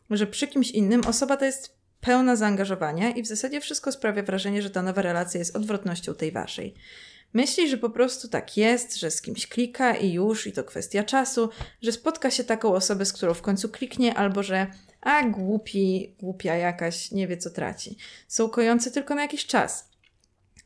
że 0.10 0.28
przy 0.28 0.48
kimś 0.48 0.72
innym 0.72 1.02
osoba 1.08 1.38
ta 1.38 1.46
jest 1.46 1.76
pełna 2.02 2.36
zaangażowania 2.36 3.10
i 3.10 3.22
w 3.22 3.28
zasadzie 3.28 3.62
wszystko 3.62 3.92
sprawia 3.92 4.24
wrażenie, 4.24 4.62
że 4.62 4.70
ta 4.70 4.82
nowa 4.82 5.02
relacja 5.02 5.40
jest 5.40 5.56
odwrotnością 5.56 6.16
tej 6.16 6.32
waszej. 6.32 6.74
Myśli, 7.34 7.70
że 7.70 7.78
po 7.78 7.90
prostu 7.90 8.28
tak 8.28 8.58
jest, 8.58 8.96
że 8.96 9.12
z 9.12 9.22
kimś 9.22 9.48
klika 9.48 9.96
i 9.96 10.14
już, 10.14 10.48
i 10.48 10.52
to 10.52 10.64
kwestia 10.64 11.04
czasu, 11.04 11.50
że 11.82 11.92
spotka 11.92 12.32
się 12.32 12.44
taką 12.44 12.74
osobę, 12.74 13.06
z 13.06 13.14
którą 13.14 13.34
w 13.34 13.42
końcu 13.42 13.70
kliknie, 13.70 14.14
albo 14.14 14.44
że 14.44 14.68
a 15.02 15.24
głupi, 15.24 16.16
głupia 16.20 16.56
jakaś, 16.56 17.12
nie 17.12 17.28
wie 17.28 17.38
co 17.38 17.50
traci. 17.50 17.98
Są 18.28 18.50
kojące 18.50 18.92
tylko 18.92 19.16
na 19.16 19.22
jakiś 19.22 19.46
czas. 19.46 19.90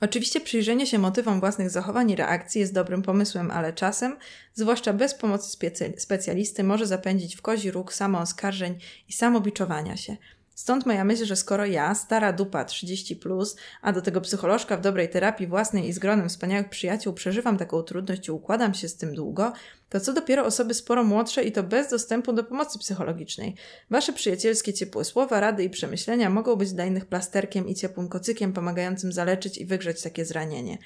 Oczywiście 0.02 0.42
przyjrzenie 0.42 0.88
się 0.88 1.00
motywom 1.00 1.40
własnych 1.40 1.70
zachowań 1.70 2.12
i 2.12 2.16
reakcji 2.16 2.62
jest 2.62 2.74
dobrym 2.74 3.02
pomysłem, 3.02 3.52
ale 3.52 3.74
czasem, 3.74 4.18
zwłaszcza 4.54 4.94
bez 4.94 5.14
pomocy 5.14 5.58
specjalisty, 5.98 6.64
może 6.64 6.88
zapędzić 6.88 7.36
w 7.36 7.42
kozi 7.42 7.72
róg 7.72 7.94
samo 7.94 8.20
oskarżeń 8.20 8.80
i 9.08 9.14
samobiczowania 9.14 9.98
się– 9.98 10.18
Stąd 10.60 10.86
moja 10.86 11.04
myśl, 11.04 11.26
że 11.26 11.36
skoro 11.36 11.66
ja, 11.66 11.96
stara 11.96 12.34
dupa 12.34 12.66
30, 12.66 13.16
plus, 13.16 13.56
a 13.82 13.94
do 13.94 14.02
tego 14.02 14.22
psycholożka 14.22 14.78
w 14.78 14.82
dobrej 14.82 15.10
terapii 15.10 15.48
własnej 15.48 15.88
i 15.88 15.94
z 15.94 16.00
gronem 16.00 16.30
wspaniałych 16.30 16.70
przyjaciół 16.70 17.14
przeżywam 17.14 17.58
taką 17.58 17.84
trudność 17.84 18.28
i 18.28 18.32
układam 18.32 18.74
się 18.74 18.88
z 18.88 18.96
tym 18.96 19.16
długo, 19.16 19.54
to 19.90 20.00
co 20.00 20.14
dopiero 20.14 20.46
osoby 20.46 20.74
sporo 20.74 21.04
młodsze 21.04 21.44
i 21.44 21.52
to 21.52 21.64
bez 21.64 21.90
dostępu 21.90 22.34
do 22.34 22.44
pomocy 22.44 22.80
psychologicznej. 22.80 23.56
Wasze 23.90 24.14
przyjacielskie 24.14 24.74
ciepłe 24.74 25.06
słowa, 25.06 25.40
rady 25.40 25.64
i 25.64 25.70
przemyślenia 25.70 26.30
mogą 26.30 26.56
być 26.56 26.74
dla 26.74 26.86
innych 26.86 27.06
plasterkiem 27.06 27.68
i 27.68 27.76
ciepłym 27.76 28.10
kocykiem 28.10 28.54
pomagającym 28.54 29.12
zaleczyć 29.12 29.58
i 29.58 29.66
wygrzeć 29.66 30.02
takie 30.02 30.26
zranienie. 30.26 30.78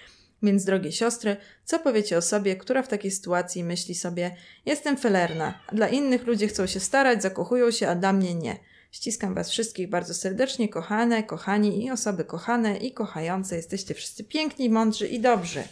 Więc, 0.44 0.66
drogie 0.66 0.92
siostry, 0.92 1.38
co 1.66 1.80
powiecie 1.80 2.18
o 2.18 2.22
sobie, 2.22 2.56
która 2.56 2.84
w 2.84 2.88
takiej 2.88 3.12
sytuacji 3.12 3.64
myśli 3.64 3.96
sobie: 3.96 4.36
Jestem 4.66 4.98
felerna, 4.98 5.60
dla 5.72 5.88
innych 5.88 6.28
ludzie 6.28 6.48
chcą 6.48 6.68
się 6.68 6.80
starać, 6.80 7.22
zakochują 7.22 7.72
się, 7.72 7.88
a 7.88 7.96
dla 7.96 8.14
mnie 8.14 8.36
nie. 8.36 8.73
Ściskam 8.94 9.34
Was 9.34 9.50
wszystkich 9.50 9.90
bardzo 9.90 10.14
serdecznie, 10.14 10.70
kochane, 10.70 11.24
kochani 11.24 11.86
i 11.86 11.92
osoby 11.92 12.26
kochane 12.26 12.78
i 12.78 12.92
kochające. 12.92 13.56
Jesteście 13.56 13.94
wszyscy 13.94 14.24
piękni, 14.24 14.70
mądrzy 14.70 15.08
i 15.08 15.20
dobrzy. 15.20 15.64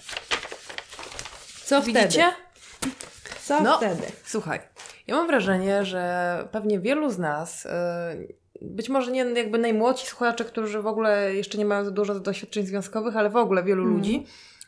Co 1.65 1.81
Widzicie? 1.81 2.07
wtedy? 2.09 2.95
Co 3.43 3.63
no, 3.63 3.77
wtedy? 3.77 4.03
Słuchaj, 4.25 4.59
ja 5.07 5.15
mam 5.15 5.27
wrażenie, 5.27 5.85
że 5.85 6.47
pewnie 6.51 6.79
wielu 6.79 7.09
z 7.09 7.17
nas, 7.17 7.63
yy, 7.63 8.35
być 8.61 8.89
może 8.89 9.11
nie 9.11 9.19
jakby 9.19 9.57
najmłodsi 9.57 10.07
słuchacze, 10.07 10.45
którzy 10.45 10.81
w 10.81 10.87
ogóle 10.87 11.35
jeszcze 11.35 11.57
nie 11.57 11.65
mają 11.65 11.85
za 11.85 11.91
dużo 11.91 12.19
doświadczeń 12.19 12.65
związkowych, 12.65 13.17
ale 13.17 13.29
w 13.29 13.35
ogóle 13.35 13.63
wielu 13.63 13.83
mm. 13.83 13.95
ludzi, 13.95 14.25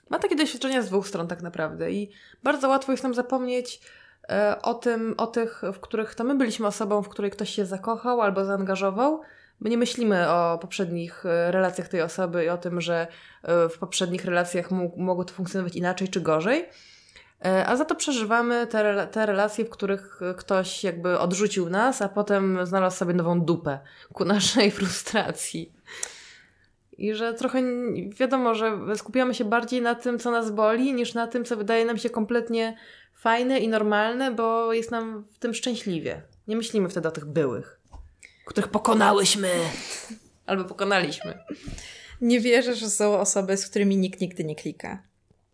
ma 0.09 0.19
takie 0.19 0.35
doświadczenia 0.35 0.81
z 0.81 0.87
dwóch 0.87 1.07
stron 1.07 1.27
tak 1.27 1.41
naprawdę 1.41 1.91
i 1.91 2.09
bardzo 2.43 2.69
łatwo 2.69 2.91
jest 2.91 3.03
nam 3.03 3.13
zapomnieć 3.13 3.81
o 4.61 4.73
tym, 4.73 5.13
o 5.17 5.27
tych, 5.27 5.61
w 5.73 5.79
których 5.79 6.15
to 6.15 6.23
my 6.23 6.35
byliśmy 6.35 6.67
osobą, 6.67 7.01
w 7.01 7.09
której 7.09 7.31
ktoś 7.31 7.49
się 7.49 7.65
zakochał 7.65 8.21
albo 8.21 8.45
zaangażował. 8.45 9.21
My 9.59 9.69
nie 9.69 9.77
myślimy 9.77 10.29
o 10.29 10.57
poprzednich 10.61 11.25
e, 11.25 11.51
relacjach 11.51 11.87
tej 11.87 12.01
osoby 12.01 12.45
i 12.45 12.49
o 12.49 12.57
tym, 12.57 12.81
że 12.81 13.07
e, 13.43 13.69
w 13.69 13.77
poprzednich 13.77 14.25
relacjach 14.25 14.71
mogło 14.97 15.25
to 15.25 15.33
funkcjonować 15.33 15.75
inaczej 15.75 16.07
czy 16.07 16.21
gorzej. 16.21 16.69
A 17.65 17.75
za 17.75 17.85
to 17.85 17.95
przeżywamy 17.95 18.67
te, 18.67 19.07
te 19.07 19.25
relacje, 19.25 19.65
w 19.65 19.69
których 19.69 20.19
ktoś 20.37 20.83
jakby 20.83 21.19
odrzucił 21.19 21.69
nas, 21.69 22.01
a 22.01 22.09
potem 22.09 22.65
znalazł 22.65 22.97
sobie 22.97 23.13
nową 23.13 23.41
dupę 23.41 23.79
ku 24.13 24.25
naszej 24.25 24.71
frustracji. 24.77 25.73
I 26.97 27.13
że 27.13 27.33
trochę 27.33 27.61
wiadomo, 28.19 28.55
że 28.55 28.79
skupiamy 28.95 29.33
się 29.33 29.45
bardziej 29.45 29.81
na 29.81 29.95
tym, 29.95 30.19
co 30.19 30.31
nas 30.31 30.51
boli, 30.51 30.93
niż 30.93 31.13
na 31.13 31.27
tym, 31.27 31.45
co 31.45 31.57
wydaje 31.57 31.85
nam 31.85 31.97
się 31.97 32.09
kompletnie 32.09 32.77
fajne 33.13 33.59
i 33.59 33.67
normalne, 33.67 34.31
bo 34.31 34.73
jest 34.73 34.91
nam 34.91 35.23
w 35.33 35.39
tym 35.39 35.53
szczęśliwie. 35.53 36.21
Nie 36.47 36.55
myślimy 36.55 36.89
wtedy 36.89 37.07
o 37.07 37.11
tych 37.11 37.25
byłych, 37.25 37.79
których 38.45 38.67
pokonałyśmy 38.67 39.49
albo 40.45 40.63
pokonaliśmy. 40.63 41.39
Nie 42.21 42.39
wierzę, 42.39 42.75
że 42.75 42.89
są 42.89 43.19
osoby, 43.19 43.57
z 43.57 43.69
którymi 43.69 43.97
nikt 43.97 44.21
nigdy 44.21 44.43
nie 44.43 44.55
klika. 44.55 45.03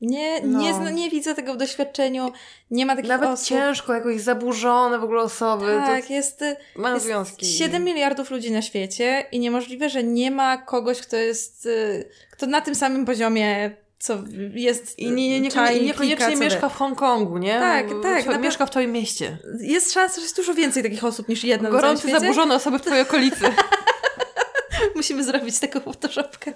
Nie, 0.02 0.42
no. 0.42 0.60
nie, 0.60 0.92
nie 0.94 1.10
widzę 1.10 1.36
tego 1.36 1.54
w 1.54 1.58
doświadczeniu. 1.58 2.32
Nie 2.72 2.86
ma 2.86 2.96
takich 2.96 3.10
Nawet 3.10 3.30
osób. 3.30 3.48
ciężko, 3.48 3.94
jakoś 3.94 4.22
zaburzone 4.22 5.00
w 5.00 5.04
ogóle 5.04 5.22
osoby. 5.22 5.66
Tak, 5.66 6.10
jest, 6.10 6.44
ma 6.76 6.94
jest 6.94 7.06
związki. 7.06 7.46
7 7.46 7.84
miliardów 7.84 8.32
ludzi 8.32 8.52
na 8.52 8.62
świecie 8.62 9.26
i 9.32 9.40
niemożliwe, 9.40 9.90
że 9.90 10.04
nie 10.04 10.32
ma 10.32 10.58
kogoś, 10.58 11.02
kto 11.02 11.16
jest, 11.16 11.66
y, 11.66 12.10
kto 12.32 12.46
na 12.46 12.62
tym 12.62 12.76
samym 12.76 13.06
poziomie 13.06 13.76
co 14.00 14.24
jest 14.54 15.00
i 15.00 15.12
nie, 15.12 15.30
nie, 15.30 15.42
nie, 15.42 15.50
nie, 15.50 15.82
niekoniecznie 15.82 16.36
mieszka 16.36 16.70
w 16.70 16.76
Hongkongu, 16.76 17.38
nie? 17.38 17.60
Tak, 17.60 17.88
tak. 18.04 18.24
Twoje, 18.24 18.40
mieszka 18.40 18.66
w 18.66 18.70
twoim 18.70 18.92
mieście. 18.92 19.38
Jest 19.60 19.94
szansa, 19.94 20.16
że 20.16 20.22
jest 20.22 20.36
dużo 20.36 20.54
więcej 20.54 20.84
takich 20.84 21.04
osób 21.04 21.30
niż 21.30 21.44
jedna 21.44 21.70
Gorące, 21.70 22.08
na 22.08 22.20
zaburzone 22.20 22.56
osoby 22.56 22.80
w 22.80 22.82
twojej 22.82 23.02
okolicy. 23.02 23.46
Musimy 24.96 25.24
zrobić 25.24 25.60
taką 25.60 25.80
photoshopkę. 25.92 26.54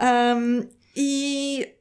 Um, 0.00 0.68
I 0.96 1.77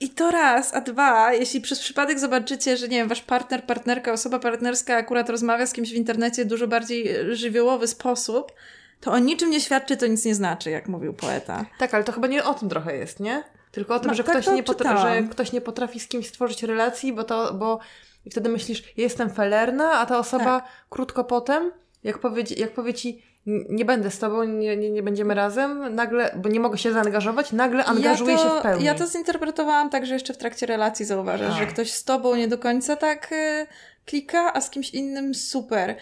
i 0.00 0.10
to 0.10 0.30
raz, 0.30 0.74
a 0.74 0.80
dwa, 0.80 1.32
jeśli 1.32 1.60
przez 1.60 1.80
przypadek 1.80 2.18
zobaczycie, 2.18 2.76
że 2.76 2.88
nie 2.88 2.96
wiem, 2.96 3.08
wasz 3.08 3.22
partner, 3.22 3.64
partnerka, 3.64 4.12
osoba 4.12 4.38
partnerska 4.38 4.96
akurat 4.96 5.30
rozmawia 5.30 5.66
z 5.66 5.72
kimś 5.72 5.90
w 5.90 5.94
internecie 5.94 6.44
w 6.44 6.48
dużo 6.48 6.68
bardziej 6.68 7.08
żywiołowy 7.36 7.86
sposób, 7.86 8.52
to 9.00 9.12
o 9.12 9.18
niczym 9.18 9.50
nie 9.50 9.60
świadczy, 9.60 9.96
to 9.96 10.06
nic 10.06 10.24
nie 10.24 10.34
znaczy, 10.34 10.70
jak 10.70 10.88
mówił 10.88 11.14
poeta. 11.14 11.66
Tak, 11.78 11.94
ale 11.94 12.04
to 12.04 12.12
chyba 12.12 12.26
nie 12.26 12.44
o 12.44 12.54
tym 12.54 12.68
trochę 12.68 12.96
jest, 12.96 13.20
nie? 13.20 13.44
Tylko 13.70 13.94
o 13.94 14.00
tym, 14.00 14.08
no, 14.08 14.14
że, 14.14 14.24
tak 14.24 14.32
ktoś 14.32 14.54
nie 14.54 14.62
że 14.98 15.22
ktoś 15.30 15.52
nie 15.52 15.60
potrafi 15.60 16.00
z 16.00 16.08
kimś 16.08 16.28
stworzyć 16.28 16.62
relacji, 16.62 17.12
bo 17.12 17.24
to, 17.24 17.54
bo 17.54 17.78
i 18.24 18.30
wtedy 18.30 18.48
myślisz, 18.48 18.82
jestem 18.96 19.30
felerna, 19.30 19.90
a 19.92 20.06
ta 20.06 20.18
osoba 20.18 20.60
tak. 20.60 20.70
krótko 20.90 21.24
potem, 21.24 21.72
jak 22.04 22.18
powie, 22.18 22.44
jak 22.56 22.74
powie 22.74 22.94
ci, 22.94 23.22
nie 23.46 23.84
będę 23.84 24.10
z 24.10 24.18
tobą, 24.18 24.44
nie, 24.44 24.76
nie, 24.76 24.90
nie 24.90 25.02
będziemy 25.02 25.34
razem, 25.34 25.94
nagle, 25.94 26.34
bo 26.36 26.48
nie 26.48 26.60
mogę 26.60 26.78
się 26.78 26.92
zaangażować, 26.92 27.52
nagle 27.52 27.84
angażuję 27.84 28.32
ja 28.32 28.38
to, 28.38 28.44
się 28.44 28.60
w 28.60 28.62
pełni. 28.62 28.84
Ja 28.84 28.94
to 28.94 29.06
zinterpretowałam 29.06 29.90
tak, 29.90 30.06
że 30.06 30.14
jeszcze 30.14 30.34
w 30.34 30.36
trakcie 30.36 30.66
relacji 30.66 31.04
zauważasz, 31.04 31.58
że 31.58 31.66
ktoś 31.66 31.92
z 31.92 32.04
tobą 32.04 32.34
nie 32.34 32.48
do 32.48 32.58
końca 32.58 32.96
tak 32.96 33.32
y, 33.32 33.66
klika, 34.06 34.52
a 34.54 34.60
z 34.60 34.70
kimś 34.70 34.90
innym 34.90 35.34
super. 35.34 35.96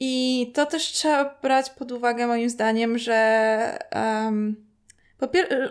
I 0.00 0.52
to 0.54 0.66
też 0.66 0.82
trzeba 0.82 1.38
brać 1.42 1.70
pod 1.70 1.92
uwagę, 1.92 2.26
moim 2.26 2.50
zdaniem, 2.50 2.98
że, 2.98 3.78
um, 3.94 4.56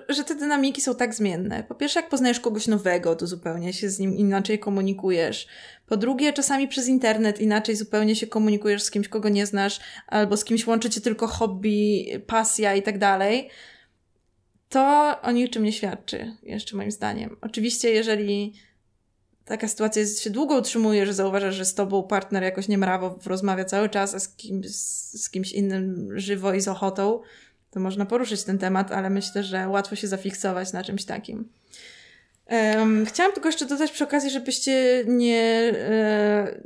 że 0.10 0.24
te 0.24 0.36
dynamiki 0.36 0.82
są 0.82 0.96
tak 0.96 1.14
zmienne. 1.14 1.64
Po 1.64 1.76
pierwsze, 1.76 2.00
jak 2.00 2.10
poznajesz 2.10 2.40
kogoś 2.40 2.68
nowego, 2.68 3.16
to 3.16 3.28
zupełnie 3.28 3.74
się 3.74 3.90
z 3.90 4.00
nim 4.00 4.18
inaczej 4.18 4.60
komunikujesz. 4.60 5.48
Po 5.94 5.98
drugie, 5.98 6.34
czasami 6.34 6.68
przez 6.68 6.88
internet 6.88 7.42
inaczej 7.42 7.76
zupełnie 7.76 8.16
się 8.16 8.28
komunikujesz 8.28 8.84
z 8.84 8.92
kimś, 8.92 9.08
kogo 9.08 9.30
nie 9.30 9.46
znasz, 9.46 9.80
albo 10.08 10.38
z 10.38 10.46
kimś 10.46 10.68
łączy 10.68 10.90
cię 10.90 11.02
tylko 11.02 11.28
hobby, 11.28 12.06
pasja 12.28 12.76
i 12.76 12.82
tak 12.84 12.98
dalej. 12.98 13.50
To 14.70 15.16
o 15.22 15.32
niczym 15.32 15.64
nie 15.64 15.72
świadczy, 15.72 16.36
jeszcze 16.44 16.78
moim 16.78 16.92
zdaniem. 16.92 17.38
Oczywiście, 17.42 17.92
jeżeli 17.92 18.54
taka 19.46 19.68
sytuacja 19.68 20.00
jest, 20.00 20.22
się 20.22 20.30
długo 20.30 20.58
utrzymuje, 20.58 21.06
że 21.06 21.14
zauważasz, 21.14 21.56
że 21.56 21.66
z 21.66 21.74
tobą 21.74 22.04
partner 22.04 22.44
jakoś 22.44 22.68
niemrawo 22.68 23.20
rozmawia 23.26 23.66
cały 23.66 23.90
czas, 23.90 24.16
a 24.16 24.20
z, 24.20 24.36
z 25.22 25.30
kimś 25.30 25.52
innym 25.52 26.10
żywo 26.20 26.54
i 26.54 26.62
z 26.62 26.68
ochotą, 26.68 27.20
to 27.72 27.80
można 27.80 28.06
poruszyć 28.06 28.44
ten 28.44 28.58
temat, 28.58 28.92
ale 28.92 29.10
myślę, 29.10 29.44
że 29.44 29.70
łatwo 29.70 29.96
się 29.96 30.08
zafiksować 30.08 30.74
na 30.74 30.84
czymś 30.84 31.06
takim. 31.06 31.50
Um, 32.50 33.06
chciałam 33.06 33.34
tylko 33.34 33.50
jeszcze 33.50 33.66
dodać 33.66 33.92
przy 33.92 34.04
okazji, 34.04 34.30
żebyście 34.30 35.04
nie, 35.08 35.74
e, 35.76 36.60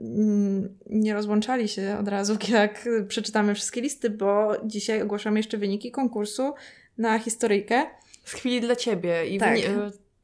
nie 0.90 1.14
rozłączali 1.14 1.68
się 1.68 1.98
od 2.00 2.08
razu, 2.08 2.38
jak 2.50 2.90
przeczytamy 3.08 3.56
wszystkie 3.56 3.82
listy, 3.82 4.10
bo 4.10 4.54
dzisiaj 4.66 5.02
ogłaszamy 5.02 5.40
jeszcze 5.40 5.58
wyniki 5.58 5.92
konkursu 5.92 6.54
na 6.98 7.20
historyjkę. 7.20 7.86
Z 8.26 8.34
chwili 8.34 8.62
dla 8.62 8.76
ciebie. 8.76 9.28
I 9.28 9.38
tak 9.38 9.58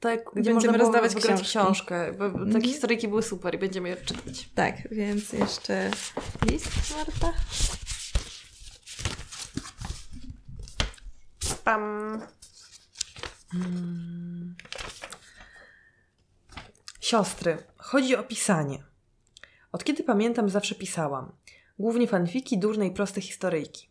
tak, 0.03 0.19
gdzie 0.35 0.51
będziemy 0.51 0.77
można 0.77 0.77
rozdawać 0.77 1.15
książki. 1.15 1.45
książkę. 1.45 2.13
Bo 2.17 2.25
mm. 2.25 2.53
Takie 2.53 2.67
historyjki 2.67 3.07
były 3.07 3.23
super 3.23 3.55
i 3.55 3.57
będziemy 3.57 3.89
je 3.89 3.95
czytać. 3.95 4.49
Tak, 4.55 4.75
więc 4.91 5.34
jeszcze 5.34 5.91
list, 6.51 6.69
Marta. 6.97 7.34
Pam. 11.63 12.21
Siostry. 17.03 17.57
Chodzi 17.77 18.15
o 18.15 18.23
pisanie. 18.23 18.84
Od 19.71 19.84
kiedy 19.84 20.03
pamiętam, 20.03 20.49
zawsze 20.49 20.75
pisałam. 20.75 21.31
Głównie 21.80 22.07
fanfiki, 22.07 22.57
durne 22.57 22.88
i 22.88 22.91
proste 22.91 23.21
historyjki. 23.21 23.89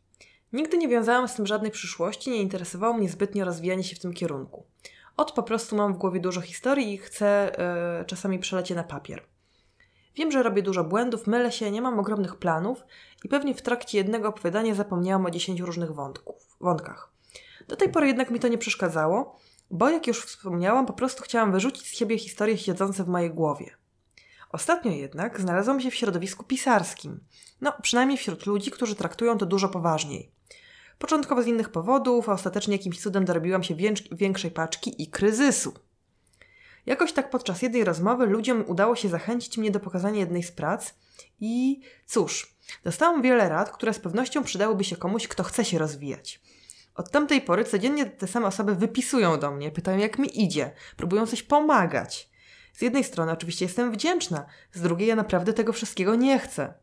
Nigdy 0.52 0.78
nie 0.78 0.88
wiązałam 0.88 1.28
z 1.28 1.34
tym 1.34 1.46
żadnej 1.46 1.70
przyszłości, 1.70 2.30
nie 2.30 2.42
interesowało 2.42 2.94
mnie 2.94 3.08
zbytnio 3.08 3.44
rozwijanie 3.44 3.84
się 3.84 3.96
w 3.96 3.98
tym 3.98 4.12
kierunku. 4.12 4.66
Od 5.16 5.32
po 5.32 5.42
prostu 5.42 5.76
mam 5.76 5.94
w 5.94 5.98
głowie 5.98 6.20
dużo 6.20 6.40
historii 6.40 6.94
i 6.94 6.98
chcę 6.98 7.52
yy, 7.98 8.04
czasami 8.04 8.38
przeleć 8.38 8.70
je 8.70 8.76
na 8.76 8.84
papier. 8.84 9.22
Wiem, 10.16 10.32
że 10.32 10.42
robię 10.42 10.62
dużo 10.62 10.84
błędów, 10.84 11.26
mylę 11.26 11.52
się, 11.52 11.70
nie 11.70 11.82
mam 11.82 11.98
ogromnych 11.98 12.36
planów 12.36 12.84
i 13.24 13.28
pewnie 13.28 13.54
w 13.54 13.62
trakcie 13.62 13.98
jednego 13.98 14.28
opowiadania 14.28 14.74
zapomniałam 14.74 15.26
o 15.26 15.30
dziesięciu 15.30 15.66
różnych 15.66 15.94
wątków, 15.94 16.56
wątkach. 16.60 17.12
Do 17.68 17.76
tej 17.76 17.88
pory 17.88 18.06
jednak 18.06 18.30
mi 18.30 18.40
to 18.40 18.48
nie 18.48 18.58
przeszkadzało, 18.58 19.38
bo 19.72 19.90
jak 19.90 20.06
już 20.06 20.24
wspomniałam, 20.24 20.86
po 20.86 20.92
prostu 20.92 21.22
chciałam 21.22 21.52
wyrzucić 21.52 21.86
z 21.86 21.96
siebie 21.96 22.18
historie 22.18 22.58
siedzące 22.58 23.04
w 23.04 23.08
mojej 23.08 23.30
głowie. 23.30 23.70
Ostatnio 24.50 24.90
jednak 24.90 25.40
znalazłam 25.40 25.80
się 25.80 25.90
w 25.90 25.94
środowisku 25.94 26.44
pisarskim. 26.44 27.20
No, 27.60 27.72
przynajmniej 27.82 28.18
wśród 28.18 28.46
ludzi, 28.46 28.70
którzy 28.70 28.94
traktują 28.94 29.38
to 29.38 29.46
dużo 29.46 29.68
poważniej. 29.68 30.32
Początkowo 30.98 31.42
z 31.42 31.46
innych 31.46 31.68
powodów, 31.68 32.28
a 32.28 32.32
ostatecznie 32.32 32.76
jakimś 32.76 33.00
cudem 33.00 33.24
dorobiłam 33.24 33.62
się 33.62 33.74
większej 34.12 34.50
paczki 34.50 35.02
i 35.02 35.06
kryzysu. 35.06 35.74
Jakoś 36.86 37.12
tak 37.12 37.30
podczas 37.30 37.62
jednej 37.62 37.84
rozmowy 37.84 38.26
ludziom 38.26 38.64
udało 38.66 38.96
się 38.96 39.08
zachęcić 39.08 39.58
mnie 39.58 39.70
do 39.70 39.80
pokazania 39.80 40.20
jednej 40.20 40.42
z 40.42 40.52
prac 40.52 40.94
i 41.40 41.80
cóż, 42.06 42.56
dostałam 42.84 43.22
wiele 43.22 43.48
rad, 43.48 43.70
które 43.70 43.94
z 43.94 43.98
pewnością 43.98 44.44
przydałyby 44.44 44.84
się 44.84 44.96
komuś, 44.96 45.28
kto 45.28 45.42
chce 45.42 45.64
się 45.64 45.78
rozwijać. 45.78 46.40
Od 46.94 47.10
tamtej 47.10 47.40
pory 47.40 47.64
codziennie 47.64 48.06
te 48.06 48.26
same 48.26 48.46
osoby 48.46 48.74
wypisują 48.74 49.38
do 49.38 49.50
mnie, 49.50 49.70
pytają 49.70 49.98
jak 49.98 50.18
mi 50.18 50.42
idzie, 50.44 50.70
próbują 50.96 51.26
coś 51.26 51.42
pomagać. 51.42 52.30
Z 52.72 52.82
jednej 52.82 53.04
strony 53.04 53.32
oczywiście 53.32 53.64
jestem 53.64 53.92
wdzięczna, 53.92 54.46
z 54.72 54.82
drugiej 54.82 55.08
ja 55.08 55.16
naprawdę 55.16 55.52
tego 55.52 55.72
wszystkiego 55.72 56.14
nie 56.14 56.38
chcę. 56.38 56.74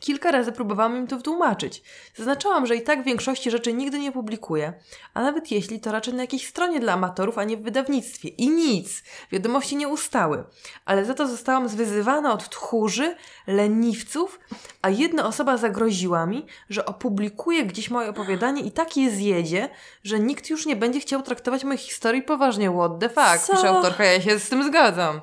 Kilka 0.00 0.30
razy 0.30 0.52
próbowałam 0.52 0.96
im 0.96 1.06
to 1.06 1.16
wytłumaczyć. 1.16 1.82
Zaznaczałam, 2.16 2.66
że 2.66 2.76
i 2.76 2.82
tak 2.82 3.04
większości 3.04 3.50
rzeczy 3.50 3.72
nigdy 3.72 3.98
nie 3.98 4.12
publikuję, 4.12 4.72
a 5.14 5.22
nawet 5.22 5.50
jeśli 5.50 5.80
to 5.80 5.92
raczej 5.92 6.14
na 6.14 6.22
jakiejś 6.22 6.48
stronie 6.48 6.80
dla 6.80 6.92
amatorów, 6.92 7.38
a 7.38 7.44
nie 7.44 7.56
w 7.56 7.62
wydawnictwie. 7.62 8.28
I 8.28 8.50
nic! 8.50 9.02
Wiadomości 9.32 9.76
nie 9.76 9.88
ustały. 9.88 10.44
Ale 10.84 11.04
za 11.04 11.14
to 11.14 11.26
zostałam 11.26 11.68
zwyzywana 11.68 12.32
od 12.32 12.48
tchórzy, 12.48 13.16
leniwców, 13.46 14.40
a 14.82 14.90
jedna 14.90 15.26
osoba 15.26 15.56
zagroziła 15.56 16.26
mi, 16.26 16.46
że 16.70 16.86
opublikuje 16.86 17.64
gdzieś 17.64 17.90
moje 17.90 18.08
opowiadanie 18.08 18.62
i 18.62 18.70
tak 18.70 18.96
je 18.96 19.10
zjedzie, 19.10 19.68
że 20.04 20.20
nikt 20.20 20.50
już 20.50 20.66
nie 20.66 20.76
będzie 20.76 21.00
chciał 21.00 21.22
traktować 21.22 21.64
moich 21.64 21.80
historii 21.80 22.22
poważnie. 22.22 22.70
What 22.70 22.92
the 23.00 23.08
fuck? 23.08 23.46
Co? 23.46 23.52
Pisze 23.52 23.68
autorka, 23.68 24.04
ja 24.04 24.20
się 24.20 24.38
z 24.38 24.48
tym 24.48 24.64
zgadzam. 24.64 25.20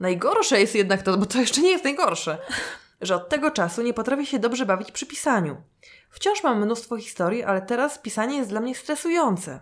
Najgorsze 0.00 0.60
jest 0.60 0.74
jednak 0.74 1.02
to, 1.02 1.18
bo 1.18 1.26
to 1.26 1.38
jeszcze 1.38 1.60
nie 1.60 1.70
jest 1.70 1.84
najgorsze 1.84 2.38
że 3.02 3.16
od 3.16 3.28
tego 3.28 3.50
czasu 3.50 3.82
nie 3.82 3.94
potrafię 3.94 4.26
się 4.26 4.38
dobrze 4.38 4.66
bawić 4.66 4.92
przy 4.92 5.06
pisaniu. 5.06 5.56
Wciąż 6.10 6.42
mam 6.42 6.64
mnóstwo 6.64 6.96
historii, 6.96 7.42
ale 7.42 7.62
teraz 7.62 7.98
pisanie 7.98 8.36
jest 8.36 8.50
dla 8.50 8.60
mnie 8.60 8.74
stresujące. 8.74 9.60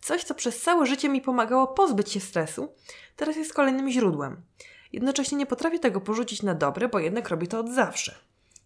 Coś, 0.00 0.24
co 0.24 0.34
przez 0.34 0.60
całe 0.60 0.86
życie 0.86 1.08
mi 1.08 1.20
pomagało 1.20 1.66
pozbyć 1.66 2.12
się 2.12 2.20
stresu, 2.20 2.74
teraz 3.16 3.36
jest 3.36 3.54
kolejnym 3.54 3.90
źródłem. 3.90 4.42
Jednocześnie 4.92 5.38
nie 5.38 5.46
potrafię 5.46 5.78
tego 5.78 6.00
porzucić 6.00 6.42
na 6.42 6.54
dobre, 6.54 6.88
bo 6.88 6.98
jednak 6.98 7.28
robię 7.28 7.46
to 7.46 7.60
od 7.60 7.70
zawsze. 7.70 8.14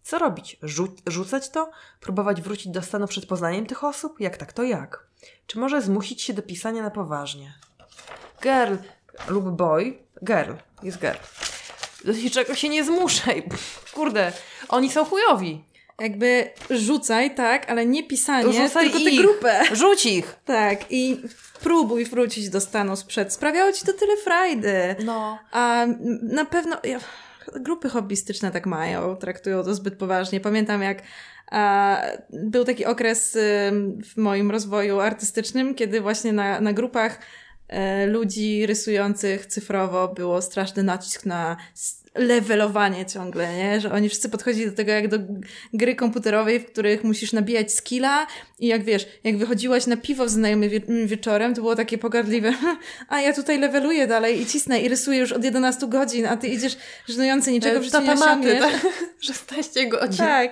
Co 0.03 0.19
robić? 0.19 0.57
Rzu 0.63 0.87
rzucać 1.07 1.49
to? 1.49 1.71
Próbować 1.99 2.41
wrócić 2.41 2.67
do 2.67 2.81
stanu 2.81 3.07
przed 3.07 3.25
poznaniem 3.25 3.65
tych 3.65 3.83
osób? 3.83 4.19
Jak 4.19 4.37
tak, 4.37 4.53
to 4.53 4.63
jak? 4.63 5.07
Czy 5.47 5.59
może 5.59 5.81
zmusić 5.81 6.21
się 6.21 6.33
do 6.33 6.41
pisania 6.41 6.83
na 6.83 6.91
poważnie? 6.91 7.53
Girl 8.43 8.75
lub 9.27 9.49
boy, 9.49 9.97
girl, 10.23 10.53
jest 10.83 10.99
girl 10.99 11.46
do 12.07 12.13
niczego 12.13 12.55
się 12.55 12.69
nie 12.69 12.83
zmuszaj. 12.83 13.43
Kurde, 13.93 14.31
oni 14.69 14.91
są 14.91 15.05
chujowi. 15.05 15.63
Jakby 15.99 16.49
rzucaj, 16.69 17.35
tak, 17.35 17.69
ale 17.69 17.85
nie 17.85 18.03
pisanie, 18.03 18.53
Rzucaj 18.67 18.85
tylko 18.85 18.99
tę 18.99 19.09
ich. 19.11 19.21
grupę. 19.21 19.61
Rzuć 19.75 20.05
ich. 20.05 20.35
Tak, 20.45 20.79
i 20.89 21.21
próbuj 21.61 22.05
wrócić 22.05 22.49
do 22.49 22.61
stanu 22.61 22.95
sprzed. 22.95 23.33
Sprawiało 23.33 23.71
ci 23.73 23.85
to 23.85 23.93
tyle 23.93 24.17
frajdy. 24.17 24.95
No. 25.05 25.39
A 25.51 25.85
na 26.21 26.45
pewno 26.45 26.77
grupy 27.55 27.89
hobbystyczne 27.89 28.51
tak 28.51 28.65
mają, 28.65 29.15
traktują 29.15 29.63
to 29.63 29.75
zbyt 29.75 29.97
poważnie. 29.97 30.39
Pamiętam 30.39 30.81
jak 30.81 30.97
a, 31.51 32.01
był 32.29 32.65
taki 32.65 32.85
okres 32.85 33.37
w 34.05 34.17
moim 34.17 34.51
rozwoju 34.51 34.99
artystycznym, 34.99 35.75
kiedy 35.75 36.01
właśnie 36.01 36.33
na, 36.33 36.61
na 36.61 36.73
grupach 36.73 37.19
ludzi 38.07 38.65
rysujących 38.65 39.45
cyfrowo 39.45 40.07
było 40.07 40.41
straszny 40.41 40.83
nacisk 40.83 41.25
na 41.25 41.57
levelowanie 42.15 43.05
ciągle, 43.05 43.57
nie? 43.57 43.81
Że 43.81 43.91
oni 43.91 44.09
wszyscy 44.09 44.29
podchodzili 44.29 44.65
do 44.65 44.71
tego 44.71 44.91
jak 44.91 45.07
do 45.07 45.17
gry 45.73 45.95
komputerowej, 45.95 46.59
w 46.59 46.65
których 46.65 47.03
musisz 47.03 47.33
nabijać 47.33 47.73
skilla 47.73 48.27
i 48.59 48.67
jak 48.67 48.83
wiesz, 48.83 49.07
jak 49.23 49.37
wychodziłaś 49.37 49.87
na 49.87 49.97
piwo 49.97 50.29
z 50.29 50.31
znajomym 50.31 50.69
wie- 50.69 51.05
wieczorem, 51.05 51.53
to 51.55 51.61
było 51.61 51.75
takie 51.75 51.97
pogardliwe, 51.97 52.53
a 53.09 53.21
ja 53.21 53.33
tutaj 53.33 53.59
leveluję 53.59 54.07
dalej 54.07 54.41
i 54.41 54.45
cisnę 54.45 54.79
i 54.81 54.89
rysuję 54.89 55.19
już 55.19 55.31
od 55.31 55.43
11 55.43 55.87
godzin, 55.87 56.25
a 56.25 56.37
ty 56.37 56.47
idziesz 56.47 56.77
żenujący 57.07 57.51
niczego 57.51 57.79
w 57.79 57.83
życiu 57.83 58.01
nie 58.01 58.13
osiągniesz. 58.13 58.59
tak? 58.61 58.87
16 59.19 59.87
godzin. 59.87 60.17
Tak. 60.17 60.51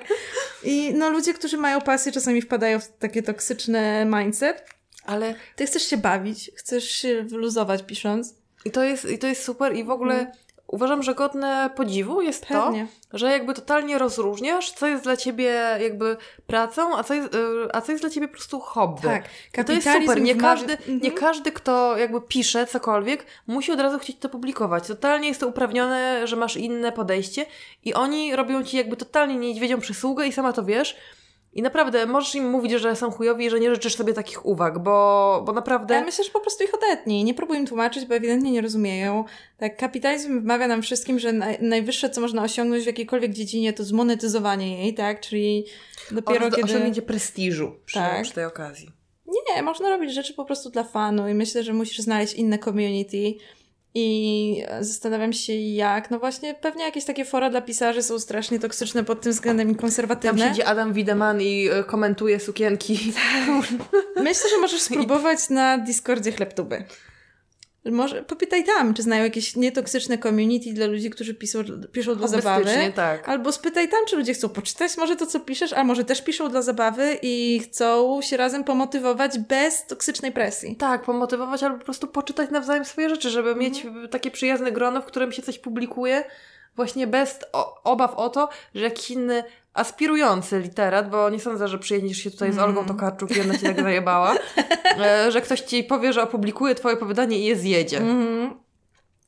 I 0.63 0.93
no 0.95 1.09
ludzie, 1.09 1.33
którzy 1.33 1.57
mają 1.57 1.81
pasję, 1.81 2.11
czasami 2.11 2.41
wpadają 2.41 2.79
w 2.79 2.87
takie 2.87 3.23
toksyczne 3.23 4.05
mindset. 4.05 4.74
Ale 5.05 5.35
Ty 5.55 5.65
chcesz 5.65 5.83
się 5.83 5.97
bawić, 5.97 6.51
chcesz 6.55 6.89
się 6.91 7.23
wyluzować 7.23 7.83
pisząc. 7.83 8.35
i 8.65 8.71
to, 8.71 8.83
jest, 8.83 9.05
i 9.09 9.19
to 9.19 9.27
jest 9.27 9.43
super 9.43 9.75
i 9.75 9.83
w 9.83 9.89
ogóle 9.89 10.31
uważam, 10.67 11.03
że 11.03 11.15
godne 11.15 11.69
podziwu 11.75 12.21
jest 12.21 12.45
Pewnie. 12.45 12.87
to, 13.11 13.17
że 13.17 13.31
jakby 13.31 13.53
totalnie 13.53 13.97
rozróżniasz, 13.97 14.71
co 14.71 14.87
jest 14.87 15.03
dla 15.03 15.17
ciebie 15.17 15.77
jakby 15.81 16.17
pracą, 16.47 16.97
a 16.97 17.03
co 17.03 17.13
jest, 17.13 17.35
y, 17.35 17.37
a 17.73 17.81
co 17.81 17.91
jest 17.91 18.03
dla 18.03 18.09
ciebie 18.09 18.27
po 18.27 18.33
prostu 18.33 18.59
hobby. 18.59 19.01
Tak. 19.01 19.23
I 19.25 19.65
to 19.65 19.73
jest 19.73 19.85
Kapitalizm 19.85 20.07
super. 20.07 20.21
Nie 20.21 20.35
każdy, 20.35 20.73
Mhm. 20.73 20.99
nie 21.01 21.11
każdy, 21.11 21.51
kto 21.51 21.97
jakby 21.97 22.21
pisze 22.21 22.67
cokolwiek, 22.67 23.25
musi 23.47 23.71
od 23.71 23.79
razu 23.79 23.99
chcieć 23.99 24.17
to 24.19 24.29
publikować. 24.29 24.87
Totalnie 24.87 25.27
jest 25.27 25.39
to 25.39 25.47
uprawnione, 25.47 26.27
że 26.27 26.35
masz 26.35 26.57
inne 26.57 26.91
podejście 26.91 27.45
i 27.83 27.93
oni 27.93 28.35
robią 28.35 28.63
ci 28.63 28.77
jakby 28.77 28.97
totalnie 28.97 29.35
niedźwiedzią 29.35 29.79
przysługę 29.79 30.27
i 30.27 30.31
sama 30.33 30.53
to 30.53 30.63
wiesz. 30.65 30.95
I 31.55 31.61
naprawdę 31.61 32.05
możesz 32.05 32.35
im 32.35 32.49
mówić, 32.49 32.71
że 32.71 32.95
są 32.95 33.11
chujowi 33.11 33.45
i 33.45 33.49
że 33.49 33.59
nie 33.59 33.69
życzysz 33.69 33.95
sobie 33.95 34.13
takich 34.13 34.45
uwag, 34.45 34.79
bo, 34.79 35.41
bo 35.45 35.53
naprawdę... 35.53 35.93
Ja 35.93 36.03
myślę, 36.03 36.23
że 36.23 36.31
po 36.31 36.39
prostu 36.39 36.63
ich 36.63 36.73
odetnij. 36.73 37.23
Nie 37.23 37.33
próbuj 37.33 37.57
im 37.57 37.67
tłumaczyć, 37.67 38.05
bo 38.05 38.15
ewidentnie 38.15 38.51
nie 38.51 38.61
rozumieją. 38.61 39.23
Tak, 39.57 39.77
kapitalizm 39.77 40.41
wmawia 40.41 40.67
nam 40.67 40.81
wszystkim, 40.81 41.19
że 41.19 41.33
naj, 41.33 41.57
najwyższe, 41.61 42.09
co 42.09 42.21
można 42.21 42.43
osiągnąć 42.43 42.83
w 42.83 42.87
jakiejkolwiek 42.87 43.33
dziedzinie, 43.33 43.73
to 43.73 43.83
zmonetyzowanie 43.83 44.83
jej, 44.83 44.93
tak? 44.93 45.19
Czyli 45.21 45.65
dopiero 46.11 46.45
Oraz 46.45 46.55
kiedy... 46.55 46.67
osiągnięcie 46.71 47.01
prestiżu 47.01 47.75
przy, 47.85 47.99
Tak. 47.99 48.23
przy 48.23 48.33
tej 48.33 48.45
okazji. 48.45 48.91
Nie, 49.55 49.63
można 49.63 49.89
robić 49.89 50.13
rzeczy 50.13 50.33
po 50.33 50.45
prostu 50.45 50.69
dla 50.69 50.83
fanu 50.83 51.27
i 51.27 51.33
myślę, 51.33 51.63
że 51.63 51.73
musisz 51.73 51.99
znaleźć 51.99 52.33
inne 52.33 52.59
community 52.59 53.33
i 53.95 54.63
zastanawiam 54.81 55.33
się 55.33 55.53
jak. 55.53 56.11
No 56.11 56.19
właśnie, 56.19 56.53
pewnie 56.53 56.83
jakieś 56.83 57.05
takie 57.05 57.25
fora 57.25 57.49
dla 57.49 57.61
pisarzy 57.61 58.03
są 58.03 58.19
strasznie 58.19 58.59
toksyczne 58.59 59.03
pod 59.03 59.21
tym 59.21 59.31
względem 59.31 59.67
i 59.71 59.75
Tam 59.75 59.81
konserwatywne. 59.81 60.47
siedzi 60.47 60.63
Adam 60.63 60.93
Wideman 60.93 61.41
i 61.41 61.69
y, 61.79 61.83
komentuje 61.83 62.39
sukienki. 62.39 63.13
Myślę, 64.15 64.49
że 64.49 64.57
możesz 64.61 64.81
spróbować 64.81 65.49
na 65.49 65.77
Discordzie 65.77 66.31
Chlebtuby. 66.31 66.85
Może 67.91 68.23
popytaj 68.23 68.63
tam, 68.63 68.93
czy 68.93 69.03
znają 69.03 69.23
jakieś 69.23 69.55
nietoksyczne 69.55 70.17
community 70.17 70.73
dla 70.73 70.85
ludzi, 70.85 71.09
którzy 71.09 71.33
piszą, 71.33 71.59
piszą 71.91 72.15
dla 72.15 72.27
zabawy. 72.27 72.91
Tak. 72.95 73.29
Albo 73.29 73.51
spytaj 73.51 73.89
tam, 73.89 73.99
czy 74.07 74.15
ludzie 74.15 74.33
chcą 74.33 74.49
poczytać 74.49 74.97
może 74.97 75.15
to, 75.15 75.25
co 75.25 75.39
piszesz, 75.39 75.73
a 75.73 75.83
może 75.83 76.03
też 76.03 76.21
piszą 76.21 76.49
dla 76.49 76.61
zabawy 76.61 77.19
i 77.21 77.61
chcą 77.63 78.19
się 78.21 78.37
razem 78.37 78.63
pomotywować 78.63 79.39
bez 79.39 79.85
toksycznej 79.85 80.31
presji. 80.31 80.75
Tak, 80.75 81.03
pomotywować 81.03 81.63
albo 81.63 81.77
po 81.77 81.85
prostu 81.85 82.07
poczytać 82.07 82.49
nawzajem 82.49 82.85
swoje 82.85 83.09
rzeczy, 83.09 83.29
żeby 83.29 83.55
mieć 83.55 83.85
y, 84.05 84.07
takie 84.07 84.31
przyjazne 84.31 84.71
grono, 84.71 85.01
w 85.01 85.05
którym 85.05 85.31
się 85.31 85.41
coś 85.41 85.59
publikuje, 85.59 86.23
właśnie 86.75 87.07
bez 87.07 87.39
obaw 87.83 88.13
o 88.15 88.29
to, 88.29 88.49
że 88.75 88.83
jakiś 88.83 89.11
inny 89.11 89.43
aspirujący 89.75 90.59
literat, 90.59 91.09
bo 91.09 91.29
nie 91.29 91.39
sądzę, 91.39 91.67
że 91.67 91.79
przyjedziesz 91.79 92.17
się 92.17 92.31
tutaj 92.31 92.53
z 92.53 92.57
Olgą 92.57 92.85
Tokarczuk 92.85 93.37
i 93.37 93.41
ona 93.41 93.57
cię 93.57 93.67
tak 93.67 93.81
zajebała, 93.81 94.35
e, 95.05 95.31
że 95.31 95.41
ktoś 95.41 95.61
ci 95.61 95.83
powie, 95.83 96.13
że 96.13 96.23
opublikuje 96.23 96.75
twoje 96.75 96.95
opowiadanie 96.95 97.39
i 97.39 97.43
je 97.45 97.55
zjedzie. 97.55 97.97
Mhm. 97.97 98.53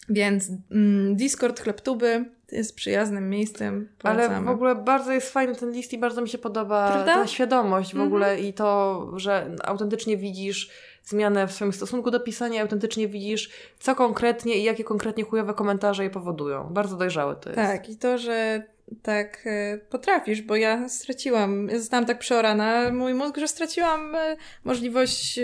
Więc 0.10 0.50
mm, 0.72 1.16
Discord 1.16 1.60
Chlebtuby 1.60 2.26
jest 2.52 2.76
przyjaznym 2.76 3.30
miejscem. 3.30 3.90
Ale 4.04 4.16
Polecamy. 4.24 4.46
w 4.48 4.50
ogóle 4.50 4.76
bardzo 4.76 5.12
jest 5.12 5.34
fajny 5.34 5.56
ten 5.56 5.72
list 5.72 5.94
i 5.94 5.98
bardzo 5.98 6.22
mi 6.22 6.30
się 6.30 6.38
podoba 6.38 6.92
Prawda? 6.92 7.14
ta 7.16 7.28
świadomość 7.28 7.90
w 7.90 7.94
Mhm. 7.94 8.08
ogóle 8.08 8.40
i 8.40 8.54
to, 8.54 9.08
że 9.16 9.56
autentycznie 9.64 10.18
widzisz 10.18 10.70
zmianę 11.08 11.48
w 11.48 11.52
swoim 11.52 11.74
stosunku 11.74 12.12
do 12.12 12.20
pisania, 12.20 12.62
autentycznie 12.62 13.08
widzisz, 13.08 13.50
co 13.80 13.96
konkretnie 13.96 14.58
i 14.58 14.64
jakie 14.64 14.84
konkretnie 14.84 15.24
chujowe 15.24 15.54
komentarze 15.54 16.04
je 16.04 16.10
powodują. 16.10 16.64
Bardzo 16.64 16.98
dojrzałe 16.98 17.36
to 17.36 17.50
jest. 17.50 17.62
Tak, 17.62 17.90
i 17.90 17.98
to, 17.98 18.18
że 18.18 18.64
tak 19.02 19.44
e, 19.46 19.78
potrafisz, 19.78 20.42
bo 20.42 20.56
ja 20.56 20.90
straciłam, 20.90 21.68
ja 21.70 21.80
zostałam 21.80 22.06
tak 22.06 22.20
przeorana, 22.20 22.92
mój 22.92 23.14
mózg, 23.14 23.38
że 23.38 23.48
straciłam 23.48 24.16
e, 24.16 24.36
możliwość 24.64 25.40
e, 25.40 25.44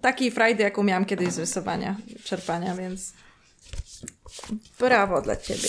takiej 0.00 0.30
frajdy, 0.30 0.62
jaką 0.62 0.82
miałam 0.82 1.04
kiedyś 1.04 1.28
z 1.28 1.38
rysowania, 1.38 1.96
czerpania, 2.24 2.74
więc 2.74 3.12
brawo 4.78 5.22
dla 5.22 5.36
ciebie. 5.36 5.68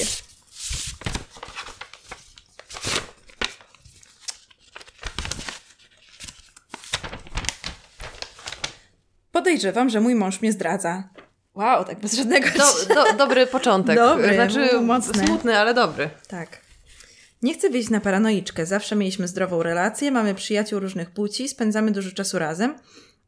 Podejrzewam, 9.39 9.89
że 9.89 10.01
mój 10.01 10.15
mąż 10.15 10.41
mnie 10.41 10.51
zdradza. 10.51 11.09
Wow, 11.55 11.85
tak 11.85 11.99
bez 11.99 12.13
żadnego... 12.13 12.49
Do, 12.49 12.95
do, 12.95 13.13
dobry 13.17 13.47
początek. 13.47 13.95
Dobry, 13.95 14.33
znaczy 14.33 14.79
mocny. 14.81 15.27
smutny, 15.27 15.57
ale 15.57 15.73
dobry. 15.73 16.09
Tak. 16.27 16.61
Nie 17.41 17.53
chcę 17.53 17.69
wyjść 17.69 17.89
na 17.89 17.99
paranoiczkę. 17.99 18.65
Zawsze 18.65 18.95
mieliśmy 18.95 19.27
zdrową 19.27 19.63
relację, 19.63 20.11
mamy 20.11 20.35
przyjaciół 20.35 20.79
różnych 20.79 21.11
płci, 21.11 21.49
spędzamy 21.49 21.91
dużo 21.91 22.11
czasu 22.11 22.39
razem, 22.39 22.75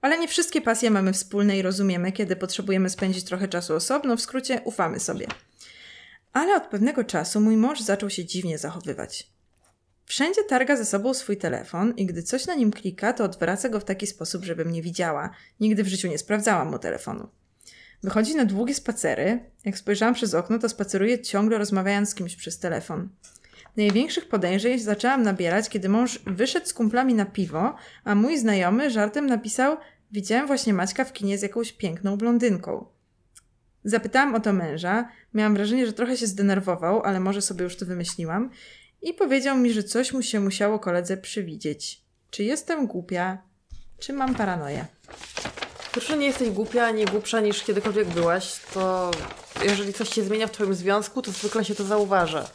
ale 0.02 0.18
nie 0.18 0.28
wszystkie 0.28 0.62
pasje 0.62 0.92
mamy 0.92 1.14
wspólne 1.14 1.58
i 1.58 1.62
rozumiemy, 1.62 2.12
kiedy 2.12 2.36
potrzebujemy 2.36 2.90
spędzić 2.90 3.24
trochę 3.24 3.48
czasu 3.48 3.76
osobno. 3.76 4.18
W 4.18 4.22
skrócie, 4.22 4.62
ufamy 4.64 5.00
sobie. 5.00 5.28
Ale 6.34 6.56
od 6.56 6.64
pewnego 6.64 7.04
czasu 7.04 7.42
mój 7.42 7.58
mąż 7.58 7.82
zaczął 7.82 8.10
się 8.10 8.26
dziwnie 8.26 8.58
zachowywać. 8.58 9.28
Wszędzie 10.06 10.44
targa 10.44 10.76
ze 10.76 10.86
sobą 10.86 11.14
swój 11.14 11.38
telefon 11.38 11.94
i 11.98 12.06
gdy 12.06 12.24
coś 12.24 12.48
na 12.48 12.56
nim 12.56 12.72
klika, 12.72 13.14
to 13.14 13.24
odwraca 13.24 13.70
go 13.70 13.80
w 13.80 13.84
taki 13.84 14.08
sposób, 14.08 14.46
żebym 14.46 14.72
nie 14.72 14.82
widziała. 14.82 15.30
Nigdy 15.60 15.84
w 15.84 15.88
życiu 15.88 16.08
nie 16.08 16.18
sprawdzałam 16.18 16.72
mu 16.72 16.80
telefonu. 16.80 17.28
Wychodzi 18.04 18.36
na 18.36 18.46
długie 18.46 18.74
spacery. 18.76 19.40
Jak 19.66 19.78
spojrzałam 19.78 20.14
przez 20.14 20.34
okno, 20.34 20.60
to 20.60 20.70
spaceruje 20.70 21.22
ciągle 21.22 21.58
rozmawiając 21.58 22.10
z 22.10 22.16
kimś 22.16 22.36
przez 22.36 22.60
telefon. 22.60 23.10
Największych 23.78 24.30
podejrzeń 24.30 24.80
zaczęłam 24.80 25.24
nabierać, 25.24 25.70
kiedy 25.70 25.90
mąż 25.90 26.20
wyszedł 26.20 26.66
z 26.66 26.74
kumplami 26.74 27.14
na 27.14 27.26
piwo, 27.26 27.76
a 28.04 28.16
mój 28.16 28.38
znajomy 28.38 28.90
żartem 28.90 29.26
napisał: 29.26 29.78
Widziałem 30.12 30.48
właśnie 30.48 30.74
Maćka 30.74 31.06
w 31.06 31.14
kinie 31.14 31.38
z 31.38 31.42
jakąś 31.42 31.72
piękną 31.74 32.18
blondynką. 32.18 32.86
Zapytałam 33.84 34.36
o 34.36 34.40
to 34.40 34.54
męża, 34.54 35.10
miałam 35.34 35.54
wrażenie, 35.54 35.86
że 35.86 35.94
trochę 35.94 36.18
się 36.18 36.28
zdenerwował, 36.28 37.02
ale 37.02 37.20
może 37.20 37.42
sobie 37.42 37.64
już 37.64 37.76
to 37.76 37.86
wymyśliłam, 37.86 38.50
i 39.02 39.14
powiedział 39.14 39.58
mi, 39.58 39.74
że 39.74 39.84
coś 39.84 40.14
mu 40.14 40.22
się 40.22 40.40
musiało 40.40 40.80
koledze 40.80 41.18
przywidzieć. 41.18 42.02
Czy 42.30 42.44
jestem 42.44 42.88
głupia, 42.88 43.38
czy 44.00 44.14
mam 44.14 44.36
paranoję? 44.36 44.86
Pierwsze, 45.94 46.18
nie 46.18 46.28
jesteś 46.28 46.50
głupia, 46.50 46.86
ani 46.86 47.06
głupsza 47.06 47.40
niż 47.40 47.64
kiedykolwiek 47.64 48.08
byłaś, 48.08 48.60
to 48.74 49.12
jeżeli 49.64 49.94
coś 49.94 50.10
się 50.10 50.24
zmienia 50.24 50.48
w 50.48 50.52
twoim 50.52 50.74
związku, 50.74 51.22
to 51.22 51.32
zwykle 51.32 51.66
się 51.66 51.76
to 51.76 51.84
zauważa. 51.84 52.50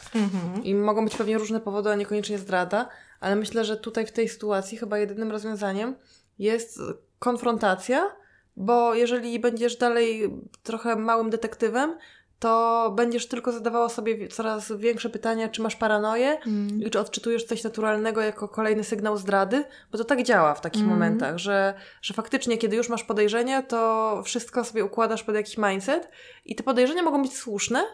I 0.62 0.74
mogą 0.74 1.04
być 1.04 1.16
pewnie 1.16 1.38
różne 1.38 1.60
powody, 1.60 1.90
a 1.90 1.94
niekoniecznie 1.94 2.38
zdrada, 2.38 2.88
ale 3.20 3.36
myślę, 3.36 3.64
że 3.64 3.76
tutaj 3.76 4.06
w 4.06 4.12
tej 4.12 4.28
sytuacji 4.28 4.78
chyba 4.78 4.98
jedynym 4.98 5.30
rozwiązaniem 5.30 5.96
jest 6.38 6.78
konfrontacja, 7.18 8.16
bo 8.56 8.94
jeżeli 8.94 9.38
będziesz 9.40 9.76
dalej 9.76 10.30
trochę 10.62 10.96
małym 10.96 11.30
detektywem, 11.30 11.98
to 12.38 12.92
będziesz 12.96 13.28
tylko 13.28 13.52
zadawała 13.52 13.88
sobie 13.88 14.28
coraz 14.28 14.72
większe 14.72 15.10
pytania, 15.10 15.48
czy 15.48 15.62
masz 15.62 15.76
paranoję 15.76 16.38
i 16.86 16.90
czy 16.90 17.00
odczytujesz 17.00 17.44
coś 17.44 17.64
naturalnego 17.64 18.20
jako 18.20 18.48
kolejny 18.48 18.84
sygnał 18.84 19.16
zdrady, 19.16 19.64
bo 19.92 19.98
to 19.98 20.04
tak 20.04 20.22
działa 20.22 20.54
w 20.54 20.60
takich 20.60 20.82
momentach, 20.88 21.38
że, 21.38 21.74
że 22.02 22.14
faktycznie 22.14 22.58
kiedy 22.58 22.76
już 22.76 22.88
masz 22.88 23.04
podejrzenia, 23.04 23.62
to 23.62 24.22
wszystko 24.24 24.64
sobie 24.64 24.84
układasz 24.84 25.22
pod 25.22 25.34
jakiś 25.34 25.58
mindset 25.58 26.10
i 26.44 26.54
te 26.54 26.62
podejrzenia 26.62 27.02
mogą 27.02 27.22
być 27.22 27.36
słuszne, 27.36 27.84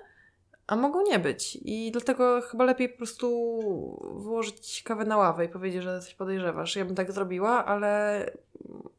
a 0.67 0.77
mogą 0.77 1.03
nie 1.03 1.19
być. 1.19 1.59
I 1.65 1.91
dlatego 1.93 2.41
chyba 2.41 2.65
lepiej 2.65 2.89
po 2.89 2.97
prostu 2.97 3.29
włożyć 4.17 4.83
kawę 4.85 5.05
na 5.05 5.17
ławę 5.17 5.45
i 5.45 5.49
powiedzieć, 5.49 5.83
że 5.83 6.01
coś 6.01 6.15
podejrzewasz. 6.15 6.77
Ja 6.77 6.85
bym 6.85 6.95
tak 6.95 7.13
zrobiła, 7.13 7.65
ale 7.65 8.27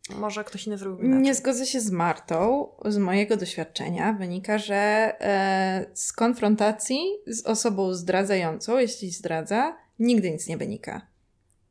może 0.09 0.43
ktoś 0.43 0.67
inny 0.67 0.77
zrobił 0.77 1.05
inaczej. 1.05 1.23
Nie 1.23 1.35
zgodzę 1.35 1.65
się 1.65 1.81
z 1.81 1.91
Martą. 1.91 2.67
Z 2.85 2.97
mojego 2.97 3.37
doświadczenia 3.37 4.13
wynika, 4.13 4.57
że 4.57 4.75
e, 4.75 5.85
z 5.93 6.13
konfrontacji 6.13 6.99
z 7.27 7.45
osobą 7.45 7.93
zdradzającą, 7.93 8.77
jeśli 8.77 9.11
zdradza, 9.11 9.77
nigdy 9.99 10.31
nic 10.31 10.47
nie 10.47 10.57
wynika. 10.57 11.07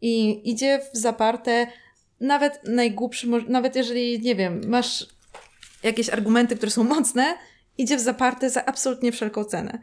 I 0.01 0.43
idzie 0.51 0.81
w 0.95 0.97
zaparte 0.97 1.67
nawet 2.21 2.61
najgłupszy, 2.65 3.27
nawet 3.49 3.77
jeżeli, 3.77 4.21
nie 4.21 4.35
wiem, 4.35 4.61
masz 4.67 5.07
jakieś 5.83 6.11
argumenty, 6.11 6.57
które 6.57 6.71
są 6.71 6.85
mocne, 6.85 7.35
idzie 7.79 7.97
w 7.97 8.01
zaparte 8.01 8.51
za 8.51 8.65
absolutnie 8.65 9.13
wszelką 9.13 9.45
cenę. 9.45 9.79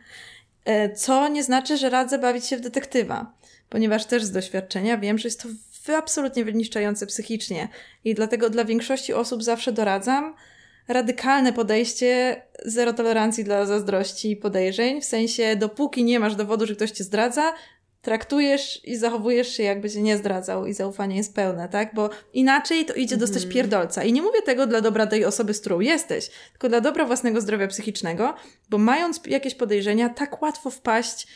E, 0.65 0.95
Co 0.95 1.27
nie 1.27 1.43
znaczy, 1.43 1.77
że 1.77 1.89
radzę 1.89 2.19
bawić 2.19 2.45
się 2.45 2.57
w 2.57 2.61
detektywa, 2.61 3.33
ponieważ 3.69 4.05
też 4.05 4.23
z 4.23 4.31
doświadczenia 4.31 4.97
wiem, 4.97 5.17
że 5.17 5.27
jest 5.27 5.41
to 5.41 5.49
absolutnie 5.97 6.45
wyniszczające 6.45 7.07
psychicznie 7.07 7.67
i 8.05 8.15
dlatego 8.15 8.49
dla 8.49 8.65
większości 8.65 9.13
osób 9.13 9.43
zawsze 9.43 9.71
doradzam 9.71 10.33
radykalne 10.87 11.53
podejście, 11.53 12.41
zero 12.65 12.93
tolerancji 12.93 13.43
dla 13.43 13.65
zazdrości 13.65 14.31
i 14.31 14.37
podejrzeń, 14.37 15.01
w 15.01 15.05
sensie 15.05 15.55
dopóki 15.55 16.03
nie 16.03 16.19
masz 16.19 16.35
dowodu, 16.35 16.65
że 16.65 16.75
ktoś 16.75 16.91
cię 16.91 17.03
zdradza, 17.03 17.53
traktujesz 18.01 18.85
i 18.85 18.97
zachowujesz 18.97 19.57
się, 19.57 19.63
jakby 19.63 19.89
cię 19.89 20.01
nie 20.01 20.17
zdradzał 20.17 20.65
i 20.65 20.73
zaufanie 20.73 21.17
jest 21.17 21.35
pełne, 21.35 21.69
tak? 21.69 21.93
Bo 21.93 22.09
inaczej 22.33 22.85
to 22.85 22.93
idzie 22.93 23.17
dostać 23.17 23.45
pierdolca. 23.45 24.03
I 24.03 24.13
nie 24.13 24.21
mówię 24.21 24.41
tego 24.41 24.67
dla 24.67 24.81
dobra 24.81 25.07
tej 25.07 25.25
osoby, 25.25 25.53
z 25.53 25.59
którą 25.59 25.79
jesteś, 25.79 26.29
tylko 26.51 26.69
dla 26.69 26.81
dobra 26.81 27.05
własnego 27.05 27.41
zdrowia 27.41 27.67
psychicznego, 27.67 28.33
bo 28.69 28.77
mając 28.77 29.21
jakieś 29.25 29.55
podejrzenia, 29.55 30.09
tak 30.09 30.41
łatwo 30.41 30.69
wpaść 30.69 31.27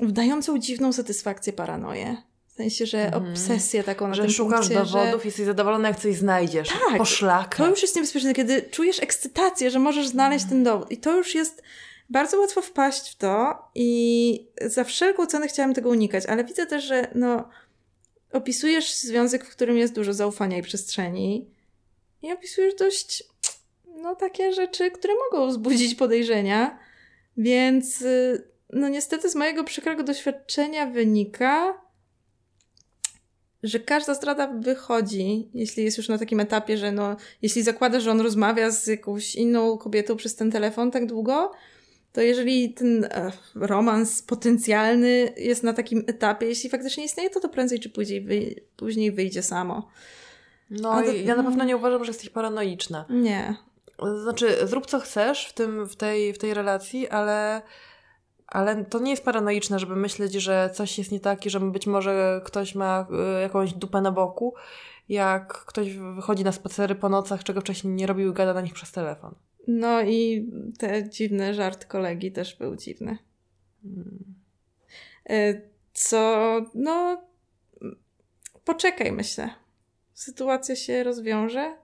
w 0.00 0.12
dającą 0.12 0.58
dziwną 0.58 0.92
satysfakcję 0.92 1.52
paranoję. 1.52 2.16
W 2.46 2.52
sensie, 2.56 2.86
że 2.86 3.10
obsesję 3.14 3.84
taką 3.84 4.08
na 4.08 4.14
że 4.14 4.22
tym 4.22 4.30
szukasz 4.30 4.58
punkcie, 4.58 4.74
dowodów, 4.74 5.22
że... 5.22 5.28
jesteś 5.28 5.46
zadowolona, 5.46 5.88
jak 5.88 6.00
coś 6.00 6.14
znajdziesz. 6.14 6.68
Tak, 6.68 6.98
Poszlaka. 6.98 7.56
To 7.56 7.70
już 7.70 7.82
jest 7.82 7.96
niebezpieczne, 7.96 8.34
kiedy 8.34 8.62
czujesz 8.62 9.02
ekscytację, 9.02 9.70
że 9.70 9.78
możesz 9.78 10.08
znaleźć 10.08 10.44
ten 10.48 10.64
dowód. 10.64 10.90
I 10.90 10.96
to 10.96 11.16
już 11.16 11.34
jest 11.34 11.62
bardzo 12.10 12.40
łatwo 12.40 12.62
wpaść 12.62 13.12
w 13.12 13.16
to 13.16 13.58
i 13.74 14.48
za 14.60 14.84
wszelką 14.84 15.26
cenę 15.26 15.48
chciałam 15.48 15.74
tego 15.74 15.90
unikać, 15.90 16.26
ale 16.26 16.44
widzę 16.44 16.66
też, 16.66 16.84
że 16.84 17.10
no, 17.14 17.48
opisujesz 18.32 18.94
związek, 18.94 19.44
w 19.44 19.50
którym 19.50 19.76
jest 19.76 19.94
dużo 19.94 20.14
zaufania 20.14 20.58
i 20.58 20.62
przestrzeni 20.62 21.50
i 22.22 22.32
opisujesz 22.32 22.74
dość 22.74 23.24
no, 24.02 24.14
takie 24.14 24.52
rzeczy, 24.52 24.90
które 24.90 25.14
mogą 25.14 25.48
wzbudzić 25.48 25.94
podejrzenia, 25.94 26.78
więc 27.36 28.02
y, 28.02 28.48
no 28.72 28.88
niestety 28.88 29.30
z 29.30 29.34
mojego 29.34 29.64
przykrego 29.64 30.02
doświadczenia 30.02 30.86
wynika, 30.86 31.82
że 33.62 33.80
każda 33.80 34.14
zdrada 34.14 34.46
wychodzi, 34.46 35.48
jeśli 35.54 35.84
jest 35.84 35.98
już 35.98 36.08
na 36.08 36.18
takim 36.18 36.40
etapie, 36.40 36.76
że 36.76 36.92
no, 36.92 37.16
jeśli 37.42 37.62
zakładasz, 37.62 38.02
że 38.02 38.10
on 38.10 38.20
rozmawia 38.20 38.70
z 38.70 38.86
jakąś 38.86 39.34
inną 39.34 39.78
kobietą 39.78 40.16
przez 40.16 40.36
ten 40.36 40.50
telefon 40.50 40.90
tak 40.90 41.06
długo, 41.06 41.52
to 42.16 42.22
jeżeli 42.22 42.74
ten 42.74 43.04
e, 43.04 43.32
romans 43.54 44.22
potencjalny 44.22 45.32
jest 45.36 45.62
na 45.62 45.72
takim 45.72 46.04
etapie, 46.06 46.46
jeśli 46.46 46.70
faktycznie 46.70 47.04
istnieje, 47.04 47.30
to 47.30 47.40
to 47.40 47.48
prędzej 47.48 47.80
czy 47.80 47.90
później, 47.90 48.26
wyj- 48.26 48.60
później 48.76 49.12
wyjdzie 49.12 49.42
samo. 49.42 49.88
No 50.70 50.92
A 50.92 51.02
to- 51.02 51.12
ja 51.12 51.36
na 51.36 51.42
pewno 51.42 51.64
nie 51.64 51.76
uważam, 51.76 52.04
że 52.04 52.10
jesteś 52.10 52.28
paranoiczna. 52.30 53.04
Nie. 53.10 53.56
Znaczy, 54.22 54.56
zrób 54.66 54.86
co 54.86 55.00
chcesz 55.00 55.46
w, 55.46 55.52
tym, 55.52 55.86
w, 55.86 55.96
tej, 55.96 56.32
w 56.32 56.38
tej 56.38 56.54
relacji, 56.54 57.08
ale, 57.08 57.62
ale 58.46 58.84
to 58.84 58.98
nie 58.98 59.10
jest 59.10 59.24
paranoiczne, 59.24 59.78
żeby 59.78 59.96
myśleć, 59.96 60.32
że 60.32 60.70
coś 60.74 60.98
jest 60.98 61.12
nie 61.12 61.20
tak 61.20 61.46
i 61.46 61.50
że 61.50 61.60
być 61.60 61.86
może 61.86 62.40
ktoś 62.44 62.74
ma 62.74 63.06
y, 63.38 63.40
jakąś 63.42 63.72
dupę 63.72 64.00
na 64.00 64.12
boku, 64.12 64.54
jak 65.08 65.48
ktoś 65.52 65.94
wychodzi 65.96 66.44
na 66.44 66.52
spacery 66.52 66.94
po 66.94 67.08
nocach, 67.08 67.44
czego 67.44 67.60
wcześniej 67.60 67.92
nie 67.94 68.06
robił 68.06 68.30
i 68.30 68.34
gada 68.34 68.54
na 68.54 68.60
nich 68.60 68.74
przez 68.74 68.92
telefon. 68.92 69.34
No 69.66 70.02
i 70.02 70.50
ten 70.78 71.10
dziwny 71.10 71.54
żart 71.54 71.84
kolegi 71.84 72.32
też 72.32 72.56
był 72.56 72.76
dziwny. 72.76 73.18
E, 75.30 75.60
Co, 75.94 76.60
no, 76.74 77.22
poczekaj, 78.64 79.12
myślę. 79.12 79.50
Sytuacja 80.14 80.76
się 80.76 81.02
rozwiąże. 81.02 81.76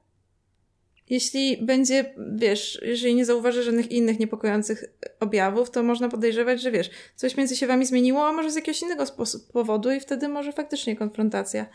Jeśli 1.11 1.57
będzie, 1.63 2.15
wiesz, 2.35 2.81
jeżeli 2.83 3.15
nie 3.15 3.25
zauważy 3.25 3.63
żadnych 3.63 3.91
innych 3.91 4.19
niepokojących 4.19 4.85
objawów, 5.21 5.71
to 5.71 5.83
można 5.83 6.09
podejrzewać, 6.09 6.63
że 6.63 6.71
wiesz, 6.71 6.91
coś 7.17 7.37
między 7.37 7.57
się 7.57 7.67
wami 7.67 7.87
zmieniło, 7.87 8.29
a 8.29 8.33
może 8.33 8.51
z 8.51 8.57
jakiegoś 8.57 8.83
innego 8.83 9.05
powodu 9.53 9.91
i 9.91 10.01
wtedy 10.01 10.29
może 10.29 10.53
faktycznie 10.53 10.97
konfrontacja. 10.97 11.67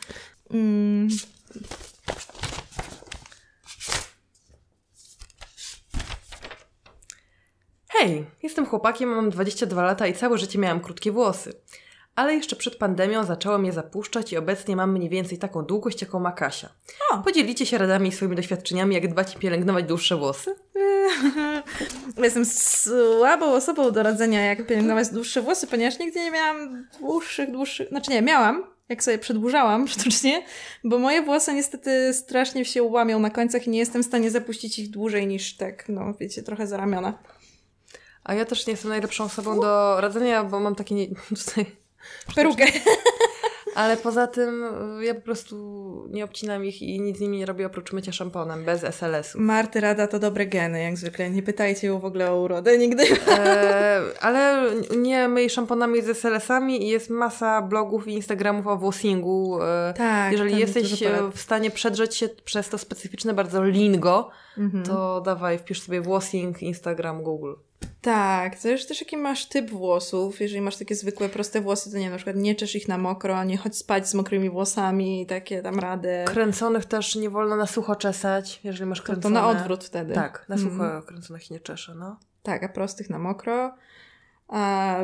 Mm. 0.52 1.08
Hej, 7.99 8.26
jestem 8.44 8.65
chłopakiem, 8.65 9.10
mam 9.10 9.30
22 9.30 9.84
lata 9.84 10.07
i 10.07 10.14
całe 10.14 10.38
życie 10.38 10.60
miałam 10.60 10.80
krótkie 10.80 11.11
włosy. 11.11 11.53
Ale 12.15 12.34
jeszcze 12.34 12.56
przed 12.56 12.76
pandemią 12.76 13.24
zacząłem 13.24 13.65
je 13.65 13.72
zapuszczać 13.72 14.34
i 14.34 14.38
obecnie 14.38 14.76
mam 14.76 14.91
mniej 14.91 15.10
więcej 15.10 15.38
taką 15.38 15.64
długość, 15.64 16.02
jaką 16.02 16.19
ma 16.19 16.32
Kasia. 16.32 16.69
O. 17.11 17.18
Podzielicie 17.18 17.65
się 17.65 17.78
radami 17.78 18.10
i 18.10 18.11
swoimi 18.11 18.36
doświadczeniami, 18.36 18.95
jak 18.95 19.11
dbać 19.11 19.36
i 19.36 19.38
pielęgnować 19.40 19.86
dłuższe 19.86 20.15
włosy? 20.15 20.56
Jestem 22.24 22.45
słabą 22.45 23.45
osobą 23.53 23.91
do 23.91 24.03
radzenia, 24.03 24.45
jak 24.45 24.68
pielęgnować 24.68 25.10
dłuższe 25.10 25.41
włosy, 25.41 25.68
ponieważ 25.68 25.99
nigdy 25.99 26.19
nie 26.19 26.32
miałam 26.32 26.88
dłuższych, 26.99 27.52
dłuższych, 27.52 27.90
znaczy 27.90 28.11
nie, 28.11 28.22
miałam, 28.22 28.64
jak 28.90 29.03
sobie 29.03 29.18
przedłużałam 29.18 29.88
sztucznie, 29.88 30.44
bo 30.84 30.99
moje 30.99 31.22
włosy 31.22 31.53
niestety 31.53 32.14
strasznie 32.14 32.65
się 32.65 32.84
łamią 32.84 33.19
na 33.19 33.30
końcach 33.30 33.68
i 33.68 33.69
nie 33.69 33.80
jestem 33.80 34.03
w 34.03 34.06
stanie 34.06 34.32
zapuścić 34.32 34.80
ich 34.80 34.90
dłużej 34.90 35.28
niż 35.28 35.57
tak, 35.57 35.90
no 35.90 36.14
wiecie, 36.19 36.44
trochę 36.44 36.68
za 36.68 36.78
ramiona. 36.78 37.18
A 38.28 38.34
ja 38.34 38.45
też 38.45 38.68
nie 38.68 38.72
jestem 38.72 38.90
najlepszą 38.90 39.24
osobą 39.24 39.60
do 39.60 40.02
radzenia, 40.02 40.44
bo 40.44 40.60
mam 40.60 40.76
takie 40.76 40.95
nie... 40.95 41.08
tutaj 41.45 41.66
Perukę. 42.36 42.66
Ale 43.76 43.98
poza 43.98 44.28
tym 44.28 44.64
y, 45.02 45.06
ja 45.06 45.16
po 45.16 45.22
prostu 45.22 45.56
nie 46.10 46.24
obcinam 46.24 46.66
ich 46.66 46.82
i 46.82 47.02
nic 47.02 47.18
z 47.18 47.20
nimi 47.20 47.38
nie 47.38 47.45
robię 47.45 47.66
oprócz 47.66 47.94
mycia 47.94 48.12
szamponem, 48.12 48.66
bez 48.66 48.84
SLS-u. 48.84 49.40
Marty 49.41 49.80
Rada 49.80 50.08
to 50.08 50.20
dobre 50.20 50.45
geny, 50.45 50.84
jak 50.84 50.98
zwykle. 50.98 51.30
Nie 51.30 51.44
pytajcie 51.44 51.88
ją 51.88 51.99
w 51.99 52.06
ogóle 52.06 52.32
o 52.32 52.41
urodę 52.41 52.78
nigdy. 52.78 53.04
E, 53.28 54.02
ale 54.22 54.72
nie 54.98 55.28
myj 55.28 55.49
szamponami 55.49 56.02
z 56.02 56.18
SLS-ami 56.18 56.84
i 56.84 56.88
jest 56.88 57.10
masa 57.10 57.62
blogów 57.62 58.08
i 58.08 58.14
Instagramów 58.14 58.68
o 58.68 58.78
włosingu. 58.78 59.60
E, 59.62 59.94
Tak, 59.98 60.32
Jeżeli 60.32 60.60
jesteś 60.60 61.04
w 61.34 61.40
stanie 61.40 61.72
przedrzeć 61.72 62.16
się 62.16 62.30
przez 62.45 62.70
to 62.70 62.78
specyficzne 62.78 63.34
bardzo 63.34 63.64
lingo, 63.64 64.32
Mhm. 64.58 64.84
to 64.86 65.22
dawaj, 65.22 65.58
wpisz 65.58 65.82
sobie 65.82 66.02
włosing, 66.02 66.62
Instagram, 66.64 67.24
Google. 67.24 67.54
Tak, 68.02 68.58
zależy 68.60 68.88
też 68.88 69.02
jaki 69.02 69.18
masz 69.18 69.46
typ 69.46 69.70
włosów. 69.70 70.42
Jeżeli 70.42 70.62
masz 70.62 70.78
takie 70.78 70.96
zwykłe, 70.96 71.30
proste 71.30 71.62
włosy, 71.62 71.92
to 71.92 71.98
nie, 71.98 72.10
na 72.10 72.16
przykład 72.16 72.36
nie 72.36 72.56
czesz 72.56 72.76
ich 72.76 72.88
na 72.88 72.98
mokro, 72.98 73.44
nie 73.44 73.58
chodź 73.58 73.78
spać 73.78 74.10
z 74.10 74.14
mokrymi 74.14 74.50
włosami, 74.50 75.26
takie 75.26 75.62
tam 75.62 75.80
rady. 75.80 76.10
Kręconych 76.28 76.86
też 76.86 77.16
nie 77.16 77.30
wolno 77.30 77.56
na 77.56 77.66
sucho 77.68 77.96
czesać, 77.96 78.60
jeżeli 78.64 78.90
masz 78.90 79.00
To, 79.00 79.06
kręcone. 79.06 79.40
to 79.40 79.42
na 79.42 79.48
odwrót 79.48 79.84
wtedy. 79.84 80.14
Tak, 80.14 80.46
na 80.50 80.58
sucho 80.58 80.70
Mhm. 80.72 81.02
kręconych 81.02 81.52
nie 81.52 81.60
czeszę, 81.60 81.96
no. 81.96 82.20
Tak, 82.44 82.64
a 82.64 82.70
prostych 82.70 83.10
na 83.10 83.20
mokro. 83.20 83.74
A 84.48 84.96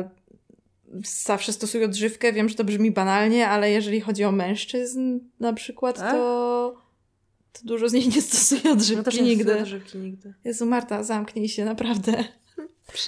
zawsze 1.22 1.52
stosuję 1.52 1.84
odżywkę. 1.84 2.32
Wiem, 2.32 2.48
że 2.48 2.54
to 2.54 2.64
brzmi 2.64 2.90
banalnie, 2.90 3.48
ale 3.48 3.70
jeżeli 3.70 4.00
chodzi 4.00 4.24
o 4.24 4.32
mężczyzn 4.32 5.18
na 5.40 5.52
przykład, 5.52 5.98
Tak? 5.98 6.12
to, 6.12 6.74
to 7.60 7.60
dużo 7.64 7.88
z 7.88 7.92
nich 7.92 8.16
nie 8.16 8.22
stosuje 8.22 8.60
No 8.64 8.72
odżywki 8.72 9.04
też 9.04 9.14
nie 9.14 9.22
nigdy. 9.22 9.60
odżywki 9.60 9.98
nigdy. 9.98 10.34
Jezu, 10.44 10.66
Marta, 10.66 11.02
zamknij 11.02 11.48
się, 11.48 11.64
naprawdę. 11.64 12.24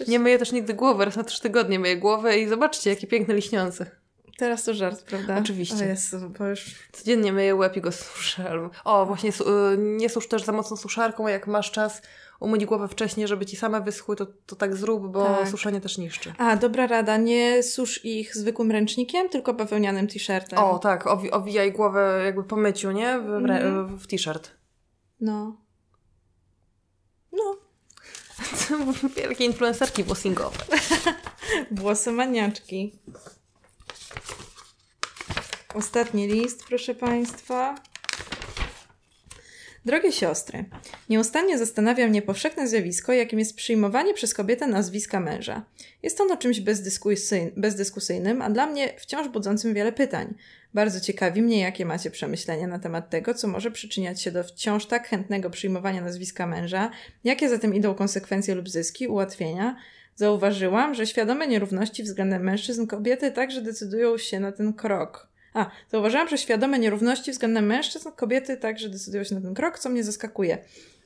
Nie 0.09 0.19
myję 0.19 0.39
też 0.39 0.53
nigdy 0.53 0.75
głowy, 0.75 1.05
raz 1.05 1.17
na 1.17 1.25
trzy 1.25 1.41
tygodnie 1.43 1.79
myję 1.79 1.97
głowę 1.97 2.39
i 2.39 2.49
zobaczcie, 2.49 2.91
jakie 2.91 3.07
piękne 3.07 3.35
liśniące. 3.35 3.91
Teraz 4.39 4.65
to 4.65 4.75
żart, 4.75 5.03
prawda? 5.03 5.39
Oczywiście. 5.39 5.77
O 5.85 5.89
Jezu, 5.89 6.31
bo 6.39 6.47
już... 6.47 6.75
Codziennie 6.93 7.33
myję 7.33 7.55
łeb 7.55 7.77
i 7.77 7.81
go 7.81 7.93
suszę. 7.93 8.69
O, 8.85 9.07
właśnie 9.07 9.33
su- 9.33 9.49
y, 9.73 9.79
nie 9.79 10.09
susz 10.09 10.29
też 10.29 10.45
za 10.45 10.53
mocno 10.53 10.77
suszarką, 10.77 11.27
a 11.27 11.31
jak 11.31 11.47
masz 11.47 11.71
czas 11.71 12.03
umyć 12.41 12.65
głowę 12.65 12.89
wcześniej, 12.89 13.29
żeby 13.29 13.47
ci 13.47 13.57
same 13.57 13.81
wyschły, 13.81 14.17
to, 14.17 14.27
to 14.47 14.57
tak 14.57 14.77
zrób, 14.77 15.13
bo 15.13 15.25
Tak. 15.25 15.49
suszenie 15.49 15.81
też 15.81 15.99
niszczy. 15.99 16.33
A, 16.39 16.57
dobra 16.57 16.87
rada, 16.87 17.17
nie 17.17 17.63
susz 17.63 18.05
ich 18.05 18.37
zwykłym 18.37 18.71
ręcznikiem, 18.71 19.29
tylko 19.29 19.55
bawełnianym 19.55 20.07
t-shirtem. 20.09 20.59
O, 20.59 20.79
tak, 20.79 21.05
owi- 21.07 21.31
owijaj 21.33 21.73
głowę 21.73 22.23
jakby 22.25 22.45
po 22.45 22.57
myciu, 22.57 22.91
nie? 22.91 23.19
W, 23.19 23.29
Mhm. 23.35 23.99
w 23.99 24.07
t-shirt. 24.07 24.51
No. 25.21 25.57
No. 27.33 27.57
Wielkie 29.17 29.45
influencerki 29.45 30.05
włosingowe. 30.05 30.57
Włosy 31.71 32.13
maniaczki. 32.13 32.99
Ostatni 35.75 36.27
list, 36.27 36.65
proszę 36.69 36.95
Państwa. 36.95 37.75
Drogie 39.87 40.13
siostry, 40.13 40.65
nieustannie 41.09 41.59
zastanawia 41.59 42.09
mnie 42.09 42.23
powszechne 42.23 42.69
zjawisko, 42.69 43.13
jakim 43.13 43.39
jest 43.39 43.57
przyjmowanie 43.57 44.15
przez 44.15 44.35
kobietę 44.35 44.67
nazwiska 44.67 45.21
męża. 45.21 45.65
Jest 46.03 46.21
ono 46.21 46.37
czymś 46.37 46.61
bezdyskusyjn- 46.61 47.51
bezdyskusyjnym, 47.57 48.43
a 48.43 48.51
dla 48.51 48.67
mnie 48.67 48.95
wciąż 48.99 49.29
budzącym 49.29 49.75
wiele 49.75 49.93
pytań. 49.93 50.35
Bardzo 50.75 51.01
ciekawi 51.01 51.43
mnie, 51.43 51.61
jakie 51.61 51.85
macie 51.85 52.11
przemyślenia 52.11 52.67
na 52.67 52.79
temat 52.79 53.11
tego, 53.11 53.35
co 53.35 53.49
może 53.49 53.71
przyczyniać 53.71 54.23
się 54.23 54.31
do 54.31 54.45
wciąż 54.45 54.87
tak 54.87 55.09
chętnego 55.09 55.51
przyjmowania 55.51 56.01
nazwiska 56.01 56.47
męża, 56.47 56.91
jakie 57.25 57.49
za 57.49 57.59
tym 57.59 57.75
idą 57.75 57.95
konsekwencje 57.95 58.55
lub 58.55 58.69
zyski, 58.69 59.09
ułatwienia. 59.09 59.77
Zauważyłam, 60.15 60.95
że 60.95 61.07
świadome 61.07 61.49
nierówności 61.49 62.03
względem 62.03 62.43
mężczyzn 62.43 62.87
kobiety 62.87 63.33
także 63.33 63.63
decydują 63.63 64.19
się 64.19 64.41
na 64.41 64.53
ten 64.53 64.73
krok. 64.73 65.36
A, 65.57 65.71
zauważyłam, 65.93 66.29
że 66.29 66.39
świadome 66.39 66.79
nierówności 66.79 67.33
względem 67.33 67.67
mężczyzn 67.67 68.09
kobiety 68.17 68.57
także 68.57 68.89
decydują 68.89 69.25
się 69.25 69.35
na 69.35 69.41
ten 69.41 69.55
krok, 69.55 69.79
co 69.79 69.89
mnie 69.89 70.05
zaskakuje. 70.05 70.59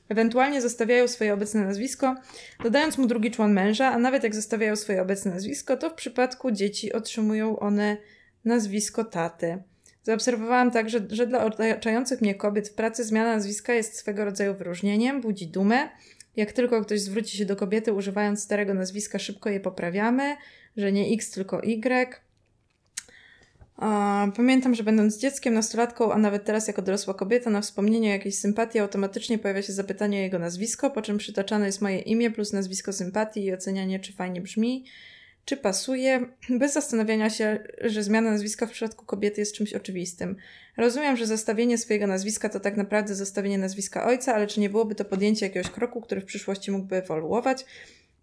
Ewentualnie 0.09 0.61
zostawiają 0.61 1.07
swoje 1.07 1.33
obecne 1.33 1.65
nazwisko, 1.65 2.15
dodając 2.63 2.97
mu 2.97 3.07
drugi 3.07 3.31
człon 3.31 3.53
męża, 3.53 3.91
a 3.91 3.97
nawet 3.97 4.23
jak 4.23 4.35
zostawiają 4.35 4.75
swoje 4.75 5.01
obecne 5.01 5.31
nazwisko, 5.31 5.77
to 5.77 5.89
w 5.89 5.93
przypadku 5.93 6.51
dzieci 6.51 6.93
otrzymują 6.93 7.59
one 7.59 7.97
nazwisko 8.45 9.03
taty. 9.03 9.63
Zaobserwowałam 10.03 10.71
także, 10.71 10.99
że 11.09 11.27
dla 11.27 11.45
otaczających 11.45 12.21
mnie 12.21 12.35
kobiet 12.35 12.69
w 12.69 12.73
pracy 12.73 13.03
zmiana 13.03 13.35
nazwiska 13.35 13.73
jest 13.73 13.97
swego 13.97 14.25
rodzaju 14.25 14.55
wyróżnieniem, 14.55 15.21
budzi 15.21 15.47
dumę. 15.47 15.89
Jak 16.35 16.51
tylko 16.51 16.81
ktoś 16.81 17.01
zwróci 17.01 17.37
się 17.37 17.45
do 17.45 17.55
kobiety 17.55 17.93
używając 17.93 18.43
starego 18.43 18.73
nazwiska, 18.73 19.19
szybko 19.19 19.49
je 19.49 19.59
poprawiamy, 19.59 20.35
że 20.77 20.91
nie 20.91 21.13
X, 21.13 21.31
tylko 21.31 21.63
Y. 21.63 22.21
Pamiętam, 24.35 24.75
że 24.75 24.83
będąc 24.83 25.17
dzieckiem, 25.17 25.53
nastolatką, 25.53 26.13
a 26.13 26.17
nawet 26.17 26.45
teraz 26.45 26.67
jako 26.67 26.81
dorosła 26.81 27.13
kobieta, 27.13 27.49
na 27.49 27.61
wspomnienie 27.61 28.09
o 28.09 28.13
jakiejś 28.13 28.35
sympatii 28.35 28.79
automatycznie 28.79 29.39
pojawia 29.39 29.61
się 29.61 29.73
zapytanie 29.73 30.17
o 30.17 30.21
jego 30.21 30.39
nazwisko, 30.39 30.89
po 30.89 31.01
czym 31.01 31.17
przytaczane 31.17 31.65
jest 31.65 31.81
moje 31.81 31.99
imię 31.99 32.31
plus 32.31 32.53
nazwisko 32.53 32.93
sympatii 32.93 33.45
i 33.45 33.53
ocenianie, 33.53 33.99
czy 33.99 34.13
fajnie 34.13 34.41
brzmi, 34.41 34.85
czy 35.45 35.57
pasuje, 35.57 36.25
bez 36.49 36.73
zastanawiania 36.73 37.29
się, 37.29 37.59
że 37.81 38.03
zmiana 38.03 38.31
nazwiska 38.31 38.65
w 38.65 38.71
przypadku 38.71 39.05
kobiety 39.05 39.41
jest 39.41 39.55
czymś 39.55 39.73
oczywistym. 39.73 40.35
Rozumiem, 40.77 41.17
że 41.17 41.27
zostawienie 41.27 41.77
swojego 41.77 42.07
nazwiska 42.07 42.49
to 42.49 42.59
tak 42.59 42.77
naprawdę 42.77 43.15
zostawienie 43.15 43.57
nazwiska 43.57 44.05
ojca, 44.05 44.35
ale 44.35 44.47
czy 44.47 44.59
nie 44.59 44.69
byłoby 44.69 44.95
to 44.95 45.05
podjęcie 45.05 45.45
jakiegoś 45.45 45.71
kroku, 45.71 46.01
który 46.01 46.21
w 46.21 46.25
przyszłości 46.25 46.71
mógłby 46.71 46.95
ewoluować? 46.95 47.65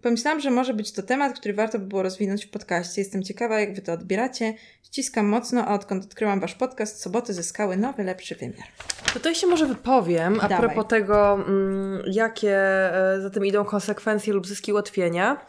Pomyślałam, 0.03 0.41
że 0.41 0.51
może 0.51 0.75
być 0.75 0.93
to 0.93 1.03
temat, 1.03 1.39
który 1.39 1.55
warto 1.55 1.79
by 1.79 1.87
było 1.87 2.03
rozwinąć 2.03 2.47
w 2.47 2.51
podcaście. 2.51 3.01
Jestem 3.01 3.23
ciekawa, 3.23 3.61
jak 3.61 3.75
wy 3.75 3.83
to 3.83 3.93
odbieracie. 3.93 4.55
Ściskam 4.83 5.27
mocno, 5.27 5.65
a 5.65 5.75
odkąd 5.75 6.05
odkryłam 6.05 6.41
wasz 6.41 6.55
podcast, 6.55 7.01
soboty 7.01 7.35
zyskały 7.35 7.77
nowy, 7.77 8.05
lepszy 8.05 8.35
wymiar. 8.35 8.67
Tutaj 9.13 9.35
się 9.35 9.47
może 9.47 9.67
wypowiem 9.67 10.41
a 10.41 10.49
Dawaj. 10.49 10.67
propos 10.67 10.91
tego, 10.91 11.35
mm, 11.35 12.03
jakie 12.07 12.57
e, 12.57 13.21
za 13.21 13.31
tym 13.31 13.47
idą 13.47 13.65
konsekwencje 13.65 14.33
lub 14.33 14.47
zyski 14.47 14.73
ułatwienia. 14.73 15.41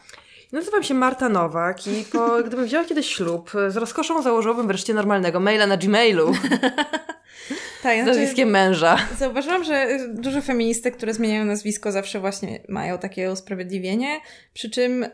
Nazywam 0.52 0.82
się 0.82 0.94
Marta 0.94 1.28
Nowak 1.28 1.86
i 1.86 2.04
po, 2.12 2.28
gdybym 2.46 2.64
wzięła 2.64 2.84
kiedyś 2.84 3.14
ślub, 3.14 3.54
e, 3.54 3.70
z 3.70 3.76
rozkoszą 3.76 4.22
założyłabym 4.22 4.66
wreszcie 4.66 4.94
normalnego 4.94 5.40
maila 5.40 5.66
na 5.66 5.76
Gmailu 5.76 6.32
Tak, 7.82 8.02
z 8.02 8.06
nazwiskiem 8.06 8.50
męża. 8.50 8.98
Zauważyłam, 9.18 9.64
że 9.64 9.98
dużo 10.08 10.42
feministek, 10.42 10.96
które 10.96 11.14
zmieniają 11.14 11.44
nazwisko, 11.44 11.92
zawsze 11.92 12.20
właśnie 12.20 12.60
mają 12.68 12.98
takie 12.98 13.32
usprawiedliwienie, 13.32 14.20
przy 14.54 14.70
czym 14.70 15.06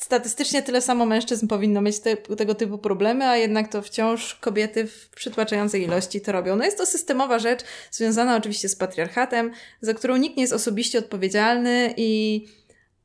statystycznie 0.00 0.62
tyle 0.62 0.82
samo 0.82 1.06
mężczyzn 1.06 1.46
powinno 1.46 1.80
mieć 1.82 2.00
te, 2.00 2.16
tego 2.16 2.54
typu 2.54 2.78
problemy, 2.78 3.24
a 3.24 3.36
jednak 3.36 3.68
to 3.68 3.82
wciąż 3.82 4.34
kobiety 4.34 4.86
w 4.86 5.08
przytłaczającej 5.10 5.82
ilości 5.82 6.20
to 6.20 6.32
robią. 6.32 6.56
No 6.56 6.64
jest 6.64 6.78
to 6.78 6.86
systemowa 6.86 7.38
rzecz, 7.38 7.60
związana 7.90 8.36
oczywiście 8.36 8.68
z 8.68 8.76
patriarchatem, 8.76 9.50
za 9.80 9.94
którą 9.94 10.16
nikt 10.16 10.36
nie 10.36 10.42
jest 10.42 10.52
osobiście 10.52 10.98
odpowiedzialny 10.98 11.94
i, 11.96 12.44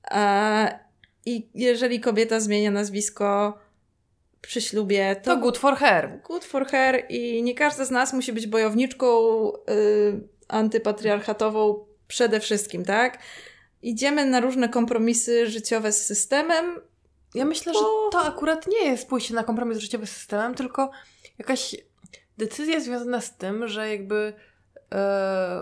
a, 0.04 0.70
i 1.26 1.48
jeżeli 1.56 2.00
kobieta 2.00 2.40
zmienia 2.40 2.72
nazwisko 2.72 3.60
przy 4.42 4.62
ślubie, 4.62 5.16
To 5.24 5.38
good 5.38 5.58
for 5.58 5.76
her. 5.76 6.20
Good 6.28 6.46
for 6.46 6.66
her 6.68 7.06
i 7.10 7.44
nie 7.44 7.56
każda 7.56 7.86
z 7.86 7.92
nas 7.92 8.14
musi 8.14 8.34
być 8.34 8.48
bojowniczką 8.48 9.08
y, 9.70 10.28
antypatriarchatową 10.48 11.86
przede 12.08 12.40
wszystkim, 12.40 12.86
tak? 12.86 13.20
Idziemy 13.82 14.26
na 14.26 14.40
różne 14.40 14.70
kompromisy 14.70 15.48
życiowe 15.48 15.92
z 15.92 16.06
systemem. 16.06 16.80
Ja 17.36 17.46
myślę, 17.46 17.74
że 17.74 17.80
to 18.12 18.20
akurat 18.22 18.68
nie 18.68 18.86
jest 18.86 19.08
pójście 19.10 19.34
na 19.34 19.44
kompromis 19.44 19.78
życiowy 19.78 20.08
z 20.08 20.12
systemem, 20.12 20.56
tylko 20.56 20.92
jakaś 21.40 21.76
decyzja 22.38 22.80
związana 22.80 23.22
z 23.22 23.38
tym, 23.38 23.68
że 23.68 23.90
jakby 23.90 24.34
e, 24.94 25.62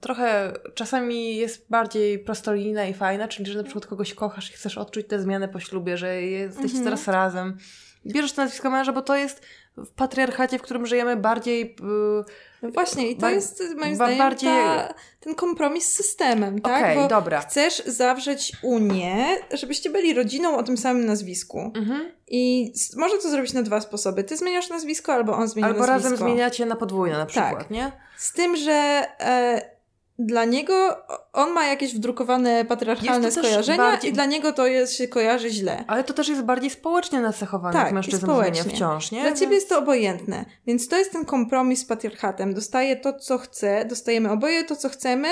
trochę 0.00 0.52
czasami 0.74 1.36
jest 1.36 1.66
bardziej 1.70 2.18
prostolinijna 2.18 2.86
i 2.86 2.94
fajna, 2.94 3.28
czyli 3.28 3.52
że 3.52 3.58
na 3.58 3.64
przykład 3.64 3.86
kogoś 3.86 4.14
kochasz 4.14 4.50
i 4.50 4.52
chcesz 4.52 4.78
odczuć 4.78 5.06
tę 5.06 5.20
zmianę 5.20 5.48
po 5.48 5.60
ślubie, 5.60 5.96
że 5.96 6.22
jesteście 6.22 6.78
Mhm. 6.78 6.84
teraz 6.84 7.08
razem. 7.08 7.56
Bierzesz 8.12 8.32
to 8.32 8.42
nazwisko 8.42 8.70
męża, 8.70 8.92
bo 8.92 9.02
to 9.02 9.16
jest 9.16 9.42
w 9.76 9.90
patriarchacie, 9.90 10.58
w 10.58 10.62
którym 10.62 10.86
żyjemy 10.86 11.16
bardziej... 11.16 11.76
y, 11.80 12.24
No 12.62 12.70
właśnie, 12.70 13.10
i 13.10 13.16
to 13.16 13.30
jest 13.30 13.62
moim 13.76 13.94
zdaniem 13.94 14.18
bardziej- 14.18 14.48
ta, 14.50 14.94
ten 15.20 15.34
kompromis 15.34 15.88
z 15.88 15.92
systemem, 15.96 16.60
tak? 16.60 16.82
Okej, 16.82 17.08
dobra. 17.08 17.40
chcesz 17.40 17.82
zawrzeć 17.86 18.52
unię, 18.62 19.26
żebyście 19.52 19.90
byli 19.90 20.14
rodziną 20.14 20.56
o 20.56 20.62
tym 20.62 20.76
samym 20.76 21.06
nazwisku. 21.06 21.72
Mhm. 21.76 22.12
I 22.28 22.72
można 22.96 23.18
to 23.18 23.30
zrobić 23.30 23.52
na 23.52 23.62
dwa 23.62 23.80
sposoby. 23.80 24.24
Ty 24.24 24.36
zmieniasz 24.36 24.68
nazwisko, 24.68 25.12
albo 25.12 25.32
on 25.32 25.48
zmienia 25.48 25.68
Albo 25.68 25.78
nazwisko. 25.86 26.10
razem 26.10 26.16
zmieniacie 26.26 26.66
na 26.66 26.76
podwójne 26.76 27.18
na 27.18 27.26
przykład, 27.26 27.58
Tak. 27.58 27.70
nie? 27.70 27.92
Z 28.16 28.32
tym, 28.32 28.56
że 28.56 28.72
e, 29.20 29.77
dla 30.18 30.44
niego 30.44 30.96
on 31.32 31.50
ma 31.52 31.66
jakieś 31.66 31.94
wdrukowane 31.94 32.64
patriarchalne 32.64 33.32
skojarzenia 33.32 33.78
bardziej- 33.78 34.10
i 34.10 34.12
dla 34.12 34.26
niego 34.26 34.52
to 34.52 34.66
jest, 34.66 34.96
się 34.96 35.08
kojarzy 35.08 35.50
źle. 35.50 35.84
Ale 35.86 36.04
to 36.04 36.12
też 36.14 36.28
jest 36.28 36.42
bardziej 36.42 36.70
społecznie 36.70 37.20
nacechowane 37.20 37.72
Tak, 37.72 37.92
mężczyzn 37.92 38.22
społecznie. 38.26 38.70
wciąż, 38.72 39.10
nie? 39.12 39.22
Dla 39.22 39.32
ciebie 39.32 39.54
jest 39.54 39.68
to 39.68 39.78
obojętne, 39.78 40.44
więc 40.66 40.88
to 40.88 40.98
jest 40.98 41.12
ten 41.12 41.24
kompromis 41.24 41.80
z 41.80 41.84
patriarchatem. 41.84 42.54
Dostaje 42.54 42.96
to, 42.96 43.12
co 43.12 43.38
chce, 43.38 43.84
dostajemy 43.84 44.30
oboje 44.32 44.64
to, 44.64 44.76
co 44.76 44.88
chcemy, 44.88 45.28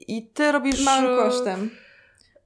I 0.00 0.26
ty 0.26 0.52
robisz... 0.52 0.84
małym 0.84 1.16
kosztem. 1.16 1.70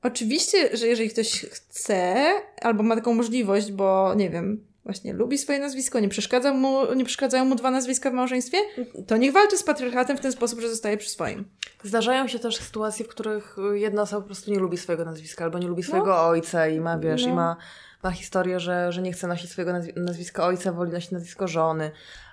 Oczywiście, 0.02 0.76
że 0.76 0.86
jeżeli 0.86 1.10
ktoś 1.10 1.40
chce, 1.50 2.16
albo 2.62 2.82
ma 2.82 2.94
taką 2.94 3.14
możliwość, 3.14 3.72
bo 3.72 4.14
nie 4.16 4.30
wiem, 4.30 4.67
właśnie 4.88 5.12
lubi 5.12 5.38
swoje 5.38 5.58
nazwisko, 5.58 6.00
nie, 6.00 6.08
przeszkadza 6.08 6.52
mu, 6.54 6.94
nie 6.94 7.04
przeszkadzają 7.04 7.44
mu 7.44 7.54
dwa 7.54 7.70
nazwiska 7.70 8.10
w 8.10 8.12
małżeństwie, 8.12 8.58
to 9.06 9.16
niech 9.16 9.32
walczy 9.32 9.56
z 9.58 9.62
patriarchatem 9.62 10.16
w 10.16 10.20
ten 10.20 10.32
sposób, 10.32 10.60
że 10.60 10.68
zostaje 10.70 10.96
przy 10.96 11.10
swoim. 11.10 11.44
Zdarzają 11.84 12.28
się 12.28 12.38
też 12.38 12.56
sytuacje, 12.56 13.04
w 13.04 13.08
których 13.08 13.56
jedna 13.72 14.02
osoba 14.02 14.20
po 14.22 14.26
prostu 14.26 14.50
nie 14.50 14.58
lubi 14.58 14.76
swojego 14.78 15.04
nazwiska 15.04 15.44
albo 15.44 15.58
nie 15.58 15.68
lubi 15.68 15.82
swojego 15.82 16.26
ojca 16.26 16.68
i 16.68 16.80
ma, 16.80 16.98
wiesz, 16.98 17.24
No. 17.26 17.30
i 17.30 17.32
ma, 17.34 17.56
ma 18.02 18.10
historię, 18.10 18.60
że, 18.60 18.92
że 18.92 19.02
nie 19.02 19.12
chce 19.12 19.26
nosić 19.26 19.50
swojego 19.50 19.72
nazwi- 19.72 19.92
nazwiska 19.96 20.46
ojca, 20.46 20.72
woli 20.72 20.92
nosić 20.92 21.10
nazwisko 21.10 21.48
żony. 21.48 21.90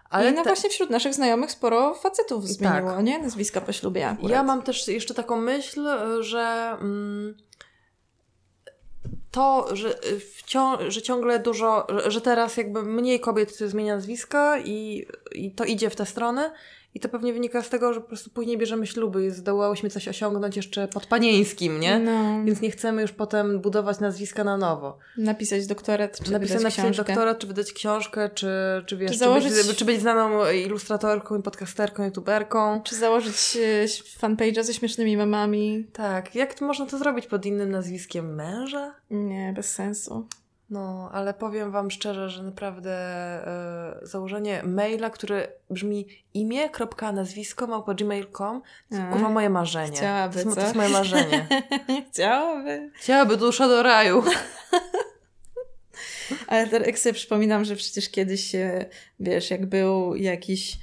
Ale 0.10 0.32
no 0.32 0.44
te- 0.44 0.50
właśnie 0.50 0.70
wśród 0.70 0.90
naszych 0.90 1.14
znajomych 1.14 1.52
sporo 1.52 1.94
facetów 1.94 2.48
zmieniło, 2.48 2.92
Tak. 2.92 3.04
nie? 3.04 3.20
Nazwiska 3.20 3.62
po 3.62 3.72
ślubie 3.72 4.08
akurat. 4.08 4.32
Ja 4.32 4.44
mam 4.44 4.62
też 4.62 4.88
jeszcze 4.88 5.14
taką 5.14 5.42
myśl, 5.42 5.88
że 6.20 6.78
mm, 6.82 7.36
to, 9.36 9.76
że, 9.76 10.04
y, 10.06 10.20
że 10.92 11.02
ciągle 11.02 11.40
dużo, 11.40 11.88
że 12.08 12.22
teraz 12.22 12.58
jakby 12.58 12.84
mniej 12.84 13.20
kobiet 13.20 13.58
zmienia 13.58 13.96
nazwiska 13.96 14.60
i, 14.60 15.06
i 15.32 15.52
to 15.52 15.66
idzie 15.66 15.90
w 15.90 15.96
tę 15.96 16.06
stronę. 16.06 16.52
I 16.96 17.00
to 17.00 17.10
pewnie 17.10 17.34
wynika 17.34 17.62
z 17.62 17.70
tego, 17.70 17.94
że 17.94 18.02
po 18.02 18.08
prostu 18.08 18.30
później 18.30 18.58
bierzemy 18.58 18.88
śluby 18.88 19.26
i 19.26 19.32
zdołałyśmy 19.32 19.90
coś 19.90 20.08
osiągnąć 20.08 20.56
jeszcze 20.56 20.88
pod 20.88 21.06
panieńskim, 21.06 21.80
nie? 21.80 22.00
No, 22.00 22.44
Więc 22.46 22.62
nie 22.62 22.72
chcemy 22.72 23.02
już 23.02 23.12
potem 23.12 23.60
budować 23.60 24.00
nazwiska 24.00 24.44
na 24.44 24.58
nowo. 24.58 24.98
napisać 25.18 25.68
doktorat, 25.68 26.20
czy 26.20 26.32
Napisać, 26.32 26.50
wydać 26.58 26.64
napisać 26.64 26.86
książkę. 26.86 27.04
doktorat, 27.14 27.40
czy 27.40 27.48
wydać 27.48 27.74
książkę, 27.74 28.30
czy, 28.30 28.48
czy 28.86 28.98
wiesz, 28.98 29.12
Czy 29.12 29.18
czy, 29.18 29.20
założyć- 29.26 29.68
być, 29.68 29.78
czy 29.78 29.86
być 29.86 30.02
znaną 30.02 30.52
ilustratorką, 30.52 31.42
podcasterką, 31.42 32.04
youtuberką. 32.04 32.82
Czy 32.84 32.96
założyć 32.96 33.58
e, 33.62 33.86
fanpage'a 34.20 34.64
ze 34.64 34.74
śmiesznymi 34.74 35.18
memami? 35.18 35.88
Tak, 35.94 36.36
jak 36.36 36.54
to 36.54 36.66
można 36.66 36.86
to 36.86 36.98
zrobić 36.98 37.28
pod 37.28 37.46
innym 37.46 37.72
nazwiskiem 37.72 38.36
męża? 38.36 38.94
Nie, 39.12 39.54
bez 39.56 39.74
sensu. 39.74 40.28
No, 40.70 41.10
ale 41.14 41.34
powiem 41.34 41.72
Wam 41.72 41.92
szczerze, 41.92 42.30
że 42.30 42.44
naprawdę 42.44 42.92
e, 42.92 44.00
założenie 44.02 44.64
maila, 44.64 45.10
który 45.10 45.48
brzmi 45.70 46.08
imię, 46.34 46.70
kropka, 46.70 47.12
nazwisko, 47.12 47.68
małpa 47.68 47.94
gmail.com, 47.94 48.62
to 48.62 48.96
jest 48.96 49.08
A. 49.08 49.12
kurwa 49.12 49.30
moje 49.30 49.50
marzenie. 49.50 49.98
Chciałaby, 49.98 50.34
to, 50.34 50.40
jest, 50.40 50.50
co? 50.50 50.56
to 50.56 50.62
jest 50.62 50.76
moje 50.76 50.90
marzenie. 50.90 51.48
Chciałaby. 52.12 52.92
Chciałaby 52.96 53.38
dusza 53.38 53.68
do 53.68 53.84
raju. 53.84 54.24
Ale 56.48 56.68
teraz 56.68 56.98
sobie 56.98 57.14
przypominam, 57.14 57.66
że 57.66 57.76
przecież 57.76 58.10
kiedyś, 58.10 58.52
wiesz, 59.20 59.52
jak 59.52 59.66
był 59.66 60.16
jakiś 60.16 60.78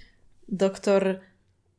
doktor 0.49 1.21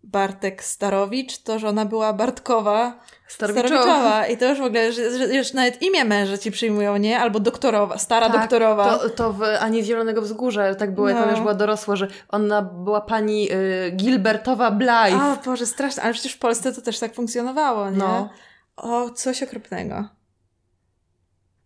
Bartek 0.03 0.63
Starowicz, 0.63 1.37
to 1.37 1.59
żona 1.59 1.85
była 1.85 2.13
Bartkowa 2.13 2.99
Starowiczowa. 3.27 4.27
I 4.27 4.37
to 4.37 4.49
już 4.49 4.59
w 4.59 4.63
ogóle, 4.63 4.91
że, 4.93 5.17
że 5.17 5.35
już 5.35 5.53
nawet 5.53 5.81
imię 5.81 6.05
męża 6.05 6.37
ci 6.37 6.51
przyjmują, 6.51 6.97
nie? 6.97 7.19
Albo 7.19 7.39
doktorowa, 7.39 7.97
stara 7.97 8.29
Tak, 8.29 8.41
doktorowa. 8.41 8.97
To, 8.97 9.09
to 9.09 9.33
w 9.33 9.43
Ani 9.59 9.83
Zielonego 9.83 10.21
Wzgórza 10.21 10.75
tak 10.75 10.95
było, 10.95 11.09
jak 11.09 11.17
No. 11.17 11.23
ona 11.23 11.31
już 11.31 11.41
była 11.41 11.53
dorosła, 11.53 11.95
że 11.95 12.07
ona 12.29 12.61
była 12.61 13.01
pani 13.01 13.51
y, 13.51 13.91
Gilbertowa 13.91 14.71
Blythe. 14.71 15.33
O 15.33 15.37
Boże, 15.45 15.65
straszne. 15.65 16.03
Ale 16.03 16.13
przecież 16.13 16.33
w 16.33 16.39
Polsce 16.39 16.73
to 16.73 16.81
też 16.81 16.99
tak 16.99 17.13
funkcjonowało, 17.15 17.89
nie? 17.89 17.97
No. 17.97 18.29
O, 18.75 19.09
coś 19.09 19.43
okropnego. 19.43 20.03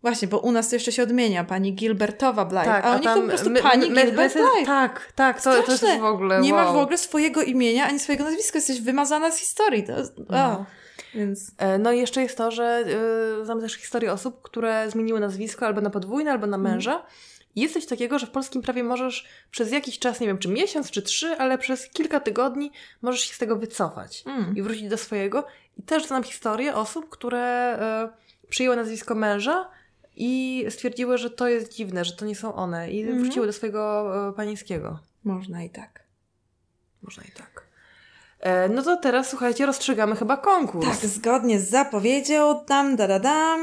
Właśnie, 0.08 0.28
bo 0.28 0.38
u 0.38 0.52
nas 0.52 0.68
to 0.68 0.76
jeszcze 0.76 0.92
się 0.92 1.02
odmienia, 1.02 1.44
pani 1.44 1.72
Gilbertowa 1.74 2.44
Blythe, 2.44 2.64
tak, 2.66 2.84
a 2.84 2.94
nich 2.98 3.04
to 3.04 3.20
po 3.20 3.28
prostu 3.28 3.50
pani 3.62 3.90
my- 3.90 4.02
Gilbert 4.02 4.34
my- 4.34 4.40
Blythe. 4.42 4.66
Tak, 4.66 5.12
tak, 5.14 5.42
to, 5.42 5.62
to 5.62 5.72
jest 5.72 5.84
w 6.00 6.04
ogóle 6.04 6.40
Nie 6.40 6.54
wow. 6.54 6.64
masz 6.64 6.74
w 6.74 6.76
ogóle 6.78 6.98
swojego 6.98 7.42
imienia 7.42 7.86
ani 7.86 7.98
swojego 7.98 8.24
nazwiska, 8.24 8.58
jesteś 8.58 8.80
wymazana 8.80 9.30
z 9.30 9.38
historii. 9.38 9.84
To, 9.84 9.92
No. 10.30 10.64
więc 11.14 11.50
E, 11.58 11.78
No 11.78 11.92
i 11.92 11.98
jeszcze 11.98 12.22
jest 12.22 12.38
to, 12.38 12.50
że 12.50 12.84
y, 13.40 13.44
znam 13.44 13.60
też 13.60 13.74
historię 13.74 14.12
osób, 14.12 14.42
które 14.42 14.90
zmieniły 14.90 15.20
nazwisko 15.20 15.66
albo 15.66 15.80
na 15.80 15.90
podwójne, 15.90 16.30
albo 16.32 16.46
na 16.46 16.56
Mhm. 16.56 16.74
męża. 16.74 17.02
I 17.56 17.60
jest 17.60 17.74
coś 17.74 17.86
takiego, 17.86 18.18
że 18.18 18.26
w 18.26 18.30
polskim 18.30 18.62
prawie 18.62 18.84
możesz 18.84 19.26
przez 19.50 19.72
jakiś 19.72 19.98
czas, 19.98 20.20
nie 20.20 20.26
wiem, 20.26 20.38
czy 20.38 20.48
miesiąc, 20.48 20.90
czy 20.90 21.02
trzy, 21.02 21.36
ale 21.38 21.58
przez 21.58 21.90
kilka 21.90 22.20
tygodni 22.20 22.72
możesz 23.02 23.20
się 23.20 23.34
z 23.34 23.38
tego 23.38 23.56
wycofać 23.56 24.22
mm. 24.26 24.56
i 24.56 24.62
wrócić 24.62 24.88
do 24.88 24.96
swojego. 24.98 25.46
I 25.78 25.82
też 25.82 26.06
znam 26.06 26.22
historię 26.22 26.74
osób, 26.74 27.08
które 27.08 27.38
e, 27.40 28.08
przyjęły 28.48 28.76
nazwisko 28.76 29.14
męża 29.14 29.68
i 30.18 30.64
stwierdziły, 30.70 31.18
że 31.18 31.30
to 31.30 31.48
jest 31.48 31.72
dziwne, 31.72 32.04
że 32.04 32.12
to 32.16 32.24
nie 32.24 32.34
są 32.36 32.54
one 32.54 32.90
i 32.90 33.00
Mhm. 33.02 33.22
wróciły 33.22 33.46
do 33.46 33.52
swojego 33.52 34.12
e, 34.28 34.32
panieńskiego. 34.32 34.98
można 35.24 35.62
i 35.64 35.70
tak. 35.70 36.02
Można 37.02 37.22
i 37.22 37.30
tak. 37.30 37.66
E, 38.40 38.68
no 38.68 38.82
to 38.82 38.96
teraz, 38.96 39.28
słuchajcie, 39.28 39.66
rozstrzygamy 39.66 40.16
chyba 40.16 40.36
konkurs. 40.36 40.86
Tak, 41.00 41.10
zgodnie 41.10 41.60
z 41.60 41.70
zapowiedzią, 41.70 42.64
dam, 42.68 42.96
da, 42.96 43.08
da, 43.08 43.18
dam. 43.18 43.60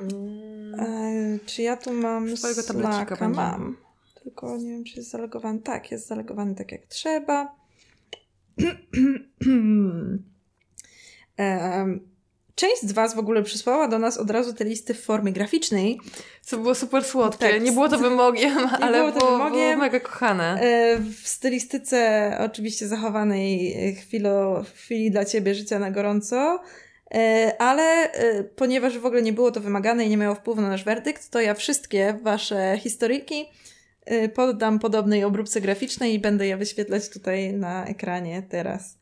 Mm. 0.00 0.80
E, 0.80 1.38
czy 1.46 1.62
ja 1.62 1.76
tu 1.76 1.92
mam 1.92 2.36
Swojego 2.36 2.62
tablecika. 2.62 3.28
Mam. 3.28 3.76
Tylko 4.22 4.56
nie 4.56 4.70
wiem, 4.70 4.84
czy 4.84 4.96
jest 4.96 5.10
zalegowany. 5.10 5.58
Tak, 5.60 5.90
jest 5.90 6.06
zalegowany 6.06 6.54
tak 6.54 6.72
jak 6.72 6.86
trzeba. 6.86 7.54
Em, 11.36 12.00
Część 12.54 12.82
z 12.82 12.92
Was 12.92 13.14
w 13.14 13.18
ogóle 13.18 13.42
przysłała 13.42 13.88
do 13.88 13.98
nas 13.98 14.18
od 14.18 14.30
razu 14.30 14.52
te 14.52 14.64
listy 14.64 14.94
w 14.94 15.02
formie 15.04 15.32
graficznej. 15.32 16.00
Co 16.42 16.56
było 16.58 16.74
super 16.74 17.04
słodkie. 17.04 17.48
Tak. 17.48 17.62
Nie 17.62 17.72
było 17.72 17.88
to 17.88 17.98
wymogiem, 17.98 18.58
ale 18.80 18.98
było 18.98 19.12
to 19.12 19.18
było, 19.18 19.30
wymogiem. 19.32 19.52
było 19.60 19.76
mega 19.76 20.00
kochane. 20.00 20.60
E, 20.60 20.98
W 20.98 21.28
stylistyce 21.28 22.30
oczywiście 22.40 22.88
zachowanej 22.88 23.74
e, 23.88 23.92
chwilo, 23.92 24.64
chwili 24.74 25.10
dla 25.10 25.24
Ciebie 25.24 25.54
życia 25.54 25.78
na 25.78 25.90
gorąco. 25.90 26.60
E, 27.14 27.52
Ale 27.58 28.10
ponieważ 28.56 28.98
w 28.98 29.06
ogóle 29.06 29.22
nie 29.22 29.32
było 29.32 29.50
to 29.50 29.60
wymagane 29.60 30.04
i 30.04 30.08
nie 30.10 30.16
miało 30.16 30.34
wpływu 30.34 30.60
na 30.60 30.68
nasz 30.68 30.84
werdykt, 30.84 31.30
to 31.30 31.40
ja 31.40 31.54
wszystkie 31.54 32.18
Wasze 32.22 32.78
historyjki 32.80 33.44
poddam 34.34 34.78
podobnej 34.78 35.24
obróbce 35.24 35.60
graficznej 35.60 36.14
i 36.14 36.18
będę 36.18 36.46
je 36.46 36.56
wyświetlać 36.56 37.08
tutaj 37.08 37.52
na 37.52 37.86
ekranie 37.86 38.42
teraz. 38.48 38.98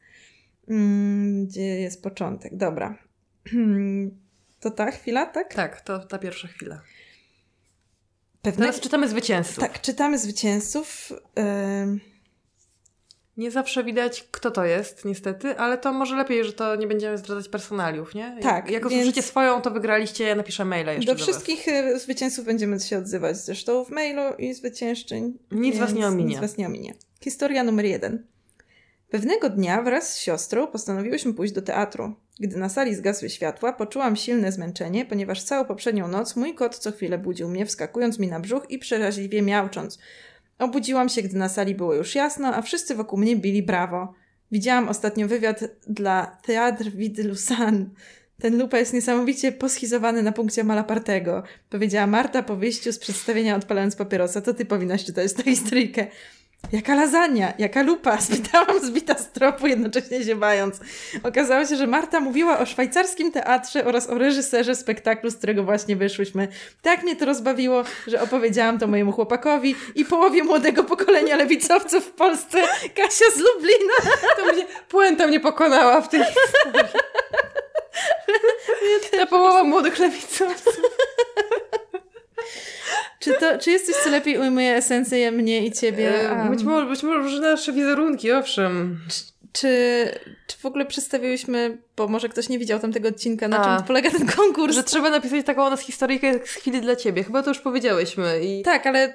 Mm, 0.69 1.47
Gdzie 1.47 1.63
jest 1.63 2.03
początek? 2.03 2.57
Dobra. 2.57 2.99
To 4.61 4.71
ta 4.71 4.91
chwila, 4.91 5.27
tak? 5.27 5.55
Tak, 5.55 5.81
to 5.81 5.99
ta 5.99 6.19
pierwsza 6.19 6.49
chwila. 6.49 6.83
Pewnie. 8.43 8.59
Teraz 8.61 8.81
czytamy 8.81 9.09
zwycięzców. 9.09 9.59
Tak, 9.59 9.81
czytamy 9.81 10.19
zwycięzców. 10.19 11.13
Nie 13.37 13.51
zawsze 13.51 13.85
widać, 13.85 14.29
kto 14.31 14.51
to 14.51 14.65
jest, 14.65 15.05
niestety, 15.05 15.59
ale 15.59 15.79
to 15.79 15.93
może 15.93 16.17
lepiej, 16.17 16.45
że 16.45 16.53
to 16.53 16.77
nie 16.77 16.87
będziemy 16.87 17.19
zdradzać 17.19 17.49
personaliów, 17.49 18.15
nie? 18.15 18.39
Tak, 18.43 18.71
Jak 18.71 18.83
więc- 18.83 18.95
usłyszycie 18.95 19.23
swoją, 19.23 19.63
to 19.63 19.71
wygraliście, 19.71 20.25
ja 20.25 20.35
napiszę 20.35 20.65
maila 20.65 20.93
jeszcze 20.93 21.07
Do 21.07 21.13
do, 21.13 21.19
was. 21.19 21.29
wszystkich 21.29 21.69
e, 21.69 21.99
zwycięzców 21.99 22.45
będziemy 22.45 22.81
się 22.81 22.99
odzywać 22.99 23.37
zresztą 23.37 23.85
w 23.85 23.91
mailu 23.91 24.23
i 24.39 24.55
zwyciężczyń. 24.55 25.39
Nic 25.51 25.79
was 25.79 25.89
więc 25.91 26.01
nie 26.01 26.07
ominie. 26.09 26.29
Nic 26.31 26.41
was 26.41 26.57
nie 26.57 26.67
ominie. 26.67 26.95
Historia 27.21 27.65
numer 27.65 27.85
jeden. 27.85 28.27
Pewnego 29.13 29.51
dnia 29.51 29.83
wraz 29.83 30.13
z 30.13 30.19
siostrą 30.19 30.67
postanowiłyśmy 30.67 31.35
pójść 31.35 31.53
do 31.53 31.63
teatru. 31.63 32.15
Gdy 32.41 32.57
na 32.57 32.69
sali 32.69 32.95
zgasły 32.95 33.31
światła, 33.31 33.73
poczułam 33.73 34.17
silne 34.17 34.53
zmęczenie, 34.53 35.05
ponieważ 35.05 35.43
całą 35.43 35.65
poprzednią 35.65 36.09
noc 36.09 36.37
mój 36.37 36.55
kot 36.55 36.79
co 36.79 36.93
chwilę 36.93 37.19
budził 37.19 37.49
mnie, 37.49 37.67
wskakując 37.67 38.19
mi 38.19 38.29
na 38.29 38.41
brzuch 38.41 38.71
i 38.71 38.79
przeraźliwie 38.79 39.43
miaucząc. 39.43 39.99
Obudziłam 40.59 41.09
się, 41.09 41.23
gdy 41.23 41.37
na 41.37 41.49
sali 41.49 41.75
było 41.75 41.95
już 41.95 42.15
jasno, 42.15 42.55
a 42.55 42.63
wszyscy 42.63 42.95
wokół 42.95 43.19
mnie 43.19 43.37
bili 43.37 43.63
brawo. 43.63 44.15
Widziałam 44.53 44.89
ostatnio 44.89 45.29
wywiad 45.29 45.61
dla 45.87 46.39
Théâtre 46.47 46.91
Vide 46.91 47.23
Lausanne. 47.23 47.87
Ten 48.41 48.59
lupa 48.59 48.79
jest 48.79 48.93
niesamowicie 48.93 49.53
poschizowany 49.53 50.23
na 50.23 50.33
punkcie 50.33 50.65
Malapartego. 50.65 51.43
Powiedziała 51.71 52.07
Marta 52.07 52.43
po 52.43 52.57
wyjściu 52.57 52.93
z 52.93 52.99
przedstawienia 52.99 53.57
odpalając 53.57 53.97
papierosa. 53.97 54.41
To 54.41 54.55
ty 54.55 54.65
powinnaś 54.65 55.05
czytać 55.05 55.33
tę 55.33 55.43
historyjkę. 55.43 56.07
Jaka 56.73 56.95
lasagna? 56.95 57.53
Jaka 57.59 57.83
lupa? 57.83 58.21
Spytałam 58.31 58.85
zbita 58.85 59.19
z 59.19 59.29
tropu, 59.31 59.67
jednocześnie 59.67 60.23
ziewając. 60.23 60.81
Okazało 61.23 61.67
się, 61.67 61.77
że 61.77 61.87
Marta 61.87 62.21
mówiła 62.21 62.59
o 62.59 62.67
szwajcarskim 62.67 63.33
teatrze 63.33 63.85
oraz 63.85 64.11
o 64.11 64.19
reżyserze 64.19 64.75
spektaklu, 64.75 65.31
z 65.31 65.37
którego 65.37 65.65
właśnie 65.65 65.97
wyszłyśmy. 65.97 66.49
Tak 66.83 67.03
mnie 67.03 67.17
to 67.17 67.25
rozbawiło, 67.25 67.85
że 68.07 68.21
opowiedziałam 68.21 68.79
to 68.79 68.87
mojemu 68.87 69.13
chłopakowi 69.13 69.77
i 69.95 70.05
połowie 70.05 70.45
młodego 70.45 70.85
pokolenia 70.85 71.37
lewicowców 71.37 72.05
w 72.05 72.11
Polsce. 72.11 72.59
Kasia 72.97 73.25
z 73.37 73.39
Lublina. 73.39 73.95
To 74.37 74.53
mnie, 74.53 74.67
puenta 74.89 75.27
mnie 75.27 75.41
pokonała 75.41 76.01
w 76.01 76.09
tej 76.09 76.21
historii. 76.25 76.89
Ta 79.19 79.27
połowa 79.27 79.65
młodych 79.65 79.99
lewicowców. 79.99 80.81
Czy, 83.19 83.33
to, 83.33 83.59
czy 83.59 83.71
jest 83.71 83.87
coś, 83.87 83.95
co 84.05 84.11
lepiej 84.11 84.39
ujmuje 84.39 84.75
esencję 84.77 85.33
mnie 85.33 85.67
i 85.67 85.73
ciebie? 85.73 86.31
Am, 86.31 86.51
Być 86.51 86.63
może, 86.63 86.87
być 86.87 87.03
może 87.03 87.41
nasze 87.41 87.73
wizerunki, 87.73 88.33
owszem. 88.33 89.01
Czy, 89.53 89.69
czy 90.47 90.59
w 90.59 90.67
ogóle 90.67 90.87
przedstawiłyśmy, 90.87 91.79
bo 91.97 92.09
może 92.09 92.29
ktoś 92.29 92.49
nie 92.49 92.59
widział 92.59 92.79
tamtego 92.81 93.09
odcinka, 93.09 93.49
na 93.49 93.59
A. 93.65 93.77
czym 93.79 93.87
polega 93.87 94.11
ten 94.11 94.27
konkurs? 94.27 94.75
Że 94.75 94.85
trzeba 94.85 95.11
napisać 95.11 95.47
taką 95.47 95.65
o 95.67 95.71
nas 95.71 95.81
historyjkę 95.81 96.35
z 96.47 96.51
chwili 96.51 96.81
dla 96.81 96.97
ciebie. 96.97 97.25
Chyba 97.25 97.43
to 97.43 97.51
już 97.51 97.59
powiedziałyśmy. 97.61 98.41
I 98.45 98.63
Tak, 98.63 98.87
ale 98.87 99.15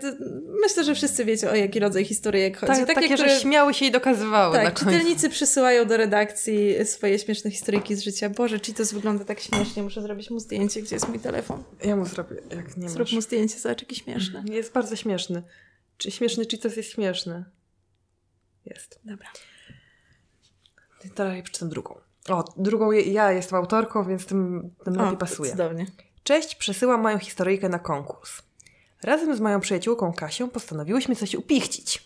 myślę, 0.64 0.83
że 0.83 0.95
wszyscy 0.95 1.25
wiecie, 1.25 1.51
o 1.51 1.56
jaki 1.56 1.80
rodzaj 1.80 2.06
historyjek 2.06 2.57
chodzi. 2.57 2.74
tak, 2.85 2.95
takie, 2.95 3.14
które, 3.16 3.30
że 3.30 3.40
śmiały 3.40 3.74
się 3.74 3.85
i 3.85 3.91
dokazywały 3.91 4.57
na 4.57 4.64
Tak, 4.64 4.74
końcu. 4.74 4.91
czytelnicy 4.91 5.30
przysyłają 5.30 5.85
do 5.85 5.98
redakcji 5.98 6.85
swoje 6.85 7.19
śmieszne 7.19 7.51
historyjki 7.51 7.95
z 7.95 8.01
życia. 8.01 8.30
Boże, 8.30 8.59
Cheetos 8.59 8.93
wygląda 8.93 9.25
tak 9.25 9.40
śmiesznie, 9.40 9.83
muszę 9.83 10.01
zrobić 10.01 10.30
mu 10.30 10.40
zdjęcie, 10.40 10.82
gdzie 10.82 10.95
jest 10.95 11.07
mój 11.09 11.19
telefon. 11.19 11.64
Ja 11.83 11.95
mu 11.95 12.06
zrobię, 12.06 12.35
jak 12.56 12.77
nie 12.77 12.90
Zrób 12.90 13.07
masz. 13.07 13.14
mu 13.14 13.22
zdjęcie, 13.22 13.59
zobacz 13.59 13.82
jaki 13.82 13.95
śmieszny. 13.95 14.43
Jest 14.51 14.74
bardzo 14.74 14.95
śmieszny. 14.95 15.43
Czy 15.98 16.11
śmieszny 16.11 16.45
Cheetos 16.51 16.75
jest 16.75 16.91
śmieszny? 16.91 17.45
Jest. 18.66 18.99
Dobra. 19.06 19.27
Teraz 21.16 21.36
ja 21.36 21.44
przeczytam 21.44 21.69
drugą. 21.69 21.95
O, 22.30 22.44
drugą 22.58 22.92
ja 22.92 23.32
jestem 23.32 23.58
autorką, 23.60 24.03
więc 24.03 24.26
tym, 24.26 24.69
tym 24.84 24.94
lepiej 24.94 25.14
O, 25.14 25.18
pasuje. 25.18 25.52
Cudownie. 25.52 25.86
Cześć, 26.24 26.56
przesyłam 26.56 27.02
moją 27.02 27.19
historyjkę 27.19 27.69
na 27.69 27.80
konkurs. 27.80 28.42
Razem 29.03 29.36
z 29.36 29.40
moją 29.40 29.60
przyjaciółką 29.60 30.14
Kasią 30.14 30.50
postanowiłyśmy 30.50 31.16
coś 31.16 31.36
upichcić. 31.36 32.03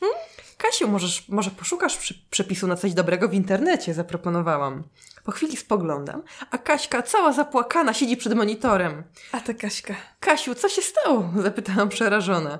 Kasiu, 0.57 0.87
możesz, 0.87 1.29
może 1.29 1.51
poszukasz 1.51 1.97
przy, 1.97 2.13
przepisu 2.29 2.67
na 2.67 2.75
coś 2.75 2.93
dobrego 2.93 3.29
w 3.29 3.33
internecie, 3.33 3.93
zaproponowałam. 3.93 4.83
Po 5.23 5.31
chwili 5.31 5.57
spoglądam, 5.57 6.23
a 6.51 6.57
Kaśka 6.57 7.01
cała 7.01 7.33
zapłakana 7.33 7.93
siedzi 7.93 8.17
przed 8.17 8.33
monitorem. 8.33 9.03
A 9.31 9.41
ta 9.41 9.53
Kaśka. 9.53 9.95
Kasiu, 10.19 10.55
co 10.55 10.69
się 10.69 10.81
stało? 10.81 11.29
Zapytałam 11.43 11.89
przerażona. 11.89 12.59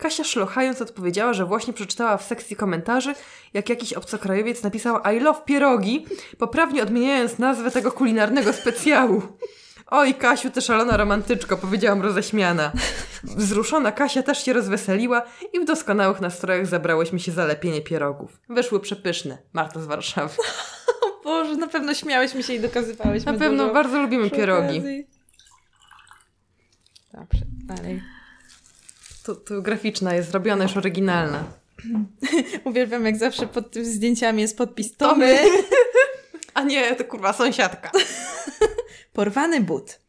Kasia 0.00 0.24
szlochając 0.24 0.82
odpowiedziała, 0.82 1.32
że 1.32 1.44
właśnie 1.44 1.72
przeczytała 1.72 2.16
w 2.16 2.24
sekcji 2.24 2.56
komentarzy, 2.56 3.14
jak 3.54 3.68
jakiś 3.68 3.92
obcokrajowiec 3.92 4.62
napisał 4.62 4.98
I 5.16 5.20
love 5.20 5.40
pierogi, 5.44 6.06
poprawnie 6.38 6.82
odmieniając 6.82 7.38
nazwę 7.38 7.70
tego 7.70 7.92
kulinarnego 7.92 8.52
specjału. 8.52 9.22
Oj, 9.86 10.14
Kasiu, 10.14 10.50
ty 10.50 10.60
szalona 10.62 10.96
romantyczko, 10.96 11.56
powiedziałam 11.56 12.02
roześmiana. 12.02 12.72
Wzruszona 13.24 13.92
Kasia 13.92 14.22
też 14.22 14.44
się 14.44 14.52
rozweseliła 14.52 15.22
i 15.52 15.60
w 15.60 15.64
doskonałych 15.64 16.20
nastrojach 16.20 16.66
zabrałyśmy 16.66 17.20
się 17.20 17.32
za 17.32 17.44
lepienie 17.44 17.80
pierogów. 17.82 18.40
Wyszły 18.48 18.80
przepyszne. 18.80 19.38
Marta 19.52 19.80
z 19.80 19.86
Warszawy. 19.86 20.34
O 21.02 21.24
Boże, 21.24 21.56
na 21.56 21.66
pewno 21.66 21.94
śmiałyśmy 21.94 22.42
się 22.42 22.54
i 22.54 22.60
dokazywałyśmy 22.60 23.32
Na 23.32 23.38
pewno 23.38 23.62
dużo 23.62 23.74
bardzo 23.74 24.02
lubimy 24.02 24.30
pierogi. 24.30 24.78
okazji. 24.78 25.06
Dobrze, 27.12 27.44
dalej. 27.64 28.02
To, 29.24 29.34
to 29.34 29.62
graficzna 29.62 30.14
jest 30.14 30.30
zrobiona, 30.30 30.62
już 30.64 30.76
oryginalna. 30.76 31.44
Uwielbiam, 32.64 33.06
jak 33.06 33.16
zawsze 33.16 33.46
pod 33.46 33.70
tym 33.70 33.84
zdjęciami 33.84 34.42
jest 34.42 34.58
podpis 34.58 34.96
To 34.96 35.08
Tomy. 35.08 35.26
my. 35.26 35.38
A 36.54 36.62
nie, 36.62 36.96
to 36.96 37.04
kurwa 37.04 37.32
sąsiadka. 37.32 37.90
Porwany 39.12 39.60
but. 39.60 40.00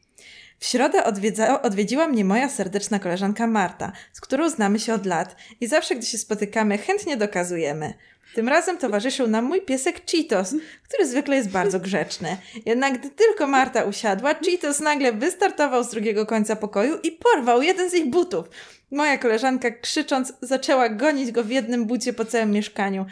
W 0.61 0.65
środę 0.65 1.03
odwiedza, 1.03 1.61
odwiedziła 1.61 2.07
mnie 2.07 2.25
moja 2.25 2.49
serdeczna 2.49 2.99
koleżanka 2.99 3.47
Marta, 3.47 3.91
z 4.13 4.21
którą 4.21 4.49
znamy 4.49 4.79
się 4.79 4.93
od 4.93 5.05
lat 5.05 5.35
i 5.61 5.67
zawsze, 5.67 5.95
gdy 5.95 6.05
się 6.05 6.17
spotykamy, 6.17 6.77
chętnie 6.77 7.17
dokazujemy. 7.17 7.93
Tym 8.35 8.49
razem 8.49 8.77
towarzyszył 8.77 9.27
nam 9.27 9.45
mój 9.45 9.61
piesek 9.61 10.11
Cheetos, 10.11 10.55
który 10.87 11.07
zwykle 11.07 11.35
jest 11.35 11.49
bardzo 11.49 11.79
grzeczny. 11.79 12.37
Jednak 12.65 12.99
gdy 12.99 13.09
tylko 13.09 13.47
Marta 13.47 13.83
usiadła, 13.83 14.33
Cheetos 14.33 14.79
nagle 14.79 15.13
wystartował 15.13 15.83
z 15.83 15.89
drugiego 15.89 16.25
końca 16.25 16.55
pokoju 16.55 16.97
i 17.03 17.11
porwał 17.11 17.61
jeden 17.61 17.89
z 17.89 17.93
ich 17.93 18.09
butów. 18.09 18.45
Moja 18.91 19.17
koleżanka 19.17 19.71
krzycząc 19.71 20.33
zaczęła 20.41 20.89
gonić 20.89 21.31
go 21.31 21.43
w 21.43 21.49
jednym 21.49 21.85
bucie 21.85 22.13
po 22.13 22.25
całym 22.25 22.51
mieszkaniu. 22.51 23.05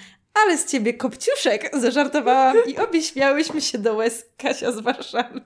Ale 0.44 0.58
z 0.58 0.66
ciebie 0.66 0.94
kopciuszek, 0.94 1.72
zażartowałam 1.74 2.58
i 2.68 2.78
obie 2.78 3.04
śmiałyśmy 3.04 3.62
się 3.62 3.78
do 3.78 3.96
łez 3.96 4.26
Kasia 4.38 4.72
z 4.72 4.80
Warszawy. 4.80 5.42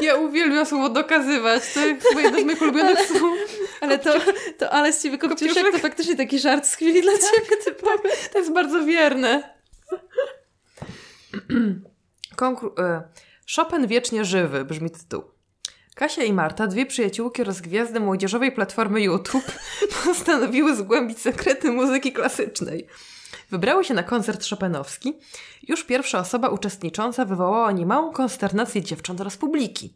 Ja 0.00 0.14
uwielbiam 0.16 0.66
słowo 0.66 0.88
dokazywać. 0.88 1.62
To 1.74 1.86
jest 1.86 2.06
chyba 2.08 2.20
jedno 2.20 2.40
z 2.40 2.44
moich 2.44 2.62
ulubionych 2.62 2.98
słów. 3.08 3.38
Ale 3.80 3.98
to, 3.98 4.12
to 4.58 4.70
ale 4.70 4.92
z 4.92 5.02
ciebie 5.02 5.18
kopciuszek, 5.18 5.48
Kopciuszek? 5.48 5.72
to 5.72 5.78
faktycznie 5.88 6.16
taki 6.16 6.38
żart 6.38 6.66
z 6.66 6.74
chwili 6.74 7.02
dla 7.02 7.12
ciebie 7.12 7.56
typowy. 7.64 8.08
To 8.32 8.38
jest 8.38 8.52
bardzo 8.52 8.84
wierne. 8.84 9.54
Konkur- 12.36 12.80
e, 12.80 13.02
Chopin 13.56 13.86
wiecznie 13.86 14.24
żywy 14.24 14.64
brzmi 14.64 14.90
tytuł. 14.90 15.24
Kasia 15.94 16.22
i 16.22 16.32
Marta, 16.32 16.66
dwie 16.66 16.86
przyjaciółki 16.86 17.44
rozgwiazdy 17.44 18.00
młodzieżowej 18.00 18.52
platformy 18.52 19.02
YouTube, 19.02 19.52
postanowiły 20.04 20.76
zgłębić 20.76 21.18
sekrety 21.18 21.72
muzyki 21.72 22.12
klasycznej. 22.12 22.86
Wybrały 23.50 23.84
się 23.84 23.94
na 23.94 24.02
koncert 24.02 24.48
chopinowski. 24.50 25.18
Już 25.68 25.84
pierwsza 25.84 26.18
osoba 26.18 26.48
uczestnicząca 26.48 27.24
wywołała 27.24 27.72
niemałą 27.72 28.12
konsternację 28.12 28.82
dziewcząt 28.82 29.32
z 29.32 29.36
publiki. 29.36 29.94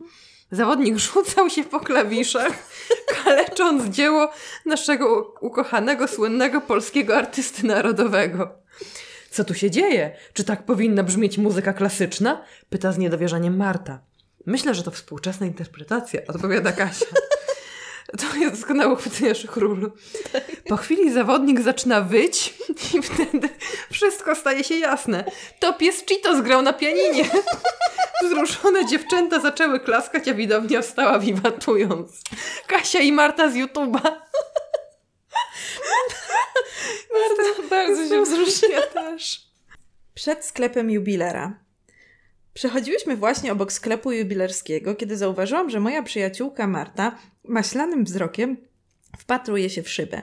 Zawodnik 0.51 0.99
rzucał 0.99 1.51
się 1.51 1.65
po 1.65 1.81
klawiszach, 1.81 2.53
kalecząc 3.25 3.85
dzieło 3.85 4.31
naszego 4.67 5.35
ukochanego, 5.41 6.09
słynnego 6.09 6.61
polskiego 6.61 7.17
artysty 7.17 7.67
narodowego. 7.67 8.51
Co 9.31 9.45
tu 9.45 9.55
się 9.55 9.71
dzieje? 9.71 10.17
Czy 10.33 10.45
tak 10.45 10.65
powinna 10.65 11.03
brzmieć 11.03 11.39
muzyka 11.39 11.73
klasyczna? 11.73 12.43
Pyta 12.71 12.93
z 12.93 12.99
niedowierzaniem 12.99 13.57
Marta. 13.57 14.01
Myślę, 14.47 14.75
że 14.75 14.83
to 14.83 14.91
współczesna 14.91 15.47
interpretacja, 15.47 16.21
odpowiada 16.29 16.73
Kasia. 16.73 17.07
To 18.17 18.37
jest 18.37 18.55
doskonałe 18.55 18.93
uchwycenie 18.93 19.35
szchrólu. 19.35 19.93
Po 20.69 20.77
chwili 20.77 21.13
zawodnik 21.13 21.61
zaczyna 21.61 22.01
wyć 22.01 22.55
i 22.95 23.03
wtedy 23.03 23.49
wszystko 23.93 24.35
staje 24.35 24.65
się 24.65 24.75
jasne. 24.75 25.25
To 25.61 25.73
pies 25.73 26.05
Cheetos 26.09 26.41
grał 26.41 26.63
na 26.63 26.73
pianinie. 26.73 27.25
Wzruszone 28.25 28.87
dziewczęta 28.87 29.41
zaczęły 29.41 29.81
klaskać, 29.81 30.29
a 30.29 30.35
widownia 30.35 30.83
wstała 30.83 31.19
wiwatując. 31.19 32.21
Kasia 32.67 33.01
i 33.01 33.13
Marta 33.13 33.51
z 33.51 33.55
YouTube'a. 33.55 34.13
Bardzo, 37.13 37.63
bardzo 37.71 38.09
się 38.09 38.23
wzruszyła. 38.23 38.83
Też. 38.83 39.41
Przed 40.15 40.45
sklepem 40.45 40.91
jubilera. 40.91 41.68
Przechodziłyśmy 42.59 43.17
właśnie 43.17 43.53
obok 43.53 43.73
sklepu 43.73 44.13
jubilerskiego, 44.13 44.95
kiedy 44.95 45.17
zauważyłam, 45.17 45.71
że 45.71 45.81
moja 45.81 46.03
przyjaciółka 46.03 46.67
Marta 46.67 47.19
maślanym 47.45 48.05
wzrokiem 48.05 48.57
wpatruje 49.19 49.71
się 49.71 49.83
w 49.83 49.89
szybę. 49.89 50.23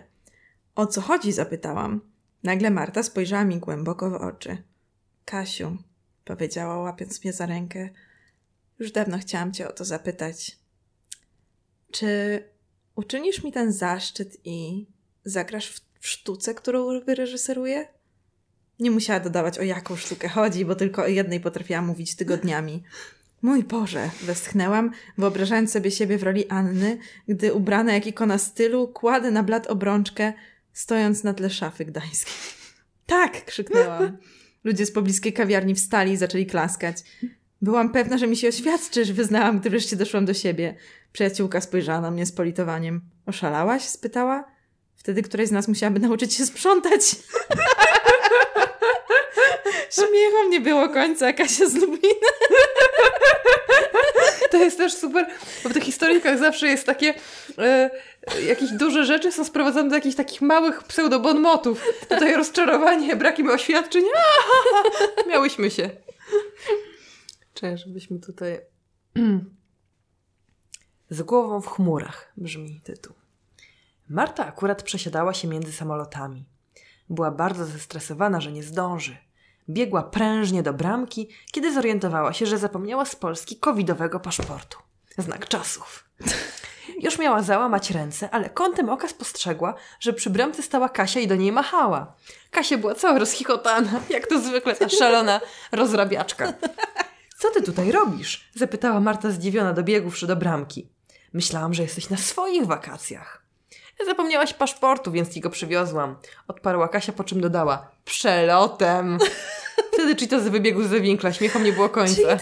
O 0.76 0.88
co 0.88 1.02
chodzi? 1.02 1.32
zapytałam. 1.32 2.02
Nagle 2.44 2.70
Marta 2.70 3.04
spojrzała 3.04 3.44
mi 3.44 3.60
głęboko 3.60 4.10
w 4.10 4.14
oczy. 4.14 4.58
Kasiu, 5.26 5.78
powiedziała, 6.26 6.78
łapiąc 6.78 7.24
mnie 7.24 7.34
za 7.34 7.46
rękę, 7.46 7.90
już 8.80 8.92
dawno 8.92 9.18
chciałam 9.18 9.54
cię 9.54 9.68
o 9.68 9.72
to 9.72 9.86
zapytać. 9.86 10.58
Czy 11.92 12.44
uczynisz 12.96 13.44
mi 13.44 13.52
ten 13.52 13.72
zaszczyt 13.72 14.38
i 14.44 14.88
zagrasz 15.26 15.70
w, 16.00 16.08
sztuce, 16.08 16.54
którą 16.56 17.00
wyreżyseruję? 17.00 17.88
Nie 18.80 18.92
musiała 18.92 19.20
dodawać, 19.20 19.60
o 19.60 19.64
jaką 19.64 19.96
sztukę 19.96 20.30
chodzi, 20.30 20.66
bo 20.66 20.76
tylko 20.76 21.04
o 21.04 21.08
jednej 21.08 21.40
potrafiłam 21.40 21.86
mówić 21.86 22.16
tygodniami. 22.16 22.84
Mój 23.42 23.64
Boże, 23.64 24.10
westchnęłam, 24.22 24.92
wyobrażając 25.18 25.72
sobie 25.72 25.92
siebie 25.92 26.18
w 26.18 26.24
roli 26.24 26.50
Anny, 26.50 26.98
gdy 27.28 27.54
ubrana 27.54 27.94
jak 27.94 28.08
ikona 28.08 28.38
stylu, 28.38 28.88
kładę 28.88 29.32
na 29.32 29.44
blat 29.44 29.68
obrączkę, 29.68 30.34
stojąc 30.74 31.24
na 31.24 31.34
tle 31.34 31.50
szafy 31.50 31.86
gdańskiej. 31.86 32.34
Tak! 33.06 33.46
krzyknęłam. 33.46 34.18
Ludzie 34.64 34.86
z 34.86 34.92
pobliskiej 34.92 35.34
kawiarni 35.34 35.76
wstali 35.76 36.12
i 36.12 36.18
zaczęli 36.18 36.46
klaskać. 36.46 36.98
Byłam 37.62 37.92
pewna, 37.92 38.18
że 38.18 38.28
mi 38.28 38.38
się 38.38 38.48
oświadczysz, 38.48 39.12
wyznałam, 39.12 39.60
gdy 39.60 39.70
wreszcie 39.70 39.96
doszłam 39.96 40.26
do 40.26 40.34
siebie. 40.34 40.76
Przyjaciółka 41.12 41.62
spojrzała 41.62 42.02
na 42.02 42.12
mnie 42.12 42.26
z 42.26 42.32
politowaniem. 42.32 43.02
Oszalałaś? 43.26 43.84
spytała. 43.84 44.46
Wtedy 44.96 45.22
któraś 45.22 45.48
z 45.48 45.52
nas 45.52 45.68
musiałaby 45.68 46.00
nauczyć 46.00 46.34
się 46.34 46.46
sprzątać. 46.46 47.02
Śmiechom 49.96 50.50
nie 50.50 50.62
było 50.62 50.90
końca, 50.90 51.34
Kasia 51.34 51.70
z 51.70 51.76
Lublina. 51.76 52.28
To 54.52 54.58
jest 54.58 54.78
też 54.78 54.94
super, 54.94 55.28
bo 55.64 55.70
w 55.70 55.74
tych 55.74 55.84
historyjkach 55.84 56.40
zawsze 56.40 56.68
jest 56.68 56.86
takie, 56.86 57.14
e, 57.58 57.90
jakieś 58.48 58.72
duże 58.72 59.06
rzeczy 59.06 59.32
są 59.32 59.46
sprowadzone 59.46 59.90
do 59.90 59.96
jakichś 59.96 60.16
takich 60.16 60.42
małych 60.42 60.84
pseudobonmotów. 60.84 61.84
Tutaj 62.10 62.36
rozczarowanie, 62.36 63.16
brakiem 63.16 63.50
oświadczeń. 63.50 64.04
Miałyśmy 65.30 65.72
się. 65.72 65.90
Cześć, 67.54 67.84
żebyśmy 67.84 68.20
tutaj... 68.20 68.60
Z 71.10 71.22
głową 71.22 71.62
w 71.62 71.68
chmurach 71.68 72.32
brzmi 72.38 72.82
tytuł. 72.84 73.16
Marta 74.10 74.46
akurat 74.46 74.84
przesiadała 74.84 75.34
się 75.34 75.48
między 75.48 75.74
samolotami. 75.74 76.46
Była 77.10 77.32
bardzo 77.32 77.66
zestresowana, 77.66 78.42
że 78.42 78.52
nie 78.52 78.64
zdąży. 78.64 79.18
Biegła 79.70 80.04
prężnie 80.04 80.64
do 80.64 80.74
bramki, 80.74 81.30
kiedy 81.52 81.74
zorientowała 81.74 82.34
się, 82.34 82.46
że 82.46 82.58
zapomniała 82.58 83.06
z 83.06 83.16
Polski 83.16 83.56
covidowego 83.60 84.20
paszportu. 84.20 84.78
Znak 85.18 85.48
czasów. 85.48 86.10
Już 87.02 87.20
miała 87.20 87.42
załamać 87.42 87.92
ręce, 87.92 88.30
ale 88.30 88.50
kątem 88.50 88.90
oka 88.90 89.08
spostrzegła, 89.08 89.74
że 90.00 90.14
przy 90.14 90.30
bramce 90.30 90.64
stała 90.64 90.90
Kasia 90.90 91.20
i 91.20 91.28
do 91.28 91.36
niej 91.36 91.52
machała. 91.52 92.16
Kasia 92.52 92.78
była 92.78 92.96
cała 92.96 93.20
rozchichotana, 93.20 94.00
jak 94.10 94.28
to 94.28 94.40
zwykle 94.40 94.76
ta 94.76 94.90
szalona 94.90 95.42
rozrabiaczka. 95.72 96.54
Co 97.38 97.52
ty 97.52 97.62
tutaj 97.62 97.92
robisz? 97.92 98.50
Zapytała 98.56 99.00
Marta 99.00 99.32
zdziwiona, 99.32 99.74
dobiegłszy 99.74 100.28
do 100.28 100.36
bramki. 100.36 100.90
Myślałam, 101.34 101.74
że 101.74 101.84
jesteś 101.84 102.10
na 102.10 102.18
swoich 102.18 102.66
wakacjach. 102.66 103.45
Zapomniałaś 104.06 104.54
paszportu, 104.54 105.12
więc 105.12 105.34
ci 105.34 105.40
go 105.42 105.50
przywiozłam. 105.50 106.16
Odparła 106.48 106.88
Kasia, 106.88 107.14
po 107.14 107.24
czym 107.24 107.42
dodała. 107.42 107.92
Przelotem. 108.06 109.18
Wtedy 109.94 110.16
Cheetos 110.16 110.44
wybiegł 110.44 110.84
z 110.84 110.92
winkla, 111.02 111.34
śmiechom 111.34 111.64
nie 111.64 111.74
było 111.74 111.90
końca. 111.90 112.38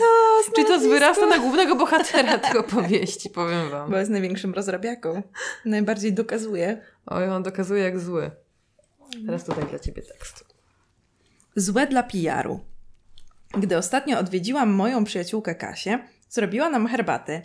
Cheetos, 0.55 0.83
wyrasta 0.83 1.25
na 1.25 1.39
głównego 1.39 1.75
bohatera 1.75 2.37
tej 2.37 2.57
opowieści, 2.57 3.29
powiem 3.29 3.69
wam. 3.69 3.91
Bo 3.91 3.97
jest 3.97 4.11
największym 4.11 4.53
rozrabiaką. 4.53 5.21
Najbardziej 5.65 6.13
dokazuje. 6.13 6.81
Oj, 7.05 7.29
on 7.29 7.43
dokazuje 7.43 7.83
jak 7.83 7.99
zły. 7.99 8.31
Teraz 9.25 9.43
tutaj 9.43 9.65
dla 9.65 9.79
ciebie 9.79 10.01
tekst. 10.01 10.45
Złe 11.55 11.87
dla 11.87 12.03
PR-u. 12.03 12.59
Gdy 13.57 13.77
ostatnio 13.77 14.19
odwiedziłam 14.19 14.69
moją 14.69 15.03
przyjaciółkę 15.03 15.55
Kasię, 15.55 15.99
zrobiła 16.29 16.69
nam 16.69 16.87
herbatę. 16.87 17.41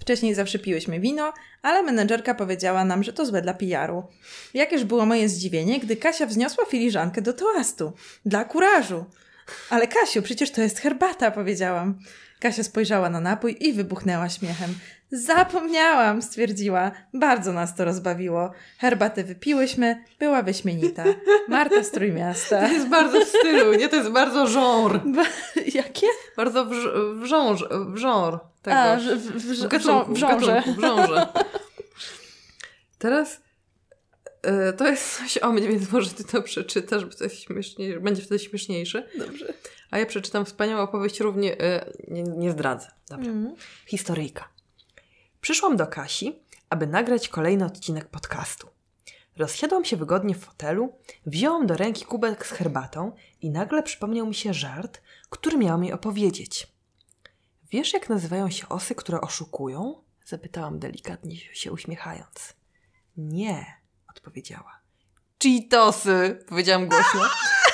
Wcześniej 0.00 0.34
zawsze 0.34 0.58
piłyśmy 0.58 1.00
wino, 1.00 1.32
ale 1.62 1.82
menedżerka 1.82 2.34
powiedziała 2.34 2.84
nam, 2.84 3.02
że 3.02 3.12
to 3.12 3.26
złe 3.26 3.42
dla 3.42 3.54
PR-u. 3.54 4.04
Jakież 4.54 4.84
było 4.84 5.06
moje 5.06 5.28
zdziwienie, 5.28 5.80
gdy 5.80 5.96
Kasia 5.96 6.26
wzniosła 6.26 6.64
filiżankę 6.64 7.22
do 7.22 7.32
toastu. 7.32 7.92
Dla 8.26 8.44
kurażu. 8.44 9.04
Ale 9.70 9.86
Kasiu, 9.86 10.22
przecież 10.22 10.50
to 10.50 10.60
jest 10.62 10.78
herbata, 10.78 11.30
powiedziałam. 11.30 11.98
Kasia 12.40 12.62
spojrzała 12.62 13.10
na 13.10 13.20
napój 13.20 13.56
i 13.60 13.72
wybuchnęła 13.72 14.28
śmiechem. 14.28 14.74
Zapomniałam, 15.10 16.22
stwierdziła. 16.22 16.90
Bardzo 17.14 17.52
nas 17.52 17.74
to 17.74 17.84
rozbawiło. 17.84 18.50
Herbatę 18.78 19.24
wypiłyśmy, 19.24 20.04
była 20.18 20.42
wyśmienita. 20.42 21.04
Marta 21.48 21.84
z 21.84 21.90
Trójmiasta. 21.90 22.66
To 22.66 22.72
jest 22.72 22.88
bardzo 22.88 23.20
w 23.20 23.28
stylu, 23.28 23.74
nie? 23.74 23.88
To 23.88 23.96
jest 23.96 24.10
bardzo 24.10 24.46
genre. 24.46 25.00
Ba- 25.04 25.24
Jakie? 25.74 26.06
Bardzo 26.36 26.64
w, 26.64 26.70
w, 27.20 27.24
żąż, 27.24 27.64
w 27.70 27.96
żonr 27.96 28.38
tego. 28.68 28.80
A, 28.80 28.96
w, 28.96 29.02
w, 29.02 29.32
w, 29.32 29.46
w 29.46 29.64
w, 29.64 29.68
gatunku, 29.68 30.14
w 30.14 30.20
gatunku, 30.20 30.72
w. 30.72 31.26
Teraz 32.98 33.40
e, 34.42 34.72
to 34.72 34.88
jest 34.88 35.18
coś 35.18 35.38
o 35.38 35.52
mnie, 35.52 35.68
więc 35.68 35.92
może 35.92 36.10
ty 36.10 36.24
to 36.24 36.42
przeczytasz, 36.42 37.04
bo 37.04 37.14
to 37.14 37.24
jest 37.24 37.36
będzie 38.00 38.22
wtedy 38.22 38.38
śmieszniejszy. 38.38 39.08
Dobrze. 39.18 39.54
A 39.90 39.98
ja 39.98 40.06
przeczytam 40.06 40.44
wspaniałą 40.44 40.82
opowieść 40.82 41.20
równie... 41.20 41.60
E, 41.60 41.92
nie, 42.08 42.22
nie 42.22 42.50
zdradzę. 42.52 42.90
Dobra. 43.08 43.30
Mm. 43.30 43.54
Historyjka. 43.86 44.48
Przyszłam 45.40 45.76
do 45.76 45.86
Kasi, 45.86 46.38
aby 46.70 46.86
nagrać 46.86 47.28
kolejny 47.28 47.64
odcinek 47.64 48.08
podcastu. 48.08 48.68
Rozsiadłam 49.36 49.84
się 49.84 49.96
wygodnie 49.96 50.34
w 50.34 50.38
fotelu, 50.38 50.92
wzięłam 51.26 51.66
do 51.66 51.76
ręki 51.76 52.04
kubek 52.04 52.46
z 52.46 52.50
herbatą 52.50 53.12
i 53.42 53.50
nagle 53.50 53.82
przypomniał 53.82 54.26
mi 54.26 54.34
się 54.34 54.54
żart, 54.54 55.00
który 55.30 55.58
miałam 55.58 55.84
jej 55.84 55.92
opowiedzieć. 55.92 56.66
Wiesz, 57.70 57.92
jak 57.92 58.08
nazywają 58.08 58.50
się 58.50 58.68
osy, 58.68 58.94
które 58.94 59.20
oszukują? 59.20 60.02
Zapytałam 60.24 60.78
delikatnie 60.78 61.36
się 61.36 61.72
uśmiechając. 61.72 62.54
Nie, 63.16 63.66
odpowiedziała. 64.10 64.80
Cheetosy, 65.42 66.44
powiedziałam 66.48 66.88
głośno. 66.88 67.20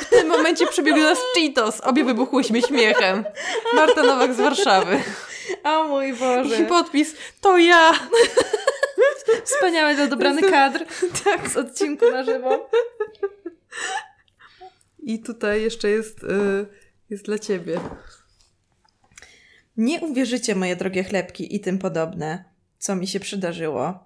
W 0.00 0.10
tym 0.10 0.28
momencie 0.28 0.66
przebiegł 0.66 0.98
nas 0.98 1.18
Cheetos. 1.34 1.80
Obie 1.80 2.04
wybuchłyśmy 2.04 2.62
śmiechem. 2.62 3.24
Marta 3.74 4.02
Nowak 4.02 4.34
z 4.34 4.36
Warszawy. 4.36 5.02
O 5.64 5.84
mój 5.84 6.12
Boże. 6.12 6.62
I 6.62 6.66
podpis, 6.66 7.14
to 7.40 7.58
ja! 7.58 7.92
Wspaniały 9.44 10.08
dobrany 10.08 10.42
kadr 10.42 10.84
tak. 11.24 11.48
z 11.48 11.56
odcinku 11.56 12.10
na 12.10 12.24
żywo. 12.24 12.70
I 14.98 15.22
tutaj 15.22 15.62
jeszcze 15.62 15.90
jest, 15.90 16.24
y, 16.24 16.66
jest 17.10 17.24
dla 17.24 17.38
ciebie. 17.38 17.80
Nie 19.76 20.00
uwierzycie, 20.00 20.54
moje 20.54 20.76
drogie 20.76 21.04
chlebki 21.04 21.56
i 21.56 21.60
tym 21.60 21.78
podobne, 21.78 22.44
co 22.78 22.96
mi 22.96 23.06
się 23.06 23.20
przydarzyło. 23.20 24.04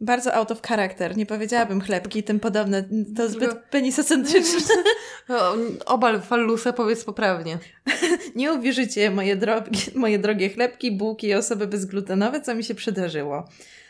Bardzo 0.00 0.34
out 0.34 0.50
of 0.50 0.62
character. 0.62 1.16
Nie 1.16 1.26
powiedziałabym 1.26 1.80
chlebki 1.80 2.18
i 2.18 2.22
tym 2.22 2.40
podobne. 2.40 2.84
To 3.16 3.28
zbyt 3.28 3.58
penisocentryczne. 3.70 4.74
Obal 5.86 6.20
fallusa, 6.20 6.72
powiedz 6.72 7.04
poprawnie. 7.04 7.58
Nie 8.36 8.52
uwierzycie, 8.52 9.10
moje, 9.10 9.36
drogie, 9.36 9.70
moje 9.94 10.18
drogie 10.18 10.50
chlebki, 10.50 10.92
bułki 10.92 11.26
i 11.26 11.34
osoby 11.34 11.66
bezglutenowe, 11.66 12.40
co 12.40 12.54
mi 12.54 12.64
się 12.64 12.74
przydarzyło. 12.74 13.48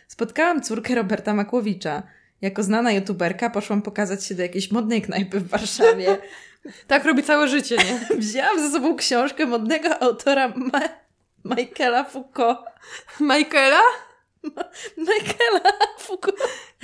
Spotkałam 0.09 0.63
córkę 0.63 0.95
Roberta 0.95 1.35
Makłowicza. 1.35 2.03
Jako 2.41 2.63
znana 2.63 2.93
youtuberka 2.93 3.51
poszłam 3.51 3.83
pokazać 3.83 4.25
się 4.25 4.35
do 4.35 4.43
jakiejś 4.43 4.71
modnej 4.71 5.03
knajpy 5.03 5.41
w 5.41 5.49
Warszawie. 5.49 6.19
Tak 6.87 7.05
robi 7.05 7.23
całe 7.23 7.49
życie, 7.49 7.77
nie? 7.77 8.17
Wzięłam 8.19 8.59
ze 8.59 8.71
sobą 8.71 8.97
książkę 8.97 9.47
modnego 9.47 10.03
autora 10.03 10.49
Ma- 10.49 11.01
Michaela 11.45 12.05
Foucault. 12.05 12.59
Michaela? 13.21 13.81
Michaela 14.97 15.73
Foucault. 15.99 16.39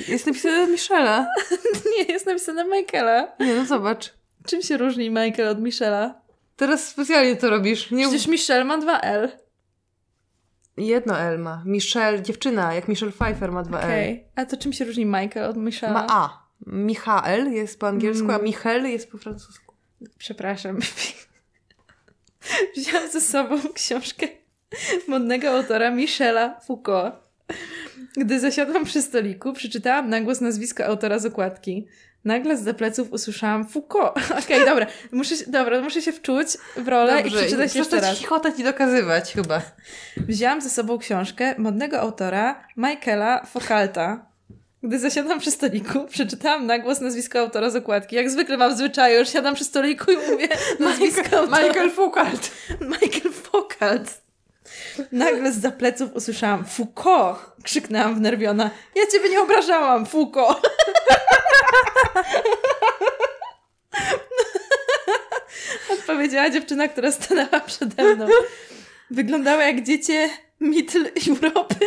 Jest 0.09 0.27
napisane 0.27 0.67
Michela. 0.67 1.27
Nie, 1.99 2.05
jest 2.05 2.27
napisane 2.27 2.65
Michaela. 2.65 3.33
Nie, 3.41 3.55
no 3.55 3.65
zobacz. 3.67 4.15
Czym 4.47 4.63
się 4.63 4.77
różni 4.77 5.11
Michael 5.11 5.49
od 5.49 5.61
Michela? 5.61 6.21
Teraz 6.57 6.89
specjalnie 6.89 7.37
to 7.37 7.51
robisz. 7.51 7.91
Nie... 7.91 8.09
Przecież 8.09 8.27
Michel 8.27 8.65
ma 8.65 8.79
dwa 8.79 9.01
L. 9.01 9.31
Jedno 10.77 11.19
L 11.21 11.39
ma. 11.39 11.63
Michelle, 11.67 12.23
dziewczyna, 12.23 12.75
jak 12.75 12.89
Michelle 12.89 13.13
Pfeiffer 13.13 13.53
ma 13.53 13.63
dwa 13.63 13.79
L. 13.81 13.85
Okej. 13.85 14.25
A 14.37 14.47
to 14.47 14.57
czym 14.57 14.73
się 14.73 14.85
różni 14.85 15.07
Michael 15.07 15.45
od 15.51 15.57
Michela? 15.57 15.93
Ma 15.93 16.07
A. 16.11 16.47
Michael 16.67 17.53
jest 17.53 17.81
po 17.81 17.89
angielsku, 17.89 18.31
a 18.31 18.35
Mm. 18.35 18.45
Michel 18.45 18.91
jest 18.91 19.11
po 19.11 19.19
francusku. 19.19 19.75
Przepraszam. 20.19 20.79
Wziąłam 22.77 23.11
ze 23.11 23.21
sobą 23.21 23.57
książkę 23.75 24.29
modnego 25.09 25.51
autora 25.51 25.91
Michela 25.91 26.61
Foucault. 26.61 27.15
Gdy 28.17 28.41
zasiadłam 28.41 28.85
przy 28.85 29.03
stoliku, 29.03 29.53
przeczytałam 29.53 30.11
na 30.11 30.21
głos 30.21 30.41
nazwisko 30.41 30.85
autora 30.85 31.19
z 31.19 31.27
okładki. 31.27 31.87
Nagle 32.25 32.57
z 32.57 32.77
pleców 32.77 33.13
usłyszałam 33.13 33.69
Foucault. 33.69 34.13
Okej, 34.45 34.65
dobra. 34.71 34.87
Muszę 35.13 35.37
się, 35.37 35.45
dobra, 35.51 35.81
muszę 35.81 36.03
się 36.03 36.13
wczuć 36.13 36.49
w 36.77 36.89
rolę 36.89 37.21
i 37.21 37.31
przeczytać 37.31 37.51
jeszcze 37.51 37.81
przestać 37.81 38.03
raz. 38.03 38.19
chichotać 38.19 38.59
i 38.59 38.65
dokazywać 38.65 39.33
chyba. 39.33 39.63
Wzięłam 40.17 40.61
ze 40.61 40.71
sobą 40.71 40.99
książkę 40.99 41.55
modnego 41.59 42.01
autora 42.01 42.65
Michaela 42.77 43.45
Foucaulta. 43.45 44.27
Gdy 44.83 44.99
zasiadam 44.99 45.39
przy 45.39 45.51
stoliku, 45.51 46.05
przeczytałam 46.05 46.67
na 46.67 46.79
głos 46.79 47.01
nazwisko 47.01 47.39
autora 47.39 47.71
z 47.71 47.77
okładki. 47.77 48.17
Jak 48.17 48.31
zwykle 48.31 48.57
mam 48.57 48.75
w 48.75 48.79
zwyczaju, 48.79 49.19
już 49.19 49.29
siadam 49.29 49.55
przy 49.55 49.65
stoliku 49.65 50.13
i 50.13 50.17
mówię 50.31 50.49
nazwisko 50.81 51.39
autora. 51.39 51.63
Michael 51.63 51.91
Foucault. 51.91 52.51
Michael 53.01 53.33
Foucault. 53.33 54.26
Nagle 55.13 55.53
z 55.53 55.75
pleców 55.79 56.15
usłyszałam 56.15 56.65
Foucault! 56.65 57.39
Krzyknęłam 57.63 58.15
wnerwiona. 58.15 58.71
Ja 58.95 59.07
ciebie 59.13 59.29
nie 59.29 59.41
obrażałam, 59.41 60.07
Foucault! 60.07 60.69
Odpowiedziała 65.93 66.51
dziewczyna, 66.51 66.89
która 66.89 67.13
stanęła 67.13 67.61
przede 67.61 68.15
mną. 68.15 68.29
Wyglądała 69.11 69.65
jak 69.65 69.83
dziecię 69.83 70.29
Middle 70.61 71.11
Europy. 71.29 71.87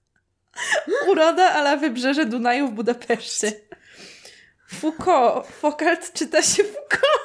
Uroda 1.08 1.50
ala 1.50 1.76
wybrzeże 1.76 2.24
Dunaju 2.24 2.68
w 2.68 2.72
Budapeszcie. 2.72 3.52
Foucault. 4.80 5.46
Foucault 5.46 6.12
czyta 6.12 6.42
się 6.42 6.64
Foucault. 6.64 7.22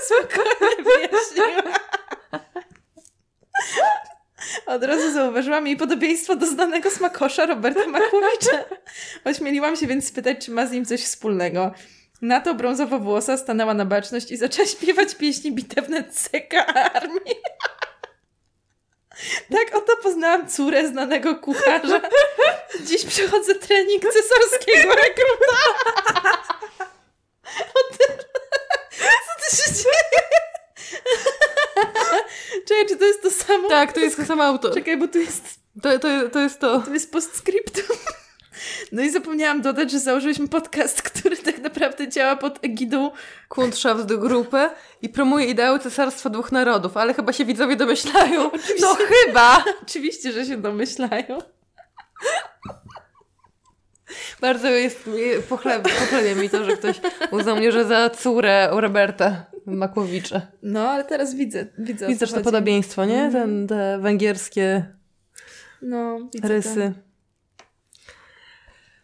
Spokojnie 0.00 0.84
wyjaśniła. 0.84 1.62
Od 4.70 4.84
razu 4.84 5.12
zauważyłam 5.12 5.66
jej 5.66 5.76
podobieństwo 5.76 6.36
do 6.36 6.46
znanego 6.46 6.90
smakosza 6.90 7.46
Roberta 7.46 7.86
Makłowicza. 7.86 8.64
Ośmieliłam 9.24 9.76
się 9.76 9.86
więc 9.86 10.08
spytać, 10.08 10.44
czy 10.44 10.50
ma 10.50 10.66
z 10.66 10.70
nim 10.70 10.84
coś 10.84 11.02
wspólnego. 11.02 11.72
Na 12.22 12.40
to 12.40 12.54
brązowo-włosa 12.54 13.36
stanęła 13.36 13.74
na 13.74 13.84
baczność 13.84 14.30
i 14.30 14.36
zaczęła 14.36 14.68
śpiewać 14.68 15.14
pieśni 15.14 15.52
bitewne 15.52 16.04
CK 16.04 16.54
Armii. 16.94 17.34
Tak 19.52 19.76
oto 19.76 19.96
poznałam 20.02 20.48
córę 20.48 20.88
znanego 20.88 21.34
kucharza. 21.34 22.00
Dziś 22.86 23.04
przechodzę 23.04 23.54
trening 23.54 24.02
cesarskiego 24.02 24.94
rekruta. 24.94 25.56
Co 28.98 29.50
ty 29.50 29.56
się 29.56 29.72
dzieje? 29.74 30.49
Czekaj, 32.68 32.86
czy 32.88 32.96
to 32.96 33.04
jest 33.04 33.22
to 33.22 33.30
samo? 33.30 33.68
Tak, 33.68 33.92
to 33.92 34.00
jest 34.00 34.16
to 34.16 34.24
samo 34.24 34.44
auto. 34.44 34.74
Czekaj, 34.74 34.96
bo 34.96 35.08
tu 35.08 35.18
jest, 35.18 35.44
To, 35.82 35.98
to, 35.98 36.08
to 36.32 36.40
jest 36.40 36.60
to. 36.60 36.80
tu 36.80 36.92
jest 36.94 37.12
postscriptum. 37.12 37.96
No 38.92 39.02
i 39.02 39.10
zapomniałam 39.10 39.62
dodać, 39.62 39.90
że 39.90 39.98
założyliśmy 39.98 40.48
podcast, 40.48 41.02
który 41.02 41.36
tak 41.36 41.58
naprawdę 41.58 42.08
działa 42.08 42.36
pod 42.36 42.64
egidą 42.64 43.10
Kuntrzaft 43.48 44.04
grupę 44.06 44.70
i 45.02 45.08
promuje 45.08 45.46
ideały 45.46 45.78
cesarstwa 45.78 46.30
dwóch 46.30 46.52
narodów, 46.52 46.96
ale 46.96 47.14
chyba 47.14 47.32
się 47.32 47.44
widzowie 47.44 47.76
domyślają. 47.76 48.50
No 48.80 48.94
chyba! 48.94 49.64
Oczywiście, 49.82 50.32
że 50.32 50.44
się 50.46 50.56
domyślają. 50.56 51.38
Bardzo 54.40 54.68
jest, 54.68 55.10
pochleb, 55.48 55.82
pochlebia 55.82 56.34
mi 56.42 56.50
to, 56.50 56.64
że 56.64 56.76
ktoś 56.76 57.00
uznał 57.30 57.56
mnie, 57.56 57.72
że 57.72 57.84
za 57.84 58.10
córę 58.10 58.68
Roberta 58.72 59.44
Makłowicza. 59.76 60.42
No, 60.62 60.88
ale 60.90 61.04
teraz 61.04 61.34
widzę. 61.34 61.66
Widzę, 61.78 62.06
Widzę 62.08 62.26
to 62.26 62.32
chodzi. 62.32 62.44
podobieństwo, 62.44 63.04
nie? 63.04 63.22
Mhm. 63.24 63.32
Ten, 63.44 63.66
te 63.66 63.98
węgierskie 63.98 64.86
No, 65.82 66.18
widzę 66.34 66.48
rysy. 66.48 66.92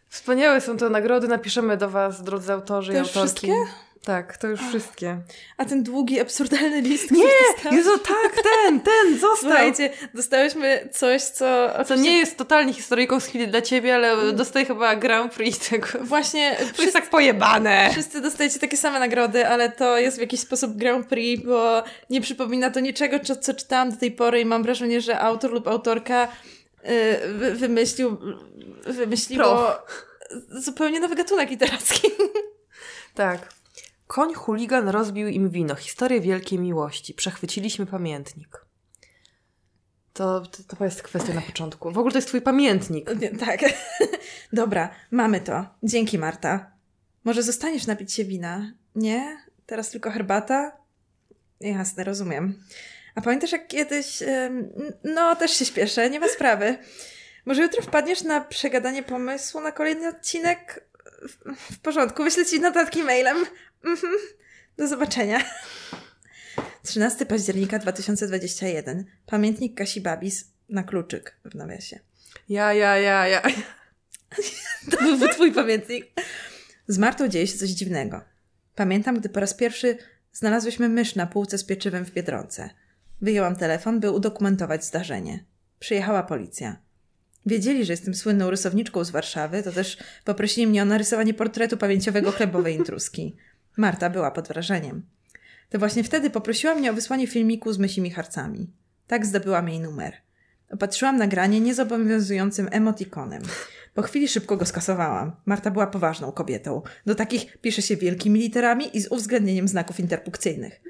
Wspaniałe 0.09 0.61
są 0.61 0.77
te 0.77 0.89
nagrody. 0.89 1.27
Napiszemy 1.27 1.77
do 1.77 1.89
Was, 1.89 2.23
drodzy 2.23 2.53
autorzy 2.53 2.91
To 2.91 2.97
i 2.97 3.01
autorki. 3.01 3.19
wszystkie? 3.19 3.53
Tak, 4.03 4.37
to 4.37 4.47
już 4.47 4.59
wszystkie. 4.61 5.19
To. 5.27 5.33
A 5.57 5.65
ten 5.65 5.83
długi, 5.83 6.19
absurdalny 6.19 6.81
list, 6.81 7.11
Nie! 7.11 7.23
dostałam- 7.55 7.77
Jezu, 7.77 7.97
tak, 7.99 8.43
ten, 8.43 8.79
ten, 8.79 9.13
został! 9.19 9.35
Słuchajcie, 9.39 9.89
dostałyśmy 10.13 10.89
coś, 10.91 11.21
co... 11.23 11.69
To 11.87 11.95
nie 11.95 12.17
jest 12.17 12.37
totalnie 12.37 12.73
historyjką 12.73 13.19
z 13.19 13.25
chwili 13.25 13.47
dla 13.47 13.61
Ciebie, 13.61 13.95
ale 13.95 14.33
dostaję 14.33 14.65
chyba 14.65 14.95
Grand 14.95 15.33
Prix 15.33 15.69
tego. 15.69 15.87
Właśnie 16.01 16.55
To 16.55 16.61
jest 16.61 16.73
wszyscy, 16.73 16.93
tak 16.93 17.09
pojebane! 17.09 17.89
wszyscy 17.91 18.21
dostajecie 18.21 18.59
takie 18.59 18.77
same 18.77 18.99
nagrody, 18.99 19.47
ale 19.47 19.71
to 19.71 19.97
jest 19.97 20.17
w 20.17 20.21
jakiś 20.21 20.39
sposób 20.39 20.77
Grand 20.77 21.07
Prix, 21.07 21.43
bo 21.45 21.83
nie 22.09 22.21
przypomina 22.21 22.71
to 22.71 22.79
niczego, 22.79 23.19
co, 23.19 23.35
co 23.35 23.53
czytałam 23.53 23.91
do 23.91 23.97
tej 23.97 24.11
pory 24.11 24.41
i 24.41 24.45
mam 24.45 24.63
wrażenie, 24.63 25.01
że 25.01 25.19
autor 25.19 25.51
lub 25.51 25.67
autorka 25.67 26.27
y, 26.27 26.27
wy, 27.33 27.51
wymyślił, 27.55 28.17
wymyśliło 28.85 29.71
zupełnie 30.49 30.99
nowy 30.99 31.15
gatunek 31.15 31.49
literacki. 31.49 32.07
Tak. 33.15 33.56
Koń 34.07 34.33
chuligan 34.33 34.89
rozbił 34.89 35.27
im 35.27 35.49
wino. 35.49 35.75
Historię 35.75 36.21
wielkiej 36.21 36.59
miłości. 36.59 37.13
Przechwyciliśmy 37.13 37.85
pamiętnik. 37.85 38.65
To, 40.13 40.41
to, 40.41 40.75
to 40.77 40.85
jest 40.85 41.03
kwestia 41.03 41.33
na 41.33 41.41
początku. 41.41 41.91
W 41.91 41.97
ogóle 41.97 42.11
to 42.11 42.17
jest 42.17 42.27
twój 42.27 42.41
pamiętnik. 42.41 43.11
Tak. 43.39 43.59
Dobra, 44.53 44.89
mamy 45.11 45.41
to. 45.41 45.65
Dzięki, 45.83 46.17
Marta. 46.17 46.71
Może 47.23 47.43
zostaniesz 47.43 47.87
napić 47.87 48.13
się 48.13 48.25
wina? 48.25 48.71
Nie? 48.95 49.37
Teraz 49.65 49.89
tylko 49.89 50.11
herbata? 50.11 50.71
Jasne, 51.59 52.03
rozumiem. 52.03 52.63
A 53.15 53.21
pamiętasz, 53.21 53.51
jak 53.51 53.67
kiedyś... 53.67 54.23
No, 55.03 55.35
też 55.35 55.51
się 55.51 55.65
śpieszę, 55.65 56.09
nie 56.09 56.19
ma 56.19 56.27
sprawy. 56.27 56.77
Może 57.45 57.61
jutro 57.61 57.81
wpadniesz 57.81 58.23
na 58.23 58.41
przegadanie 58.41 59.03
pomysłu 59.03 59.61
na 59.61 59.71
kolejny 59.71 60.07
odcinek? 60.07 60.87
W 61.71 61.79
porządku, 61.79 62.23
wyślę 62.23 62.45
ci 62.45 62.59
notatki 62.59 63.03
mailem. 63.03 63.37
Mhm. 63.83 64.13
Do 64.77 64.87
zobaczenia. 64.87 65.43
13 66.83 67.25
października 67.25 67.79
2021. 67.79 69.05
Pamiętnik 69.25 69.77
Kasi 69.77 70.01
Babis 70.01 70.45
na 70.69 70.83
kluczyk 70.83 71.37
w 71.45 71.55
nawiasie. 71.55 71.99
Ja, 72.49 72.73
ja, 72.73 72.97
ja, 72.97 73.27
ja. 73.27 73.41
To 74.91 74.97
byłby 74.97 75.29
twój 75.29 75.51
pamiętnik. 75.51 76.05
Z 76.87 76.97
Martą 76.97 77.27
dzieje 77.27 77.47
się 77.47 77.57
coś 77.57 77.69
dziwnego. 77.69 78.21
Pamiętam, 78.75 79.19
gdy 79.19 79.29
po 79.29 79.39
raz 79.39 79.53
pierwszy 79.53 79.97
znalazłyśmy 80.33 80.89
mysz 80.89 81.15
na 81.15 81.27
półce 81.27 81.57
z 81.57 81.63
pieczywem 81.63 82.05
w 82.05 82.11
Biedronce. 82.11 82.69
Wyjęłam 83.21 83.55
telefon, 83.55 83.99
by 83.99 84.11
udokumentować 84.11 84.85
zdarzenie. 84.85 85.43
Przyjechała 85.79 86.23
policja. 86.23 86.77
Wiedzieli, 87.45 87.85
że 87.85 87.93
jestem 87.93 88.15
słynną 88.15 88.49
rysowniczką 88.49 89.03
z 89.03 89.09
Warszawy, 89.09 89.63
to 89.63 89.71
też 89.71 89.97
poprosili 90.25 90.67
mnie 90.67 90.81
o 90.81 90.85
narysowanie 90.85 91.33
portretu 91.33 91.77
pamięciowego 91.77 92.31
chlebowej 92.31 92.75
intruski. 92.75 93.35
Marta 93.77 94.09
była 94.09 94.31
pod 94.31 94.47
wrażeniem. 94.47 95.05
To 95.69 95.79
właśnie 95.79 96.03
wtedy 96.03 96.29
poprosiła 96.29 96.75
mnie 96.75 96.91
o 96.91 96.93
wysłanie 96.93 97.27
filmiku 97.27 97.73
z 97.73 97.77
mysimi 97.77 98.11
harcami. 98.11 98.73
Tak 99.07 99.25
zdobyłam 99.25 99.69
jej 99.69 99.79
numer. 99.79 100.13
Opatrzyłam 100.71 101.17
nagranie 101.17 101.59
niezobowiązującym 101.59 102.69
emotikonem. 102.71 103.41
Po 103.93 104.01
chwili 104.01 104.27
szybko 104.27 104.57
go 104.57 104.65
skasowałam. 104.65 105.31
Marta 105.45 105.71
była 105.71 105.87
poważną 105.87 106.31
kobietą. 106.31 106.81
Do 107.05 107.15
takich 107.15 107.57
pisze 107.57 107.81
się 107.81 107.97
wielkimi 107.97 108.39
literami 108.39 108.97
i 108.97 109.01
z 109.01 109.07
uwzględnieniem 109.07 109.67
znaków 109.67 109.99
interpunkcyjnych. 109.99 110.81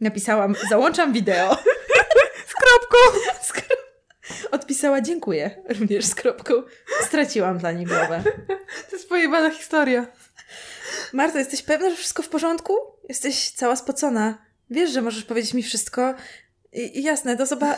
Napisałam, 0.00 0.54
załączam 0.70 1.12
wideo. 1.12 1.56
Z 2.50 2.54
kropką! 2.54 3.18
Z 3.46 3.52
Odpisała, 4.50 5.00
dziękuję, 5.00 5.62
również 5.80 6.04
z 6.04 6.14
kropką. 6.14 6.54
Straciłam 7.06 7.58
dla 7.58 7.72
niej 7.72 7.86
głowę. 7.86 8.22
To 8.90 8.96
jest 8.96 9.08
pojebana 9.08 9.50
historia. 9.50 10.06
Marta, 11.12 11.38
jesteś 11.38 11.62
pewna, 11.62 11.90
że 11.90 11.96
wszystko 11.96 12.22
w 12.22 12.28
porządku? 12.28 12.72
Jesteś 13.08 13.50
cała 13.50 13.76
spocona. 13.76 14.38
Wiesz, 14.70 14.92
że 14.92 15.02
możesz 15.02 15.24
powiedzieć 15.24 15.54
mi 15.54 15.62
wszystko. 15.62 16.14
I, 16.72 16.98
i 16.98 17.02
jasne, 17.02 17.36
do 17.36 17.46
zoba... 17.46 17.76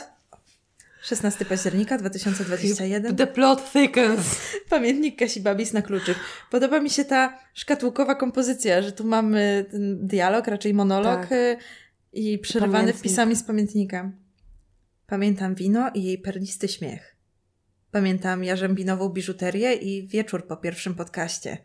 16 1.02 1.44
października 1.44 1.98
2021. 1.98 3.16
The 3.16 3.26
plot 3.26 3.72
thickens. 3.72 4.40
Pamiętnik 4.68 5.18
Kasi 5.18 5.40
Babis 5.40 5.72
na 5.72 5.82
kluczyk. 5.82 6.18
Podoba 6.50 6.80
mi 6.80 6.90
się 6.90 7.04
ta 7.04 7.38
szkatułkowa 7.54 8.14
kompozycja, 8.14 8.82
że 8.82 8.92
tu 8.92 9.04
mamy 9.04 9.66
ten 9.70 10.06
dialog, 10.06 10.46
raczej 10.46 10.74
monolog 10.74 11.20
Tak. 11.20 11.32
y, 11.32 11.56
i 12.12 12.38
przerywany 12.38 12.72
Pamiętnik. 12.72 12.98
wpisami 12.98 13.36
z 13.36 13.42
pamiętnika. 13.42 14.12
Pamiętam 15.06 15.54
wino 15.54 15.90
i 15.94 16.02
jej 16.04 16.18
perlisty 16.18 16.68
śmiech. 16.68 17.16
Pamiętam 17.90 18.44
jarzębinową 18.44 19.08
biżuterię 19.08 19.74
i 19.74 20.08
wieczór 20.08 20.46
po 20.46 20.56
pierwszym 20.56 20.94
podcaście. 20.94 21.58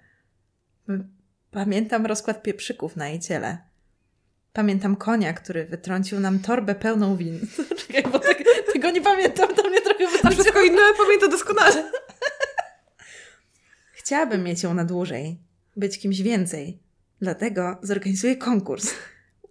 Pamiętam 1.51 2.05
rozkład 2.05 2.43
pieprzyków 2.43 2.95
na 2.95 3.09
jej 3.09 3.19
ciele. 3.19 3.57
Pamiętam 4.53 4.95
konia, 4.95 5.33
który 5.33 5.65
wytrącił 5.65 6.19
nam 6.19 6.39
torbę 6.39 6.75
pełną 6.75 7.17
win. 7.17 7.39
Czekaj, 7.87 8.11
bo 8.11 8.19
tak, 8.19 8.43
tego 8.73 8.91
nie 8.91 9.01
pamiętam, 9.01 9.55
to 9.55 9.69
mnie 9.69 9.81
trochę 9.81 10.07
A 10.07 10.09
wytrąciło. 10.09 10.43
wszystko 10.43 10.63
inne 10.63 10.81
pamiętam 10.97 11.29
doskonale. 11.29 11.91
Chciałabym 13.93 14.43
mieć 14.43 14.63
ją 14.63 14.73
na 14.73 14.85
dłużej, 14.85 15.39
być 15.75 15.99
kimś 15.99 16.21
więcej. 16.21 16.79
Dlatego 17.21 17.77
zorganizuję 17.81 18.35
konkurs. 18.35 18.93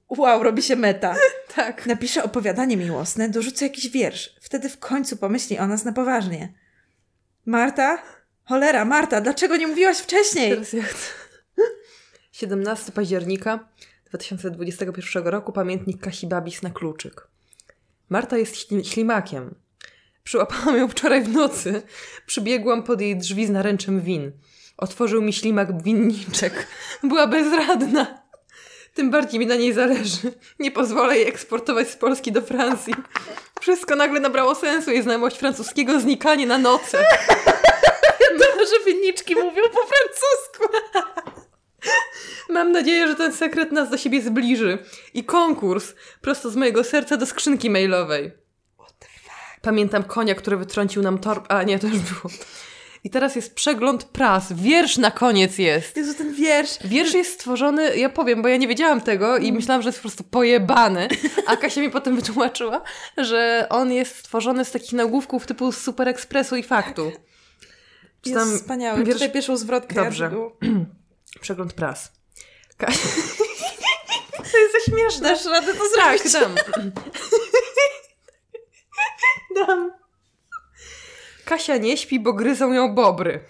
Wow, 0.09 0.43
robi 0.43 0.63
się 0.63 0.77
meta. 0.77 1.17
Tak. 1.57 1.87
Napiszę 1.87 2.25
opowiadanie 2.25 2.77
miłosne, 2.77 3.29
dorzucę 3.29 3.65
jakiś 3.65 3.89
wiersz. 3.89 4.37
Wtedy 4.41 4.69
w 4.69 4.79
końcu 4.79 5.17
pomyśli 5.17 5.59
o 5.59 5.67
nas 5.67 5.85
na 5.85 5.93
poważnie. 5.93 6.53
Marta? 7.47 8.03
Cholera, 8.45 8.85
Marta, 8.85 9.21
dlaczego 9.21 9.57
nie 9.57 9.67
mówiłaś 9.67 9.99
wcześniej? 9.99 10.51
Teraz 10.51 10.73
ja 10.73 10.83
chcę. 10.83 10.97
17 12.37 12.93
października 12.93 13.69
2021 14.05 15.27
roku 15.27 15.53
pamiętnik 15.53 16.01
Kasi 16.01 16.27
Babis 16.27 16.63
na 16.63 16.71
kluczyk. 16.71 17.29
Marta 18.09 18.37
jest 18.37 18.55
śli- 18.57 18.85
ślimakiem. 18.85 19.55
Przyłapałam 20.25 20.77
ją 20.77 20.89
wczoraj 20.89 21.23
w 21.23 21.29
nocy. 21.29 21.83
Przybiegłam 22.27 22.83
pod 22.83 23.01
jej 23.01 23.17
drzwi 23.17 23.47
z 23.47 23.51
naręczem 23.51 24.01
win. 24.01 24.33
Otworzył 24.77 25.23
mi 25.23 25.33
ślimak 25.33 25.83
winniczek. 25.83 26.67
Była 27.03 27.27
bezradna. 27.27 28.23
Tym 28.95 29.11
bardziej 29.11 29.41
mi 29.41 29.47
na 29.47 29.57
niej 29.57 29.73
zależy. 29.73 30.33
Nie 30.59 30.71
pozwolę 30.71 31.19
jej 31.19 31.29
eksportować 31.29 31.91
z 31.91 31.97
Polski 31.97 32.33
do 32.33 32.43
Francji. 32.43 32.95
Wszystko 33.61 33.97
nagle 33.97 34.21
nabrało 34.21 34.55
sensu. 34.55 34.91
Jej 34.91 35.03
znajomość 35.03 35.39
francuskiego 35.39 36.01
znikanie 36.01 36.47
na 36.47 36.59
noce. 36.59 37.05
To, 38.39 38.67
że 38.67 38.85
winniczki 38.93 39.35
mówią 39.35 39.63
po 39.63 39.81
francusku. 39.87 40.77
Mam 42.51 42.73
nadzieję, 42.73 43.09
że 43.09 43.15
ten 43.15 43.33
sekret 43.33 43.73
nas 43.73 43.91
do 43.91 43.97
siebie 43.99 44.23
zbliży. 44.23 44.79
I 45.15 45.25
konkurs 45.25 45.95
prosto 46.21 46.51
z 46.51 46.57
mojego 46.57 46.85
serca 46.85 47.17
do 47.17 47.27
skrzynki 47.27 47.71
mailowej. 47.71 48.33
Pamiętam 49.63 50.03
konia, 50.05 50.35
który 50.35 50.57
wytrącił 50.57 51.03
nam 51.03 51.19
torb... 51.19 51.47
A 51.53 51.63
nie, 51.63 51.79
to 51.79 51.87
już 51.87 51.99
było. 51.99 52.35
I 53.05 53.11
teraz 53.11 53.37
jest 53.37 53.55
przegląd 53.55 54.05
pras. 54.05 54.53
Wiersz 54.53 54.97
na 54.99 55.11
koniec 55.11 55.59
jest. 55.59 55.97
Jezu, 55.97 56.15
ten 56.15 56.35
wiersz. 56.35 56.79
Wiersz 56.85 57.15
jest 57.15 57.33
stworzony, 57.35 57.97
ja 57.97 58.09
powiem, 58.09 58.43
bo 58.43 58.49
ja 58.49 58.57
nie 58.57 58.69
wiedziałam 58.69 59.01
tego 59.01 59.37
i 59.39 59.53
myślałam, 59.53 59.83
że 59.83 59.89
jest 59.89 59.99
po 59.99 60.03
prostu 60.03 60.25
pojebany. 60.25 61.09
A 61.47 61.57
Kasia 61.57 61.81
mi 61.81 61.91
potem 61.91 62.17
wytłumaczyła, 62.17 62.83
że 63.17 63.67
on 63.71 63.93
jest 63.93 64.17
stworzony 64.17 64.65
z 64.65 64.71
takich 64.71 64.93
nagłówków 64.93 65.47
typu 65.47 65.73
Super 65.73 66.09
Expressu 66.09 66.57
i 66.57 66.63
Faktu. 66.63 67.13
Jest 68.27 68.57
wspaniały. 68.57 69.05
wiersz- 69.05 69.13
Tutaj 69.13 69.33
pierwszą 69.33 69.57
zwrotkę. 69.57 69.95
Dobrze. 69.95 70.31
Ja 70.63 70.69
Przegląd 71.41 71.73
pras. 71.73 72.13
Kasia... 72.77 72.99
to 74.53 74.59
jest 74.59 74.87
śmieszne. 74.89 75.29
Dasz 75.29 75.45
radę 75.45 75.75
to 75.75 75.85
Tak, 75.97 76.19
zrobić? 76.29 76.33
dam. 76.33 76.55
dam. 79.67 79.93
Kasia 81.45 81.77
nie 81.77 81.97
śpi, 81.97 82.21
bo 82.21 82.33
gryzą 82.33 82.73
ją 82.73 82.95
bobry. 82.95 83.45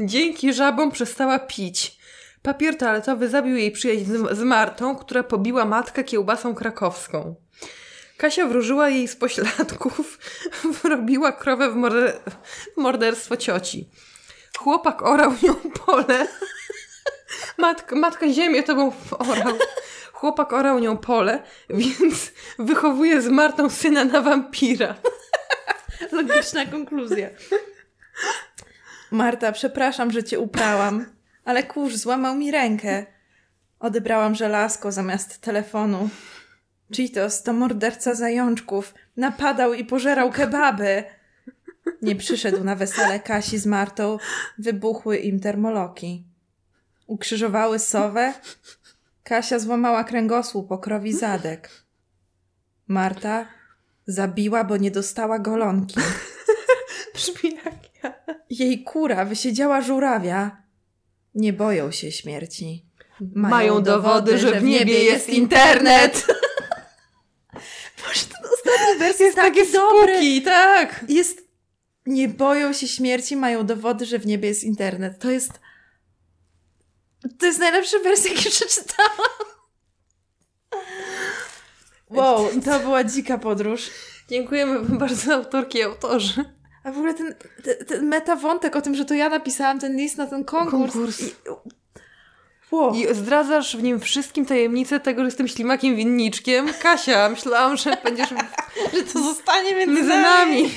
Dzięki 0.00 0.52
żabom 0.54 0.90
przestała 0.92 1.38
pić. 1.38 1.98
Papier 2.42 2.76
toaletowy 2.78 3.28
zabił 3.28 3.56
jej 3.56 3.72
przyjaźń 3.72 4.04
z, 4.30 4.40
Martą, 4.42 4.96
która 4.96 5.22
pobiła 5.22 5.64
matkę 5.64 6.04
kiełbasą 6.04 6.54
krakowską. 6.54 7.34
Kasia 8.16 8.46
wróżyła 8.46 8.88
jej 8.88 9.08
z 9.08 9.16
pośladków, 9.16 10.18
wrobiła 10.82 11.32
krowę 11.32 11.70
w, 11.70 11.74
morder- 11.76 12.18
w 12.74 12.80
morderstwo 12.80 13.36
cioci. 13.36 13.88
Chłopak 14.58 15.02
orał 15.02 15.32
nią 15.42 15.54
pole. 15.54 16.26
Matka, 17.58 17.96
matka 17.96 18.28
ziemię 18.28 18.62
tobą 18.62 18.92
orał. 19.18 19.58
Chłopak 20.12 20.52
orał 20.52 20.78
nią 20.78 20.96
pole, 20.96 21.42
więc 21.70 22.32
wychowuje 22.58 23.22
z 23.22 23.28
Martą 23.28 23.70
syna 23.70 24.04
na 24.04 24.20
wampira. 24.20 24.94
Logiczna 26.12 26.66
konkluzja. 26.66 27.28
Marta, 29.10 29.52
przepraszam, 29.52 30.10
że 30.10 30.24
cię 30.24 30.38
uprałam, 30.38 31.06
ale 31.44 31.62
kurz 31.62 31.94
złamał 31.94 32.34
mi 32.34 32.50
rękę. 32.50 33.06
Odebrałam 33.80 34.34
żelazko 34.34 34.92
zamiast 34.92 35.40
telefonu. 35.40 36.08
Cheetos 36.96 37.42
to 37.42 37.52
morderca 37.52 38.14
zajączków. 38.14 38.94
Napadał 39.16 39.74
i 39.74 39.84
pożerał 39.84 40.30
kebaby. 40.30 41.04
Nie 42.02 42.16
przyszedł 42.16 42.64
na 42.64 42.76
wesele 42.76 43.20
Kasi 43.20 43.58
z 43.58 43.66
Martą. 43.66 44.18
Wybuchły 44.58 45.16
im 45.16 45.40
termoloki. 45.40 46.24
Ukrzyżowały 47.06 47.78
sowę. 47.78 48.34
Kasia 49.24 49.58
złamała 49.58 50.04
kręgosłup 50.04 50.72
o 50.72 50.78
krowi 50.78 51.12
zadek. 51.12 51.70
Marta 52.88 53.46
zabiła, 54.06 54.64
bo 54.64 54.76
nie 54.76 54.90
dostała 54.90 55.38
golonki. 55.38 56.00
Brzmi 57.14 57.54
jak 57.64 58.04
ja. 58.04 58.14
Jej 58.50 58.84
kura 58.84 59.24
wysiedziała 59.24 59.80
żurawia. 59.80 60.62
Nie 61.34 61.52
boją 61.52 61.90
się 61.90 62.12
śmierci. 62.12 62.84
Mają 63.34 63.82
dowody, 63.82 64.38
że 64.38 64.60
w 64.60 64.64
niebie 64.64 65.04
jest 65.04 65.28
internet. 65.28 66.26
Boże, 67.98 68.26
ten 68.26 68.50
ostatni 68.54 68.98
wers 68.98 69.20
jest 69.20 69.36
Takie 69.36 69.60
taki 69.60 69.72
dobry. 69.72 70.40
tak. 70.44 71.04
Jest... 71.08 71.41
Nie 72.06 72.28
boją 72.28 72.72
się 72.72 72.88
śmierci, 72.88 73.36
mają 73.36 73.66
dowody, 73.66 74.06
że 74.06 74.18
w 74.18 74.26
niebie 74.26 74.48
jest 74.48 74.64
internet. 74.64 75.18
To 75.18 75.30
jest... 75.30 75.60
To 77.38 77.46
jest 77.46 77.58
najlepszy 77.58 77.98
wers, 77.98 78.24
jaki 78.24 78.50
przeczytałam. 78.50 79.28
Wow, 82.10 82.48
to 82.64 82.80
była 82.80 83.04
dzika 83.04 83.38
podróż. 83.38 83.90
Dziękujemy 84.28 84.80
bardzo 84.98 85.34
autorki 85.34 85.78
i 85.78 85.82
autorzy. 85.82 86.44
A 86.84 86.92
w 86.92 86.96
ogóle 86.96 87.14
ten, 87.14 87.34
ten, 87.64 87.86
ten 87.86 88.06
metawątek 88.06 88.76
o 88.76 88.80
tym, 88.80 88.94
że 88.94 89.04
to 89.04 89.14
ja 89.14 89.28
napisałam 89.28 89.78
ten 89.78 89.96
list 89.96 90.18
na 90.18 90.26
ten 90.26 90.44
konkurs. 90.44 90.92
Konkurs. 90.92 91.20
I, 91.20 91.32
wow. 92.70 92.94
I 92.94 93.14
zdradzasz 93.14 93.76
w 93.76 93.82
nim 93.82 94.00
wszystkim 94.00 94.46
tajemnicę 94.46 95.00
tego, 95.00 95.20
że 95.20 95.26
jestem 95.26 95.48
ślimakiem 95.48 95.96
winniczkiem. 95.96 96.66
Kasia, 96.82 97.28
myślałam, 97.28 97.76
że 97.76 97.96
będziesz 98.04 98.28
że 98.94 99.02
to 99.12 99.22
zostanie 99.22 99.74
między 99.74 100.08
nami. 100.08 100.70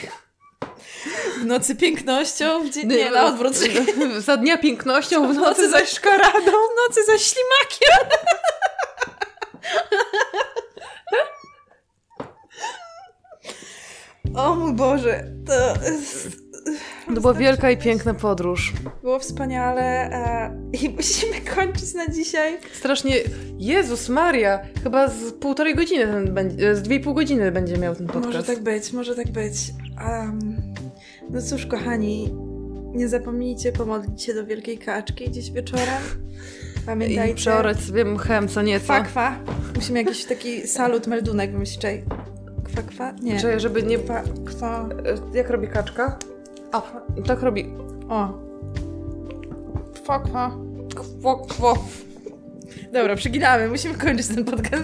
W 1.42 1.46
nocy 1.46 1.76
pięknością, 1.76 2.64
w 2.64 2.70
dzień... 2.70 2.88
Nie, 2.88 3.12
na 3.12 3.26
odwrót. 3.26 3.54
Za 4.26 4.38
dnia 4.38 4.58
pięknością, 4.58 5.34
w 5.34 5.36
nocy 5.36 5.70
zaś 5.70 5.90
szkaradą. 5.90 6.52
W 6.52 6.88
nocy 6.88 7.06
za 7.06 7.18
ślimakiem. 7.18 8.10
O 14.36 14.56
mój 14.56 14.74
Boże, 14.74 15.24
to 15.48 15.54
jest- 15.92 16.45
To 17.16 17.22
była 17.22 17.34
wielka 17.34 17.72
i 17.72 17.78
piękna 17.78 18.14
podróż. 18.14 18.74
było 19.02 19.20
wspaniale 19.20 19.82
e, 19.82 20.58
i 20.84 20.90
musimy 20.90 21.42
kończyć 21.56 21.94
na 21.94 22.08
dzisiaj. 22.08 22.58
Strasznie... 22.74 23.16
Jezus 23.58 24.10
Maria! 24.10 24.60
Chyba 24.84 25.08
z 25.08 25.32
półtorej 25.32 25.76
godziny, 25.76 26.06
ten 26.08 26.34
będzie, 26.34 26.76
z 26.76 26.82
dwie 26.82 26.96
i 26.96 27.00
pół 27.00 27.14
godziny 27.14 27.52
będzie 27.52 27.78
miał 27.78 27.96
ten 27.96 28.08
podcast. 28.08 28.26
Może 28.26 28.44
tak 28.44 28.60
być, 28.60 28.94
może 28.94 29.16
tak 29.16 29.28
być. 29.32 29.54
Um, 30.06 30.74
no 31.30 31.42
cóż, 31.42 31.66
kochani, 31.66 32.36
nie 32.94 33.08
zapomnijcie 33.08 33.72
pomodlić 33.72 34.24
się 34.24 34.34
do 34.34 34.46
Wielkiej 34.46 34.78
Kaczki 34.78 35.32
dziś 35.32 35.52
wieczorem. 35.52 36.02
Pamiętajcie. 36.86 37.32
I 37.32 37.36
przeorać 37.36 37.80
sobie 37.80 38.06
mchem 38.06 38.48
co 38.48 38.62
nieco. 38.62 38.86
Kwa, 38.86 39.02
kwa. 39.02 39.40
Musimy 39.76 40.00
jakiś 40.04 40.26
taki 40.26 40.68
salut, 40.68 41.08
meldunek 41.08 41.52
wymyślić. 41.52 41.82
Kwa, 42.74 42.82
kwa? 42.96 43.12
Nie. 43.12 43.40
Czy 43.40 43.60
żeby 43.60 43.84
nie... 43.84 43.98
Kwa, 43.98 44.24
kwa. 44.60 44.90
E, 45.34 45.38
Jak 45.38 45.50
robi 45.50 45.68
kaczka? 45.68 46.20
A, 46.72 46.82
tak 47.28 47.42
robi. 47.42 47.66
O. 48.10 48.30
Kwa, 50.06 50.20
kwa. 50.20 50.52
Kwo, 50.96 51.36
kwo. 51.36 51.78
Dobra, 52.94 53.16
przeginamy. 53.16 53.70
Musimy 53.70 53.96
kończyć 53.96 54.28
ten 54.28 54.46
podcast. 54.46 54.84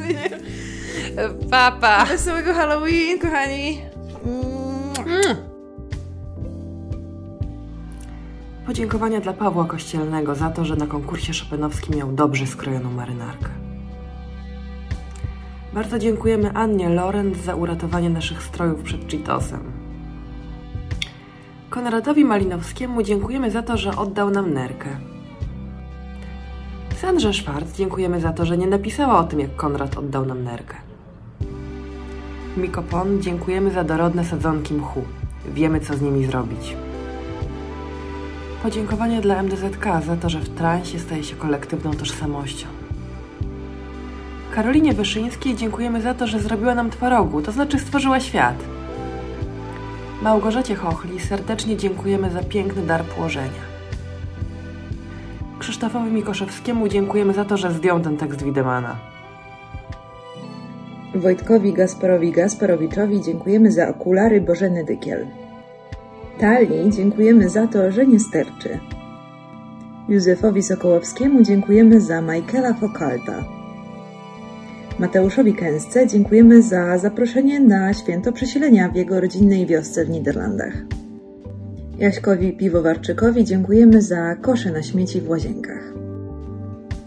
Papa. 1.51 2.05
Wesołego 2.05 2.53
Halloween, 2.53 3.19
kochani. 3.19 3.81
Mm. 4.25 4.41
Mm. 5.07 5.35
Podziękowania 8.65 9.21
dla 9.21 9.33
Pawła 9.33 9.65
Kościelnego 9.65 10.35
za 10.35 10.49
to, 10.49 10.65
że 10.65 10.75
na 10.75 10.87
konkursie 10.87 11.33
szopenowskim 11.33 11.95
miał 11.95 12.11
dobrze 12.11 12.47
skrojoną 12.47 12.91
marynarkę. 12.91 13.49
Bardzo 15.73 15.99
dziękujemy 15.99 16.51
Annie 16.53 16.89
Lorenz 16.89 17.37
za 17.37 17.55
uratowanie 17.55 18.09
naszych 18.09 18.43
strojów 18.43 18.81
przed 18.83 19.11
Cheetosem. 19.11 19.80
Konradowi 21.71 22.25
Malinowskiemu 22.25 23.03
dziękujemy 23.03 23.51
za 23.51 23.61
to, 23.61 23.77
że 23.77 23.97
oddał 23.97 24.29
nam 24.29 24.53
nerkę. 24.53 24.89
Sandrze 27.01 27.33
Szwarc 27.33 27.77
dziękujemy 27.77 28.19
za 28.19 28.33
to, 28.33 28.45
że 28.45 28.57
nie 28.57 28.67
napisała 28.67 29.19
o 29.19 29.23
tym, 29.23 29.39
jak 29.39 29.55
Konrad 29.55 29.97
oddał 29.97 30.25
nam 30.25 30.43
nerkę. 30.43 30.75
Mikopon 32.57 33.21
dziękujemy 33.21 33.71
za 33.71 33.83
dorodne 33.83 34.25
sadzonki 34.25 34.73
mchu. 34.73 35.01
Wiemy, 35.53 35.79
co 35.79 35.97
z 35.97 36.01
nimi 36.01 36.25
zrobić. 36.25 36.75
Podziękowanie 38.63 39.21
dla 39.21 39.43
MDZK 39.43 39.85
za 40.05 40.15
to, 40.15 40.29
że 40.29 40.39
w 40.39 40.49
transie 40.49 40.99
staje 40.99 41.23
się 41.23 41.35
kolektywną 41.35 41.93
tożsamością. 41.93 42.67
Karolinie 44.55 44.93
Wyszyńskiej 44.93 45.55
dziękujemy 45.55 46.01
za 46.01 46.13
to, 46.13 46.27
że 46.27 46.39
zrobiła 46.39 46.75
nam 46.75 46.89
twarogu, 46.89 47.41
to 47.41 47.51
znaczy 47.51 47.79
stworzyła 47.79 48.19
świat. 48.19 48.80
Małgorzacie 50.21 50.75
Chochli 50.75 51.19
serdecznie 51.19 51.77
dziękujemy 51.77 52.31
za 52.31 52.43
piękny 52.43 52.81
dar 52.81 53.03
położenia. 53.03 53.71
Krzysztofowi 55.59 56.11
Mikoszewskiemu 56.11 56.87
dziękujemy 56.87 57.33
za 57.33 57.45
to, 57.45 57.57
że 57.57 57.71
zdjął 57.71 57.99
ten 57.99 58.17
tekst 58.17 58.43
Widemana. 58.43 58.95
Wojtkowi 61.15 61.73
Gasparowi 61.73 62.31
Gasparowiczowi 62.31 63.21
dziękujemy 63.21 63.71
za 63.71 63.89
okulary 63.89 64.41
Bożeny 64.41 64.83
Dykiel. 64.85 65.27
Tali 66.39 66.91
dziękujemy 66.91 67.49
za 67.49 67.67
to, 67.67 67.91
że 67.91 68.07
nie 68.07 68.19
sterczy. 68.19 68.79
Józefowi 70.09 70.63
Sokołowskiemu 70.63 71.41
dziękujemy 71.41 72.01
za 72.01 72.21
Michaela 72.21 72.73
Fokalta. 72.73 73.60
Mateuszowi 74.99 75.53
Kęsce 75.53 76.07
dziękujemy 76.07 76.61
za 76.61 76.97
zaproszenie 76.97 77.59
na 77.59 77.93
święto 77.93 78.31
przesilenia 78.31 78.89
w 78.89 78.95
jego 78.95 79.21
rodzinnej 79.21 79.65
wiosce 79.65 80.05
w 80.05 80.09
Niderlandach. 80.09 80.73
Jaśkowi 81.97 82.53
Piwowarczykowi 82.53 83.45
dziękujemy 83.45 84.01
za 84.01 84.35
kosze 84.35 84.71
na 84.71 84.83
śmieci 84.83 85.21
w 85.21 85.29
łazienkach. 85.29 85.93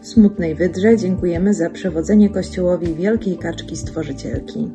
Smutnej 0.02 0.54
Wydrze 0.54 0.96
dziękujemy 0.96 1.54
za 1.54 1.70
przewodzenie 1.70 2.30
kościołowi 2.30 2.94
Wielkiej 2.94 3.38
Kaczki 3.38 3.76
Stworzycielki. 3.76 4.70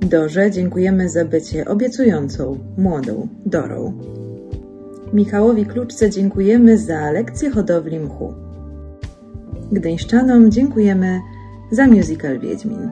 Dorze 0.00 0.50
dziękujemy 0.50 1.08
za 1.08 1.24
bycie 1.24 1.64
obiecującą, 1.64 2.58
młodą 2.76 3.28
Dorą. 3.46 3.98
Michałowi 5.12 5.66
Kluczce 5.66 6.10
dziękujemy 6.10 6.78
za 6.78 7.10
lekcję 7.10 7.50
hodowli 7.50 8.00
mchu. 8.00 8.34
Gdyńszczanom 9.72 10.50
dziękujemy 10.50 11.20
za 11.72 11.86
musical 11.86 12.38
Wiedźmin. 12.38 12.90